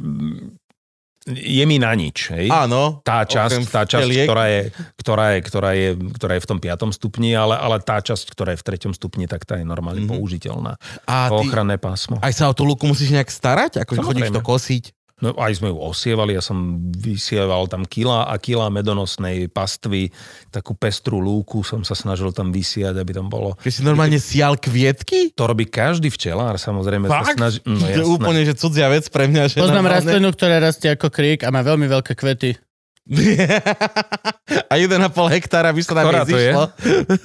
je 1.28 1.64
mi 1.68 1.76
na 1.76 1.92
nič, 1.92 2.32
hej? 2.32 2.48
Áno. 2.48 3.04
tá 3.04 3.20
časť, 3.20 3.68
tá 3.68 3.84
časť 3.84 4.08
ktorá, 4.24 4.48
je, 4.48 4.62
ktorá, 4.96 5.24
je, 5.28 5.38
ktorá, 5.44 5.70
je, 5.76 5.88
ktorá 6.16 6.32
je 6.32 6.42
v 6.42 6.48
tom 6.48 6.56
5. 6.56 6.88
stupni, 6.96 7.36
ale, 7.36 7.52
ale 7.52 7.84
tá 7.84 8.00
časť, 8.00 8.32
ktorá 8.32 8.56
je 8.56 8.60
v 8.60 8.64
3. 8.80 8.96
stupni, 8.96 9.28
tak 9.28 9.44
tá 9.44 9.60
je 9.60 9.66
normálne 9.68 10.00
Mhm. 10.00 10.08
mm-hmm. 10.08 10.16
použiteľná. 10.16 10.72
A 11.04 11.28
To 11.28 11.44
ty, 11.44 11.52
ochranné 11.52 11.76
pásmo. 11.76 12.16
aj 12.24 12.32
sa 12.32 12.48
o 12.48 12.56
tú 12.56 12.64
lúku 12.64 12.88
musíš 12.88 13.12
nejak 13.12 13.28
starať? 13.28 13.84
Ako 13.84 14.00
chodíš 14.00 14.32
to 14.32 14.40
kosiť? 14.40 14.84
No 15.18 15.34
aj 15.34 15.58
sme 15.58 15.74
ju 15.74 15.76
osievali, 15.82 16.38
ja 16.38 16.42
som 16.42 16.78
vysieval 16.94 17.66
tam 17.66 17.82
kila 17.82 18.30
a 18.30 18.38
kila 18.38 18.70
medonosnej 18.70 19.50
pastvy, 19.50 20.14
takú 20.54 20.78
pestrú 20.78 21.18
lúku 21.18 21.66
som 21.66 21.82
sa 21.82 21.98
snažil 21.98 22.30
tam 22.30 22.54
vysiať, 22.54 22.94
aby 22.94 23.10
tam 23.10 23.26
bolo. 23.26 23.58
Že 23.58 23.70
si 23.70 23.80
normálne 23.82 24.22
sial 24.22 24.54
kvietky? 24.54 25.34
To 25.34 25.50
robí 25.50 25.66
každý 25.66 26.06
včelár, 26.14 26.54
samozrejme. 26.54 27.10
sa 27.10 27.26
Fakt? 27.26 27.34
Snaží, 27.34 27.58
no, 27.66 27.82
to 27.82 27.90
je 27.90 27.98
jasné. 27.98 28.14
úplne, 28.14 28.40
že 28.46 28.54
cudzia 28.54 28.86
vec 28.86 29.10
pre 29.10 29.26
mňa. 29.26 29.42
Že 29.50 29.56
Poznám 29.58 29.82
normálne- 29.82 29.96
rastlinu, 30.06 30.28
ktorá 30.30 30.56
rastie 30.62 30.88
ako 30.94 31.08
krík 31.10 31.42
a 31.42 31.50
má 31.50 31.66
veľmi 31.66 31.90
veľké 31.90 32.14
kvety. 32.14 32.54
A 34.68 34.74
1,5 34.76 34.92
hektára 35.32 35.72
by 35.72 35.80
sa 35.80 35.92
nám 35.96 36.04
Ktorá 36.04 36.22
to 36.24 36.36
je? 36.36 36.52
nezišlo. 36.52 36.64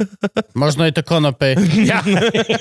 Možno 0.64 0.88
je 0.88 0.93
to 0.95 1.03
konope. 1.03 1.60
Ja. 1.84 1.99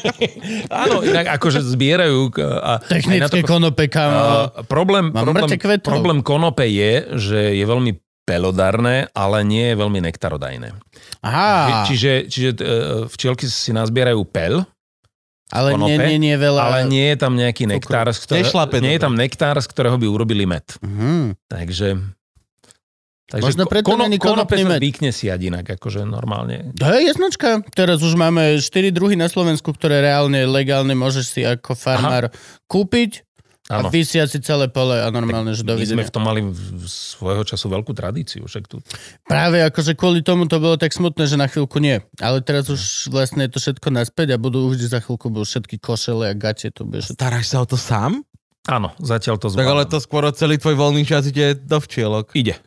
Áno, 0.82 1.06
inak 1.06 1.38
akože 1.38 1.62
zbierajú. 1.62 2.34
A, 2.42 2.82
Technické 2.82 3.42
to- 3.42 3.48
konope, 3.48 3.86
kamo. 3.86 4.18
A 4.50 4.62
problém, 4.66 5.14
problém, 5.14 5.48
problém 5.78 6.18
konope 6.20 6.66
je, 6.66 7.06
že 7.14 7.54
je 7.54 7.62
veľmi 7.62 7.94
pelodarné, 8.22 9.10
ale 9.14 9.42
nie 9.42 9.70
je 9.70 9.76
veľmi 9.78 9.98
nektarodajné. 10.02 10.74
Aha, 11.22 11.86
Čiže, 11.86 12.30
čiže 12.30 12.50
e, 12.54 12.62
včielky 13.10 13.50
si 13.50 13.74
nazbierajú 13.74 14.22
pel, 14.30 14.62
ale 15.50 15.74
nie, 15.74 15.98
konope, 15.98 16.06
nie, 16.06 16.18
nie 16.22 16.36
veľa. 16.38 16.60
ale 16.62 16.78
nie 16.86 17.06
je 17.12 17.16
tam 17.18 17.34
nejaký 17.34 17.66
nektár, 17.66 18.06
z 18.14 18.18
ktorého, 18.24 18.50
nie 18.78 18.94
je 18.94 19.02
tam 19.02 19.14
nektár, 19.18 19.58
z 19.58 19.66
ktorého 19.68 19.98
by 19.98 20.06
urobili 20.06 20.46
med. 20.46 20.62
Mhm. 20.82 21.34
Takže... 21.50 21.88
Takže 23.32 23.44
Možno 23.48 23.64
preto 23.64 23.96
není 23.96 24.20
konope 24.20 24.60
konopný 24.60 24.68
med. 24.68 25.10
siať 25.10 25.40
inak, 25.40 25.64
akože 25.64 26.04
normálne. 26.04 26.68
To 26.76 26.84
je 26.84 27.08
jasnočka. 27.08 27.64
Teraz 27.72 28.04
už 28.04 28.12
máme 28.12 28.60
4 28.60 28.68
druhy 28.92 29.16
na 29.16 29.24
Slovensku, 29.26 29.72
ktoré 29.72 30.04
reálne, 30.04 30.44
legálne 30.44 30.92
môžeš 30.92 31.24
si 31.26 31.40
ako 31.40 31.72
farmár 31.72 32.28
kúpiť 32.68 33.24
a 33.70 33.80
Áno. 33.80 33.88
vysiať 33.88 34.28
si 34.28 34.38
celé 34.42 34.68
pole 34.68 34.92
a 34.92 35.08
normálne, 35.08 35.54
že 35.54 35.62
My 35.62 35.80
sme 35.80 36.04
v 36.04 36.12
tom 36.12 36.20
mali 36.20 36.44
v- 36.44 36.52
svojho 36.84 37.40
času 37.42 37.72
veľkú 37.72 37.94
tradíciu. 37.94 38.44
Však 38.44 38.68
tu 38.68 38.84
Práve 39.24 39.62
akože 39.62 39.94
kvôli 39.94 40.20
tomu 40.20 40.44
to 40.44 40.58
bolo 40.58 40.76
tak 40.76 40.92
smutné, 40.92 41.24
že 41.24 41.40
na 41.40 41.48
chvíľku 41.48 41.78
nie. 41.78 42.04
Ale 42.18 42.42
teraz 42.42 42.68
už 42.68 42.82
vlastne 43.08 43.46
je 43.46 43.54
to 43.54 43.62
všetko 43.62 43.88
naspäť 43.88 44.34
a 44.34 44.36
budú 44.36 44.66
už 44.66 44.82
za 44.82 45.00
chvíľku 45.00 45.30
budú 45.30 45.46
všetky 45.46 45.78
košele 45.78 46.28
a 46.28 46.34
gate. 46.34 46.68
To 46.68 46.84
bude 46.84 47.00
všetko. 47.00 47.16
Staráš 47.16 47.46
sa 47.48 47.62
o 47.62 47.66
to 47.66 47.78
sám? 47.78 48.26
Áno, 48.62 48.92
zatiaľ 48.96 49.38
to 49.38 49.48
Tak 49.48 49.58
ale 49.58 49.82
zvládam. 49.82 49.90
to 49.90 49.98
skôr 49.98 50.22
celý 50.30 50.54
tvoj 50.54 50.76
voľný 50.76 51.02
čas 51.02 51.24
ide 51.24 51.56
do 51.56 51.78
včielok. 51.78 52.30
Ide. 52.34 52.58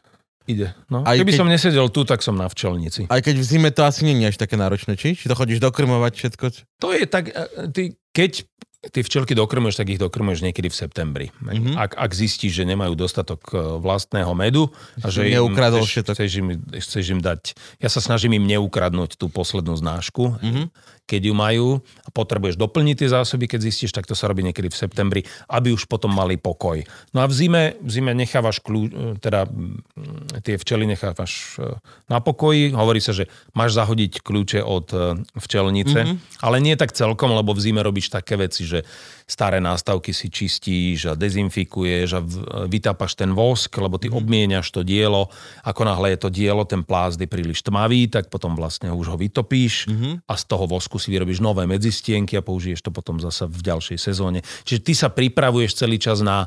Ide. 0.46 0.78
No. 0.88 1.02
Aj 1.02 1.16
Keby 1.16 1.26
keď- 1.28 1.40
som 1.40 1.48
nesedel 1.48 1.88
tu, 1.90 2.02
tak 2.02 2.22
som 2.22 2.34
na 2.34 2.46
včelnici. 2.46 3.06
Aj 3.06 3.18
keď 3.18 3.36
v 3.36 3.46
zime 3.46 3.70
to 3.70 3.82
asi 3.82 4.04
nie 4.04 4.14
je 4.20 4.30
až 4.30 4.38
také 4.38 4.54
náročné, 4.56 4.94
či? 4.94 5.14
Či 5.14 5.26
to 5.26 5.34
chodíš 5.34 5.58
dokrmovať 5.60 6.14
všetko? 6.14 6.46
To 6.80 6.90
je 6.92 7.04
tak, 7.04 7.26
e, 7.28 7.34
ty, 7.68 7.84
keď 8.12 8.46
ty 8.86 9.02
včelky 9.02 9.34
dokrmuješ, 9.34 9.76
tak 9.76 9.90
ich 9.90 9.98
dokrmuješ 9.98 10.46
niekedy 10.46 10.70
v 10.70 10.78
septembri. 10.78 11.28
Mhm. 11.42 11.74
Ak, 11.74 11.98
ak 11.98 12.12
zistíš, 12.12 12.54
že 12.54 12.64
nemajú 12.64 12.94
dostatok 12.94 13.42
e, 13.48 13.58
vlastného 13.82 14.30
medu 14.32 14.70
a 15.02 15.10
že 15.10 15.26
im 15.26 15.50
chceš, 15.50 15.90
všetok. 15.92 16.14
chceš, 16.14 16.32
im, 16.38 16.48
chceš 16.76 17.06
im 17.10 17.20
dať... 17.20 17.42
Ja 17.82 17.90
sa 17.90 17.98
snažím 17.98 18.38
im 18.38 18.46
neukradnúť 18.46 19.18
tú 19.18 19.26
poslednú 19.28 19.74
znášku, 19.74 20.38
Mhm. 20.38 20.64
Keď 21.06 21.22
ju 21.30 21.34
majú 21.38 21.68
a 22.06 22.10
potrebuješ 22.10 22.58
doplniť 22.58 23.06
tie 23.06 23.10
zásoby, 23.14 23.46
keď 23.46 23.70
zistíš, 23.70 23.94
tak 23.94 24.10
to 24.10 24.18
sa 24.18 24.26
robí 24.26 24.42
niekedy 24.42 24.74
v 24.74 24.78
septembri, 24.78 25.22
aby 25.54 25.70
už 25.70 25.86
potom 25.86 26.10
mali 26.10 26.36
pokoj. 26.36 26.82
No 27.14 27.22
a 27.22 27.30
v 27.30 27.34
zime, 27.34 27.64
v 27.80 27.90
zime 27.94 28.12
nechávaš 28.18 28.60
kľú, 28.60 29.18
teda 29.22 29.46
mm, 29.46 30.42
tie 30.42 30.58
včely 30.58 30.90
nechávaš 30.90 31.62
e, 31.62 31.78
na 32.10 32.18
pokoji. 32.20 32.74
Hovorí 32.74 32.98
sa, 33.00 33.14
že 33.14 33.30
máš 33.54 33.78
zahodiť 33.78 34.26
kľúče 34.26 34.60
od 34.66 34.88
e, 34.92 34.98
včelnice, 35.38 36.00
mm-hmm. 36.10 36.42
ale 36.42 36.58
nie 36.58 36.74
tak 36.74 36.92
celkom, 36.98 37.38
lebo 37.38 37.54
v 37.54 37.62
zime 37.62 37.86
robíš 37.86 38.10
také 38.10 38.36
veci, 38.42 38.66
že 38.66 38.82
staré 39.26 39.58
nástavky 39.58 40.14
si 40.14 40.30
čistíš 40.30 41.10
a 41.10 41.18
dezinfikuješ 41.18 42.10
a 42.14 42.22
vytápaš 42.70 43.18
ten 43.18 43.34
vosk, 43.34 43.74
lebo 43.82 43.98
ty 43.98 44.06
obmieniaš 44.08 44.70
to 44.70 44.86
dielo. 44.86 45.34
Ako 45.66 45.82
náhle 45.82 46.14
je 46.14 46.20
to 46.22 46.30
dielo, 46.30 46.62
ten 46.62 46.86
plázd 46.86 47.26
je 47.26 47.30
príliš 47.30 47.66
tmavý, 47.66 48.06
tak 48.06 48.30
potom 48.30 48.54
vlastne 48.54 48.94
už 48.94 49.14
ho 49.14 49.18
vytopíš 49.18 49.90
a 50.30 50.34
z 50.38 50.44
toho 50.46 50.70
vosku 50.70 51.02
si 51.02 51.10
vyrobíš 51.10 51.42
nové 51.42 51.66
medzistienky 51.66 52.38
a 52.38 52.46
použiješ 52.46 52.86
to 52.86 52.94
potom 52.94 53.18
zasa 53.18 53.50
v 53.50 53.66
ďalšej 53.66 53.98
sezóne. 53.98 54.46
Čiže 54.62 54.82
ty 54.86 54.94
sa 54.94 55.10
pripravuješ 55.10 55.74
celý 55.74 55.98
čas 55.98 56.22
na, 56.22 56.46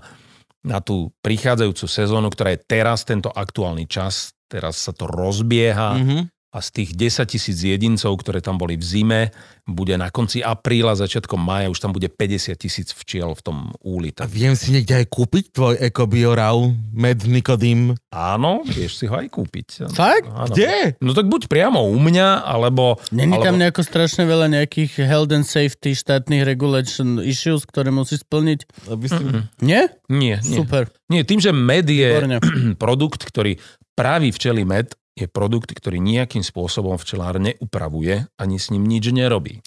na 0.63 0.79
tú 0.79 1.11
prichádzajúcu 1.27 1.87
sezónu, 1.91 2.31
ktorá 2.31 2.55
je 2.55 2.63
teraz, 2.63 3.03
tento 3.03 3.27
aktuálny 3.35 3.91
čas, 3.91 4.39
teraz 4.47 4.79
sa 4.79 4.95
to 4.95 5.11
rozbieha 5.11 5.99
Mhm. 5.99 6.38
A 6.49 6.65
z 6.65 6.69
tých 6.81 6.91
10 6.97 7.29
tisíc 7.29 7.61
jedincov, 7.61 8.17
ktoré 8.25 8.41
tam 8.41 8.57
boli 8.57 8.81
v 8.81 8.85
zime, 8.85 9.21
bude 9.69 9.93
na 10.01 10.09
konci 10.09 10.41
apríla, 10.41 10.97
začiatkom 10.97 11.37
mája, 11.37 11.69
už 11.69 11.77
tam 11.77 11.93
bude 11.93 12.09
50 12.09 12.57
tisíc 12.57 12.89
včiel 12.97 13.37
v 13.37 13.43
tom 13.45 13.57
úli. 13.85 14.17
A 14.17 14.25
Tak, 14.25 14.33
viem 14.33 14.57
si 14.57 14.73
niekde 14.73 14.97
aj 14.97 15.13
kúpiť 15.13 15.53
tvoj 15.53 15.77
ekobiorav, 15.77 16.57
med 16.97 17.21
Nikodým. 17.29 17.93
áno, 18.09 18.65
vieš 18.65 18.97
si 18.97 19.05
ho 19.05 19.21
aj 19.21 19.29
kúpiť. 19.29 19.93
Fakt? 19.93 20.25
Áno. 20.33 20.49
Kde? 20.49 20.97
No 21.05 21.13
tak 21.13 21.29
buď 21.29 21.53
priamo 21.53 21.85
u 21.85 22.01
mňa, 22.01 22.49
alebo... 22.49 22.97
Není 23.13 23.37
alebo... 23.37 23.45
tam 23.45 23.61
nejako 23.61 23.83
strašne 23.85 24.25
veľa 24.25 24.49
nejakých 24.49 25.05
health 25.05 25.37
and 25.37 25.45
safety 25.45 25.93
štátnych 25.93 26.49
regulation 26.49 27.21
issues, 27.21 27.69
ktoré 27.69 27.93
musí 27.93 28.17
splniť? 28.17 28.89
Aby 28.89 29.07
si... 29.13 29.23
Nie? 29.61 29.93
Nie, 30.09 30.41
nie. 30.41 30.57
Super. 30.65 30.89
Nie, 31.13 31.29
tým, 31.29 31.45
že 31.45 31.53
med 31.53 31.85
je 31.85 32.09
Výborne. 32.09 32.41
produkt, 32.83 33.21
ktorý 33.29 33.61
pravý 33.93 34.33
včelí 34.33 34.65
med 34.65 34.97
je 35.19 35.29
produkt, 35.29 35.75
ktorý 35.75 35.99
nejakým 35.99 36.47
spôsobom 36.47 36.95
včelár 37.01 37.43
neupravuje, 37.43 38.27
ani 38.39 38.57
s 38.57 38.71
ním 38.71 38.87
nič 38.87 39.11
nerobí. 39.11 39.59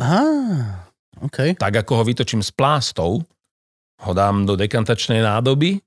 Á, 0.00 0.22
OK. 1.20 1.56
Tak 1.56 1.74
ako 1.84 2.00
ho 2.00 2.04
vytočím 2.04 2.40
s 2.44 2.52
plástou, 2.52 3.24
ho 3.96 4.12
dám 4.12 4.44
do 4.44 4.56
dekantačnej 4.56 5.24
nádoby, 5.24 5.80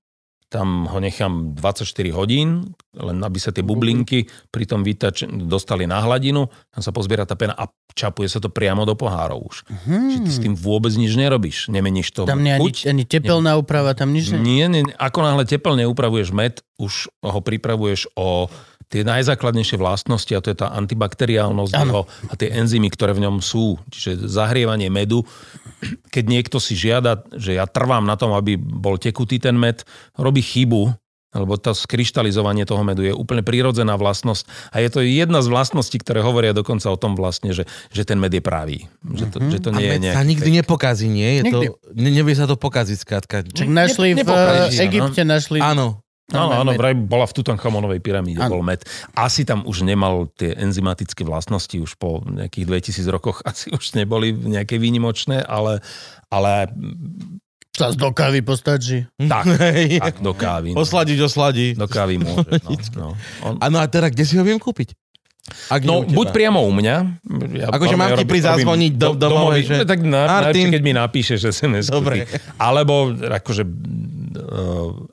tam 0.50 0.90
ho 0.90 0.98
nechám 0.98 1.54
24 1.54 1.86
hodín, 2.10 2.74
len 2.98 3.22
aby 3.22 3.38
sa 3.38 3.54
tie 3.54 3.62
bublinky 3.62 4.26
pri 4.50 4.66
tom 4.66 4.82
vytač 4.82 5.30
dostali 5.46 5.86
na 5.86 6.02
hladinu, 6.02 6.50
tam 6.74 6.82
sa 6.82 6.90
pozbiera 6.90 7.22
tá 7.22 7.38
pena 7.38 7.54
a 7.54 7.70
čapuje 7.94 8.26
sa 8.26 8.42
to 8.42 8.50
priamo 8.50 8.82
do 8.82 8.98
pohárov 8.98 9.46
už. 9.46 9.62
Hmm. 9.86 10.10
Čiže 10.10 10.20
ty 10.26 10.32
s 10.34 10.40
tým 10.42 10.58
vôbec 10.58 10.90
nič 10.98 11.14
nerobíš, 11.14 11.70
nemeníš 11.70 12.18
to 12.18 12.26
Tam 12.26 12.42
nie 12.42 12.58
ani, 12.58 12.66
chuť. 12.66 12.90
ani 12.90 13.06
tepelná 13.06 13.62
úprava, 13.62 13.94
tam 13.94 14.10
nič 14.10 14.34
nie. 14.34 14.42
Nie, 14.42 14.66
nie, 14.66 14.90
ako 14.98 15.22
náhle 15.22 15.46
teplne 15.46 15.86
upravuješ 15.86 16.34
med, 16.34 16.66
už 16.82 17.14
ho 17.22 17.40
pripravuješ 17.46 18.10
o 18.18 18.50
tie 18.90 19.06
najzákladnejšie 19.06 19.78
vlastnosti 19.78 20.34
a 20.34 20.42
to 20.42 20.50
je 20.50 20.58
tá 20.58 20.74
antibakteriálnosť 20.74 21.74
jeho 21.78 22.10
a 22.30 22.34
tie 22.34 22.50
enzymy, 22.50 22.90
ktoré 22.90 23.14
v 23.14 23.30
ňom 23.30 23.38
sú. 23.38 23.78
Čiže 23.94 24.26
zahrievanie 24.26 24.90
medu, 24.90 25.22
keď 26.10 26.26
niekto 26.26 26.58
si 26.58 26.74
žiada, 26.74 27.22
že 27.38 27.56
ja 27.56 27.70
trvám 27.70 28.04
na 28.04 28.18
tom, 28.18 28.34
aby 28.34 28.58
bol 28.58 28.98
tekutý 28.98 29.38
ten 29.38 29.54
med, 29.54 29.86
robí 30.18 30.42
chybu, 30.42 30.90
Lebo 31.30 31.62
to 31.62 31.78
skryštalizovanie 31.78 32.66
toho 32.66 32.82
medu 32.82 33.06
je 33.06 33.14
úplne 33.14 33.46
prirodzená 33.46 33.94
vlastnosť 34.02 34.74
a 34.74 34.82
je 34.82 34.90
to 34.90 35.06
jedna 35.06 35.46
z 35.46 35.48
vlastností, 35.54 36.02
ktoré 36.02 36.26
hovoria 36.26 36.58
dokonca 36.58 36.90
o 36.90 36.98
tom 36.98 37.14
vlastne, 37.14 37.54
že, 37.54 37.70
že 37.94 38.02
ten 38.02 38.18
med 38.18 38.34
je 38.34 38.42
pravý. 38.42 38.90
Že 39.06 39.26
to, 39.30 39.38
že 39.54 39.58
to 39.62 39.70
A 39.70 39.78
nie 39.78 39.86
je 39.86 39.92
med 39.94 40.02
nejaký 40.10 40.18
sa 40.18 40.26
nikdy 40.26 40.50
fake. 40.50 40.58
nepokazí, 40.66 41.06
nie? 41.06 41.30
Je 41.38 41.44
to, 41.54 41.60
ne, 41.94 42.10
nevie 42.10 42.34
sa 42.34 42.50
to 42.50 42.58
pokaziť, 42.58 42.98
skrátka. 42.98 43.46
Čak 43.46 43.70
našli 43.70 44.18
v 44.18 44.26
nepokazí, 44.26 44.74
eh, 44.74 44.86
Egypte, 44.90 45.22
našli... 45.22 45.62
Áno. 45.62 46.02
Áno, 46.30 46.54
áno, 46.56 46.72
vraj 46.72 46.94
bola 46.94 47.24
v 47.24 47.34
Tutanchamonovej 47.34 48.00
pyramíde, 48.00 48.38
Áno. 48.40 48.52
bol 48.52 48.64
med. 48.64 48.86
Asi 49.12 49.42
tam 49.42 49.64
už 49.64 49.82
nemal 49.82 50.30
tie 50.32 50.54
enzymatické 50.54 51.22
vlastnosti, 51.22 51.74
už 51.74 51.96
po 51.96 52.22
nejakých 52.22 52.66
2000 52.86 53.10
rokoch 53.10 53.42
asi 53.50 53.70
už 53.70 53.94
neboli 53.94 54.30
nejaké 54.32 54.76
výnimočné, 54.76 55.42
ale, 55.42 55.82
ale 56.28 56.70
Sa 57.72 57.90
do 57.90 58.12
kávy 58.12 58.42
postačí. 58.42 59.10
tak, 59.18 59.46
tak 60.06 60.16
do 60.20 60.34
kávy. 60.34 60.74
No. 60.74 60.82
Osladiť, 60.82 61.18
osladí. 61.20 61.68
Do 61.74 61.88
kávy 61.88 62.20
môže. 62.20 62.46
No, 62.60 62.70
no. 62.94 63.08
On, 63.42 63.54
Áno, 63.58 63.78
a 63.78 63.86
teda 63.86 64.08
kde 64.08 64.22
si 64.22 64.36
ho 64.36 64.44
viem 64.44 64.58
kúpiť? 64.58 64.94
Ak 65.66 65.82
No, 65.82 66.06
buď 66.06 66.30
priamo 66.30 66.62
u 66.62 66.70
mňa. 66.70 67.26
Ja 67.58 67.74
Akože 67.74 67.98
mám 67.98 68.14
ti 68.14 68.22
zazvoniť 68.22 68.92
do- 68.94 69.18
robím 69.18 69.22
domov, 69.24 69.50
domový- 69.50 69.66
že- 69.66 69.82
No, 69.82 69.88
tak 69.88 70.00
na, 70.04 70.22
Martin. 70.28 70.70
keď 70.70 70.82
mi 70.84 70.94
napíšeš 70.94 71.40
sms 71.50 71.90
Dobre. 71.90 72.30
Alebo 72.56 73.10
akože 73.18 73.66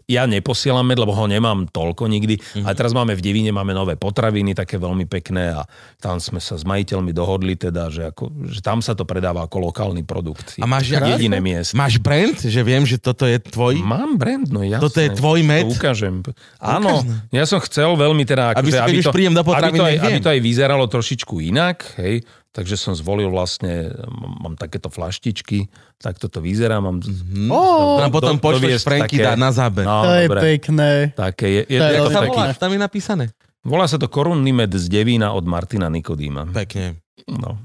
ja 0.06 0.22
neposielam 0.24 0.84
med, 0.86 1.00
lebo 1.00 1.12
ho 1.12 1.26
nemám 1.26 1.66
toľko 1.68 2.06
nikdy. 2.06 2.36
Mhm. 2.36 2.64
Ale 2.68 2.74
teraz 2.76 2.92
máme 2.92 3.16
v 3.16 3.22
Divíne 3.24 3.50
máme 3.50 3.72
nové 3.74 3.98
potraviny, 3.98 4.54
také 4.54 4.78
veľmi 4.78 5.08
pekné 5.08 5.56
a 5.56 5.66
tam 5.98 6.22
sme 6.22 6.38
sa 6.38 6.54
s 6.54 6.64
majiteľmi 6.64 7.10
dohodli 7.10 7.58
teda, 7.58 7.90
že, 7.90 8.08
ako, 8.12 8.48
že 8.48 8.60
tam 8.62 8.84
sa 8.84 8.94
to 8.94 9.02
predáva 9.08 9.44
ako 9.44 9.72
lokálny 9.72 10.06
produkt. 10.06 10.56
A 10.60 10.66
máš 10.68 10.92
jediné 10.92 11.42
miesto. 11.42 11.74
Máš 11.74 11.98
brand, 11.98 12.36
že 12.36 12.60
viem, 12.62 12.86
že 12.86 13.00
toto 13.00 13.26
je 13.26 13.40
tvoj? 13.40 13.80
Mám 13.80 14.20
brand, 14.20 14.46
no 14.48 14.62
jasné. 14.62 14.82
Toto 14.84 14.98
je 15.02 15.10
tvoj 15.12 15.40
med? 15.42 15.66
To 15.66 15.74
ukážem. 15.74 16.22
Áno, 16.60 17.02
ja 17.34 17.44
som 17.44 17.58
chcel 17.64 17.96
veľmi 17.96 18.24
teda... 18.28 18.54
Aby 18.56 18.72
akože, 18.72 19.10
prídem 19.10 19.34
do 19.34 19.42
aby, 19.42 19.70
to 19.72 19.84
aj, 19.84 19.96
aby 20.02 20.18
to 20.20 20.28
aj 20.30 20.40
vyzeralo 20.40 20.84
trošičku 20.86 21.40
inak, 21.40 21.96
hej, 22.00 22.22
takže 22.56 22.72
som 22.74 22.96
zvolil 22.96 23.28
vlastne, 23.28 23.92
mám 24.40 24.56
takéto 24.56 24.88
flaštičky, 24.88 25.68
tak 26.00 26.16
toto 26.16 26.40
vyzerá, 26.40 26.80
mám... 26.80 26.98
Mm-hmm. 26.98 27.52
Ó, 27.52 28.00
Nám 28.00 28.08
potom 28.08 28.40
pošleš 28.40 28.80
Franky 28.80 29.20
dá 29.20 29.36
na 29.36 29.52
záber. 29.52 29.84
No, 29.84 30.00
to 30.02 30.12
je 30.14 30.24
dobre. 30.24 30.40
pekné. 30.56 30.90
Také, 31.12 31.46
je, 31.46 31.62
je, 31.68 31.78
To 31.78 31.84
je 31.84 31.92
je 31.92 32.00
to 32.00 32.08
sa 32.08 32.20
taký, 32.24 32.32
voláš? 32.32 32.56
Tam 32.56 32.70
je 32.72 32.80
napísané. 32.80 33.24
volá 33.60 33.84
sa 33.84 34.00
to 34.00 34.08
korunný 34.08 34.56
med 34.56 34.72
z 34.72 34.88
Devína 34.88 35.30
od 35.30 35.44
Martina 35.44 35.92
Nikodýma. 35.92 36.48
Pekne. 36.48 37.04
No, 37.26 37.58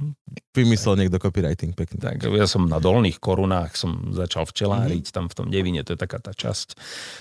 Vymyslel 0.51 0.95
niekto 0.97 1.15
copywriting. 1.15 1.71
Pekne. 1.71 1.95
tak 1.95 2.23
ja 2.23 2.47
som 2.47 2.65
na 2.65 2.79
dolných 2.79 3.19
korunách 3.19 3.77
som 3.77 4.11
začal 4.11 4.43
včeláriť, 4.43 5.07
Mhm. 5.07 5.13
tam 5.13 5.25
v 5.27 5.35
tom 5.37 5.47
Devíne, 5.47 5.85
to 5.85 5.93
je 5.93 5.99
taká 5.99 6.19
tá 6.19 6.35
časť. 6.35 6.75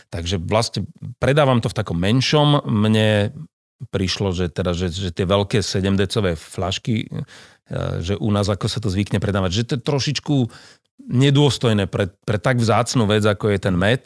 Takže 0.08 0.40
vlastne 0.40 0.86
predávam 1.18 1.62
to 1.62 1.70
v 1.70 1.76
takom 1.76 1.94
menšom. 1.94 2.64
Mne 2.66 3.30
prišlo, 3.88 4.36
že, 4.36 4.52
teda, 4.52 4.76
že, 4.76 4.92
že 4.92 5.08
tie 5.08 5.24
veľké 5.24 5.64
7-decové 5.64 6.36
flašky, 6.36 7.08
e, 7.08 7.08
že 8.00 8.14
u 8.14 8.28
nás 8.28 8.44
ako 8.46 8.68
sa 8.68 8.76
to 8.78 8.92
zvykne 8.92 9.16
predávať, 9.16 9.50
že 9.50 9.64
to 9.64 9.72
je 9.76 9.82
trošičku 9.82 10.36
nedôstojné 11.00 11.88
pre, 11.88 12.12
pre 12.22 12.36
tak 12.36 12.60
vzácnú 12.60 13.08
vec, 13.08 13.24
ako 13.24 13.48
je 13.48 13.58
ten 13.58 13.72
med. 13.72 14.04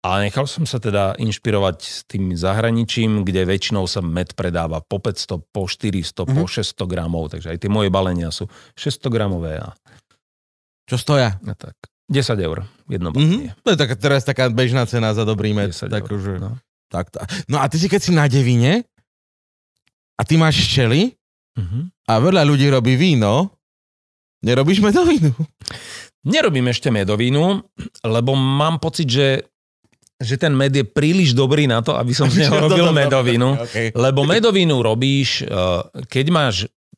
A 0.00 0.22
nechal 0.22 0.46
som 0.46 0.62
sa 0.62 0.78
teda 0.78 1.18
inšpirovať 1.18 1.78
s 1.82 1.98
tým 2.06 2.30
zahraničím, 2.32 3.26
kde 3.26 3.42
väčšinou 3.42 3.90
sa 3.90 3.98
med 4.00 4.32
predáva 4.32 4.78
po 4.78 5.02
500, 5.02 5.42
po 5.50 5.66
400, 5.66 6.24
Mhm. 6.24 6.32
po 6.32 6.46
600 6.46 6.86
gramov, 6.86 7.28
takže 7.28 7.50
aj 7.50 7.58
tie 7.58 7.68
moje 7.68 7.90
balenia 7.90 8.30
sú 8.30 8.46
600 8.78 9.10
gramové 9.10 9.58
a, 9.58 9.74
Čo 10.86 10.96
stoja? 10.96 11.34
a 11.36 11.52
tak. 11.58 11.74
10 12.06 12.38
eur, 12.38 12.62
jedno 12.86 13.10
Mhm. 13.10 13.14
balenie. 13.18 13.50
To 13.60 13.74
je 13.74 13.78
taká, 13.78 13.94
teraz 13.98 14.22
taká 14.22 14.46
bežná 14.46 14.86
cena 14.86 15.10
za 15.10 15.26
dobrý 15.26 15.50
med. 15.50 15.74
10 15.74 15.90
Tak, 15.90 16.06
eur, 16.06 16.20
že, 16.22 16.32
no. 16.38 16.54
Tak, 16.86 17.08
tá. 17.08 17.22
no 17.44 17.56
a 17.56 17.66
ty 17.66 17.76
si 17.76 17.86
keď 17.86 18.00
si 18.00 18.10
na 18.10 18.26
devine 18.26 18.86
a 20.14 20.22
ty 20.22 20.34
máš 20.34 20.62
včely 20.62 21.12
Mhm. 21.56 21.88
a 22.04 22.20
veľa 22.20 22.44
ľudí 22.44 22.68
robí 22.68 22.94
víno, 22.94 23.48
nerobíš 24.42 24.78
medovinu. 24.78 25.32
Nerobím 26.22 26.68
ešte 26.68 26.90
medovinu, 26.90 27.64
lebo 28.02 28.34
mám 28.34 28.76
pocit, 28.76 29.08
že, 29.08 29.28
že 30.18 30.36
ten 30.36 30.52
med 30.52 30.68
je 30.70 30.84
príliš 30.84 31.32
dobrý 31.32 31.64
na 31.64 31.80
to, 31.80 31.96
aby 31.96 32.12
som 32.12 32.28
z 32.28 32.36
neho 32.44 32.60
robil 32.60 32.92
medovinu. 32.92 33.56
Okay. 33.62 33.88
Lebo 33.88 34.22
medovinu 34.22 34.84
robíš, 34.84 35.40
eh, 35.40 35.48
keď 36.04 36.26
máš 36.28 36.54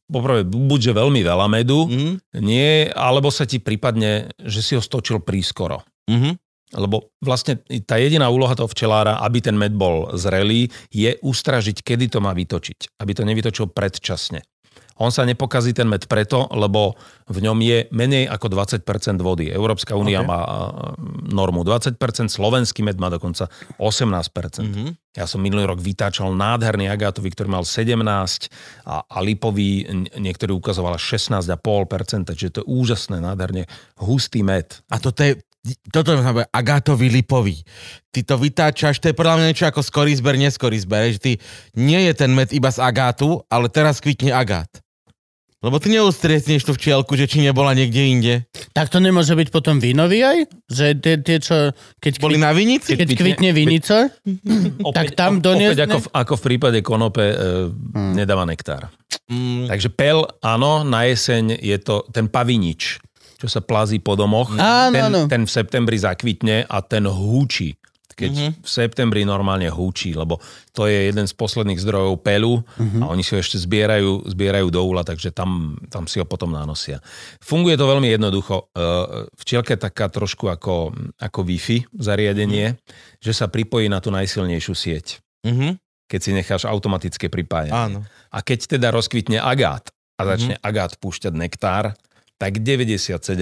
poprvé 0.06 0.42
buď 0.42 0.80
že 0.80 0.92
veľmi 0.96 1.20
veľa 1.22 1.46
medu, 1.46 1.86
Mm-hmm. 1.86 2.14
nie, 2.40 2.90
alebo 2.90 3.30
sa 3.30 3.44
ti 3.44 3.60
prípadne, 3.60 4.32
že 4.40 4.58
si 4.58 4.72
ho 4.74 4.82
stočil 4.82 5.22
prískoro. 5.22 5.86
Mm-hmm. 6.10 6.32
Lebo 6.76 7.16
vlastne 7.24 7.64
tá 7.88 7.96
jediná 7.96 8.28
úloha 8.28 8.52
toho 8.52 8.68
včelára, 8.68 9.24
aby 9.24 9.40
ten 9.40 9.56
med 9.56 9.72
bol 9.72 10.12
zrelý, 10.12 10.68
je 10.92 11.16
ustražiť, 11.24 11.80
kedy 11.80 12.12
to 12.12 12.20
má 12.20 12.36
vytočiť. 12.36 13.00
Aby 13.00 13.12
to 13.16 13.24
nevytočil 13.24 13.72
predčasne. 13.72 14.44
On 14.98 15.14
sa 15.14 15.22
nepokazí 15.22 15.70
ten 15.70 15.86
med 15.86 16.10
preto, 16.10 16.50
lebo 16.50 16.98
v 17.30 17.38
ňom 17.38 17.58
je 17.62 17.78
menej 17.94 18.26
ako 18.26 18.50
20% 18.50 18.82
vody. 19.22 19.46
Európska 19.46 19.94
únia 19.94 20.26
Ok. 20.26 20.26
má 20.26 20.40
normu 21.30 21.62
20%, 21.62 21.94
slovenský 22.26 22.82
med 22.82 22.98
má 22.98 23.06
dokonca 23.06 23.46
18%. 23.78 24.66
Mm-hmm. 24.66 24.88
Ja 25.14 25.30
som 25.30 25.38
minulý 25.38 25.70
rok 25.70 25.78
vytáčal 25.78 26.34
nádherný 26.34 26.90
agátový, 26.90 27.30
ktorý 27.30 27.48
mal 27.50 27.64
17 27.66 28.02
a, 28.02 29.06
a 29.06 29.18
lipový 29.22 29.86
niektorý 30.18 30.58
ukazoval 30.58 30.98
16,5%, 30.98 32.34
čiže 32.34 32.58
to 32.58 32.60
je 32.62 32.66
úžasné, 32.66 33.22
nádherne 33.22 33.70
hustý 34.02 34.42
med. 34.42 34.82
A 34.90 34.98
toto 34.98 35.22
je, 35.22 35.38
toto 35.90 36.14
je 36.14 36.20
znamená 36.20 36.46
agátový 36.48 37.10
lipový. 37.10 37.60
Ty 38.08 38.24
to 38.24 38.34
vytáčaš, 38.38 38.98
to 38.98 39.10
je 39.10 39.18
podľa 39.18 39.36
mňa 39.36 39.46
niečo 39.46 39.66
ako 39.66 39.82
skorý 39.82 40.14
zber, 40.14 40.38
neskorý 40.38 40.78
zber, 40.78 41.12
že 41.12 41.20
ty 41.20 41.32
nie 41.76 42.00
je 42.08 42.12
ten 42.14 42.30
med 42.32 42.50
iba 42.54 42.70
z 42.70 42.80
agátu, 42.80 43.42
ale 43.46 43.68
teraz 43.68 43.98
kvitne 43.98 44.32
agát. 44.32 44.68
Lebo 45.58 45.82
ty 45.82 45.90
neustriecneš 45.90 46.62
tú 46.62 46.70
včielku, 46.70 47.18
že 47.18 47.26
či 47.26 47.42
nebola 47.42 47.74
niekde 47.74 47.98
inde. 47.98 48.34
Tak 48.70 48.94
to 48.94 49.02
nemôže 49.02 49.34
byť 49.34 49.50
potom 49.50 49.82
vínový 49.82 50.22
aj? 50.22 50.38
Že 50.70 50.86
tie, 51.02 51.14
tie 51.18 51.36
čo... 51.42 51.74
Keď, 51.98 52.22
Boli 52.22 52.38
kvit, 52.38 52.46
na 52.46 52.54
vinici? 52.54 52.94
keď 52.94 53.08
kvitne- 53.18 53.50
vinica, 53.50 54.06
Tak 54.94 55.18
tam 55.18 55.42
doniesne- 55.42 55.74
Opäť 55.74 55.90
ako 55.90 55.98
v, 55.98 56.08
ako 56.14 56.34
v 56.38 56.42
prípade 56.46 56.78
konope 56.78 57.24
e, 57.26 57.36
nedáva 58.14 58.46
nektár. 58.46 58.86
Mm, 59.26 59.66
Takže 59.66 59.90
pel, 59.90 60.30
áno, 60.46 60.86
na 60.86 61.10
jeseň 61.10 61.58
je 61.58 61.74
to 61.82 62.06
ten 62.14 62.30
pavinič, 62.30 63.02
čo 63.38 63.46
sa 63.46 63.62
plazí 63.62 63.96
po 63.96 64.12
domoch. 64.12 64.50
Áno, 64.52 64.90
ten, 64.90 65.04
áno. 65.06 65.20
ten 65.24 65.42
v 65.42 65.52
septembri 65.52 65.94
zakvitne 65.94 66.66
a 66.66 66.82
ten 66.82 67.06
húči. 67.06 67.78
Keď 68.10 68.34
Mhm. 68.34 68.50
v 68.58 68.68
septembri 68.68 69.22
normálne 69.22 69.70
húči, 69.70 70.10
lebo 70.10 70.42
to 70.74 70.90
je 70.90 71.06
jeden 71.06 71.22
z 71.22 71.30
posledných 71.32 71.78
zdrojov 71.78 72.18
pelu 72.18 72.58
Mhm. 72.74 72.98
a 72.98 73.14
oni 73.14 73.22
si 73.22 73.30
ho 73.30 73.38
ešte 73.38 73.54
zbierajú, 73.56 74.26
zbierajú 74.26 74.66
do 74.68 74.82
úla, 74.82 75.06
takže 75.06 75.30
tam, 75.30 75.78
tam 75.86 76.10
si 76.10 76.18
ho 76.18 76.26
potom 76.26 76.50
nanosia. 76.50 76.98
Funguje 77.38 77.78
to 77.78 77.86
veľmi 77.86 78.10
jednoducho. 78.10 78.74
E, 78.74 78.82
Včielka 79.38 79.70
je 79.70 79.80
taká 79.80 80.10
trošku 80.10 80.50
ako, 80.50 80.90
ako 81.14 81.40
Wi-Fi 81.46 81.86
zariadenie, 81.94 82.74
že 83.16 83.30
sa 83.30 83.46
pripojí 83.46 83.86
na 83.86 84.02
tú 84.02 84.10
najsilnejšiu 84.10 84.74
sieť 84.74 85.22
mhm, 85.46 85.78
keď 86.10 86.18
si 86.18 86.34
necháš 86.34 86.66
automatické 86.66 87.30
pripájanie. 87.30 87.70
áno. 87.70 88.02
A 88.28 88.42
keď 88.42 88.66
teda 88.74 88.90
rozkvitne 88.90 89.38
agát 89.38 89.94
a 90.18 90.26
začne 90.26 90.58
Mhm. 90.58 90.62
agát 90.64 90.92
púšťať 90.98 91.30
nektár, 91.30 91.94
tak 92.38 92.62
97% 92.62 93.34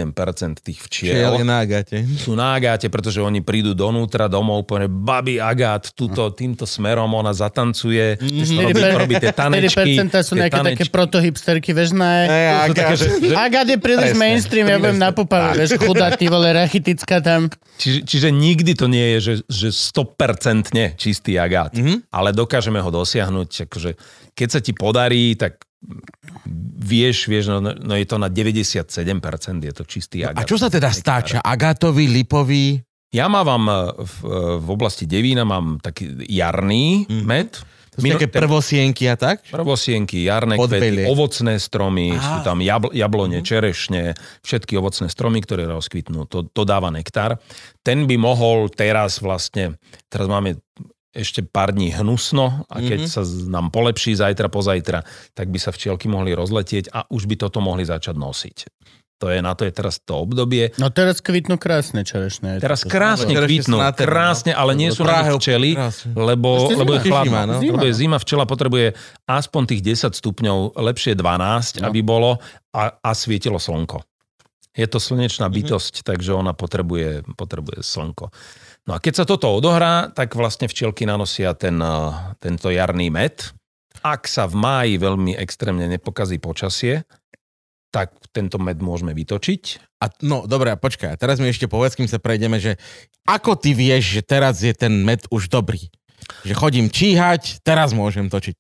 tých 0.59 0.81
Čiel 0.89 1.13
je 1.13 1.21
včiel 1.21 1.45
na 1.45 1.61
agáte. 1.61 2.01
sú 2.17 2.33
na 2.33 2.53
agáte, 2.53 2.89
pretože 2.89 3.19
oni 3.19 3.39
prídu 3.39 3.73
donútra 3.73 4.25
domov, 4.27 4.65
povie, 4.65 4.89
babi 4.89 5.37
agát, 5.37 5.93
tuto, 5.93 6.29
týmto 6.31 6.65
smerom 6.65 7.05
ona 7.11 7.31
zatancuje, 7.31 8.17
Mhm. 8.17 8.57
robí, 8.65 8.81
robí 8.97 9.15
tie 9.19 9.31
tanečky. 9.31 10.01
4% 10.01 10.23
sú 10.23 10.33
nejaké 10.35 10.49
také 10.55 10.81
tanečky. 10.81 10.89
protohipsterky, 10.89 11.71
vieš, 11.71 11.93
na... 11.93 12.25
Také, 12.67 12.83
agát. 12.83 12.97
že, 12.97 13.07
že, 13.21 13.35
Agát 13.37 13.67
je 13.67 13.77
príliš 13.77 14.11
Presne, 14.11 14.23
mainstream, 14.23 14.67
ja 14.67 14.77
budem 14.79 14.97
na 14.97 15.11
popave, 15.11 15.49
vieš, 15.55 15.77
chudá, 15.77 16.11
ty 16.11 16.27
vole, 16.27 16.49
rachitická 16.51 17.21
tam. 17.21 17.53
čiže, 17.77 18.01
čiže 18.03 18.29
nikdy 18.31 18.73
to 18.73 18.87
nie 18.87 19.07
je, 19.13 19.19
že, 19.21 19.35
že 19.47 19.69
100% 19.71 20.73
čistý 20.95 21.37
agát, 21.37 21.71
Mhm. 21.71 22.09
ale 22.09 22.33
dokážeme 22.33 22.79
ho 22.79 22.89
dosiahnuť. 22.89 23.69
Akože, 23.69 23.91
keď 24.33 24.49
sa 24.49 24.59
ti 24.59 24.73
podarí, 24.73 25.35
tak 25.35 25.61
vieš, 26.77 27.27
vieš, 27.27 27.51
no, 27.51 27.61
no 27.63 27.95
je 27.95 28.05
to 28.05 28.17
na 28.17 28.29
97% 28.29 28.87
je 29.61 29.73
to 29.73 29.83
čistý 29.83 30.23
A 30.23 30.31
agát. 30.31 30.45
čo 30.45 30.57
sa 30.57 30.67
teda 30.67 30.91
stáča? 30.91 31.39
Agátový, 31.39 32.07
lipový? 32.07 32.81
Ja 33.09 33.27
mávam 33.27 33.65
eh, 33.65 33.75
v, 33.97 34.17
v 34.59 34.69
oblasti 34.69 35.05
Devína 35.05 35.43
mám 35.43 35.79
taký 35.79 36.27
jarný 36.27 37.07
Mhm. 37.07 37.25
med. 37.25 37.51
To 37.97 38.05
sú 38.05 38.13
také 38.13 38.29
prvosienky 38.29 39.09
a 39.09 39.17
tak? 39.17 39.41
Prvosienky, 39.49 40.21
jarné 40.23 40.61
Podbelie. 40.61 41.01
kvety, 41.01 41.09
ovocné 41.09 41.57
stromy, 41.57 42.13
Á. 42.13 42.21
sú 42.21 42.37
tam 42.45 42.61
jabl- 42.61 42.93
jablone, 42.93 43.41
Mhm. 43.41 43.47
čerešne, 43.47 44.03
všetky 44.43 44.77
ovocné 44.77 45.09
stromy, 45.09 45.41
ktoré 45.41 45.65
rozkvitnú, 45.65 46.29
to, 46.29 46.45
to 46.45 46.63
dáva 46.63 46.93
nektár. 46.93 47.41
Ten 47.81 48.05
by 48.05 48.21
mohol 48.21 48.69
teraz 48.69 49.17
vlastne, 49.17 49.81
teraz 50.07 50.29
máme 50.29 50.61
ešte 51.17 51.41
pár 51.41 51.73
dní 51.73 51.89
hnusno 51.91 52.69
a 52.69 52.77
keď 52.79 53.01
Mhm. 53.01 53.09
sa 53.09 53.21
nám 53.49 53.67
polepší 53.69 54.13
zajtra, 54.13 54.47
pozajtra, 54.47 55.01
tak 55.33 55.49
by 55.49 55.57
sa 55.57 55.69
včielky 55.69 56.07
mohli 56.07 56.31
rozletieť 56.31 56.91
a 56.91 57.09
už 57.09 57.25
by 57.25 57.35
toto 57.39 57.59
mohli 57.59 57.83
začať 57.83 58.13
nosiť. 58.15 58.59
To 59.17 59.33
je, 59.33 59.41
na 59.41 59.57
to 59.57 59.65
je 59.65 59.73
teraz 59.73 59.97
to 59.99 60.13
obdobie. 60.15 60.77
No 60.77 60.93
teraz 60.93 61.19
kvitnú 61.19 61.57
krásne 61.57 62.05
čerešné. 62.05 62.61
Teraz 62.61 62.85
To- 62.85 62.93
krásne 62.93 63.33
Čerešne 63.33 63.49
kvitnú, 63.49 63.77
no. 63.79 63.89
krásne, 63.91 64.53
ale 64.53 64.77
nie 64.77 64.93
sú 64.93 65.03
na 65.03 65.25
včely, 65.25 65.73
krásne. 65.73 66.13
lebo, 66.13 66.69
lebo 66.71 66.93
je 66.93 67.01
zima. 67.01 67.25
chladno. 67.25 67.25
Zima, 67.25 67.43
no. 67.49 67.55
Lebo 67.73 67.81
je 67.83 67.95
zima, 67.97 68.17
včela 68.19 68.45
potrebuje 68.45 68.93
aspoň 69.25 69.63
tých 69.67 69.81
10 69.83 70.13
stupňov, 70.13 70.77
lepšie 70.77 71.17
12, 71.17 71.81
No. 71.81 71.89
aby 71.89 72.05
bolo 72.05 72.45
a, 72.71 72.93
a 72.93 73.11
svietilo 73.11 73.57
slnko. 73.57 74.05
Je 74.71 74.85
to 74.85 75.01
slnečná 75.01 75.49
bytosť, 75.49 76.05
takže 76.05 76.37
ona 76.37 76.53
potrebuje, 76.53 77.25
potrebuje 77.33 77.81
slnko. 77.81 78.29
No 78.87 78.95
a 78.95 79.03
keď 79.03 79.23
sa 79.23 79.25
toto 79.27 79.51
odohrá, 79.51 80.15
tak 80.15 80.39
vlastne 80.39 80.71
včielky 80.71 81.03
nanosia 81.05 81.53
ten, 81.59 81.75
eh, 81.83 82.13
tento 82.39 82.71
jarný 82.71 83.11
med. 83.11 83.43
Ak 84.07 84.31
sa 84.31 84.47
v 84.47 84.55
máji 84.55 84.95
veľmi 85.03 85.35
extrémne 85.35 85.91
nepokazí 85.91 86.39
počasie, 86.39 87.03
tak 87.91 88.15
tento 88.31 88.61
med 88.63 88.79
môžeme 88.79 89.11
vytočiť. 89.17 89.63
A, 90.05 90.13
no, 90.23 90.45
dobre, 90.45 90.71
počkaj, 90.77 91.17
teraz 91.17 91.41
mi 91.41 91.49
ešte 91.49 91.67
povedz, 91.67 91.97
kým 91.97 92.07
sa 92.07 92.21
prejdeme, 92.21 92.61
že 92.61 92.77
ako 93.25 93.57
ty 93.57 93.73
vieš, 93.73 94.21
že 94.21 94.23
teraz 94.23 94.61
je 94.61 94.71
ten 94.77 95.03
med 95.03 95.25
už 95.33 95.49
dobrý? 95.49 95.89
Že 96.45 96.55
chodím 96.55 96.87
číhať, 96.93 97.65
teraz 97.65 97.97
môžem 97.97 98.29
točiť. 98.29 98.55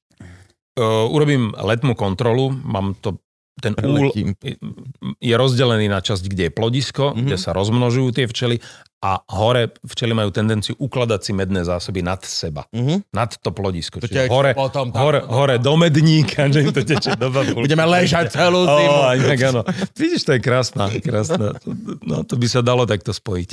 Uh, 0.76 1.08
urobím 1.12 1.52
letnú 1.52 1.92
kontrolu, 1.92 2.48
mám 2.52 2.96
to, 3.00 3.20
ten 3.60 3.72
úl 3.80 4.12
je 5.20 5.34
rozdelený 5.36 5.88
na 5.88 6.00
časť, 6.04 6.24
kde 6.28 6.48
je 6.48 6.52
plodisko, 6.52 7.04
Mhm. 7.04 7.12
mm-hmm. 7.12 7.26
kde 7.28 7.36
sa 7.36 7.50
rozmnožujú 7.52 8.08
tie 8.16 8.26
včely 8.28 8.60
a 8.97 9.20
hore 9.31 9.77
včely 9.82 10.12
majú 10.12 10.31
tendenciu 10.31 10.73
ukladať 10.74 11.20
si 11.20 11.32
medné 11.32 11.60
zásoby 11.62 12.01
nad 12.01 12.18
seba, 12.20 12.64
Uh-huh. 12.68 12.98
nad 13.10 13.28
to 13.31 13.51
plodisko. 13.51 14.01
To 14.01 14.09
Čiže 14.09 14.27
hore, 14.27 14.52
potom 14.52 14.89
tam- 14.89 14.98
hore, 14.98 15.20
hore 15.23 15.56
do 15.56 15.74
medníka, 15.74 16.48
že 16.48 16.60
im 16.60 16.70
to 16.70 16.81
teče 16.81 17.14
do 17.14 17.28
babulky. 17.28 17.66
Budeme 17.66 17.85
ležať 17.85 18.32
celú 18.32 18.64
zimu. 18.64 18.98
Oh, 18.98 19.12
inak 19.12 19.39
áno. 19.44 19.60
Vidíš, 19.93 20.23
to 20.23 20.32
je 20.32 20.40
krásna, 20.40 20.89
krásna. 20.98 21.55
No, 22.02 22.23
to 22.23 22.35
by 22.35 22.47
sa 22.47 22.60
dalo 22.60 22.82
takto 22.82 23.10
spojiť. 23.10 23.52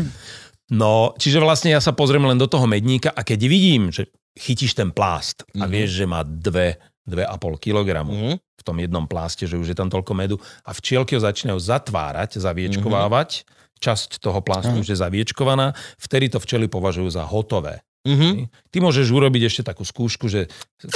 No, 0.69 1.11
čiže 1.13 1.37
vlastne 1.37 1.69
ja 1.69 1.79
sa 1.79 1.91
pozriem 1.91 2.23
len 2.23 2.35
do 2.35 2.47
toho 2.47 2.63
medníka 2.63 3.09
a 3.09 3.21
keď 3.21 3.39
vidím, 3.43 3.89
že 3.89 4.07
chytíš 4.33 4.73
ten 4.73 4.89
plást 4.89 5.43
a 5.53 5.67
Mhm. 5.67 5.69
vieš, 5.69 5.89
že 5.93 6.05
má 6.05 6.23
dve, 6.23 6.75
dve 7.03 7.21
a 7.21 7.35
pol 7.35 7.55
kilogramu 7.55 8.09
Uh-huh. 8.09 8.35
v 8.39 8.63
tom 8.63 8.79
jednom 8.79 9.03
pláste, 9.03 9.43
že 9.43 9.53
už 9.53 9.67
je 9.67 9.77
tam 9.77 9.91
toľko 9.91 10.13
medu 10.13 10.35
a 10.63 10.71
včielky 10.71 11.13
ho 11.13 11.21
začínajú 11.21 11.59
zatvárať, 11.59 12.39
zaviečkovávať, 12.39 13.43
časť 13.83 14.17
toho 14.17 14.39
plástu 14.39 14.71
Mhm. 14.71 14.79
už 14.79 14.87
je 14.87 14.97
zaviečkovaná, 14.97 15.75
vtedy 15.97 16.27
to 16.27 16.39
včely 16.39 16.65
považujú 16.65 17.09
za 17.09 17.23
hotové. 17.23 17.83
Uh-huh. 18.03 18.51
Ty 18.67 18.77
môžeš 18.79 19.07
urobiť 19.07 19.47
ešte 19.47 19.63
takú 19.63 19.81
skúšku, 19.81 20.27
že 20.27 20.51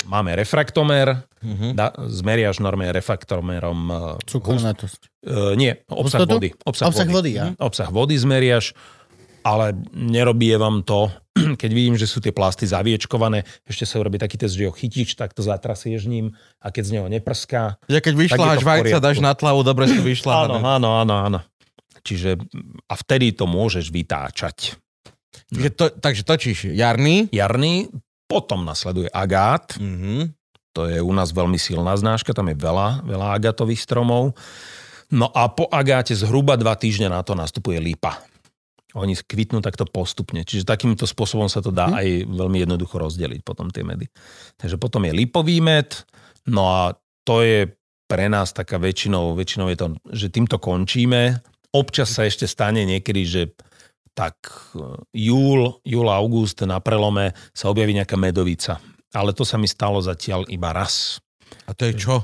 máme 0.05 0.31
refraktomer, 0.33 1.23
Uh-huh. 1.39 1.71
da, 1.71 1.95
zmeriaš 1.95 2.59
normálne 2.59 2.91
refraktomerom 2.91 3.79
e, 3.85 3.95
Cukornatosť. 4.25 5.23
Uh, 5.23 5.55
nie, 5.55 5.71
obsah 5.87 6.19
Hustotu? 6.19 6.35
vody. 6.35 6.49
Obsah, 6.61 6.85
Obsah 6.85 7.05
vody. 7.05 7.15
vody, 7.15 7.31
ja. 7.33 7.45
Mhm. 7.47 7.55
Obsah 7.59 7.87
vody 7.87 8.11
zmeriaš, 8.13 8.75
ale 9.41 9.71
nerobí 9.89 10.51
vám 10.53 10.83
to, 10.83 11.07
keď 11.61 11.71
vidím, 11.71 11.95
že 11.95 12.03
sú 12.03 12.19
tie 12.19 12.31
plasty 12.31 12.67
zaviečkované, 12.67 13.47
ešte 13.63 13.87
sa 13.87 13.95
urobí 13.97 14.17
taký 14.17 14.35
test, 14.35 14.59
že 14.59 14.67
ho 14.67 14.73
chytíš, 14.73 15.15
tak 15.15 15.31
to 15.31 15.39
zatrasieš 15.39 16.03
ním 16.05 16.35
a 16.59 16.67
keď 16.67 16.83
z 16.83 16.91
neho 16.91 17.07
neprská. 17.07 17.79
Že 17.85 17.99
keď 18.01 18.11
Tak 18.11 18.11
je 18.11 18.23
vyšľaháš 18.25 18.57
to 18.57 18.59
v 18.59 18.69
vajca, 18.69 18.97
dáš 18.99 19.17
na 19.21 19.31
tlavu, 19.31 19.63
dobre 19.63 19.87
si 19.87 19.95
Áno, 19.95 20.03
vyšľahané. 20.03 20.59
áno, 20.59 20.89
áno, 20.99 21.15
áno. 21.23 21.39
Čiže 22.03 22.37
a 22.89 22.93
vtedy 22.93 23.33
to 23.33 23.45
môžeš 23.49 23.89
vytáčať. 23.93 24.77
Že 25.53 25.69
to, 25.73 25.85
takže 25.95 26.23
točíš 26.27 26.57
jarný. 26.75 27.31
Jarný, 27.31 27.87
potom 28.27 28.67
nasleduje 28.67 29.07
agát, 29.07 29.79
Uh-huh. 29.79 30.27
to 30.75 30.91
je 30.91 30.99
u 30.99 31.11
nás 31.15 31.31
veľmi 31.31 31.55
silná 31.55 31.95
znáška, 31.95 32.35
tam 32.35 32.51
je 32.51 32.57
veľa, 32.59 33.07
veľa 33.07 33.27
agatových 33.39 33.79
stromov. 33.79 34.35
No 35.07 35.31
a 35.31 35.47
po 35.47 35.71
agáte 35.71 36.11
zhruba 36.11 36.59
dva 36.59 36.75
týždne 36.75 37.07
na 37.07 37.23
to 37.23 37.31
nastupuje 37.31 37.79
lípa. 37.79 38.19
Oni 38.95 39.15
kvitnú 39.15 39.63
takto 39.63 39.87
postupne. 39.87 40.43
Čiže 40.43 40.67
takýmto 40.67 41.07
spôsobom 41.07 41.47
sa 41.47 41.63
to 41.63 41.71
dá 41.71 41.91
aj 41.95 42.27
veľmi 42.27 42.67
jednoducho 42.67 42.99
rozdeliť 42.99 43.41
potom 43.47 43.71
tie 43.71 43.87
medy. 43.87 44.11
Takže 44.59 44.75
potom 44.75 45.07
je 45.07 45.15
lipový 45.15 45.63
med, 45.63 45.95
no 46.51 46.67
a 46.67 46.81
to 47.23 47.39
je 47.43 47.71
pre 48.07 48.31
nás 48.31 48.55
taká 48.55 48.79
väčšinou, 48.79 49.35
väčšinou 49.35 49.67
je 49.71 49.77
to, 49.77 49.87
že 50.11 50.31
týmto 50.31 50.59
končíme. 50.59 51.39
Občas 51.75 52.15
sa 52.15 52.23
ešte 52.23 52.47
stane 52.47 52.87
niekedy, 52.87 53.21
že 53.27 53.41
tak 54.17 54.37
e, 54.73 54.97
júl, 55.13 55.77
júl, 55.85 56.07
august 56.09 56.65
na 56.65 56.81
prelome 56.81 57.37
sa 57.53 57.69
objaví 57.69 57.93
nejaká 57.93 58.17
medovica. 58.17 58.81
Ale 59.13 59.31
to 59.31 59.45
sa 59.45 59.61
mi 59.61 59.69
stalo 59.69 60.01
zatiaľ 60.01 60.49
iba 60.49 60.73
raz. 60.73 61.21
A 61.69 61.77
to 61.77 61.85
je 61.85 61.93
čo? 61.95 62.15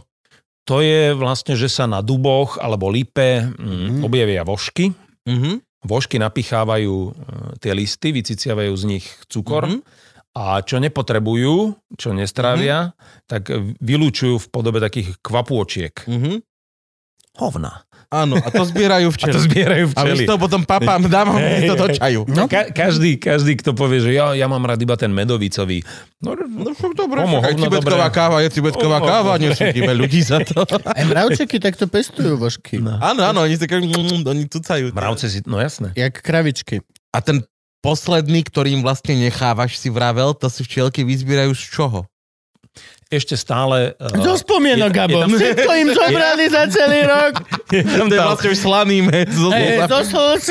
To 0.64 0.80
je 0.80 1.12
vlastne, 1.14 1.54
že 1.60 1.68
sa 1.68 1.86
na 1.86 2.00
duboch 2.00 2.56
alebo 2.58 2.88
lipe 2.88 3.46
mm, 3.46 4.02
objavia 4.02 4.48
vožky. 4.48 4.96
Uh-huh. 5.28 5.60
Vožky 5.84 6.18
napichávajú 6.18 6.96
e, 6.96 7.12
tie 7.60 7.76
listy, 7.76 8.16
vyciciavajú 8.16 8.74
z 8.74 8.84
nich 8.88 9.06
cukor 9.28 9.68
Mhm. 9.70 9.80
a 10.34 10.64
čo 10.66 10.82
nepotrebujú, 10.82 11.78
čo 11.94 12.10
nestrávia, 12.16 12.96
tak 13.30 13.54
vylúčujú 13.78 14.42
v 14.42 14.48
podobe 14.50 14.82
takých 14.82 15.20
kvapôčiek. 15.22 15.94
Uh-huh. 16.10 16.42
Hovna. 17.38 17.86
Áno, 18.14 18.38
a 18.38 18.48
to 18.48 18.62
zbierajú 18.62 19.10
A 19.10 19.12
to 19.12 19.18
včely. 19.18 19.42
zbierajú 19.42 19.86
A 19.98 20.06
včely. 20.06 20.18
si 20.22 20.30
to 20.30 20.38
potom 20.38 20.62
papám, 20.62 21.02
dávam 21.10 21.34
si 21.42 21.66
to 21.66 21.74
do 21.74 21.88
čaju. 21.90 22.22
No. 22.30 22.46
Ka- 22.46 22.70
každý, 22.70 23.18
každý, 23.18 23.58
kto 23.58 23.74
povie, 23.74 24.06
že 24.06 24.14
ja, 24.14 24.38
ja 24.38 24.46
mám 24.46 24.62
rád 24.62 24.78
iba 24.78 24.94
ten 24.94 25.10
medovicový. 25.10 25.82
No, 26.22 26.38
No 26.38 26.72
dobre, 26.94 27.26
Pomohol, 27.26 27.44
aj 27.44 27.54
no 27.58 27.66
tibetsková 27.66 28.08
dobre. 28.08 28.16
káva 28.16 28.38
je 28.40 28.50
tibetsková 28.54 28.98
Pomohol, 29.02 29.10
káva, 29.10 29.34
nesúdime 29.42 29.92
ľudí 29.98 30.22
za 30.22 30.40
to. 30.40 30.62
Aj 30.70 31.04
mravčeky 31.04 31.58
takto 31.58 31.90
pestujú 31.90 32.38
vožky. 32.38 32.78
No. 32.78 33.02
Áno, 33.02 33.26
áno, 33.26 33.40
oni 33.44 33.58
si 33.58 33.66
každý, 33.66 33.90
oni 34.22 34.46
tucajú. 34.46 34.94
Mravce 34.94 35.26
si, 35.28 35.42
no 35.50 35.58
jasné. 35.58 35.90
Jak 35.98 36.22
kravičky. 36.22 36.86
A 37.10 37.20
ten 37.20 37.42
posledný, 37.82 38.46
ktorým 38.46 38.80
vlastne 38.80 39.18
nechávaš, 39.18 39.76
si 39.76 39.92
vravel, 39.92 40.32
to 40.32 40.48
si 40.48 40.64
včielky 40.64 41.04
vyzbierajú 41.04 41.52
z 41.52 41.64
čoho? 41.68 42.00
Ešte 43.14 43.38
stále... 43.38 43.94
uh, 43.96 44.10
Zo 44.18 44.34
spomienok, 44.36 44.90
Gabo. 44.90 45.22
tam- 45.22 45.38
Všetko 45.38 45.72
im 45.78 45.90
zobrali 45.92 46.46
za 46.50 46.64
celý 46.68 47.06
rok. 47.06 47.34
je 47.70 47.84
tam 47.86 48.08
tá, 48.10 48.24
vlastne 48.28 48.50
už 48.50 48.60
slaný 48.60 48.98
med. 49.06 49.30
zo 49.30 49.50
slz. 50.02 50.46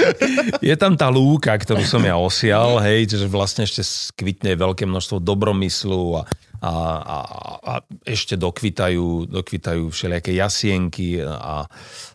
je 0.62 0.74
tam 0.78 0.94
tá 0.94 1.10
lúka, 1.10 1.50
ktorú 1.52 1.82
som 1.82 1.98
ja 2.00 2.14
osial, 2.14 2.78
hej, 2.80 3.10
čiže 3.10 3.26
vlastne 3.26 3.62
ešte 3.62 3.82
skvitne 3.82 4.54
veľké 4.54 4.86
množstvo 4.86 5.18
dobromyslu 5.18 6.18
a, 6.18 6.22
a, 6.58 6.72
a, 7.02 7.18
a 7.58 7.72
ešte 8.06 8.38
dokvitajú, 8.38 9.26
dokvitajú 9.26 9.90
všelijaké 9.90 10.38
jasienky 10.38 11.18
a, 11.18 11.66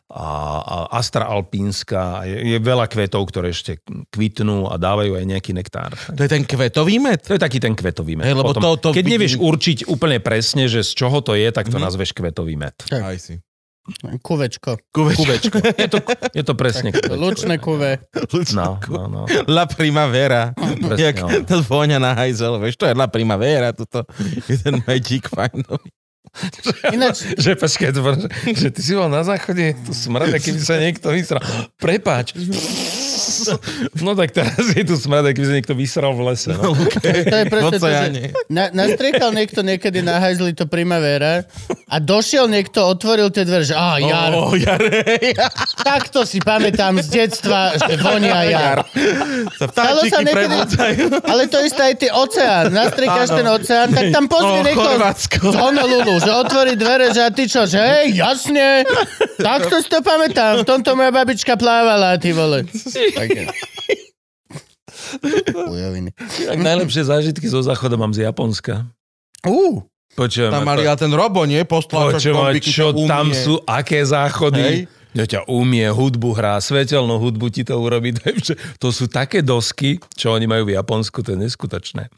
a, 0.07 0.27
a 0.63 0.77
Astra 0.95 1.27
alpínska. 1.27 2.23
Je, 2.23 2.55
je 2.55 2.57
veľa 2.57 2.87
kvetov, 2.87 3.27
ktoré 3.27 3.51
ešte 3.51 3.83
kvitnú 4.07 4.65
a 4.65 4.79
dávajú 4.79 5.19
aj 5.19 5.25
nejaký 5.27 5.51
nektár. 5.51 5.91
To 6.07 6.21
je 6.21 6.31
ten 6.31 6.47
kvetový 6.47 6.95
med? 6.97 7.19
To 7.27 7.35
je 7.35 7.41
taký 7.41 7.59
ten 7.59 7.75
kvetový 7.75 8.15
med. 8.15 8.23
Hej, 8.23 8.39
lebo 8.39 8.55
Potom, 8.55 8.63
to- 8.63 8.79
to 8.79 8.89
keď 8.91 9.03
vidím- 9.03 9.13
nevieš 9.19 9.33
určiť 9.35 9.77
úplne 9.85 10.17
presne, 10.17 10.65
že 10.65 10.79
z 10.81 10.91
čoho 10.95 11.19
to 11.19 11.35
je, 11.35 11.51
tak 11.51 11.67
to 11.67 11.75
nazveš 11.75 12.15
kvetový 12.15 12.55
med. 12.55 12.71
Tak. 12.79 13.03
Aj 13.03 13.17
si. 13.19 13.35
Kuvečko. 14.19 14.83
Kuvečko. 14.91 15.57
Je 15.79 15.87
to, 15.87 15.99
je 16.35 16.43
to 16.43 16.53
presne 16.55 16.91
kuvečko. 16.91 17.15
Lučné 17.15 17.55
kuve. 17.55 18.03
No, 18.51 18.83
no, 18.83 19.03
no. 19.07 19.21
La 19.47 19.63
primavera. 19.63 20.51
Presne, 20.51 20.99
Jak 21.01 21.15
no. 21.23 21.27
to 21.47 21.63
vôňa 21.63 21.95
na 21.95 22.11
hajzel, 22.11 22.59
vieš, 22.59 22.75
to 22.75 22.83
je 22.83 22.91
la 22.91 23.07
primavera, 23.07 23.71
toto 23.71 24.03
je 24.43 24.59
ten 24.59 24.83
medík 24.83 25.31
fajnový. 25.31 25.87
Ináč, 26.95 27.25
Že 27.37 27.57
počkaj, 27.57 27.89
že, 28.53 28.67
ty 28.69 28.81
si 28.83 28.93
bol 28.93 29.09
na 29.09 29.23
záchode, 29.25 29.73
tu 29.85 29.91
smrad, 29.93 30.29
a 30.31 30.37
keby 30.37 30.59
sa 30.61 30.77
niekto 30.77 31.09
vysral. 31.09 31.41
Prepáč. 31.81 32.35
No 34.05 34.15
tak 34.15 34.31
teraz 34.31 34.59
je 34.71 34.83
tu 34.83 34.95
smrad, 34.95 35.25
a 35.25 35.31
keby 35.31 35.47
sa 35.47 35.55
niekto 35.55 35.75
vysral 35.75 36.11
v 36.15 36.31
lese. 36.31 36.51
No. 36.53 36.75
to 37.03 37.07
je 37.07 37.45
V 37.45 37.51
presne 37.51 37.77
to, 37.77 37.87
že 37.87 38.07
na, 38.47 38.71
nastriekal 38.71 39.31
niekto 39.31 39.61
niekedy 39.63 39.99
na 40.03 40.19
hajzli 40.19 40.53
to 40.55 40.65
primavera 40.69 41.43
a 41.87 41.95
došiel 42.03 42.51
niekto, 42.51 42.83
otvoril 42.83 43.31
tie 43.31 43.47
dvere, 43.47 43.63
že 43.63 43.75
á, 43.75 43.99
jar. 43.99 44.31
Ó, 44.35 44.51
jare. 44.55 45.03
Takto 45.87 46.27
si 46.27 46.43
pamätám 46.43 46.99
z 46.99 47.07
detstva, 47.07 47.75
že 47.79 47.95
vonia 47.99 48.43
jar. 48.47 48.77
Sa 49.55 49.65
Stalo 49.71 50.01
sa 50.07 50.19
niekedy, 50.19 50.55
ale 51.23 51.47
to 51.47 51.57
isté 51.63 51.81
aj 51.93 51.95
ty 51.95 52.07
oceán. 52.11 52.75
Nastriekáš 52.75 53.29
Áno. 53.31 53.37
ten 53.39 53.47
oceán, 53.47 53.87
tak 53.91 54.05
tam 54.11 54.25
pozri 54.27 54.59
Ó, 54.61 54.65
niekoho 54.67 54.97
Chorvátsko. 54.97 55.37
z 55.51 55.55
Honolulu, 55.55 56.15
že 56.19 56.31
otvorí 56.31 56.73
dvere, 56.75 57.11
že 57.13 57.21
a 57.23 57.29
ty 57.31 57.43
čo, 57.47 57.63
že 57.63 57.79
hej, 57.79 58.05
jasne, 58.19 58.83
takto 59.39 59.79
si 59.79 59.87
to 59.87 59.99
pamätám. 60.03 60.63
V 60.63 60.67
tomto 60.67 60.97
moja 60.97 61.11
babička 61.13 61.55
plávala, 61.55 62.19
ty 62.19 62.33
vole. 62.35 62.67
Také. 63.17 63.41
Tak 66.47 66.59
najlepšie 66.59 67.07
zážitky 67.07 67.47
zo 67.47 67.63
záchoda 67.63 67.95
mám 67.95 68.11
z 68.11 68.27
Japonska. 68.27 68.91
Ú, 69.47 69.87
Počujem, 70.17 70.49
Tam 70.49 70.65
mali 70.65 70.81
ale 70.81 70.97
ten 70.97 71.13
robo, 71.13 71.45
nie? 71.45 71.61
Postláčač 71.61 72.33
Počujem, 72.33 72.57
čo 72.65 72.89
umie. 72.89 73.05
tam 73.05 73.29
sú, 73.29 73.61
aké 73.69 74.01
záchody. 74.01 74.65
Hej. 74.65 74.77
Ja 75.13 75.25
ťa 75.29 75.41
umie, 75.45 75.85
hudbu 75.93 76.33
hrá, 76.33 76.57
svetelnú 76.57 77.21
hudbu 77.21 77.53
ti 77.53 77.61
to 77.61 77.77
urobí. 77.77 78.17
To, 78.17 78.53
to 78.81 78.87
sú 78.89 79.05
také 79.05 79.45
dosky, 79.45 80.01
čo 80.17 80.33
oni 80.33 80.49
majú 80.49 80.65
v 80.69 80.73
Japonsku, 80.73 81.21
to 81.21 81.37
je 81.37 81.39
neskutočné. 81.45 82.09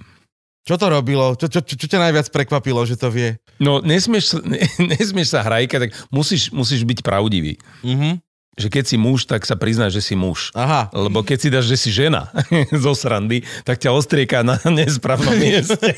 Čo 0.64 0.76
to 0.80 0.88
robilo? 0.88 1.36
Čo, 1.36 1.52
čo, 1.52 1.60
čo, 1.60 1.76
čo 1.76 1.88
ťa 1.92 2.08
najviac 2.08 2.28
prekvapilo, 2.32 2.84
že 2.88 2.96
to 2.96 3.12
vie? 3.12 3.36
No, 3.60 3.84
nesmieš, 3.84 4.40
ne, 4.48 4.64
nesmieš 4.96 5.36
sa 5.36 5.44
hrajkať, 5.44 5.80
tak 5.88 5.92
musíš, 6.08 6.56
musíš 6.56 6.88
byť 6.88 7.04
pravdivý. 7.04 7.60
Mhm. 7.84 8.24
Že 8.60 8.68
keď 8.68 8.84
si 8.92 8.98
muž, 9.00 9.24
tak 9.24 9.48
sa 9.48 9.56
priznáš, 9.56 9.96
že 9.96 10.12
si 10.12 10.16
muž. 10.20 10.52
Aha. 10.52 10.92
Lebo 10.92 11.24
keď 11.24 11.38
si 11.40 11.48
dáš, 11.48 11.72
že 11.72 11.78
si 11.80 11.90
žena 11.96 12.28
zo 12.84 12.92
srandy, 12.92 13.48
tak 13.64 13.80
ťa 13.80 13.96
ostrieka 13.96 14.44
na 14.44 14.60
nesprávnom 14.78 15.40
mieste. 15.40 15.80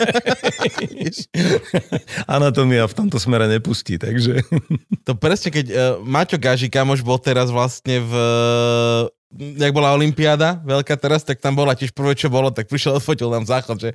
Anatómia 2.29 2.85
v 2.85 2.93
tomto 2.93 3.17
smere 3.17 3.49
nepustí, 3.49 3.97
takže... 3.97 4.45
To 5.09 5.17
presne, 5.17 5.49
keď 5.49 5.65
uh, 5.71 5.77
Maťo 6.05 6.37
Gaži, 6.37 6.69
kamoš 6.69 7.01
bol 7.01 7.17
teraz 7.17 7.49
vlastne 7.49 7.97
v... 7.97 8.13
Jak 9.31 9.71
bola 9.71 9.95
Olympiáda 9.95 10.59
veľká 10.59 10.99
teraz, 10.99 11.23
tak 11.23 11.39
tam 11.39 11.55
bola 11.55 11.71
tiež 11.71 11.95
prvé, 11.95 12.19
čo 12.19 12.27
bolo, 12.27 12.51
tak 12.51 12.67
prišiel, 12.67 12.99
odfotil 12.99 13.31
nám 13.31 13.47
záchod, 13.47 13.79
že 13.79 13.89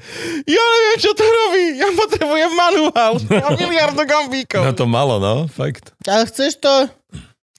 ja 0.48 0.64
neviem, 0.64 0.96
čo 0.96 1.12
to 1.12 1.20
robí, 1.28 1.64
ja 1.76 1.92
potrebujem 1.92 2.52
manuál, 2.56 3.20
ja 3.20 3.52
miliardu 3.52 4.00
gambíkov. 4.08 4.64
Na 4.64 4.72
to 4.72 4.88
malo, 4.88 5.20
no, 5.20 5.44
fakt. 5.52 5.92
Ale 6.08 6.24
chceš 6.24 6.56
to... 6.56 6.88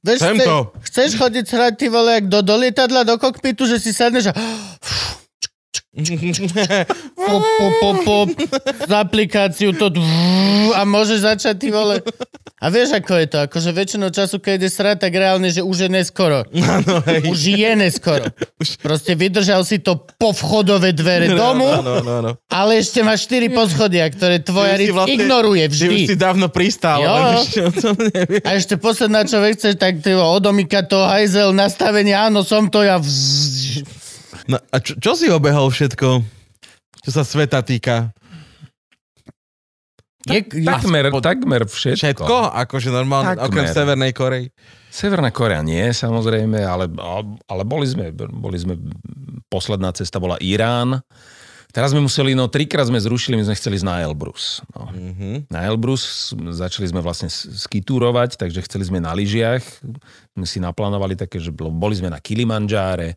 Vieš, 0.06 0.20
Chcem 0.22 0.36
chce- 0.38 0.46
to. 0.46 0.58
Chceš 0.82 1.10
chodiť 1.18 1.46
srať 1.50 1.74
ty 1.78 1.86
vole, 1.90 2.14
jak 2.14 2.26
do, 2.30 2.40
do 2.42 2.56
lietadla, 2.58 3.04
do 3.04 3.18
kokpitu, 3.18 3.66
že 3.68 3.82
si 3.82 3.94
sadneš 3.94 4.30
a 4.30 4.34
pop, 7.18 7.44
pop, 7.58 7.74
pop, 7.82 7.98
pop, 8.06 8.30
z 8.86 8.92
aplikáciu 8.94 9.74
to 9.74 9.90
a 10.72 10.82
môžeš 10.86 11.20
začať 11.26 11.56
ty 11.58 11.68
vole. 11.70 12.00
A 12.58 12.74
vieš, 12.74 12.98
ako 12.98 13.22
je 13.22 13.28
to? 13.30 13.38
Akože 13.46 13.70
väčšinou 13.70 14.10
času, 14.10 14.42
keď 14.42 14.54
ide 14.58 14.70
srať, 14.70 14.98
tak 15.06 15.14
reálne, 15.14 15.46
že 15.50 15.62
už 15.62 15.86
je 15.86 15.90
neskoro. 15.94 16.42
Hej. 17.06 17.30
Už 17.30 17.40
je 17.54 17.72
neskoro. 17.78 18.34
Proste 18.82 19.14
vydržal 19.14 19.62
si 19.62 19.78
to 19.78 19.94
po 20.18 20.34
vchodové 20.34 20.90
dvere 20.90 21.38
domu, 21.38 21.70
Áno, 21.70 22.02
áno, 22.02 22.12
áno. 22.18 22.32
ale 22.50 22.82
ešte 22.82 23.06
máš 23.06 23.30
4 23.30 23.54
poschodia, 23.54 24.10
ktoré 24.10 24.42
tvoja 24.42 24.74
ryb 24.74 24.90
ignoruje 25.06 25.70
Ty 25.70 25.74
už 25.74 25.78
si 25.78 25.86
vždy. 25.86 26.18
dávno 26.18 26.50
pristál, 26.50 26.98
Jo. 27.06 27.14
neviem. 28.02 28.42
A 28.42 28.50
ešte 28.58 28.74
posledná, 28.78 29.22
čo 29.22 29.38
chceš, 29.38 29.78
tak 29.78 30.02
ty 30.02 30.18
odomýka 30.18 30.82
to 30.82 30.98
hajzel, 30.98 31.54
nastavenie, 31.54 32.18
áno, 32.18 32.42
som 32.42 32.74
to 32.74 32.82
ja. 32.82 32.98
Vzz. 32.98 33.86
No, 34.48 34.60
a 34.60 34.78
čo, 34.80 35.00
čo 35.00 35.12
si 35.16 35.32
obehol 35.32 35.72
všetko, 35.72 36.08
čo 37.04 37.10
sa 37.10 37.24
sveta 37.24 37.64
týka? 37.64 38.12
Je, 40.28 40.44
je, 40.44 40.68
Takmer, 40.68 41.08
Aspoň- 41.08 41.24
takmer 41.24 41.62
všetko. 41.64 42.28
Všetko? 42.28 42.38
Akože 42.52 42.92
normálne, 42.92 43.40
Takmer. 43.40 43.48
okrem 43.48 43.66
Severnej 43.72 44.12
Korei? 44.12 44.46
Severná 44.92 45.30
Korea 45.32 45.62
nie, 45.64 45.94
samozrejme, 45.94 46.58
ale, 46.64 46.90
ale 47.48 47.64
boli, 47.64 47.86
sme, 47.88 48.12
boli 48.12 48.58
sme, 48.60 48.76
posledná 49.48 49.94
cesta 49.96 50.18
bola 50.18 50.36
Irán. 50.42 51.00
Teraz 51.70 51.94
sme 51.94 52.02
museli, 52.02 52.34
no 52.34 52.50
trikrát 52.50 52.88
sme 52.90 52.98
zrušili, 52.98 53.38
my 53.38 53.46
sme 53.46 53.56
chceli 53.60 53.78
ísť 53.78 53.86
na 53.86 54.02
Elbrus. 54.02 54.66
No. 54.74 54.90
Mhm. 54.90 55.52
Na 55.54 55.68
Elbrus 55.68 56.34
začali 56.34 56.90
sme 56.90 57.04
vlastne 57.04 57.30
skitúrovať, 57.30 58.40
takže 58.40 58.66
chceli 58.66 58.88
sme 58.88 59.00
na 59.04 59.14
lyžiach. 59.14 59.62
My 60.34 60.48
si 60.50 60.58
naplánovali 60.58 61.14
také, 61.14 61.38
že 61.38 61.54
boli 61.54 61.94
sme 61.94 62.10
na 62.10 62.18
Kilimanjáre, 62.18 63.14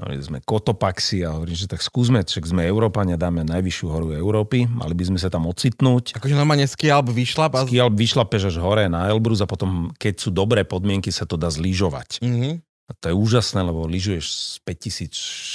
mali 0.00 0.16
sme 0.20 0.38
Kotopaxi 0.40 1.22
a 1.22 1.36
hovorím, 1.36 1.56
že 1.56 1.68
tak 1.68 1.84
skúsme, 1.84 2.24
však 2.24 2.48
sme 2.48 2.64
Európania, 2.64 3.20
dáme 3.20 3.44
najvyššiu 3.44 3.86
horu 3.86 4.08
Európy, 4.16 4.64
mali 4.64 4.94
by 4.96 5.04
sme 5.12 5.18
sa 5.20 5.28
tam 5.28 5.44
ocitnúť. 5.44 6.16
Akože 6.16 6.32
normálne 6.32 6.64
skialb 6.64 7.12
vyšlap 7.12 7.52
a... 7.54 7.68
Kiaľ 7.68 7.92
vyšlapeš 7.92 8.48
až 8.48 8.56
hore 8.64 8.88
na 8.88 9.12
Elbrus 9.12 9.44
a 9.44 9.46
potom, 9.46 9.92
keď 10.00 10.14
sú 10.16 10.32
dobré 10.32 10.64
podmienky, 10.64 11.12
sa 11.12 11.28
to 11.28 11.36
dá 11.36 11.52
zlyžovať. 11.52 12.24
Mhm. 12.24 12.69
A 12.90 12.94
to 12.98 13.06
je 13.06 13.14
úžasné, 13.14 13.62
lebo 13.62 13.86
lyžuješ 13.86 14.24
z 14.26 14.42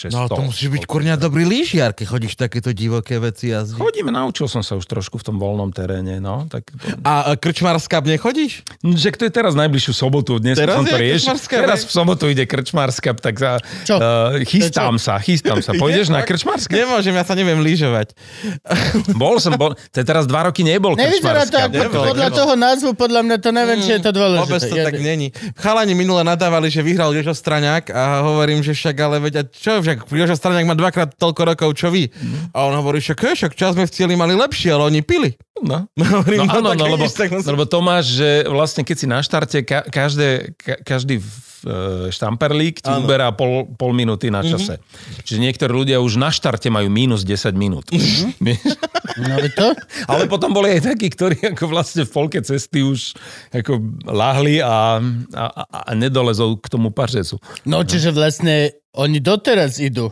5600. 0.08 0.16
No 0.16 0.32
to 0.32 0.40
musíš 0.40 0.72
byť 0.72 0.84
kurňa 0.88 1.20
dobrý 1.20 1.44
lyžiar, 1.44 1.92
keď 1.92 2.06
chodíš 2.08 2.40
takéto 2.40 2.72
divoké 2.72 3.20
veci 3.20 3.52
jazdiť. 3.52 3.76
Chodíme, 3.76 4.08
naučil 4.08 4.48
som 4.48 4.64
sa 4.64 4.80
už 4.80 4.88
trošku 4.88 5.20
v 5.20 5.24
tom 5.28 5.36
voľnom 5.36 5.76
teréne, 5.76 6.24
no. 6.24 6.48
Tak, 6.48 6.72
A 7.04 7.36
krčmárska 7.36 8.00
nechodíš? 8.08 8.64
že 8.80 9.12
to 9.20 9.28
je 9.28 9.34
teraz 9.36 9.52
najbližšiu 9.52 9.92
sobotu, 9.92 10.40
dnes 10.40 10.56
Teraz 10.56 10.80
som 10.80 10.88
to 10.88 10.96
riešil. 10.96 11.36
Teraz 11.36 11.84
v 11.84 11.92
sobotu 11.92 12.32
ide 12.32 12.48
krčmárska, 12.48 13.12
tak 13.20 13.36
sa, 13.36 13.60
Čo? 13.84 14.00
Uh, 14.00 14.40
chystám 14.48 14.96
sa, 14.96 15.20
chystám 15.20 15.60
sa. 15.60 15.76
Pôjdeš 15.84 16.16
na 16.16 16.24
krčmárska? 16.24 16.72
Nemôžem, 16.72 17.12
ja 17.20 17.28
sa 17.28 17.36
neviem 17.36 17.60
lyžovať. 17.60 18.16
Bol 19.20 19.44
som, 19.44 19.60
bol, 19.60 19.76
to 19.92 19.98
je 20.00 20.06
teraz 20.08 20.24
dva 20.24 20.48
roky 20.48 20.64
nebol 20.64 20.96
Nevyzerá 20.96 21.44
to 21.44 21.60
ako, 21.60 21.76
Nebol, 21.76 22.04
podľa 22.16 22.28
nebol. 22.32 22.40
toho 22.40 22.54
názvu, 22.56 22.90
podľa 22.96 23.22
mňa 23.28 23.38
to 23.44 23.50
neviem, 23.52 23.80
či 23.84 23.92
je 24.00 24.02
to 24.08 24.12
dôležité. 24.16 24.48
Vôbec 24.48 24.64
to 24.64 24.76
Ja- 24.80 24.88
tak 24.88 24.96
není. 25.04 25.28
Chalani 25.60 25.92
minule 25.92 26.24
nadávali, 26.24 26.72
že 26.72 26.80
vyhral 26.80 27.12
Jožo 27.26 27.42
Straňák 27.42 27.90
a 27.90 28.22
hovorím, 28.22 28.62
že 28.62 28.78
však 28.78 28.94
ale 29.02 29.18
veď, 29.18 29.34
a 29.42 29.44
čo, 29.50 29.82
však 29.82 30.06
Jožo 30.06 30.38
Straňák 30.38 30.70
má 30.70 30.78
dvakrát 30.78 31.18
toľko 31.18 31.42
rokov, 31.42 31.74
čo 31.74 31.90
vy. 31.90 32.06
A 32.54 32.70
on 32.70 32.78
hovorí, 32.78 33.02
že 33.02 33.18
však 33.18 33.58
čas 33.58 33.74
sme 33.74 33.90
v 33.90 33.94
cieli 33.98 34.14
mali 34.14 34.38
lepšie, 34.38 34.70
ale 34.70 34.94
oni 34.94 35.02
pili. 35.02 35.34
No. 35.58 35.90
Hovorím, 36.22 36.46
No 36.46 36.62
áno, 36.62 36.70
tak 36.78 36.86
no, 36.86 36.86
lebo, 36.86 37.10
vidíš, 37.10 37.18
tak 37.18 37.30
lebo 37.34 37.66
to 37.66 37.82
máš, 37.82 38.22
že 38.22 38.46
vlastne 38.46 38.86
keď 38.86 38.96
si 39.02 39.08
na 39.10 39.26
štarte, 39.26 39.58
ka, 39.66 39.90
každé, 39.90 40.54
ka, 40.54 40.78
každý 40.86 41.18
štamperlík 42.14 42.82
ti 42.82 42.92
uberá 42.94 43.34
pol, 43.34 43.66
pol 43.74 43.92
minúty 43.92 44.30
na 44.30 44.46
čase. 44.46 44.78
Čiže 45.26 45.40
niektorí 45.42 45.72
ľudia 45.74 45.98
už 46.00 46.22
na 46.22 46.30
štarte 46.30 46.70
majú 46.70 46.88
minus 46.94 47.26
10 47.26 47.58
minút. 47.58 47.90
Vieš? 48.46 48.78
No 49.16 49.40
to? 49.56 49.68
Ale 50.06 50.28
potom 50.30 50.52
boli 50.52 50.76
aj 50.76 50.94
takí, 50.94 51.08
ktorí 51.10 51.56
ako 51.56 51.72
vlastne 51.72 52.04
v 52.04 52.12
polke 52.12 52.40
cesty 52.44 52.84
už 52.84 53.16
ako 53.54 53.82
lahli 54.10 54.60
a, 54.60 55.00
a, 55.34 55.46
a, 55.64 55.92
nedolezol 55.96 56.60
k 56.60 56.68
tomu 56.68 56.92
pařezu. 56.92 57.40
No, 57.66 57.82
čiže 57.82 58.12
vlastne 58.12 58.76
oni 58.96 59.20
doteraz 59.24 59.80
idú. 59.80 60.12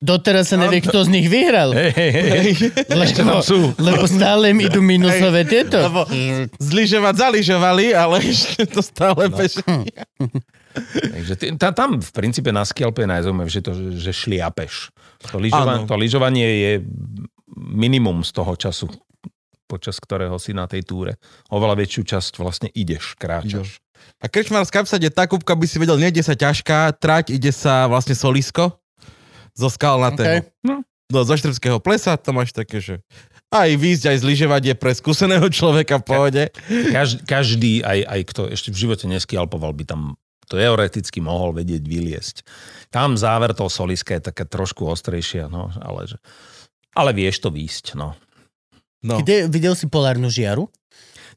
Doteraz 0.00 0.48
sa 0.48 0.56
nevie, 0.56 0.80
kto 0.80 1.04
z 1.04 1.12
nich 1.12 1.28
vyhral. 1.28 1.76
Hej, 1.76 1.92
hej. 1.92 2.72
Ešte 2.88 3.20
Lebo, 3.20 3.44
tam 3.44 3.76
lebo 3.76 4.04
stále 4.08 4.48
im 4.56 4.64
idú 4.64 4.80
minusové 4.80 5.44
tieto. 5.44 5.76
Lebo 5.76 6.08
zlyžovať 6.56 7.14
zaližovali, 7.20 7.92
ale 7.92 8.24
ešte 8.24 8.64
to 8.64 8.80
stále 8.80 9.28
No. 9.28 9.36
beží. 9.36 9.60
Takže 10.88 11.34
ty, 11.36 11.46
tá, 11.60 11.76
tam 11.76 12.00
v 12.00 12.10
princípe 12.16 12.48
na 12.48 12.64
skialpe 12.64 13.04
je 13.04 13.12
najzaujímavejšie 13.12 13.60
to, 13.60 13.72
že, 13.76 13.86
že 14.00 14.10
šliapeš. 14.24 14.88
To, 15.28 15.36
lyžova, 15.36 15.84
to 15.84 15.94
lyžovanie 16.00 16.48
je 16.48 16.72
minimum 17.52 18.24
z 18.24 18.32
toho 18.32 18.56
času, 18.56 18.88
počas 19.68 20.00
ktorého 20.00 20.40
si 20.40 20.56
na 20.56 20.64
tej 20.64 20.80
túre. 20.80 21.20
Oveľa 21.52 21.76
väčšiu 21.76 22.02
časť 22.08 22.32
vlastne 22.40 22.68
ideš, 22.72 23.20
kráčaš. 23.20 23.84
A 24.16 24.32
krčmárska 24.32 24.80
obsade 24.80 25.04
tá 25.12 25.28
kúpka 25.28 25.52
by 25.52 25.66
si 25.68 25.76
vedel, 25.76 26.00
nejde 26.00 26.24
sa 26.24 26.32
ťažká, 26.32 26.96
trať, 26.96 27.36
ide 27.36 27.52
sa 27.52 27.84
vlastne 27.84 28.16
solisko 28.16 28.80
zo 29.54 29.68
skal 29.70 30.00
na 30.00 30.10
tému. 30.14 30.44
Okay. 30.44 30.66
No. 30.66 30.82
Do 31.10 31.26
zoštrbského 31.26 31.82
plesa, 31.82 32.14
to 32.14 32.30
máš 32.30 32.54
také, 32.54 32.78
že 32.78 33.02
aj 33.50 33.74
výjsť, 33.74 34.04
aj 34.14 34.18
zlyžovať 34.22 34.62
je 34.62 34.74
pre 34.78 34.92
skúseného 34.94 35.46
človeka 35.50 35.98
v 35.98 36.06
pohode. 36.06 36.42
Každý, 36.70 37.18
každý 37.26 37.72
aj, 37.82 37.98
aj 38.06 38.20
kto 38.30 38.40
ešte 38.46 38.70
v 38.70 38.80
živote 38.86 39.10
neskialpoval, 39.10 39.74
by 39.74 39.84
tam 39.90 40.14
teoreticky 40.46 41.18
mohol 41.18 41.54
vedieť 41.54 41.82
vyliesť. 41.82 42.36
Tam 42.94 43.18
záver 43.18 43.54
toho 43.54 43.70
soliska 43.70 44.18
je 44.18 44.30
také 44.30 44.46
trošku 44.46 44.86
ostrejšia, 44.86 45.50
no, 45.50 45.70
ale, 45.82 46.10
že, 46.10 46.18
ale 46.94 47.10
vieš 47.10 47.42
to 47.42 47.50
výjsť, 47.50 47.98
no. 47.98 48.14
No. 49.02 49.18
Kde, 49.22 49.50
videl 49.50 49.74
si 49.74 49.90
polárnu 49.90 50.30
žiaru? 50.30 50.70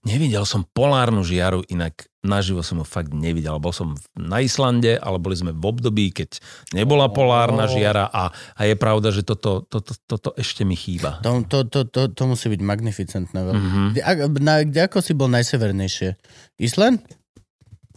Nevidel 0.03 0.43
som 0.43 0.67
polárnu 0.75 1.23
žiaru, 1.23 1.63
inak 1.71 2.09
naživo 2.23 2.63
som 2.63 2.79
ho 2.79 2.87
fakt 2.87 3.11
nevidel. 3.11 3.59
Bol 3.59 3.69
som 3.69 3.93
na 4.15 4.39
Islande, 4.39 4.95
ale 4.95 5.19
boli 5.19 5.35
sme 5.35 5.51
v 5.51 5.59
období, 5.61 6.09
keď 6.09 6.39
nebola 6.71 7.11
polárna 7.11 7.67
žiara 7.67 8.07
a, 8.07 8.31
a 8.31 8.61
je 8.63 8.73
pravda, 8.73 9.11
že 9.11 9.21
toto, 9.21 9.61
toto, 9.61 9.91
toto 10.07 10.31
ešte 10.39 10.63
mi 10.63 10.73
chýba. 10.73 11.19
To, 11.21 11.43
to, 11.43 11.67
to, 11.67 11.83
to, 11.83 12.07
to 12.09 12.23
musí 12.23 12.47
byť 12.47 12.61
magnificentné. 12.63 13.39
Mhm. 13.43 13.81
Kde, 13.93 14.01
a, 14.01 14.11
na, 14.39 14.53
kde 14.63 14.79
ako 14.87 15.03
si 15.03 15.11
bol 15.11 15.27
najsevernejšie? 15.27 16.15
Island? 16.57 17.03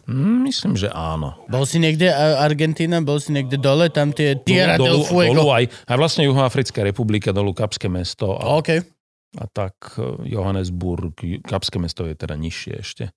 Mm, 0.07 0.47
Myslím, 0.47 0.79
že 0.79 0.87
áno. 0.87 1.35
Bol 1.51 1.67
si 1.67 1.83
niekde 1.83 2.07
a- 2.07 2.39
Argentína? 2.39 3.03
Bol 3.03 3.19
si 3.19 3.35
niekde 3.35 3.59
dole? 3.59 3.91
Tam 3.91 4.15
tie 4.15 4.39
Tierra 4.39 4.79
del 4.79 4.87
dolu, 4.87 5.03
dolu 5.03 5.11
Fuego. 5.11 5.51
aj, 5.51 5.67
aj 5.83 5.97
vlastne 5.99 6.23
Juhoafrická 6.23 6.79
republika, 6.79 7.35
dolu 7.35 7.51
Kapské 7.51 7.91
mesto 7.91 8.39
a, 8.39 8.55
OK. 8.55 8.69
a 9.35 9.45
tak 9.51 9.75
eh, 9.99 10.31
Johannesburg, 10.31 11.11
Kapské 11.43 11.75
mesto 11.75 12.07
je 12.07 12.15
teda 12.15 12.39
nižšie 12.39 12.73
ešte. 12.79 13.11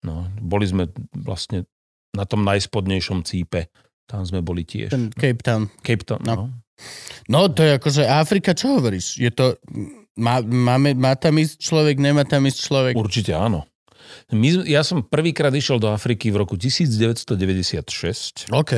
No, 0.00 0.28
boli 0.40 0.64
sme 0.64 0.88
vlastne 1.12 1.68
na 2.16 2.24
tom 2.24 2.42
najspodnejšom 2.42 3.22
cípe. 3.22 3.68
Tam 4.08 4.24
sme 4.26 4.42
boli 4.42 4.66
tiež. 4.66 4.90
Ten 4.90 5.12
Cape 5.14 5.42
Town. 5.44 5.70
Cape 5.84 6.02
Town, 6.02 6.20
No. 6.26 6.34
no. 6.34 6.44
No 7.28 7.52
to 7.52 7.60
je 7.60 7.76
akože 7.76 8.02
Afrika, 8.08 8.56
čo 8.56 8.80
hovoríš? 8.80 9.20
Je 9.20 9.28
to... 9.28 9.60
Má, 10.16 10.40
máme, 10.42 10.96
má 10.96 11.12
tam 11.16 11.36
ísť 11.36 11.60
človek, 11.60 12.00
nemá 12.00 12.24
tam 12.24 12.44
ísť 12.48 12.58
človek? 12.66 12.94
Určite 12.96 13.36
áno. 13.36 13.68
My, 14.32 14.64
ja 14.66 14.82
som 14.82 15.04
prvýkrát 15.04 15.52
išiel 15.54 15.78
do 15.78 15.92
Afriky 15.92 16.32
v 16.34 16.40
roku 16.42 16.56
1996, 16.58 18.50
OK. 18.50 18.72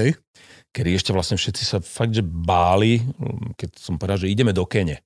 kedy 0.74 0.90
ešte 0.92 1.10
vlastne 1.14 1.40
všetci 1.40 1.62
sa 1.64 1.78
fakt, 1.80 2.12
že 2.12 2.22
báli, 2.22 3.00
keď 3.56 3.70
som 3.80 3.96
povedal, 3.96 4.20
že 4.20 4.28
ideme 4.28 4.52
do 4.52 4.66
Kene. 4.68 5.00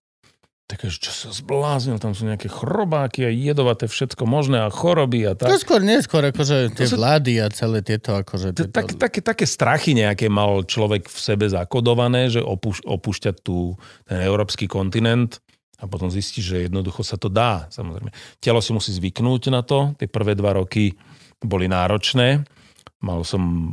Takže 0.66 0.98
čo 0.98 1.14
sa 1.14 1.30
zbláznil, 1.30 2.02
tam 2.02 2.10
sú 2.10 2.26
nejaké 2.26 2.50
chrobáky 2.50 3.22
a 3.22 3.30
jedovaté 3.30 3.86
všetko 3.86 4.26
možné 4.26 4.66
a 4.66 4.68
choroby 4.68 5.22
a 5.22 5.38
To 5.38 5.46
tak. 5.46 5.62
skôr, 5.62 5.78
neskôr, 5.78 6.26
akože 6.26 6.74
tie 6.74 6.90
sú- 6.90 6.98
vlády 6.98 7.38
a 7.38 7.46
celé 7.54 7.86
tieto, 7.86 8.18
akože... 8.18 8.50
To- 8.50 8.66
Tieto... 8.66 8.74
Tak, 8.74 8.98
také, 8.98 9.22
také 9.22 9.46
strachy 9.46 9.94
nejaké 9.94 10.26
mal 10.26 10.66
človek 10.66 11.06
v 11.06 11.18
sebe 11.22 11.46
zakodované, 11.46 12.26
že 12.34 12.42
opúš, 12.42 12.82
opúšťať 12.82 13.46
tú, 13.46 13.78
ten 14.10 14.18
európsky 14.26 14.66
kontinent 14.66 15.38
a 15.78 15.86
potom 15.86 16.10
zistí, 16.10 16.42
že 16.42 16.66
jednoducho 16.66 17.06
sa 17.06 17.14
to 17.14 17.30
dá. 17.30 17.70
Samozrejme. 17.70 18.10
Telo 18.42 18.58
si 18.58 18.74
musí 18.74 18.90
zvyknúť 18.90 19.54
na 19.54 19.62
to. 19.62 19.94
Tie 20.02 20.10
prvé 20.10 20.34
dva 20.34 20.50
roky 20.58 20.98
boli 21.38 21.70
náročné. 21.70 22.42
Mal 23.06 23.22
som, 23.22 23.70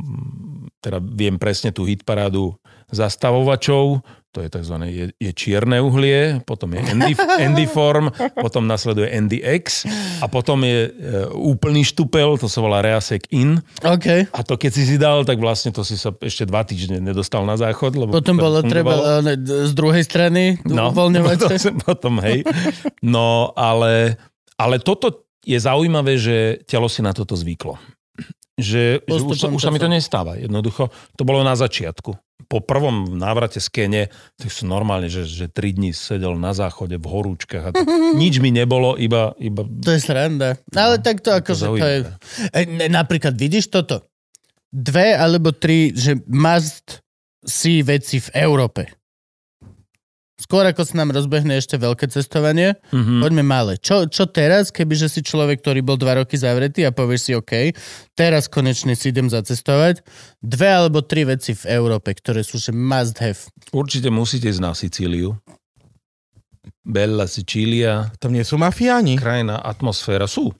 teda 0.78 1.02
viem 1.02 1.42
presne 1.42 1.74
tú 1.74 1.88
hitparádu 1.90 2.54
zastavovačov, 2.92 4.04
to 4.34 4.42
je 4.42 4.50
tzv. 4.50 4.76
Je, 4.90 5.04
je 5.14 5.30
čierne 5.30 5.78
uhlie, 5.78 6.42
potom 6.42 6.74
je 6.74 6.82
Endy, 6.82 7.14
Endyform, 7.38 8.10
potom 8.34 8.66
nasleduje 8.66 9.06
NDX 9.14 9.86
a 10.18 10.26
potom 10.26 10.66
je 10.66 10.90
e, 10.90 11.30
úplný 11.30 11.86
štupel, 11.86 12.34
to 12.34 12.50
sa 12.50 12.58
volá 12.58 12.82
Reasec 12.82 13.30
In. 13.30 13.62
OK. 13.86 14.26
A 14.34 14.40
to 14.42 14.58
keď 14.58 14.70
si 14.74 14.82
si 14.90 14.96
dal, 14.98 15.22
tak 15.22 15.38
vlastne 15.38 15.70
to 15.70 15.86
si 15.86 15.94
sa 15.94 16.10
ešte 16.18 16.42
dva 16.50 16.66
týždne 16.66 16.98
nedostal 16.98 17.46
na 17.46 17.54
záchod. 17.54 17.94
Lebo 17.94 18.10
Potom 18.10 18.34
to 18.34 18.42
bolo 18.42 18.58
treba 18.66 19.22
e, 19.22 19.38
z 19.38 19.72
druhej 19.72 20.02
strany 20.02 20.58
No, 20.66 20.90
uvoľňovať 20.90 21.38
potom, 21.46 21.74
potom, 21.86 22.14
hej. 22.26 22.42
No, 23.04 23.54
ale, 23.54 24.18
ale 24.58 24.82
toto 24.82 25.30
je 25.44 25.60
zaujímavé, 25.60 26.18
že 26.18 26.64
telo 26.66 26.90
si 26.90 27.04
na 27.04 27.14
toto 27.14 27.36
zvyklo. 27.38 27.78
Že, 28.54 29.02
že 29.04 29.22
už, 29.22 29.38
sa, 29.38 29.46
už 29.50 29.60
sa 29.60 29.70
mi 29.74 29.82
to 29.82 29.90
nestáva. 29.90 30.38
Jednoducho, 30.38 30.88
to 31.18 31.22
bolo 31.26 31.42
na 31.42 31.58
začiatku. 31.58 32.14
Po 32.44 32.58
prvom 32.58 33.14
návrate 33.14 33.62
z 33.62 33.68
Kene, 33.70 34.02
tak 34.36 34.50
som 34.50 34.66
normálne, 34.66 35.06
že, 35.06 35.22
že 35.24 35.46
tri 35.46 35.70
dní 35.70 35.94
sedel 35.94 36.34
na 36.34 36.50
záchode 36.50 36.98
v 36.98 37.06
horúčkach 37.06 37.64
a 37.66 37.70
to, 37.70 37.82
nič 38.22 38.42
mi 38.42 38.50
nebolo, 38.50 38.98
iba, 38.98 39.32
iba 39.38 39.62
To 39.62 39.90
je 39.94 40.00
sranda. 40.02 40.58
Ale 40.74 40.98
tak 40.98 41.22
to 41.22 41.30
akože 41.30 41.64
to 41.64 41.86
je... 41.86 41.98
E, 42.50 42.90
napríklad 42.90 43.38
vidíš 43.38 43.70
toto? 43.70 44.02
Dve 44.74 45.14
alebo 45.14 45.54
tri, 45.54 45.94
že 45.94 46.18
must 46.26 46.98
see 47.46 47.86
veci 47.86 48.18
v 48.18 48.28
Európe. 48.34 49.03
Skôr 50.44 50.60
ako 50.62 50.84
sa 50.84 51.00
nám 51.00 51.08
rozbehne 51.10 51.56
ešte 51.56 51.74
veľké 51.74 52.04
cestovanie, 52.06 52.76
Mhm. 52.92 53.24
poďme 53.24 53.42
malé. 53.42 53.72
Čo, 53.76 54.04
čo 54.06 54.28
teraz, 54.28 54.68
kebyže 54.68 55.08
si 55.08 55.20
človek, 55.20 55.58
ktorý 55.58 55.80
bol 55.80 55.96
dva 55.96 56.20
roky 56.20 56.36
zavretý 56.36 56.84
a 56.84 56.92
povieš 56.92 57.20
si 57.22 57.32
OK, 57.32 57.72
teraz 58.12 58.44
konečne 58.46 58.92
si 58.92 59.08
idem 59.08 59.26
zacestovať, 59.26 60.04
dve 60.38 60.68
alebo 60.68 61.00
tri 61.00 61.24
veci 61.24 61.56
v 61.56 61.64
Európe, 61.70 62.12
ktoré 62.12 62.40
sú 62.40 62.60
že 62.60 62.70
must 62.70 63.16
have. 63.18 63.40
Určite 63.70 64.12
musíte 64.12 64.46
ísť 64.46 64.60
na 64.60 64.72
Sicíliu. 64.72 65.32
Bella 66.80 67.24
Sicília, 67.24 68.12
Tam 68.18 68.32
nie 68.32 68.44
sú 68.44 68.56
mafiáni. 68.56 69.16
krajina, 69.16 69.56
atmosféra 69.58 70.28
sú. 70.28 70.52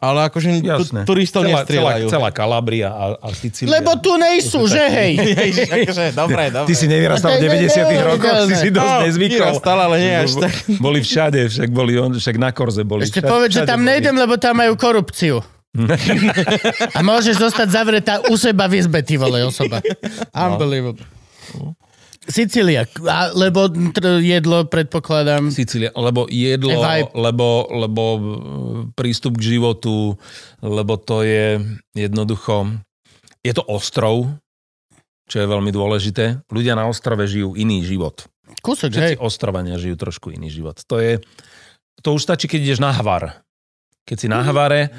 Ale 0.00 0.32
akože 0.32 0.64
tu, 0.64 0.64
Jasné. 0.64 1.04
turistov 1.04 1.44
celá, 1.44 1.52
celá, 1.52 1.60
nestrieľajú. 1.60 2.06
celá 2.08 2.28
Kalabria 2.32 2.88
a, 2.88 3.04
a 3.20 3.28
Sicília. 3.36 3.68
Lebo 3.68 4.00
tu 4.00 4.16
nejsú, 4.16 4.64
že 4.64 4.80
hej? 4.80 5.12
Ježiš, 5.36 5.68
akože, 5.68 6.04
dobre, 6.16 6.48
dobre. 6.48 6.66
Ty 6.66 6.74
si 6.74 6.86
nevyrastal 6.88 7.28
v 7.28 7.36
To 7.36 7.44
je 7.44 7.50
90 7.68 8.08
rokoch, 8.08 8.36
si 8.48 8.54
si 8.56 8.68
dosť 8.72 8.88
No, 8.90 9.04
nezvykol. 9.04 9.36
vyrastal, 9.52 9.78
ale 9.78 9.96
nie 10.00 10.12
až 10.16 10.30
tak. 10.40 10.52
Boli 10.80 10.98
všade, 10.98 11.40
však 11.52 11.68
boli 11.68 12.00
on, 12.00 12.16
však 12.16 12.36
na 12.40 12.48
Korze 12.48 12.80
boli. 12.80 13.04
Ešte 13.04 13.20
všade, 13.20 13.28
povedz, 13.28 13.52
že 13.52 13.62
tam 13.62 13.76
boli. 13.76 13.88
nejdem, 13.92 14.16
lebo 14.16 14.34
tam 14.40 14.56
majú 14.56 14.72
korupciu. 14.74 15.44
a 16.96 17.00
môžeš 17.04 17.36
zostať 17.36 17.68
zavretá 17.68 18.14
u 18.26 18.34
seba 18.34 18.66
v 18.66 18.80
izbe, 18.80 19.04
ty 19.04 19.14
vole 19.14 19.44
osoba. 19.44 19.84
Unbelievable. 20.32 21.04
Sicília, 22.30 22.86
lebo 23.34 23.68
jedlo, 24.22 24.64
predpokladám. 24.70 25.50
Sicília, 25.50 25.90
lebo 25.98 26.30
jedlo, 26.30 26.78
lebo, 27.12 27.66
lebo 27.68 28.02
e, 28.02 28.20
prístup 28.94 29.36
k 29.36 29.58
životu, 29.58 30.14
lebo 30.62 30.94
to 30.96 31.26
je 31.26 31.58
jednoducho, 31.92 32.80
je 33.42 33.52
to 33.52 33.66
ostrov, 33.66 34.30
čo 35.26 35.36
je 35.42 35.46
veľmi 35.46 35.70
dôležité. 35.74 36.46
Ľudia 36.50 36.78
na 36.78 36.86
ostrove 36.86 37.26
žijú 37.26 37.58
iný 37.58 37.82
život. 37.82 38.26
Kúsok, 38.62 38.90
hej. 38.98 39.14
Všetci 39.14 39.22
ostrovania 39.22 39.78
žijú 39.78 39.94
trošku 39.94 40.34
iný 40.34 40.50
život. 40.50 40.78
To 40.90 40.98
je, 40.98 41.22
to 42.02 42.14
už 42.14 42.22
stačí, 42.26 42.50
keď 42.50 42.60
ideš 42.66 42.80
na 42.82 42.90
Hvar. 42.90 43.42
Keď 44.02 44.16
si 44.16 44.26
na 44.26 44.42
Havare, 44.42 44.90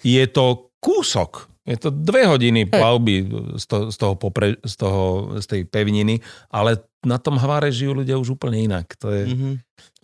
je 0.00 0.24
to 0.30 0.72
kúsok. 0.80 1.52
Je 1.64 1.76
to 1.76 1.88
dve 1.88 2.24
hodiny 2.24 2.68
plavby 2.68 3.24
z, 3.56 3.64
to, 3.64 3.76
z, 3.88 3.96
toho 3.96 4.14
popre, 4.14 4.60
z, 4.60 4.74
toho, 4.76 5.02
z 5.40 5.46
tej 5.48 5.60
pevniny, 5.64 6.20
ale 6.48 6.76
na 7.00 7.16
tom 7.16 7.36
Havare 7.36 7.72
žijú 7.72 7.96
ľudia 7.96 8.14
už 8.14 8.36
úplne 8.36 8.60
inak. 8.62 8.92
To 8.98 9.08
je, 9.08 9.22
Mhm. 9.26 9.50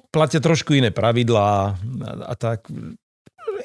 platia 0.09 0.41
trošku 0.41 0.73
iné 0.73 0.89
pravidlá 0.89 1.47
a, 1.47 1.73
a 2.27 2.35
tak. 2.35 2.65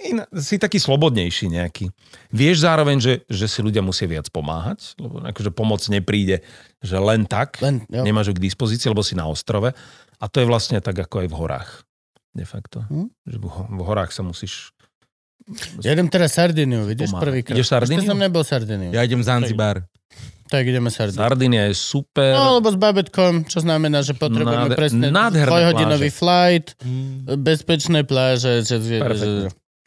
Iná, 0.03 0.27
si 0.35 0.59
taký 0.59 0.75
slobodnejší 0.75 1.47
nejaký. 1.49 1.87
Vieš 2.29 2.61
zároveň, 2.61 2.99
že, 2.99 3.13
že 3.25 3.47
si 3.47 3.63
ľudia 3.63 3.79
musia 3.79 4.05
viac 4.05 4.27
pomáhať, 4.27 4.93
lebo 4.99 5.23
akože 5.23 5.49
pomoc 5.49 5.79
nepríde, 5.87 6.43
že 6.79 6.99
len 6.99 7.23
tak, 7.23 7.57
Len, 7.57 7.79
jo. 7.87 8.03
nemáš 8.03 8.29
ju 8.29 8.35
k 8.35 8.43
dispozícii, 8.43 8.91
lebo 8.91 9.01
si 9.01 9.15
na 9.15 9.23
ostrove. 9.25 9.71
A 10.15 10.25
to 10.27 10.43
je 10.43 10.45
vlastne 10.45 10.77
tak, 10.77 10.99
ako 10.99 11.23
aj 11.23 11.27
v 11.31 11.35
horách. 11.35 11.71
De 12.35 12.43
facto. 12.43 12.83
Hm? 12.85 13.07
Že 13.23 13.37
v, 13.39 13.45
v 13.71 13.81
horách 13.81 14.11
sa 14.11 14.19
musíš... 14.19 14.74
Jedem 15.79 16.07
teraz 16.07 16.33
Sardiniu, 16.33 16.83
vidíš, 16.83 17.09
Pomáhať. 17.09 17.23
prvýkrát. 17.23 17.53
Ideš 17.53 17.67
Sardiniu? 17.69 18.01
Ešte 18.01 18.09
som 18.09 18.17
nebol 18.17 18.41
Sardiniu. 18.41 18.89
Ja 18.89 19.01
idem 19.01 19.21
Zanzibar. 19.21 19.85
Tak 20.45 20.61
ideme 20.63 20.89
Sardiniu. 20.89 21.17
Sardinia 21.19 21.63
je 21.65 21.75
super. 21.75 22.33
No, 22.33 22.57
lebo 22.57 22.69
s 22.69 22.77
babetkom, 22.77 23.45
čo 23.45 23.59
znamená, 23.59 24.01
že 24.01 24.13
potrebujeme 24.13 24.69
Náde- 24.69 24.77
presne 24.77 25.09
dvojhodinový 25.09 26.09
flight, 26.09 26.77
Mm. 26.79 27.37
bezpečné 27.39 28.01
pláže. 28.01 28.61
Že, 28.61 28.75
že, 28.77 28.95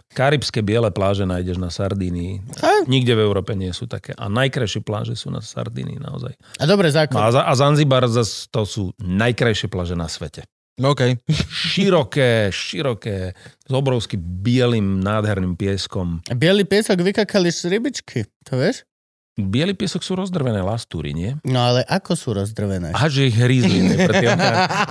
Karibské 0.08 0.64
biele 0.64 0.88
pláže 0.88 1.22
nájdeš 1.22 1.58
na 1.58 1.68
Sardínii. 1.68 2.40
Nikde 2.88 3.12
v 3.12 3.20
Európe 3.20 3.52
nie 3.52 3.70
sú 3.70 3.84
také. 3.84 4.16
A 4.16 4.26
najkrajšie 4.26 4.80
pláže 4.80 5.14
sú 5.14 5.28
na 5.28 5.38
Sardínii 5.38 6.00
naozaj. 6.00 6.32
a 6.32 6.64
dobre, 6.64 6.88
základ. 6.88 7.28
a, 7.30 7.44
a 7.44 7.52
Zanzibar 7.52 8.02
zase 8.08 8.48
to 8.48 8.64
sú 8.64 8.90
najkrajšie 8.96 9.68
pláže 9.68 9.94
na 9.94 10.08
svete. 10.08 10.42
OK. 10.78 11.18
Široké, 11.50 12.48
široké, 12.48 13.34
s 13.60 13.72
obrovským 13.72 14.18
bielým, 14.18 14.98
nádherným 14.98 15.54
pieskom. 15.54 16.22
A 16.24 16.34
bielý 16.34 16.62
piesok 16.62 17.02
vykakali 17.02 17.50
z 17.50 17.66
rybičky, 17.66 18.20
to 18.42 18.54
vieš? 18.54 18.86
Bielý 19.34 19.70
piesok 19.70 20.02
sú 20.02 20.14
rozdrvené 20.14 20.58
lastúry, 20.58 21.14
nie? 21.14 21.38
No 21.42 21.62
ale 21.62 21.82
ako 21.82 22.12
sú 22.14 22.28
rozdrvené? 22.32 22.90
A 22.90 23.06
že 23.06 23.26
ich 23.26 23.34
hrízli, 23.34 23.86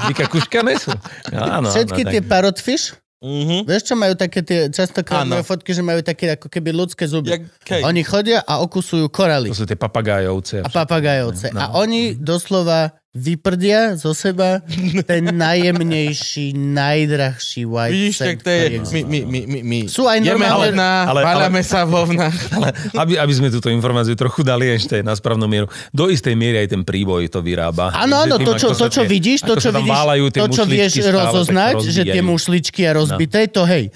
vykakuškané 0.07 0.73
sú. 0.77 0.91
Áno, 1.31 1.67
Všetky 1.67 2.01
áno, 2.01 2.11
tie 2.11 2.21
tak. 2.21 2.29
parrotfish, 2.29 2.95
Mhm. 3.17 3.65
vieš 3.65 3.89
čo 3.89 3.95
majú 3.97 4.13
také 4.13 4.45
tie, 4.45 4.69
častokrát 4.69 5.25
majú 5.25 5.41
fotky, 5.41 5.73
že 5.73 5.81
majú 5.81 6.05
také 6.05 6.37
ako 6.37 6.47
keby 6.47 6.69
ľudské 6.69 7.09
zuby. 7.09 7.33
Kej. 7.65 7.81
Oni 7.81 8.05
chodia 8.05 8.45
a 8.45 8.61
okusujú 8.61 9.09
koraly 9.09 9.49
To 9.49 9.57
sú 9.57 9.65
tie 9.65 9.73
papagájovce. 9.73 10.61
a 10.61 10.69
papagajovce. 10.69 11.49
No. 11.49 11.57
A 11.57 11.65
oni 11.75 12.13
doslova 12.13 12.93
vyprdia 13.17 13.97
zo 13.97 14.13
seba 14.13 14.61
ten 15.09 15.33
najjemnejší, 15.33 16.53
najdrahší 16.53 17.65
white 17.65 17.93
Vidíš, 17.93 18.17
tak 18.21 18.45
to 18.45 18.49
je... 18.53 18.61
My, 18.77 19.01
my, 19.01 19.19
my, 19.25 19.39
my, 19.49 19.59
my. 19.65 19.79
Sú 19.89 20.05
aj 20.05 20.21
Jeme 20.21 20.37
normálne... 20.37 20.69
hovna, 20.69 20.89
ale- 21.09 21.23
váľame 21.25 21.61
sa 21.65 21.81
hovna. 21.89 22.29
Ale 22.57 22.69
aby, 22.93 23.13
aby 23.17 23.33
sme 23.33 23.47
túto 23.49 23.73
informáciu 23.73 24.13
trochu 24.13 24.45
dali 24.45 24.69
ešte 24.69 25.01
na 25.01 25.17
správnu 25.17 25.49
mieru. 25.49 25.67
Do 25.89 26.07
istej 26.07 26.37
miery 26.37 26.61
aj 26.61 26.77
ten 26.77 26.81
príboj 26.85 27.25
to 27.33 27.41
vyrába. 27.41 27.89
Áno, 27.97 28.21
áno, 28.21 28.37
to, 28.37 28.53
čo, 28.53 28.77
to, 28.77 28.87
čo 28.87 29.01
vidíš, 29.03 29.41
to, 29.43 29.57
čo 29.57 29.73
vidíš, 29.73 29.97
to, 30.37 30.45
čo 30.53 30.63
vieš 30.69 30.93
rozoznať, 31.09 31.81
že 31.81 32.05
tie 32.05 32.21
mušličky 32.21 32.85
a 32.85 32.91
rozbité, 32.93 33.49
to 33.49 33.65
hej. 33.65 33.89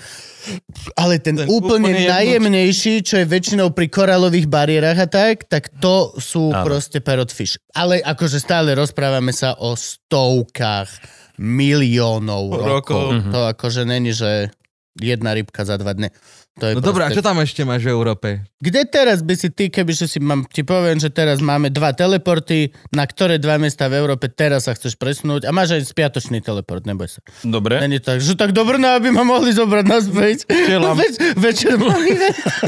Ale 0.97 1.21
ten, 1.21 1.37
Ten 1.37 1.47
úplne, 1.47 1.93
úplne 1.93 2.09
najjemnejší, 2.09 3.05
čo 3.05 3.21
je 3.21 3.25
väčšinou 3.29 3.71
pri 3.71 3.87
koralových 3.91 4.47
bariérach 4.49 4.97
a 4.97 5.07
tak, 5.07 5.45
tak 5.45 5.69
to 5.77 6.15
sú 6.17 6.49
Áno. 6.49 6.65
proste 6.65 6.97
parrotfish. 6.99 7.61
Ale 7.77 8.01
akože 8.01 8.41
stále 8.41 8.73
rozprávame 8.73 9.31
sa 9.31 9.53
o 9.61 9.77
stovkách 9.77 10.89
miliónov 11.41 12.57
rokov. 12.57 13.17
Rokov. 13.17 13.33
To 13.33 13.39
akože 13.53 13.85
není, 13.85 14.13
že 14.13 14.53
jedna 14.97 15.33
rybka 15.33 15.63
za 15.63 15.79
dva 15.79 15.93
dne. 15.93 16.09
To 16.53 16.65
je 16.65 16.75
No 16.75 16.83
dobré, 16.83 17.03
a 17.03 17.07
proste- 17.07 17.17
čo 17.17 17.23
tam 17.23 17.39
ešte 17.39 17.63
máš 17.63 17.81
v 17.81 17.91
Európe? 17.91 18.43
kde 18.61 18.85
teraz 18.85 19.23
by 19.23 19.33
si 19.33 19.49
ty, 19.49 19.67
keby 19.67 19.89
že 19.89 20.05
si 20.05 20.19
mám, 20.19 20.45
ti 20.45 20.61
poviem, 20.61 20.93
že 20.95 21.09
teraz 21.09 21.39
máme 21.39 21.69
dva 21.69 21.89
teleporty, 21.91 22.69
na 22.91 23.01
ktoré 23.01 23.39
dva 23.39 23.57
miesta 23.57 23.87
v 23.87 23.97
Európe 23.97 24.27
teraz 24.27 24.67
sa 24.67 24.75
chceš 24.75 24.93
presunúť 24.93 25.43
a 25.43 25.51
máš 25.51 25.73
aj 25.73 25.87
spiatočný 25.87 26.39
teleport, 26.39 26.83
neboj 26.83 27.09
sa. 27.09 27.19
Dobre. 27.41 27.79
Není 27.79 27.97
tak, 27.97 28.19
že 28.19 28.35
tak 28.35 28.51
dobré, 28.51 28.77
no, 28.77 28.91
aby 28.91 29.09
ma 29.09 29.23
mohli 29.23 29.49
zobrať 29.49 29.85
naspäť. 29.87 30.37
Več, 30.93 31.13
večer 31.33 31.73
mohli... 31.75 32.13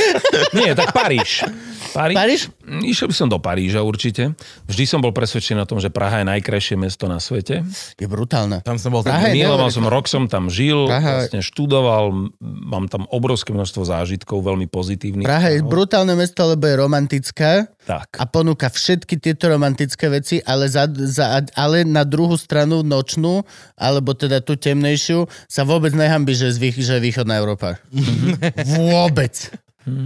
Nie, 0.57 0.73
tak 0.73 0.93
Paríž. 0.93 1.45
Paríž? 1.93 2.15
Paríž? 2.15 2.41
Išiel 2.81 3.05
by 3.05 3.15
som 3.15 3.27
do 3.27 3.37
Paríža 3.37 3.85
určite. 3.85 4.33
Vždy 4.65 4.83
som 4.83 4.97
bol 4.97 5.11
presvedčený 5.11 5.61
o 5.61 5.69
tom, 5.69 5.77
že 5.77 5.93
Praha 5.93 6.23
je 6.23 6.27
najkrajšie 6.27 6.73
mesto 6.73 7.05
na 7.05 7.19
svete. 7.19 7.61
Je 7.95 8.07
brutálne. 8.07 8.63
Tam 8.63 8.81
som 8.81 8.89
bol 8.89 9.05
Praha 9.05 9.29
tak... 9.29 9.35
Miloval 9.35 9.69
som, 9.69 9.85
rok 9.85 10.07
som 10.07 10.25
tam 10.25 10.49
žil, 10.49 10.89
Praha- 10.89 11.21
vlastne 11.21 11.45
študoval, 11.45 12.33
mám 12.41 12.89
tam 12.89 13.05
obrovské 13.07 13.53
množstvo 13.53 13.72
zážitkov, 13.81 14.45
veľmi 14.45 14.69
pozitívnych. 14.69 15.25
Praha 15.25 15.49
je 15.49 15.65
brutálne 15.65 16.13
mesto, 16.13 16.45
lebo 16.45 16.69
je 16.69 16.77
romantická 16.77 17.65
Tak. 17.89 18.21
a 18.21 18.23
ponúka 18.29 18.69
všetky 18.69 19.17
tieto 19.17 19.49
romantické 19.49 20.13
veci, 20.13 20.37
ale, 20.45 20.69
za, 20.69 20.85
za, 20.85 21.41
ale 21.57 21.81
na 21.81 22.05
druhú 22.05 22.37
stranu 22.37 22.85
nočnú, 22.85 23.41
alebo 23.73 24.13
teda 24.13 24.45
tú 24.45 24.53
temnejšiu, 24.53 25.25
sa 25.49 25.65
vôbec 25.65 25.97
nehambí, 25.97 26.37
že, 26.37 26.53
je 26.53 26.55
z 26.55 26.59
vých, 26.61 26.77
že 26.85 27.01
je 27.01 27.05
východná 27.09 27.41
Európa. 27.41 27.81
vôbec. 28.77 29.33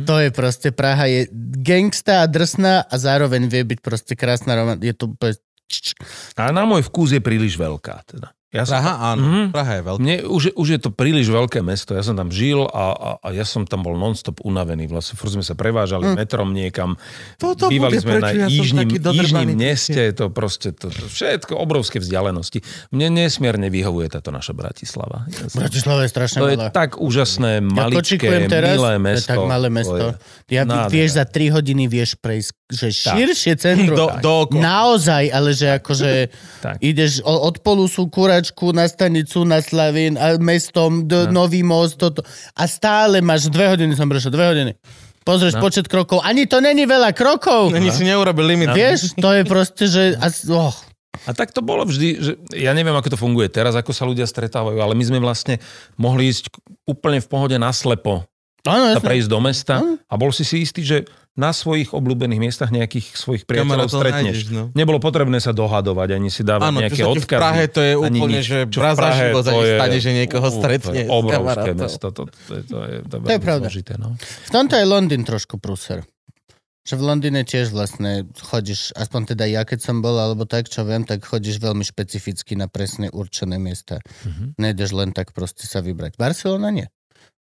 To 0.07 0.15
je 0.17 0.31
proste, 0.31 0.71
Praha 0.71 1.05
je 1.11 1.27
gangsta 1.61 2.23
a 2.23 2.31
drsná 2.31 2.87
a 2.87 2.95
zároveň 2.95 3.45
vie 3.51 3.61
byť 3.67 3.79
proste 3.83 4.13
krásna 4.15 4.55
romantická. 4.57 4.87
Je 4.87 4.95
to. 4.95 5.05
A 6.39 6.55
na 6.55 6.63
môj 6.63 6.87
vkus 6.87 7.11
je 7.11 7.21
príliš 7.21 7.59
veľká. 7.59 8.07
Teda. 8.07 8.36
Ja 8.57 8.63
som 8.63 8.73
Praha, 8.75 8.93
áno. 9.07 9.21
Mhm. 9.21 9.43
Praha 9.49 9.71
je 9.71 9.83
veľká. 9.83 9.99
Mne 9.99 10.15
už, 10.25 10.41
je- 10.43 10.55
už 10.55 10.67
je 10.67 10.79
to 10.79 10.89
príliš 10.89 11.27
veľké 11.27 11.61
mesto. 11.61 11.91
Ja 11.91 12.01
som 12.01 12.13
tam 12.13 12.27
žil 12.27 12.63
a, 12.63 12.85
a, 12.89 13.09
a 13.19 13.27
ja 13.29 13.43
som 13.43 13.63
tam 13.63 13.79
bol 13.79 13.93
non-stop 13.93 14.41
unavený. 14.41 14.87
Vlastne 14.87 15.13
furt 15.13 15.29
sme 15.31 15.41
sa 15.41 15.53
prevážali 15.53 16.09
metrom 16.11 16.49
niekam. 16.49 16.97
Toto 17.35 17.67
Bývali 17.67 17.97
sme 17.97 18.17
prečo 18.17 18.25
na 18.25 18.31
ja 18.33 18.47
dodrbaný 18.97 19.53
jižním 19.53 19.59
meste. 19.61 20.01
To 20.13 20.27
proste, 20.27 20.71
to, 20.71 20.89
to 20.89 21.05
všetko, 21.05 21.53
obrovské 21.53 21.97
vzdialenosti. 21.97 22.59
Mne 22.89 23.07
nesmierne 23.19 23.67
vyhovuje 23.67 24.09
táto 24.09 24.29
naša 24.29 24.51
Bratislava. 24.51 25.29
Ja 25.29 25.45
som- 25.45 25.61
Bratislava 25.61 26.01
je 26.01 26.09
strašne 26.09 26.37
To 26.37 26.47
je 26.47 26.57
tak 26.71 26.97
úžasné, 26.97 27.51
Ja 27.53 27.61
maličké, 27.61 28.17
kočikujem 28.17 28.41
teraz, 28.47 28.73
milé 28.73 28.93
mesto. 28.97 29.27
tak 29.27 29.37
malé 29.43 29.67
To 29.67 29.75
mesto. 29.75 29.95
je- 29.99 30.15
Ja, 30.49 30.63
Nádhera. 30.63 30.89
vieš, 30.89 31.09
za 31.13 31.25
3 31.25 31.51
hodiny 31.51 31.83
vieš 31.85 32.15
prejsť, 32.15 32.49
že 32.67 32.87
širšie 32.89 33.53
centrum. 33.57 33.93
Do, 33.93 34.07
dookola. 34.17 34.59
Naozaj, 34.59 35.23
ale 35.27 35.49
že 35.51 35.67
akože 35.75 36.11
ideš 36.79 37.19
od 37.21 37.59
polusu 37.59 38.07
Kuračku 38.47 38.71
na 38.71 38.87
stanicu 38.87 39.43
na 39.43 39.59
Slavín 39.59 40.15
a 40.15 40.39
mestom 40.39 41.03
do 41.03 41.27
Nový 41.27 41.63
most 41.63 41.99
toto. 41.99 42.23
A 42.55 42.63
stále 42.67 43.19
máš 43.19 43.51
dve 43.51 43.67
hodiny 43.67 43.91
som 43.97 44.07
prešiel, 44.07 44.31
dve 44.31 44.45
hodiny. 44.47 44.71
Pozrieš 45.27 45.59
počet 45.59 45.91
krokov. 45.91 46.23
Ani 46.23 46.47
to 46.47 46.63
není 46.63 46.87
veľa 46.87 47.11
krokov. 47.11 47.75
Ani 47.75 47.91
si 47.91 48.07
neurobil 48.07 48.47
limit. 48.47 48.71
Vieš, 48.71 49.19
to 49.19 49.35
je 49.35 49.43
proste, 49.43 49.83
že... 49.91 50.15
Oh. 50.47 50.71
A 51.27 51.35
tak 51.35 51.51
to 51.51 51.59
bolo 51.59 51.83
vždy, 51.83 52.07
že 52.23 52.31
ja 52.55 52.71
neviem, 52.71 52.95
ako 52.95 53.11
to 53.11 53.19
funguje 53.19 53.51
teraz, 53.51 53.75
ako 53.75 53.91
sa 53.91 54.07
ľudia 54.07 54.23
stretávajú, 54.23 54.79
ale 54.79 54.95
my 54.95 55.03
sme 55.03 55.19
vlastne 55.19 55.59
mohli 55.99 56.31
ísť 56.31 56.47
úplne 56.87 57.19
v 57.19 57.27
pohode 57.27 57.57
naslepo 57.59 58.23
Áno, 58.69 58.85
sa 58.91 59.01
prejsť 59.01 59.27
do 59.27 59.39
mesta 59.39 59.75
a 59.83 60.13
bol 60.15 60.29
si 60.29 60.41
si 60.41 60.61
istý, 60.61 60.81
že 60.81 60.97
na 61.33 61.53
svojich 61.53 61.93
obľúbených 61.93 62.41
miestach 62.41 62.69
nejakých 62.69 63.13
svojich 63.13 63.45
priateľov 63.45 63.85
Kamarátov 63.85 64.01
stretneš. 64.01 64.37
nájdeš, 64.41 64.43
no. 64.49 64.63
Nebolo 64.73 64.97
potrebné 64.97 65.37
sa 65.37 65.53
dohadovať, 65.53 66.17
ani 66.17 66.33
si 66.33 66.41
dávať 66.41 66.65
Áno, 66.65 66.81
nejaké 66.81 66.97
ti 66.97 67.05
v 67.05 67.13
odkazy. 67.13 67.37
Prahe, 67.37 67.63
to 67.67 67.79
je 67.79 67.93
úplne, 67.93 68.41
nič. 68.41 68.43
že 68.43 68.57
raz 68.73 68.97
za 68.97 69.11
život 69.13 69.43
sa 69.45 69.53
stane, 69.53 69.97
že 69.97 70.11
niekoho 70.15 70.41
Ú, 70.41 70.49
to 70.49 70.57
je 70.57 70.57
stretne 70.57 70.99
Obrovské 71.07 71.71
mesto, 71.71 72.07
to, 72.09 72.25
to, 72.25 72.51
je- 72.57 72.65
to, 72.65 72.77
je, 72.81 72.97
to, 73.05 73.15
je 73.15 73.21
To 73.21 73.31
je 73.31 73.39
pravda. 73.39 73.69
zložité. 73.69 73.93
No. 73.95 74.17
V 74.17 74.49
tomto 74.49 74.73
je 74.73 74.85
Londýn 74.85 75.21
trošku 75.21 75.61
prúser. 75.61 76.01
Že 76.81 76.93
v 76.95 77.03
Londýne 77.03 77.43
tiež 77.43 77.69
vlastne 77.69 78.25
chodíš, 78.33 78.95
aspoň 78.95 79.35
teda 79.35 79.43
ja 79.45 79.61
keď 79.61 79.83
som 79.83 79.99
bol, 79.99 80.15
alebo 80.15 80.47
tak, 80.47 80.71
čo 80.71 80.87
viem, 80.87 81.03
tak 81.03 81.21
chodíš 81.21 81.59
veľmi 81.59 81.83
špecificky 81.83 82.55
na 82.55 82.65
presne 82.65 83.11
určené 83.11 83.59
miesta. 83.59 84.01
Mhm. 84.25 84.57
Nejdeš 84.57 84.89
len 84.91 85.11
tak 85.11 85.37
proste 85.37 85.67
sa 85.67 85.85
vybrať. 85.85 86.17
Barcelona 86.17 86.73
nie. 86.73 86.87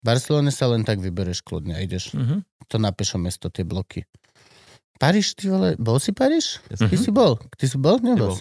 Barcelone 0.03 0.51
sa 0.51 0.67
len 0.67 0.83
tak 0.83 0.99
vybereš 0.99 1.41
kľudne 1.41 1.79
a 1.79 1.81
ideš. 1.81 2.13
Mhm. 2.13 2.43
To 2.69 2.77
na 2.77 2.91
pešo 2.91 3.17
mesto, 3.17 3.49
tie 3.49 3.63
bloky. 3.63 4.03
Paríž, 4.99 5.35
ty 5.35 5.51
vole, 5.51 5.75
bol 5.79 5.99
si 5.99 6.15
Paríž? 6.15 6.63
Jasne. 6.71 6.87
Ty 6.91 6.97
si 6.97 7.11
bol? 7.11 7.35
Ty 7.59 7.65
si 7.67 7.75
bol? 7.75 7.99
Nebol. 7.99 8.39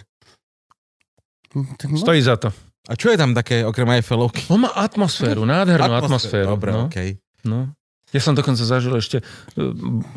Hm, 1.53 1.73
Tak 1.77 1.87
Stojí 1.97 2.21
za 2.21 2.37
to. 2.37 2.49
A 2.89 2.97
čo 2.97 3.13
je 3.13 3.17
tam 3.17 3.33
také, 3.37 3.61
okrem 3.61 3.85
Eiffelovky? 3.93 4.45
On 4.49 4.57
má 4.57 4.73
atmosféru, 4.73 5.45
nádhernú 5.45 5.93
atmosféru. 5.93 6.57
Dobre, 6.57 6.73
no. 6.73 6.89
okej. 6.89 7.17
No. 7.45 7.69
Ja 8.11 8.19
som 8.19 8.35
dokonca 8.35 8.59
zažil 8.59 8.91
ešte, 8.99 9.23
e, 9.23 9.63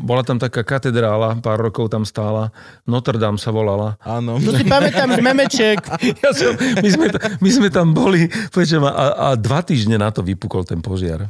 bola 0.02 0.26
tam 0.26 0.42
taká 0.42 0.66
katedrála, 0.66 1.39
pár 1.39 1.62
rokov 1.62 1.94
tam 1.94 2.02
stála, 2.02 2.50
Notre 2.90 3.18
Dame 3.23 3.39
sa 3.39 3.55
volala. 3.55 3.94
Áno. 4.02 4.42
To 4.42 4.50
si 4.50 4.66
pamätám 4.66 5.14
z 5.14 5.23
memečiek. 5.23 5.78
Ja 6.24 6.31
som, 6.32 6.56
my, 6.56 6.89
sme, 6.89 7.06
my 7.40 7.50
sme 7.50 7.68
tam 7.68 7.92
boli, 7.92 8.28
a, 8.28 9.06
a 9.14 9.28
dva 9.36 9.60
týždne 9.60 10.00
na 10.00 10.08
to 10.08 10.24
vypukol 10.24 10.64
ten 10.64 10.81
požiar. 10.81 11.28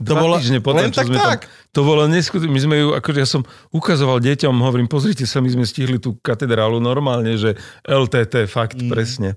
To 0.00 0.16
Dva 0.16 0.22
bolo 0.24 0.40
týždne 0.40 0.64
potom, 0.64 0.80
len 0.80 0.92
čo 0.96 1.04
tak 1.04 1.08
sme 1.12 1.16
tak? 1.20 1.40
Tam, 1.44 1.76
to 1.76 1.80
bolo 1.84 2.02
neskutečné. 2.08 2.48
My 2.48 2.60
sme 2.64 2.76
ju, 2.80 2.88
akože 2.96 3.18
ja 3.20 3.28
som 3.28 3.42
ukazoval 3.68 4.24
deťom, 4.24 4.54
hovorím, 4.64 4.88
pozrite 4.88 5.28
sa, 5.28 5.44
my 5.44 5.52
sme 5.52 5.68
stihli 5.68 6.00
tú 6.00 6.16
katedrálu 6.24 6.80
normálne, 6.80 7.36
že 7.36 7.60
LTT, 7.84 8.48
fakt, 8.48 8.80
mm. 8.80 8.88
presne. 8.88 9.36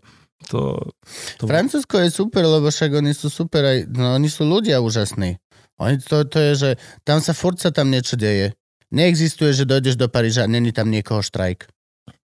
To, 0.52 0.80
to, 1.40 1.48
Francúzsko 1.48 2.00
je 2.04 2.10
super, 2.12 2.44
lebo 2.44 2.68
však 2.68 3.00
oni 3.00 3.12
sú 3.12 3.28
super 3.28 3.64
aj, 3.64 3.92
no 3.92 4.16
oni 4.16 4.28
sú 4.32 4.48
ľudia 4.48 4.80
úžasní. 4.80 5.40
Oni, 5.82 5.98
to, 5.98 6.28
to 6.28 6.38
je, 6.38 6.52
že 6.54 6.70
tam 7.02 7.24
sa 7.24 7.34
furt 7.34 7.58
sa 7.58 7.74
tam 7.74 7.90
niečo 7.90 8.14
deje. 8.20 8.54
Neexistuje, 8.94 9.58
že 9.58 9.66
dojdeš 9.66 9.98
do 9.98 10.06
Paríža 10.06 10.46
a 10.46 10.52
není 10.52 10.70
tam 10.70 10.94
niekoho 10.94 11.26
štrajk. 11.26 11.66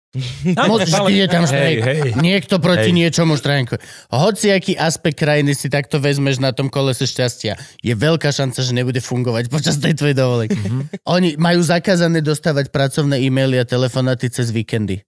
Vždy 0.10 1.14
je 1.22 1.28
tam 1.30 1.46
štrajk. 1.46 1.80
Hej, 1.86 1.98
hej. 2.02 2.12
Niekto 2.18 2.58
proti 2.58 2.90
Hej. 2.90 2.98
niečomu 2.98 3.38
štrajkuje. 3.38 3.78
Hoci 4.10 4.50
aký 4.50 4.74
aspekt 4.74 5.22
krajiny 5.22 5.54
si 5.54 5.70
takto 5.70 6.02
vezmeš 6.02 6.42
na 6.42 6.50
tom 6.50 6.66
kolese 6.66 7.06
šťastia, 7.06 7.54
je 7.86 7.94
veľká 7.94 8.34
šanca, 8.34 8.58
že 8.58 8.74
nebude 8.74 8.98
fungovať 9.06 9.54
počas 9.54 9.78
tej 9.78 9.94
tvojej 9.94 10.18
dovolenky. 10.18 10.58
Mhm. 10.58 11.06
Oni 11.06 11.38
majú 11.38 11.62
zakázané 11.62 12.26
dostávať 12.26 12.74
pracovné 12.74 13.22
e-maily 13.22 13.62
a 13.62 13.70
telefonáty 13.70 14.34
cez 14.34 14.50
víkendy. 14.50 15.06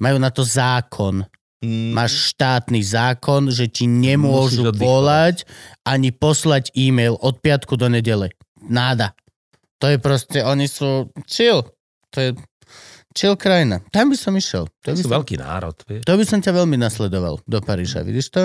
Majú 0.00 0.16
na 0.16 0.32
to 0.32 0.40
zákon. 0.40 1.28
Mm, 1.58 1.90
Máš 1.90 2.34
štátny 2.34 2.78
zákon, 2.86 3.50
že 3.50 3.66
ti 3.66 3.90
nemôžu 3.90 4.70
volať 4.70 5.42
ani 5.82 6.14
poslať 6.14 6.70
e-mail 6.78 7.18
od 7.18 7.42
piatku 7.42 7.74
do 7.74 7.90
nedele. 7.90 8.30
Náda. 8.62 9.18
To 9.82 9.90
je 9.90 9.98
proste, 9.98 10.38
oni 10.42 10.70
sú 10.70 11.10
chill. 11.26 11.66
To 12.14 12.18
je 12.18 12.30
chill 13.10 13.34
krajina. 13.34 13.82
Tam 13.90 14.10
by 14.10 14.16
som 14.18 14.38
išiel. 14.38 14.70
To 14.86 14.94
by 14.94 14.98
sú 15.02 15.10
som, 15.10 15.18
veľký 15.18 15.34
národ, 15.38 15.74
vieš. 15.86 16.06
to 16.06 16.14
by 16.14 16.24
som 16.26 16.38
ťa 16.38 16.52
veľmi 16.54 16.78
nasledoval 16.78 17.42
do 17.42 17.58
Paríža. 17.58 18.06
Vidíš 18.06 18.30
to? 18.30 18.42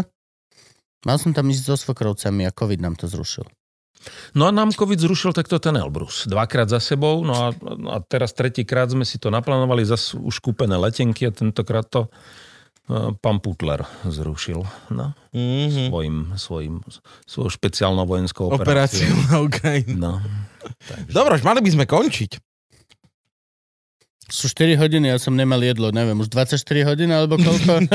Mal 1.06 1.22
som 1.22 1.36
tam 1.38 1.52
ísť 1.54 1.64
so 1.70 1.76
svokrovcami 1.78 2.50
a 2.50 2.56
COVID 2.56 2.82
nám 2.82 2.98
to 2.98 3.06
zrušil. 3.06 3.46
No 4.36 4.50
a 4.50 4.52
nám 4.52 4.74
COVID 4.74 5.00
zrušil 5.00 5.32
takto 5.32 5.62
ten 5.62 5.78
Elbrus. 5.78 6.28
Dvakrát 6.28 6.68
za 6.68 6.82
sebou, 6.82 7.24
no 7.24 7.34
a, 7.38 7.48
no 7.56 7.90
a 7.94 8.04
teraz 8.04 8.36
tretíkrát 8.36 8.92
sme 8.92 9.08
si 9.08 9.16
to 9.22 9.32
naplánovali, 9.32 9.86
zase 9.88 10.20
už 10.20 10.44
kúpené 10.44 10.76
letenky 10.76 11.30
a 11.30 11.32
tentokrát 11.32 11.88
to 11.88 12.12
pán 13.24 13.40
Putler 13.40 13.88
zrušil. 14.04 14.64
No, 14.92 15.16
mhm. 15.32 15.90
svojim, 15.90 16.18
svojim, 16.36 16.74
svojou 17.28 17.50
špeciálnou 17.50 18.04
vojenskou 18.04 18.52
Operáciu 18.52 19.08
operáciou. 19.08 19.32
na 19.32 19.36
Ukrajinu. 19.40 19.96
No. 19.96 20.14
Dobre, 21.12 21.40
už 21.40 21.44
mali 21.44 21.60
by 21.64 21.70
sme 21.72 21.86
končiť. 21.88 22.53
Sú 24.34 24.50
4 24.50 24.74
hodiny, 24.82 25.14
ja 25.14 25.22
som 25.22 25.38
nemal 25.38 25.62
jedlo, 25.62 25.94
neviem, 25.94 26.18
už 26.18 26.26
24 26.26 26.58
hodín 26.90 27.14
alebo 27.14 27.38
koľko? 27.38 27.86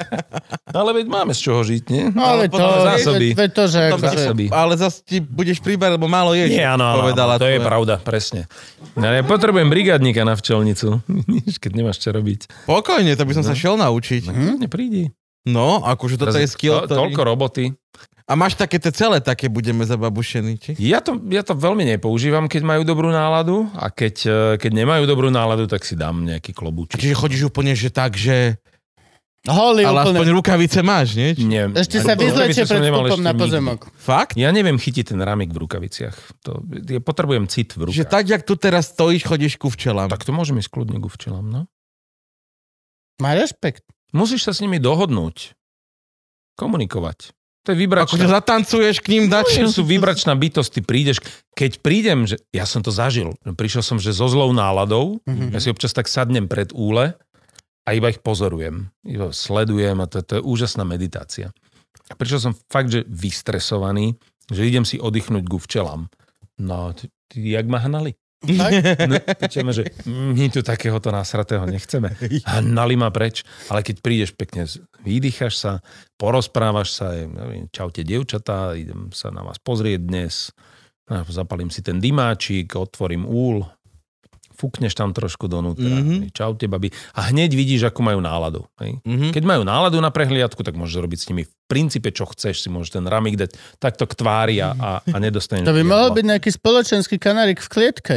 Ale 0.78 0.90
veď 0.90 1.06
máme 1.06 1.30
z 1.30 1.40
čoho 1.40 1.62
žiť, 1.62 1.84
nie? 1.86 2.10
No, 2.10 2.26
ale 2.26 2.50
to, 2.50 2.58
potom 2.58 2.82
zásoby. 2.82 3.28
veď 3.30 3.50
to, 3.54 3.64
že 3.70 3.80
Dobre, 3.86 3.94
akože, 3.94 4.18
zásoby. 4.20 4.44
ale 4.50 4.72
zase 4.74 4.98
ti 5.00 5.16
budeš 5.22 5.62
príbať, 5.62 5.96
lebo 5.96 6.10
málo 6.10 6.34
ješ. 6.34 6.50
Nie, 6.50 6.66
áno, 6.68 6.82
áno, 6.84 7.06
povedala 7.06 7.38
áno, 7.38 7.40
to 7.40 7.46
je 7.46 7.56
tvoja- 7.56 7.68
pravda, 7.70 7.94
presne. 8.02 8.40
Ja 8.98 9.22
potrebujem 9.22 9.70
brigádnika 9.70 10.26
na 10.26 10.34
včelnicu, 10.34 10.98
keď 11.62 11.70
nemáš 11.72 12.02
čo 12.02 12.10
robiť. 12.10 12.66
Pokojne, 12.66 13.14
to 13.14 13.22
by 13.22 13.32
som 13.32 13.44
sa 13.46 13.54
šiel 13.54 13.78
naučiť. 13.78 14.28
Hm? 14.28 14.58
Neprídi. 14.60 15.14
No, 15.46 15.80
akože 15.80 16.18
toto 16.18 16.36
je 16.36 16.44
skill. 16.44 16.84
to, 16.84 16.92
toľko 16.92 17.22
roboty. 17.22 17.72
A 18.28 18.36
máš 18.36 18.54
také 18.54 18.76
tie 18.76 18.92
celé, 18.92 19.18
také 19.18 19.48
budeme 19.48 19.82
zababušení, 19.82 20.52
či? 20.54 20.70
Ja 20.76 21.00
to, 21.00 21.16
ja 21.26 21.40
to 21.40 21.56
veľmi 21.56 21.88
nepoužívam, 21.88 22.44
keď 22.44 22.60
majú 22.62 22.82
dobrú 22.84 23.08
náladu 23.08 23.64
a 23.72 23.88
keď, 23.88 24.14
eh, 24.20 24.32
keď 24.56 24.70
nemajú 24.76 25.02
dobrú 25.02 25.28
náladu, 25.28 25.64
tak 25.64 25.80
si 25.80 25.96
dám 25.96 26.20
nejaký 26.22 26.52
klobúčik. 26.52 27.00
Čiže 27.00 27.16
chodíš 27.16 27.48
úplne, 27.48 27.72
že 27.72 27.88
tak, 27.88 28.14
že... 28.14 28.60
holý 29.48 29.80
Ale 29.80 30.04
úplne. 30.04 30.20
aspoň 30.20 30.28
rukavice 30.36 30.80
máš, 30.82 31.16
nie? 31.16 31.32
Či- 31.32 31.48
Nie, 31.48 31.72
Ešte 31.72 32.04
sa 32.04 32.12
som 32.12 32.20
pred 32.20 32.28
vstupom 32.28 33.16
na 33.18 33.32
nikdy. 33.32 33.40
pozemok. 33.40 33.80
Fakt? 33.96 34.36
Ja 34.36 34.52
neviem 34.52 34.76
chytiť 34.76 35.16
ten 35.16 35.20
ramik 35.20 35.48
v 35.48 35.64
rukaviciach. 35.64 36.16
To, 36.44 36.60
ja 36.84 37.00
potrebujem 37.00 37.48
cit 37.48 37.72
v 37.72 37.88
Že 37.88 38.04
rukách. 38.04 38.12
tak, 38.12 38.24
jak 38.28 38.42
tu 38.44 38.60
teraz 38.60 38.92
stojíš, 38.92 39.24
chodíš 39.24 39.56
ku 39.56 39.72
včelám. 39.72 40.12
tak 40.12 40.28
to 40.28 40.36
môžem 40.36 40.60
ísť 40.60 40.68
kľudne 40.68 41.00
ku 41.00 41.08
včelám, 41.08 41.48
no. 41.48 41.64
Má 43.18 43.32
rešpekt. 43.32 43.88
Musíš 44.12 44.44
sa 44.44 44.52
s 44.52 44.60
nimi 44.60 44.76
dohodnúť. 44.76 45.56
Komunikovať. 46.54 47.32
To 47.68 47.72
je 47.72 47.76
Akože 47.76 47.84
vybračná... 48.16 48.32
zatancuješ 48.32 48.96
k 48.98 49.08
ním 49.10 49.24
No, 49.26 49.36
dač. 49.36 49.60
sú 49.68 49.84
vybračná 49.84 50.32
bytosť, 50.32 50.70
ty 50.70 50.80
prídeš, 50.80 51.20
keď 51.52 51.78
prídem, 51.78 52.24
že 52.24 52.40
ja 52.48 52.64
som 52.64 52.80
to 52.80 52.88
zažil, 52.88 53.36
prišiel 53.44 53.84
som, 53.84 53.96
že 53.96 54.08
so 54.10 54.24
zlou 54.24 54.50
náladou, 54.50 55.20
Mhm. 55.22 55.52
ja 55.52 55.58
si 55.58 55.68
občas 55.68 55.92
tak 55.92 56.06
sadnem 56.06 56.46
pred 56.46 56.72
úle 56.72 57.12
a 57.84 57.88
iba 57.90 58.08
ich 58.08 58.18
pozorujem, 58.18 58.88
iba 59.02 59.28
sledujem 59.30 59.96
a 59.98 60.06
to, 60.06 60.20
to 60.22 60.32
je 60.34 60.42
úžasná 60.42 60.82
meditácia. 60.82 61.52
A 62.08 62.16
prišiel 62.16 62.40
som 62.42 62.52
fakt, 62.66 62.88
že 62.88 63.04
vystresovaný, 63.04 64.16
že 64.48 64.64
idem 64.64 64.82
si 64.82 64.96
oddychnúť 64.96 65.44
ku 65.44 65.56
včelám. 65.58 66.08
No, 66.56 66.90
ty, 66.90 67.06
ty 67.28 67.52
jak 67.52 67.64
ma 67.64 67.76
hnali? 67.78 68.16
Tak? 68.38 68.70
No, 69.10 69.18
počujeme, 69.42 69.72
že 69.74 69.90
my 70.06 70.46
tu 70.52 70.62
takéhoto 70.62 71.10
násratého 71.10 71.66
nechceme. 71.66 72.14
Hnali 72.46 72.94
ma 72.94 73.10
preč, 73.10 73.42
ale 73.66 73.82
keď 73.82 73.96
prídeš 73.98 74.30
pekne, 74.30 74.64
vydýchaš 75.02 75.54
sa, 75.58 75.72
porozprávaš 76.14 76.94
sa, 76.94 77.18
neviem, 77.18 77.66
čaute 77.74 78.06
dievčatá, 78.06 78.78
idem 78.78 79.10
sa 79.10 79.34
na 79.34 79.42
vás 79.42 79.58
pozrieť 79.58 80.00
dnes, 80.06 80.54
a 81.08 81.24
zapalím 81.24 81.72
si 81.72 81.80
ten 81.80 81.98
dymáčik, 81.98 82.76
otvorím 82.76 83.24
úl, 83.24 83.64
fúkneš 84.58 84.98
tam 84.98 85.14
trošku 85.14 85.46
donútra, 85.46 85.86
Mhm. 85.86 86.02
mm-hmm. 86.02 86.34
čaute 86.34 86.66
babi 86.66 86.90
a 87.14 87.30
hneď 87.30 87.54
vidíš, 87.54 87.86
ako 87.86 88.02
majú 88.02 88.18
náladu. 88.18 88.66
Hej? 88.82 88.98
Mhm. 89.06 89.30
Keď 89.30 89.42
majú 89.46 89.62
náladu 89.62 90.02
na 90.02 90.10
prehliadku, 90.10 90.66
tak 90.66 90.74
môžeš 90.74 90.98
robiť 90.98 91.18
s 91.22 91.26
nimi 91.30 91.46
v 91.46 91.52
princípe, 91.70 92.10
čo 92.10 92.26
chceš, 92.26 92.66
si 92.66 92.68
môžeš 92.68 92.98
ten 92.98 93.06
ramik 93.06 93.38
dať 93.38 93.54
takto 93.78 94.10
k 94.10 94.18
tvári 94.18 94.58
a, 94.58 94.74
a, 94.74 94.90
a 95.06 95.16
nedostaneš 95.22 95.62
To 95.62 95.78
by 95.78 95.84
mohol 95.86 96.10
byť 96.10 96.24
nejaký 96.26 96.50
spoločenský 96.50 97.16
kanárik 97.22 97.62
v 97.62 97.70
klietke. 97.70 98.16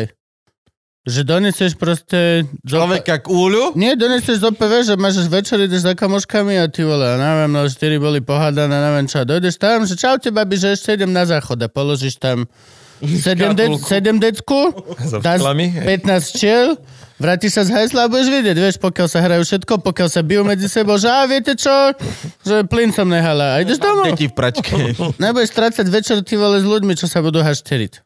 Že 1.01 1.25
doneseš 1.25 1.81
proste... 1.81 2.45
Človeka 2.61 3.25
k 3.25 3.27
úľu? 3.33 3.73
Nie, 3.73 3.97
doneseš 3.97 4.37
z 4.37 4.53
OPV, 4.53 4.73
že 4.85 4.93
máš 5.01 5.17
večer, 5.25 5.57
ideš 5.57 5.81
za 5.81 5.97
kamoškami 5.97 6.61
a 6.61 6.69
ty 6.69 6.85
vole, 6.85 7.17
neviem, 7.17 7.49
no 7.49 7.65
štyri 7.65 7.97
boli 7.97 8.21
pohádané, 8.21 8.69
neviem 8.69 9.09
čo, 9.09 9.21
a 9.21 9.25
dojdeš 9.25 9.57
tam, 9.57 9.89
že 9.89 9.97
čaute 9.97 10.29
babi, 10.29 10.61
že 10.61 10.77
ešte 10.77 10.93
idem 10.93 11.09
na 11.09 11.25
záchod 11.25 11.57
a 11.57 11.73
položíš 11.73 12.21
tam 12.21 12.45
7, 13.01 13.57
dec, 13.57 13.71
7 13.81 14.21
decku, 14.21 14.59
dáš 15.25 15.41
vklami. 15.41 15.73
15 15.81 16.38
čiel, 16.38 16.77
vrátiš 17.17 17.57
sa 17.57 17.61
z 17.65 17.73
hesla 17.73 18.05
a 18.05 18.11
budeš 18.11 18.30
vidieť, 18.30 18.57
vieš, 18.57 18.75
pokiaľ 18.77 19.07
sa 19.09 19.19
hrajú 19.25 19.41
všetko, 19.41 19.73
pokiaľ 19.81 20.07
sa 20.09 20.21
bijú 20.21 20.45
medzi 20.45 20.69
sebou, 20.69 21.01
že 21.01 21.09
a 21.09 21.25
viete 21.25 21.57
čo, 21.57 21.73
že 22.45 22.65
plyn 22.69 22.93
som 22.93 23.09
nehala 23.09 23.57
a 23.57 23.65
ideš 23.65 23.81
domov. 23.81 24.13
Deti 24.13 24.30
v 24.30 24.35
pračke. 24.38 24.93
Nebudeš 25.17 25.49
strácať 25.49 25.85
večer 25.89 26.21
ty 26.21 26.38
vole 26.38 26.61
s 26.61 26.65
ľuďmi, 26.65 26.93
čo 26.93 27.09
sa 27.09 27.25
budú 27.25 27.41
hašteriť. 27.41 28.05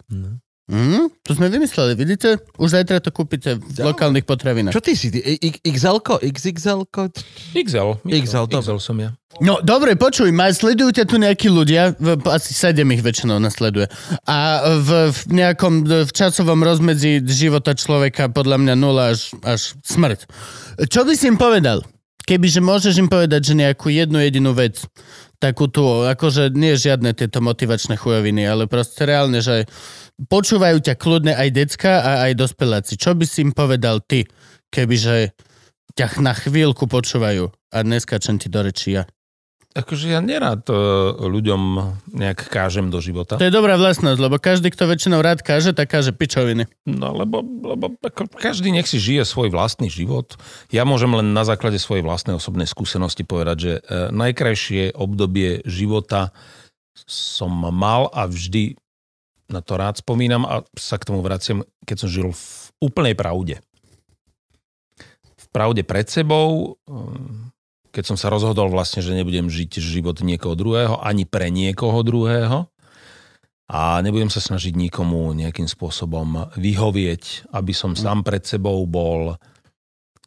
Mm, 0.65 1.13
to 1.21 1.37
sme 1.37 1.45
vymysleli, 1.53 1.93
vidíte? 1.93 2.41
Už 2.57 2.73
zajtra 2.73 2.97
to 2.97 3.13
kúpite 3.13 3.61
v 3.61 3.85
lokálnych 3.85 4.25
potravinách. 4.25 4.73
Čo 4.73 4.81
ty 4.81 4.97
si? 4.97 5.13
Ty? 5.13 5.21
XL-ko? 5.61 6.17
XXL-ko? 6.25 7.13
XL. 7.53 8.01
XL. 8.01 8.45
XL 8.49 8.79
som 8.81 8.97
ja. 8.97 9.13
No, 9.45 9.61
dobre, 9.61 9.93
počuj, 9.93 10.33
ma 10.33 10.49
sledujú 10.49 10.89
ťa 10.89 11.05
tu 11.05 11.21
nejakí 11.21 11.53
ľudia, 11.53 11.93
v, 12.01 12.17
asi 12.31 12.57
sedem 12.57 12.87
ich 12.97 13.05
väčšinou 13.05 13.37
nasleduje. 13.37 13.85
A 14.25 14.63
v, 14.81 15.13
v 15.13 15.19
nejakom 15.37 15.85
v 15.85 16.09
časovom 16.09 16.57
rozmedzi 16.65 17.21
života 17.29 17.77
človeka 17.77 18.33
podľa 18.33 18.57
mňa 18.65 18.73
nula 18.73 19.13
až, 19.13 19.37
až 19.45 19.77
smrť. 19.85 20.25
Čo 20.89 21.05
by 21.05 21.13
si 21.13 21.29
im 21.29 21.37
povedal? 21.37 21.85
Kebyže 22.25 22.57
môžeš 22.57 22.97
im 22.97 23.05
povedať, 23.05 23.53
že 23.53 23.59
nejakú 23.59 23.93
jednu 23.93 24.17
jedinú 24.17 24.57
vec, 24.57 24.81
takú 25.45 25.69
tú, 25.69 25.85
akože 26.09 26.57
nie 26.57 26.73
žiadne 26.73 27.13
tieto 27.13 27.37
motivačné 27.45 27.93
chujoviny, 28.01 28.49
ale 28.49 28.65
proste 28.65 29.05
reálne, 29.05 29.45
že 29.45 29.69
počúvajú 30.25 30.81
ťa 30.81 30.97
kľudne 30.97 31.33
aj 31.37 31.49
decka 31.53 32.01
a 32.01 32.11
aj 32.25 32.33
dospeláci. 32.33 32.97
Čo 32.97 33.13
by 33.13 33.25
si 33.29 33.45
im 33.45 33.53
povedal 33.53 34.01
ty, 34.01 34.25
kebyže 34.73 35.37
ťa 35.93 36.19
na 36.25 36.33
chvíľku 36.33 36.89
počúvajú 36.89 37.53
a 37.53 37.77
neskačem 37.85 38.41
ti 38.41 38.49
do 38.49 38.65
rečí 38.65 38.97
ja? 38.97 39.05
Akože 39.75 40.07
ja 40.07 40.23
nerád 40.23 40.71
ľuďom 41.19 41.61
nejak 42.15 42.47
kážem 42.47 42.87
do 42.87 43.03
života. 43.03 43.35
To 43.35 43.43
je 43.43 43.51
dobrá 43.51 43.75
vlastnosť, 43.75 44.19
lebo 44.23 44.39
každý, 44.39 44.71
kto 44.71 44.87
väčšinou 44.87 45.19
rád 45.19 45.43
káže, 45.43 45.75
tak 45.75 45.91
káže 45.91 46.15
pičoviny. 46.15 46.63
No 46.87 47.11
lebo, 47.11 47.43
lebo 47.43 47.91
ako 47.99 48.31
každý 48.39 48.71
nech 48.71 48.87
si 48.87 49.03
žije 49.03 49.27
svoj 49.27 49.51
vlastný 49.51 49.91
život. 49.91 50.39
Ja 50.71 50.87
môžem 50.87 51.11
len 51.11 51.35
na 51.35 51.43
základe 51.43 51.75
svojej 51.75 52.07
vlastnej 52.07 52.39
osobnej 52.39 52.71
skúsenosti 52.71 53.27
povedať, 53.27 53.57
že 53.59 53.73
e, 53.83 54.09
najkrajšie 54.15 54.95
obdobie 54.95 55.59
života 55.67 56.31
som 57.03 57.51
mal 57.51 58.07
a 58.15 58.31
vždy 58.31 58.79
na 59.51 59.59
to 59.59 59.75
rád 59.75 59.99
spomínam 59.99 60.47
a 60.47 60.63
sa 60.79 60.95
k 60.95 61.11
tomu 61.11 61.19
vraciam, 61.19 61.67
keď 61.83 61.95
som 61.99 62.09
žil 62.09 62.31
v 62.31 62.45
úplnej 62.79 63.13
pravde. 63.13 63.59
V 65.35 65.45
pravde 65.51 65.83
pred 65.83 66.07
sebou, 66.07 66.79
keď 67.95 68.03
som 68.11 68.17
sa 68.19 68.27
rozhodol 68.27 68.67
vlastne, 68.67 68.99
že 68.99 69.15
nebudem 69.15 69.47
žiť 69.47 69.79
život 69.79 70.19
niekoho 70.19 70.59
druhého, 70.59 70.99
ani 70.99 71.23
pre 71.23 71.47
niekoho 71.47 72.03
druhého 72.03 72.67
a 73.71 74.03
nebudem 74.03 74.27
sa 74.27 74.43
snažiť 74.43 74.75
nikomu 74.75 75.31
nejakým 75.31 75.65
spôsobom 75.71 76.51
vyhovieť, 76.59 77.55
aby 77.55 77.71
som 77.71 77.95
sám 77.95 78.27
pred 78.27 78.43
sebou 78.43 78.83
bol 78.83 79.39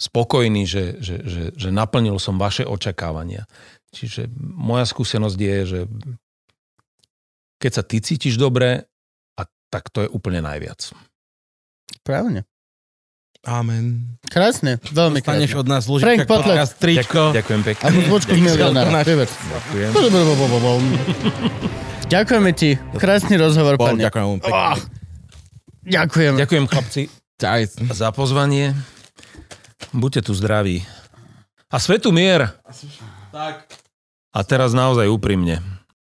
spokojný, 0.00 0.64
že, 0.64 0.97
že, 0.97 1.16
že, 1.28 1.44
že 1.52 1.68
naplnil 1.68 2.16
som 2.16 2.40
vaše 2.40 2.64
očakávania. 2.64 3.44
Čiže 3.92 4.32
moja 4.40 4.88
skúsenosť 4.88 5.38
je, 5.38 5.58
že 5.68 5.80
keď 7.60 7.72
sa 7.76 7.82
ty 7.84 8.00
cítiš 8.00 8.40
dobre, 8.40 8.88
a 9.36 9.42
tak 9.68 9.92
to 9.92 10.06
je 10.06 10.08
úplne 10.08 10.40
najviac. 10.40 10.94
Správne. 12.00 12.48
Amen. 13.47 14.18
Krásne, 14.26 14.83
veľmi 14.84 15.23
Staneš 15.23 15.55
krásne. 15.55 15.60
od 15.60 15.67
nás 15.67 15.83
Frank 15.84 15.94
Luživčak 15.94 16.26
Potlesk. 16.26 16.49
podcast 16.49 16.73
tričko. 16.76 17.23
Ďakujem 17.31 17.62
pekne. 17.62 17.84
Ako 17.86 17.99
zvočku 18.05 18.33
XL 18.33 18.42
milionára. 18.42 18.91
Ďakujem. 18.99 20.83
Ďakujeme 22.08 22.50
ti. 22.52 22.70
Krásny 22.97 23.36
rozhovor, 23.36 23.76
Bol, 23.76 23.94
pane. 23.94 24.02
ďakujem 24.02 24.41
pekne. 24.41 24.75
Ďakujem. 25.86 26.33
Ďakujem 26.36 26.65
chlapci 26.67 27.02
za 27.89 28.08
pozvanie. 28.10 28.75
Buďte 29.94 30.26
tu 30.26 30.33
zdraví. 30.34 30.83
A 31.68 31.76
svetu 31.78 32.10
mier. 32.10 32.58
Tak. 33.31 33.68
A 34.28 34.41
teraz 34.42 34.73
naozaj 34.73 35.07
úprimne. 35.07 35.62